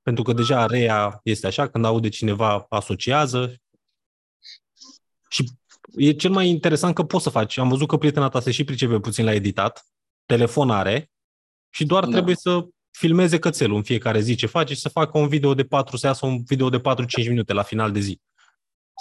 Pentru 0.03 0.23
că 0.23 0.33
deja 0.33 0.67
Rea 0.67 1.21
este 1.23 1.47
așa, 1.47 1.69
când 1.69 1.85
aude 1.85 2.09
cineva, 2.09 2.67
asociază. 2.69 3.62
Și 5.33 5.51
e 5.97 6.13
cel 6.13 6.31
mai 6.31 6.49
interesant 6.49 6.95
că 6.95 7.03
poți 7.05 7.23
să 7.23 7.31
faci. 7.31 7.57
Am 7.57 7.69
văzut 7.69 7.89
că 7.89 7.97
prietena 7.97 8.29
ta 8.29 8.41
se 8.41 8.51
și 8.51 8.65
pricepe 8.65 8.99
puțin 9.01 9.25
la 9.25 9.33
editat, 9.35 9.87
telefon 10.27 10.71
are 10.71 11.11
și 11.71 11.87
doar 11.87 12.05
Da. 12.05 12.11
trebuie 12.11 12.35
să 12.37 12.67
filmeze 12.91 13.39
cățelul 13.39 13.77
în 13.77 13.83
fiecare 13.83 14.21
zi 14.21 14.35
ce 14.35 14.47
face 14.47 14.75
și 14.75 14.81
să 14.81 14.89
facă 14.89 15.19
un 15.19 15.29
video 15.29 15.55
de 15.55 15.65
4, 15.65 15.97
să 15.97 16.07
iasă 16.07 16.27
un 16.27 16.43
video 16.43 16.69
de 16.71 16.81
4-5 16.81 17.29
minute 17.29 17.53
la 17.53 17.63
final 17.63 17.93
de 17.93 18.01
zi. 18.01 18.21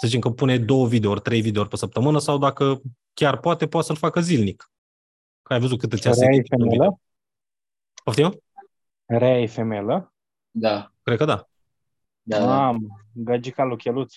Să 0.00 0.06
zicem 0.06 0.20
că 0.20 0.30
pune 0.30 0.58
două 0.58 0.86
videouri, 0.88 1.20
trei 1.20 1.40
videouri 1.40 1.70
pe 1.70 1.76
săptămână 1.76 2.18
sau 2.18 2.38
dacă 2.38 2.80
chiar 3.14 3.38
poate, 3.38 3.66
poate 3.66 3.86
să-l 3.86 3.96
facă 3.96 4.20
zilnic. 4.20 4.70
Că 5.42 5.52
ai 5.52 5.60
văzut 5.60 5.78
cât 5.78 5.92
îți 5.92 6.06
ia 6.06 6.12
Rea 6.12 6.28
e 6.30 6.34
secret 6.34 6.60
un 6.60 6.68
video. 6.68 6.76
femelă? 6.76 7.00
Poftim? 8.04 8.42
Rea 9.04 9.40
e 9.40 9.46
femelă? 9.46 10.12
Da. 10.50 10.92
Cred 11.02 11.18
că 11.18 11.24
da. 11.24 11.48
Da, 12.22 12.38
da. 12.38 12.44
Mamă, 12.46 12.86
gagica 13.12 13.64
lui 13.64 13.76
Cheluț. 13.76 14.14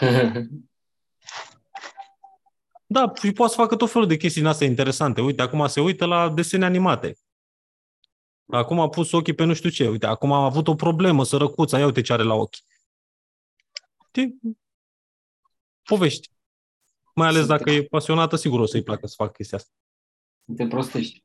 Da, 2.86 3.12
și 3.22 3.32
poate 3.32 3.52
să 3.52 3.60
facă 3.60 3.76
tot 3.76 3.90
felul 3.90 4.08
de 4.08 4.16
chestii 4.16 4.40
din 4.40 4.50
astea 4.50 4.66
interesante. 4.66 5.20
Uite, 5.20 5.42
acum 5.42 5.66
se 5.66 5.80
uită 5.80 6.04
la 6.04 6.30
desene 6.30 6.64
animate. 6.64 7.16
Acum 8.46 8.80
a 8.80 8.88
pus 8.88 9.12
ochii 9.12 9.34
pe 9.34 9.44
nu 9.44 9.54
știu 9.54 9.70
ce. 9.70 9.88
Uite, 9.88 10.06
acum 10.06 10.32
a 10.32 10.44
avut 10.44 10.68
o 10.68 10.74
problemă, 10.74 11.24
sărăcuța, 11.24 11.78
ia 11.78 11.84
uite 11.84 12.00
ce 12.00 12.12
are 12.12 12.22
la 12.22 12.34
ochi. 12.34 12.56
Știi? 14.08 14.40
Povești. 15.82 16.30
Mai 17.14 17.28
ales 17.28 17.46
dacă 17.46 17.70
e 17.70 17.82
pasionată, 17.84 18.36
sigur 18.36 18.60
o 18.60 18.66
să-i 18.66 18.82
placă 18.82 19.06
să 19.06 19.14
facă 19.16 19.32
chestia 19.32 19.58
asta. 19.58 19.70
Să 20.46 20.52
te 20.56 20.66
prostești. 20.66 21.22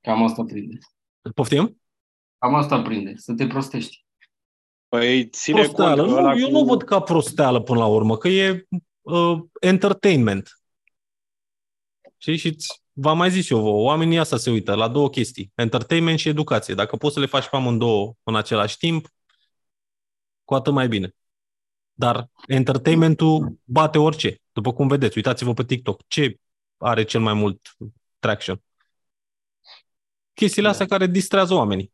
Cam 0.00 0.22
asta 0.22 0.44
prinde. 0.44 0.78
Poftim? 1.34 1.80
Cam 2.38 2.54
asta 2.54 2.82
prinde, 2.82 3.16
să 3.16 3.32
te 3.34 3.46
prostești. 3.46 4.04
Păi 4.88 5.28
ține 5.28 5.60
Prosteală. 5.62 6.02
cont 6.02 6.14
că 6.14 6.20
Nu, 6.20 6.26
ăla 6.26 6.34
eu 6.38 6.46
cu... 6.46 6.52
nu 6.52 6.64
văd 6.64 6.82
ca 6.82 7.00
prosteală 7.00 7.62
până 7.62 7.78
la 7.78 7.86
urmă, 7.86 8.16
că 8.16 8.28
e 8.28 8.66
uh, 9.06 9.38
entertainment. 9.60 10.60
Știi? 12.16 12.36
Și 12.36 12.54
ți- 12.54 12.82
v-am 12.92 13.16
mai 13.16 13.30
zis 13.30 13.50
eu 13.50 13.60
vouă, 13.60 13.82
oamenii 13.82 14.18
asta 14.18 14.36
se 14.36 14.50
uită 14.50 14.74
la 14.74 14.88
două 14.88 15.10
chestii, 15.10 15.52
entertainment 15.54 16.18
și 16.18 16.28
educație. 16.28 16.74
Dacă 16.74 16.96
poți 16.96 17.14
să 17.14 17.20
le 17.20 17.26
faci 17.26 17.48
pe 17.48 17.56
amândouă 17.56 18.14
în 18.22 18.36
același 18.36 18.76
timp, 18.76 19.08
cu 20.44 20.54
atât 20.54 20.72
mai 20.72 20.88
bine. 20.88 21.14
Dar 21.92 22.30
entertainmentul 22.46 23.58
bate 23.64 23.98
orice. 23.98 24.40
După 24.52 24.72
cum 24.72 24.88
vedeți, 24.88 25.16
uitați-vă 25.16 25.54
pe 25.54 25.64
TikTok. 25.64 26.02
Ce 26.06 26.36
are 26.76 27.04
cel 27.04 27.20
mai 27.20 27.34
mult 27.34 27.76
traction? 28.18 28.62
Chestiile 30.32 30.68
astea 30.68 30.86
care 30.86 31.06
distrează 31.06 31.54
oamenii. 31.54 31.92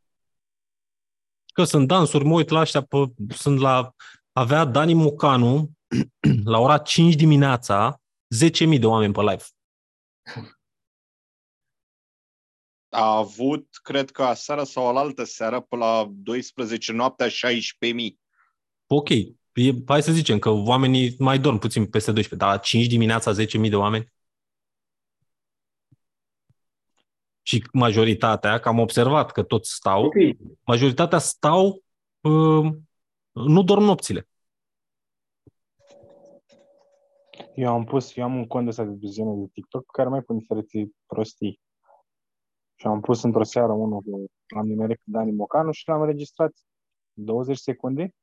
Că 1.54 1.64
sunt 1.64 1.88
dansuri, 1.88 2.24
mă 2.24 2.34
uit 2.34 2.48
la 2.48 2.60
ăștia, 2.60 2.82
pe, 2.82 2.96
sunt 3.28 3.58
la, 3.58 3.94
avea 4.32 4.64
Dani 4.64 4.94
Mocanu 4.94 5.70
la 6.44 6.58
ora 6.58 6.78
5 6.78 7.14
dimineața 7.14 8.00
10.000 8.74 8.78
de 8.78 8.86
oameni 8.86 9.12
pe 9.12 9.20
live. 9.20 9.44
A 12.88 13.16
avut, 13.16 13.68
cred 13.82 14.10
că 14.10 14.22
aseară 14.22 14.64
sau 14.64 14.88
alaltă 14.88 15.24
seară, 15.24 15.60
pe 15.60 15.76
la 15.76 16.08
12 16.10 16.92
noaptea, 16.92 17.26
16.000. 17.28 17.32
Ok, 18.86 19.08
e, 19.08 19.34
hai 19.86 20.02
să 20.02 20.12
zicem 20.12 20.38
că 20.38 20.50
oamenii 20.50 21.14
mai 21.18 21.38
dorm 21.38 21.58
puțin 21.58 21.86
peste 21.86 22.12
12, 22.12 22.44
dar 22.44 22.54
la 22.54 22.62
5 22.62 22.86
dimineața 22.86 23.32
10.000 23.32 23.68
de 23.68 23.76
oameni? 23.76 24.12
Și 27.42 27.64
majoritatea, 27.72 28.58
că 28.60 28.68
am 28.68 28.78
observat 28.78 29.32
că 29.32 29.42
toți 29.42 29.72
stau, 29.72 30.04
Ok. 30.04 30.14
majoritatea 30.66 31.18
stau, 31.18 31.84
uh, 32.20 32.72
nu 33.32 33.62
dorm 33.62 33.82
nopțile. 33.82 34.28
Eu 37.54 37.72
am 37.72 37.84
pus, 37.84 38.16
eu 38.16 38.24
am 38.24 38.36
un 38.36 38.46
cont 38.46 38.68
ăsta 38.68 38.84
de 38.84 38.94
viziune 38.98 39.40
de 39.40 39.50
TikTok 39.52 39.86
care 39.90 40.08
mai 40.08 40.22
pun 40.22 40.38
diferite 40.38 40.90
prostii. 41.06 41.60
Și 42.74 42.86
am 42.86 43.00
pus 43.00 43.22
într-o 43.22 43.42
seară 43.42 43.72
unul 43.72 44.00
cu 44.00 44.26
am 44.58 44.66
nimerit 44.66 44.96
cu 44.96 45.02
Dani 45.04 45.30
Mocanu 45.32 45.70
și 45.72 45.88
l-am 45.88 46.00
înregistrat 46.00 46.52
20 47.12 47.56
secunde 47.58 48.14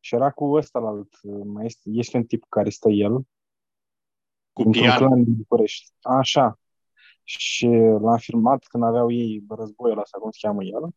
și 0.00 0.14
era 0.14 0.30
cu 0.30 0.44
ăsta 0.52 0.78
la 0.78 0.88
alt, 0.88 1.14
mai 1.44 1.64
este, 1.66 1.90
este 1.92 2.16
un 2.16 2.24
tip 2.24 2.44
care 2.48 2.70
stă 2.70 2.88
el 2.88 3.12
Cu 4.52 4.62
într-un 4.62 4.82
pian. 4.82 4.96
clan 4.96 5.24
din 5.24 5.34
București. 5.36 5.92
Așa. 6.00 6.58
Și 7.24 7.66
l-am 8.00 8.16
filmat 8.18 8.64
când 8.64 8.82
aveau 8.84 9.10
ei 9.10 9.44
războiul 9.48 9.98
ăsta, 9.98 10.18
cum 10.18 10.30
se 10.30 10.38
cheamă 10.46 10.64
el. 10.64 10.88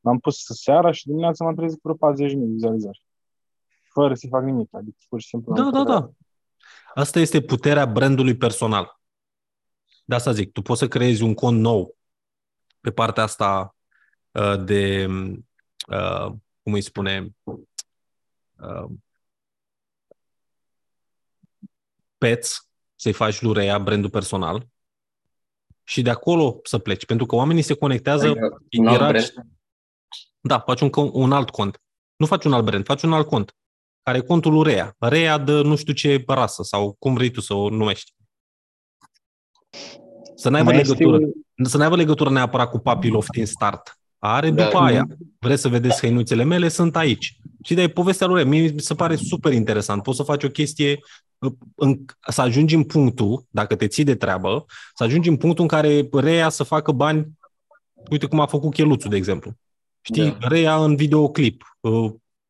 L-am 0.00 0.18
pus 0.18 0.44
seara 0.44 0.90
și 0.90 1.06
dimineața 1.06 1.44
m-am 1.44 1.54
trezit 1.54 1.80
cu 1.80 1.88
vreo 1.92 2.12
40.000 2.12 2.36
de 2.38 2.44
vizualizări. 2.46 3.04
Fără 3.92 4.14
să 4.14 4.26
fac 4.30 4.42
nimic. 4.44 4.74
Adică 4.74 4.96
pur 5.08 5.20
și 5.20 5.28
simplu 5.28 5.54
Da, 5.54 5.62
am 5.62 5.70
da, 5.72 5.78
făcut- 5.78 5.92
da. 5.94 6.10
Asta 6.94 7.18
este 7.18 7.40
puterea 7.40 7.86
brandului 7.86 8.36
personal. 8.36 9.00
De 10.04 10.14
asta 10.14 10.32
zic, 10.32 10.52
tu 10.52 10.62
poți 10.62 10.80
să 10.80 10.88
creezi 10.88 11.22
un 11.22 11.34
cont 11.34 11.60
nou 11.60 11.96
pe 12.80 12.90
partea 12.90 13.22
asta 13.22 13.76
uh, 14.30 14.64
de, 14.64 15.06
uh, 15.88 16.32
cum 16.62 16.72
îi 16.72 16.80
spune, 16.82 17.34
uh, 18.52 18.90
pets, 22.18 22.68
să-i 22.94 23.12
faci 23.12 23.40
lui 23.40 23.52
Rea 23.52 23.78
brandul 23.78 24.10
personal 24.10 24.68
și 25.84 26.02
de 26.02 26.10
acolo 26.10 26.60
să 26.62 26.78
pleci, 26.78 27.04
pentru 27.06 27.26
că 27.26 27.34
oamenii 27.34 27.62
se 27.62 27.74
conectează. 27.74 28.28
Adică 28.28 28.58
un 28.78 28.86
alt 28.86 29.00
era- 29.00 29.08
brand? 29.08 29.32
Da, 30.40 30.58
faci 30.58 30.80
un, 30.80 30.88
con- 30.88 31.12
un 31.12 31.32
alt 31.32 31.50
cont. 31.50 31.82
Nu 32.16 32.26
faci 32.26 32.44
un 32.44 32.52
alt 32.52 32.64
brand, 32.64 32.84
faci 32.84 33.02
un 33.02 33.12
alt 33.12 33.26
cont. 33.26 33.56
Care 34.10 34.22
e 34.22 34.26
contul 34.26 34.52
lui 34.52 34.62
Rea. 34.72 34.94
Rea 34.98 35.38
de 35.38 35.52
nu 35.52 35.76
știu 35.76 35.92
ce 35.92 36.24
rasă 36.26 36.62
sau 36.62 36.96
cum 36.98 37.14
vrei 37.14 37.30
tu 37.30 37.40
să 37.40 37.54
o 37.54 37.68
numești. 37.68 38.12
Să 40.34 40.48
n-aibă 40.48 40.70
Mai 40.70 40.80
este 40.80 40.92
legătură. 40.92 41.16
un- 41.56 41.66
Să 41.66 41.76
n-aibă 41.76 41.96
legătură 41.96 42.30
neapărat 42.30 42.70
cu 42.70 42.78
Papilov 42.78 43.26
din 43.32 43.46
start. 43.46 43.98
Are 44.18 44.50
Da. 44.50 44.64
după 44.64 44.78
aia. 44.78 45.06
Vreți 45.38 45.60
să 45.62 45.68
vedeți 45.68 46.00
hăinuțele 46.00 46.44
mele? 46.44 46.68
Sunt 46.68 46.96
aici. 46.96 47.36
Și 47.64 47.74
de 47.74 47.88
povestea 47.88 48.26
lui 48.26 48.36
Rea. 48.36 48.50
Mie 48.50 48.70
mi 48.70 48.80
se 48.80 48.94
pare 48.94 49.16
super 49.16 49.52
interesant. 49.52 50.02
Poți 50.02 50.16
să 50.16 50.22
faci 50.22 50.44
o 50.44 50.48
chestie 50.48 50.98
uh, 51.38 51.52
în, 51.74 52.04
să 52.28 52.40
ajungi 52.40 52.74
în 52.74 52.84
punctul, 52.84 53.44
dacă 53.50 53.76
te 53.76 53.86
ții 53.86 54.04
de 54.04 54.14
treabă, 54.14 54.64
să 54.94 55.04
ajungi 55.04 55.28
în 55.28 55.36
punctul 55.36 55.62
în 55.62 55.68
care 55.68 56.08
Rea 56.12 56.48
să 56.48 56.62
facă 56.62 56.92
bani, 56.92 57.26
uite 58.10 58.26
cum 58.26 58.40
a 58.40 58.46
făcut 58.46 58.72
Cheluțu, 58.72 59.08
de 59.08 59.16
exemplu. 59.16 59.52
Știi, 60.00 60.36
Da. 60.40 60.48
Rea 60.48 60.84
în 60.84 60.96
videoclip, 60.96 61.76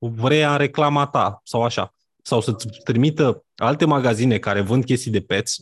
uh, 0.01 0.13
Rea 0.23 0.53
în 0.53 0.59
reclama 0.59 1.07
ta 1.07 1.41
sau 1.45 1.63
așa. 1.63 1.95
Sau 2.23 2.41
să-ți 2.41 2.67
trimită 2.85 3.45
alte 3.57 3.85
magazine 3.85 4.39
care 4.39 4.61
vând 4.61 4.85
chestii 4.85 5.11
de 5.11 5.21
pets, 5.21 5.57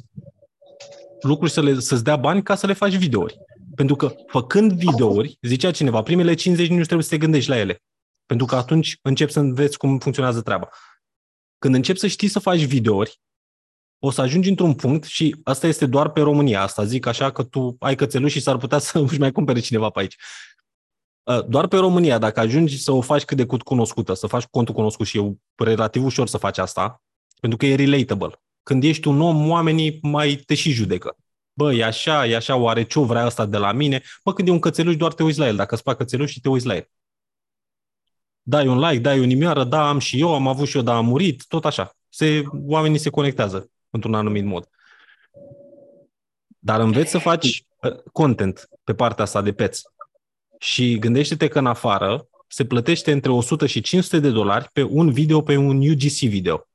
lucruri 1.21 1.53
să 1.53 1.63
le, 1.63 1.81
să-ți 1.81 2.05
dea 2.05 2.17
bani 2.17 2.43
ca 2.43 2.55
să 2.55 2.67
le 2.67 2.73
faci 2.73 2.95
videouri. 2.95 3.39
Pentru 3.75 3.97
că 3.97 4.15
făcând 4.27 4.73
videouri, 4.73 5.39
zicea 5.43 5.71
cineva, 5.71 6.03
primele 6.03 6.35
50 6.35 6.69
nu 6.69 6.83
trebuie 6.83 7.03
să 7.03 7.11
te 7.11 7.19
gândești 7.19 7.51
la 7.51 7.59
ele. 7.59 7.83
Pentru 8.27 8.47
că 8.47 8.57
atunci 8.57 8.99
începi 9.03 9.33
să 9.33 9.41
înveți 9.41 9.79
cum 9.79 9.99
funcționează 9.99 10.41
treaba. 10.41 10.69
Când 11.59 11.75
începi 11.75 11.99
să 11.99 12.07
știi 12.07 12.29
să 12.29 12.39
faci 12.39 12.65
videouri, 12.65 13.21
o 13.99 14.11
să 14.11 14.21
ajungi 14.21 14.49
într-un 14.49 14.75
punct 14.75 15.05
și 15.05 15.37
asta 15.45 15.67
este 15.67 15.87
doar 15.87 16.11
pe 16.11 16.21
România. 16.21 16.63
Asta 16.63 16.85
zic 16.85 17.07
așa 17.07 17.33
că 17.33 17.43
tu 17.43 17.77
ai 17.79 17.95
cățeluși 17.95 18.37
și 18.37 18.43
s-ar 18.43 18.57
putea 18.57 18.79
să 18.79 18.99
își 19.09 19.19
mai 19.19 19.33
cumpere 19.33 19.61
cineva 19.61 19.91
pe 19.91 20.01
aici. 20.01 20.17
Uh, 21.29 21.45
Doar 21.45 21.67
pe 21.67 21.77
România, 21.77 22.19
dacă 22.19 22.41
ajungi 22.41 22.83
să 22.83 22.93
o 22.93 23.01
faci 23.01 23.25
cât 23.25 23.37
de 23.37 23.47
cât 23.47 23.63
cunoscută, 23.63 24.15
să 24.15 24.27
faci 24.27 24.45
contul 24.45 24.75
cunoscut 24.75 25.07
și 25.07 25.19
e 25.19 25.35
relativ 25.57 26.05
ușor 26.05 26.29
să 26.29 26.37
faci 26.37 26.59
asta, 26.59 27.03
pentru 27.41 27.59
că 27.59 27.67
e 27.67 27.75
relatable. 27.75 28.41
Când 28.63 28.85
ești 28.85 29.09
un 29.09 29.21
om, 29.21 29.51
oamenii 29.51 29.99
mai 30.03 30.43
te 30.47 30.55
și 30.55 30.71
judecă. 30.71 31.17
Bă, 31.53 31.73
e 31.73 31.85
așa, 31.85 32.27
e 32.27 32.37
așa, 32.37 32.57
oare 32.57 32.83
ce 32.83 33.01
vrea 33.01 33.25
asta 33.25 33.47
de 33.47 33.57
la 33.57 33.73
mine? 33.73 34.03
Bă, 34.25 34.33
când 34.33 34.49
e 34.49 34.51
un 34.51 34.59
cățeluș, 34.59 34.97
doar 34.97 35.13
te 35.13 35.23
uiți 35.23 35.39
la 35.39 35.47
el. 35.47 35.57
Dacă 35.57 35.75
îți 35.75 35.83
plac 35.83 35.97
cățeluși 35.97 36.33
și 36.33 36.41
te 36.41 36.49
uiți 36.49 36.67
la 36.67 36.75
el. 36.75 36.89
Dai 38.43 38.67
un 38.67 38.79
like, 38.79 38.99
dai 38.99 39.21
o 39.21 39.25
nimioară, 39.25 39.65
da, 39.65 39.89
am 39.89 39.99
și 39.99 40.21
eu, 40.21 40.35
am 40.35 40.49
avut 40.49 40.69
și 40.69 40.77
eu, 40.77 40.83
dar 40.83 40.97
am 40.97 41.07
murit, 41.07 41.45
tot 41.49 41.65
așa. 41.65 41.97
Se, 42.09 42.43
oamenii 42.67 42.99
se 42.99 43.11
conectează 43.11 43.71
într-un 43.91 44.15
anumit 44.15 44.45
mod. 44.45 44.69
Dar 46.59 46.81
înveți 46.81 47.11
să 47.11 47.19
faci 47.19 47.65
uh, 47.83 48.03
content 48.13 48.69
pe 48.85 48.95
partea 48.95 49.25
asta 49.25 49.43
de 49.43 49.53
pets. 49.53 49.83
Și 50.59 50.99
gândește-te 50.99 51.49
că 51.49 51.59
în 51.59 51.67
afară 51.67 52.29
se 52.49 52.65
plătește 52.65 53.13
între 53.13 53.31
100 53.31 53.67
și 53.67 53.81
500 53.81 54.19
de 54.19 54.31
dolari 54.31 54.69
pe 54.73 54.83
un 54.83 55.11
video, 55.11 55.43
pe 55.43 55.57
un 55.57 55.77
UGC 55.77 56.19
video. 56.19 56.67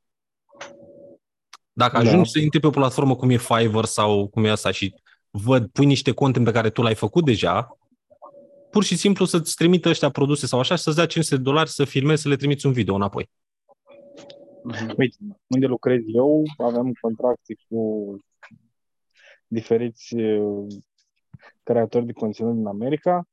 Dacă 1.71 2.01
Da. 2.01 2.09
ajungi 2.09 2.29
să 2.29 2.39
intri 2.39 2.59
pe 2.59 2.67
o 2.67 2.69
platformă 2.69 3.15
cum 3.15 3.29
e 3.29 3.37
Fiverr 3.37 3.83
sau 3.83 4.27
cum 4.27 4.45
e 4.45 4.49
asta 4.49 4.71
și 4.71 4.95
văd, 5.29 5.67
pui 5.67 5.85
niște 5.85 6.11
content 6.11 6.45
pe 6.45 6.51
care 6.51 6.69
tu 6.69 6.81
l-ai 6.81 6.95
făcut 6.95 7.25
deja, 7.25 7.77
pur 8.71 8.83
și 8.83 8.97
simplu 8.97 9.25
să-ți 9.25 9.55
trimită 9.55 9.89
ăștia 9.89 10.09
produse 10.09 10.45
sau 10.45 10.59
așa 10.59 10.75
și 10.75 10.83
să-ți 10.83 10.95
dea 10.95 11.05
500 11.05 11.35
de 11.35 11.41
dolari 11.41 11.69
să 11.69 11.85
filmezi, 11.85 12.21
să 12.21 12.29
le 12.29 12.35
trimiți 12.35 12.65
un 12.65 12.71
video 12.71 12.95
înapoi. 12.95 13.29
Uite, 14.97 15.17
unde 15.47 15.65
lucrez 15.65 16.01
eu, 16.13 16.43
avem 16.57 16.91
contracte 17.01 17.55
cu 17.67 18.17
diferiți 19.47 20.15
uh, 20.15 20.67
creatori 21.63 22.05
de 22.05 22.11
conținut 22.11 22.55
din 22.55 22.65
America 22.65 23.27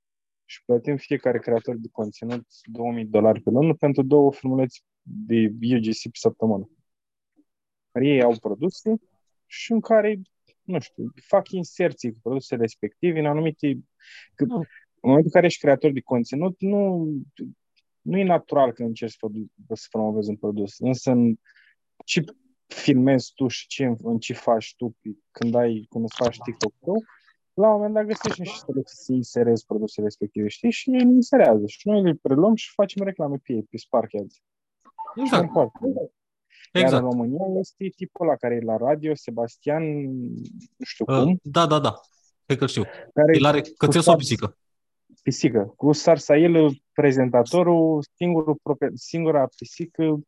și 0.50 0.64
plătim 0.64 0.96
fiecare 0.96 1.38
creator 1.38 1.76
de 1.76 1.88
conținut 1.92 2.46
2000 2.62 3.04
de 3.04 3.10
dolari 3.10 3.40
pe 3.40 3.50
lună 3.50 3.74
pentru 3.74 4.02
două 4.02 4.32
filmuleți 4.32 4.84
de 5.02 5.52
UGC 5.76 6.02
pe 6.02 6.18
săptămână. 6.18 6.70
Care 7.92 8.06
ei 8.06 8.22
au 8.22 8.36
produse 8.40 8.94
și 9.46 9.72
în 9.72 9.80
care, 9.80 10.20
nu 10.62 10.80
știu, 10.80 11.12
fac 11.26 11.50
inserții 11.50 12.12
cu 12.12 12.18
produsele 12.22 12.60
respective 12.60 13.18
în 13.18 13.26
anumite... 13.26 13.78
Că, 14.34 14.44
în 14.44 15.08
momentul 15.08 15.26
în 15.26 15.30
care 15.30 15.46
ești 15.46 15.60
creator 15.60 15.92
de 15.92 16.00
conținut, 16.00 16.60
nu, 16.60 17.06
nu 18.00 18.18
e 18.18 18.24
natural 18.24 18.72
că 18.72 18.82
încerci 18.82 19.10
să, 19.10 19.16
produ- 19.20 19.50
să 19.72 19.86
promovezi 19.90 20.28
un 20.28 20.36
produs. 20.36 20.78
Însă 20.78 21.10
în 21.10 21.34
ce 22.04 22.24
filmezi 22.66 23.32
tu 23.34 23.48
și 23.48 23.66
ce, 23.66 23.94
în 24.02 24.18
ce 24.18 24.32
faci 24.32 24.74
tu 24.76 24.96
când, 25.30 25.54
ai, 25.54 25.86
când 25.88 26.04
îți 26.04 26.16
faci 26.16 26.38
TikTok 26.38 26.72
tău, 26.78 27.02
la 27.60 27.66
un 27.68 27.72
moment 27.76 27.94
dat 27.94 28.04
găsești 28.04 28.40
niște 28.40 28.58
soluții 28.66 28.96
să 28.96 29.12
inserezi 29.12 29.66
produsele 29.66 30.06
respective, 30.06 30.48
știi? 30.48 30.70
Și 30.70 30.90
ei 30.90 30.98
le 31.04 31.12
inserează. 31.12 31.66
Și 31.66 31.88
noi 31.88 32.02
le 32.02 32.18
preluăm 32.22 32.54
și 32.54 32.72
facem 32.74 33.04
reclame 33.04 33.36
pe 33.42 33.52
ei, 33.52 33.62
pe 33.70 33.76
Spark 33.76 34.10
Ads. 34.22 34.34
Exact. 35.16 35.44
Și 35.44 35.50
foarte 35.52 35.78
bine. 35.82 36.00
Iar 36.72 36.84
Exact. 36.84 37.02
în 37.02 37.10
România 37.10 37.58
este 37.58 37.88
tipul 37.96 38.26
ăla 38.26 38.36
care 38.36 38.54
e 38.54 38.60
la 38.64 38.76
radio, 38.76 39.14
Sebastian, 39.14 39.82
nu 40.76 40.84
știu 40.84 41.04
Uh, 41.08 41.22
cum, 41.22 41.38
Da, 41.42 41.66
da, 41.66 41.78
da. 41.78 42.00
Cred 42.46 42.58
că 42.58 42.66
știu. 42.66 42.82
care 43.14 43.36
El 43.36 43.44
are 43.44 43.60
cu 43.60 43.68
cățel 43.76 44.00
sau 44.00 44.12
Sar- 44.14 44.18
pisică? 44.18 44.56
Pisică. 45.22 45.72
Cu 45.76 45.92
Sarsail, 45.92 46.82
prezentatorul, 46.92 48.04
singurul, 48.16 48.56
prope- 48.62 48.90
singura 48.94 49.46
pisică 49.56 50.20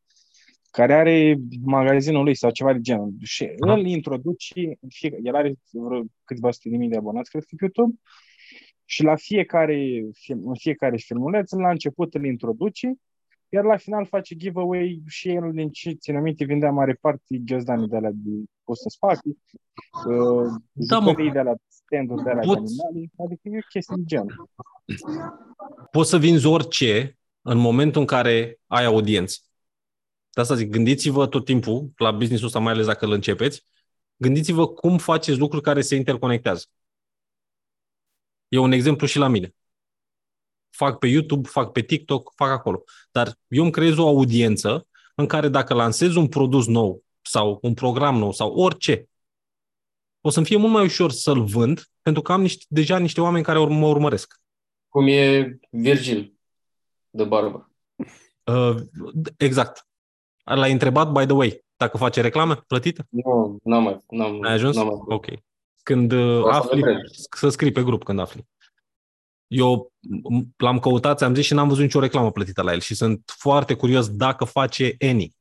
care 0.72 0.92
are 0.94 1.36
magazinul 1.64 2.24
lui 2.24 2.34
sau 2.36 2.50
ceva 2.50 2.72
de 2.72 2.80
genul. 2.80 3.12
Și 3.20 3.50
Aha. 3.60 3.72
îl 3.72 3.86
introduce, 3.86 4.54
în 4.80 4.88
fie, 4.88 5.18
el 5.22 5.34
are 5.34 5.54
vreo 5.70 6.02
câteva 6.24 6.50
sute 6.50 6.68
de 6.68 6.76
mii 6.76 6.88
de 6.88 6.96
abonați, 6.96 7.30
cred 7.30 7.42
că 7.42 7.48
pe 7.56 7.64
YouTube, 7.64 8.00
și 8.84 9.02
la 9.02 9.16
fiecare, 9.16 10.04
film, 10.12 10.48
în 10.48 10.54
fiecare 10.54 10.96
filmuleț, 10.96 11.50
la 11.50 11.70
început 11.70 12.14
îl 12.14 12.24
introduce, 12.24 12.94
iar 13.48 13.64
la 13.64 13.76
final 13.76 14.06
face 14.06 14.34
giveaway 14.34 15.02
și 15.06 15.28
el, 15.28 15.50
din 15.52 15.70
ce 15.70 15.90
țin 15.90 16.16
aminte, 16.16 16.44
vindea 16.44 16.70
mare 16.70 16.98
parte 17.00 17.36
ghiozdanii 17.44 17.88
de 17.88 17.96
alea 17.96 18.10
de 18.14 18.30
pus 18.64 18.82
în 18.84 18.90
spate, 18.90 19.28
uh, 19.28 20.46
Da, 20.72 20.98
mă. 20.98 21.08
jucării 21.08 21.30
de 21.30 21.38
alea, 21.38 21.56
stand-uri 21.68 22.22
de 22.22 22.30
alea 22.30 22.42
de 22.42 22.46
Pot- 22.46 22.56
animale, 22.56 23.10
adică 23.24 23.40
e 23.42 23.58
o 23.58 23.66
chestie 23.68 23.96
de 23.98 24.02
genul. 24.04 24.48
Poți 25.90 26.10
să 26.10 26.18
vinzi 26.18 26.46
orice 26.46 27.18
în 27.42 27.58
momentul 27.58 28.00
în 28.00 28.06
care 28.06 28.58
ai 28.66 28.84
audiență. 28.84 29.36
De 30.32 30.40
asta 30.40 30.54
zic, 30.54 30.70
gândiți-vă 30.70 31.26
tot 31.26 31.44
timpul, 31.44 31.90
la 31.96 32.10
business-ul 32.10 32.46
ăsta, 32.46 32.58
mai 32.58 32.72
ales 32.72 32.86
dacă 32.86 33.04
îl 33.04 33.12
începeți, 33.12 33.64
gândiți-vă 34.16 34.68
cum 34.68 34.98
faceți 34.98 35.38
lucruri 35.38 35.62
care 35.62 35.80
se 35.80 35.96
interconectează. 35.96 36.64
E 38.48 38.58
un 38.58 38.72
exemplu 38.72 39.06
și 39.06 39.18
la 39.18 39.28
mine. 39.28 39.54
Fac 40.70 40.98
pe 40.98 41.06
YouTube, 41.06 41.48
fac 41.48 41.72
pe 41.72 41.80
TikTok, 41.80 42.32
fac 42.34 42.50
acolo. 42.50 42.84
Dar 43.10 43.38
eu 43.48 43.62
îmi 43.62 43.72
creez 43.72 43.96
o 43.96 44.06
audiență 44.06 44.86
în 45.14 45.26
care 45.26 45.48
dacă 45.48 45.74
lansez 45.74 46.14
un 46.14 46.28
produs 46.28 46.66
nou 46.66 47.04
sau 47.22 47.58
un 47.62 47.74
program 47.74 48.16
nou 48.16 48.32
sau 48.32 48.54
orice, 48.54 49.08
o 50.20 50.30
să-mi 50.30 50.46
fie 50.46 50.56
mult 50.56 50.72
mai 50.72 50.84
ușor 50.84 51.10
să-l 51.10 51.44
vând 51.44 51.90
pentru 52.02 52.22
că 52.22 52.32
am 52.32 52.40
niște, 52.40 52.64
deja 52.68 52.98
niște 52.98 53.20
oameni 53.20 53.44
care 53.44 53.58
mă 53.58 53.86
urmăresc. 53.86 54.40
Cum 54.88 55.06
e 55.06 55.58
Virgil 55.70 56.34
de 57.10 57.24
barbă. 57.24 57.70
Uh, 58.44 58.76
exact. 59.36 59.86
L-ai 60.44 60.72
întrebat, 60.72 61.12
by 61.12 61.24
the 61.24 61.32
way, 61.34 61.64
dacă 61.76 61.96
face 61.96 62.20
reclame 62.20 62.54
plătite? 62.66 63.06
Nu, 63.08 63.58
n-am 63.62 63.82
mai, 63.82 63.98
n-am, 64.08 64.42
Ai 64.42 64.52
ajuns? 64.52 64.76
n-am 64.76 64.86
mai. 64.86 64.96
Ok. 65.16 65.26
Când 65.82 66.12
uh, 66.12 66.42
O 66.42 66.50
să 66.52 66.56
afli, 66.58 66.76
întreb. 66.80 66.96
să 67.36 67.48
scrii 67.48 67.72
pe 67.72 67.82
grup 67.82 68.04
când 68.04 68.18
afli. 68.18 68.46
Eu 69.46 69.92
m- 70.34 70.46
l-am 70.56 70.78
căutat, 70.78 71.18
ți-am 71.18 71.34
zis, 71.34 71.44
și 71.44 71.54
n-am 71.54 71.68
văzut 71.68 71.82
nicio 71.82 72.00
reclamă 72.00 72.30
plătită 72.30 72.62
la 72.62 72.72
el 72.72 72.80
și 72.80 72.94
sunt 72.94 73.22
foarte 73.38 73.74
curios 73.74 74.08
dacă 74.08 74.44
face 74.44 74.94
any, 75.08 75.32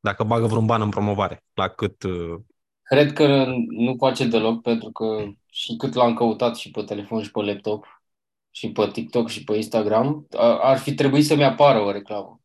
dacă 0.00 0.24
bagă 0.24 0.46
vreun 0.46 0.66
ban 0.66 0.80
în 0.80 0.88
promovare, 0.90 1.44
la 1.54 1.68
cât... 1.68 2.02
uh, 2.02 2.34
Cred 2.82 3.12
că 3.12 3.44
nu 3.68 3.94
face 3.98 4.26
deloc, 4.26 4.62
pentru 4.62 4.90
că 4.90 5.24
și 5.46 5.76
cât 5.76 5.94
l-am 5.94 6.14
căutat 6.14 6.56
și 6.56 6.70
pe 6.70 6.82
telefon 6.82 7.22
și 7.22 7.30
pe 7.30 7.40
laptop, 7.42 8.02
și 8.50 8.70
pe 8.72 8.88
TikTok 8.92 9.28
și 9.28 9.44
pe 9.44 9.54
Instagram, 9.56 10.26
a- 10.36 10.58
ar 10.58 10.78
fi 10.78 10.94
trebuit 10.94 11.24
să-mi 11.26 11.44
apară 11.44 11.78
o 11.80 11.90
reclamă. 11.90 12.40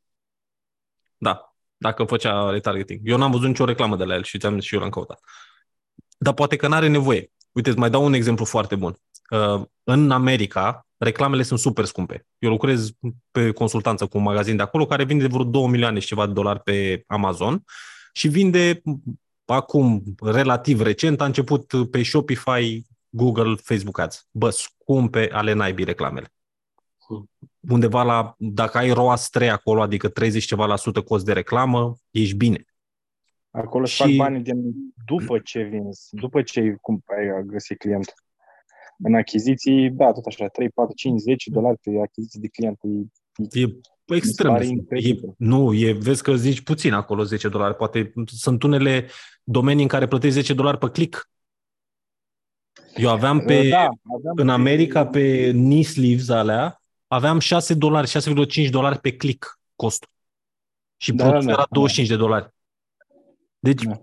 Da, 1.77 1.89
dacă 1.89 2.03
făcea 2.03 2.49
retargeting. 2.49 2.99
Eu 3.03 3.17
n-am 3.17 3.31
văzut 3.31 3.47
nicio 3.47 3.65
reclamă 3.65 3.95
de 3.95 4.03
la 4.03 4.13
el 4.13 4.23
și 4.23 4.37
ți-am 4.37 4.53
zis 4.53 4.63
și 4.63 4.73
eu 4.73 4.79
l-am 4.79 4.89
căutat. 4.89 5.19
Dar 6.17 6.33
poate 6.33 6.55
că 6.55 6.67
n-are 6.67 6.87
nevoie. 6.87 7.31
Uite, 7.51 7.69
îți 7.69 7.79
mai 7.79 7.89
dau 7.89 8.05
un 8.05 8.13
exemplu 8.13 8.45
foarte 8.45 8.75
bun. 8.75 8.95
Uh, 9.29 9.61
În 9.83 10.11
America, 10.11 10.87
reclamele 10.97 11.43
sunt 11.43 11.59
super 11.59 11.85
scumpe. 11.85 12.27
Eu 12.37 12.49
lucrez 12.49 12.91
pe 13.31 13.51
consultanță 13.51 14.05
cu 14.05 14.17
un 14.17 14.23
magazin 14.23 14.55
de 14.55 14.61
acolo 14.61 14.85
care 14.85 15.03
vinde 15.03 15.27
vreo 15.27 15.43
2 15.43 15.67
milioane 15.67 15.99
și 15.99 16.07
ceva 16.07 16.25
de 16.25 16.33
dolari 16.33 16.59
pe 16.59 17.03
Amazon 17.07 17.63
și 18.13 18.27
vinde 18.27 18.81
acum, 19.45 20.03
relativ 20.21 20.81
recent, 20.81 21.21
a 21.21 21.25
început 21.25 21.73
pe 21.91 22.03
Shopify, 22.03 22.85
Google, 23.09 23.55
Facebook 23.55 23.99
Ads. 23.99 24.27
Bă, 24.31 24.49
scumpe 24.49 25.29
ale 25.31 25.53
naibii 25.53 25.85
reclamele. 25.85 26.31
Undeva 27.69 28.03
la, 28.03 28.35
dacă 28.37 28.77
ai 28.77 28.91
ROAS 28.91 29.29
3 29.29 29.49
acolo, 29.49 29.81
adică 29.81 30.09
30 30.09 30.43
ceva 30.45 30.65
la 30.65 30.75
sută 30.75 31.01
cost 31.01 31.25
de 31.25 31.33
reclamă, 31.33 31.95
ești 32.11 32.35
bine. 32.35 32.65
Acolo 33.51 33.85
și... 33.85 33.95
Și- 33.95 34.01
fac 34.01 34.11
banii 34.15 34.41
din 34.41 34.73
după 35.05 35.39
ce 35.39 35.61
vinzi, 35.61 36.07
după 36.11 36.41
ce 36.41 36.59
ai, 36.59 36.75
cum, 36.81 37.03
ai 37.05 37.43
găsit 37.45 37.77
client. 37.77 38.13
În 39.03 39.15
achiziții, 39.15 39.89
da, 39.89 40.11
tot 40.11 40.25
așa, 40.25 40.47
3, 40.47 40.69
4, 40.69 40.93
5, 40.95 41.19
10 41.19 41.49
dolari 41.49 41.77
pe 41.81 41.89
achiziții 42.03 42.39
de 42.39 42.47
client. 42.47 42.79
E, 43.51 43.61
E 44.05 44.15
extrem. 44.15 44.51
pare 44.51 44.63
de 44.63 44.69
scump. 44.69 44.91
E, 44.91 44.95
incredibil. 44.95 45.33
nu, 45.37 45.73
e, 45.73 45.91
vezi 45.91 46.23
că 46.23 46.35
zici 46.35 46.61
puțin 46.61 46.93
acolo 46.93 47.23
10 47.23 47.49
dolari. 47.49 47.75
Poate 47.75 48.13
sunt 48.25 48.63
unele 48.63 49.07
domenii 49.43 49.81
în 49.83 49.87
care 49.89 50.07
plătești 50.07 50.35
10 50.35 50.53
dolari 50.53 50.77
pe 50.77 50.89
click. 50.89 51.29
Eu 52.95 53.09
aveam 53.09 53.39
pe, 53.39 53.67
da, 53.69 53.77
aveam 54.15 54.33
în 54.35 54.49
America 54.49 55.05
pe 55.07 55.51
knee 55.51 55.83
sleeves 55.83 56.29
alea, 56.29 56.81
aveam 57.07 57.39
6 57.39 57.73
dolari, 57.73 58.07
6,5 58.65 58.69
dolari 58.69 58.99
pe 58.99 59.15
click 59.15 59.59
costul. 59.75 60.09
Și 60.97 61.11
Da, 61.13 61.23
produsul 61.23 61.47
da, 61.47 61.53
da, 61.53 61.59
era 61.61 61.67
da. 61.69 61.75
25 61.75 62.09
de 62.09 62.15
dolari. 62.15 62.55
Deci, 63.59 63.83
Da. 63.83 63.99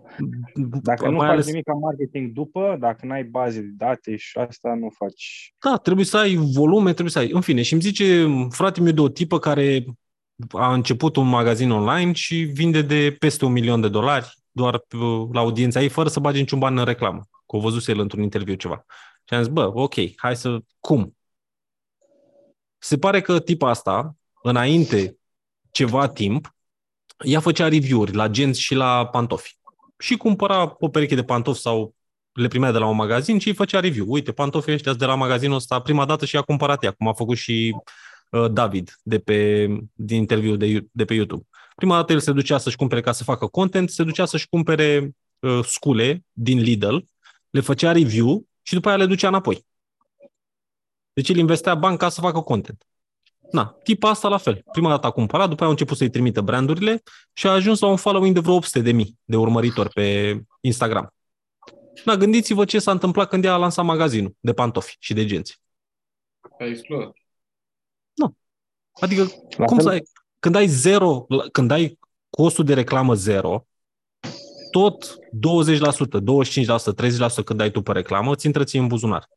Dacă 0.83 1.05
nu 1.09 1.17
mai 1.17 1.27
faci 1.27 1.33
ales, 1.35 1.47
nimic 1.47 1.65
ca 1.65 1.73
marketing 1.73 2.33
după, 2.33 2.77
dacă 2.81 3.07
n-ai 3.07 3.25
baze 3.25 3.61
de 3.61 3.73
date 3.77 4.17
și 4.17 4.39
asta, 4.39 4.75
nu 4.75 4.89
faci. 4.99 5.55
da, 5.65 5.77
trebuie 5.77 6.05
să 6.05 6.17
ai 6.19 6.35
volume, 6.35 6.91
trebuie 6.91 7.11
să 7.11 7.19
ai. 7.19 7.31
În 7.31 7.41
fine, 7.41 7.63
și 7.63 7.73
îmi 7.73 7.83
zice 7.83 8.27
frate 8.51 8.81
meu 8.81 8.93
de 8.93 9.01
o 9.01 9.09
tipă 9.09 9.39
care 9.39 9.85
a 10.53 10.73
început 10.73 11.17
un 11.17 11.29
magazin 11.29 11.71
online 11.71 12.13
și 12.13 12.37
vinde 12.37 12.83
de 12.83 13.17
peste 13.19 13.45
un 13.45 13.53
milion 13.53 13.81
de 13.81 13.89
dolari 13.89 14.35
doar 14.51 14.79
pe- 14.79 14.97
la 15.33 15.41
audiența 15.41 15.83
ei, 15.83 15.89
fără 15.89 16.09
să 16.09 16.21
bage 16.21 16.39
niciun 16.39 16.59
ban 16.59 16.79
în 16.79 16.85
reclamă. 16.85 17.21
Că 17.31 17.57
o 17.57 17.61
văzuse 17.61 17.91
el 17.91 17.99
într-un 17.99 18.23
interviu 18.23 18.55
ceva. 18.55 18.85
Și 19.29 19.35
am 19.35 19.43
zis, 19.43 19.53
bă, 19.53 19.71
ok, 19.75 19.95
hai 20.17 20.37
să... 20.37 20.59
Cum? 20.81 21.17
Se 22.85 22.99
pare 22.99 23.21
că 23.21 23.41
tipa 23.41 23.69
asta, 23.69 24.17
înainte 24.43 25.19
ceva 25.71 26.09
timp, 26.09 26.55
ea 27.25 27.41
făcea 27.41 27.69
review-uri 27.69 28.15
la 28.15 28.29
genți 28.29 28.61
și 28.61 28.75
la 28.75 29.07
pantofi. 29.07 29.59
Și 29.99 30.17
cumpăra 30.17 30.77
o 30.79 30.89
pereche 30.89 31.15
de 31.15 31.25
pantofi 31.25 31.61
sau 31.61 31.95
le 32.33 32.49
primea 32.49 32.73
de 32.73 32.79
la 32.79 32.87
un 32.87 32.97
magazin 32.97 33.39
și 33.39 33.49
îi 33.49 33.55
făcea 33.55 33.81
review. 33.81 34.07
Uite, 34.09 34.33
pantofii 34.33 34.73
ăștia 34.73 34.91
sunt 34.91 35.03
de 35.03 35.09
la 35.09 35.15
magazinul 35.15 35.57
ăsta 35.57 35.81
prima 35.81 36.05
dată 36.05 36.25
și 36.25 36.37
a 36.37 36.43
cumpărat 36.43 36.85
ea, 36.85 36.91
cum 36.91 37.09
a 37.09 37.13
făcut 37.13 37.37
și 37.37 37.75
uh, 38.31 38.51
David 38.51 38.99
de 39.03 39.19
pe, 39.19 39.67
din 39.93 40.17
interviu 40.17 40.57
de, 40.57 40.87
de 40.93 41.05
pe 41.05 41.15
YouTube. 41.15 41.47
Prima 41.77 41.97
dată 41.97 42.13
el 42.13 42.21
se 42.21 42.33
ducea 42.33 42.59
să-și 42.59 42.77
cumpere 42.77 43.01
ca 43.01 43.13
să 43.13 43.25
facă 43.25 43.47
content, 43.47 43.91
se 43.91 44.03
ducea 44.03 44.25
să-și 44.25 44.49
cumpere 44.49 45.17
uh, 45.39 45.65
scule 45.65 46.25
din 46.33 46.59
Lidl, 46.59 46.97
le 47.51 47.61
făcea 47.61 47.93
review 47.93 48.47
și 48.63 48.75
după 48.75 48.89
aia 48.89 48.97
le 48.97 49.07
ducea 49.07 49.29
înapoi. 49.29 49.67
Deci 51.15 51.29
el 51.29 51.37
investea 51.37 51.75
bani 51.75 51.99
ca 51.99 52.09
să 52.09 52.21
facă 52.21 52.41
content. 52.41 52.87
Na, 53.51 53.77
tipa 53.83 54.09
asta 54.09 54.29
la 54.29 54.37
fel. 54.37 54.63
Prima 54.73 54.89
dată 54.89 55.07
a 55.07 55.11
cumpărat, 55.11 55.45
după 55.49 55.57
aia 55.57 55.65
au 55.65 55.71
început 55.71 55.97
să-i 55.97 56.11
trimită 56.11 56.41
brandurile 56.41 57.03
și 57.33 57.47
a 57.47 57.51
ajuns 57.51 57.81
la 57.81 57.89
un 57.89 57.97
following 57.97 58.35
de 58.35 58.41
vreo 58.41 58.55
800 58.55 58.81
de 58.81 58.93
mii 58.93 59.19
de 59.25 59.37
urmăritori 59.37 59.89
pe 59.89 60.39
Instagram. 60.61 61.15
Na, 62.05 62.17
gândiți-vă 62.17 62.65
ce 62.65 62.79
s-a 62.79 62.91
întâmplat 62.91 63.29
când 63.29 63.45
ea 63.45 63.53
a 63.53 63.57
lansat 63.57 63.85
magazinul 63.85 64.37
de 64.41 64.53
pantofi 64.53 64.97
și 64.99 65.15
de 65.15 65.25
genți. 65.27 65.61
A 66.59 66.65
explodat. 66.65 67.13
Adică, 69.01 69.23
La 69.57 69.65
cum 69.65 69.77
fel- 69.77 69.87
să 69.87 69.91
ai, 69.93 70.03
când 70.39 70.55
ai 70.55 70.67
zero, 70.67 71.27
când 71.53 71.71
ai 71.71 71.99
costul 72.31 72.65
de 72.65 72.75
reclamă 72.75 73.15
zero, 73.15 73.67
tot 74.71 75.17
20%, 75.31 76.21
25%, 76.21 76.93
30% 76.95 77.43
când 77.45 77.61
ai 77.61 77.71
tu 77.71 77.83
pe 77.83 77.93
reclamă, 77.93 78.35
ți 78.35 78.47
intră 78.47 78.65
ție 78.65 78.79
în 78.81 78.87
buzunar. 78.87 79.29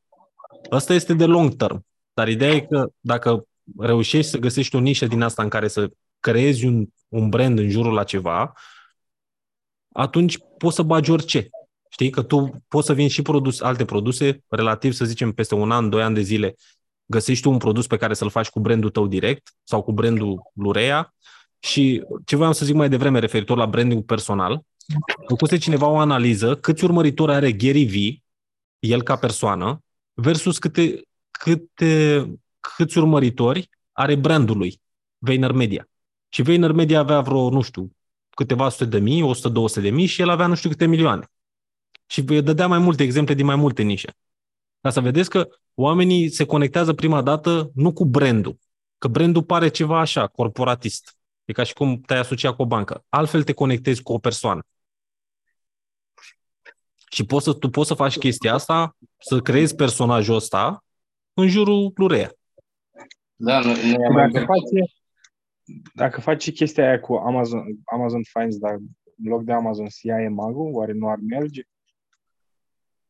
Asta 0.70 0.94
este 0.94 1.14
de 1.14 1.26
long 1.26 1.56
term. 1.56 1.86
Dar 2.14 2.28
ideea 2.28 2.52
e 2.52 2.60
că 2.60 2.90
dacă 3.00 3.48
reușești 3.78 4.32
să 4.32 4.38
găsești 4.38 4.76
o 4.76 4.80
nișă 4.80 5.06
din 5.06 5.22
asta 5.22 5.44
în 5.44 5.50
care 5.50 5.68
să 5.68 5.90
creezi 6.20 6.66
un, 6.66 6.86
un 7.08 7.30
brand 7.30 7.60
în 7.60 7.70
jurul 7.70 7.94
la 7.94 8.04
ceva, 8.04 8.54
atunci 9.94 10.38
poți 10.58 10.76
să 10.76 10.82
bagi 10.82 11.12
orice. 11.12 11.50
Știi? 11.90 12.10
Că 12.10 12.24
tu 12.24 12.64
poți 12.68 12.86
să 12.86 12.94
vinzi 12.94 13.14
și 13.14 13.22
produs, 13.22 13.62
alte 13.62 13.86
produse, 13.86 14.44
relativ, 14.48 14.94
să 14.94 15.06
zicem, 15.06 15.32
peste 15.32 15.56
un 15.56 15.72
an, 15.72 15.90
doi 15.90 16.02
ani 16.02 16.16
de 16.16 16.22
zile, 16.22 16.56
găsești 17.06 17.44
tu 17.44 17.52
un 17.52 17.58
produs 17.58 17.88
pe 17.88 17.98
care 17.98 18.14
să-l 18.14 18.30
faci 18.30 18.50
cu 18.50 18.60
brandul 18.60 18.90
tău 18.90 19.08
direct 19.08 19.54
sau 19.64 19.82
cu 19.84 19.92
brandul 19.92 20.52
Lurea 20.54 21.16
și 21.60 22.04
ce 22.26 22.36
voiam 22.36 22.52
să 22.52 22.66
zic 22.66 22.76
mai 22.76 22.90
devreme 22.90 23.20
referitor 23.20 23.58
la 23.58 23.66
branding 23.66 24.04
personal, 24.04 24.62
făcuse 25.28 25.58
cineva 25.58 25.88
o 25.88 25.98
analiză 25.98 26.56
câți 26.56 26.84
urmăritori 26.84 27.32
are 27.32 27.52
Gary 27.52 27.86
V, 27.86 28.24
el 28.80 29.04
ca 29.04 29.16
persoană, 29.16 29.82
versus 30.22 30.58
câte, 30.58 31.02
câte, 31.32 32.24
câți 32.60 32.98
urmăritori 32.98 33.70
are 33.92 34.16
brandul 34.16 34.58
lui, 34.58 34.82
VaynerMedia. 35.18 35.90
Și 36.30 36.42
VaynerMedia 36.42 37.00
avea 37.00 37.22
vreo, 37.22 37.50
nu 37.50 37.62
știu, 37.62 37.92
câteva 38.30 38.70
sute 38.70 38.86
de 38.86 39.00
mii, 39.00 39.34
100-200 39.80 39.82
de 39.82 39.90
mii 39.90 40.06
și 40.06 40.22
el 40.22 40.30
avea 40.30 40.48
nu 40.48 40.56
știu 40.56 40.70
câte 40.70 40.86
milioane. 40.86 41.28
Și 42.06 42.22
vă 42.22 42.42
dădea 42.42 42.68
mai 42.68 42.80
multe 42.80 43.04
exemple 43.04 43.34
din 43.34 43.46
mai 43.46 43.56
multe 43.56 43.82
nișe. 43.82 44.16
Ca 44.82 44.90
să 44.90 45.02
vedeți 45.02 45.30
că 45.30 45.48
oamenii 45.74 46.30
se 46.30 46.46
conectează 46.46 46.94
prima 46.94 47.22
dată 47.22 47.72
nu 47.74 47.94
cu 47.94 48.06
brandul, 48.06 48.60
că 48.98 49.08
brandul 49.08 49.44
pare 49.44 49.68
ceva 49.68 50.00
așa, 50.00 50.28
corporatist. 50.28 51.18
E 51.46 51.54
ca 51.54 51.64
și 51.64 51.74
cum 51.74 52.02
te-ai 52.02 52.20
asociat 52.20 52.56
cu 52.56 52.62
o 52.62 52.66
bancă. 52.66 53.04
Altfel 53.10 53.44
te 53.44 53.54
conectezi 53.54 54.02
cu 54.02 54.14
o 54.14 54.18
persoană. 54.18 54.62
Și 57.12 57.26
poți 57.26 57.44
să, 57.44 57.54
tu 57.54 57.70
poți 57.70 57.88
să 57.88 57.94
faci 57.94 58.18
chestia 58.18 58.54
asta, 58.54 58.96
să 59.18 59.40
creezi 59.40 59.76
personajul 59.76 60.36
ăsta 60.36 60.84
în 61.34 61.48
jurul 61.48 61.92
Lurea. 61.96 62.32
Da, 63.36 63.60
noi, 63.60 63.74
noi 63.74 64.06
am 64.06 64.14
Dacă 64.14 64.26
încercat. 64.26 64.48
faci, 64.48 64.92
dacă 65.94 66.22
faci 66.22 66.54
chestia 66.54 66.88
aia 66.88 67.00
cu 67.00 67.14
Amazon, 67.14 67.64
Amazon 67.86 68.22
Finds, 68.24 68.58
dar 68.58 68.74
în 69.24 69.30
loc 69.30 69.44
de 69.44 69.52
Amazon 69.52 69.90
să 69.90 70.00
ia 70.02 70.22
EMAG-ul, 70.22 70.72
oare 70.74 70.94
nu 70.94 71.10
ar 71.10 71.18
merge? 71.30 71.62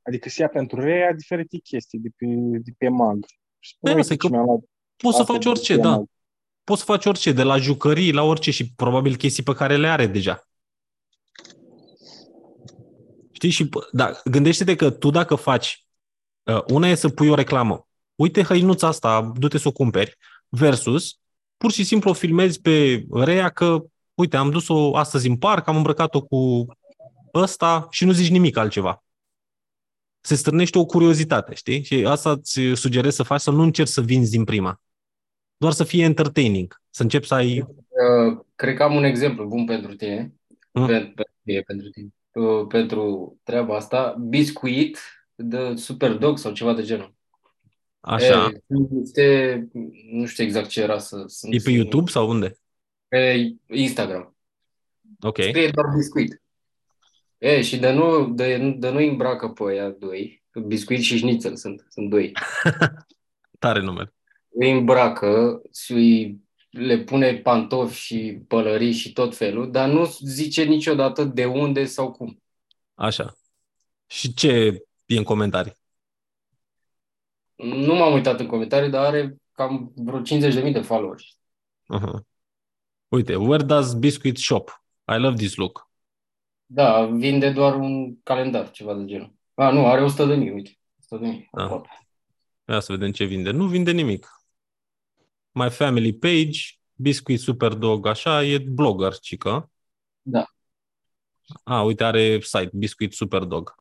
Adică 0.01 0.29
să 0.29 0.41
ia 0.41 0.47
pentru 0.47 0.79
rea 0.79 1.13
diferite 1.13 1.57
chestii 1.57 1.99
de 1.99 2.09
pe, 2.15 2.25
de 2.59 2.71
pe 2.77 2.85
EMAG. 2.85 3.25
Și 3.59 3.73
spune, 3.75 3.93
Păi 3.93 4.01
uite 4.01 4.01
asta 4.01 4.13
e 4.13 4.17
ce 4.17 4.27
că 4.27 4.33
mi-am 4.33 4.45
luat 4.45 4.59
Poți 4.95 5.15
să 5.15 5.21
asta 5.21 5.33
faci 5.33 5.43
de 5.43 5.49
orice, 5.49 5.75
pe 5.75 5.81
da. 5.81 5.87
EMAG. 5.87 6.05
Poți 6.63 6.79
să 6.79 6.85
faci 6.85 7.05
orice, 7.05 7.31
de 7.31 7.43
la 7.43 7.57
jucării 7.57 8.11
la 8.11 8.23
orice 8.23 8.51
și 8.51 8.73
probabil 8.73 9.15
chestii 9.15 9.43
pe 9.43 9.53
care 9.53 9.77
le 9.77 9.87
are 9.87 10.07
deja. 10.07 10.46
Știi? 13.37 13.49
Și, 13.49 13.65
p- 13.65 13.89
da, 13.91 14.11
gândește-te 14.25 14.75
că 14.75 14.89
tu 14.89 15.09
dacă 15.09 15.35
faci, 15.35 15.85
uh, 16.43 16.63
una 16.67 16.87
e 16.87 16.95
să 16.95 17.09
pui 17.09 17.29
o 17.29 17.35
reclamă, 17.35 17.87
uite 18.15 18.43
hăinuța 18.43 18.87
asta, 18.87 19.31
du-te 19.35 19.57
să 19.57 19.67
o 19.67 19.71
cumperi, 19.71 20.17
versus 20.49 21.19
pur 21.57 21.71
și 21.71 21.83
simplu 21.83 22.09
o 22.09 22.13
filmezi 22.13 22.61
pe 22.61 23.05
rea 23.11 23.49
că, 23.49 23.83
uite, 24.13 24.37
am 24.37 24.49
dus-o 24.49 24.95
astăzi 24.95 25.27
în 25.27 25.37
parc, 25.37 25.67
am 25.67 25.75
îmbrăcat-o 25.75 26.21
cu 26.21 26.65
ăsta 27.33 27.87
și 27.89 28.05
nu 28.05 28.11
zici 28.11 28.29
nimic 28.29 28.57
altceva. 28.57 29.03
Se 30.19 30.35
strânește 30.35 30.77
o 30.77 30.85
curiozitate, 30.85 31.55
știi? 31.55 31.83
Și 31.83 32.05
asta 32.05 32.31
îți 32.31 32.59
sugerez 32.73 33.15
să 33.15 33.23
faci, 33.23 33.41
să 33.41 33.51
nu 33.51 33.61
încerci 33.61 33.89
să 33.89 34.01
vinzi 34.01 34.31
din 34.31 34.43
prima. 34.43 34.81
Doar 35.57 35.73
să 35.73 35.83
fie 35.83 36.03
entertaining, 36.03 36.81
să 36.89 37.01
începi 37.01 37.27
să 37.27 37.33
ai... 37.33 37.59
Uh, 37.59 38.39
cred 38.55 38.75
că 38.75 38.83
am 38.83 38.95
un 38.95 39.03
exemplu 39.03 39.45
bun 39.45 39.65
pentru 39.65 39.95
tine. 39.95 40.33
Mm. 40.71 40.85
Pentru, 40.85 41.13
pentru 41.13 41.33
tine, 41.43 41.59
pentru 41.59 41.89
tine. 41.89 42.09
Uh, 42.37 42.67
pentru 42.67 43.37
treaba 43.43 43.75
asta. 43.75 44.15
Biscuit 44.19 44.99
de 45.35 45.75
Superdog 45.75 46.37
sau 46.37 46.51
ceva 46.51 46.73
de 46.73 46.83
genul. 46.83 47.15
Așa. 47.99 48.49
E, 48.51 48.61
este, 49.01 49.67
nu 50.11 50.25
știu 50.25 50.43
exact 50.43 50.67
ce 50.67 50.81
era 50.81 50.97
să... 50.97 51.23
să 51.27 51.47
E 51.51 51.57
pe 51.63 51.71
YouTube 51.71 52.09
sau 52.09 52.29
unde? 52.29 52.57
Pe 53.07 53.53
Instagram. 53.67 54.35
Ok. 55.19 55.41
Scrie 55.41 55.69
doar 55.69 55.87
biscuit. 55.95 56.41
E, 57.37 57.61
și 57.61 57.77
de 57.77 57.91
nu, 57.91 58.29
de, 58.29 58.75
de 58.77 58.89
nu 58.89 58.99
îmbracă 58.99 59.49
pe 59.49 59.63
aia 59.67 59.89
doi, 59.89 60.43
biscuit 60.65 61.01
și 61.01 61.17
șnițel 61.17 61.55
sunt, 61.55 61.85
sunt 61.89 62.09
doi. 62.09 62.31
Tare 63.59 63.81
numele. 63.81 64.13
Îi 64.49 64.71
îmbracă 64.71 65.61
și 65.73 65.91
îi 65.91 66.41
le 66.77 66.97
pune 66.97 67.33
pantofi 67.33 67.99
și 67.99 68.41
pălării 68.47 68.91
și 68.91 69.13
tot 69.13 69.35
felul, 69.35 69.71
dar 69.71 69.89
nu 69.89 70.05
zice 70.19 70.63
niciodată 70.63 71.23
de 71.23 71.45
unde 71.45 71.85
sau 71.85 72.11
cum. 72.11 72.41
Așa. 72.93 73.33
Și 74.05 74.33
ce 74.33 74.83
e 75.05 75.17
în 75.17 75.23
comentarii? 75.23 75.73
Nu 77.55 77.95
m-am 77.95 78.13
uitat 78.13 78.39
în 78.39 78.45
comentarii, 78.47 78.89
dar 78.89 79.05
are 79.05 79.35
cam 79.51 79.91
vreo 79.95 80.21
50.000 80.21 80.71
de 80.71 80.81
followers. 80.81 81.23
Uh-huh. 81.95 82.19
Uite, 83.07 83.35
where 83.35 83.63
does 83.63 83.93
Biscuit 83.93 84.37
shop? 84.37 84.83
I 85.15 85.19
love 85.19 85.35
this 85.35 85.55
look. 85.55 85.89
Da, 86.65 87.05
vinde 87.05 87.51
doar 87.51 87.75
un 87.75 88.21
calendar, 88.23 88.71
ceva 88.71 88.93
de 88.93 89.05
genul. 89.05 89.33
A, 89.53 89.71
nu, 89.71 89.87
are 89.87 90.03
100 90.03 90.25
de 90.25 90.35
mii, 90.35 90.51
uite. 90.51 90.79
100 90.99 91.23
de 91.23 91.29
mii. 91.29 91.49
Da. 91.51 91.81
Ia 92.65 92.79
să 92.79 92.91
vedem 92.91 93.11
ce 93.11 93.23
vinde. 93.23 93.51
Nu 93.51 93.67
vinde 93.67 93.91
nimic. 93.91 94.36
My 95.57 95.69
family 95.69 96.13
page, 96.13 96.59
Biscuit 96.95 97.39
Superdog, 97.39 98.05
așa, 98.05 98.43
e 98.43 98.57
blogger, 98.57 99.17
cică. 99.19 99.71
Da. 100.21 100.45
A, 101.63 101.81
uite, 101.81 102.03
are 102.03 102.39
site, 102.39 102.69
Biscuit 102.73 103.13
Superdog. 103.13 103.75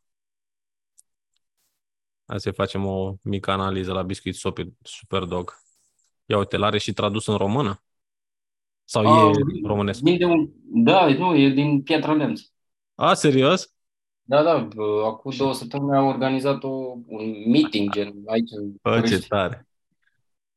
Hai 2.27 2.41
să 2.41 2.51
facem 2.51 2.85
o 2.87 3.15
mică 3.23 3.51
analiză 3.51 3.93
la 3.93 4.03
Biscuit 4.03 4.35
Super- 4.35 4.73
Superdog. 4.83 5.55
Ia 6.27 6.39
uite, 6.39 6.57
l-are 6.57 6.79
și 6.79 6.93
tradus 6.93 7.27
în 7.27 7.37
română? 7.37 7.83
Sau 8.85 9.07
A, 9.07 9.31
e 9.31 9.67
românesc? 9.67 10.01
Vinde 10.01 10.25
un... 10.25 10.51
Da, 10.65 11.07
nu, 11.09 11.37
e 11.37 11.49
din 11.49 11.83
Piatra 11.83 12.15
Neamț. 12.15 12.41
A, 12.95 13.15
serios? 13.15 13.75
Da, 14.23 14.43
da, 14.43 14.59
bă, 14.59 15.03
acum 15.07 15.33
două 15.37 15.55
săptămâni 15.55 15.97
am 15.97 16.07
organizat 16.07 16.63
o, 16.63 16.69
un 17.07 17.51
meeting 17.51 17.93
gen 17.93 18.15
aici 18.27 18.51
în 18.51 18.71
Bă, 18.83 18.91
ce 18.95 19.01
București. 19.01 19.29
tare. 19.29 19.69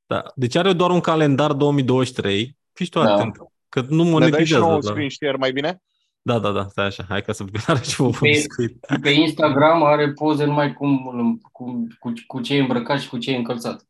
Da. 0.09 0.23
Deci 0.35 0.55
are 0.55 0.73
doar 0.73 0.89
un 0.91 0.99
calendar 0.99 1.53
2023. 1.53 2.57
Fii 2.73 2.85
și 2.85 2.91
tu 2.91 2.99
Da. 3.03 3.13
atent, 3.13 3.38
că 3.69 3.81
nu 3.81 3.88
Ne 3.88 3.95
dai 3.95 4.05
și 4.05 4.11
monetizează. 4.11 4.63
nouă 4.63 4.73
un 4.75 4.81
Da, 4.81 4.88
screen 4.89 5.09
share 5.09 5.38
mai 5.38 5.51
bine? 5.51 5.81
da, 6.21 6.39
da, 6.39 6.51
da, 6.51 6.67
stai 6.67 6.85
așa. 6.85 7.05
Hai 7.09 7.21
ca 7.21 7.31
să 7.33 7.45
are 7.67 7.81
și 7.81 7.95
vă 7.95 8.09
Pe, 8.09 8.17
biscuit. 8.29 8.85
pe 9.01 9.09
Instagram 9.09 9.83
are 9.83 10.11
poze 10.11 10.45
numai 10.45 10.73
cum, 10.73 11.03
cum, 11.51 11.88
cu, 11.99 12.13
cu 12.27 12.41
ce 12.41 12.55
e 12.55 12.59
îmbrăcat 12.59 12.99
și 12.99 13.09
cu 13.09 13.17
ce 13.17 13.31
e 13.31 13.35
încălțat. 13.35 13.88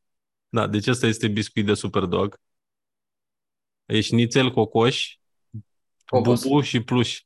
Da, 0.49 0.67
deci 0.67 0.87
ăsta 0.87 1.07
este 1.07 1.27
biscuit 1.27 1.65
de 1.65 1.73
Superdog. 1.73 2.39
E 3.85 4.01
șnițel, 4.01 4.51
cocoș, 4.51 5.15
Cocos. 6.05 6.43
bubu 6.43 6.61
și 6.61 6.83
pluș. 6.83 7.21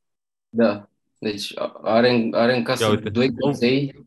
Da. 0.48 0.88
Deci 1.18 1.58
a- 1.58 1.80
are, 1.82 2.10
în- 2.10 2.34
are 2.34 2.52
în 2.52 2.58
Ia 2.58 2.64
casă 2.64 2.88
uite. 2.88 3.08
doi 3.10 3.34
căței. 3.34 4.06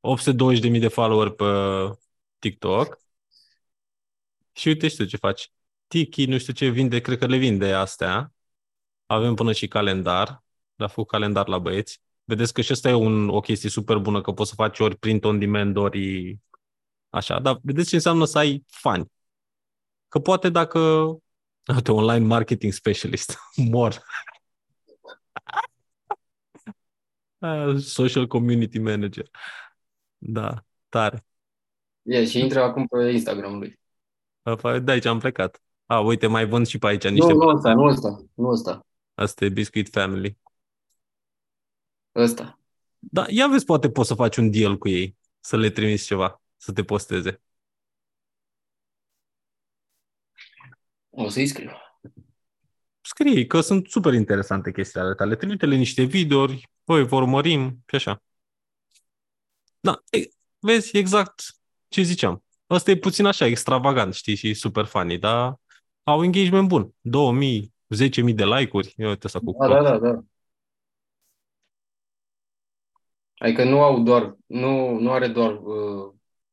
820.000 0.00 0.80
de 0.80 0.88
follower 0.88 1.28
pe 1.30 1.44
TikTok. 2.38 2.98
Și 4.56 4.68
uite 4.68 4.88
și 4.88 4.96
tu 4.96 5.04
ce 5.04 5.16
faci. 5.16 5.50
Tiki, 5.86 6.26
nu 6.26 6.38
știu 6.38 6.52
ce 6.52 6.68
vinde, 6.68 7.00
cred 7.00 7.18
că 7.18 7.26
le 7.26 7.36
vinde 7.36 7.72
astea. 7.72 8.32
Avem 9.06 9.34
până 9.34 9.52
și 9.52 9.68
calendar. 9.68 10.44
Le-a 10.74 10.88
făcut 10.88 11.10
calendar 11.10 11.48
la 11.48 11.58
băieți. 11.58 12.00
Vedeți 12.24 12.52
că 12.52 12.60
și 12.60 12.72
asta 12.72 12.88
e 12.88 12.92
un, 12.92 13.28
o 13.28 13.40
chestie 13.40 13.70
super 13.70 13.96
bună, 13.98 14.20
că 14.20 14.32
poți 14.32 14.48
să 14.48 14.54
faci 14.54 14.78
ori 14.78 14.96
print 14.96 15.24
on 15.24 15.38
demand, 15.38 15.76
ori 15.76 16.36
așa. 17.08 17.40
Dar 17.40 17.58
vedeți 17.62 17.88
ce 17.88 17.94
înseamnă 17.94 18.24
să 18.24 18.38
ai 18.38 18.64
fani. 18.66 19.12
Că 20.08 20.18
poate 20.18 20.48
dacă... 20.48 20.78
Uite, 21.74 21.92
online 21.92 22.26
marketing 22.26 22.72
specialist. 22.72 23.38
Mor. 23.70 24.02
Ah, 27.38 27.76
Social 27.78 28.26
community 28.26 28.78
manager. 28.78 29.30
Da, 30.18 30.64
tare. 30.88 31.26
E, 32.02 32.26
și 32.26 32.38
intră 32.38 32.62
acum 32.62 32.86
pe 32.86 33.10
Instagram 33.10 33.58
lui. 33.58 33.78
Păi, 34.54 34.80
De 34.80 34.90
aici 34.90 35.04
am 35.04 35.18
plecat. 35.18 35.62
A, 35.86 36.00
uite, 36.00 36.26
mai 36.26 36.46
vând 36.46 36.66
și 36.66 36.78
pe 36.78 36.86
aici 36.86 37.08
niște... 37.08 37.32
Nu, 37.32 37.38
nu 37.38 37.48
ăsta, 37.48 37.74
nu 37.74 37.84
ăsta, 37.84 38.24
nu 38.34 38.48
ăsta. 38.48 38.86
Asta 39.14 39.44
e 39.44 39.48
Biscuit 39.48 39.88
Family. 39.88 40.38
Ăsta. 42.14 42.58
Da, 42.98 43.24
ia 43.28 43.48
vezi, 43.48 43.64
poate 43.64 43.90
poți 43.90 44.08
să 44.08 44.14
faci 44.14 44.36
un 44.36 44.50
deal 44.50 44.78
cu 44.78 44.88
ei, 44.88 45.16
să 45.40 45.56
le 45.56 45.70
trimiți 45.70 46.04
ceva, 46.04 46.42
să 46.56 46.72
te 46.72 46.84
posteze. 46.84 47.40
O 51.10 51.28
să-i 51.28 51.46
scriu. 51.46 51.70
Scrie 53.00 53.46
că 53.46 53.60
sunt 53.60 53.88
super 53.88 54.12
interesante 54.12 54.72
chestiile 54.72 55.06
ale 55.06 55.14
tale. 55.14 55.36
Trimite-le 55.36 55.76
niște 55.76 56.02
videouri, 56.02 56.70
voi 56.84 57.06
vă 57.06 57.16
urmărim 57.16 57.82
și 57.86 57.94
așa. 57.94 58.22
Da, 59.80 60.02
e, 60.10 60.28
vezi 60.58 60.96
exact 60.96 61.42
ce 61.88 62.02
ziceam. 62.02 62.45
Ăsta 62.70 62.90
e 62.90 62.96
puțin 62.96 63.24
așa, 63.24 63.46
extravagant, 63.46 64.14
știi, 64.14 64.34
și 64.34 64.54
super 64.54 64.84
funny, 64.84 65.18
dar 65.18 65.60
au 66.02 66.24
engagement 66.24 66.68
bun. 66.68 66.94
2000, 67.00 67.74
10.000 67.88 68.34
de 68.34 68.44
like-uri. 68.44 68.94
Ia 68.96 69.08
uite 69.08 69.26
asta 69.26 69.38
cu 69.38 69.56
Da, 69.58 69.68
da, 69.68 69.82
da, 69.82 69.98
da. 69.98 70.20
Adică 73.38 73.64
nu 73.64 73.82
au 73.82 74.02
doar, 74.02 74.36
nu, 74.46 74.98
nu 74.98 75.12
are 75.12 75.28
doar 75.28 75.52
uh, 75.52 76.12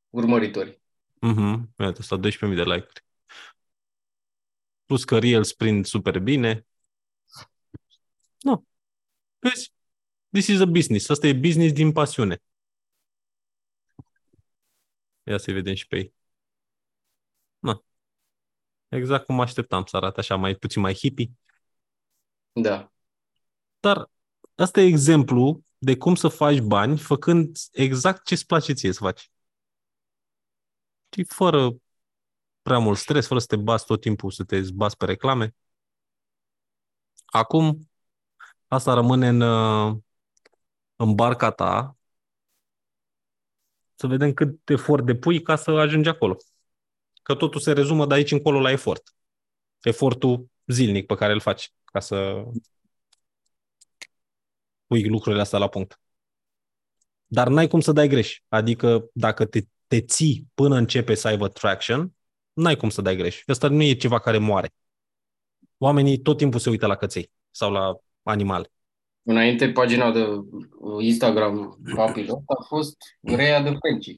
urmăritori. 0.10 0.82
Mhm, 1.20 1.74
Iată, 1.78 2.00
asta 2.02 2.20
12.000 2.20 2.56
de 2.56 2.64
like-uri. 2.64 3.06
Plus 4.86 5.04
că 5.04 5.20
Reels 5.20 5.54
prind 5.54 5.86
super 5.86 6.20
bine. 6.20 6.66
Nu. 8.42 8.66
Vezi? 9.40 9.74
This 10.30 10.48
is 10.48 10.60
a 10.60 10.66
business. 10.66 11.10
Asta 11.10 11.28
e 11.28 11.34
business 11.34 11.74
din 11.74 11.92
pasiune. 11.92 12.42
Ia 15.24 15.38
să-i 15.38 15.54
vedem 15.54 15.74
și 15.74 15.88
pe 15.88 15.96
ei. 15.98 16.14
Na. 17.60 17.84
Exact 18.90 19.26
cum 19.26 19.40
așteptam 19.40 19.86
să 19.86 19.98
arate 19.98 20.20
așa, 20.20 20.36
mai 20.36 20.56
puțin 20.56 20.82
mai 20.82 20.94
hippie. 20.94 21.32
Da. 22.54 22.92
Dar 23.80 24.10
asta 24.56 24.82
e 24.82 24.86
exemplu 24.86 25.64
de 25.78 25.98
cum 25.98 26.16
să 26.16 26.28
faci 26.28 26.60
bani 26.60 26.98
făcând 26.98 27.58
exact 27.72 28.26
ce 28.26 28.34
îți 28.34 28.46
place 28.46 28.74
ție 28.74 28.92
să 28.92 29.00
faci. 29.00 29.32
Și 31.10 31.24
fără 31.24 31.70
prea 32.62 32.80
mult 32.80 32.98
stres, 32.98 33.28
fără 33.28 33.40
să 33.40 33.46
te 33.46 33.56
bați 33.56 33.86
tot 33.86 34.02
timpul, 34.02 34.32
să 34.32 34.44
te 34.44 34.62
bați 34.74 34.98
pe 34.98 35.06
reclame. 35.06 35.56
Acum, 37.26 37.90
asta 38.68 38.94
rămâne 38.94 39.28
în, 39.28 39.42
uh, 39.42 39.98
în 40.96 41.16
barca 41.16 41.52
ta 41.52 41.98
să 44.04 44.10
vedem 44.10 44.34
cât 44.34 44.70
efort 44.70 45.06
depui 45.06 45.42
ca 45.42 45.56
să 45.56 45.72
ajungi 45.72 46.10
acolo. 46.10 46.38
Că 47.22 47.36
totul 47.36 47.60
se 47.60 47.72
rezumă 47.72 48.06
de 48.06 48.14
aici 48.14 48.32
încolo 48.32 48.60
la 48.60 48.72
efort. 48.72 49.16
Efortul 49.82 50.48
zilnic 50.66 51.06
pe 51.06 51.16
care 51.16 51.34
îl 51.34 51.40
faci 51.40 51.74
ca 51.86 52.00
să 52.00 52.44
pui 54.88 55.08
lucrurile 55.08 55.42
astea 55.42 55.60
la 55.60 55.68
punct. 55.68 56.00
Dar 57.26 57.48
n-ai 57.48 57.68
cum 57.68 57.80
să 57.80 57.92
dai 57.92 58.08
greș. 58.08 58.42
Adică 58.48 59.10
dacă 59.14 59.46
te, 59.46 59.62
te 59.88 60.02
ții 60.02 60.48
până 60.54 60.76
începe 60.76 61.16
să 61.16 61.28
aibă 61.28 61.48
traction, 61.48 62.14
n-ai 62.54 62.76
cum 62.76 62.90
să 62.90 63.02
dai 63.02 63.16
greș. 63.16 63.44
Asta 63.46 63.68
nu 63.68 63.82
e 63.82 63.94
ceva 63.94 64.20
care 64.20 64.38
moare. 64.38 64.74
Oamenii 65.78 66.22
tot 66.22 66.38
timpul 66.38 66.60
se 66.60 66.70
uită 66.70 66.86
la 66.86 66.96
căței 66.96 67.32
sau 67.52 67.72
la 67.72 67.98
animale. 68.24 68.73
Înainte, 69.24 69.72
pagina 69.72 70.12
de 70.12 70.24
uh, 70.24 71.04
Instagram 71.04 71.80
Papilot 71.96 72.42
a 72.46 72.64
fost 72.68 72.98
Rea 73.22 73.62
de 73.62 73.72
Penci. 73.82 74.16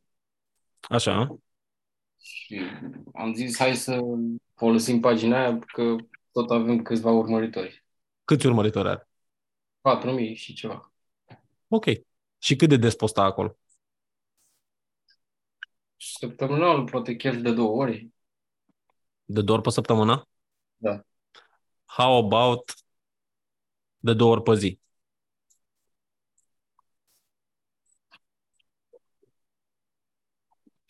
Așa. 0.81 1.37
Și 2.17 2.61
am 3.13 3.33
zis, 3.33 3.57
hai 3.57 3.75
să 3.75 3.99
folosim 4.55 4.99
pagina 4.99 5.39
aia, 5.39 5.59
că 5.59 5.95
tot 6.31 6.51
avem 6.51 6.81
câțiva 6.81 7.11
urmăritori. 7.11 7.83
Câți 8.23 8.45
urmăritori 8.45 8.87
are? 8.87 9.09
4.000 10.29 10.33
și 10.33 10.53
ceva. 10.53 10.93
Ok. 11.67 11.85
Și 12.37 12.55
cât 12.55 12.69
de 12.69 12.77
des 12.77 12.95
posta 12.95 13.21
acolo? 13.23 13.57
Săptămânal, 15.97 16.83
poate 16.83 17.15
chiar 17.15 17.35
de 17.35 17.53
două 17.53 17.81
ori. 17.81 18.09
De 19.25 19.41
două 19.41 19.57
ori 19.57 19.67
pe 19.67 19.73
săptămână? 19.73 20.27
Da. 20.77 21.01
How 21.85 22.25
about 22.25 22.73
de 23.97 24.13
două 24.13 24.31
ori 24.31 24.41
pe 24.41 24.55
zi? 24.55 24.79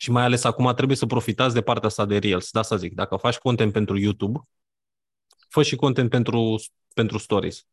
Și 0.06 0.12
mai 0.12 0.22
ales 0.24 0.44
acum 0.44 0.74
trebuie 0.74 0.96
să 0.96 1.06
profitați 1.06 1.54
de 1.54 1.62
partea 1.62 1.88
asta 1.88 2.04
de 2.04 2.18
Reels. 2.18 2.50
Da, 2.50 2.62
să 2.62 2.76
zic, 2.76 2.94
dacă 2.94 3.16
faci 3.16 3.36
content 3.36 3.72
pentru 3.72 3.98
YouTube, 3.98 4.38
fă 5.48 5.62
și 5.62 5.76
content 5.76 6.10
pentru, 6.10 6.62
pentru 6.94 7.18
Stories. 7.18 7.66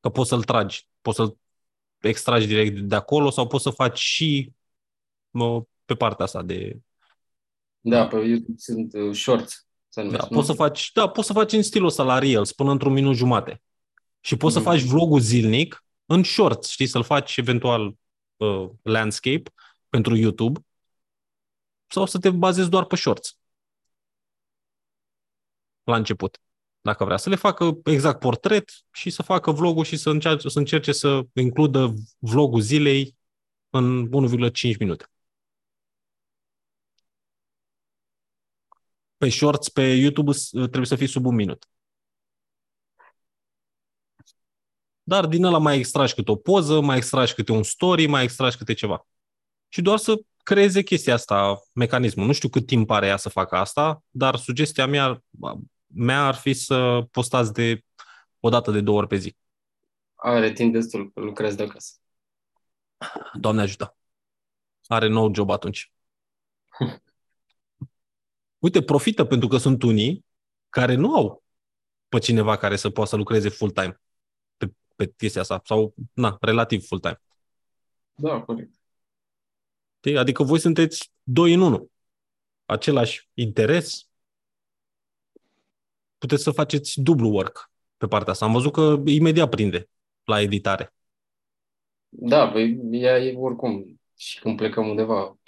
Că 0.00 0.08
poți 0.08 0.28
să-l 0.28 0.42
tragi, 0.42 0.86
poți 1.00 1.16
să-l 1.16 1.36
extragi 1.98 2.46
direct 2.46 2.80
de 2.80 2.94
acolo 2.94 3.30
sau 3.30 3.46
poți 3.46 3.62
să 3.62 3.70
faci 3.70 3.98
și 3.98 4.52
mă, 5.30 5.62
pe 5.84 5.94
partea 5.94 6.24
asta 6.24 6.42
de... 6.42 6.78
Da, 7.80 8.06
pe 8.06 8.16
YouTube 8.16 8.58
sunt 8.58 8.92
uh, 8.94 9.14
shorts. 9.16 9.66
Se 9.88 10.00
Da, 10.00 10.06
numesc, 10.06 10.28
poți 10.28 10.46
să 10.46 10.52
nu? 10.52 10.58
faci, 10.58 10.92
da, 10.92 11.08
poți 11.08 11.26
să 11.26 11.32
faci 11.32 11.52
în 11.52 11.62
stilul 11.62 11.86
ăsta 11.86 12.02
la 12.02 12.18
Reels 12.18 12.52
până 12.52 12.70
într-un 12.70 12.92
minut 12.92 13.16
jumate. 13.16 13.62
Și 14.20 14.36
poți 14.36 14.56
Mhm. 14.56 14.64
să 14.64 14.70
faci 14.70 14.80
vlogul 14.82 15.20
zilnic 15.20 15.84
în 16.06 16.22
shorts, 16.22 16.68
știi, 16.70 16.86
să-l 16.86 17.02
faci 17.02 17.36
eventual 17.36 17.94
uh, 18.36 18.68
landscape 18.82 19.42
pentru 19.92 20.16
YouTube 20.16 20.60
sau 21.86 22.06
să 22.06 22.18
te 22.18 22.30
bazezi 22.30 22.68
doar 22.70 22.84
pe 22.84 22.96
shorts 22.96 23.36
la 25.84 25.96
început. 25.96 26.40
Dacă 26.80 27.04
vrea 27.04 27.16
să 27.16 27.28
le 27.28 27.36
facă 27.36 27.78
exact 27.84 28.18
portret 28.20 28.70
și 28.92 29.10
să 29.10 29.22
facă 29.22 29.50
vlogul 29.50 29.84
și 29.84 29.96
să 29.96 30.10
încerce 30.10 30.48
să, 30.48 30.58
încerce 30.58 30.92
să 30.92 31.22
includă 31.32 31.94
vlogul 32.18 32.60
zilei 32.60 33.16
în 33.70 34.08
1,5 34.10 34.76
minute. 34.78 35.04
Pe 39.18 39.28
shorts, 39.30 39.68
pe 39.68 39.82
YouTube 39.94 40.32
s- 40.32 40.50
trebuie 40.50 40.84
să 40.86 40.96
fii 40.96 41.06
sub 41.06 41.26
un 41.26 41.34
minut. 41.34 41.68
Dar 45.02 45.26
din 45.26 45.44
ăla 45.44 45.58
mai 45.58 45.78
extragi 45.78 46.14
câte 46.14 46.30
o 46.30 46.36
poză, 46.36 46.80
mai 46.80 46.96
extragi 46.96 47.34
câte 47.34 47.52
un 47.52 47.62
story, 47.62 48.06
mai 48.06 48.22
extragi 48.22 48.56
câte 48.56 48.72
ceva. 48.74 49.06
Și 49.72 49.82
doar 49.82 49.98
să 49.98 50.20
creeze 50.42 50.82
chestia 50.82 51.14
asta, 51.14 51.62
mecanismul. 51.72 52.26
Nu 52.26 52.32
știu 52.32 52.48
cât 52.48 52.66
timp 52.66 52.90
are 52.90 53.06
ea 53.06 53.16
să 53.16 53.28
facă 53.28 53.56
asta, 53.56 54.02
dar 54.10 54.36
sugestia 54.36 54.86
mea, 54.86 55.22
mea 55.86 56.26
ar 56.26 56.34
fi 56.34 56.52
să 56.52 57.06
postați 57.10 57.52
de 57.52 57.84
o 58.40 58.48
dată 58.48 58.70
de 58.70 58.80
două 58.80 58.98
ori 58.98 59.06
pe 59.06 59.16
zi. 59.16 59.36
Are 60.14 60.52
timp 60.52 60.72
destul, 60.72 61.10
că 61.12 61.20
lucrez 61.20 61.54
de 61.54 61.62
acasă. 61.62 61.92
Doamne 63.32 63.60
ajută. 63.60 63.96
Are 64.86 65.08
nou 65.08 65.34
job 65.34 65.50
atunci. 65.50 65.92
Uite, 68.58 68.82
profită 68.82 69.24
pentru 69.24 69.48
că 69.48 69.56
sunt 69.56 69.82
unii 69.82 70.24
care 70.68 70.94
nu 70.94 71.14
au 71.14 71.42
pe 72.08 72.18
cineva 72.18 72.56
care 72.56 72.76
să 72.76 72.90
poată 72.90 73.10
să 73.10 73.16
lucreze 73.16 73.48
full-time 73.48 74.00
pe, 74.56 74.72
pe 74.96 75.12
chestia 75.16 75.40
asta, 75.40 75.60
sau, 75.64 75.94
na, 76.12 76.36
relativ 76.40 76.86
full-time. 76.86 77.20
Da, 78.14 78.40
corect. 78.40 78.80
Știi? 80.04 80.18
Adică 80.18 80.42
voi 80.42 80.58
sunteți 80.58 81.12
doi 81.22 81.52
în 81.52 81.60
unul. 81.60 81.90
Același 82.64 83.28
interes. 83.34 84.08
Puteți 86.18 86.42
să 86.42 86.50
faceți 86.50 87.00
dublu 87.00 87.28
work 87.28 87.70
pe 87.96 88.06
partea 88.06 88.32
asta. 88.32 88.44
Am 88.44 88.52
văzut 88.52 88.72
că 88.72 89.02
imediat 89.04 89.48
prinde 89.48 89.88
la 90.24 90.40
editare. 90.40 90.94
Da, 92.08 92.50
păi 92.50 92.80
ea 92.90 93.18
e 93.18 93.36
oricum. 93.36 94.00
Și 94.16 94.40
când 94.40 94.56
plecăm 94.56 94.88
undeva, 94.88 95.38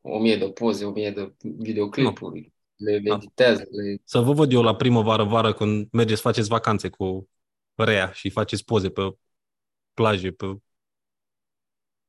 o 0.00 0.18
mie 0.18 0.36
de 0.36 0.50
poze, 0.50 0.84
o 0.84 0.90
mie 0.90 1.10
de 1.10 1.34
videoclipuri, 1.40 2.52
le, 2.76 2.92
le 2.92 3.08
Da. 3.08 3.14
editează, 3.14 3.66
le... 3.70 4.00
Să 4.04 4.18
vă 4.18 4.32
văd 4.32 4.52
eu 4.52 4.62
la 4.62 4.76
primăvară-vară 4.76 5.54
când 5.54 5.88
mergeți, 5.92 6.20
faceți 6.20 6.48
vacanțe 6.48 6.88
cu 6.88 7.28
Rea 7.74 8.12
și 8.12 8.30
faceți 8.30 8.64
poze 8.64 8.90
pe 8.90 9.16
plaje, 9.94 10.30
pe... 10.30 10.46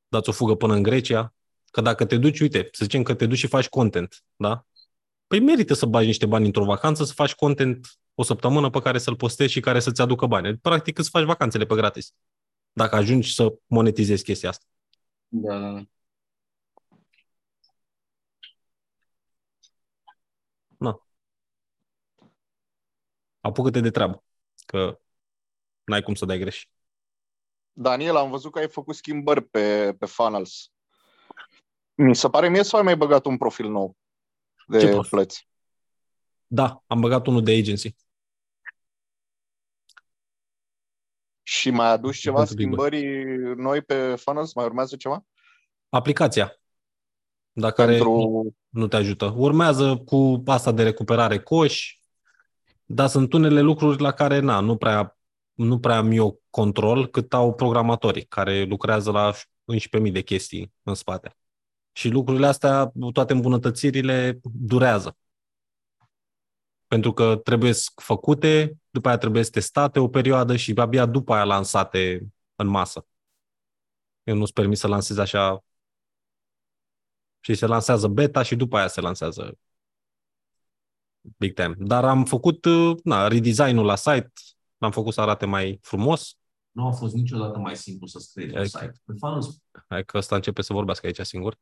dați 0.07 0.29
o 0.29 0.31
fugă 0.31 0.55
până 0.55 0.73
în 0.73 0.83
Grecia, 0.83 1.33
că 1.71 1.81
dacă 1.81 2.05
te 2.05 2.17
duci, 2.17 2.39
uite, 2.39 2.69
să 2.71 2.83
zicem 2.83 3.03
că 3.03 3.13
te 3.13 3.25
duci 3.25 3.37
și 3.37 3.47
faci 3.47 3.69
content, 3.69 4.23
da? 4.35 4.65
Păi 5.27 5.39
merită 5.39 5.73
să 5.73 5.85
bagi 5.85 6.05
niște 6.05 6.25
bani 6.25 6.45
într-o 6.45 6.63
vacanță, 6.63 7.03
să 7.03 7.13
faci 7.13 7.35
content 7.35 7.99
o 8.15 8.23
săptămână 8.23 8.69
pe 8.69 8.81
care 8.81 8.97
să-l 8.97 9.15
postezi 9.15 9.51
și 9.51 9.59
care 9.59 9.79
să-ți 9.79 10.01
aducă 10.01 10.25
bani. 10.25 10.57
Practic 10.57 10.97
îți 10.97 11.09
faci 11.09 11.23
vacanțele 11.23 11.65
pe 11.65 11.75
gratis. 11.75 12.13
Dacă 12.71 12.95
ajungi 12.95 13.33
să 13.33 13.53
monetizezi 13.65 14.23
chestia 14.23 14.49
asta. 14.49 14.65
Da, 15.27 15.59
da, 15.59 15.71
da. 15.71 15.83
Na. 20.77 21.07
Apucă-te 23.39 23.79
de 23.79 23.89
treabă, 23.89 24.23
că 24.65 24.99
n-ai 25.83 26.01
cum 26.01 26.15
să 26.15 26.25
dai 26.25 26.39
greș. 26.39 26.65
Daniel, 27.79 28.15
am 28.15 28.29
văzut 28.29 28.51
că 28.51 28.59
ai 28.59 28.69
făcut 28.69 28.95
schimbări 28.95 29.41
pe, 29.41 29.95
pe 29.99 30.05
funnels. 30.05 30.71
Mi 31.93 32.15
se 32.15 32.29
pare 32.29 32.49
mie 32.49 32.63
sau 32.63 32.79
ai 32.79 32.85
mai 32.85 32.97
băgat 32.97 33.25
un 33.25 33.37
profil 33.37 33.69
nou 33.69 33.95
de 34.67 34.79
Ce 34.79 34.89
profil? 34.89 35.09
plăți? 35.09 35.49
Da, 36.47 36.83
am 36.87 36.99
băgat 36.99 37.27
unul 37.27 37.43
de 37.43 37.51
agency. 37.51 37.95
Și 41.43 41.69
mai 41.69 41.87
aduci 41.87 42.17
ceva 42.17 42.37
Pentru 42.37 42.55
Big 42.55 42.75
Boy. 42.75 42.87
schimbări 42.87 43.55
noi 43.55 43.81
pe 43.81 44.15
funnels? 44.15 44.53
Mai 44.53 44.65
urmează 44.65 44.95
ceva? 44.95 45.25
Aplicația, 45.89 46.59
dar 47.51 47.71
care 47.71 47.91
Pentru... 47.91 48.09
nu, 48.09 48.55
nu 48.69 48.87
te 48.87 48.95
ajută. 48.95 49.33
Urmează 49.37 49.97
cu 50.05 50.41
asta 50.45 50.71
de 50.71 50.83
recuperare 50.83 51.39
coși, 51.39 52.01
dar 52.85 53.07
sunt 53.07 53.33
unele 53.33 53.61
lucruri 53.61 54.01
la 54.01 54.11
care 54.11 54.39
na, 54.39 54.59
nu, 54.59 54.77
prea, 54.77 55.16
nu 55.57 55.79
prea 55.79 55.97
am 55.97 56.11
eu 56.11 56.41
control, 56.49 57.07
cât 57.07 57.33
au 57.33 57.53
programatorii 57.53 58.25
care 58.25 58.63
lucrează 58.63 59.11
la 59.11 59.33
11.000 60.03 60.11
de 60.11 60.21
chestii 60.21 60.73
în 60.83 60.93
spate. 60.93 61.37
Și 61.91 62.09
lucrurile 62.09 62.47
astea, 62.47 62.91
toate 63.13 63.33
îmbunătățirile, 63.33 64.39
durează. 64.43 65.17
Pentru 66.87 67.13
că 67.13 67.35
trebuie 67.35 67.71
făcute, 67.95 68.77
după 68.89 69.07
aia 69.07 69.17
trebuie 69.17 69.43
testate 69.43 69.99
o 69.99 70.07
perioadă 70.07 70.55
și 70.55 70.73
abia 70.75 71.05
după 71.05 71.33
aia 71.33 71.43
lansate 71.43 72.27
în 72.55 72.67
masă. 72.67 73.07
Eu 74.23 74.35
nu-ți 74.35 74.53
permis 74.53 74.79
să 74.79 74.87
lansezi 74.87 75.19
așa 75.19 75.63
și 77.39 77.55
se 77.55 77.65
lansează 77.65 78.07
beta 78.07 78.43
și 78.43 78.55
după 78.55 78.77
aia 78.77 78.87
se 78.87 79.01
lansează 79.01 79.57
big 81.37 81.53
time. 81.53 81.75
Dar 81.77 82.05
am 82.05 82.25
făcut 82.25 82.65
uh, 82.65 82.97
na, 83.03 83.27
redesign-ul 83.27 83.85
la 83.85 83.95
site, 83.95 84.31
l-am 84.77 84.91
făcut 84.91 85.13
să 85.13 85.21
arate 85.21 85.45
mai 85.45 85.79
frumos. 85.81 86.37
Nu 86.71 86.87
a 86.87 86.91
fost 86.91 87.13
niciodată 87.13 87.57
mai 87.57 87.75
simplu 87.75 88.07
să 88.07 88.19
scrii 88.19 88.49
un 88.49 88.55
Hai- 88.55 88.67
site. 88.67 88.91
Pe 89.05 89.13
Funnels 89.19 89.61
Hai 89.87 90.05
că 90.05 90.17
ăsta 90.17 90.35
începe 90.35 90.61
să 90.61 90.73
vorbească 90.73 91.05
aici 91.05 91.19
singur. 91.19 91.57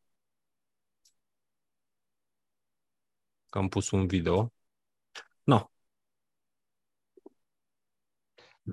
Că 3.49 3.57
am 3.57 3.67
pus 3.67 3.91
un 3.91 4.07
video. 4.07 4.53
No, 5.43 5.69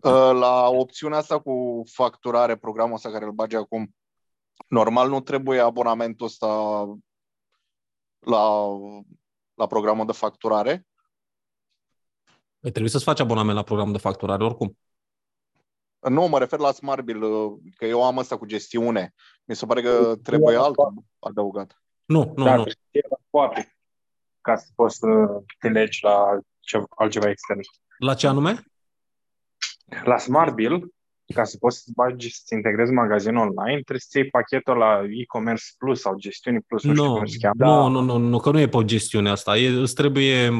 Uh, 0.02 0.32
La 0.38 0.68
opțiunea 0.68 1.18
asta 1.18 1.40
cu 1.40 1.82
facturare, 1.92 2.56
programul 2.56 2.94
ăsta 2.94 3.10
care 3.10 3.24
îl 3.24 3.32
bagi 3.32 3.56
acum, 3.56 3.96
normal 4.68 5.08
nu 5.08 5.20
trebuie 5.20 5.60
abonamentul 5.60 6.26
ăsta 6.26 6.46
la, 8.18 8.66
la 9.54 9.66
programul 9.66 10.06
de 10.06 10.12
facturare? 10.12 10.86
Păi 12.62 12.70
trebuie 12.70 12.91
să-ți 12.91 13.05
faci 13.05 13.20
abonament 13.20 13.57
la 13.57 13.62
programul 13.62 13.92
de 13.92 13.99
facturare 13.99 14.44
oricum. 14.44 14.78
Nu, 16.00 16.26
mă 16.26 16.39
refer 16.39 16.58
la 16.58 16.73
Smart 16.73 17.05
Bill, 17.05 17.23
uh, 17.23 17.52
că 17.76 17.84
eu 17.84 18.05
am 18.05 18.18
asta 18.18 18.36
cu 18.39 18.47
gestiune. 18.47 19.15
Mi 19.44 19.57
se 19.57 19.66
pare 19.66 19.82
că 19.82 20.16
trebuie 20.23 20.57
altul 20.57 20.94
adăugat. 21.18 21.82
Nu, 22.05 22.32
nu, 22.36 22.44
Dar 22.44 22.57
nu. 22.57 22.65
poate 23.31 23.76
ca 24.41 24.57
să 24.57 24.66
poți 24.74 24.97
să 24.97 25.07
te 25.58 25.68
legi 25.68 26.05
la 26.05 26.39
ce, 26.60 26.82
altceva 26.97 27.28
extern. 27.28 27.60
La 27.99 28.15
ce 28.15 28.26
anume? 28.26 28.65
La 30.05 30.18
Smart 30.18 30.55
Bill, 30.55 30.94
ca 31.34 31.44
să 31.44 31.57
poți 31.58 31.78
să 31.78 31.91
bagi, 31.94 32.34
să 32.44 32.55
integrezi 32.55 32.92
magazinul 32.92 33.41
online, 33.41 33.74
trebuie 33.74 33.99
să 33.99 34.18
iei 34.18 34.28
pachetul 34.31 34.76
la 34.76 35.00
e-commerce 35.10 35.65
plus 35.78 36.00
sau 36.00 36.16
gestiune 36.16 36.60
plus, 36.66 36.82
nu, 36.82 36.94
știu 36.94 37.07
Nu, 37.07 37.15
cum 37.16 37.26
se 37.26 37.36
cheamă. 37.41 37.89
nu, 37.89 37.89
nu, 37.89 38.00
nu, 38.00 38.16
nu, 38.28 38.39
că 38.39 38.50
nu 38.50 38.60
e 38.60 38.68
pe 38.68 38.84
gestiunea 38.84 39.32
asta. 39.32 39.57
E, 39.57 39.68
îți 39.68 39.94
trebuie... 39.94 40.50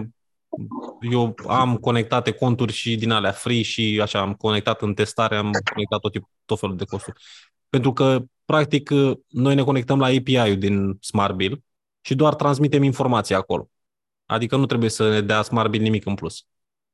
Eu 1.11 1.35
am 1.47 1.77
conectate 1.77 2.33
conturi 2.33 2.73
și 2.73 2.97
din 2.97 3.11
alea 3.11 3.33
free 3.33 3.63
și 3.63 3.99
așa, 4.03 4.21
am 4.21 4.35
conectat 4.35 4.83
în 4.83 4.95
testare, 4.95 5.37
am 5.37 5.51
conectat 5.73 6.01
tot, 6.01 6.13
tip, 6.13 6.29
tot 6.45 6.59
felul 6.59 6.77
de 6.77 6.85
costuri. 6.85 7.23
Pentru 7.69 7.93
că, 7.93 8.23
practic, 8.45 8.91
noi 9.29 9.55
ne 9.55 9.63
conectăm 9.63 9.99
la 9.99 10.07
API-ul 10.07 10.59
din 10.59 10.97
Smart 11.01 11.35
Bill 11.35 11.63
și 12.01 12.15
doar 12.15 12.35
transmitem 12.35 12.83
informația 12.83 13.37
acolo. 13.37 13.69
Adică 14.27 14.57
nu 14.57 14.67
trebuie 14.67 14.91
să 14.91 15.11
ne 15.11 15.21
dea 15.21 15.43
Smart 15.43 15.71
Bill 15.71 15.83
nimic 15.83 16.07
în 16.07 16.15
plus. 16.15 16.47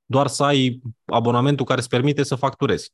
Doar 0.05 0.27
să 0.27 0.45
ai 0.45 0.81
abonamentul 1.05 1.65
care 1.65 1.79
îți 1.79 1.89
permite 1.89 2.23
să 2.23 2.35
facturezi. 2.35 2.93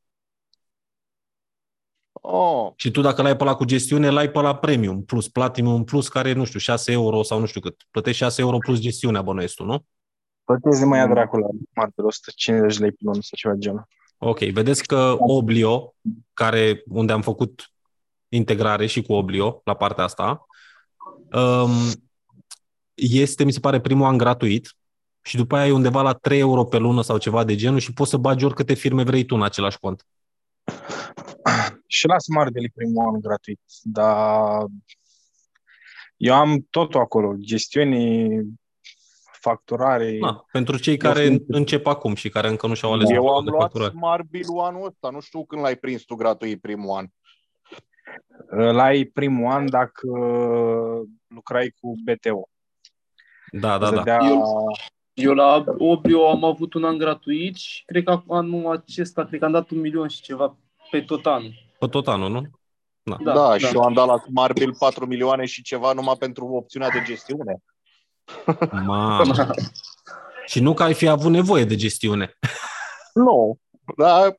Oh, 2.12 2.72
Și 2.76 2.90
tu 2.90 3.00
dacă 3.00 3.22
l-ai 3.22 3.36
pe 3.36 3.44
la 3.44 3.54
cu 3.54 3.64
gestiune, 3.64 4.10
l-ai 4.10 4.30
pe 4.30 4.40
la 4.40 4.56
Premium 4.56 5.04
plus, 5.04 5.28
Platinum 5.28 5.84
plus, 5.84 6.08
care, 6.08 6.32
nu 6.32 6.44
știu, 6.44 6.58
6 6.58 6.92
euro 6.92 7.22
sau 7.22 7.40
nu 7.40 7.46
știu 7.46 7.60
cât. 7.60 7.86
Plătești 7.90 8.22
6 8.22 8.40
euro 8.40 8.58
plus 8.58 8.80
gestiune, 8.80 9.18
abonuezi 9.18 9.54
tu, 9.54 9.64
nu? 9.64 9.84
Plătezi 10.44 10.84
mai 10.84 10.98
ia 10.98 11.06
dracu 11.06 11.36
la 11.36 11.46
Smart 11.72 11.94
Bill 11.94 12.06
150 12.06 12.78
lei 12.78 12.90
pe 12.90 12.98
lună 12.98 13.20
sau 13.20 13.38
ceva 13.38 13.54
de 13.54 13.60
genul. 13.60 13.86
Ok, 14.18 14.38
vedeți 14.38 14.86
că 14.86 15.16
Oblio, 15.18 15.94
care, 16.32 16.82
unde 16.86 17.12
am 17.12 17.22
făcut 17.22 17.72
integrare 18.28 18.86
și 18.86 19.02
cu 19.02 19.12
Oblio 19.12 19.60
la 19.64 19.74
partea 19.74 20.04
asta, 20.04 20.46
um, 21.32 21.70
este, 22.94 23.44
mi 23.44 23.52
se 23.52 23.60
pare, 23.60 23.80
primul 23.80 24.06
an 24.06 24.16
gratuit 24.16 24.76
și 25.22 25.36
după 25.36 25.56
aia 25.56 25.66
e 25.66 25.72
undeva 25.72 26.02
la 26.02 26.12
3 26.12 26.38
euro 26.38 26.64
pe 26.64 26.76
lună 26.76 27.02
sau 27.02 27.18
ceva 27.18 27.44
de 27.44 27.54
genul 27.54 27.78
și 27.78 27.92
poți 27.92 28.10
să 28.10 28.16
bagi 28.16 28.44
oricâte 28.44 28.74
firme 28.74 29.02
vrei 29.02 29.24
tu 29.24 29.34
în 29.34 29.42
același 29.42 29.78
cont. 29.78 30.06
Și 31.86 32.06
la 32.06 32.18
Smart 32.18 32.52
Bill 32.52 32.64
e 32.64 32.72
primul 32.74 33.06
an 33.14 33.20
gratuit, 33.20 33.60
dar 33.82 34.64
eu 36.16 36.34
am 36.34 36.66
totul 36.70 37.00
acolo, 37.00 37.34
gestiune, 37.38 38.28
facturare. 39.48 40.18
Da, 40.20 40.44
pentru 40.52 40.78
cei 40.78 40.92
Eu 40.92 40.98
care 41.10 41.24
sunt- 41.26 41.42
încep 41.46 41.86
acum 41.86 42.14
și 42.14 42.28
care 42.28 42.48
încă 42.48 42.66
nu 42.66 42.74
și-au 42.74 42.92
ales 42.92 43.08
Eu 43.10 43.14
metoda 43.14 43.36
am 43.38 43.44
de 43.44 43.50
luat 43.50 43.62
facturare. 43.62 43.90
Smart 43.90 44.24
Bill-ul 44.30 44.60
anul 44.60 44.86
ăsta, 44.86 45.08
nu 45.10 45.20
știu 45.20 45.44
când 45.44 45.62
l-ai 45.62 45.76
prins 45.76 46.02
tu 46.02 46.14
gratuit 46.14 46.60
primul 46.60 46.96
an. 46.96 47.06
L-ai 48.72 49.04
primul 49.04 49.50
an 49.50 49.70
dacă 49.70 50.08
lucrai 51.26 51.74
cu 51.80 51.94
BTO. 52.04 52.48
Da, 53.50 53.78
da, 53.78 53.86
Îți 53.86 53.94
da. 53.94 54.02
dădea- 54.02 54.28
Eu, 54.28 54.42
eu 55.14 55.32
la 55.34 55.64
Oblio 55.78 56.28
am 56.28 56.44
avut 56.44 56.74
un 56.74 56.84
an 56.84 56.98
gratuit 56.98 57.56
și 57.56 57.84
cred 57.84 58.04
că 58.04 58.22
anul 58.28 58.70
acesta, 58.72 59.24
cred 59.24 59.38
că 59.40 59.44
am 59.46 59.52
dat 59.52 59.70
un 59.70 59.80
milion 59.80 60.08
și 60.08 60.22
ceva 60.22 60.56
pe 60.90 61.00
tot 61.00 61.26
anul. 61.26 61.52
Pe 61.78 61.86
tot 61.88 62.08
anul, 62.08 62.30
nu? 62.30 62.42
Da. 63.02 63.16
Da, 63.24 63.32
da, 63.32 63.58
și 63.58 63.74
eu 63.74 63.80
am 63.82 63.92
dat 63.92 64.06
la 64.06 64.18
Smart 64.18 64.54
Bill 64.58 64.74
4 64.78 65.06
milioane 65.06 65.44
și 65.44 65.62
ceva 65.62 65.92
numai 65.92 66.14
pentru 66.18 66.46
opțiunea 66.46 66.88
de 66.90 67.02
gestiune. 67.06 67.56
Mamă. 68.70 69.50
și 70.46 70.60
nu 70.60 70.74
că 70.74 70.82
ai 70.82 70.94
fi 70.94 71.08
avut 71.08 71.30
nevoie 71.30 71.64
de 71.64 71.74
gestiune. 71.74 72.38
Nu, 73.14 73.58
dar 73.96 74.38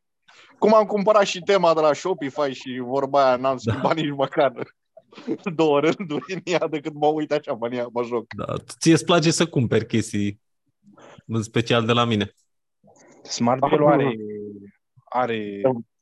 cum 0.58 0.74
am 0.74 0.86
cumpărat 0.86 1.26
și 1.26 1.42
tema 1.42 1.74
de 1.74 1.80
la 1.80 1.94
Shopify 1.94 2.52
și 2.52 2.82
vorba 2.84 3.26
aia, 3.26 3.36
n-am 3.36 3.58
schimbat 3.58 3.96
nici 3.96 4.12
măcar 4.16 4.54
două 5.56 5.80
rânduri 5.80 6.34
în 6.34 6.42
ea 6.44 6.68
decât 6.68 6.94
mă 6.94 7.08
uit 7.08 7.32
așa 7.32 7.56
pe 7.56 7.76
ea, 7.76 7.88
mă 7.94 8.04
joc. 8.04 8.26
Da. 8.36 8.56
Ție 8.80 8.94
îți 8.94 9.06
place 9.06 9.32
să 9.32 9.48
cumperi 9.48 9.86
chestii, 9.86 10.42
în 11.26 11.44
special 11.44 11.86
de 11.86 11.92
la 11.92 12.06
mine. 12.06 12.32
Smart 13.24 13.68
Bill 13.68 13.86
are, 13.86 14.16
are, 15.10 15.62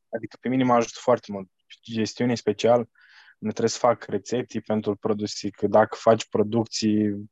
adică 0.09 0.37
pe 0.39 0.49
mine 0.49 0.63
m-a 0.63 0.75
ajutat 0.75 1.01
foarte 1.01 1.31
mult. 1.31 1.49
Gestiune 1.83 2.35
special, 2.35 2.89
nu 3.37 3.49
trebuie 3.49 3.69
să 3.69 3.77
fac 3.77 4.03
rețete 4.03 4.59
pentru 4.59 4.95
produse, 4.95 5.49
că 5.49 5.67
dacă 5.67 5.97
faci 5.99 6.27
producții 6.29 7.31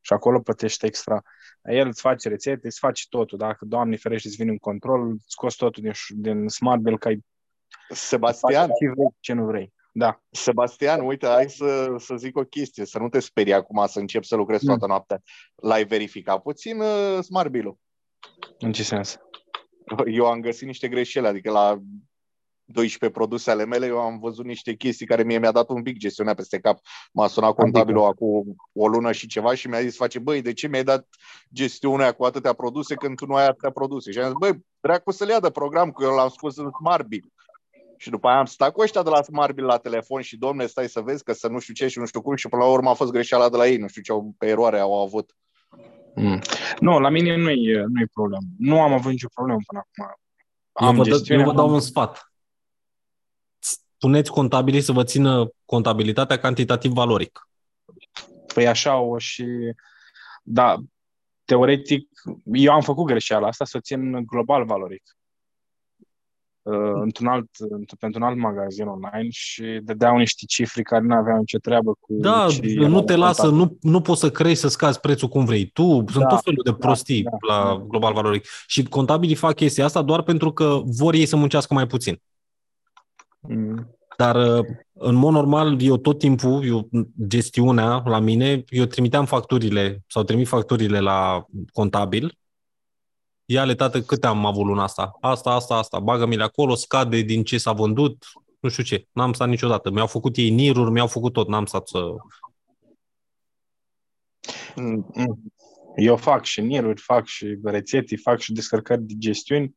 și 0.00 0.12
acolo 0.12 0.40
plătești 0.40 0.86
extra, 0.86 1.22
el 1.62 1.86
îți 1.86 2.00
face 2.00 2.28
rețete, 2.28 2.66
îți 2.66 2.78
face 2.78 3.06
totul. 3.08 3.38
Dacă, 3.38 3.64
Doamne 3.64 3.96
ferește, 3.96 4.28
îți 4.28 4.36
vine 4.36 4.50
un 4.50 4.58
control, 4.58 5.10
îți 5.10 5.24
scoți 5.26 5.56
totul 5.56 5.82
din, 5.82 5.92
din 6.08 6.48
Smart 6.48 6.80
Bill, 6.80 6.98
că 6.98 7.08
ai 7.08 7.24
Sebastian, 7.88 8.68
ce 8.68 8.88
vrei, 8.88 9.14
ce 9.20 9.32
nu 9.32 9.44
vrei. 9.44 9.72
Da. 9.92 10.20
Sebastian, 10.30 11.00
uite, 11.00 11.26
hai 11.26 11.50
să, 11.50 11.94
să 11.98 12.16
zic 12.16 12.36
o 12.36 12.42
chestie, 12.42 12.84
să 12.84 12.98
nu 12.98 13.08
te 13.08 13.20
sperii 13.20 13.52
acum 13.52 13.86
să 13.86 13.98
încep 13.98 14.22
să 14.24 14.36
lucrezi 14.36 14.64
toată 14.64 14.86
noaptea. 14.86 15.22
L-ai 15.54 15.84
verificat 15.84 16.42
puțin 16.42 16.80
uh, 16.80 17.22
Smart 17.22 17.50
Bill-ul? 17.50 17.78
În 18.58 18.72
ce 18.72 18.82
sens? 18.82 19.18
Eu 20.06 20.26
am 20.26 20.40
găsit 20.40 20.66
niște 20.66 20.88
greșeli, 20.88 21.26
adică 21.26 21.50
la 21.50 21.80
12 22.72 23.18
produse 23.18 23.50
ale 23.50 23.64
mele, 23.64 23.86
eu 23.86 23.98
am 23.98 24.18
văzut 24.18 24.44
niște 24.44 24.74
chestii 24.74 25.06
care 25.06 25.22
mie 25.22 25.38
mi-a 25.38 25.52
dat 25.52 25.68
un 25.68 25.82
pic 25.82 25.96
gestiunea 25.96 26.34
peste 26.34 26.58
cap. 26.60 26.78
M-a 27.12 27.26
sunat 27.26 27.54
contabilul 27.54 28.04
acum 28.04 28.56
o 28.72 28.88
lună 28.88 29.12
și 29.12 29.26
ceva 29.26 29.54
și 29.54 29.68
mi-a 29.68 29.80
zis, 29.80 29.96
face, 29.96 30.18
băi, 30.18 30.42
de 30.42 30.52
ce 30.52 30.68
mi-ai 30.68 30.84
dat 30.84 31.08
gestiunea 31.52 32.12
cu 32.12 32.24
atâtea 32.24 32.52
produse 32.52 32.94
când 32.94 33.16
tu 33.16 33.26
nu 33.26 33.34
ai 33.34 33.46
atâtea 33.46 33.70
produse? 33.70 34.10
Și 34.12 34.18
am 34.18 34.24
zis, 34.24 34.34
băi, 34.38 34.64
dracu 34.80 35.10
să 35.10 35.24
le 35.24 35.32
ia 35.32 35.40
de 35.40 35.50
program, 35.50 35.90
că 35.90 36.04
eu 36.04 36.14
l-am 36.14 36.28
scos 36.28 36.56
în 36.56 36.70
Smart 36.80 37.06
Bill. 37.06 37.32
Și 37.96 38.10
după 38.10 38.28
aia 38.28 38.38
am 38.38 38.44
stat 38.44 38.72
cu 38.72 38.80
ăștia 38.80 39.02
de 39.02 39.10
la 39.10 39.22
Smart 39.22 39.54
Bill 39.54 39.66
la 39.66 39.76
telefon 39.78 40.20
și, 40.20 40.36
domne, 40.38 40.66
stai 40.66 40.88
să 40.88 41.00
vezi 41.00 41.24
că 41.24 41.32
să 41.32 41.48
nu 41.48 41.58
știu 41.58 41.74
ce 41.74 41.88
și 41.88 41.98
nu 41.98 42.06
știu 42.06 42.22
cum 42.22 42.36
și 42.36 42.48
până 42.48 42.62
la 42.62 42.68
urmă 42.68 42.90
a 42.90 42.94
fost 42.94 43.10
greșeala 43.10 43.48
de 43.48 43.56
la 43.56 43.66
ei, 43.66 43.76
nu 43.76 43.88
știu 43.88 44.02
ce 44.02 44.12
au, 44.12 44.34
pe 44.38 44.46
eroare 44.46 44.78
au 44.78 45.02
avut. 45.02 45.34
Mm. 46.14 46.38
Nu, 46.80 46.98
la 46.98 47.08
mine 47.08 47.36
nu 47.36 47.50
e, 47.50 47.84
nu 47.88 48.00
e 48.00 48.06
problemă. 48.12 48.42
Nu 48.58 48.80
am 48.80 48.92
avut 48.92 49.10
nicio 49.10 49.28
problemă 49.34 49.58
până 49.66 49.80
acum. 49.80 50.14
Eu 50.88 50.94
vă, 50.94 51.02
dă, 51.02 51.10
gestiunea, 51.10 51.44
eu 51.44 51.50
vă 51.50 51.56
dau 51.56 51.66
am- 51.66 51.72
un 51.72 51.80
sfat. 51.80 52.29
Puneți 54.00 54.30
contabilii 54.30 54.80
să 54.80 54.92
vă 54.92 55.04
țină 55.04 55.50
contabilitatea 55.64 56.38
cantitativ-valoric. 56.38 57.48
Păi 58.54 58.68
așa 58.68 58.96
o 58.96 59.18
și... 59.18 59.44
Da, 60.42 60.76
teoretic, 61.44 62.08
eu 62.44 62.72
am 62.72 62.80
făcut 62.80 63.06
greșeala 63.06 63.46
asta 63.46 63.64
să 63.64 63.76
o 63.76 63.80
țin 63.80 64.24
global 64.24 64.64
valoric. 64.64 65.02
Uh, 66.62 67.00
într-un 67.02 67.26
alt, 67.26 67.48
într- 67.78 67.98
pentru 67.98 68.20
un 68.20 68.26
alt 68.26 68.38
magazin 68.38 68.86
online 68.86 69.28
și 69.30 69.80
dădeau 69.82 70.16
niște 70.16 70.44
cifre 70.46 70.82
care 70.82 71.02
nu 71.02 71.14
aveau 71.14 71.38
nicio 71.38 71.58
treabă 71.58 71.92
cu 72.00 72.14
Da, 72.14 72.46
ce 72.50 72.74
nu 72.74 72.84
erau 72.84 73.02
te 73.02 73.16
lasă, 73.16 73.48
contate. 73.48 73.76
nu, 73.82 73.90
nu 73.90 74.00
poți 74.00 74.20
să 74.20 74.30
crești, 74.30 74.58
să 74.58 74.68
scazi 74.68 75.00
prețul 75.00 75.28
cum 75.28 75.44
vrei 75.44 75.66
tu. 75.66 75.82
Sunt 75.82 76.24
Da, 76.24 76.26
tot 76.26 76.40
felul 76.42 76.62
de 76.64 76.70
da, 76.70 76.76
prostii 76.76 77.22
da, 77.22 77.54
la 77.54 77.84
global 77.88 78.12
valoric. 78.12 78.46
Și 78.66 78.82
contabilii 78.82 79.34
fac 79.34 79.54
chestia 79.54 79.84
asta 79.84 80.02
doar 80.02 80.22
pentru 80.22 80.52
că 80.52 80.80
vor 80.84 81.14
ei 81.14 81.26
să 81.26 81.36
muncească 81.36 81.74
mai 81.74 81.86
puțin. 81.86 82.22
Mm. 83.40 83.96
Dar 84.16 84.58
uh, 84.58 84.66
în 84.92 85.14
mod 85.14 85.32
normal, 85.32 85.82
eu 85.82 85.96
tot 85.96 86.18
timpul, 86.18 86.64
eu, 86.66 86.88
gestiunea 87.26 88.02
la 88.04 88.18
mine, 88.18 88.64
eu 88.68 88.84
trimiteam 88.84 89.24
facturile 89.24 90.04
sau 90.06 90.22
trimit 90.22 90.46
facturile 90.46 91.00
la 91.00 91.44
contabil. 91.72 92.38
Ia 93.44 93.64
le 93.64 93.74
tată 93.74 94.02
câte 94.02 94.26
am 94.26 94.46
avut 94.46 94.64
luna 94.64 94.82
asta. 94.82 95.16
Asta, 95.20 95.50
asta, 95.50 95.74
asta. 95.74 95.98
Bagă-mi-le 95.98 96.42
acolo, 96.42 96.74
scade 96.74 97.20
din 97.20 97.44
ce 97.44 97.58
s-a 97.58 97.72
vândut, 97.72 98.24
nu 98.60 98.68
știu 98.68 98.82
ce. 98.82 99.06
N-am 99.12 99.32
stat 99.32 99.48
niciodată. 99.48 99.90
Mi-au 99.90 100.06
făcut 100.06 100.36
ei 100.36 100.50
niruri, 100.50 100.90
mi-au 100.90 101.06
făcut 101.06 101.32
tot. 101.32 101.48
N-am 101.48 101.66
stat 101.66 101.88
să... 101.88 102.14
Mm, 104.76 105.10
mm. 105.14 105.52
Eu 105.96 106.16
fac 106.16 106.44
și 106.44 106.60
niruri, 106.60 107.00
fac 107.00 107.26
și 107.26 107.58
rețete, 107.62 108.16
fac 108.16 108.38
și 108.38 108.52
descărcări 108.52 109.02
de 109.02 109.14
gestiuni. 109.18 109.76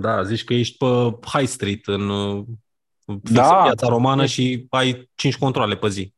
Da, 0.00 0.22
zici 0.22 0.44
că 0.44 0.54
ești 0.54 0.76
pe 0.76 1.18
High 1.26 1.48
Street, 1.48 1.86
în, 1.86 2.08
uh, 2.08 2.44
fix 2.44 2.71
Da. 3.04 3.56
în 3.56 3.62
piața 3.64 3.88
romană 3.88 4.26
și 4.26 4.66
ai 4.70 5.10
5 5.14 5.36
controle 5.36 5.76
pe 5.76 5.88
zi. 5.88 6.14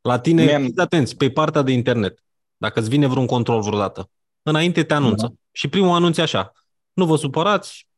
La 0.00 0.18
tine, 0.18 0.52
Man. 0.52 0.64
fiți 0.64 0.80
atenți, 0.80 1.16
pe 1.16 1.30
partea 1.30 1.62
de 1.62 1.72
internet, 1.72 2.22
dacă 2.56 2.80
îți 2.80 2.88
vine 2.88 3.06
vreun 3.06 3.26
control 3.26 3.60
vreodată, 3.60 4.10
înainte 4.42 4.82
te 4.82 4.94
anunță. 4.94 5.26
Da. 5.26 5.34
Și 5.52 5.68
primul 5.68 5.94
anunț 5.94 6.16
e 6.16 6.22
așa, 6.22 6.52
nu 6.92 7.06
vă 7.06 7.16
supărați, 7.16 7.88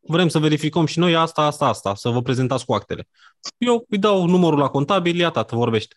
vrem 0.00 0.28
să 0.28 0.38
verificăm 0.38 0.86
și 0.86 0.98
noi 0.98 1.16
asta, 1.16 1.42
asta, 1.42 1.66
asta, 1.66 1.94
să 1.94 2.08
vă 2.08 2.22
prezentați 2.22 2.64
cu 2.64 2.74
actele. 2.74 3.08
Eu 3.58 3.84
îi 3.88 3.98
dau 3.98 4.26
numărul 4.26 4.58
la 4.58 4.68
contabil, 4.68 5.16
ia 5.16 5.30
tată, 5.30 5.56
vorbește. 5.56 5.96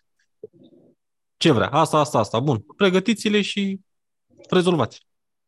Ce 1.36 1.50
vrea? 1.50 1.68
Asta, 1.68 1.98
asta, 1.98 2.18
asta. 2.18 2.40
Bun. 2.40 2.64
Pregătiți-le 2.76 3.40
și 3.40 3.80
rezolvați. 4.50 5.06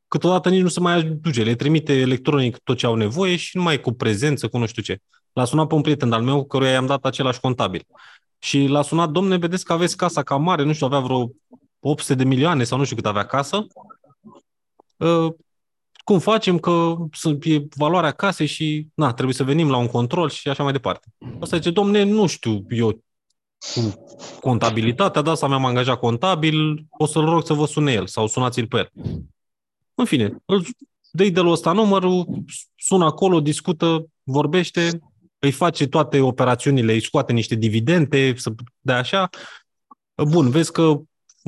Câteodată 0.09 0.49
nici 0.49 0.61
nu 0.63 0.69
se 0.69 0.81
mai 0.81 1.03
duce. 1.03 1.43
Le 1.43 1.55
trimite 1.55 1.93
electronic 1.93 2.57
tot 2.57 2.77
ce 2.77 2.87
au 2.87 2.95
nevoie 2.95 3.37
și 3.37 3.57
nu 3.57 3.63
mai 3.63 3.75
e 3.75 3.79
cu 3.79 3.93
prezență, 3.93 4.49
cu 4.49 4.59
nu 4.59 4.67
știu 4.67 4.83
ce. 4.83 4.99
L-a 5.33 5.45
sunat 5.45 5.67
pe 5.67 5.75
un 5.75 5.81
prieten 5.81 6.13
al 6.13 6.23
meu, 6.23 6.45
căruia 6.45 6.71
i-am 6.71 6.87
dat 6.87 7.05
același 7.05 7.41
contabil. 7.41 7.87
Și 8.39 8.67
l-a 8.67 8.83
sunat, 8.83 9.11
domne, 9.11 9.37
vedeți 9.37 9.65
că 9.65 9.73
aveți 9.73 9.97
casa 9.97 10.23
cam 10.23 10.43
mare, 10.43 10.63
nu 10.63 10.73
știu, 10.73 10.87
avea 10.87 10.99
vreo 10.99 11.31
800 11.81 12.15
de 12.15 12.25
milioane 12.25 12.65
sau 12.65 12.79
nu 12.79 12.85
știu 12.85 12.97
cât 12.97 13.07
avea 13.07 13.27
casă. 13.27 13.67
Uh, 14.97 15.33
cum 16.05 16.19
facem 16.19 16.59
că 16.59 16.97
sunt- 17.13 17.45
e 17.45 17.67
valoarea 17.77 18.11
casei 18.11 18.47
și 18.47 18.87
na, 18.95 19.13
trebuie 19.13 19.35
să 19.35 19.45
venim 19.45 19.71
la 19.71 19.77
un 19.77 19.87
control 19.87 20.29
și 20.31 20.49
așa 20.49 20.63
mai 20.63 20.73
departe. 20.73 21.09
Asta 21.41 21.57
zice, 21.57 21.71
domne, 21.71 22.03
nu 22.03 22.27
știu 22.27 22.65
eu 22.69 23.03
cu 23.75 24.05
contabilitatea, 24.41 25.23
da, 25.23 25.35
să 25.35 25.49
mi-am 25.49 25.65
angajat 25.65 25.99
contabil, 25.99 26.87
o 26.91 27.07
să-l 27.07 27.25
rog 27.25 27.47
să 27.47 27.53
vă 27.53 27.67
sune 27.67 27.93
el 27.93 28.07
sau 28.07 28.27
sunați-l 28.27 28.67
pe 28.67 28.77
el. 28.77 28.91
În 29.95 30.05
fine, 30.05 30.37
îl 30.45 30.65
dă 31.11 31.29
de 31.29 31.41
ăsta 31.45 31.73
numărul, 31.73 32.27
sună 32.77 33.05
acolo, 33.05 33.41
discută, 33.41 34.07
vorbește, 34.23 35.01
îi 35.45 35.51
face 35.51 35.87
toate 35.87 36.21
operațiunile, 36.21 36.93
îi 36.93 37.03
scoate 37.03 37.33
niște 37.33 37.55
dividende, 37.55 38.35
să 38.37 38.53
dea 38.81 38.97
așa. 38.97 39.29
Bun, 40.29 40.51
vezi 40.51 40.73
că 40.73 41.01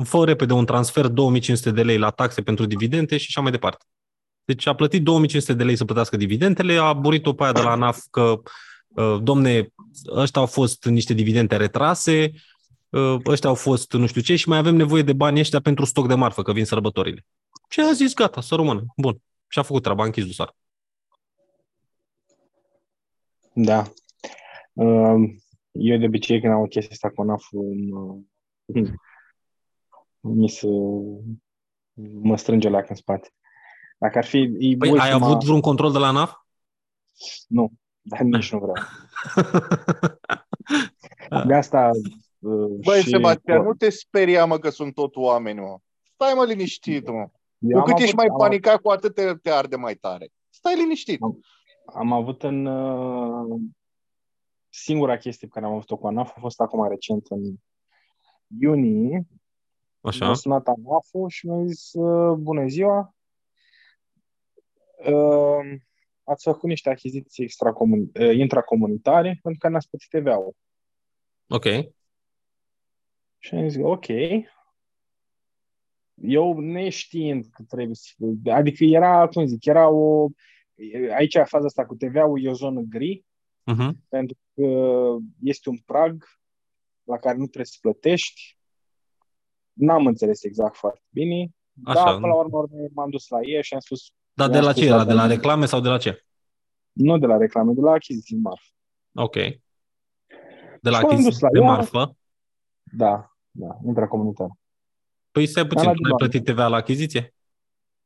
fă 0.03 0.25
repede 0.25 0.53
un 0.53 0.65
transfer 0.65 1.07
2500 1.07 1.71
de 1.71 1.83
lei 1.83 1.97
la 1.97 2.09
taxe 2.09 2.41
pentru 2.41 2.65
dividende 2.65 3.17
și 3.17 3.25
așa 3.29 3.41
mai 3.41 3.51
departe. 3.51 3.85
Deci 4.45 4.65
a 4.65 4.75
plătit 4.75 5.03
2500 5.03 5.53
de 5.53 5.63
lei 5.63 5.75
să 5.75 5.85
plătească 5.85 6.17
dividendele, 6.17 6.77
a 6.77 6.93
burit-o 6.93 7.33
pe 7.33 7.43
aia 7.43 7.51
de 7.51 7.61
la 7.61 7.71
ANAF 7.71 7.99
că, 8.11 8.41
uh, 8.87 9.17
domne, 9.21 9.67
ăștia 10.15 10.41
au 10.41 10.47
fost 10.47 10.85
niște 10.85 11.13
dividende 11.13 11.55
retrase, 11.55 12.31
uh, 12.89 13.15
ăștia 13.25 13.49
au 13.49 13.55
fost 13.55 13.93
nu 13.93 14.07
știu 14.07 14.21
ce 14.21 14.35
și 14.35 14.49
mai 14.49 14.57
avem 14.57 14.75
nevoie 14.75 15.01
de 15.01 15.13
bani 15.13 15.39
ăștia 15.39 15.59
pentru 15.59 15.85
stoc 15.85 16.07
de 16.07 16.15
marfă, 16.15 16.41
că 16.41 16.51
vin 16.51 16.65
sărbătorile. 16.65 17.25
Și 17.69 17.79
a 17.79 17.91
zis, 17.91 18.13
gata, 18.13 18.41
să 18.41 18.55
rămână. 18.55 18.83
Bun. 18.97 19.17
Și 19.47 19.59
a 19.59 19.63
făcut 19.63 19.83
treaba, 19.83 20.03
a 20.03 20.05
închis 20.05 20.25
dosar. 20.25 20.55
Da. 23.55 23.83
Um, 24.73 25.35
Eu 25.71 25.97
de 25.97 26.05
obicei 26.05 26.41
când 26.41 26.53
am 26.53 26.59
o 26.61 26.65
chestie 26.65 26.91
asta 26.93 27.09
cu 27.09 27.21
anaf 27.21 27.43
mi 30.21 30.49
se 30.49 30.67
mă 32.21 32.37
strânge 32.37 32.69
la 32.69 32.83
în 32.89 32.95
spate. 32.95 33.29
Dacă 33.97 34.17
ar 34.17 34.25
fi... 34.25 34.37
E 34.59 34.75
Păi, 34.77 34.99
ai 34.99 35.11
avut 35.11 35.43
vreun 35.43 35.61
control 35.61 35.91
de 35.91 35.97
la 35.97 36.07
ANAF? 36.07 36.33
Nu, 37.47 37.71
dar 38.01 38.19
nici 38.21 38.51
nu 38.51 38.59
vreau. 38.59 38.73
De 41.47 41.53
asta... 41.53 41.89
uh, 42.39 42.77
Băi, 42.83 43.01
și- 43.01 43.09
Sebastian, 43.09 43.63
nu 43.63 43.73
te 43.73 43.89
speria, 43.89 44.45
mă, 44.45 44.59
că 44.59 44.69
sunt 44.69 44.93
tot 44.93 45.15
oameni, 45.15 45.59
mă. 45.59 45.77
Stai, 46.13 46.33
mă, 46.35 46.43
liniștit, 46.45 47.09
mă. 47.09 47.29
Eu 47.57 47.71
Cu 47.71 47.77
am 47.77 47.83
cât 47.83 47.93
ești 47.97 48.03
avut- 48.03 48.15
mai 48.15 48.27
am- 48.31 48.37
panicat, 48.37 48.81
cu 48.81 48.89
atât 48.89 49.15
te, 49.15 49.35
te 49.35 49.49
arde 49.51 49.75
mai 49.75 49.95
tare. 49.95 50.29
Stai 50.49 50.75
liniștit. 50.75 51.21
Am 51.21 51.39
avut 52.11 52.43
în... 52.43 52.65
uh, 52.65 53.61
Singura 54.69 55.17
chestie 55.17 55.47
pe 55.47 55.53
care 55.53 55.65
am 55.65 55.71
avut-o 55.73 55.97
cu 55.97 56.07
ANAF 56.07 56.31
a 56.35 56.39
fost 56.39 56.59
acum 56.61 56.87
recent, 56.87 57.27
în 57.27 57.55
iunie. 58.59 59.27
Așa. 60.01 60.25
M-a 60.25 60.33
sunat 60.33 60.67
ANAF-ul 60.67 61.29
și 61.29 61.47
mi-a 61.47 61.65
zis, 61.65 61.93
uh, 61.93 62.37
bună 62.37 62.67
ziua, 62.67 63.15
uh, 65.05 65.79
ați 66.23 66.43
făcut 66.43 66.69
niște 66.69 66.89
achiziții 66.89 67.43
extracomun- 67.43 68.11
uh, 68.19 68.35
intracomunitare 68.35 69.39
pentru 69.41 69.59
că 69.59 69.67
n-ați 69.67 69.89
plătit 69.89 70.09
TVA-ul. 70.09 70.55
Ok. 71.47 71.65
Și 73.37 73.55
am 73.55 73.67
zis, 73.67 73.81
ok. 73.83 74.07
Eu 76.21 76.59
neștiind 76.59 77.45
că 77.51 77.63
trebuie 77.67 77.95
să... 77.95 78.13
Adică 78.51 78.83
era, 78.83 79.27
cum 79.27 79.45
zic, 79.45 79.65
era 79.65 79.89
o... 79.89 80.27
Aici 81.17 81.33
faza 81.45 81.65
asta 81.65 81.85
cu 81.85 81.95
TVA-ul 81.95 82.43
e 82.43 82.49
o 82.49 82.53
zonă 82.53 82.81
gri, 82.81 83.25
Uh-huh. 83.73 83.91
pentru 84.07 84.37
că 84.53 84.63
este 85.41 85.69
un 85.69 85.77
prag 85.77 86.23
la 87.03 87.17
care 87.17 87.35
nu 87.37 87.43
trebuie 87.43 87.65
să 87.65 87.77
plătești. 87.81 88.57
N-am 89.73 90.05
înțeles 90.05 90.43
exact 90.43 90.75
foarte 90.75 91.01
bine, 91.09 91.49
Așa. 91.83 92.03
dar 92.03 92.13
până 92.13 92.27
la 92.27 92.35
urmă 92.35 92.57
urmei, 92.57 92.89
m-am 92.93 93.09
dus 93.09 93.27
la 93.27 93.37
ei 93.41 93.63
și 93.63 93.73
am 93.73 93.79
spus... 93.79 94.11
Dar 94.33 94.47
de 94.49 94.55
i-am 94.55 94.63
la 94.65 94.69
spus 94.71 94.81
ce 94.83 94.87
era? 94.87 95.03
De 95.03 95.13
la 95.13 95.15
doamnei- 95.17 95.35
reclame 95.35 95.65
sau 95.65 95.79
de 95.81 95.87
la 95.89 95.97
ce? 95.97 96.25
Nu 96.91 97.17
de 97.17 97.25
la 97.25 97.37
reclame, 97.37 97.73
de 97.73 97.81
la 97.81 97.91
achiziții 97.91 98.37
marfă. 98.37 98.67
Ok. 99.13 99.33
De 100.81 100.89
la 100.89 100.97
Și 100.97 101.03
m-am 101.03 101.09
dus 101.09 101.11
achiziții 101.13 101.41
la 101.43 101.49
de 101.49 101.59
ea. 101.59 101.65
marfă? 101.65 102.17
Da, 102.83 103.35
da, 103.51 103.77
intracomunitar. 103.85 104.49
Păi 105.31 105.45
stai 105.45 105.67
puțin, 105.67 105.85
La 105.87 105.93
tu 105.93 106.01
n-ai 106.01 106.09
doamnă. 106.09 106.27
plătit 106.27 106.45
TVA 106.45 106.67
la 106.67 106.75
achiziție? 106.75 107.33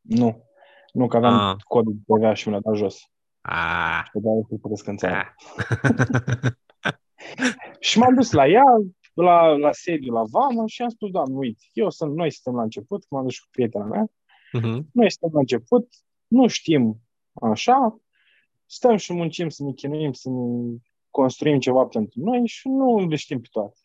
Nu. 0.02 0.49
Nu, 0.94 1.08
că 1.08 1.18
aveam 1.18 1.34
Ah. 1.34 1.56
codul 1.64 1.94
de 1.94 2.00
TVA 2.06 2.34
și 2.34 2.48
mi 2.48 2.54
l-a 2.54 2.60
dat 2.60 2.76
jos. 2.76 3.00
Ah. 3.42 4.04
Că 4.12 4.20
de-aia 4.20 4.42
să 4.50 4.56
plătesc 4.62 4.88
în 4.88 4.98
țară. 4.98 5.36
Și 7.80 8.00
m-am 8.00 8.16
dus 8.16 8.32
la 8.32 8.48
ea, 8.48 8.64
la, 9.14 9.48
la 9.48 9.72
sediu, 9.72 10.14
la 10.14 10.24
vamă 10.32 10.64
și 10.68 10.82
am 10.82 10.90
spus, 10.90 11.10
doamne, 11.10 11.36
uite, 11.38 11.64
eu 11.74 11.90
sunt, 11.90 12.16
noi 12.16 12.32
suntem 12.32 12.56
la 12.56 12.62
început, 12.64 13.00
că 13.02 13.08
m-am 13.10 13.24
dus 13.24 13.34
și 13.34 13.42
cu 13.42 13.48
prietena 13.52 13.86
mea, 13.86 14.08
Mhm. 14.52 14.90
noi 14.94 15.12
suntem 15.12 15.30
la 15.34 15.40
început, 15.40 15.88
nu 16.28 16.48
știm 16.48 17.00
așa, 17.34 18.00
stăm 18.66 18.96
și 18.96 19.14
muncim 19.14 19.50
să 19.50 19.64
ne 19.64 19.72
chinuim, 19.72 20.14
să 20.14 20.30
ne 20.30 20.76
construim 21.10 21.60
ceva 21.60 21.86
pentru 21.86 22.20
noi 22.24 22.48
și 22.48 22.68
nu 22.68 23.08
le 23.08 23.16
știm 23.16 23.42
pe 23.42 23.48
toate. 23.52 23.78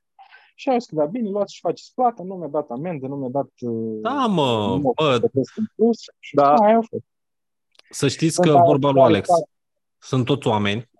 Și 0.54 0.68
au 0.68 0.78
zis 0.78 0.88
că 0.88 0.94
da, 0.94 1.04
bine, 1.04 1.28
luați 1.28 1.54
și 1.54 1.60
faceți 1.60 1.92
plata, 1.94 2.22
nu 2.22 2.34
mi-a 2.34 2.48
dat 2.48 2.70
amendă, 2.70 3.06
nu 3.06 3.16
mi-a 3.16 3.28
dat... 3.28 3.50
uh, 3.60 3.98
Da, 4.02 4.26
mă, 4.26 4.66
nu 4.68 4.76
mă 4.76 4.92
bă. 4.94 5.18
plătesc 5.18 5.56
în 5.56 5.64
plus. 5.74 5.98
Și 6.18 6.34
Da. 6.34 6.54
aia 6.54 6.76
a 6.76 6.80
fost. 6.88 7.04
Să 7.90 8.08
știți 8.08 8.34
Sunt 8.34 8.46
că 8.46 8.52
da, 8.52 8.62
vorba 8.62 8.90
lui 8.90 9.00
da, 9.00 9.04
Alex, 9.06 9.28
da. 9.28 9.34
sunt 9.98 10.24
toți 10.24 10.46
oameni 10.46 10.90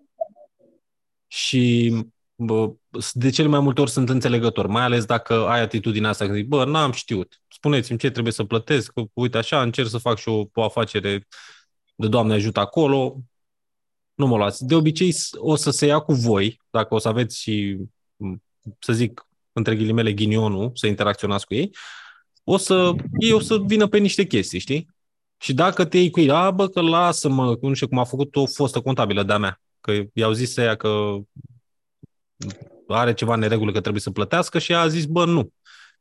și 1.27 1.93
bă, 2.35 2.73
de 3.13 3.31
cele 3.31 3.49
mai 3.49 3.61
multe 3.61 3.81
ori 3.81 3.91
sunt 3.91 4.09
înțelegători, 4.09 4.69
mai 4.69 4.83
ales 4.83 5.05
dacă 5.05 5.35
ai 5.49 5.61
atitudinea 5.61 6.11
asta, 6.11 6.25
când 6.25 6.37
zici, 6.37 6.47
bă, 6.47 6.65
n-am 6.65 6.93
știut, 6.93 7.41
spuneți-mi 7.49 7.99
ce 7.99 8.11
trebuie 8.11 8.33
să 8.33 8.45
plătesc, 8.45 8.93
că, 8.93 9.03
uite 9.13 9.39
așa, 9.39 9.63
încerc 9.63 9.89
să 9.89 9.99
fac 9.99 10.19
și 10.19 10.29
o, 10.29 10.45
o 10.55 10.63
afacere 10.63 11.27
de 11.97 12.09
Doamne 12.09 12.35
ajută 12.35 12.61
acolo, 12.61 13.17
nu 14.15 14.27
mă 14.27 14.37
luați. 14.37 14.65
De 14.67 14.75
obicei 14.75 15.13
s- 15.13 15.31
o 15.37 15.57
să 15.57 15.71
se 15.71 15.87
ia 15.87 15.99
cu 15.99 16.13
voi, 16.13 16.61
dacă 16.71 16.95
o 16.95 16.99
să 16.99 17.09
aveți 17.09 17.41
și, 17.41 17.77
m, 18.17 18.35
să 18.79 18.93
zic, 18.93 19.27
între 19.55 19.77
ghilimele, 19.77 20.13
ghinionul, 20.13 20.71
să 20.75 20.87
interacționați 20.87 21.47
cu 21.47 21.55
ei, 21.55 21.71
o 22.45 22.57
să, 22.57 22.93
ei 23.19 23.33
o 23.33 23.41
să 23.41 23.59
vină 23.59 23.87
pe 23.87 23.99
niște 23.99 24.27
chestii, 24.27 24.59
știi? 24.59 24.89
Și 25.39 25.55
dacă 25.55 25.85
te 25.85 25.99
iei 25.99 26.11
cu 26.11 26.21
ei, 26.21 26.31
a, 26.31 26.51
bă, 26.51 26.69
că 26.69 26.81
lasă-mă, 26.81 27.59
nu 27.61 27.75
știu 27.75 27.89
cum 27.89 27.99
a 27.99 28.05
făcut 28.05 28.37
o 28.37 28.47
fostă 28.47 28.81
contabilă 28.81 29.23
de-a 29.23 29.39
mea, 29.39 29.61
că 29.81 30.03
i-au 30.13 30.33
zis 30.33 30.57
ea 30.57 30.75
că 30.77 31.17
are 32.89 33.15
ceva 33.15 33.35
în 33.35 33.41
neregulă 33.41 33.73
că 33.73 33.81
trebuie 33.81 34.03
să 34.03 34.11
plătească 34.11 34.59
și 34.59 34.73
ea 34.73 34.81
a 34.81 34.89
zis, 34.89 35.05
bă, 35.05 35.25
nu, 35.25 35.53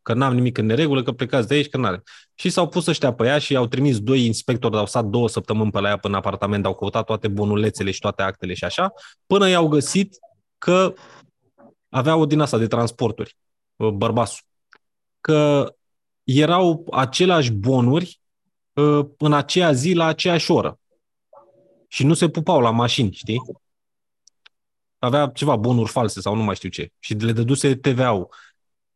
că 0.01 0.13
n-am 0.13 0.33
nimic 0.33 0.57
în 0.57 0.65
neregulă, 0.65 1.03
că 1.03 1.11
plecați 1.11 1.47
de 1.47 1.53
aici, 1.53 1.69
că 1.69 1.77
n-are. 1.77 2.03
Și 2.35 2.49
s-au 2.49 2.67
pus 2.67 2.85
ăștia 2.85 3.13
pe 3.13 3.25
ea 3.25 3.37
și 3.37 3.55
au 3.55 3.67
trimis 3.67 3.99
doi 3.99 4.25
inspectori, 4.25 4.77
au 4.77 4.85
stat 4.85 5.05
două 5.05 5.29
săptămâni 5.29 5.71
pe 5.71 5.79
la 5.79 5.89
ea 5.89 5.97
până 5.97 6.13
în 6.13 6.19
apartament, 6.19 6.65
au 6.65 6.75
căutat 6.75 7.05
toate 7.05 7.27
bonulețele 7.27 7.91
și 7.91 7.99
toate 7.99 8.21
actele 8.21 8.53
și 8.53 8.63
așa, 8.63 8.93
până 9.25 9.49
i-au 9.49 9.67
găsit 9.67 10.15
că 10.57 10.93
aveau 11.93 12.25
din 12.25 12.39
asta 12.39 12.57
de 12.57 12.67
transporturi, 12.67 13.37
bă, 13.75 13.91
bărbasul, 13.91 14.43
că 15.21 15.73
erau 16.23 16.87
aceleași 16.91 17.51
bonuri 17.51 18.21
uh, 18.73 19.05
în 19.17 19.33
aceea 19.33 19.71
zi 19.71 19.93
la 19.93 20.05
aceeași 20.05 20.51
oră. 20.51 20.79
Și 21.87 22.05
nu 22.05 22.13
se 22.13 22.29
pupau 22.29 22.59
la 22.59 22.69
mașini, 22.69 23.11
știi? 23.11 23.41
Avea 24.97 25.27
ceva 25.27 25.55
bonuri 25.55 25.91
false 25.91 26.21
sau 26.21 26.35
nu 26.35 26.43
mai 26.43 26.55
știu 26.55 26.69
ce. 26.69 26.91
Și 26.99 27.13
le 27.13 27.31
dăduse 27.31 27.75
TVA-ul. 27.75 28.29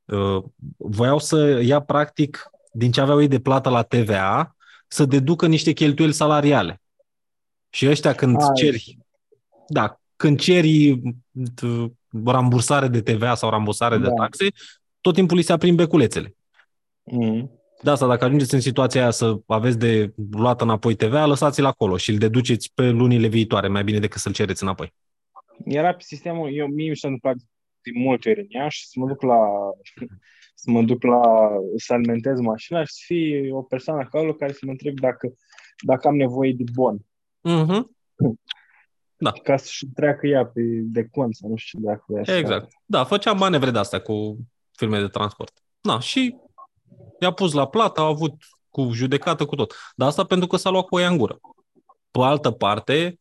Uh, 0.05 0.43
Voiau 0.77 1.19
să 1.19 1.61
ia 1.63 1.81
practic 1.81 2.49
din 2.71 2.91
ce 2.91 3.01
aveau 3.01 3.21
ei 3.21 3.27
de 3.27 3.39
plată 3.39 3.69
la 3.69 3.83
TVA 3.83 4.55
să 4.87 5.05
deducă 5.05 5.47
niște 5.47 5.71
cheltuieli 5.71 6.13
salariale. 6.13 6.81
Și 7.69 7.87
ăștia 7.89 8.13
când 8.13 8.35
Ai. 8.41 8.53
ceri, 8.55 8.97
da, 9.67 9.99
când 10.15 10.39
ceri 10.39 11.01
t- 11.31 11.96
rambursare 12.25 12.87
de 12.87 13.01
TVA 13.01 13.35
sau 13.35 13.49
rambursare 13.49 13.97
de 13.97 14.07
Da. 14.07 14.13
taxe, 14.13 14.47
tot 15.01 15.13
timpul 15.13 15.37
li 15.37 15.43
se 15.43 15.53
aprind 15.53 15.77
beculețele. 15.77 16.35
Mm. 17.03 17.51
De 17.81 17.89
asta, 17.89 18.07
dacă 18.07 18.25
ajungeți 18.25 18.53
în 18.53 18.59
situația 18.59 19.01
aia 19.01 19.11
să 19.11 19.39
aveți 19.45 19.77
de 19.77 20.13
luat 20.31 20.61
înapoi 20.61 20.95
TVA, 20.95 21.25
lăsați-l 21.25 21.65
acolo 21.65 21.97
și 21.97 22.11
îl 22.11 22.17
deduceți 22.17 22.71
pe 22.73 22.89
lunile 22.89 23.27
viitoare, 23.27 23.67
mai 23.67 23.83
bine 23.83 23.99
decât 23.99 24.21
să-l 24.21 24.33
cereți 24.33 24.63
înapoi. 24.63 24.93
Era 25.65 25.93
pe 25.93 26.03
sistemul, 26.03 26.53
eu 26.53 26.67
mie 26.67 26.89
mi 26.89 26.95
s-a 26.95 27.07
întâmplat 27.07 27.35
de 27.81 27.91
multe 27.93 28.29
ori 28.29 28.39
în 28.39 28.45
Iași 28.49 28.87
să 28.87 28.99
mă 28.99 29.07
duc 29.07 29.21
la 29.21 29.39
să 30.61 30.71
mă 30.71 30.81
duc 30.81 31.03
la 31.03 31.49
să 31.75 31.93
alimentez 31.93 32.39
mașina 32.39 32.83
și 32.83 32.93
să 32.93 33.01
fie 33.05 33.51
o 33.51 33.61
persoană 33.61 34.01
acolo 34.01 34.33
care 34.33 34.51
să 34.51 34.59
mă 34.61 34.71
întreb 34.71 34.99
dacă, 34.99 35.33
dacă 35.85 36.07
am 36.07 36.15
nevoie 36.15 36.53
de 36.53 36.63
bon. 36.73 36.97
Mm-hmm. 37.49 37.81
Da. 39.17 39.31
Ca 39.31 39.57
să-și 39.57 39.85
treacă 39.85 40.27
ea 40.27 40.45
pe 40.45 40.61
de 40.83 41.07
cont 41.11 41.35
sau 41.35 41.49
nu 41.49 41.55
știu 41.55 41.79
dacă 41.79 42.03
vrea 42.07 42.23
să 42.23 42.31
Exact. 42.31 42.71
Da, 42.85 43.03
făceam 43.03 43.37
manevre 43.37 43.71
de 43.71 43.77
astea 43.77 44.01
cu 44.01 44.37
firme 44.71 44.99
de 44.99 45.07
transport. 45.07 45.63
Da, 45.81 45.99
și 45.99 46.35
i-a 47.19 47.31
pus 47.31 47.53
la 47.53 47.67
plată, 47.67 47.99
au 47.99 48.07
avut 48.07 48.33
cu 48.69 48.91
judecată, 48.91 49.45
cu 49.45 49.55
tot. 49.55 49.73
Dar 49.95 50.07
asta 50.07 50.23
pentru 50.23 50.47
că 50.47 50.57
s-a 50.57 50.69
luat 50.69 50.85
cu 50.85 50.95
o 50.95 50.99
ea 50.99 51.09
în 51.09 51.17
gură. 51.17 51.39
Pe 52.11 52.19
altă 52.19 52.51
parte, 52.51 53.19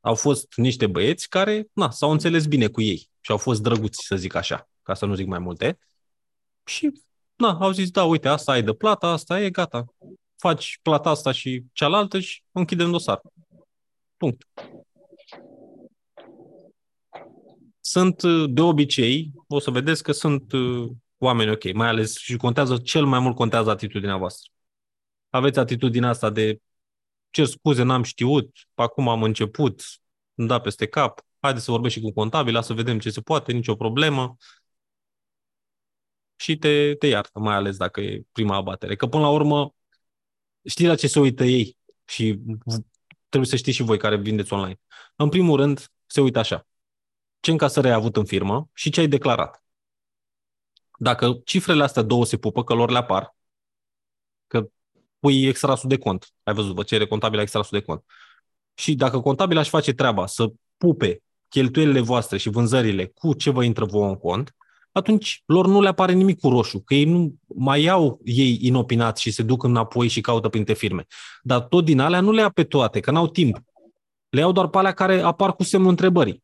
au 0.00 0.14
fost 0.14 0.46
niște 0.56 0.86
băieți 0.86 1.28
care 1.28 1.66
na, 1.72 1.90
s-au 1.90 2.10
înțeles 2.10 2.46
bine 2.46 2.66
cu 2.66 2.80
ei 2.80 3.08
și 3.20 3.30
au 3.30 3.36
fost 3.36 3.62
drăguți, 3.62 4.04
să 4.06 4.16
zic 4.16 4.34
așa, 4.34 4.68
ca 4.82 4.94
să 4.94 5.06
nu 5.06 5.14
zic 5.14 5.26
mai 5.26 5.38
multe. 5.38 5.78
Și 6.64 6.92
na, 7.36 7.58
au 7.60 7.70
zis, 7.70 7.90
da, 7.90 8.04
uite, 8.04 8.28
asta 8.28 8.52
ai 8.52 8.62
de 8.62 8.72
plată, 8.72 9.06
asta 9.06 9.40
e, 9.40 9.50
gata. 9.50 9.84
Faci 10.36 10.78
plata 10.82 11.10
asta 11.10 11.32
și 11.32 11.64
cealaltă 11.72 12.20
și 12.20 12.42
închidem 12.52 12.90
dosar. 12.90 13.20
Punct. 14.16 14.46
Sunt, 17.90 18.22
uh, 18.22 18.44
de 18.50 18.60
obicei, 18.60 19.32
o 19.48 19.58
să 19.58 19.70
vedeți 19.70 20.02
că 20.02 20.12
sunt 20.12 20.52
uh, 20.52 20.90
oameni 21.18 21.50
ok, 21.50 21.72
mai 21.72 21.88
ales 21.88 22.16
și 22.16 22.36
contează, 22.36 22.78
cel 22.78 23.04
mai 23.04 23.18
mult 23.18 23.34
contează 23.36 23.70
atitudinea 23.70 24.16
voastră. 24.16 24.50
Aveți 25.30 25.58
atitudinea 25.58 26.08
asta 26.08 26.30
de 26.30 26.60
cer 27.30 27.46
scuze, 27.46 27.82
n-am 27.82 28.02
știut, 28.02 28.56
acum 28.74 29.08
am 29.08 29.22
început, 29.22 29.82
îmi 30.34 30.48
da 30.48 30.60
peste 30.60 30.86
cap, 30.86 31.20
haideți 31.40 31.64
să 31.64 31.70
vorbesc 31.70 31.94
și 31.94 32.00
cu 32.00 32.12
contabila, 32.12 32.60
să 32.60 32.72
vedem 32.72 32.98
ce 32.98 33.10
se 33.10 33.20
poate, 33.20 33.52
nicio 33.52 33.74
problemă. 33.74 34.36
Și 36.36 36.56
te, 36.56 36.94
te 36.94 37.06
iartă, 37.06 37.38
mai 37.38 37.54
ales 37.54 37.76
dacă 37.76 38.00
e 38.00 38.22
prima 38.32 38.56
abatere. 38.56 38.96
Că 38.96 39.06
până 39.06 39.22
la 39.22 39.30
urmă, 39.30 39.74
știi 40.64 40.86
la 40.86 40.94
ce 40.94 41.06
se 41.08 41.20
uită 41.20 41.44
ei 41.44 41.76
și 42.04 42.32
v- 42.42 42.84
trebuie 43.28 43.50
să 43.50 43.56
știți 43.56 43.76
și 43.76 43.82
voi 43.82 43.98
care 43.98 44.16
vindeți 44.16 44.52
online. 44.52 44.80
În 45.16 45.28
primul 45.28 45.56
rând, 45.56 45.86
se 46.06 46.20
uită 46.20 46.38
așa. 46.38 46.64
Ce 47.40 47.50
încasări 47.50 47.86
ai 47.86 47.92
avut 47.92 48.16
în 48.16 48.24
firmă 48.24 48.68
și 48.74 48.90
ce 48.90 49.00
ai 49.00 49.08
declarat. 49.08 49.64
Dacă 50.98 51.40
cifrele 51.44 51.82
astea 51.82 52.02
două 52.02 52.24
se 52.24 52.36
pupă, 52.36 52.64
că 52.64 52.74
lor 52.74 52.90
le 52.90 52.98
apar, 52.98 53.36
că 54.46 54.68
pui 55.18 55.46
extrasul 55.46 55.88
de 55.88 55.98
cont, 55.98 56.32
ai 56.42 56.54
văzut, 56.54 56.74
vă 56.74 56.82
cere 56.82 57.06
contabila 57.06 57.42
extrasul 57.42 57.78
de 57.78 57.84
cont. 57.84 58.04
Și 58.74 58.94
dacă 58.94 59.20
contabila 59.20 59.60
își 59.60 59.70
face 59.70 59.92
treaba 59.92 60.26
să 60.26 60.52
pupe 60.76 61.22
cheltuielile 61.48 62.00
voastre 62.00 62.36
și 62.36 62.48
vânzările 62.48 63.06
cu 63.06 63.34
ce 63.34 63.50
vă 63.50 63.64
intră 63.64 63.84
vouă 63.84 64.08
în 64.08 64.16
cont, 64.16 64.54
atunci 64.92 65.42
lor 65.46 65.66
nu 65.66 65.80
le 65.80 65.88
apare 65.88 66.12
nimic 66.12 66.40
cu 66.40 66.48
roșu, 66.48 66.80
că 66.80 66.94
ei 66.94 67.04
nu 67.04 67.34
mai 67.46 67.82
iau 67.82 68.20
ei 68.24 68.58
inopinați 68.60 69.22
și 69.22 69.30
se 69.30 69.42
duc 69.42 69.62
înapoi 69.62 70.08
și 70.08 70.20
caută 70.20 70.48
printre 70.48 70.74
firme. 70.74 71.06
Dar 71.42 71.60
tot 71.60 71.84
din 71.84 72.00
alea 72.00 72.20
nu 72.20 72.32
le 72.32 72.40
ia 72.40 72.48
pe 72.48 72.64
toate, 72.64 73.00
că 73.00 73.10
n-au 73.10 73.28
timp. 73.28 73.58
Le 74.28 74.40
iau 74.40 74.52
doar 74.52 74.68
pe 74.68 74.78
alea 74.78 74.92
care 74.92 75.20
apar 75.20 75.54
cu 75.54 75.62
semnul 75.62 75.90
întrebării. 75.90 76.42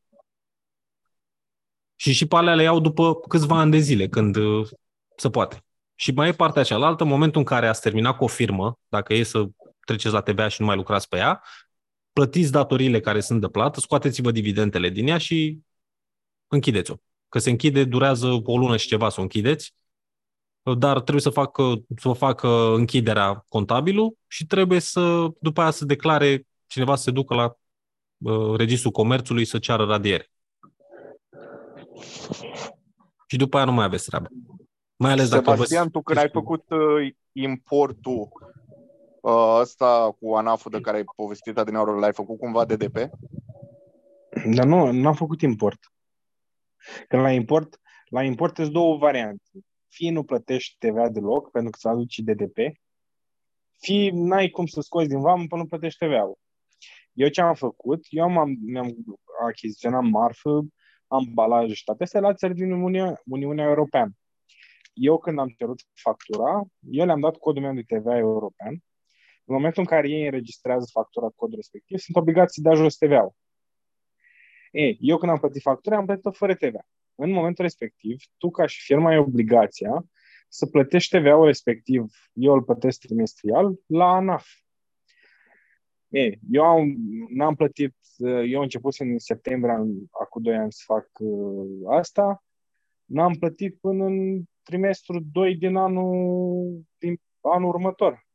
Și 1.96 2.12
și 2.12 2.26
pe 2.26 2.36
alea 2.36 2.54
le 2.54 2.62
iau 2.62 2.80
după 2.80 3.14
câțiva 3.14 3.58
ani 3.58 3.70
de 3.70 3.78
zile, 3.78 4.08
când 4.08 4.36
uh, 4.36 4.68
se 5.16 5.30
poate. 5.30 5.64
Și 5.94 6.12
mai 6.12 6.28
e 6.28 6.32
partea 6.32 6.62
cealaltă, 6.62 7.02
în 7.02 7.08
momentul 7.08 7.40
în 7.40 7.46
care 7.46 7.68
ați 7.68 7.80
terminat 7.80 8.16
cu 8.16 8.24
o 8.24 8.26
firmă, 8.26 8.78
dacă 8.88 9.14
e 9.14 9.22
să 9.22 9.46
treceți 9.80 10.14
la 10.14 10.20
TVA 10.20 10.48
și 10.48 10.60
nu 10.60 10.66
mai 10.66 10.76
lucrați 10.76 11.08
pe 11.08 11.16
ea, 11.16 11.42
plătiți 12.12 12.52
datoriile 12.52 13.00
care 13.00 13.20
sunt 13.20 13.40
de 13.40 13.48
plată, 13.48 13.80
scoateți-vă 13.80 14.30
dividendele 14.30 14.88
din 14.88 15.06
ea 15.06 15.18
și 15.18 15.58
închideți-o. 16.46 16.94
Că 17.28 17.38
se 17.38 17.50
închide, 17.50 17.84
durează 17.84 18.26
o 18.44 18.58
lună 18.58 18.76
și 18.76 18.86
ceva 18.86 19.08
să 19.08 19.20
o 19.20 19.22
închideți. 19.22 19.74
dar 20.78 21.00
trebuie 21.00 21.20
să 21.20 21.30
facă, 21.30 21.74
să 21.96 22.12
facă 22.12 22.48
închiderea 22.74 23.44
contabilul 23.48 24.16
și 24.26 24.46
trebuie 24.46 24.80
să, 24.80 25.26
după 25.40 25.60
aia 25.60 25.70
să 25.70 25.84
declare 25.84 26.46
cineva 26.66 26.96
să 26.96 27.02
se 27.02 27.10
ducă 27.10 27.34
la 27.34 27.56
uh, 28.18 28.56
Registrul 28.56 28.92
Comerțului 28.92 29.44
să 29.44 29.58
ceară 29.58 29.84
radiere. 29.84 30.30
Și 33.26 33.36
după 33.36 33.56
aia 33.56 33.66
nu 33.66 33.72
mai 33.72 33.84
aveți 33.84 34.04
treabă. 34.04 34.28
Mai 34.96 35.10
ales 35.10 35.28
dacă 35.28 35.50
Sebastian, 35.50 35.90
tu 35.90 36.02
când 36.02 36.18
ai 36.18 36.28
făcut 36.28 36.70
uh, 36.70 37.12
importul 37.32 38.28
uh, 39.20 39.58
ăsta 39.60 40.16
cu 40.20 40.34
ANAF-ul 40.34 40.70
de 40.70 40.80
care 40.80 40.96
ai 40.96 41.04
povestit 41.16 41.58
adineaură, 41.58 41.98
l-ai 41.98 42.12
făcut 42.12 42.38
cumva 42.38 42.64
DDP? 42.64 42.96
Dar 44.54 44.64
nu, 44.64 44.92
nu 44.92 45.08
am 45.08 45.14
făcut 45.14 45.40
import. 45.40 45.78
Când 47.08 47.22
la 47.22 47.32
import, 47.32 47.80
la 48.08 48.22
import 48.22 48.56
sunt 48.56 48.72
două 48.72 48.96
variante. 48.96 49.44
Fie 49.88 50.10
nu 50.10 50.22
plătești 50.22 50.76
TVA 50.78 51.08
deloc, 51.08 51.50
pentru 51.50 51.70
că 51.70 51.78
ți 51.78 51.86
aduci 51.86 52.18
DDP, 52.18 52.56
fie 53.78 54.10
n-ai 54.12 54.48
cum 54.48 54.66
să 54.66 54.80
scoți 54.80 55.08
din 55.08 55.20
vamă 55.20 55.44
până 55.48 55.62
nu 55.62 55.68
plătești 55.68 56.04
TVA-ul. 56.04 56.38
Eu 57.12 57.28
ce 57.28 57.40
am 57.40 57.54
făcut? 57.54 58.06
Eu 58.08 58.24
am, 58.24 58.56
mi-am 58.64 58.96
achiziționat 59.46 60.02
marfă, 60.02 60.66
ambalaje 61.08 61.74
și 61.74 61.84
toate 61.84 62.02
astea 62.02 62.20
la 62.20 62.34
țări 62.34 62.54
din 62.54 62.72
Uniunea, 62.72 63.20
Uniunea 63.24 63.64
Europeană. 63.64 64.12
Eu 64.92 65.18
când 65.18 65.38
am 65.38 65.48
cerut 65.58 65.80
factura, 65.94 66.62
eu 66.90 67.06
le-am 67.06 67.20
dat 67.20 67.36
codul 67.36 67.62
meu 67.62 67.74
de 67.74 67.82
TVA 67.82 68.16
european. 68.16 68.72
În 69.44 69.54
momentul 69.54 69.80
în 69.80 69.88
care 69.88 70.08
ei 70.08 70.24
înregistrează 70.24 70.88
factura 70.92 71.28
codul 71.34 71.56
respectiv, 71.56 71.98
sunt 71.98 72.16
obligați 72.16 72.54
să 72.54 72.60
dea 72.60 72.74
jos 72.74 72.96
TVA-ul. 72.96 73.34
Ei, 74.70 74.98
eu 75.00 75.16
când 75.18 75.32
am 75.32 75.38
plătit 75.38 75.62
factura, 75.62 75.96
am 75.96 76.04
plătit-o 76.06 76.30
fără 76.30 76.54
TVA. 76.54 76.86
În 77.14 77.30
momentul 77.30 77.64
respectiv, 77.64 78.22
tu 78.36 78.50
ca 78.50 78.66
și 78.66 78.84
firma 78.84 79.08
ai 79.08 79.18
obligația 79.18 80.04
să 80.48 80.66
plătești 80.66 81.18
TVA-ul 81.18 81.44
respectiv, 81.46 82.04
eu 82.32 82.52
îl 82.52 82.62
plătesc 82.62 83.00
trimestrial, 83.00 83.74
la 83.86 84.04
ANAF. 84.04 84.46
Ei, 86.16 86.38
eu 86.50 86.64
am, 86.64 86.96
n-am 87.28 87.54
plătit, 87.54 87.94
eu 88.18 88.56
am 88.56 88.62
început 88.62 88.94
în 88.98 89.18
septembrie, 89.18 89.72
acum 90.20 90.42
2 90.42 90.56
ani 90.56 90.72
să 90.72 90.82
fac 90.84 91.08
uh, 91.18 91.96
asta, 91.98 92.44
n-am 93.04 93.32
plătit 93.32 93.78
până 93.80 94.04
în 94.04 94.42
trimestru 94.62 95.20
2 95.32 95.56
din 95.56 95.76
anul, 95.76 96.86
din 96.98 97.20
anul 97.40 97.68
următor. 97.68 98.26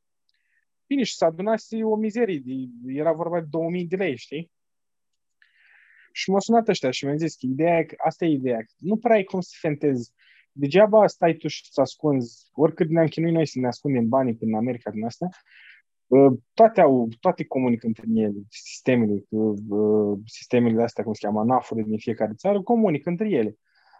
Bine, 0.87 1.03
și 1.03 1.15
s-a 1.15 1.25
adunat 1.25 1.61
o 1.83 1.95
mizerie, 1.95 2.41
era 2.85 3.11
vorba 3.11 3.39
de 3.39 3.47
2000 3.49 3.87
de 3.87 3.95
lei, 3.95 4.17
știi? 4.17 4.51
Și 6.11 6.29
m-au 6.29 6.39
sunat 6.39 6.67
ăștia 6.67 6.91
și 6.91 7.05
mi-au 7.05 7.17
zis 7.17 7.35
că 7.35 7.45
ideea 7.45 7.77
e, 7.77 7.85
asta 7.97 8.25
e 8.25 8.29
ideea, 8.29 8.65
nu 8.77 8.97
prea 8.97 9.15
ai 9.15 9.23
cum 9.23 9.39
să 9.39 9.55
fentezi. 9.59 10.13
Degeaba 10.51 11.07
stai 11.07 11.33
tu 11.33 11.47
și 11.47 11.71
să 11.71 11.81
ascunzi, 11.81 12.49
oricât 12.53 12.89
ne-am 12.89 13.07
chinuit 13.07 13.33
noi 13.33 13.47
să 13.47 13.59
ne 13.59 13.67
ascundem 13.67 14.07
banii 14.07 14.35
prin 14.35 14.55
America 14.55 14.91
din 14.91 15.05
asta, 15.05 15.29
toate 16.53 16.81
au, 16.81 17.07
toate 17.19 17.45
comunică 17.45 17.87
între 17.87 18.05
ele, 18.15 18.37
sistemele, 18.49 19.23
sistemele 20.25 20.75
de 20.75 20.81
astea, 20.81 21.03
cum 21.03 21.13
se 21.13 21.25
cheamă, 21.25 21.43
NAF-urile 21.43 21.87
din 21.87 21.97
fiecare 21.97 22.33
țară, 22.35 22.61
comunică 22.61 23.09
între 23.09 23.29
ele. 23.29 23.55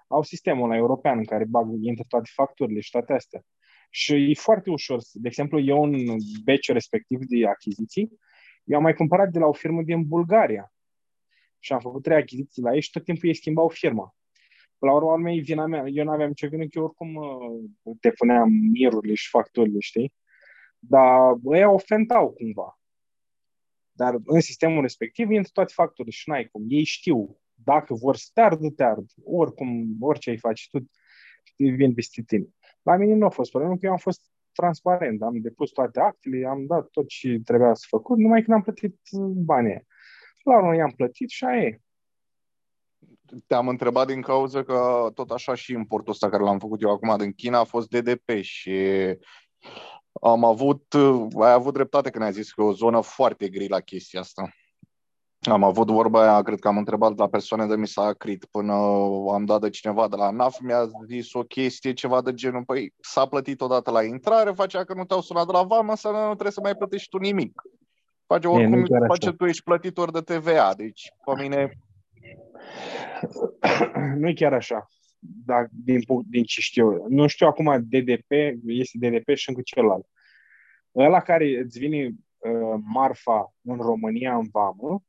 Au 0.08 0.24
sistemul 0.24 0.64
ăla 0.64 0.76
european 0.76 1.18
în 1.18 1.26
care 1.26 1.46
bag, 1.46 1.68
intră 1.82 2.04
toate 2.08 2.30
facturile 2.34 2.80
și 2.80 2.92
toate 2.92 3.14
astea. 3.14 3.42
Și 3.90 4.14
e 4.14 4.34
foarte 4.34 4.70
ușor. 4.70 5.00
De 5.14 5.28
exemplu, 5.28 5.60
eu 5.60 5.84
în 5.84 6.06
batch 6.46 6.68
respectiv 6.68 7.20
de 7.20 7.48
achiziții, 7.48 8.20
eu 8.64 8.78
am 8.78 8.84
mai 8.84 8.94
cumpărat 8.94 9.30
de 9.30 9.40
la 9.40 9.46
o 9.46 9.54
firmă 9.54 9.82
din 9.82 10.08
Bulgaria 10.08 10.74
și 11.60 11.74
am 11.74 11.80
făcut 11.80 12.04
trei 12.04 12.18
achiziții 12.18 12.62
la 12.62 12.74
ei 12.74 12.82
și 12.82 12.92
tot 12.92 13.04
timpul 13.04 13.28
ei 13.28 13.36
schimbau 13.36 13.68
firma. 13.68 14.16
La 14.78 14.94
urma 14.94 15.14
urmei, 15.14 15.40
vina 15.40 15.66
mea, 15.66 15.84
eu 15.88 16.04
nu 16.04 16.12
aveam 16.12 16.28
nicio 16.28 16.48
vină 16.48 16.64
că 16.64 16.70
eu 16.74 16.84
oricum 16.84 17.16
uh, 17.16 17.96
depuneam 18.00 18.50
mirurile 18.50 19.14
și 19.14 19.30
facturile, 19.30 19.80
știi? 19.80 20.14
Dar 20.84 21.36
ei 21.44 21.64
ofentau 21.64 22.32
cumva. 22.32 22.80
Dar 23.92 24.16
în 24.26 24.40
sistemul 24.40 24.82
respectiv 24.82 25.32
intră 25.32 25.50
toate 25.54 25.74
facturile 25.76 26.14
și 26.14 26.30
n-ai 26.30 26.46
cum. 26.52 26.66
Ei 26.68 26.84
știu. 26.84 27.40
Dacă 27.54 27.94
vor 27.94 28.16
să 28.16 28.30
te 28.34 28.42
ardă, 28.42 28.70
te 28.70 28.84
ard. 28.84 29.06
Oricum, 29.24 29.96
orice 30.00 30.30
ai 30.30 30.38
face 30.38 30.68
tu, 30.72 30.90
vin 31.56 31.94
peste 31.94 32.22
tine. 32.22 32.48
La 32.82 32.96
mine 32.96 33.14
nu 33.14 33.26
a 33.26 33.30
fost 33.30 33.52
problemă, 33.52 33.74
că 33.74 33.86
eu 33.86 33.92
am 33.92 33.98
fost 33.98 34.32
transparent. 34.52 35.22
Am 35.22 35.42
depus 35.42 35.72
toate 35.72 36.00
actele, 36.00 36.48
am 36.48 36.66
dat 36.66 36.90
tot 36.90 37.08
ce 37.08 37.40
trebuia 37.44 37.74
să 37.74 37.86
făcut, 37.90 38.18
numai 38.18 38.44
când 38.44 38.56
am 38.56 38.62
plătit 38.62 39.00
banii. 39.36 39.88
La 40.44 40.58
urmă 40.58 40.76
i-am 40.76 40.92
plătit 40.92 41.30
și 41.30 41.44
aia 41.44 41.62
e. 41.62 41.82
Te-am 43.48 43.68
întrebat 43.68 44.08
din 44.08 44.22
cauza 44.22 44.64
că 44.64 45.10
tot 45.14 45.32
așa 45.32 45.56
și 45.56 45.74
importul 45.74 46.12
ăsta 46.12 46.30
care 46.30 46.44
l-am 46.44 46.60
făcut 46.60 46.82
eu 46.82 46.92
acum 46.92 47.18
din 47.18 47.34
China 47.34 47.60
a 47.60 47.64
fost 47.64 47.90
DDP 47.90 48.30
și 48.42 48.72
am 50.22 50.44
avut, 50.44 50.94
ai 51.40 51.52
avut 51.52 51.74
dreptate 51.74 52.10
când 52.10 52.24
ai 52.24 52.32
zis 52.32 52.52
că 52.52 52.62
e 52.62 52.66
o 52.66 52.74
zonă 52.74 53.02
foarte 53.02 53.50
gri 53.50 53.68
la 53.68 53.80
chestia 53.80 54.20
asta. 54.20 54.50
Am 55.50 55.64
avut 55.64 55.90
vorba 55.90 56.22
aia, 56.22 56.42
cred 56.42 56.60
că 56.60 56.68
am 56.68 56.78
întrebat 56.78 57.18
la 57.18 57.28
persoane 57.28 57.66
de 57.66 57.76
mi 57.76 57.88
s-a 57.88 58.02
acrit 58.02 58.46
până 58.46 58.74
am 59.34 59.46
dat 59.46 59.62
de 59.62 59.70
cineva 59.70 60.08
de 60.08 60.16
la 60.16 60.30
NAF, 60.30 60.60
mi-a 60.60 60.90
zis 61.08 61.34
o 61.34 61.44
chestie, 61.44 61.94
ceva 61.94 62.22
de 62.22 62.34
genul, 62.34 62.64
păi 62.64 62.94
s-a 63.00 63.26
plătit 63.26 63.62
odată 63.62 63.92
la 63.92 64.04
intrare, 64.04 64.52
facea 64.52 64.84
că 64.84 64.94
nu 64.94 65.06
te-au 65.06 65.22
sunat 65.22 65.46
de 65.46 65.52
la 65.52 65.64
vamă, 65.64 65.96
să 65.96 66.08
nu 66.08 66.26
trebuie 66.26 66.52
să 66.52 66.60
mai 66.62 66.76
plătești 66.76 67.10
tu 67.10 67.18
nimic. 67.18 67.62
Face 68.26 68.48
oricum, 68.48 68.74
e, 68.74 69.08
face 69.08 69.28
așa. 69.28 69.36
tu 69.38 69.46
ești 69.46 69.64
plătitor 69.64 70.12
de 70.12 70.22
TVA, 70.22 70.74
deci 70.74 71.14
pe 71.26 71.42
mine... 71.42 71.78
Nu 74.18 74.28
e 74.28 74.34
chiar 74.34 74.54
așa, 74.54 74.88
dar 75.22 75.70
din, 75.72 76.02
din 76.30 76.44
ce 76.44 76.62
știu 76.62 77.06
Nu 77.08 77.28
știu 77.28 77.48
acum 77.48 77.86
DDP, 77.90 78.32
este 78.66 78.98
DDP 78.98 79.36
și 79.36 79.50
încă 79.50 79.62
celălalt. 79.64 80.08
Ăla 80.96 81.22
care 81.22 81.60
îți 81.60 81.80
vine 81.80 82.06
uh, 82.06 82.82
marfa 82.84 83.54
în 83.62 83.78
România 83.78 84.36
în 84.36 84.48
vamă, 84.52 85.04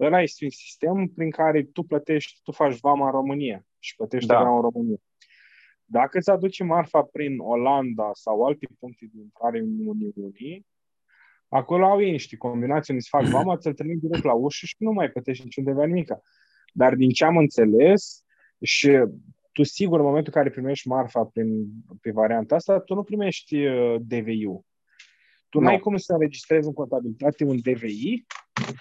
ăla 0.00 0.22
este 0.22 0.44
un 0.44 0.50
sistem 0.50 1.06
prin 1.06 1.30
care 1.30 1.62
tu 1.62 1.82
plătești, 1.82 2.40
tu 2.42 2.52
faci 2.52 2.78
vama 2.80 3.06
în 3.06 3.12
România 3.12 3.66
și 3.78 3.94
plătești 3.96 4.28
da. 4.28 4.54
în 4.54 4.60
România. 4.60 4.98
Dacă 5.84 6.18
îți 6.18 6.30
aduce 6.30 6.64
marfa 6.64 7.02
prin 7.02 7.38
Olanda 7.38 8.10
sau 8.12 8.44
alte 8.44 8.66
puncte 8.78 9.08
de 9.12 9.20
intrare 9.20 9.58
în 9.58 9.86
Uniune, 9.86 10.64
Acolo 11.48 11.84
au 11.86 12.02
ei 12.02 12.10
niște 12.10 12.36
combinații 12.36 12.92
unde 12.92 13.04
se 13.04 13.16
fac 13.18 13.26
vama, 13.26 13.56
ți-l 13.56 13.74
trimit 13.74 14.00
direct 14.00 14.24
la 14.24 14.32
ușă 14.32 14.66
și 14.66 14.74
nu 14.78 14.92
mai 14.92 15.10
plătești 15.10 15.44
niciun 15.44 15.64
TVA 15.64 15.84
nimic. 15.84 16.12
Dar 16.72 16.94
din 16.94 17.10
ce 17.10 17.24
am 17.24 17.36
înțeles, 17.36 18.24
și 18.62 19.04
tu 19.52 19.62
sigur 19.62 19.98
în 19.98 20.04
momentul 20.04 20.32
în 20.34 20.42
care 20.42 20.54
primești 20.54 20.88
marfa 20.88 21.24
prin, 21.24 21.66
pe 22.00 22.10
varianta 22.10 22.54
asta, 22.54 22.80
tu 22.80 22.94
nu 22.94 23.02
primești 23.02 23.66
uh, 23.66 23.96
DVI-ul. 24.00 24.64
Tu 25.48 25.58
nu. 25.58 25.64
n-ai 25.64 25.78
cum 25.78 25.96
să 25.96 26.12
înregistrezi 26.12 26.66
în 26.66 26.72
contabilitate 26.72 27.44
un 27.44 27.56
DVI, 27.56 28.24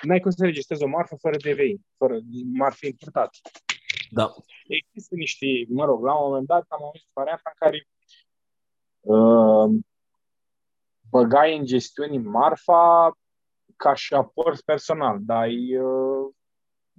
n-ai 0.02 0.20
cum 0.20 0.32
să 0.32 0.38
înregistrezi 0.40 0.84
o 0.84 0.88
marfă 0.88 1.16
fără 1.16 1.36
DVI, 1.38 1.78
fără 1.98 2.20
marfă 2.54 2.86
importată. 2.86 3.38
Da. 4.10 4.34
Există 4.68 5.16
niște, 5.16 5.46
mă 5.68 5.86
rog, 5.86 6.04
la 6.04 6.14
un 6.14 6.28
moment 6.28 6.48
dat 6.48 6.66
am 6.68 6.84
auzit 6.84 7.10
varianta 7.14 7.52
în 7.54 7.58
care 7.60 7.88
uh, 9.02 9.84
băgai 11.10 11.58
în 11.58 11.66
gestiune 11.66 12.18
marfa 12.18 13.18
ca 13.76 13.94
și 13.94 14.14
aport 14.14 14.62
personal, 14.62 15.18
dar 15.22 15.48
e, 15.48 15.80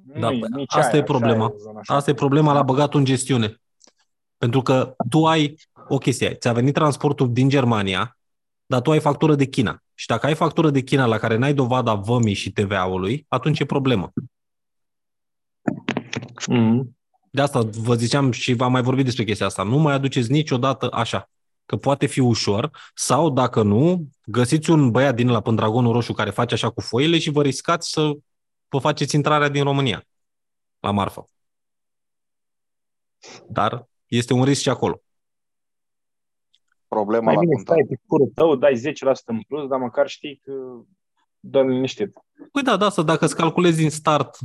da, 0.04 0.30
nu 0.30 0.46
nici 0.56 0.74
asta 0.74 0.92
aia, 0.92 1.00
e 1.00 1.04
problema. 1.04 1.52
E 1.76 1.94
asta 1.94 2.10
e 2.10 2.14
problema 2.14 2.52
la 2.52 2.62
băgatul 2.62 2.98
în 2.98 3.04
gestiune. 3.04 3.60
Pentru 4.38 4.62
că 4.62 4.96
tu 5.10 5.26
ai 5.26 5.54
o 5.88 5.98
chestie, 5.98 6.34
ți-a 6.34 6.52
venit 6.52 6.74
transportul 6.74 7.32
din 7.32 7.48
Germania, 7.48 8.18
dar 8.66 8.80
tu 8.80 8.90
ai 8.90 9.00
factură 9.00 9.34
de 9.34 9.44
China. 9.44 9.82
Și 9.94 10.06
dacă 10.06 10.26
ai 10.26 10.34
factură 10.34 10.70
de 10.70 10.80
China 10.80 11.06
la 11.06 11.18
care 11.18 11.36
n-ai 11.36 11.54
dovada 11.54 11.94
vămii 11.94 12.34
și 12.34 12.52
TVA-ului, 12.52 13.24
atunci 13.28 13.60
e 13.60 13.64
problemă. 13.64 14.12
Mm. 16.46 16.96
De 17.30 17.42
asta 17.42 17.60
vă 17.72 17.94
ziceam 17.94 18.30
și 18.30 18.52
v-am 18.52 18.72
mai 18.72 18.82
vorbit 18.82 19.04
despre 19.04 19.24
chestia 19.24 19.46
asta. 19.46 19.62
Nu 19.62 19.78
mai 19.78 19.94
aduceți 19.94 20.30
niciodată 20.30 20.88
așa 20.92 21.30
că 21.66 21.76
poate 21.76 22.06
fi 22.06 22.20
ușor, 22.20 22.70
sau 22.94 23.30
dacă 23.30 23.62
nu, 23.62 24.08
găsiți 24.24 24.70
un 24.70 24.90
băiat 24.90 25.14
din 25.14 25.30
la 25.30 25.40
Pândragonul 25.40 25.92
Roșu 25.92 26.12
care 26.12 26.30
face 26.30 26.54
așa 26.54 26.70
cu 26.70 26.80
foile 26.80 27.18
și 27.18 27.30
vă 27.30 27.42
riscați 27.42 27.90
să 27.90 28.12
vă 28.68 28.78
faceți 28.78 29.14
intrarea 29.14 29.48
din 29.48 29.62
România 29.62 30.06
la 30.80 30.90
marfă. 30.90 31.28
Dar 33.48 33.88
este 34.06 34.32
un 34.32 34.44
risc 34.44 34.60
și 34.60 34.68
acolo. 34.68 35.00
Problema 36.88 37.24
Mai 37.24 37.34
la 37.34 37.40
bine 37.40 37.54
contact. 37.54 37.78
stai 37.78 37.96
pe 37.96 38.02
curul 38.06 38.30
tău, 38.34 38.56
dai 38.56 38.74
10% 38.74 39.24
în 39.24 39.40
plus, 39.40 39.68
dar 39.68 39.78
măcar 39.78 40.08
știi 40.08 40.40
că 40.44 40.52
dă 41.40 41.62
liniștit. 41.62 42.12
Păi 42.52 42.62
da, 42.62 42.76
da, 42.76 42.88
să 42.88 43.02
dacă 43.02 43.24
îți 43.24 43.36
calculezi 43.36 43.76
din 43.76 43.90
start 43.90 44.38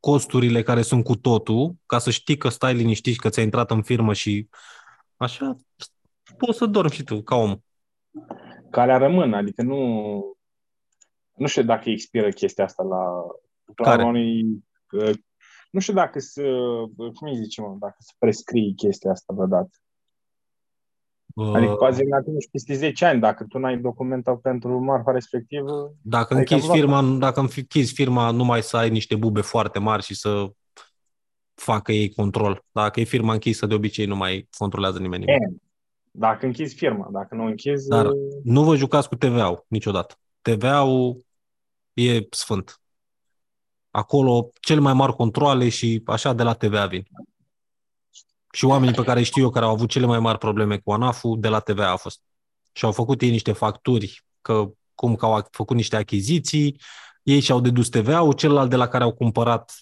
costurile 0.00 0.62
care 0.62 0.82
sunt 0.82 1.04
cu 1.04 1.16
totul, 1.16 1.74
ca 1.86 1.98
să 1.98 2.10
știi 2.10 2.36
că 2.36 2.48
stai 2.48 2.74
liniștit, 2.74 3.18
că 3.18 3.28
ți-ai 3.28 3.44
intrat 3.44 3.70
în 3.70 3.82
firmă 3.82 4.12
și 4.12 4.48
așa, 5.16 5.56
poți 6.38 6.58
să 6.58 6.66
dormi 6.66 6.90
și 6.90 7.02
tu, 7.02 7.22
ca 7.22 7.36
om. 7.36 7.56
Calea 8.70 8.96
rămân, 8.96 9.32
adică 9.32 9.62
nu... 9.62 9.78
Nu 11.34 11.46
știu 11.46 11.62
dacă 11.62 11.90
expiră 11.90 12.28
chestia 12.28 12.64
asta 12.64 12.82
la... 12.82 13.26
Care? 13.74 14.02
La 14.02 14.08
unui, 14.08 14.42
uh, 14.90 15.14
nu 15.70 15.80
știu 15.80 15.94
dacă 15.94 16.18
să... 16.18 16.42
Cum 16.96 17.28
îi 17.28 17.36
zice, 17.36 17.60
mă, 17.60 17.76
dacă 17.80 17.96
să 17.98 18.12
prescrii 18.18 18.74
chestia 18.76 19.10
asta 19.10 19.32
vreodată. 19.34 19.70
Adică 21.54 21.74
cu 21.74 21.84
azi 21.84 22.02
atunci 22.12 22.48
peste 22.50 22.74
10 22.74 23.04
ani, 23.04 23.20
dacă 23.20 23.44
tu 23.48 23.58
n-ai 23.58 23.78
documentat 23.78 24.40
pentru 24.40 24.78
marfa 24.78 25.12
respectivă, 25.12 25.94
Dacă 26.02 26.34
Adică 26.34 26.54
închizi 26.54 26.70
am 26.70 26.78
luat- 26.90 27.02
firma, 27.02 27.18
dacă 27.18 27.40
închizi 27.40 27.92
firma, 27.92 28.30
numai 28.30 28.62
să 28.62 28.76
ai 28.76 28.90
niște 28.90 29.16
bube 29.16 29.40
foarte 29.40 29.78
mari 29.78 30.02
și 30.02 30.14
să 30.14 30.50
facă 31.54 31.92
ei 31.92 32.12
control. 32.14 32.64
Dacă 32.72 33.00
e 33.00 33.04
firma 33.04 33.32
închisă, 33.32 33.66
de 33.66 33.74
obicei 33.74 34.06
nu 34.06 34.16
mai 34.16 34.48
controlează 34.58 34.98
nimeni 34.98 35.24
nimic. 35.24 35.42
e, 35.42 35.56
dacă 36.10 36.46
închizi 36.46 36.74
firma, 36.74 37.08
dacă 37.12 37.34
nu 37.34 37.44
închizi, 37.44 37.88
Dar 37.88 38.06
nu 38.44 38.62
vă 38.64 38.76
jucați 38.76 39.08
cu 39.08 39.14
TVA-ul 39.16 39.64
niciodată. 39.68 40.14
TVA-ul 40.42 41.24
e 41.92 42.20
sfânt. 42.30 42.80
Acolo 43.96 44.50
cel 44.60 44.80
mai 44.80 44.92
mari 44.92 45.14
controle 45.14 45.68
și 45.68 46.02
așa 46.06 46.32
de 46.32 46.42
la 46.42 46.52
TVA 46.52 46.86
vin. 46.86 47.06
Și 48.52 48.64
oamenii 48.64 48.94
pe 48.94 49.02
care 49.02 49.18
îi 49.18 49.24
știu 49.24 49.42
eu 49.42 49.50
care 49.50 49.64
au 49.64 49.70
avut 49.70 49.88
cele 49.88 50.06
mai 50.06 50.18
mari 50.18 50.38
probleme 50.38 50.78
cu 50.78 50.92
ANAF-ul, 50.92 51.40
de 51.40 51.48
la 51.48 51.60
TVA 51.60 51.90
a 51.90 51.96
fost. 51.96 52.20
Și 52.72 52.84
au 52.84 52.92
făcut 52.92 53.22
ei 53.22 53.30
niște 53.30 53.52
facturi, 53.52 54.24
că 54.40 54.70
cum 54.94 55.16
că 55.16 55.24
au 55.24 55.46
făcut 55.50 55.76
niște 55.76 55.96
achiziții, 55.96 56.80
ei 57.22 57.40
și-au 57.40 57.60
dedus 57.60 57.88
TVA-ul, 57.88 58.32
celălalt 58.32 58.70
de 58.70 58.76
la 58.76 58.88
care 58.88 59.04
au 59.04 59.14
cumpărat 59.14 59.74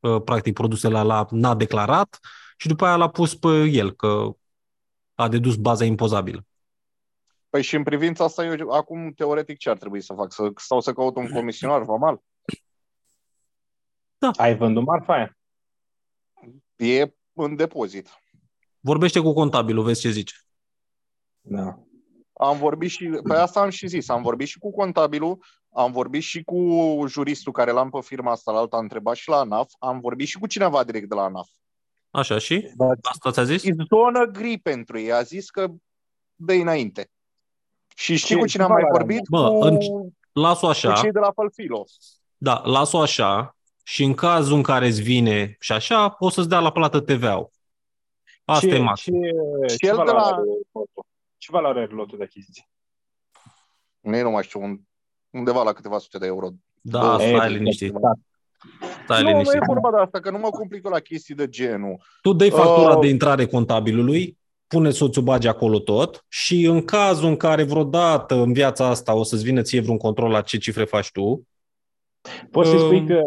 uh, 0.00 0.22
practic 0.22 0.54
produsele 0.54 1.02
la 1.02 1.26
n-a 1.30 1.54
declarat 1.54 2.18
și 2.56 2.68
după 2.68 2.86
aia 2.86 2.96
l-a 2.96 3.08
pus 3.08 3.34
pe 3.34 3.64
el, 3.64 3.92
că 3.92 4.30
a 5.14 5.28
dedus 5.28 5.56
baza 5.56 5.84
impozabilă. 5.84 6.46
Păi 7.50 7.62
și 7.62 7.76
în 7.76 7.82
privința 7.82 8.24
asta, 8.24 8.44
eu 8.44 8.70
acum, 8.70 9.12
teoretic, 9.12 9.58
ce 9.58 9.70
ar 9.70 9.78
trebui 9.78 10.00
să 10.00 10.12
fac? 10.12 10.32
Să 10.32 10.50
stau 10.56 10.80
să 10.80 10.92
caut 10.92 11.16
un 11.16 11.28
comisionar 11.28 11.82
vamal? 11.82 12.20
Ai 14.36 14.56
vândut 14.56 14.84
marfa 14.84 15.12
aia. 15.12 15.36
E 16.76 17.12
în 17.32 17.56
depozit. 17.56 18.08
Vorbește 18.80 19.20
cu 19.20 19.32
contabilul, 19.32 19.84
vezi 19.84 20.00
ce 20.00 20.10
zice. 20.10 20.34
Da. 21.40 21.78
Am 22.32 22.58
vorbit 22.58 22.90
și, 22.90 23.08
pe 23.28 23.34
asta 23.34 23.60
am 23.60 23.70
și 23.70 23.86
zis, 23.86 24.08
am 24.08 24.22
vorbit 24.22 24.46
și 24.48 24.58
cu 24.58 24.70
contabilul, 24.72 25.44
am 25.72 25.92
vorbit 25.92 26.22
și 26.22 26.42
cu 26.42 27.04
juristul 27.06 27.52
care 27.52 27.70
l-am 27.70 27.90
pe 27.90 27.98
firma 28.02 28.30
asta, 28.30 28.52
la 28.52 28.58
alta, 28.58 28.76
am 28.76 28.82
întrebat 28.82 29.16
și 29.16 29.28
la 29.28 29.36
ANAF, 29.38 29.72
am 29.78 30.00
vorbit 30.00 30.26
și 30.26 30.38
cu 30.38 30.46
cineva 30.46 30.84
direct 30.84 31.08
de 31.08 31.14
la 31.14 31.22
ANAF. 31.22 31.48
Așa 32.10 32.38
și? 32.38 32.70
Da. 32.76 32.86
Asta 33.02 33.30
ți-a 33.30 33.44
zis? 33.44 33.64
E 33.64 33.74
zonă 33.94 34.24
gri 34.24 34.58
pentru 34.58 34.98
ei, 34.98 35.12
a 35.12 35.22
zis 35.22 35.50
că 35.50 35.66
dă 36.34 36.52
înainte. 36.52 37.10
Și 37.96 38.16
știi 38.16 38.34
Ce- 38.34 38.40
cu 38.40 38.46
ce 38.46 38.50
cine 38.52 38.62
am 38.62 38.70
mai 38.70 38.82
valoare 38.82 39.04
vorbit? 39.04 39.28
Bă, 39.28 39.48
cu, 39.48 39.62
în- 39.64 39.78
Las-o 40.32 40.60
cu 40.66 40.70
așa, 40.72 40.92
cei 40.92 41.12
de 41.12 41.18
la 41.18 41.32
Falfilo. 41.32 41.84
da, 42.36 42.62
las-o 42.64 43.00
așa 43.00 43.56
și 43.88 44.04
în 44.04 44.14
cazul 44.14 44.56
în 44.56 44.62
care 44.62 44.86
îți 44.86 45.02
vine 45.02 45.56
și 45.60 45.72
așa, 45.72 46.16
o 46.18 46.28
să-ți 46.30 46.48
dea 46.48 46.58
la 46.58 46.72
plată 46.72 47.00
TVA-ul. 47.00 47.50
Asta 48.44 48.66
ce, 48.66 48.74
e 48.74 48.78
maxim. 48.78 49.22
ce, 49.22 49.28
Și 49.68 49.76
ce, 49.76 49.86
el 49.86 49.96
de 49.96 50.02
valoare 50.02 50.18
la- 50.30 50.36
are 50.36 50.42
lotul? 50.72 51.04
Ce 51.36 51.48
valoare 51.52 51.80
are 51.80 51.92
lotul 51.94 52.18
de 52.18 52.24
achiziție? 52.24 52.68
Nu, 54.00 54.22
nu 54.22 54.30
mai 54.30 54.42
știu, 54.42 54.62
un, 54.62 54.78
undeva 55.30 55.62
la 55.62 55.72
câteva 55.72 55.98
sute 55.98 56.18
de 56.18 56.26
euro. 56.26 56.48
Da, 56.80 57.00
Două 57.00 57.18
stai 57.18 57.32
sute. 57.32 57.48
liniștit. 57.48 57.92
Da. 57.92 58.12
Stai 59.04 59.22
nu, 59.22 59.28
nu 59.28 59.32
liniștit. 59.32 59.60
e 59.60 59.64
vorba 59.66 59.90
de 59.90 59.96
asta, 60.02 60.20
că 60.20 60.30
nu 60.30 60.38
mă 60.38 60.48
complic 60.50 60.84
eu 60.84 60.90
la 60.90 61.00
chestii 61.00 61.34
de 61.34 61.48
genul. 61.48 61.96
Tu 62.22 62.32
dai 62.32 62.50
factura 62.50 62.94
Uh, 62.94 63.00
de 63.00 63.06
intrare 63.08 63.46
contabilului, 63.46 64.38
pune 64.66 64.90
soțul 64.90 65.22
bagi 65.22 65.48
acolo 65.48 65.78
tot 65.78 66.24
și 66.28 66.64
în 66.64 66.84
cazul 66.84 67.28
în 67.28 67.36
care 67.36 67.62
vreodată 67.62 68.34
în 68.34 68.52
viața 68.52 68.86
asta 68.86 69.14
o 69.14 69.22
să-ți 69.22 69.44
vină 69.44 69.62
ție 69.62 69.80
vreun 69.80 69.98
control 69.98 70.30
la 70.30 70.40
ce 70.40 70.58
cifre 70.58 70.84
faci 70.84 71.10
tu, 71.10 71.46
Poți 72.50 72.70
să 72.70 72.78
spui 72.78 72.98
Um, 72.98 73.06
că 73.06 73.20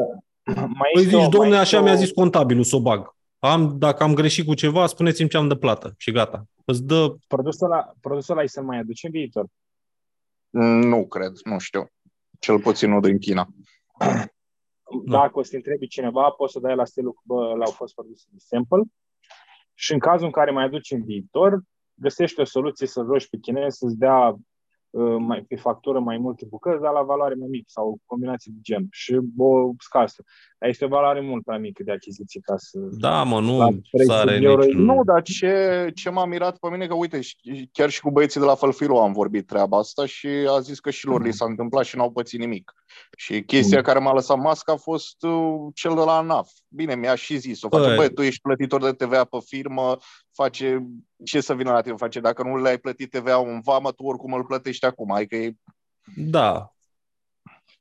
mai 0.80 0.90
păi 0.94 1.02
este 1.04 1.16
o- 1.16 1.20
zici, 1.20 1.30
domne, 1.30 1.50
mai 1.50 1.60
așa 1.60 1.78
este 1.78 1.90
mi-a 1.90 1.94
o- 1.94 2.04
zis 2.04 2.12
contabilul 2.12 2.64
să 2.64 2.76
o 2.76 2.82
bag. 2.82 3.16
Am, 3.40 3.78
dacă 3.78 4.04
am 4.04 4.14
greșit 4.14 4.46
cu 4.46 4.54
ceva, 4.54 4.86
spuneți-mi 4.88 5.30
ce 5.30 5.38
am 5.38 5.48
de 5.48 5.56
plată 5.56 5.94
și 5.98 6.12
gata. 6.12 6.46
Îți 6.66 6.84
dă 6.84 7.16
Produsul 7.28 7.72
ăla, 7.72 7.94
produsul 8.02 8.34
ăla 8.34 8.42
îi 8.42 8.50
se 8.50 8.62
mai 8.62 8.78
aduce 8.78 9.06
în 9.06 9.12
viitor. 9.12 9.46
Nu 10.90 11.08
cred, 11.08 11.32
nu 11.44 11.60
știu. 11.60 11.88
Cel 12.40 12.60
puțin 12.60 12.90
nu 12.90 13.00
din 13.00 13.18
China. 13.18 13.48
Dacă 15.06 15.40
o 15.40 15.44
să 15.44 15.50
te 15.50 15.56
întrebi 15.56 15.88
cineva, 15.88 16.30
poți 16.30 16.54
să 16.54 16.60
dai 16.60 16.76
la 16.76 16.86
stilul 16.86 17.14
că 17.14 17.20
bă, 17.24 17.36
ăla 17.36 17.66
au 17.66 17.72
fost 17.72 17.94
produse 17.94 18.26
de 18.30 18.38
sample 18.40 18.82
și 19.74 19.94
în 19.94 20.00
cazul 20.00 20.26
în 20.26 20.32
care 20.32 20.52
mai 20.52 20.64
aduci 20.64 20.92
în 20.92 21.04
viitor, 21.04 21.62
găsești 21.94 22.40
o 22.40 22.44
soluție 22.44 22.88
să 22.88 23.02
rogi 23.02 23.30
pe 23.30 23.38
chinez 23.38 23.76
să-ți 23.76 23.98
dea 23.98 24.28
uh, 24.28 24.36
mai, 25.20 25.44
pe 25.48 25.56
factură 25.56 26.00
mai 26.00 26.18
multe 26.18 26.46
bucăți, 26.50 26.82
dar 26.82 26.94
la 26.94 27.02
valoare 27.02 27.34
mai 27.34 27.48
mică 27.48 27.66
sau 27.68 28.00
combinații 28.06 28.52
de 28.52 28.60
gen 28.62 28.88
și 28.92 29.20
o 29.38 29.72
scasă. 29.78 30.24
Dar 30.62 30.70
este 30.70 30.86
o 30.86 30.88
valoare 30.88 31.22
mult 31.22 31.44
prea 31.44 31.58
mică 31.58 31.84
de 31.84 31.92
achiziție 31.92 32.40
ca 32.44 32.54
să... 32.58 32.78
Da, 32.80 33.24
mă, 33.24 33.36
La 33.36 33.42
nu 33.42 33.82
30 33.92 34.16
sare 34.16 34.38
de 34.38 34.46
euro 34.46 34.64
e- 34.64 34.66
niciun... 34.66 34.84
Nu, 34.84 35.04
dar 35.04 35.22
ce, 35.22 35.92
ce 35.96 36.10
m-a 36.10 36.26
mirat 36.26 36.58
pe 36.58 36.68
mine, 36.70 36.88
că 36.88 36.94
uite, 36.94 37.22
și- 37.22 37.70
chiar 37.72 37.90
și 37.90 38.02
cu 38.02 38.12
băieții 38.12 38.40
de 38.40 38.46
la 38.46 38.56
Fălfilo 38.56 39.02
am 39.02 39.12
vorbit 39.14 39.48
treaba 39.48 39.78
asta 39.78 40.06
și 40.06 40.28
a 40.28 40.60
zis 40.60 40.80
că 40.80 40.90
și 40.90 41.06
lor 41.06 41.24
li 41.24 41.34
s-a 41.34 41.46
întâmplat 41.46 41.86
și 41.86 41.96
n-au 41.96 42.12
pățit 42.12 42.40
nimic. 42.40 42.74
Și 43.18 43.44
chestia 43.44 43.78
Mm. 43.78 43.84
care 43.84 44.00
m-a 44.00 44.14
lăsat 44.14 44.38
masca 44.38 44.72
a 44.74 44.76
fost 44.76 45.24
uh, 45.24 45.56
cel 45.74 45.96
de 45.96 46.02
la 46.02 46.18
ANAF. 46.18 46.50
Bine, 46.68 46.96
mi-a 46.96 47.16
și 47.16 47.38
zis, 47.38 47.62
o 47.64 47.70
face, 47.70 47.86
Băi. 47.88 47.96
băi, 47.96 48.14
tu 48.14 48.22
ești 48.22 48.42
plătitor 48.42 48.82
de 48.84 48.92
TVA 48.92 49.24
pe 49.24 49.38
firmă, 49.46 49.98
face 50.32 50.88
ce 51.24 51.42
să 51.42 51.54
vină 51.56 51.72
la 51.72 51.82
tine, 51.82 51.96
face, 51.96 52.20
dacă 52.20 52.44
nu 52.44 52.62
le-ai 52.62 52.78
plătit 52.78 53.10
TVA-ul 53.10 53.48
în 53.50 53.62
vamă, 53.62 53.92
tu 53.92 54.04
oricum 54.04 54.34
îl 54.34 54.46
plătești 54.46 54.86
acum, 54.86 55.12
adică 55.12 55.36
e 55.36 55.52
Da. 56.16 56.74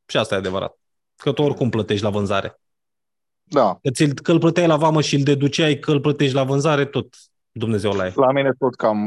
Și 0.07 0.17
asta 0.17 0.35
e 0.35 0.39
adevărat. 0.39 0.79
Că 1.17 1.33
tu 1.33 1.43
oricum 1.43 1.71
plătești 1.71 2.05
la 2.05 2.11
vânzare. 2.11 2.61
Da, 3.53 3.79
Că, 3.83 3.91
ți 3.91 4.15
că 4.15 4.33
îl 4.33 4.39
plăteai 4.39 4.67
la 4.67 4.77
vamă 4.77 5.01
și 5.01 5.15
îl 5.15 5.23
deduceai 5.23 5.79
că 5.79 5.91
îl 5.91 6.01
plătești 6.01 6.35
la 6.35 6.45
vânzare, 6.45 6.85
tot 6.85 7.15
Dumnezeu 7.53 7.93
la 7.93 8.07
e. 8.07 8.13
la 8.15 8.33
mine 8.33 8.51
tot 8.59 8.75
cam 8.75 8.99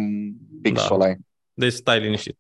pixul 0.61 0.88
Da. 0.89 0.95
ăla 0.95 1.09
e. 1.09 1.17
Deci 1.53 1.73
stai 1.73 1.99
liniștit. 1.99 2.38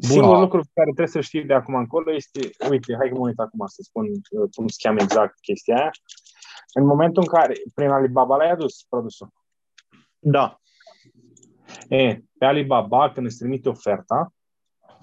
Singurul 0.00 0.40
lucru 0.40 0.60
pe 0.60 0.70
care 0.74 0.86
trebuie 0.86 1.06
să 1.06 1.20
știi 1.20 1.44
de 1.44 1.54
acum 1.54 1.74
încolo 1.74 2.14
este, 2.14 2.50
uite, 2.70 2.94
hai 2.98 3.08
că 3.08 3.14
mă 3.14 3.26
uit 3.26 3.38
acum 3.38 3.66
să 3.66 3.82
spun 3.82 4.06
uh, 4.06 4.48
cum 4.54 4.68
se 4.68 4.76
cheamă 4.82 4.98
exact 5.00 5.40
chestia 5.40 5.76
aia. 5.76 5.90
În 6.72 6.86
momentul 6.86 7.22
în 7.22 7.28
care, 7.28 7.54
prin 7.74 7.88
Alibaba 7.88 8.36
l-ai 8.36 8.50
adus 8.50 8.84
produsul. 8.88 9.28
Da. 10.18 10.60
E, 11.88 12.20
pe 12.38 12.44
Alibaba, 12.44 13.12
când 13.12 13.26
îți 13.26 13.38
trimite 13.38 13.68
oferta, 13.68 14.32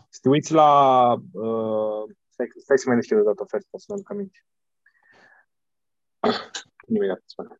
să 0.10 0.20
te 0.22 0.30
uiți 0.30 0.54
la... 0.54 1.12
Uh, 1.32 2.04
stai, 2.30 2.48
stai 2.58 2.78
să 2.78 2.84
mai 2.88 2.96
deschid 2.96 3.18
o 3.20 3.24
dată 3.24 3.42
oferta, 3.42 3.68
să 3.78 3.86
mă 3.88 3.94
aduc 3.94 4.12
aminte. 4.12 4.40
Imediat 6.92 7.18
îți 7.18 7.32
spun. 7.32 7.60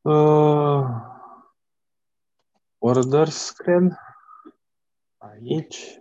Uh, 0.00 0.84
orders, 2.78 3.50
cred. 3.50 3.96
Aici. 5.16 5.98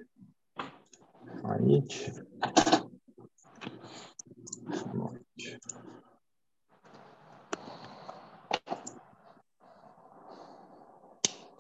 Aici. 1.44 2.12
Aici. 5.02 5.60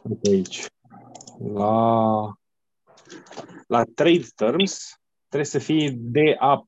Uite 0.02 0.30
aici. 0.30 0.66
La, 1.54 2.38
la 3.68 3.84
trade 3.84 4.28
terms 4.36 5.02
trebuie 5.28 5.50
să 5.50 5.60
fie 5.60 5.92
DAP. 5.98 6.68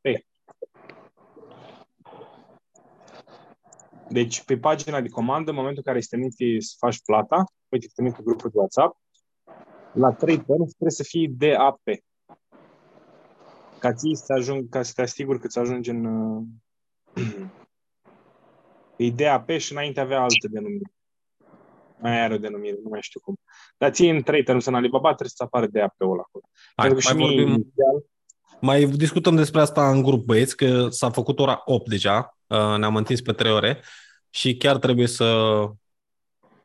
Deci, 4.10 4.44
pe 4.44 4.58
pagina 4.58 5.02
de 5.02 5.10
comandă, 5.10 5.50
în 5.50 5.56
momentul 5.56 5.82
în 5.86 5.92
care 5.92 5.98
îți 5.98 6.08
trimite 6.08 6.60
să 6.60 6.76
faci 6.80 7.02
plata, 7.02 7.44
uite, 7.70 7.86
îți 7.86 7.96
trimite 7.96 8.22
grupul 8.24 8.50
de 8.50 8.58
WhatsApp, 8.58 8.98
la 9.94 10.12
trade 10.12 10.44
terms 10.48 10.72
trebuie 10.72 10.92
să 10.92 11.04
fie 11.04 11.34
DAP. 11.38 11.82
Ca, 13.80 13.94
ții 13.94 14.16
să 14.16 14.34
ajung, 14.34 14.70
ca 14.70 14.82
să 14.82 14.92
te 14.96 15.02
asiguri 15.02 15.40
că 15.40 15.46
îți 15.46 15.60
ajunge 15.60 15.92
în... 15.92 16.06
uh, 16.06 16.44
E 18.98 19.12
DAP 19.12 19.50
și 19.50 19.72
înainte 19.72 20.00
avea 20.00 20.22
alte 20.22 20.48
denumiri. 20.48 20.94
Mai 22.02 22.22
are 22.22 22.34
o 22.34 22.38
denumire, 22.38 22.78
nu 22.84 22.90
mai 22.90 23.02
știu 23.02 23.20
cum. 23.20 23.36
Dar 23.78 23.92
ție 23.92 24.12
în 24.12 24.22
trei 24.22 24.44
terms 24.44 24.66
în 24.66 24.76
Alibaba 24.76 25.08
trebuie 25.08 25.30
să 25.36 25.44
apară 25.44 25.68
DAP-ul 25.68 26.20
acolo. 26.20 26.44
Hai, 26.76 26.88
Pentru 26.88 27.08
că 27.08 27.14
mai 27.14 27.24
și 27.24 27.34
mie 27.34 27.44
vorbim- 27.44 27.54
inițial, 27.54 28.04
Mai 28.62 28.86
discutăm 28.86 29.36
despre 29.36 29.62
asta 29.62 29.90
în 29.90 30.02
grup, 30.02 30.26
băieți, 30.26 30.56
că 30.56 30.88
s-a 30.90 31.10
făcut 31.10 31.40
ora 31.40 31.62
8 31.66 31.90
deja, 31.90 32.18
uh, 32.18 32.35
ne-am 32.48 32.96
întins 32.96 33.22
pe 33.22 33.32
3 33.32 33.52
ore 33.52 33.82
și 34.30 34.58
chiar 34.58 34.78
trebuie 34.78 35.08
să 35.08 35.60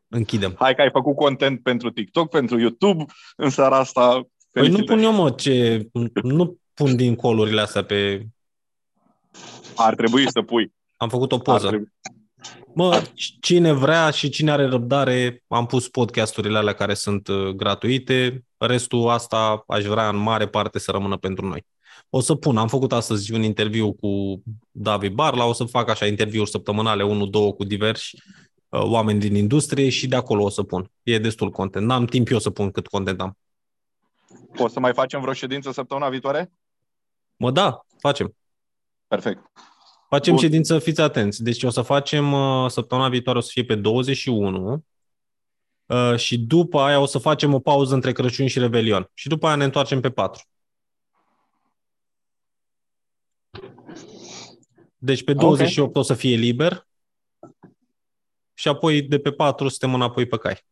închidem. 0.09 0.55
Hai 0.59 0.75
că 0.75 0.81
ai 0.83 0.91
făcut 0.91 1.17
content 1.17 1.63
pentru 1.63 1.91
TikTok, 1.91 2.31
pentru 2.31 2.59
YouTube, 2.59 3.05
în 3.37 3.51
seara 3.51 3.79
asta. 3.79 4.09
Păi 4.53 4.69
nu 4.69 4.77
felicitări. 4.77 4.87
pun 4.87 5.03
eu, 5.03 5.13
mă, 5.13 5.31
ce... 5.31 5.87
Nu 6.23 6.59
pun 6.75 6.97
din 6.97 7.15
colurile 7.15 7.61
astea 7.61 7.85
pe... 7.85 8.27
Ar 9.77 9.95
trebui 9.95 10.31
să 10.31 10.43
pui. 10.43 10.73
Am 10.97 11.09
făcut 11.09 11.33
o 11.33 11.35
Ar 11.35 11.41
poză. 11.41 11.69
trebui. 11.69 11.93
Mă, 12.75 13.03
cine 13.41 13.73
vrea 13.73 14.11
și 14.11 14.29
cine 14.29 14.51
are 14.51 14.67
răbdare, 14.67 15.43
am 15.49 15.67
pus 15.67 15.89
podcasturile 15.89 16.59
alea 16.59 16.73
care 16.73 16.95
sunt 16.95 17.29
uh, 17.29 17.49
gratuite. 17.49 18.45
Restul 18.57 19.09
asta 19.09 19.65
aș 19.67 19.85
vrea 19.85 20.09
în 20.09 20.17
mare 20.17 20.49
parte 20.49 20.79
să 20.79 20.91
rămână 20.91 21.17
pentru 21.17 21.47
noi. 21.47 21.67
O 22.09 22.21
să 22.21 22.35
pun, 22.35 22.57
am 22.57 22.69
făcut 22.69 22.93
astăzi 22.93 23.33
un 23.33 23.43
interviu 23.43 23.93
cu 23.93 24.43
David 24.71 25.13
Barla, 25.13 25.45
o 25.45 25.53
să 25.53 25.65
fac 25.65 25.89
așa 25.89 26.07
interviuri 26.07 26.51
săptămânale, 26.51 27.05
unul, 27.05 27.31
două 27.31 27.53
cu 27.53 27.65
diversi 27.65 28.17
uh, 28.69 28.83
oameni 28.83 29.21
din 29.21 29.35
industrie 29.35 29.89
și 29.89 30.07
de 30.07 30.17
acolo 30.17 30.45
o 30.45 30.49
să 30.49 30.63
pun. 30.63 30.91
E 31.03 31.19
destul 31.19 31.51
content. 31.51 31.87
N-am 31.87 32.05
timp 32.05 32.29
eu 32.29 32.39
să 32.39 32.51
pun 32.51 32.71
cât 32.71 32.87
content 32.87 33.21
am. 33.21 33.37
O 34.57 34.69
să 34.69 34.81
mai 34.81 34.93
facem 34.93 35.21
vreo 35.21 35.33
ședință 35.33 35.73
săptămâna 35.73 36.09
viitoare? 36.09 36.53
Mă, 37.37 37.51
da, 37.51 37.81
facem. 37.99 38.35
Perfect. 39.09 39.51
Facem 40.09 40.35
Bun. 40.35 40.43
ședință, 40.43 40.79
fiți 40.79 41.01
atenți. 41.01 41.43
Deci 41.43 41.63
o 41.63 41.71
să 41.71 41.83
facem 41.83 42.33
uh, 42.33 42.71
săptămâna 42.71 43.09
viitoare, 43.09 43.39
o 43.39 43.43
să 43.43 43.51
fie 43.53 43.65
pe 43.65 43.75
21 43.75 44.85
uh, 45.87 46.17
și 46.17 46.39
după 46.39 46.81
aia 46.81 47.01
o 47.01 47.07
să 47.07 47.19
facem 47.19 47.55
o 47.55 47.59
pauză 47.59 47.95
între 47.95 48.13
Crăciun 48.13 48.47
și 48.47 48.59
Revelion. 48.59 49.11
Și 49.15 49.29
după 49.29 49.47
aia 49.47 49.57
ne 49.57 49.65
întoarcem 49.65 50.01
pe 50.01 50.11
4. 50.11 50.43
Deci 55.03 55.25
pe 55.25 55.33
28 55.33 55.97
o 55.97 56.03
să 56.03 56.15
fie 56.15 56.37
liber 56.37 56.87
și 58.55 58.69
apoi 58.69 59.03
de 59.03 59.19
pe 59.19 59.33
4 59.33 59.69
suntem 59.69 59.95
înapoi 59.95 60.27
pe 60.27 60.39
cai. 60.39 60.65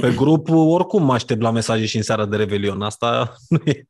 Pe 0.00 0.14
grup, 0.14 0.48
oricum 0.48 1.04
mă 1.04 1.12
aștept 1.12 1.40
la 1.40 1.50
mesaje 1.50 1.86
și 1.86 1.96
în 1.96 2.02
seara 2.02 2.26
de 2.26 2.36
Revelion. 2.36 2.82
Asta 2.82 3.34
nu 3.48 3.62
e, 3.64 3.86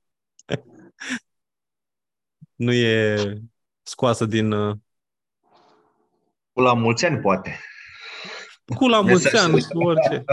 nu 2.55 2.73
e 2.73 3.41
scoasă 3.83 4.25
din... 4.25 4.53
uh, 4.53 4.77
Cu 6.53 6.61
la 6.61 6.75
mulți 6.75 7.07
ani, 7.07 7.21
poate. 7.21 7.61
Cu 8.77 8.89
la 8.89 9.01
mulți 9.01 9.37
ani, 9.37 9.53
Mesaj. 9.53 9.71
cu 9.71 9.83
orice. 9.83 10.25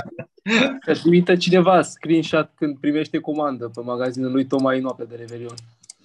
Să 0.85 0.93
trimită 0.93 1.35
cineva 1.35 1.82
screenshot 1.82 2.51
când 2.56 2.80
primește 2.80 3.19
comandă 3.19 3.69
pe 3.69 3.82
magazinul 3.82 4.32
lui 4.32 4.45
Toma 4.45 4.74
în 4.74 4.82
noapte 4.82 5.03
de 5.03 5.15
Revelion. 5.15 5.56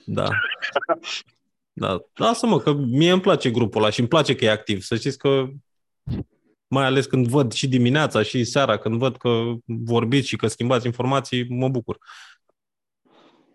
Da. 0.04 0.28
Da, 1.80 2.00
lasă-mă, 2.14 2.58
că 2.58 2.72
mie 2.72 3.10
îmi 3.10 3.20
place 3.20 3.50
grupul 3.50 3.80
ăla 3.82 3.90
și 3.90 4.00
îmi 4.00 4.08
place 4.08 4.34
că 4.34 4.44
e 4.44 4.50
activ. 4.50 4.82
Să 4.82 4.96
știți 4.96 5.18
că 5.18 5.46
mai 6.66 6.84
ales 6.84 7.06
când 7.06 7.26
văd 7.28 7.52
și 7.52 7.68
dimineața 7.68 8.22
și 8.22 8.44
seara, 8.44 8.78
când 8.78 8.98
văd 8.98 9.16
că 9.16 9.42
vorbiți 9.64 10.28
și 10.28 10.36
că 10.36 10.46
schimbați 10.46 10.86
informații, 10.86 11.48
mă 11.48 11.68
bucur. 11.68 11.98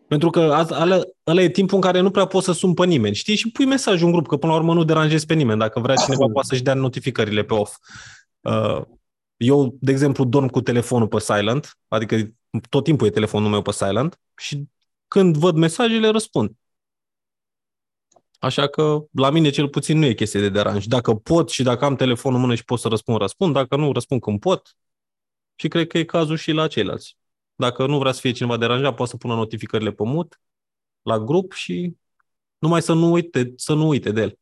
Pentru 0.07 0.29
că 0.29 0.39
azi- 0.39 0.81
ăla, 0.81 0.99
ăla 1.27 1.41
e 1.41 1.49
timpul 1.49 1.75
în 1.75 1.81
care 1.81 1.99
nu 1.99 2.11
prea 2.11 2.25
poți 2.25 2.45
să 2.45 2.51
sun 2.51 2.73
pe 2.73 2.85
nimeni, 2.85 3.15
știi? 3.15 3.35
Și 3.35 3.51
pui 3.51 3.65
mesaj 3.65 4.01
în 4.01 4.11
grup, 4.11 4.27
că 4.27 4.37
până 4.37 4.51
la 4.51 4.57
urmă 4.57 4.73
nu 4.73 4.83
deranjezi 4.83 5.25
pe 5.25 5.33
nimeni. 5.33 5.59
Dacă 5.59 5.79
vrea 5.79 5.95
cineva, 5.95 6.25
poate 6.31 6.47
să-și 6.47 6.63
dea 6.63 6.73
notificările 6.73 7.43
pe 7.43 7.53
off. 7.53 7.75
Uh, 8.41 8.81
Eu, 9.37 9.77
de 9.79 9.91
exemplu, 9.91 10.25
dorm 10.25 10.47
cu 10.47 10.61
telefonul 10.61 11.07
pe 11.07 11.19
silent, 11.19 11.77
adică 11.87 12.33
tot 12.69 12.83
timpul 12.83 13.07
e 13.07 13.09
telefonul 13.09 13.49
meu 13.49 13.61
pe 13.61 13.71
silent 13.71 14.19
și 14.37 14.63
când 15.07 15.37
văd 15.37 15.55
mesajele, 15.55 16.07
răspund. 16.07 16.51
Așa 18.45 18.67
că 18.67 19.05
la 19.11 19.29
mine 19.29 19.49
cel 19.49 19.69
puțin 19.69 19.97
nu 19.99 20.05
e 20.05 20.13
chestie 20.13 20.39
de 20.39 20.49
deranj. 20.49 20.85
Dacă 20.85 21.15
pot 21.15 21.49
și 21.49 21.63
dacă 21.63 21.85
am 21.85 21.95
telefonul 21.95 22.37
în 22.37 22.43
mână 22.45 22.55
și 22.55 22.63
pot 22.63 22.79
să 22.79 22.87
răspund, 22.87 23.17
răspund. 23.17 23.53
Dacă 23.53 23.75
nu, 23.75 23.91
răspund 23.91 24.21
când 24.21 24.39
pot. 24.39 24.75
Și 25.55 25.67
cred 25.67 25.87
că 25.87 25.97
e 25.97 26.03
cazul 26.03 26.37
și 26.37 26.51
la 26.51 26.67
ceilalți. 26.67 27.17
Dacă 27.55 27.85
nu 27.85 27.97
vrea 27.97 28.11
să 28.11 28.19
fie 28.19 28.31
cineva 28.31 28.57
deranjat, 28.57 28.95
poate 28.95 29.11
să 29.11 29.17
pună 29.17 29.35
notificările 29.35 29.91
pe 29.91 30.03
mut 30.03 30.39
la 31.01 31.19
grup 31.19 31.51
și 31.51 31.95
numai 32.57 32.81
să 32.81 32.93
nu 32.93 33.11
uite, 33.11 33.53
să 33.55 33.73
nu 33.73 33.87
uite 33.87 34.11
de 34.11 34.21
el. 34.21 34.39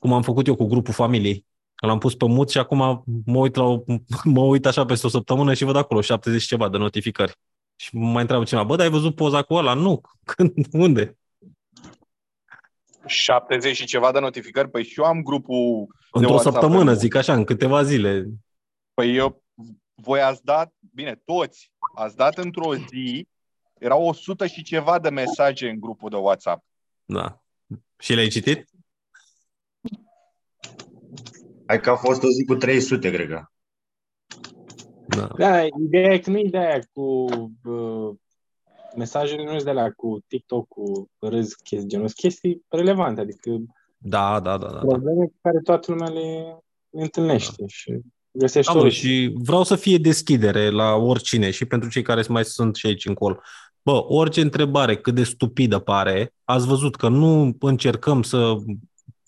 Cum 0.00 0.12
am 0.12 0.22
făcut 0.22 0.46
eu 0.46 0.56
cu 0.56 0.66
grupul 0.66 0.94
familiei. 0.94 1.46
L-am 1.74 1.98
pus 1.98 2.14
pe 2.14 2.26
mut 2.26 2.50
și 2.50 2.58
acum 2.58 3.02
mă 3.24 3.38
uit, 3.38 3.54
la 3.54 3.64
o, 3.64 3.82
mă 4.24 4.40
uit 4.40 4.66
așa 4.66 4.84
peste 4.84 5.06
o 5.06 5.10
săptămână 5.10 5.54
și 5.54 5.64
văd 5.64 5.76
acolo 5.76 6.00
70 6.00 6.40
și 6.40 6.48
ceva 6.48 6.68
de 6.68 6.76
notificări. 6.76 7.38
Și 7.76 7.96
mă 7.96 8.10
mai 8.10 8.20
întreabă 8.20 8.44
cineva, 8.44 8.66
bă, 8.66 8.76
dar 8.76 8.84
ai 8.84 8.92
văzut 8.92 9.14
poza 9.14 9.42
cu 9.42 9.54
ăla? 9.54 9.74
Nu. 9.74 10.00
Când? 10.34 10.66
Unde? 10.72 11.18
70 13.08 13.76
și 13.76 13.86
ceva 13.86 14.12
de 14.12 14.18
notificări. 14.18 14.70
Păi 14.70 14.84
și 14.84 15.00
eu 15.00 15.06
am 15.06 15.22
grupul 15.22 15.86
de 15.88 16.08
Într-o 16.12 16.32
WhatsApp 16.32 16.56
săptămână, 16.56 16.90
în- 16.90 16.96
zic 16.96 17.14
așa, 17.14 17.32
în 17.34 17.44
câteva 17.44 17.82
zile. 17.82 18.26
Păi 18.94 19.16
eu, 19.16 19.42
voi 19.94 20.20
ați 20.20 20.44
dat, 20.44 20.72
bine, 20.94 21.20
toți, 21.24 21.72
ați 21.96 22.16
dat 22.16 22.38
într-o 22.38 22.74
zi, 22.74 23.28
erau 23.78 24.06
100 24.06 24.46
și 24.46 24.62
ceva 24.62 24.98
de 24.98 25.08
mesaje 25.10 25.68
în 25.68 25.80
grupul 25.80 26.10
de 26.10 26.16
WhatsApp. 26.16 26.64
Da. 27.04 27.42
Și 27.98 28.14
le-ai 28.14 28.28
citit? 28.28 28.64
Hai 31.66 31.80
că 31.80 31.90
a 31.90 31.96
fost 31.96 32.22
o 32.22 32.28
zi 32.28 32.44
cu 32.44 32.54
300, 32.54 33.10
cred 33.10 33.28
că. 33.28 33.42
Da. 35.06 35.26
Da, 35.36 35.64
ideea 35.64 36.12
e 36.12 36.18
că 36.18 36.30
nu 36.30 36.38
e 36.38 36.48
de 36.50 36.58
aia 36.58 36.78
cu 36.92 37.00
uh, 37.64 38.14
mesajele 38.98 39.42
nu 39.42 39.50
sunt 39.50 39.62
de 39.62 39.70
alea 39.70 39.92
cu 39.96 40.24
TikTok, 40.26 40.68
cu 40.68 41.10
râs, 41.18 41.54
chestii 41.54 41.88
genul, 41.88 42.06
sunt 42.06 42.18
chestii 42.18 42.62
relevante, 42.68 43.20
adică 43.20 43.50
Da, 43.96 44.40
da, 44.40 44.58
da. 44.58 44.66
da. 44.66 44.78
probleme 44.78 45.24
pe 45.24 45.34
care 45.42 45.58
toată 45.64 45.92
lumea 45.92 46.08
le, 46.08 46.56
le 46.90 47.02
întâlnește 47.02 47.64
și 47.66 48.00
găsești 48.30 48.66
Da, 48.66 48.74
mă, 48.74 48.78
soluții. 48.78 49.08
și 49.08 49.32
vreau 49.34 49.62
să 49.62 49.76
fie 49.76 49.98
deschidere 49.98 50.70
la 50.70 50.94
oricine 50.94 51.50
și 51.50 51.64
pentru 51.64 51.88
cei 51.88 52.02
care 52.02 52.22
mai 52.28 52.44
sunt 52.44 52.76
și 52.76 52.86
aici 52.86 53.06
încolo. 53.06 53.38
Bă, 53.82 54.04
orice 54.08 54.40
întrebare, 54.40 54.96
cât 54.96 55.14
de 55.14 55.22
stupidă 55.24 55.78
pare, 55.78 56.34
ați 56.44 56.66
văzut 56.66 56.96
că 56.96 57.08
nu 57.08 57.56
încercăm 57.60 58.22
să 58.22 58.56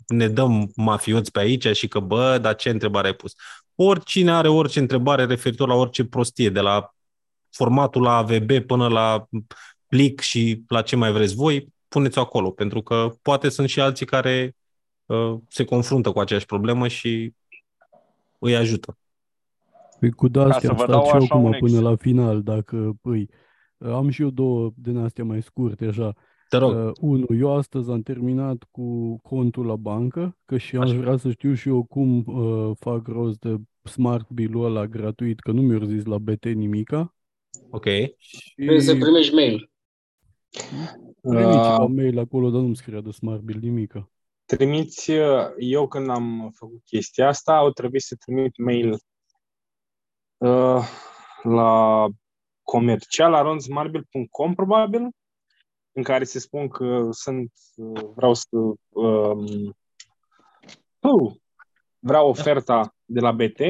ne 0.07 0.29
dăm 0.29 0.71
mafioți 0.77 1.31
pe 1.31 1.39
aici 1.41 1.67
și 1.77 1.89
că, 1.89 1.99
bă, 2.01 2.39
dar 2.41 2.55
ce 2.55 2.69
întrebare 2.69 3.07
ai 3.07 3.15
pus? 3.15 3.35
Oricine 3.75 4.31
are 4.33 4.49
orice 4.49 4.79
întrebare 4.79 5.25
referitor 5.25 5.69
la 5.69 5.75
orice 5.75 6.05
prostie, 6.05 6.51
de 6.51 6.61
la 6.61 6.95
formatul 7.51 8.03
la 8.03 8.17
AVB 8.17 8.59
până 8.67 8.89
la 8.89 9.27
plic 9.87 10.21
și 10.21 10.63
la 10.69 10.83
ce 10.83 10.97
mai 10.97 11.13
vreți 11.13 11.35
voi, 11.35 11.73
puneți-o 11.89 12.21
acolo, 12.21 12.51
pentru 12.51 12.83
că 12.83 13.11
poate 13.23 13.49
sunt 13.49 13.69
și 13.69 13.81
alții 13.81 14.07
care 14.07 14.57
uh, 15.07 15.35
se 15.49 15.65
confruntă 15.65 16.13
cu 16.13 16.19
aceeași 16.21 16.47
problemă 16.47 16.89
și 16.89 17.35
îi 18.39 18.57
ajută. 18.57 18.99
Păi 20.01 20.11
cu 20.11 20.27
Ca 20.27 20.31
de-astea 20.31 20.61
să 20.61 20.69
am 20.69 20.77
vă 20.77 20.83
stat 20.83 20.95
dau 20.95 21.05
și 21.05 21.11
eu 21.11 21.17
așa 21.17 21.35
acum 21.35 21.45
un 21.45 21.57
până 21.59 21.77
ex- 21.77 21.83
la 21.83 21.97
final, 21.97 22.43
dacă 22.43 22.93
păi, 23.01 23.29
am 23.79 24.09
și 24.09 24.23
eu 24.23 24.31
două 24.31 24.71
din 24.75 24.97
astea 24.97 25.25
mai 25.25 25.43
scurte, 25.43 25.85
așa. 25.85 26.15
Te 26.49 26.57
rog. 26.57 26.87
Uh, 26.87 26.93
unu, 27.01 27.27
eu 27.39 27.57
astăzi 27.57 27.91
am 27.91 28.01
terminat 28.01 28.67
cu 28.71 29.19
contul 29.19 29.67
la 29.67 29.77
bancă, 29.77 30.37
că 30.45 30.57
și 30.57 30.77
aș 30.77 30.91
vrea 30.91 31.17
să 31.17 31.31
știu 31.31 31.55
și 31.55 31.69
eu 31.69 31.83
cum 31.83 32.25
uh, 32.27 32.71
fac 32.79 33.07
rost 33.07 33.39
de 33.39 33.57
smart 33.83 34.31
bill-ul 34.31 34.65
ăla 34.65 34.87
gratuit, 34.87 35.41
că 35.41 35.53
nu 35.53 35.63
mi-au 35.63 35.85
zis 35.85 36.05
la 36.05 36.19
BT 36.19 36.45
nimica. 36.45 37.15
Ok. 37.71 37.87
Trebuie 38.55 38.81
să 38.81 38.95
primești 38.95 39.35
mail. 39.35 39.71
Primi 41.21 41.45
Uh, 41.45 41.53
ceva 41.53 41.87
mail 41.87 42.19
acolo, 42.19 42.51
dar 42.51 42.61
nu-mi 42.61 42.77
scria 42.77 43.01
de 43.01 43.11
smart 43.11 43.41
bill 43.41 43.61
nimica. 43.61 44.11
trimiți, 44.45 45.11
uh, 45.11 45.47
eu 45.59 45.89
când 45.89 46.09
am 46.11 46.51
făcut 46.55 46.83
chestia 46.85 47.29
asta, 47.29 47.57
au 47.57 47.71
trebuit 47.71 48.03
să 48.03 48.17
trimit 48.19 48.57
mail 48.57 48.99
uh, 50.37 50.85
la 51.43 52.07
comercial 52.63 53.35
aronsmarbil.com 53.35 54.55
probabil, 54.55 55.09
în 55.93 56.03
care 56.03 56.25
se 56.25 56.39
spun 56.39 56.69
că 56.69 57.09
sunt, 57.11 57.53
uh, 57.77 58.03
vreau 58.15 58.35
să 58.35 58.57
um, 58.89 59.77
uh, 61.01 61.33
vreau 61.99 62.29
oferta 62.29 62.95
de 63.05 63.21
la 63.21 63.33
BT, 63.33 63.61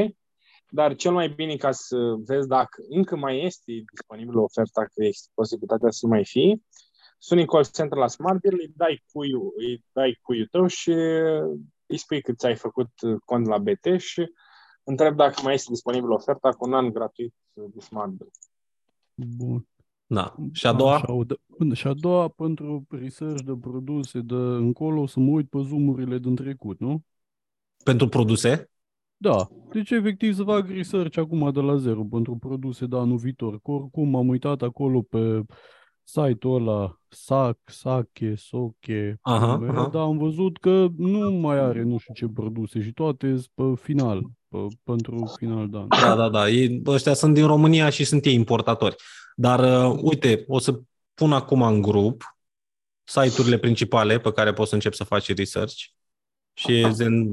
dar 0.71 0.95
cel 0.95 1.13
mai 1.13 1.29
bine 1.29 1.57
ca 1.57 1.71
să 1.71 2.15
vezi 2.25 2.49
dacă 2.49 2.83
încă 2.89 3.17
mai 3.17 3.45
este 3.45 3.73
disponibilă 3.93 4.41
oferta, 4.41 4.85
că 4.85 5.05
există 5.05 5.31
posibilitatea 5.35 5.91
să 5.91 6.07
mai 6.07 6.25
fie, 6.25 6.63
suni 7.19 7.41
în 7.41 7.47
call 7.47 7.65
center 7.65 7.99
la 7.99 8.07
Smartbill, 8.07 8.57
îi 8.61 8.73
dai 8.77 9.05
cuiul, 9.13 9.53
îi 9.57 9.85
dai 9.93 10.19
cuiul 10.23 10.47
tău 10.51 10.67
și 10.67 10.91
îi 11.87 11.97
spui 11.97 12.23
că 12.23 12.33
ți-ai 12.33 12.57
făcut 12.57 12.91
cont 13.25 13.47
la 13.47 13.59
BT 13.59 14.01
și 14.01 14.33
întreb 14.83 15.17
dacă 15.17 15.41
mai 15.43 15.55
este 15.55 15.73
disponibilă 15.73 16.15
oferta 16.15 16.51
cu 16.51 16.67
un 16.67 16.75
an 16.75 16.91
gratuit 16.91 17.35
de 17.53 17.81
Smartbill. 17.81 18.31
Bun. 19.15 19.69
Da. 20.07 20.35
Și 20.53 20.67
a 20.67 20.73
doua? 20.73 20.95
Așa, 20.95 21.13
o 21.13 21.25
dă- 21.25 21.73
și 21.73 21.87
a 21.87 21.95
doua, 21.95 22.29
pentru 22.29 22.87
research 22.89 23.43
de 23.43 23.53
produse 23.61 24.21
de 24.21 24.35
încolo, 24.35 25.07
să 25.07 25.21
mă 25.21 25.31
uit 25.31 25.49
pe 25.49 25.59
zoom-urile 25.63 26.19
din 26.19 26.35
trecut, 26.35 26.79
nu? 26.79 27.03
Pentru 27.85 28.09
produse? 28.09 28.71
Da. 29.23 29.49
Deci, 29.73 29.91
efectiv, 29.91 30.35
să 30.35 30.43
fac 30.43 30.69
research 30.69 31.19
acum 31.19 31.53
de 31.53 31.61
la 31.61 31.77
zero 31.77 32.03
pentru 32.11 32.37
produse 32.37 32.87
de 32.87 32.97
anul 32.97 33.17
viitor. 33.17 33.61
Că 33.61 33.71
oricum 33.71 34.09
m-am 34.09 34.29
uitat 34.29 34.63
acolo 34.63 35.03
pe 35.03 35.43
site-ul 36.05 36.69
ăla, 36.69 37.01
SAC, 37.09 37.59
SACE, 37.65 38.35
SOCE, 38.37 39.19
Aha, 39.21 39.55
cum 39.57 39.65
era, 39.65 39.81
aha. 39.81 39.89
dar 39.89 40.03
am 40.03 40.19
văzut 40.19 40.59
că 40.59 40.87
nu 40.97 41.31
mai 41.31 41.59
are 41.59 41.83
nu 41.83 41.99
știu 41.99 42.15
ce 42.15 42.27
produse 42.35 42.83
și 42.83 42.93
toate 42.93 43.27
sunt 43.27 43.51
pe 43.55 43.83
final, 43.83 44.23
pe, 44.49 44.59
pentru 44.83 45.35
final 45.37 45.69
de 45.69 45.77
an. 45.77 45.87
Da, 45.89 46.15
da, 46.15 46.29
da. 46.29 46.49
Ei, 46.49 46.83
ăștia 46.87 47.15
sunt 47.15 47.35
din 47.35 47.47
România 47.47 47.91
și 47.91 48.05
sunt 48.05 48.25
ei 48.25 48.35
importatori. 48.35 48.97
Dar, 49.35 49.91
uh, 49.91 49.99
uite, 50.03 50.45
o 50.47 50.59
să 50.59 50.81
pun 51.15 51.33
acum 51.33 51.63
în 51.63 51.83
grup 51.83 52.23
site-urile 53.05 53.59
principale 53.59 54.19
pe 54.19 54.33
care 54.33 54.53
poți 54.53 54.69
să 54.69 54.75
începi 54.75 54.97
să 54.97 55.05
faci 55.05 55.35
research 55.35 55.77
și 56.53 56.73
e 56.81 56.91
zen 56.91 57.29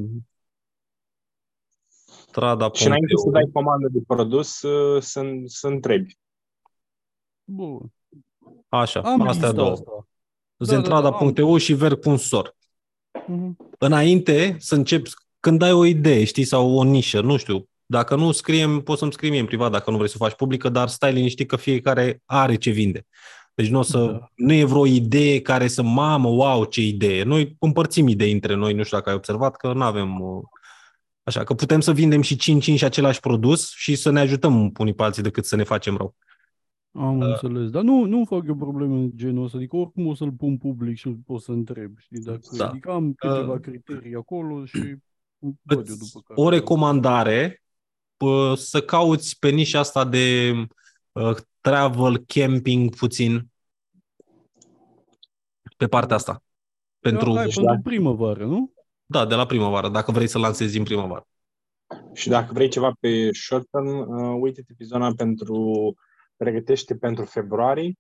strada 2.38 2.70
Și 2.74 2.86
înainte 2.86 3.14
să 3.24 3.30
dai 3.30 3.50
comandă 3.54 3.88
de 3.92 4.00
produs, 4.08 4.62
uh, 4.62 5.02
să, 5.02 5.26
să 5.46 5.68
întrebi. 5.68 6.18
Bun. 7.44 7.80
Așa, 8.70 9.00
Am 9.00 9.22
astea 9.22 9.32
lista 9.32 9.52
două. 9.52 9.72
asta. 9.72 9.84
Da, 9.88 9.96
da, 9.96 10.66
da, 10.66 10.66
Zentrada.eu 10.66 11.58
și 11.58 11.74
ver.sor. 11.74 12.56
Mhm. 13.28 13.58
Înainte 13.78 14.56
să 14.60 14.76
începi, 14.76 15.10
când 15.40 15.62
ai 15.62 15.72
o 15.72 15.86
idee, 15.86 16.24
știi, 16.24 16.44
sau 16.44 16.76
o 16.76 16.84
nișă, 16.84 17.22
nu 17.22 17.38
știu, 17.38 17.70
dacă 17.86 18.16
nu 18.16 18.32
scriem, 18.32 18.82
poți 18.82 19.00
să-mi 19.00 19.14
scrii 19.14 19.30
mie 19.30 19.40
în 19.40 19.46
privat 19.46 19.72
dacă 19.72 19.92
nu 19.92 19.98
vrei 19.98 20.10
să 20.10 20.16
o 20.20 20.24
faci 20.26 20.36
publică, 20.36 20.70
dar 20.70 20.88
stai 20.88 21.14
liniștit 21.14 21.48
că 21.48 21.56
fiecare 21.56 22.22
are 22.26 22.56
ce 22.56 22.70
vinde. 22.72 23.06
Deci 23.54 23.70
nu, 23.70 23.80
o 23.80 23.82
să, 23.82 23.98
Da. 23.98 24.32
nu 24.36 24.54
e 24.54 24.64
vreo 24.64 24.86
idee 24.86 25.42
care 25.42 25.68
să, 25.68 25.82
mamă, 25.82 26.30
wow, 26.30 26.66
ce 26.66 26.82
idee. 26.82 27.24
Noi 27.24 27.56
împărțim 27.60 28.08
idei 28.08 28.32
între 28.32 28.54
noi, 28.54 28.74
nu 28.74 28.84
știu 28.84 28.98
dacă 28.98 29.10
ai 29.10 29.16
observat 29.16 29.56
că 29.56 29.74
nu 29.74 29.84
avem... 29.84 30.22
uh, 31.28 31.34
Așa, 31.34 31.44
că 31.44 31.54
putem 31.54 31.80
să 31.80 31.94
vindem 31.94 32.22
și 32.22 32.36
5 32.36 32.64
și 32.64 32.84
același 32.84 33.20
produs 33.20 33.72
și 33.72 33.96
să 33.96 34.10
ne 34.10 34.20
ajutăm 34.20 34.72
unii 34.78 34.94
pe 34.94 35.04
alții 35.04 35.24
decât 35.24 35.46
să 35.46 35.56
ne 35.56 35.64
facem 35.64 35.98
rău. 35.98 36.16
Am 36.92 37.22
înțeles, 37.22 37.70
dar 37.70 37.84
nu, 37.84 38.06
nu 38.06 38.26
fac 38.26 38.44
eu 38.48 38.56
probleme 38.56 38.94
în 38.94 39.12
genul 39.16 39.44
ăsta, 39.44 39.58
adică 39.58 39.76
oricum 39.76 40.08
o 40.08 40.16
să-l 40.16 40.32
pun 40.32 40.58
public 40.58 40.98
și 40.98 41.08
îl 41.08 41.18
pot 41.26 41.42
să 41.42 41.52
întreb, 41.52 41.98
știi, 41.98 42.20
dacă, 42.20 42.40
Da. 42.58 42.68
adică 42.68 42.92
am 42.92 43.14
câteva 43.14 43.54
Uh, 43.54 43.60
criterii 43.60 44.16
acolo 44.16 44.66
și 44.66 44.96
văd 45.62 45.88
eu 45.90 45.96
după 45.96 46.22
care. 46.26 46.42
O 46.42 46.50
recomandare, 46.50 47.64
pă, 48.18 48.54
să 48.58 48.82
cauți 48.82 49.40
pe 49.40 49.50
nișa 49.50 49.80
asta 49.80 50.06
de 50.06 50.54
uh, 51.12 51.36
travel, 51.62 52.18
camping 52.18 52.96
puțin, 52.96 53.48
pe 55.78 55.88
partea 55.88 56.16
asta. 56.16 56.44
Pentru, 57.00 57.34
Da, 57.34 57.40
hai, 57.40 57.52
pentru 57.56 57.80
primăvară, 57.84 58.46
nu? 58.46 58.72
Da, 59.10 59.26
de 59.26 59.36
la 59.36 59.46
primăvară, 59.46 59.90
dacă 59.90 60.12
vrei 60.12 60.28
să 60.28 60.38
lansezi 60.38 60.78
în 60.78 60.84
primăvară. 60.84 61.28
Și 62.14 62.30
dacă 62.30 62.54
vrei 62.54 62.70
ceva 62.70 62.92
pe 63.00 63.32
short 63.32 63.68
term, 63.70 63.88
uh, 63.88 64.38
uite-te 64.42 64.74
pe 64.78 64.84
zona 64.84 65.14
pentru 65.14 65.94
pregătește 66.38 66.96
pentru 66.96 67.26
februarie. 67.26 67.94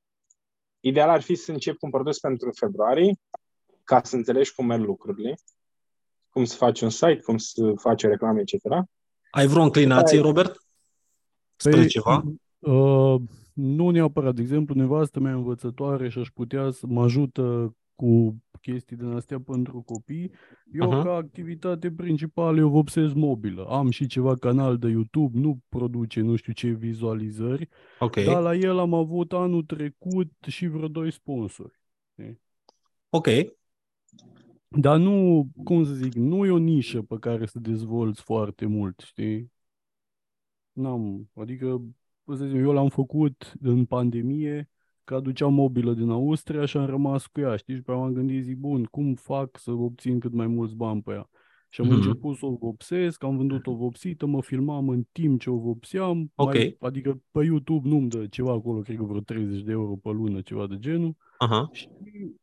Ideal 0.79 1.09
ar 1.09 1.21
fi 1.21 1.35
să 1.35 1.51
începi 1.51 1.77
cu 1.77 1.85
un 1.85 1.91
produs 1.91 2.19
pentru 2.19 2.51
februarie, 2.51 3.15
ca 3.83 4.01
să 4.03 4.15
înțelegi 4.15 4.53
cum 4.53 4.65
merg 4.65 4.83
lucrurile, 4.83 5.35
cum 6.29 6.45
să 6.45 6.55
faci 6.55 6.81
un 6.81 6.89
site, 6.89 7.21
cum 7.23 7.37
să 7.37 7.73
faci 7.75 8.03
o 8.03 8.07
reclamă, 8.07 8.39
etc. 8.39 8.53
Ai 9.31 9.47
vreo 9.47 9.63
înclinație, 9.63 10.17
Hai. 10.17 10.27
Robert? 10.27 10.57
Spre 11.55 11.71
Păi, 11.71 11.87
ceva? 11.87 12.23
Uh, 12.59 13.21
nu 13.53 13.89
neapărat. 13.89 14.35
De 14.35 14.41
exemplu, 14.41 14.75
nevastă 14.75 15.19
mea 15.19 15.31
e 15.31 15.35
învățătoare 15.35 16.09
și 16.09 16.19
aș 16.19 16.27
putea 16.33 16.71
să 16.71 16.85
mă 16.87 17.03
ajută 17.03 17.75
cu 17.97 18.37
chestii 18.61 18.95
din 18.95 19.05
astea 19.07 19.39
pentru 19.39 19.81
copii. 19.81 20.31
Eu, 20.73 20.91
Aha. 20.91 21.03
ca 21.03 21.13
activitate 21.13 21.91
principală, 21.91 22.59
eu 22.59 22.69
vopsesc 22.69 23.13
mobilă. 23.13 23.65
Am 23.65 23.89
și 23.89 24.07
ceva 24.07 24.35
canal 24.35 24.77
de 24.77 24.87
YouTube, 24.87 25.39
nu 25.39 25.59
produce 25.69 26.21
nu 26.21 26.35
știu 26.35 26.53
ce 26.53 26.69
vizualizări, 26.69 27.69
Ok. 27.99 28.15
dar 28.15 28.41
la 28.41 28.55
el 28.55 28.79
am 28.79 28.93
avut 28.93 29.33
anul 29.33 29.63
trecut 29.63 30.31
și 30.47 30.67
vreo 30.67 30.87
doi 30.87 31.11
sponsori. 31.11 31.79
știi? 32.11 32.41
Ok. 33.09 33.27
Dar 34.67 34.97
nu, 34.97 35.47
cum 35.63 35.83
să 35.83 35.93
zic, 35.93 36.13
nu 36.13 36.45
e 36.45 36.49
o 36.51 36.57
nișă 36.57 37.01
pe 37.01 37.15
care 37.19 37.45
să 37.45 37.59
dezvolți 37.59 38.21
foarte 38.21 38.65
mult, 38.65 38.99
știi? 38.99 39.51
N-am, 40.71 41.29
adică, 41.33 41.67
cum 42.23 42.35
să 42.35 42.45
zic, 42.45 42.55
eu 42.55 42.71
l-am 42.71 42.89
făcut 42.89 43.53
în 43.61 43.85
pandemie, 43.85 44.69
că 45.07 45.15
aduceam 45.15 45.53
mobilă 45.53 45.93
din 45.93 46.09
Austria 46.09 46.65
și 46.65 46.77
am 46.77 46.85
rămas 46.85 47.25
cu 47.27 47.39
ea, 47.39 47.55
știi? 47.55 47.75
Și 47.75 47.81
pe 47.81 47.91
aia 47.91 47.99
m-am 47.99 48.13
gândit, 48.13 48.43
zic, 48.43 48.57
bun, 48.57 48.83
cum 48.83 49.13
fac 49.13 49.57
să 49.59 49.71
obțin 49.71 50.19
cât 50.19 50.33
mai 50.33 50.47
mulți 50.47 50.75
bani 50.75 51.01
pe 51.01 51.11
ea? 51.11 51.29
Și 51.69 51.81
am 51.81 51.87
Mhm. 51.87 51.95
început 51.95 52.35
să 52.35 52.45
o 52.45 52.55
vopsesc, 52.59 53.23
am 53.23 53.37
vândut 53.37 53.67
o 53.67 53.75
vopsită, 53.75 54.25
mă 54.25 54.41
filmam 54.41 54.89
în 54.89 55.03
timp 55.11 55.39
ce 55.39 55.49
o 55.49 55.57
vopseam, 55.57 56.31
Ok. 56.35 56.53
mai, 56.53 56.75
adică 56.79 57.21
pe 57.31 57.43
YouTube 57.43 57.87
nu-mi 57.87 58.09
dă 58.09 58.25
ceva 58.25 58.51
acolo, 58.51 58.79
cred 58.79 58.97
că 58.97 59.03
vreo 59.03 59.19
30 59.19 59.61
de 59.63 59.71
euro 59.71 59.95
pe 59.95 60.09
lună, 60.09 60.41
ceva 60.41 60.67
de 60.67 60.75
genul. 60.79 61.15
Aha. 61.37 61.69
Și 61.71 61.87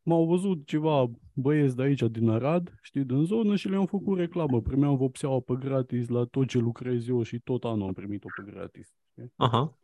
m-au 0.03 0.27
văzut 0.27 0.67
ceva 0.67 1.11
băieți 1.35 1.77
de 1.77 1.83
aici, 1.83 2.01
din 2.03 2.29
Arad, 2.29 2.75
știi, 2.83 3.05
din 3.05 3.25
zonă 3.25 3.57
și 3.57 3.69
le-am 3.69 3.87
făcut 3.87 4.19
reclamă. 4.19 4.61
Primeam 4.61 4.97
vopseaua 4.97 5.41
pe 5.41 5.55
gratis 5.61 6.09
la 6.09 6.25
tot 6.25 6.47
ce 6.47 6.59
lucrez 6.59 7.09
eu 7.09 7.23
și 7.23 7.39
tot 7.39 7.65
anul 7.65 7.87
am 7.87 7.93
primit-o 7.93 8.29
pe 8.37 8.51
gratis. 8.53 8.95
știi? 9.11 9.33
Aha. 9.37 9.79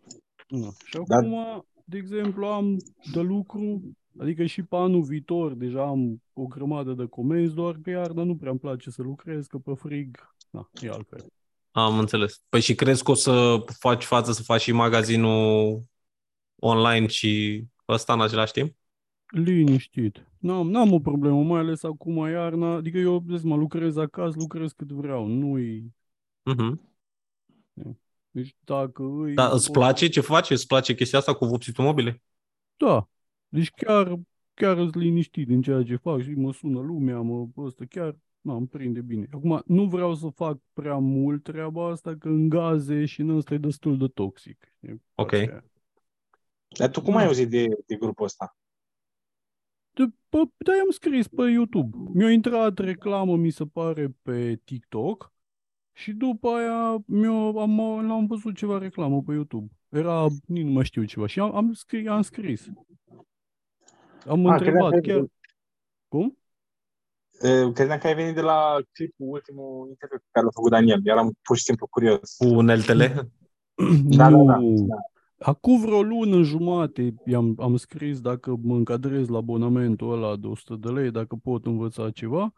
Na. 0.48 0.68
Și 0.84 0.98
Dar- 1.06 1.24
acum, 1.24 1.64
de 1.90 1.96
exemplu, 1.96 2.46
am 2.46 2.76
de 3.12 3.20
lucru, 3.20 3.82
adică 4.18 4.44
și 4.44 4.62
pe 4.62 4.76
anul 4.76 5.02
viitor 5.02 5.52
deja 5.52 5.82
am 5.82 6.22
o 6.32 6.46
grămadă 6.46 6.92
de 6.92 7.06
comenzi, 7.06 7.54
doar 7.54 7.76
că 7.82 7.90
iarna 7.90 8.22
nu 8.22 8.36
prea 8.36 8.50
îmi 8.50 8.60
place 8.60 8.90
să 8.90 9.02
lucrez, 9.02 9.46
că 9.46 9.58
pe 9.58 9.74
frig, 9.74 10.34
na, 10.50 10.70
e 10.82 10.88
altfel. 10.88 11.26
Am 11.70 11.98
înțeles. 11.98 12.42
Păi 12.48 12.60
și 12.60 12.74
crezi 12.74 13.02
că 13.02 13.10
o 13.10 13.14
să 13.14 13.64
faci 13.78 14.04
față 14.04 14.32
să 14.32 14.42
faci 14.42 14.60
și 14.60 14.72
magazinul 14.72 15.82
online 16.56 17.06
și 17.06 17.64
ăsta 17.88 18.12
în 18.12 18.20
același 18.20 18.52
timp? 18.52 18.74
Liniștit. 19.26 20.26
N-am, 20.38 20.70
n-am 20.70 20.92
o 20.92 20.98
problemă, 20.98 21.42
mai 21.42 21.60
ales 21.60 21.82
acum 21.82 22.16
iarna, 22.16 22.74
adică 22.74 22.98
eu, 22.98 23.18
vezi, 23.18 23.46
mă 23.46 23.56
lucrez 23.56 23.96
acasă, 23.96 24.36
lucrez 24.38 24.72
cât 24.72 24.90
vreau, 24.90 25.26
nu-i 25.26 25.92
Mhm. 26.42 26.80
Deci 28.30 28.56
dacă 28.64 29.02
îi... 29.02 29.34
Dar 29.34 29.52
îți 29.52 29.64
pot- 29.64 29.74
place 29.74 30.08
ce 30.08 30.20
faci? 30.20 30.50
Îți 30.50 30.66
place 30.66 30.94
chestia 30.94 31.18
asta 31.18 31.34
cu 31.34 31.44
vopsitul 31.44 31.84
mobile? 31.84 32.22
Da. 32.76 33.08
Deci 33.48 33.70
chiar, 33.70 34.18
chiar 34.54 34.78
îți 34.78 34.98
liniștit 34.98 35.46
din 35.46 35.62
ceea 35.62 35.82
ce 35.82 35.96
fac 35.96 36.20
și 36.20 36.30
mă 36.30 36.52
sună 36.52 36.80
lumea, 36.80 37.20
mă, 37.20 37.46
ăsta 37.56 37.84
chiar, 37.88 38.16
na, 38.40 38.54
îmi 38.54 38.66
prinde 38.66 39.00
bine. 39.00 39.28
Acum, 39.32 39.62
nu 39.66 39.84
vreau 39.84 40.14
să 40.14 40.28
fac 40.28 40.58
prea 40.72 40.96
mult 40.96 41.42
treaba 41.42 41.90
asta, 41.90 42.16
că 42.16 42.28
în 42.28 42.48
gaze 42.48 43.04
și 43.04 43.20
în 43.20 43.28
ăsta 43.28 43.54
e 43.54 43.58
destul 43.58 43.98
de 43.98 44.06
toxic. 44.06 44.72
știi, 44.76 45.02
Ok. 45.14 45.30
partea 45.30 45.52
aia. 45.52 45.64
Dar 46.78 46.90
tu 46.90 47.02
cum 47.02 47.16
ai 47.16 47.24
auzit 47.24 47.50
de, 47.50 47.66
de 47.86 47.96
grupul 47.96 48.24
ăsta? 48.24 48.56
De, 49.90 50.04
bă, 50.28 50.42
da, 50.56 50.72
am 50.72 50.90
scris 50.90 51.28
pe 51.28 51.42
YouTube. 51.42 51.96
Mi-a 52.12 52.30
intrat 52.30 52.78
reclamă, 52.78 53.36
mi 53.36 53.50
se 53.50 53.66
pare, 53.66 54.14
pe 54.22 54.60
TikTok 54.64 55.32
și 56.00 56.12
după 56.12 56.48
aia 56.48 57.02
mi-o, 57.06 57.60
am, 57.60 57.80
am 58.10 58.26
văzut 58.26 58.56
ceva 58.56 58.78
reclamă 58.78 59.22
pe 59.22 59.32
YouTube. 59.32 59.72
Era, 59.88 60.26
nici 60.46 60.64
nu 60.64 60.70
mai 60.70 60.84
știu 60.84 61.04
ceva 61.04 61.26
și 61.26 61.40
am, 61.40 61.54
am, 61.54 61.72
scris, 61.72 62.08
am 62.08 62.22
scris. 62.22 62.66
Am 64.26 64.46
Ah, 64.46 64.60
credeam 64.60 64.84
întrebat 64.84 64.90
că 64.90 64.94
ai- 64.94 65.00
chiar... 65.00 65.24
Cum? 66.08 66.38
Uh, 67.42 67.72
Credeam 67.72 67.98
că 67.98 68.06
ai 68.06 68.14
venit 68.14 68.34
de 68.34 68.40
la 68.40 68.76
clipul, 68.92 69.26
ultimul 69.28 69.88
interviu 69.88 70.18
pe 70.18 70.28
care 70.30 70.44
l-a 70.44 70.52
făcut 70.54 70.70
Daniel. 70.70 71.00
Eram 71.04 71.32
pur 71.42 71.56
și 71.56 71.62
simplu 71.62 71.86
curios. 71.86 72.36
Cu 72.36 72.46
uneltele? 72.46 73.30
Da, 74.16 74.28
nu. 74.36 74.44
da, 74.50 74.56
da, 74.56 74.58
da. 74.60 74.96
Acum 75.38 75.80
vreo 75.80 76.02
lună 76.02 76.42
jumate 76.42 77.14
i-am, 77.24 77.54
am 77.58 77.76
scris 77.76 78.20
dacă 78.20 78.56
mă 78.62 78.74
încadrez 78.74 79.28
la 79.28 79.36
abonamentul 79.36 80.12
ăla 80.12 80.36
de 80.36 80.46
100 80.46 80.76
de 80.76 80.88
lei, 81.00 81.10
dacă 81.10 81.36
pot 81.42 81.66
învăța 81.66 82.10
ceva. 82.10 82.52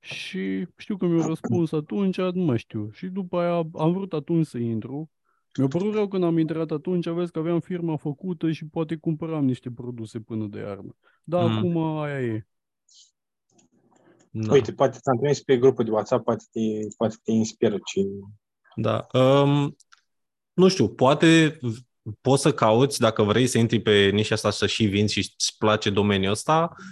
Și 0.00 0.66
știu 0.76 0.96
că 0.96 1.06
mi-au 1.06 1.28
răspuns 1.28 1.72
atunci, 1.72 2.16
nu 2.16 2.42
mai 2.42 2.58
știu. 2.58 2.90
Și 2.92 3.06
după 3.06 3.38
aia 3.38 3.68
am 3.74 3.92
vrut 3.92 4.12
atunci 4.12 4.46
să 4.46 4.58
intru. 4.58 5.10
Mi-a 5.58 5.68
părut 5.68 5.94
rău 5.94 6.08
când 6.08 6.24
am 6.24 6.38
intrat 6.38 6.70
atunci, 6.70 7.08
vezi 7.08 7.32
că 7.32 7.38
aveam 7.38 7.60
firma 7.60 7.96
făcută 7.96 8.50
și 8.50 8.66
poate 8.66 8.96
cumpăram 8.96 9.44
niște 9.44 9.70
produse 9.70 10.20
până 10.20 10.46
de 10.46 10.58
iarnă. 10.58 10.96
Dar 11.24 11.44
Mm. 11.44 11.56
acum 11.56 11.76
aia 11.98 12.20
e. 12.20 12.46
Da. 14.30 14.52
Uite, 14.52 14.72
poate 14.72 14.98
ți-am 14.98 15.16
trimis 15.16 15.42
pe 15.42 15.56
grupul 15.58 15.84
de 15.84 15.90
WhatsApp, 15.90 16.24
poate 16.24 16.44
te, 16.50 16.60
poate 16.96 17.16
te 17.24 17.32
inspiră 17.32 17.76
ce... 17.84 18.00
Da. 18.74 19.06
Um, 19.12 19.76
nu 20.52 20.68
știu, 20.68 20.88
poate 20.88 21.58
poți 22.20 22.42
să 22.42 22.52
cauți, 22.52 23.00
dacă 23.00 23.22
vrei 23.22 23.46
să 23.46 23.58
intri 23.58 23.80
pe 23.80 24.10
nișa 24.12 24.34
asta 24.34 24.50
să 24.50 24.66
și 24.66 24.86
vinzi 24.86 25.12
și 25.12 25.18
îți 25.18 25.54
place 25.58 25.90
domeniul 25.90 26.32
ăsta, 26.32 26.74
uh, 26.78 26.84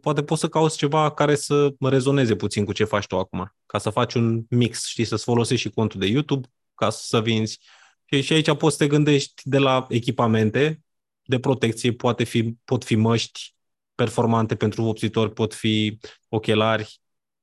poate 0.00 0.22
poți 0.22 0.40
să 0.40 0.48
cauți 0.48 0.76
ceva 0.76 1.10
care 1.10 1.34
să 1.34 1.74
rezoneze 1.78 2.36
puțin 2.36 2.64
cu 2.64 2.72
ce 2.72 2.84
faci 2.84 3.06
tu 3.06 3.18
acum, 3.18 3.54
ca 3.66 3.78
să 3.78 3.90
faci 3.90 4.14
un 4.14 4.44
mix, 4.48 4.86
știi, 4.86 5.04
să-ți 5.04 5.24
folosești 5.24 5.66
și 5.66 5.74
contul 5.74 6.00
de 6.00 6.06
YouTube 6.06 6.48
ca 6.74 6.90
să 6.90 7.20
vinzi. 7.20 7.60
Și, 8.04 8.20
și 8.20 8.32
aici 8.32 8.54
poți 8.56 8.76
să 8.76 8.82
te 8.82 8.88
gândești 8.88 9.42
de 9.44 9.58
la 9.58 9.86
echipamente 9.88 10.82
de 11.22 11.38
protecție, 11.38 11.92
poate 11.92 12.24
fi, 12.24 12.56
pot 12.64 12.84
fi 12.84 12.94
măști 12.94 13.54
performante 13.94 14.54
pentru 14.56 14.82
vopsitori, 14.82 15.32
pot 15.32 15.54
fi 15.54 15.98
ochelari, 16.28 17.00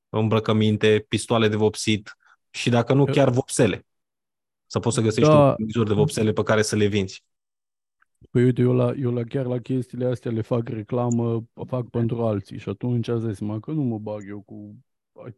îmbrăcăminte, 0.08 1.04
pistoale 1.08 1.48
de 1.48 1.56
vopsit 1.56 2.16
și 2.50 2.70
dacă 2.70 2.92
nu, 2.92 3.04
chiar 3.04 3.30
vopsele. 3.30 3.86
Să 4.66 4.78
poți 4.78 4.94
să 4.94 5.00
găsești 5.00 5.30
Da. 5.30 5.38
un 5.38 5.54
furnizor 5.54 5.86
de 5.86 5.94
vopsele 5.94 6.32
pe 6.32 6.42
care 6.42 6.62
să 6.62 6.76
le 6.76 6.86
vinzi. 6.86 7.24
Păi 8.30 8.44
uite, 8.44 8.60
eu, 8.62 8.72
la, 8.72 8.92
eu 8.96 9.12
la, 9.12 9.22
chiar 9.22 9.46
la 9.46 9.58
chestiile 9.58 10.06
astea 10.06 10.30
le 10.30 10.40
fac 10.40 10.68
reclamă, 10.68 11.46
fac 11.66 11.88
pentru 11.88 12.22
alții 12.22 12.58
și 12.58 12.68
atunci 12.68 13.08
ați 13.08 13.26
zis 13.26 13.36
seama 13.36 13.60
că 13.60 13.72
nu 13.72 13.82
mă 13.82 13.98
bag 13.98 14.28
eu 14.28 14.40
cu 14.40 14.76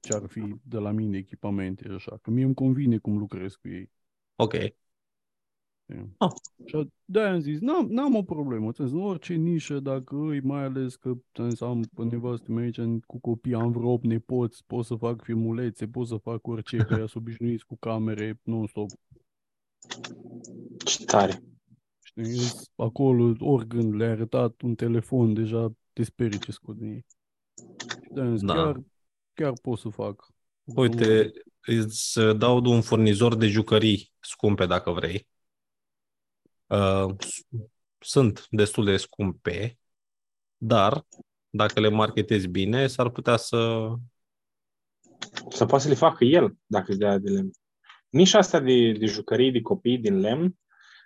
ce 0.01 0.15
ar 0.15 0.27
fi 0.27 0.55
de 0.63 0.79
la 0.79 0.91
mine 0.91 1.17
echipamente 1.17 1.83
și 1.85 1.95
așa, 1.95 2.19
că 2.23 2.31
mie 2.31 2.45
îmi 2.45 2.55
convine 2.55 2.99
cum 2.99 3.19
lucrez 3.19 3.55
cu 3.55 3.69
ei. 3.69 3.91
Ok. 4.37 4.55
Ah. 6.17 6.33
Și 6.65 6.89
de-aia 7.05 7.33
am 7.33 7.41
zis, 7.41 7.61
n-am, 7.61 7.87
n-am 7.87 8.15
o 8.15 8.23
problemă, 8.23 8.73
ți-am 8.73 8.87
zis, 8.87 8.97
în 8.97 9.03
orice 9.03 9.35
nișă, 9.35 9.81
dacă 9.81 10.17
îi, 10.17 10.41
mai 10.41 10.65
ales 10.65 10.97
că 10.97 11.13
ți-am 11.35 11.51
zis, 11.51 11.61
am 11.61 11.83
pe 11.95 12.05
nevastă 12.05 12.53
mea 12.53 12.63
aici 12.65 12.81
cu 13.07 13.19
copii, 13.19 13.55
am 13.55 13.71
vreo 13.71 13.91
8 13.91 14.05
nepoți, 14.05 14.65
pot 14.67 14.85
să 14.85 14.95
fac 14.95 15.23
filmulețe, 15.23 15.87
pot 15.87 16.07
să 16.07 16.17
fac 16.17 16.47
orice, 16.47 16.77
că 16.77 16.95
ea 16.99 17.07
sunt 17.07 17.23
obișnuiți 17.23 17.67
cu 17.67 17.77
camere 17.77 18.41
non-stop. 18.43 18.91
Ce 20.85 21.05
tare! 21.05 21.43
Știi, 22.23 22.35
Îs 22.35 22.71
acolo, 22.77 23.35
oricând 23.39 23.95
le-ai 23.95 24.11
arătat 24.11 24.61
un 24.61 24.75
telefon, 24.75 25.35
deja 25.35 25.73
te 25.93 26.03
sperii 26.03 26.39
ce 26.39 26.53
scot 26.53 26.77
din 26.77 26.89
ei. 26.89 27.07
Și 27.81 28.11
de-aia 28.11 28.29
am 28.29 28.37
zis, 28.37 28.47
Da. 28.47 28.55
chiar, 28.55 28.81
chiar 29.35 29.53
pot 29.63 29.79
să 29.79 29.89
fac. 29.89 30.27
Uite, 30.65 31.33
îți 31.61 32.21
dau 32.37 32.65
un 32.65 32.81
furnizor 32.81 33.37
de 33.37 33.47
jucării 33.47 34.13
scumpe 34.21 34.67
dacă 34.67 34.91
vrei. 34.91 35.27
Uh, 36.67 37.15
sunt 37.99 38.47
destul 38.51 38.85
de 38.85 38.97
scumpe, 38.97 39.79
dar 40.57 41.07
dacă 41.51 41.81
le 41.81 41.89
marketezi 41.89 42.49
bine, 42.49 42.87
s-ar 42.87 43.11
putea 43.11 43.37
să... 43.37 43.91
Să 45.49 45.67
poată 45.67 45.85
să 45.85 45.89
le 45.89 45.95
facă 45.95 46.25
el, 46.25 46.57
dacă 46.67 46.85
îți 46.89 46.99
dea 46.99 47.19
de 47.19 47.31
lemn. 47.31 47.51
Nișa 48.09 48.39
asta 48.39 48.61
de, 48.61 48.93
de 48.93 49.07
jucării 49.07 49.53
de 49.53 49.61
copii 49.61 49.99
din 49.99 50.21
lemn, 50.21 50.59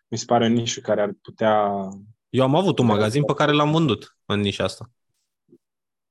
mi 0.08 0.18
se 0.18 0.24
pare 0.24 0.44
o 0.44 0.48
nișă 0.48 0.80
care 0.80 1.00
ar 1.00 1.12
putea... 1.22 1.88
Eu 2.28 2.42
am 2.42 2.54
avut 2.54 2.78
un 2.78 2.86
magazin 2.86 3.24
pe 3.24 3.34
care 3.34 3.52
l-am 3.52 3.72
vândut 3.72 4.16
în 4.26 4.40
nișa 4.40 4.64
asta. 4.64 4.90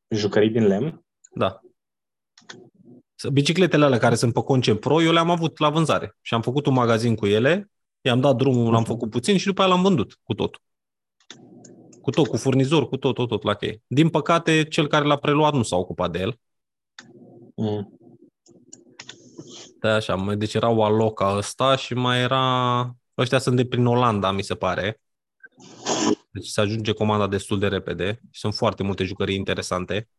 Jucării 0.07 0.49
din 0.49 0.67
lemn? 0.67 1.05
Da. 1.33 1.59
Bicicletele 3.31 3.85
alea 3.85 3.97
care 3.97 4.15
sunt 4.15 4.33
pe 4.33 4.41
Concept 4.41 4.79
Pro, 4.79 5.01
eu 5.01 5.11
le-am 5.11 5.29
avut 5.29 5.59
la 5.59 5.69
vânzare 5.69 6.17
și 6.21 6.33
am 6.33 6.41
făcut 6.41 6.65
un 6.65 6.73
magazin 6.73 7.15
cu 7.15 7.25
ele, 7.25 7.71
i-am 8.01 8.19
dat 8.19 8.35
drumul, 8.35 8.71
l-am 8.71 8.83
făcut 8.83 9.09
puțin 9.09 9.37
și 9.37 9.45
după 9.45 9.61
aia 9.61 9.69
l-am 9.69 9.81
vândut 9.81 10.19
cu 10.23 10.33
totul. 10.33 10.61
Cu 12.01 12.09
tot, 12.09 12.27
cu 12.27 12.37
furnizor, 12.37 12.87
cu 12.87 12.97
tot, 12.97 13.15
tot, 13.15 13.27
tot 13.27 13.43
la 13.43 13.53
cheie. 13.53 13.81
Din 13.87 14.09
păcate, 14.09 14.63
cel 14.63 14.87
care 14.87 15.05
l-a 15.05 15.15
preluat 15.15 15.53
nu 15.53 15.63
s-a 15.63 15.75
ocupat 15.75 16.11
de 16.11 16.19
el. 16.19 16.39
Mm. 17.55 17.97
Da, 19.79 19.93
așa, 19.93 20.15
mai- 20.15 20.37
deci 20.37 20.53
era 20.53 20.69
Waloca 20.69 21.35
ăsta 21.37 21.75
și 21.75 21.93
mai 21.93 22.21
era... 22.21 22.96
Ăștia 23.17 23.39
sunt 23.39 23.55
de 23.55 23.65
prin 23.65 23.85
Olanda, 23.85 24.31
mi 24.31 24.41
se 24.41 24.55
pare. 24.55 25.01
Deci 26.31 26.47
se 26.47 26.61
ajunge 26.61 26.93
comanda 26.93 27.27
destul 27.27 27.59
de 27.59 27.67
repede. 27.67 28.19
Sunt 28.31 28.55
foarte 28.55 28.83
multe 28.83 29.03
jucării 29.03 29.35
interesante. 29.35 30.09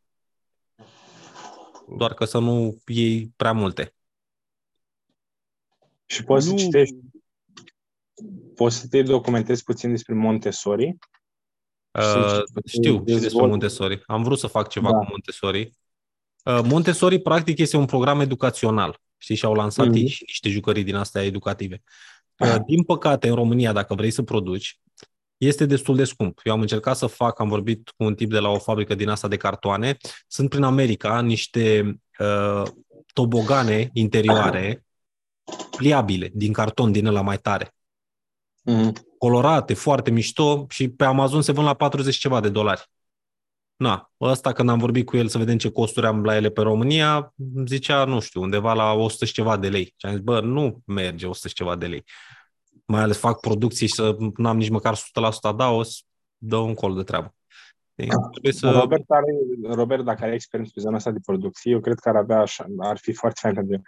Doar 1.99 2.15
că 2.15 2.25
să 2.25 2.39
nu 2.39 2.83
iei 2.87 3.33
prea 3.37 3.53
multe. 3.53 3.95
Și 6.07 6.25
poți 6.25 6.45
să 6.47 6.51
Nu- 6.53 6.59
citești, 6.59 6.97
poți 8.55 8.77
să 8.77 8.89
te 8.89 9.03
documentezi 9.03 9.63
puțin 9.65 9.91
despre 9.91 10.15
Montessori. 10.15 10.87
Uh, 10.87 12.03
să 12.03 12.45
știu 12.67 12.93
și 12.97 12.99
despre 13.03 13.21
dezvolt- 13.23 13.49
Montessori. 13.51 14.03
Am 14.07 14.23
vrut 14.23 14.39
să 14.39 14.47
fac 14.47 14.69
ceva 14.69 14.91
Da. 14.91 14.99
cu 14.99 15.07
Montessori. 15.11 15.71
Uh, 16.45 16.61
Montessori, 16.65 17.21
practic, 17.21 17.59
este 17.59 17.77
un 17.77 17.87
program 17.87 18.21
educațional. 18.21 19.01
Știi, 19.17 19.35
și 19.35 19.45
au 19.45 19.55
lansat 19.55 19.87
Mhm. 19.87 19.95
ei 19.97 20.07
și 20.09 20.23
niște 20.27 20.49
jucării 20.49 20.85
din 20.85 20.95
astea 20.95 21.25
educative. 21.25 21.83
Uh, 22.39 22.57
din 22.67 22.83
păcate, 22.83 23.29
în 23.29 23.35
România, 23.35 23.73
dacă 23.73 23.95
vrei 23.95 24.11
să 24.11 24.23
produci, 24.23 24.81
este 25.37 25.67
destul 25.67 25.97
de 25.97 26.05
scump. 26.05 26.41
Eu 26.45 26.53
am 26.53 26.61
încercat 26.61 26.97
să 26.97 27.07
fac, 27.07 27.41
am 27.41 27.49
vorbit 27.49 27.93
cu 27.97 28.05
un 28.05 28.15
tip 28.15 28.31
de 28.31 28.39
la 28.39 28.49
o 28.49 28.59
fabrică 28.59 28.95
din 28.95 29.09
asta 29.09 29.29
de 29.29 29.37
cartoane. 29.37 29.97
Sunt 30.27 30.49
prin 30.49 30.63
America 30.63 31.21
niște 31.21 31.95
uh, 32.19 32.63
tobogane 33.13 33.91
interioare 33.93 34.85
pliabile, 35.77 36.31
din 36.35 36.53
carton, 36.53 36.93
din 36.93 37.07
ăla 37.07 37.21
mai 37.21 37.39
tare. 37.39 37.73
Mm. 38.63 38.93
colorate, 39.19 39.75
foarte 39.75 40.11
mișto 40.11 40.67
și 40.69 40.89
pe 40.89 41.05
Amazon 41.05 41.43
se 41.43 41.53
vând 41.53 41.67
la 41.67 41.75
40 41.75 42.17
ceva 42.17 42.41
de 42.41 42.49
dolari. 42.49 42.91
Na, 43.79 44.11
ăsta 44.21 44.53
când 44.53 44.69
am 44.69 44.79
vorbit 44.79 45.07
cu 45.07 45.17
el 45.17 45.29
să 45.29 45.39
vedem 45.39 45.59
ce 45.59 45.71
costuri 45.71 46.07
am 46.07 46.25
la 46.25 46.37
ele 46.37 46.51
pe 46.51 46.61
România, 46.61 47.35
îmi 47.55 47.67
zicea, 47.67 48.05
nu 48.05 48.21
știu, 48.21 48.41
undeva 48.41 48.73
la 48.73 48.93
100 48.93 49.25
și 49.25 49.33
ceva 49.33 49.57
de 49.57 49.69
lei. 49.69 49.85
Și 49.85 50.07
am 50.07 50.13
zis, 50.13 50.21
bă, 50.21 50.41
nu 50.41 50.83
merge 50.87 51.27
100 51.27 51.49
și 51.49 51.55
ceva 51.55 51.77
de 51.77 51.87
lei. 51.87 52.05
Mai 52.87 53.03
ales 53.03 53.19
fac 53.19 53.41
producții 53.41 53.87
și 53.87 53.95
să 53.95 54.17
nu 54.37 54.49
am 54.49 54.57
nici 54.57 54.69
măcar 54.69 54.97
100% 54.97 54.99
adaos, 55.41 56.07
dă 56.37 56.57
un 56.57 56.75
col 56.75 56.95
de 56.95 57.03
treabă. 57.03 57.35
Deci, 57.95 58.09
Trebuie 58.31 58.53
să... 58.53 58.71
Robert, 58.71 59.05
are, 59.09 59.33
Robert, 59.63 60.05
dacă 60.05 60.25
are 60.25 60.35
experiență 60.35 60.73
pe 60.75 60.81
zona 60.81 60.97
asta 60.97 61.11
de 61.11 61.19
producție, 61.25 61.73
eu 61.73 61.81
cred 61.81 61.99
că 61.99 62.09
ar 62.09 62.17
avea 62.17 62.41
așa, 62.41 62.67
ar 62.79 62.99
fi 62.99 63.13
foarte 63.13 63.39
fain 63.43 63.55
pentru 63.55 63.73
el. 63.73 63.83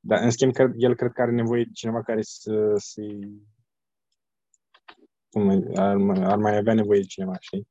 Dar, 0.00 0.22
în 0.22 0.30
schimb, 0.30 0.52
cred, 0.52 0.72
el 0.76 0.94
cred 0.94 1.12
că 1.12 1.22
are 1.22 1.30
nevoie 1.30 1.64
de 1.64 1.70
cineva 1.72 2.02
care 2.02 2.22
să, 2.22 2.72
să-i... 2.76 3.42
Cum, 5.30 5.48
e, 5.48 5.62
ar, 5.74 5.96
mai- 5.96 6.24
ar 6.24 6.36
mai 6.36 6.56
avea 6.56 6.74
nevoie 6.74 7.00
de 7.00 7.06
cineva, 7.06 7.36
știi? 7.40 7.68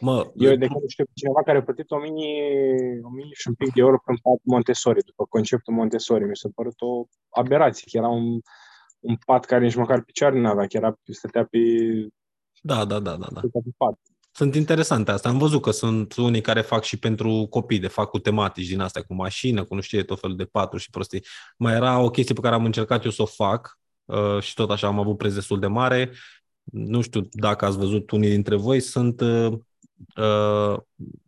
Mă, 0.00 0.32
Eu, 0.34 0.56
de 0.56 0.64
exemplu, 0.64 0.88
știu 0.88 1.04
pe 1.04 1.10
cineva 1.14 1.42
care 1.42 1.58
a 1.58 1.62
plătit 1.62 1.90
1000, 1.90 3.00
1000 3.02 3.24
și 3.32 3.48
un 3.48 3.54
pic 3.54 3.72
de 3.72 3.80
euro 3.80 3.96
pe 4.04 4.10
un 4.10 4.16
pat 4.16 4.40
Montessori, 4.42 5.04
după 5.04 5.24
conceptul 5.24 5.74
Montessori. 5.74 6.24
Mi 6.24 6.36
s-a 6.36 6.48
părut 6.54 6.80
o 6.80 7.04
aberație, 7.28 7.86
că 7.90 7.96
era 7.96 8.08
un, 8.08 8.40
un 9.00 9.16
pat 9.26 9.44
care 9.44 9.64
nici 9.64 9.74
măcar 9.74 10.02
picioare 10.02 10.40
nu 10.40 10.48
avea, 10.48 10.66
că 10.66 10.76
era, 10.76 10.98
stătea 11.04 11.44
pe, 11.44 11.58
Da, 12.62 12.84
da, 12.84 12.98
da, 12.98 13.10
da, 13.10 13.26
da. 13.32 13.38
stătea 13.38 13.60
pe 13.64 13.70
pat. 13.76 13.98
Sunt 14.36 14.54
interesante 14.54 15.10
astea. 15.10 15.30
Am 15.30 15.38
văzut 15.38 15.62
că 15.62 15.70
sunt 15.70 16.16
unii 16.16 16.40
care 16.40 16.60
fac 16.60 16.82
și 16.82 16.98
pentru 16.98 17.46
copii, 17.50 17.78
de 17.78 17.88
fac 17.88 18.10
cu 18.10 18.18
tematici 18.18 18.68
din 18.68 18.80
astea, 18.80 19.02
cu 19.02 19.14
mașină, 19.14 19.64
cu 19.64 19.74
nu 19.74 19.80
știu, 19.80 20.02
tot 20.02 20.20
felul 20.20 20.36
de 20.36 20.44
patru 20.44 20.78
și 20.78 20.90
prostii. 20.90 21.24
Mai 21.56 21.74
era 21.74 21.98
o 21.98 22.10
chestie 22.10 22.34
pe 22.34 22.40
care 22.40 22.54
am 22.54 22.64
încercat 22.64 23.04
eu 23.04 23.10
să 23.10 23.22
o 23.22 23.26
fac 23.26 23.78
uh, 24.04 24.40
și 24.40 24.54
tot 24.54 24.70
așa 24.70 24.86
am 24.86 24.98
avut 24.98 25.16
preț 25.16 25.32
destul 25.32 25.60
de 25.60 25.66
mare. 25.66 26.10
Nu 26.62 27.00
știu 27.00 27.28
dacă 27.30 27.64
ați 27.64 27.76
văzut 27.76 28.10
unii 28.10 28.30
dintre 28.30 28.56
voi, 28.56 28.80
sunt 28.80 29.20
uh, 29.20 29.52
uh, 30.16 30.76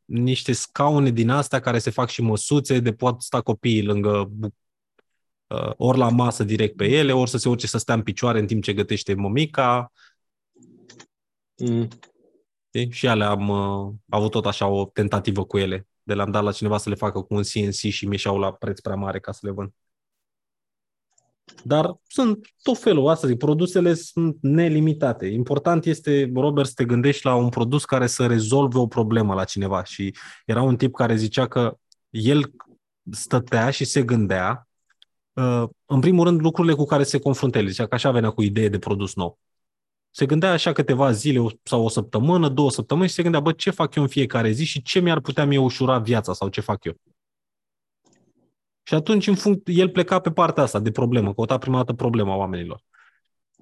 niște 0.04 0.52
scaune 0.52 1.10
din 1.10 1.30
astea 1.30 1.60
care 1.60 1.78
se 1.78 1.90
fac 1.90 2.08
și 2.08 2.22
măsuțe 2.22 2.80
de 2.80 2.92
pot 2.92 3.22
sta 3.22 3.40
copiii 3.40 3.84
lângă 3.84 4.28
bu- 4.30 4.54
uh, 5.46 5.72
ori 5.76 5.98
la 5.98 6.08
masă 6.08 6.44
direct 6.44 6.76
pe 6.76 6.84
ele, 6.84 7.12
ori 7.12 7.30
să 7.30 7.38
se 7.38 7.48
urce 7.48 7.66
să 7.66 7.78
stea 7.78 7.94
în 7.94 8.02
picioare 8.02 8.38
în 8.38 8.46
timp 8.46 8.62
ce 8.62 8.74
gătește 8.74 9.14
mămica. 9.14 9.92
Mm. 11.56 11.88
Știi? 12.68 12.90
Și 12.90 13.08
alea 13.08 13.28
am 13.28 13.48
uh, 13.48 13.94
avut 14.08 14.30
tot 14.30 14.46
așa 14.46 14.66
o 14.66 14.84
tentativă 14.84 15.44
cu 15.44 15.58
ele. 15.58 15.86
De 16.02 16.14
le-am 16.14 16.30
dat 16.30 16.42
la 16.42 16.52
cineva 16.52 16.78
să 16.78 16.88
le 16.88 16.94
facă 16.94 17.20
cu 17.20 17.34
un 17.34 17.42
CNC 17.42 17.72
și 17.72 18.04
mi 18.04 18.12
ieșeau 18.12 18.38
la 18.38 18.52
preț 18.52 18.80
prea 18.80 18.96
mare 18.96 19.20
ca 19.20 19.32
să 19.32 19.40
le 19.42 19.50
vând. 19.50 19.72
Dar 21.62 21.94
sunt 22.06 22.46
tot 22.62 22.78
felul, 22.78 23.08
asta 23.08 23.26
zic, 23.26 23.38
produsele 23.38 23.94
sunt 23.94 24.36
nelimitate. 24.40 25.26
Important 25.26 25.84
este, 25.84 26.30
Robert, 26.34 26.68
să 26.68 26.72
te 26.76 26.84
gândești 26.84 27.26
la 27.26 27.34
un 27.34 27.48
produs 27.48 27.84
care 27.84 28.06
să 28.06 28.26
rezolve 28.26 28.78
o 28.78 28.86
problemă 28.86 29.34
la 29.34 29.44
cineva. 29.44 29.84
Și 29.84 30.14
era 30.44 30.62
un 30.62 30.76
tip 30.76 30.94
care 30.94 31.16
zicea 31.16 31.46
că 31.46 31.76
el 32.10 32.52
stătea 33.10 33.70
și 33.70 33.84
se 33.84 34.02
gândea, 34.02 34.68
uh, 35.32 35.64
în 35.84 36.00
primul 36.00 36.24
rând, 36.24 36.40
lucrurile 36.40 36.74
cu 36.74 36.84
care 36.84 37.02
se 37.02 37.18
confruntă 37.18 37.58
el. 37.58 37.68
Zicea 37.68 37.86
că 37.86 37.94
așa 37.94 38.10
venea 38.10 38.30
cu 38.30 38.42
idee 38.42 38.68
de 38.68 38.78
produs 38.78 39.14
nou 39.14 39.38
se 40.16 40.26
gândea 40.26 40.52
așa 40.52 40.72
câteva 40.72 41.12
zile 41.12 41.38
o- 41.38 41.48
sau 41.62 41.84
o 41.84 41.88
săptămână, 41.88 42.48
două 42.48 42.70
săptămâni 42.70 43.08
și 43.08 43.14
se 43.14 43.22
gândea, 43.22 43.40
bă, 43.40 43.52
ce 43.52 43.70
fac 43.70 43.94
eu 43.94 44.02
în 44.02 44.08
fiecare 44.08 44.50
zi 44.50 44.64
și 44.64 44.82
ce 44.82 45.00
mi-ar 45.00 45.20
putea 45.20 45.44
mie 45.44 45.58
ușura 45.58 45.98
viața 45.98 46.32
sau 46.32 46.48
ce 46.48 46.60
fac 46.60 46.84
eu. 46.84 46.94
Și 48.88 48.94
atunci 48.94 49.26
în 49.26 49.34
func- 49.34 49.62
el 49.64 49.88
pleca 49.88 50.18
pe 50.18 50.30
partea 50.30 50.62
asta 50.62 50.78
de 50.80 50.90
problemă, 50.90 51.34
căuta 51.34 51.58
prima 51.58 51.76
dată 51.76 51.92
problema 51.92 52.36
oamenilor. 52.36 52.80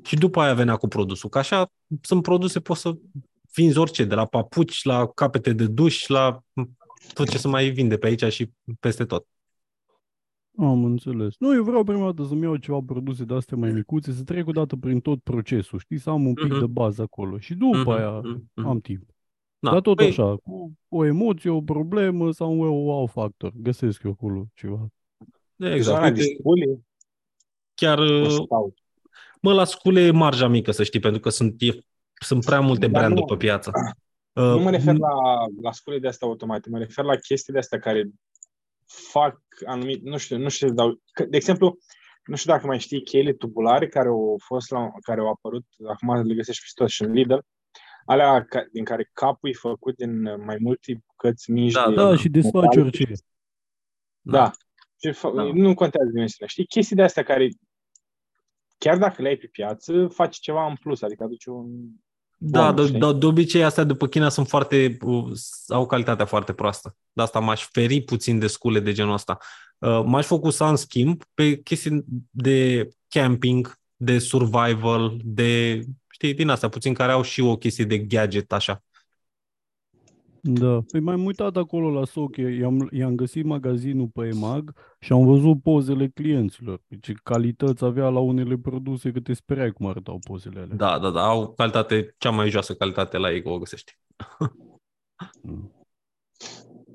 Și 0.03 0.17
după 0.17 0.41
aia 0.41 0.55
venea 0.55 0.77
cu 0.77 0.89
produsul. 0.89 1.29
Că 1.31 1.39
așa 1.39 1.71
sunt 2.01 2.23
produse, 2.23 2.61
poți 2.61 2.81
să 2.81 2.97
vinzi 3.55 3.79
orice, 3.79 4.05
de 4.05 4.15
la 4.15 4.25
papuci, 4.27 4.83
la 4.85 5.07
capete 5.07 5.53
de 5.53 5.67
duș, 5.67 6.07
la 6.07 6.43
tot 7.15 7.29
ce 7.29 7.39
se 7.39 7.49
mai 7.49 7.69
vinde 7.71 7.97
pe 7.97 8.07
aici 8.07 8.25
și 8.33 8.51
peste 8.81 9.05
tot. 9.05 9.27
Am 10.59 10.85
înțeles. 10.85 11.35
Nu, 11.39 11.55
eu 11.55 11.63
vreau 11.63 11.85
prima 11.85 12.13
dată 12.13 12.29
să-mi 12.29 12.43
iau 12.43 12.57
ceva 12.57 12.81
produse 12.87 13.25
de 13.25 13.35
astea 13.35 13.57
mai 13.57 13.73
micuțe, 13.73 14.13
să 14.13 14.23
trec 14.23 14.47
o 14.47 14.53
dată 14.53 14.77
prin 14.77 15.01
tot 15.01 15.23
procesul, 15.23 15.79
știi, 15.79 15.99
să 15.99 16.11
am 16.11 16.27
un 16.27 16.35
pic 16.35 16.51
Mhm. 16.51 16.59
de 16.59 16.67
bază 16.67 17.03
acolo 17.03 17.39
și 17.39 17.55
după 17.55 17.77
Mhm, 17.79 17.89
aia 17.89 18.21
mhm. 18.21 18.67
am 18.67 18.81
timp. 18.81 19.03
Da. 19.59 19.71
Dar 19.71 19.81
tot 19.81 19.97
Păi- 20.03 20.09
așa, 20.09 20.37
cu 20.37 20.73
o 20.89 21.05
emoție, 21.05 21.51
o 21.51 21.61
problemă 21.61 22.31
sau 22.31 22.61
un 22.61 22.67
wow 22.67 23.07
factor. 23.07 23.53
Găsesc 23.57 24.03
eu 24.03 24.11
acolo 24.11 24.47
ceva. 24.55 24.87
Exact. 25.57 25.83
Zona 25.83 26.11
de 26.11 26.21
Uite, 26.21 26.35
scule, 26.39 26.81
chiar 27.75 27.99
o 27.99 28.29
să 28.29 28.41
uh, 28.41 28.47
caut. 28.49 28.79
Mă, 29.41 29.53
la 29.53 29.65
scule 29.65 30.01
e 30.01 30.11
marja 30.11 30.49
mică, 30.49 30.71
să 30.71 30.83
știi, 30.85 31.01
pentru 31.01 31.21
că 31.21 31.29
sunt, 31.29 31.55
e, 31.63 31.79
sunt 32.21 32.45
prea 32.45 32.61
multe 32.61 32.87
Dar 32.87 33.01
branduri 33.01 33.21
nu- 33.21 33.27
pe 33.27 33.37
piață. 33.37 33.71
Nu 34.33 34.55
Uh, 34.55 34.61
mă 34.63 34.71
refer 34.71 34.97
la, 34.97 35.45
la 35.63 35.73
scule 35.73 35.99
de 35.99 36.09
astea 36.09 36.29
automate, 36.29 36.69
mă 36.71 36.79
refer 36.79 37.05
la 37.05 37.17
chestii 37.17 37.53
de 37.53 37.59
astea 37.59 37.79
care 37.79 38.09
fac 39.11 39.41
anumit, 39.67 40.03
nu 40.03 40.17
știu, 40.17 40.39
nu 40.39 40.49
știu, 40.49 40.73
dau, 40.73 41.01
că, 41.13 41.25
de 41.25 41.37
exemplu, 41.37 41.79
nu 42.25 42.37
știu 42.37 42.53
dacă 42.53 42.67
mai 42.67 42.81
știi 42.81 43.03
cheile 43.03 43.33
tubulare 43.33 43.89
care 43.89 44.09
au 44.09 44.41
fost 44.45 44.71
la, 44.71 44.91
care 45.03 45.21
au 45.21 45.29
apărut, 45.29 45.65
acum 45.89 46.27
le 46.27 46.35
găsești 46.35 46.63
peste 46.63 46.81
tot 46.83 46.91
și 46.91 47.03
în 47.03 47.13
Lidl, 47.13 47.37
alea 48.05 48.45
ca, 48.45 48.67
din 48.73 48.85
care 48.85 49.11
capul 49.13 49.49
e 49.49 49.53
făcut 49.53 49.97
din 49.97 50.23
mai 50.45 50.57
multe 50.61 51.03
bucăți 51.07 51.51
mici 51.51 51.73
Da, 51.73 51.89
de 51.89 51.95
Da, 51.95 52.17
și 52.17 52.29
desfaci 52.29 52.63
metal. 52.63 52.83
orice. 52.83 53.13
Da. 54.21 54.51
Și 55.13 55.19
fa- 55.19 55.33
Da. 55.35 55.43
nu 55.55 55.75
contează 55.75 56.11
dimensiunea. 56.11 56.49
Știi, 56.49 56.67
chestii 56.67 56.97
de 56.97 57.03
astea 57.03 57.23
care 57.23 57.49
chiar 58.79 58.99
dacă 58.99 59.23
le 59.23 59.29
ai 59.29 59.37
pe 59.37 59.47
piață, 59.47 60.07
faci 60.07 60.37
ceva 60.37 60.67
în 60.67 60.75
plus, 60.81 61.03
adică 61.03 61.25
aduci 61.25 61.45
un 61.45 61.67
Da, 62.37 62.71
bonus, 62.71 62.81
de, 62.91 62.97
știi? 62.97 63.13
de, 63.13 63.19
de 63.19 63.27
obicei 63.27 63.65
astea 63.65 63.85
după 63.85 64.07
China 64.09 64.29
sunt 64.29 64.49
foarte, 64.49 64.97
uh, 65.01 65.31
au 65.69 65.87
calitatea 65.87 66.25
foarte 66.25 66.53
proastă. 66.53 66.97
De 67.13 67.23
asta 67.23 67.39
m-aș 67.39 67.69
feri 67.71 68.01
puțin 68.01 68.39
de 68.39 68.47
scule 68.47 68.81
de 68.81 68.93
genul 68.93 69.13
ăsta. 69.13 69.39
Uh, 69.79 70.03
M-aș 70.05 70.27
focusa 70.27 70.69
în 70.69 70.77
schimb 70.77 71.23
pe 71.35 71.57
chestii 71.63 72.05
de 72.31 72.89
camping, 73.09 73.79
de 73.97 74.19
survival, 74.19 75.21
de, 75.25 75.81
știi, 76.09 76.35
din 76.35 76.49
astea 76.49 76.69
puțin 76.69 76.95
care 76.95 77.13
au 77.13 77.23
și 77.23 77.41
o 77.41 77.57
chestie 77.57 77.85
de 77.85 77.99
gadget 77.99 78.53
așa. 78.53 78.83
Da. 80.47 80.81
Păi 80.91 81.01
m-am 81.01 81.25
uitat 81.25 81.57
acolo 81.57 81.91
la 81.91 82.05
Soche, 82.05 82.43
i-am, 82.43 82.89
i-am 82.93 83.15
găsit 83.15 83.45
magazinul 83.45 84.07
pe 84.07 84.27
EMAG 84.27 84.75
și 85.01 85.13
am 85.13 85.25
văzut 85.25 85.63
pozele 85.63 86.09
clienților. 86.09 86.81
Ce 87.01 87.13
calități 87.23 87.85
avea 87.85 88.09
la 88.09 88.19
unele 88.19 88.57
produse, 88.57 89.11
că 89.11 89.21
te 89.21 89.33
speriai 89.33 89.71
cum 89.71 89.87
arătau 89.87 90.19
pozele 90.19 90.61
alea. 90.61 90.77
Da, 90.77 90.99
da, 90.99 91.11
da, 91.11 91.27
au 91.27 91.53
calitate, 91.53 92.15
cea 92.19 92.31
mai 92.31 92.51
joasă 92.51 92.75
calitate 92.75 93.19
la 93.19 93.33
ei, 93.33 93.43
că 93.43 93.49
o 93.49 93.59
găsești. 93.59 93.99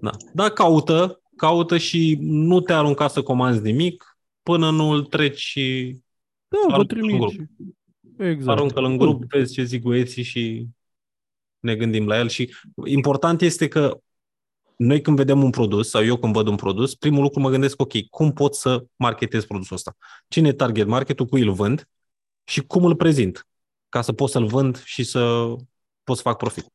da. 0.02 0.12
da, 0.34 0.50
caută, 0.50 1.22
caută 1.36 1.78
și 1.78 2.18
nu 2.22 2.60
te 2.60 2.74
arunca 2.74 3.08
să 3.08 3.22
comanzi 3.22 3.62
nimic 3.62 4.18
până 4.44 4.72
nu 4.72 4.90
îl 4.90 5.04
treci 5.04 5.40
și 5.40 5.96
Da, 6.48 6.58
vă 6.68 6.74
aruncă-l 6.74 6.98
în 6.98 7.02
trimit 7.02 7.20
grup. 7.20 7.32
și... 7.32 7.48
Exact. 8.18 8.58
Aruncă-l 8.58 8.84
în 8.84 8.98
grup, 8.98 9.24
vezi 9.24 9.54
ce 9.54 9.64
zic 9.64 9.82
băieții 9.82 10.24
și 10.24 10.68
ne 11.60 11.76
gândim 11.76 12.08
la 12.08 12.18
el. 12.18 12.30
Și 12.30 12.56
important 12.86 13.42
este 13.42 13.68
că 13.68 14.00
noi 14.76 15.02
când 15.02 15.18
vedem 15.18 15.44
un 15.44 15.50
produs, 15.50 15.90
sau 15.90 16.06
eu 16.06 16.18
când 16.18 16.34
văd 16.34 16.48
un 16.48 16.56
produs, 16.56 16.96
primul 16.96 17.22
lucru 17.22 17.40
mă 17.40 17.50
gândesc, 17.50 17.82
ok, 17.82 17.94
cum 18.10 18.34
pot 18.34 18.56
să 18.56 18.86
marketez 18.96 19.46
produsul 19.46 19.76
ăsta? 19.76 19.98
Cine 20.28 20.48
e 20.48 20.54
target 20.54 20.88
marketul, 20.88 21.26
cui 21.26 21.42
îl 21.42 21.52
vând 21.52 21.88
și 22.44 22.62
cum 22.62 22.86
îl 22.86 22.96
prezint? 22.96 23.48
Ca 23.90 24.02
să 24.02 24.14
pot 24.14 24.30
să-l 24.30 24.46
vând 24.46 24.84
și 24.84 25.04
să 25.04 25.54
pot 26.04 26.16
să 26.16 26.22
fac 26.22 26.38
profit 26.38 26.66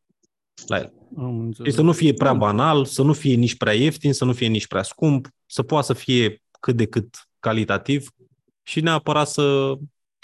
la 0.67 0.77
el. 0.77 0.93
Am 1.17 1.39
Și 1.39 1.45
înțeles. 1.45 1.75
să 1.75 1.83
nu 1.83 1.93
fie 1.93 2.13
prea 2.13 2.33
banal, 2.35 2.85
să 2.85 3.03
nu 3.03 3.13
fie 3.13 3.35
nici 3.35 3.57
prea 3.57 3.73
ieftin, 3.73 4.13
să 4.13 4.25
nu 4.25 4.33
fie 4.33 4.47
nici 4.47 4.67
prea 4.67 4.83
scump, 4.83 5.29
să 5.47 5.63
poată 5.63 5.87
să 5.87 5.93
fie 5.93 6.43
cât 6.61 6.77
de 6.77 6.87
cât 6.87 7.29
calitativ 7.41 8.09
și 8.63 8.81
neapărat 8.81 9.29
să, 9.29 9.75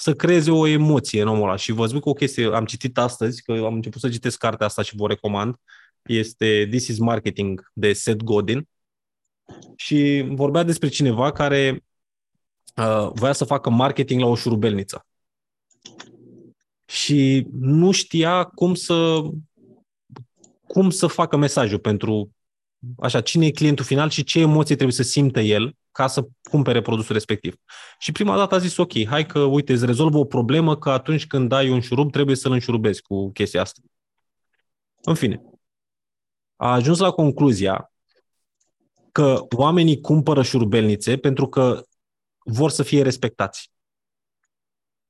să 0.01 0.15
creeze 0.15 0.51
o 0.51 0.67
emoție 0.67 1.23
în 1.23 1.29
omul 1.29 1.43
ăla. 1.43 1.57
Și 1.57 1.73
vă 1.73 1.87
zic 1.87 2.07
o 2.07 2.13
chestie, 2.13 2.55
am 2.55 2.65
citit 2.65 2.99
astăzi, 2.99 3.43
că 3.43 3.53
am 3.53 3.75
început 3.75 4.01
să 4.01 4.09
citesc 4.09 4.39
cartea 4.39 4.67
asta 4.67 4.83
și 4.83 4.97
vă 4.97 5.03
o 5.03 5.07
recomand, 5.07 5.55
este 6.03 6.67
This 6.71 6.87
is 6.87 6.99
Marketing 6.99 7.71
de 7.73 7.93
Seth 7.93 8.25
Godin. 8.25 8.69
Și 9.77 10.25
vorbea 10.29 10.63
despre 10.63 10.89
cineva 10.89 11.33
care 11.33 11.85
uh, 12.77 13.11
voia 13.13 13.33
să 13.33 13.45
facă 13.45 13.71
marketing 13.71 14.21
la 14.21 14.27
o 14.27 14.35
șurubelniță. 14.35 15.07
Și 16.85 17.47
nu 17.53 17.91
știa 17.91 18.45
cum 18.45 18.75
să 18.75 19.23
cum 20.67 20.91
să 20.91 21.07
facă 21.07 21.37
mesajul 21.37 21.79
pentru 21.79 22.31
așa, 22.99 23.21
cine 23.21 23.47
e 23.47 23.51
clientul 23.51 23.85
final 23.85 24.11
și 24.11 24.25
ce 24.25 24.41
emoție 24.41 24.75
trebuie 24.75 24.97
să 24.97 25.03
simtă 25.03 25.41
el 25.41 25.77
ca 25.93 26.07
să 26.07 26.29
cumpere 26.51 26.81
produsul 26.81 27.15
respectiv. 27.15 27.55
Și 27.99 28.13
prima 28.13 28.37
dată 28.37 28.55
a 28.55 28.59
zis, 28.59 28.77
ok, 28.77 29.07
hai 29.07 29.27
că, 29.27 29.41
uite, 29.41 29.73
îți 29.73 29.87
rezolvă 29.87 30.19
o 30.19 30.25
problemă 30.25 30.77
că 30.77 30.91
atunci 30.91 31.27
când 31.27 31.49
dai 31.49 31.71
un 31.71 31.81
șurub 31.81 32.13
trebuie 32.13 32.37
să-l 32.37 32.53
înșurubezi 32.53 33.03
cu 33.03 33.31
chestia 33.31 33.61
asta. 33.61 33.81
În 35.03 35.15
fine, 35.15 35.43
a 36.57 36.73
ajuns 36.73 36.99
la 36.99 37.11
concluzia 37.11 37.93
că 39.13 39.47
oamenii 39.57 40.01
cumpără 40.01 40.43
șurubelnițe 40.43 41.17
pentru 41.17 41.49
că 41.49 41.83
vor 42.39 42.71
să 42.71 42.83
fie 42.83 43.03
respectați. 43.03 43.71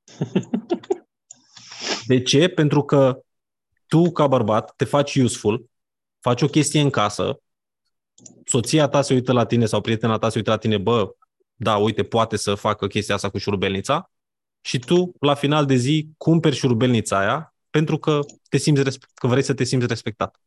De 2.07 2.21
ce? 2.21 2.47
Pentru 2.47 2.83
că 2.83 3.21
tu, 3.87 4.11
ca 4.11 4.27
bărbat, 4.27 4.73
te 4.75 4.85
faci 4.85 5.15
useful, 5.15 5.69
faci 6.19 6.41
o 6.41 6.47
chestie 6.47 6.81
în 6.81 6.89
casă, 6.89 7.41
soția 8.51 8.87
ta 8.87 9.01
se 9.01 9.13
uită 9.13 9.31
la 9.31 9.45
tine 9.45 9.65
sau 9.65 9.81
prietena 9.81 10.17
ta 10.17 10.29
se 10.29 10.37
uită 10.37 10.49
la 10.49 10.57
tine, 10.57 10.77
bă, 10.77 11.15
da, 11.55 11.77
uite, 11.77 12.03
poate 12.03 12.37
să 12.37 12.55
facă 12.55 12.87
chestia 12.87 13.15
asta 13.15 13.29
cu 13.29 13.37
șurubelnița 13.37 14.11
și 14.61 14.79
tu, 14.79 15.11
la 15.19 15.33
final 15.33 15.65
de 15.65 15.75
zi, 15.75 16.09
cumperi 16.17 16.55
șurubelnița 16.55 17.19
aia 17.19 17.55
pentru 17.69 17.97
că, 17.97 18.19
te 18.49 18.57
simți, 18.57 18.83
resp- 18.83 19.13
că 19.13 19.27
vrei 19.27 19.43
să 19.43 19.53
te 19.53 19.63
simți 19.63 19.87
respectat. 19.87 20.39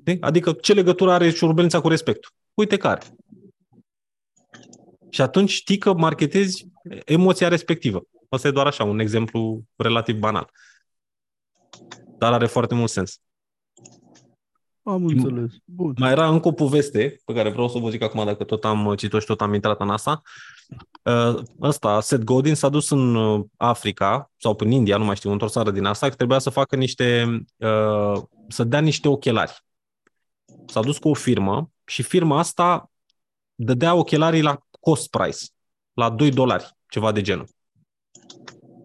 Știi? 0.00 0.20
Adică 0.20 0.52
ce 0.52 0.72
legătură 0.72 1.12
are 1.12 1.30
șurubelnița 1.30 1.80
cu 1.80 1.88
respectul? 1.88 2.30
Uite 2.54 2.76
care. 2.76 3.00
Și 5.10 5.20
atunci 5.20 5.50
știi 5.50 5.78
că 5.78 5.92
marketezi 5.92 6.66
emoția 7.04 7.48
respectivă. 7.48 8.02
Asta 8.28 8.48
e 8.48 8.50
doar 8.50 8.66
așa, 8.66 8.84
un 8.84 8.98
exemplu 8.98 9.64
relativ 9.76 10.16
banal. 10.16 10.50
Dar 12.18 12.32
are 12.32 12.46
foarte 12.46 12.74
mult 12.74 12.90
sens. 12.90 13.20
Am 14.82 15.04
înțeles. 15.04 15.52
Bun. 15.64 15.94
Mai 15.98 16.10
era 16.10 16.28
încă 16.28 16.48
o 16.48 16.52
poveste 16.52 17.20
pe 17.24 17.32
care 17.32 17.50
vreau 17.50 17.68
să 17.68 17.78
vă 17.78 17.90
zic 17.90 18.02
acum, 18.02 18.24
dacă 18.24 18.44
tot 18.44 18.64
am 18.64 18.94
citit 18.94 19.20
și 19.20 19.26
tot 19.26 19.40
am 19.40 19.54
intrat 19.54 19.80
în 19.80 19.90
asta. 19.90 20.22
Uh, 21.02 21.42
Ăsta, 21.60 22.00
Seth 22.00 22.24
Godin, 22.24 22.54
s-a 22.54 22.68
dus 22.68 22.90
în 22.90 23.14
uh, 23.14 23.44
Africa 23.56 24.30
sau 24.36 24.56
în 24.58 24.70
India, 24.70 24.96
nu 24.96 25.04
mai 25.04 25.16
știu, 25.16 25.30
într-o 25.30 25.48
țară 25.48 25.70
din 25.70 25.84
asta, 25.84 26.08
că 26.08 26.14
trebuia 26.14 26.38
să 26.38 26.50
facă 26.50 26.76
niște, 26.76 27.38
uh, 27.56 28.22
să 28.48 28.64
dea 28.64 28.80
niște 28.80 29.08
ochelari. 29.08 29.64
S-a 30.66 30.80
dus 30.80 30.98
cu 30.98 31.08
o 31.08 31.14
firmă 31.14 31.70
și 31.84 32.02
firma 32.02 32.38
asta 32.38 32.90
dădea 33.54 33.94
ochelarii 33.94 34.42
la 34.42 34.58
cost 34.80 35.10
price, 35.10 35.46
la 35.92 36.10
2 36.10 36.30
dolari, 36.30 36.76
ceva 36.88 37.12
de 37.12 37.20
genul. 37.20 37.48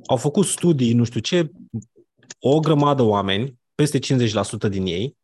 Au 0.06 0.18
făcut 0.18 0.46
studii, 0.46 0.94
nu 0.94 1.04
știu 1.04 1.20
ce, 1.20 1.52
o 2.40 2.60
grămadă 2.60 3.02
oameni, 3.02 3.60
peste 3.76 4.00
50% 4.00 4.70
din 4.70 4.86
ei, 4.86 5.06
uh, 5.06 5.17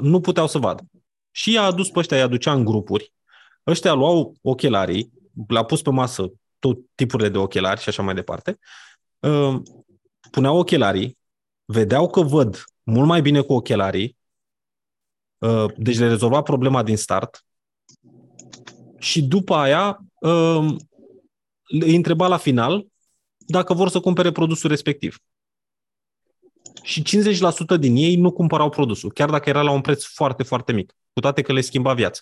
nu 0.00 0.20
puteau 0.20 0.46
să 0.46 0.58
vadă. 0.58 0.82
Și 1.30 1.52
i-a 1.52 1.62
adus 1.62 1.90
pe 1.90 1.98
ăștia, 1.98 2.16
i-a 2.16 2.26
ducea 2.26 2.52
în 2.52 2.64
grupuri. 2.64 3.12
Ăștia 3.66 3.92
luau 3.92 4.34
ochelarii, 4.42 5.12
le-a 5.48 5.62
pus 5.62 5.82
pe 5.82 5.90
masă 5.90 6.32
tot 6.58 6.78
tipurile 6.94 7.28
de 7.28 7.38
ochelari 7.38 7.80
și 7.80 7.88
așa 7.88 8.02
mai 8.02 8.14
departe. 8.14 8.58
Uh, 9.18 9.60
Puneau 10.30 10.58
ochelarii, 10.58 11.18
vedeau 11.64 12.10
că 12.10 12.20
văd 12.20 12.64
mult 12.82 13.06
mai 13.06 13.20
bine 13.20 13.40
cu 13.40 13.52
ochelarii, 13.52 14.16
uh, 15.38 15.72
deci 15.76 15.98
le 15.98 16.08
rezolva 16.08 16.42
problema 16.42 16.82
din 16.82 16.96
start 16.96 17.44
și 18.98 19.22
după 19.22 19.54
aia 19.54 20.04
uh, 20.20 20.76
îi 21.68 21.96
întreba 21.96 22.26
la 22.26 22.36
final 22.36 22.86
dacă 23.36 23.74
vor 23.74 23.88
să 23.88 24.00
cumpere 24.00 24.32
produsul 24.32 24.70
respectiv. 24.70 25.18
Și 26.86 27.02
50% 27.02 27.78
din 27.78 27.96
ei 27.96 28.16
nu 28.16 28.32
cumpărau 28.32 28.68
produsul, 28.68 29.12
chiar 29.12 29.30
dacă 29.30 29.48
era 29.48 29.62
la 29.62 29.70
un 29.70 29.80
preț 29.80 30.04
foarte, 30.04 30.42
foarte 30.42 30.72
mic, 30.72 30.96
cu 31.12 31.20
toate 31.20 31.42
că 31.42 31.52
le 31.52 31.60
schimba 31.60 31.94
viața. 31.94 32.20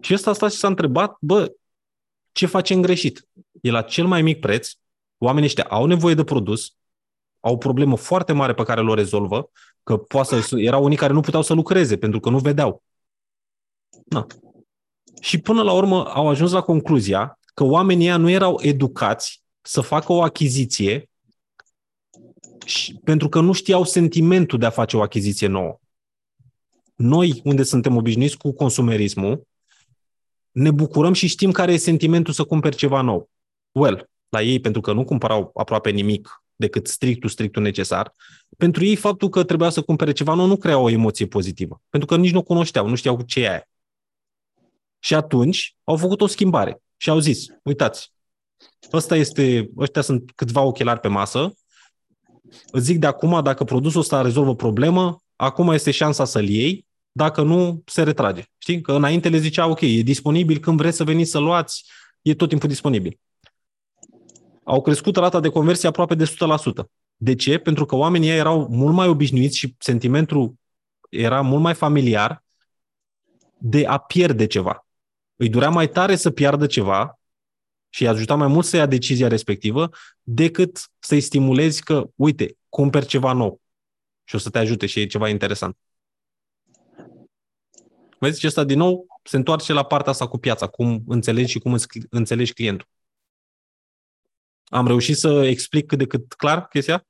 Și 0.00 0.14
ăsta 0.14 0.30
a 0.30 0.32
stat 0.32 0.52
și 0.52 0.58
s-a 0.58 0.66
întrebat, 0.66 1.16
bă, 1.20 1.52
ce 2.32 2.46
facem 2.46 2.80
greșit? 2.80 3.28
E 3.60 3.70
la 3.70 3.82
cel 3.82 4.06
mai 4.06 4.22
mic 4.22 4.40
preț, 4.40 4.70
oamenii 5.18 5.46
ăștia 5.46 5.64
au 5.64 5.86
nevoie 5.86 6.14
de 6.14 6.24
produs, 6.24 6.76
au 7.40 7.52
o 7.52 7.56
problemă 7.56 7.96
foarte 7.96 8.32
mare 8.32 8.54
pe 8.54 8.62
care 8.62 8.80
o 8.80 8.94
rezolvă, 8.94 9.50
că 9.82 9.96
poate 9.96 10.40
să, 10.40 10.58
erau 10.58 10.84
unii 10.84 10.96
care 10.96 11.12
nu 11.12 11.20
puteau 11.20 11.42
să 11.42 11.54
lucreze 11.54 11.96
pentru 11.96 12.20
că 12.20 12.30
nu 12.30 12.38
vedeau. 12.38 12.82
Na. 14.04 14.26
Și 15.20 15.38
până 15.38 15.62
la 15.62 15.72
urmă 15.72 16.04
au 16.04 16.28
ajuns 16.28 16.52
la 16.52 16.60
concluzia 16.60 17.38
că 17.54 17.64
oamenii 17.64 18.06
ăia 18.06 18.16
nu 18.16 18.30
erau 18.30 18.60
educați 18.62 19.42
să 19.60 19.80
facă 19.80 20.12
o 20.12 20.22
achiziție 20.22 21.09
și, 22.70 22.94
pentru 23.04 23.28
că 23.28 23.40
nu 23.40 23.52
știau 23.52 23.84
sentimentul 23.84 24.58
de 24.58 24.66
a 24.66 24.70
face 24.70 24.96
o 24.96 25.02
achiziție 25.02 25.46
nouă. 25.46 25.78
Noi, 26.94 27.40
unde 27.44 27.62
suntem 27.62 27.96
obișnuiți 27.96 28.36
cu 28.36 28.52
consumerismul, 28.52 29.46
ne 30.50 30.70
bucurăm 30.70 31.12
și 31.12 31.26
știm 31.26 31.50
care 31.50 31.72
e 31.72 31.76
sentimentul 31.76 32.32
să 32.32 32.44
cumperi 32.44 32.76
ceva 32.76 33.00
nou. 33.00 33.30
Well, 33.72 34.10
la 34.28 34.42
ei, 34.42 34.60
pentru 34.60 34.80
că 34.80 34.92
nu 34.92 35.04
cumpărau 35.04 35.50
aproape 35.54 35.90
nimic 35.90 36.42
decât 36.56 36.86
strictul, 36.86 37.28
strictul 37.28 37.62
necesar, 37.62 38.12
pentru 38.56 38.84
ei 38.84 38.96
faptul 38.96 39.28
că 39.28 39.44
trebuia 39.44 39.70
să 39.70 39.82
cumpere 39.82 40.12
ceva 40.12 40.34
nou 40.34 40.46
nu 40.46 40.56
crea 40.56 40.78
o 40.78 40.90
emoție 40.90 41.26
pozitivă, 41.26 41.82
pentru 41.88 42.08
că 42.08 42.16
nici 42.16 42.32
nu 42.32 42.42
cunoșteau, 42.42 42.88
nu 42.88 42.94
știau 42.94 43.22
ce 43.22 43.40
e 43.40 43.48
aia. 43.48 43.68
Și 44.98 45.14
atunci 45.14 45.76
au 45.84 45.96
făcut 45.96 46.20
o 46.20 46.26
schimbare 46.26 46.82
și 46.96 47.10
au 47.10 47.18
zis, 47.18 47.46
uitați, 47.62 48.12
ăsta 48.92 49.16
este, 49.16 49.70
ăștia 49.76 50.02
sunt 50.02 50.32
câțiva 50.34 50.60
ochelari 50.60 51.00
pe 51.00 51.08
masă, 51.08 51.54
îți 52.70 52.84
zic 52.84 52.98
de 52.98 53.06
acum, 53.06 53.42
dacă 53.42 53.64
produsul 53.64 54.00
ăsta 54.00 54.22
rezolvă 54.22 54.54
problemă, 54.54 55.22
acum 55.36 55.68
este 55.68 55.90
șansa 55.90 56.24
să-l 56.24 56.48
iei, 56.48 56.86
dacă 57.12 57.42
nu, 57.42 57.82
se 57.86 58.02
retrage. 58.02 58.44
Știi? 58.58 58.80
Că 58.80 58.92
înainte 58.92 59.28
le 59.28 59.38
zicea, 59.38 59.66
ok, 59.66 59.80
e 59.80 60.02
disponibil 60.02 60.58
când 60.58 60.76
vreți 60.76 60.96
să 60.96 61.04
veniți 61.04 61.30
să 61.30 61.38
luați, 61.38 61.84
e 62.22 62.34
tot 62.34 62.48
timpul 62.48 62.68
disponibil. 62.68 63.18
Au 64.64 64.82
crescut 64.82 65.16
rata 65.16 65.40
de 65.40 65.48
conversie 65.48 65.88
aproape 65.88 66.14
de 66.14 66.24
100%. 66.24 66.84
De 67.16 67.34
ce? 67.34 67.58
Pentru 67.58 67.84
că 67.84 67.96
oamenii 67.96 68.28
erau 68.28 68.66
mult 68.70 68.94
mai 68.94 69.08
obișnuiți 69.08 69.56
și 69.58 69.74
sentimentul 69.78 70.54
era 71.08 71.40
mult 71.40 71.62
mai 71.62 71.74
familiar 71.74 72.44
de 73.58 73.86
a 73.86 73.98
pierde 73.98 74.46
ceva. 74.46 74.86
Îi 75.36 75.48
durea 75.48 75.70
mai 75.70 75.88
tare 75.88 76.16
să 76.16 76.30
piardă 76.30 76.66
ceva 76.66 77.19
și 77.90 78.02
îi 78.02 78.08
ajuta 78.08 78.34
mai 78.34 78.46
mult 78.46 78.66
să 78.66 78.76
ia 78.76 78.86
decizia 78.86 79.28
respectivă 79.28 79.90
decât 80.22 80.90
să-i 80.98 81.20
stimulezi 81.20 81.82
că, 81.82 82.10
uite, 82.14 82.56
cumperi 82.68 83.06
ceva 83.06 83.32
nou 83.32 83.60
și 84.24 84.34
o 84.34 84.38
să 84.38 84.50
te 84.50 84.58
ajute 84.58 84.86
și 84.86 85.00
e 85.00 85.06
ceva 85.06 85.28
interesant. 85.28 85.76
Vezi, 88.18 88.40
și 88.40 88.46
asta 88.46 88.64
din 88.64 88.78
nou 88.78 89.06
se 89.22 89.36
întoarce 89.36 89.72
la 89.72 89.84
partea 89.84 90.12
asta 90.12 90.28
cu 90.28 90.38
piața, 90.38 90.66
cum 90.66 91.02
înțelegi 91.06 91.50
și 91.50 91.58
cum 91.58 91.76
înțelegi 92.10 92.52
clientul. 92.52 92.88
Am 94.64 94.86
reușit 94.86 95.16
să 95.16 95.44
explic 95.44 95.86
cât 95.86 95.98
de 95.98 96.06
cât 96.06 96.32
clar 96.32 96.68
chestia? 96.68 97.06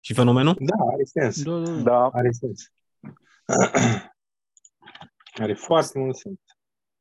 Și 0.00 0.14
fenomenul? 0.14 0.56
Da, 0.60 0.84
are 0.92 1.04
sens. 1.04 1.42
Da, 1.42 1.58
da. 1.58 1.70
Da. 1.70 2.06
Are 2.06 2.30
sens. 2.30 2.72
Are 5.42 5.54
foarte 5.54 5.98
mult 5.98 6.16
sens. 6.16 6.38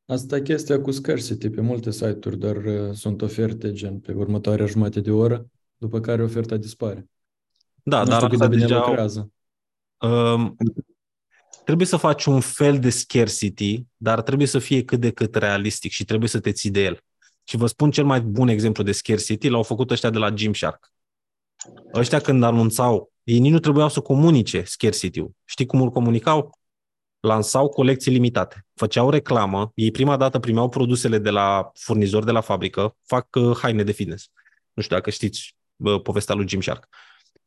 Asta 0.06 0.36
e 0.36 0.42
chestia 0.42 0.82
cu 0.82 0.92
scarcity 0.92 1.50
pe 1.50 1.62
multe 1.62 1.92
site-uri, 1.92 2.38
dar 2.38 2.56
uh, 2.56 2.94
sunt 2.94 3.22
oferte 3.22 3.72
gen 3.72 4.00
pe 4.00 4.12
următoarea 4.12 4.66
jumătate 4.66 5.00
de 5.00 5.12
oră, 5.12 5.46
după 5.78 6.00
care 6.00 6.24
oferta 6.24 6.58
dispare. 6.58 7.10
Da, 7.84 8.04
nu 8.04 8.10
dar 8.10 8.16
știu 8.16 8.28
cât 8.28 8.38
de 8.38 8.44
asta 8.44 8.56
bine 8.56 8.68
deja... 8.68 8.86
lucrează. 8.86 9.32
Um, 9.98 10.56
trebuie 11.66 11.88
să 11.88 11.98
faci 11.98 12.26
un 12.26 12.40
fel 12.40 12.80
de 12.80 12.90
scarcity, 12.90 13.86
dar 13.98 14.22
trebuie 14.22 14.48
să 14.48 14.60
fie 14.60 14.84
cât 14.84 15.00
de 15.00 15.12
cât 15.12 15.36
realistic 15.36 15.92
și 15.92 16.06
trebuie 16.06 16.30
să 16.30 16.40
te 16.40 16.52
ții 16.52 16.72
de 16.72 16.84
el. 16.84 17.00
Și 17.44 17.58
vă 17.58 17.66
spun 17.66 17.92
cel 17.92 18.06
mai 18.06 18.22
bun 18.22 18.48
exemplu 18.48 18.84
de 18.84 18.92
scarcity, 18.92 19.48
l-au 19.48 19.64
făcut 19.64 19.92
ăștia 19.92 20.10
de 20.10 20.18
la 20.18 20.30
Gymshark. 20.30 20.92
Ăștia 21.94 22.20
când 22.20 22.44
anunțau, 22.44 23.12
ei 23.24 23.40
nici 23.40 23.52
nu 23.52 23.60
trebuiau 23.60 23.90
să 23.90 24.00
comunice 24.00 24.64
scarcity-ul. 24.64 25.32
Știi 25.46 25.66
cum 25.66 25.82
îl 25.82 25.90
comunicau? 25.90 26.58
Lansau 27.24 27.70
colecții 27.70 28.12
limitate. 28.12 28.66
Făceau 28.74 29.10
reclamă, 29.10 29.72
ei 29.76 29.92
prima 29.92 30.18
dată 30.18 30.40
primeau 30.40 30.70
produsele 30.70 31.18
de 31.18 31.30
la 31.30 31.72
furnizori 31.74 32.26
de 32.26 32.32
la 32.32 32.42
fabrică, 32.42 32.96
fac 33.06 33.28
uh, 33.36 33.58
haine 33.58 33.84
de 33.84 33.92
fitness. 33.92 34.30
Nu 34.74 34.82
știu 34.82 34.96
dacă 34.96 35.10
știți 35.10 35.56
uh, 35.76 36.02
povestea 36.02 36.36
lui 36.36 36.46
Gymshark. 36.46 36.88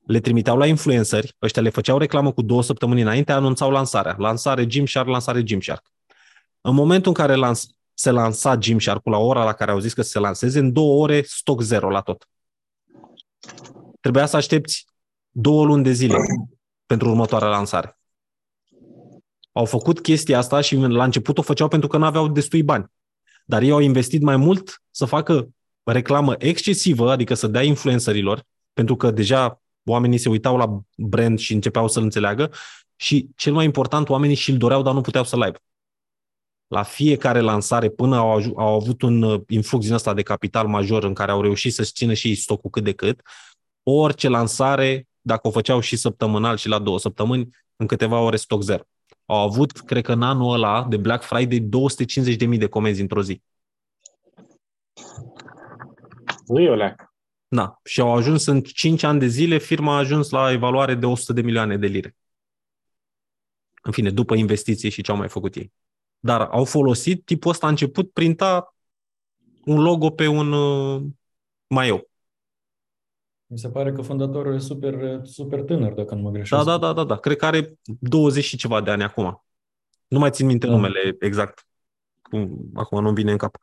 Le 0.06 0.20
trimiteau 0.20 0.56
la 0.56 0.66
influenceri, 0.66 1.36
ăștia 1.42 1.62
le 1.62 1.68
făceau 1.68 1.98
reclamă 1.98 2.32
cu 2.32 2.42
două 2.42 2.62
săptămâni 2.62 3.00
înainte, 3.00 3.32
anunțau 3.32 3.70
lansarea. 3.70 4.14
Lansare 4.18 4.66
Gymshark, 4.66 5.08
lansare 5.08 5.42
Gymshark. 5.42 5.92
În 6.60 6.74
momentul 6.74 7.08
în 7.08 7.14
care 7.14 7.34
lans- 7.34 7.66
se 7.94 8.10
lansa 8.10 8.56
Gymshark-ul 8.56 9.12
la 9.12 9.18
ora 9.18 9.44
la 9.44 9.52
care 9.52 9.70
au 9.70 9.78
zis 9.78 9.92
că 9.92 10.02
se 10.02 10.18
lanseze, 10.18 10.58
în 10.58 10.72
două 10.72 11.02
ore 11.02 11.22
stoc 11.22 11.60
zero 11.60 11.90
la 11.90 12.00
tot. 12.00 12.28
Trebuia 14.00 14.26
să 14.26 14.36
aștepți 14.36 14.86
două 15.30 15.64
luni 15.64 15.84
de 15.84 15.92
zile 15.92 16.16
pentru 16.86 17.08
următoarea 17.08 17.48
lansare. 17.48 17.98
Au 19.56 19.64
făcut 19.64 20.00
chestia 20.00 20.38
asta 20.38 20.60
și 20.60 20.76
la 20.76 21.04
început 21.04 21.38
o 21.38 21.42
făceau 21.42 21.68
pentru 21.68 21.88
că 21.88 21.96
nu 21.96 22.04
aveau 22.04 22.28
destui 22.28 22.62
bani. 22.62 22.86
Dar 23.44 23.62
ei 23.62 23.70
au 23.70 23.78
investit 23.78 24.22
mai 24.22 24.36
mult 24.36 24.82
să 24.90 25.04
facă 25.04 25.48
reclamă 25.82 26.34
excesivă, 26.38 27.10
adică 27.10 27.34
să 27.34 27.46
dea 27.46 27.62
influencerilor, 27.62 28.42
pentru 28.72 28.96
că 28.96 29.10
deja 29.10 29.62
oamenii 29.84 30.18
se 30.18 30.28
uitau 30.28 30.56
la 30.56 30.80
brand 30.96 31.38
și 31.38 31.52
începeau 31.52 31.88
să-l 31.88 32.02
înțeleagă 32.02 32.50
și, 32.96 33.28
cel 33.36 33.52
mai 33.52 33.64
important, 33.64 34.08
oamenii 34.08 34.36
și-l 34.36 34.56
doreau, 34.56 34.82
dar 34.82 34.94
nu 34.94 35.00
puteau 35.00 35.24
să-l 35.24 35.42
aibă. 35.42 35.58
La 36.66 36.82
fiecare 36.82 37.40
lansare, 37.40 37.88
până 37.88 38.16
au, 38.16 38.32
aju- 38.32 38.54
au 38.56 38.74
avut 38.74 39.02
un 39.02 39.22
uh, 39.22 39.40
influx 39.48 39.84
din 39.84 39.94
ăsta 39.94 40.14
de 40.14 40.22
capital 40.22 40.66
major 40.66 41.04
în 41.04 41.14
care 41.14 41.30
au 41.30 41.42
reușit 41.42 41.74
să-și 41.74 41.92
țină 41.92 42.12
și 42.12 42.28
ei 42.28 42.34
stocul 42.34 42.70
cât 42.70 42.84
de 42.84 42.92
cât, 42.92 43.20
orice 43.82 44.28
lansare, 44.28 45.08
dacă 45.20 45.48
o 45.48 45.50
făceau 45.50 45.80
și 45.80 45.96
săptămânal 45.96 46.56
și 46.56 46.68
la 46.68 46.78
două 46.78 46.98
săptămâni, 46.98 47.48
în 47.76 47.86
câteva 47.86 48.20
ore 48.20 48.36
stoc 48.36 48.62
zero. 48.62 48.82
Au 49.26 49.38
avut, 49.38 49.80
cred 49.80 50.04
că 50.04 50.12
în 50.12 50.22
anul 50.22 50.52
ăla 50.52 50.86
de 50.88 50.96
Black 50.96 51.24
Friday, 51.24 51.68
250.000 52.48 52.58
de 52.58 52.68
comenzi 52.68 53.00
într-o 53.00 53.22
zi. 53.22 53.42
Nu 56.46 56.60
e 56.60 56.70
o 56.70 56.74
leacă. 56.74 57.14
Da. 57.48 57.78
Și 57.84 58.00
au 58.00 58.14
ajuns 58.14 58.46
în 58.46 58.60
5 58.60 59.02
ani 59.02 59.18
de 59.18 59.26
zile, 59.26 59.58
firma 59.58 59.94
a 59.94 59.98
ajuns 59.98 60.30
la 60.30 60.50
evaluare 60.50 60.94
de 60.94 61.06
100 61.06 61.32
de 61.32 61.40
milioane 61.40 61.76
de 61.76 61.86
lire. 61.86 62.16
În 63.82 63.92
fine, 63.92 64.10
după 64.10 64.34
investiții 64.34 64.90
și 64.90 65.02
ce 65.02 65.10
au 65.10 65.16
mai 65.16 65.28
făcut 65.28 65.54
ei. 65.54 65.72
Dar 66.18 66.40
au 66.40 66.64
folosit, 66.64 67.24
tipul 67.24 67.50
ăsta 67.50 67.66
a 67.66 67.68
început 67.68 68.12
printa 68.12 68.74
un 69.64 69.82
logo 69.82 70.10
pe 70.10 70.26
un 70.26 70.52
uh, 70.52 71.02
maiou. 71.66 72.10
Mi 73.46 73.58
se 73.58 73.68
pare 73.68 73.92
că 73.92 74.02
fondatorul 74.02 74.54
e 74.54 74.58
super, 74.58 75.20
super 75.22 75.62
tânăr, 75.62 75.92
dacă 75.92 76.14
nu 76.14 76.20
mă 76.20 76.30
Da, 76.30 76.34
greșesc. 76.36 76.64
da, 76.64 76.78
da, 76.78 76.92
da, 76.92 77.04
da. 77.04 77.16
Cred 77.16 77.36
că 77.36 77.46
are 77.46 77.78
20 78.00 78.44
și 78.44 78.56
ceva 78.56 78.80
de 78.80 78.90
ani 78.90 79.02
acum. 79.02 79.44
Nu 80.08 80.18
mai 80.18 80.30
țin 80.30 80.46
minte 80.46 80.66
Da. 80.66 80.72
numele 80.72 81.16
exact. 81.20 81.66
Cum, 82.22 82.70
acum 82.74 83.02
nu-mi 83.02 83.14
vine 83.14 83.30
în 83.30 83.36
cap. 83.36 83.56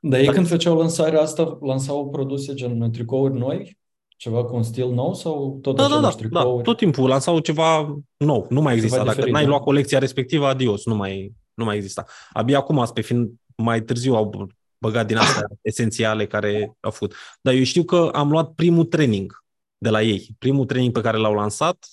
Dar 0.00 0.18
ei 0.18 0.24
Dar- 0.24 0.34
când 0.34 0.46
făceau 0.48 0.78
lansarea 0.78 1.20
asta, 1.20 1.58
lansau 1.60 2.10
produse 2.10 2.54
gen 2.54 2.90
tricouri 2.90 3.38
noi? 3.38 3.78
Ceva 4.16 4.44
cu 4.44 4.56
un 4.56 4.62
stil 4.62 4.88
nou 4.90 5.14
sau 5.14 5.58
tot 5.62 5.76
Da, 5.76 5.82
da, 5.82 5.88
da, 5.88 5.94
același 5.94 6.16
da. 6.16 6.22
tricouri? 6.40 6.62
Tot 6.62 6.76
timpul 6.76 7.08
lansau 7.08 7.38
ceva 7.38 7.98
nou. 8.16 8.46
Nu 8.48 8.60
mai 8.60 8.74
exista. 8.74 8.96
Dacă 8.96 9.08
diferit, 9.10 9.32
n-ai 9.32 9.42
da? 9.42 9.48
luat 9.48 9.62
colecția 9.62 9.98
respectivă, 9.98 10.46
adios. 10.46 10.86
Nu 10.86 10.94
mai, 10.94 11.34
nu 11.54 11.64
mai 11.64 11.76
exista. 11.76 12.04
Abia 12.32 12.58
acum, 12.58 12.86
pe 12.94 13.00
fiind 13.00 13.30
mai 13.56 13.82
târziu, 13.82 14.14
au 14.14 14.50
băgat 14.84 15.06
din 15.06 15.16
astea 15.16 15.46
esențiale 15.62 16.26
care 16.26 16.76
au 16.80 16.90
făcut. 16.90 17.14
Dar 17.40 17.54
eu 17.54 17.62
știu 17.62 17.84
că 17.84 18.10
am 18.12 18.30
luat 18.30 18.52
primul 18.54 18.84
training 18.84 19.44
de 19.78 19.88
la 19.88 20.02
ei. 20.02 20.34
Primul 20.38 20.66
training 20.66 20.92
pe 20.92 21.00
care 21.00 21.16
l-au 21.16 21.34
lansat, 21.34 21.86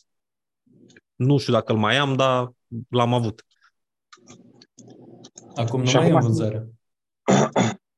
nu 1.15 1.37
știu 1.37 1.53
dacă 1.53 1.71
îl 1.71 1.77
mai 1.77 1.97
am, 1.97 2.15
dar 2.15 2.51
l-am 2.89 3.13
avut. 3.13 3.45
Acum 5.55 5.79
nu 5.79 5.85
Și 5.85 5.95
mai 5.95 6.05
e 6.05 6.07
acum- 6.07 6.19
în 6.19 6.25
vânzare. 6.25 6.69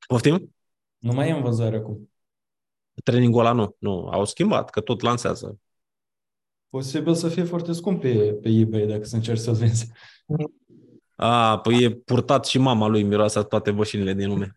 Poftim? 0.07 0.55
Nu 0.97 1.13
mai 1.13 1.29
e 1.29 1.31
în 1.31 1.41
vânzare 1.41 1.75
acum. 1.77 2.11
Trainingul 3.03 3.39
ăla 3.39 3.51
nu. 3.51 3.75
Nu, 3.79 4.07
au 4.07 4.25
schimbat, 4.25 4.69
că 4.69 4.81
tot 4.81 5.01
lansează. 5.01 5.59
Posibil 6.69 7.15
să 7.15 7.29
fie 7.29 7.43
foarte 7.43 7.71
scump 7.71 8.01
pe, 8.01 8.33
pe 8.41 8.49
eBay 8.49 8.85
dacă 8.85 9.03
să 9.03 9.15
încerci 9.15 9.39
să-l 9.39 9.53
vinzi. 9.53 9.91
A, 11.15 11.59
păi 11.59 11.83
e 11.83 11.91
purtat 11.91 12.45
și 12.45 12.57
mama 12.57 12.87
lui 12.87 13.03
miroasa 13.03 13.43
toate 13.43 13.71
bășinile 13.71 14.13
din 14.13 14.27
lume. 14.27 14.55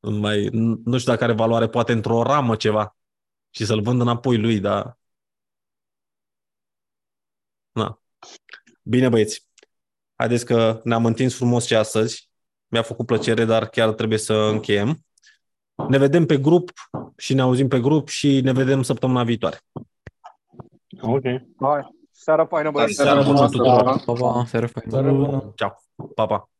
Nu 0.00 0.10
mai, 0.10 0.48
nu 0.84 0.98
știu 0.98 1.12
dacă 1.12 1.24
are 1.24 1.32
valoare, 1.32 1.68
poate 1.68 1.92
într-o 1.92 2.22
ramă 2.22 2.56
ceva 2.56 2.96
și 3.50 3.64
să-l 3.64 3.82
vând 3.82 4.00
înapoi 4.00 4.38
lui, 4.38 4.60
dar... 4.60 4.98
Na. 7.72 8.00
Bine, 8.82 9.08
băieți. 9.08 9.46
Haideți 10.14 10.44
că 10.44 10.80
ne-am 10.84 11.06
întins 11.06 11.36
frumos 11.36 11.66
și 11.66 11.74
astăzi. 11.74 12.30
Mi-a 12.66 12.82
făcut 12.82 13.06
plăcere, 13.06 13.44
dar 13.44 13.68
chiar 13.68 13.92
trebuie 13.92 14.18
să 14.18 14.34
încheiem. 14.34 15.04
Ne 15.88 15.98
vedem 15.98 16.26
pe 16.26 16.38
grup 16.38 16.70
și 17.16 17.34
ne 17.34 17.40
auzim 17.40 17.68
pe 17.68 17.80
grup 17.80 18.08
și 18.08 18.40
ne 18.40 18.52
vedem 18.52 18.82
săptămâna 18.82 19.24
viitoare. 19.24 19.58
Ok. 21.00 21.22
Hai, 21.60 21.94
seara 22.10 22.46
faină, 22.46 22.70
băieți. 22.70 22.94
Seara 22.94 23.22
bună 23.22 23.48
tuturor. 23.48 24.02
Pa, 24.04 24.12
pa, 24.12 24.44
seară 24.46 24.66
faină. 24.66 24.90
Seară 24.90 25.12
bună! 25.12 25.52
Ciao. 25.54 25.82
Pa, 26.14 26.26
pa. 26.26 26.50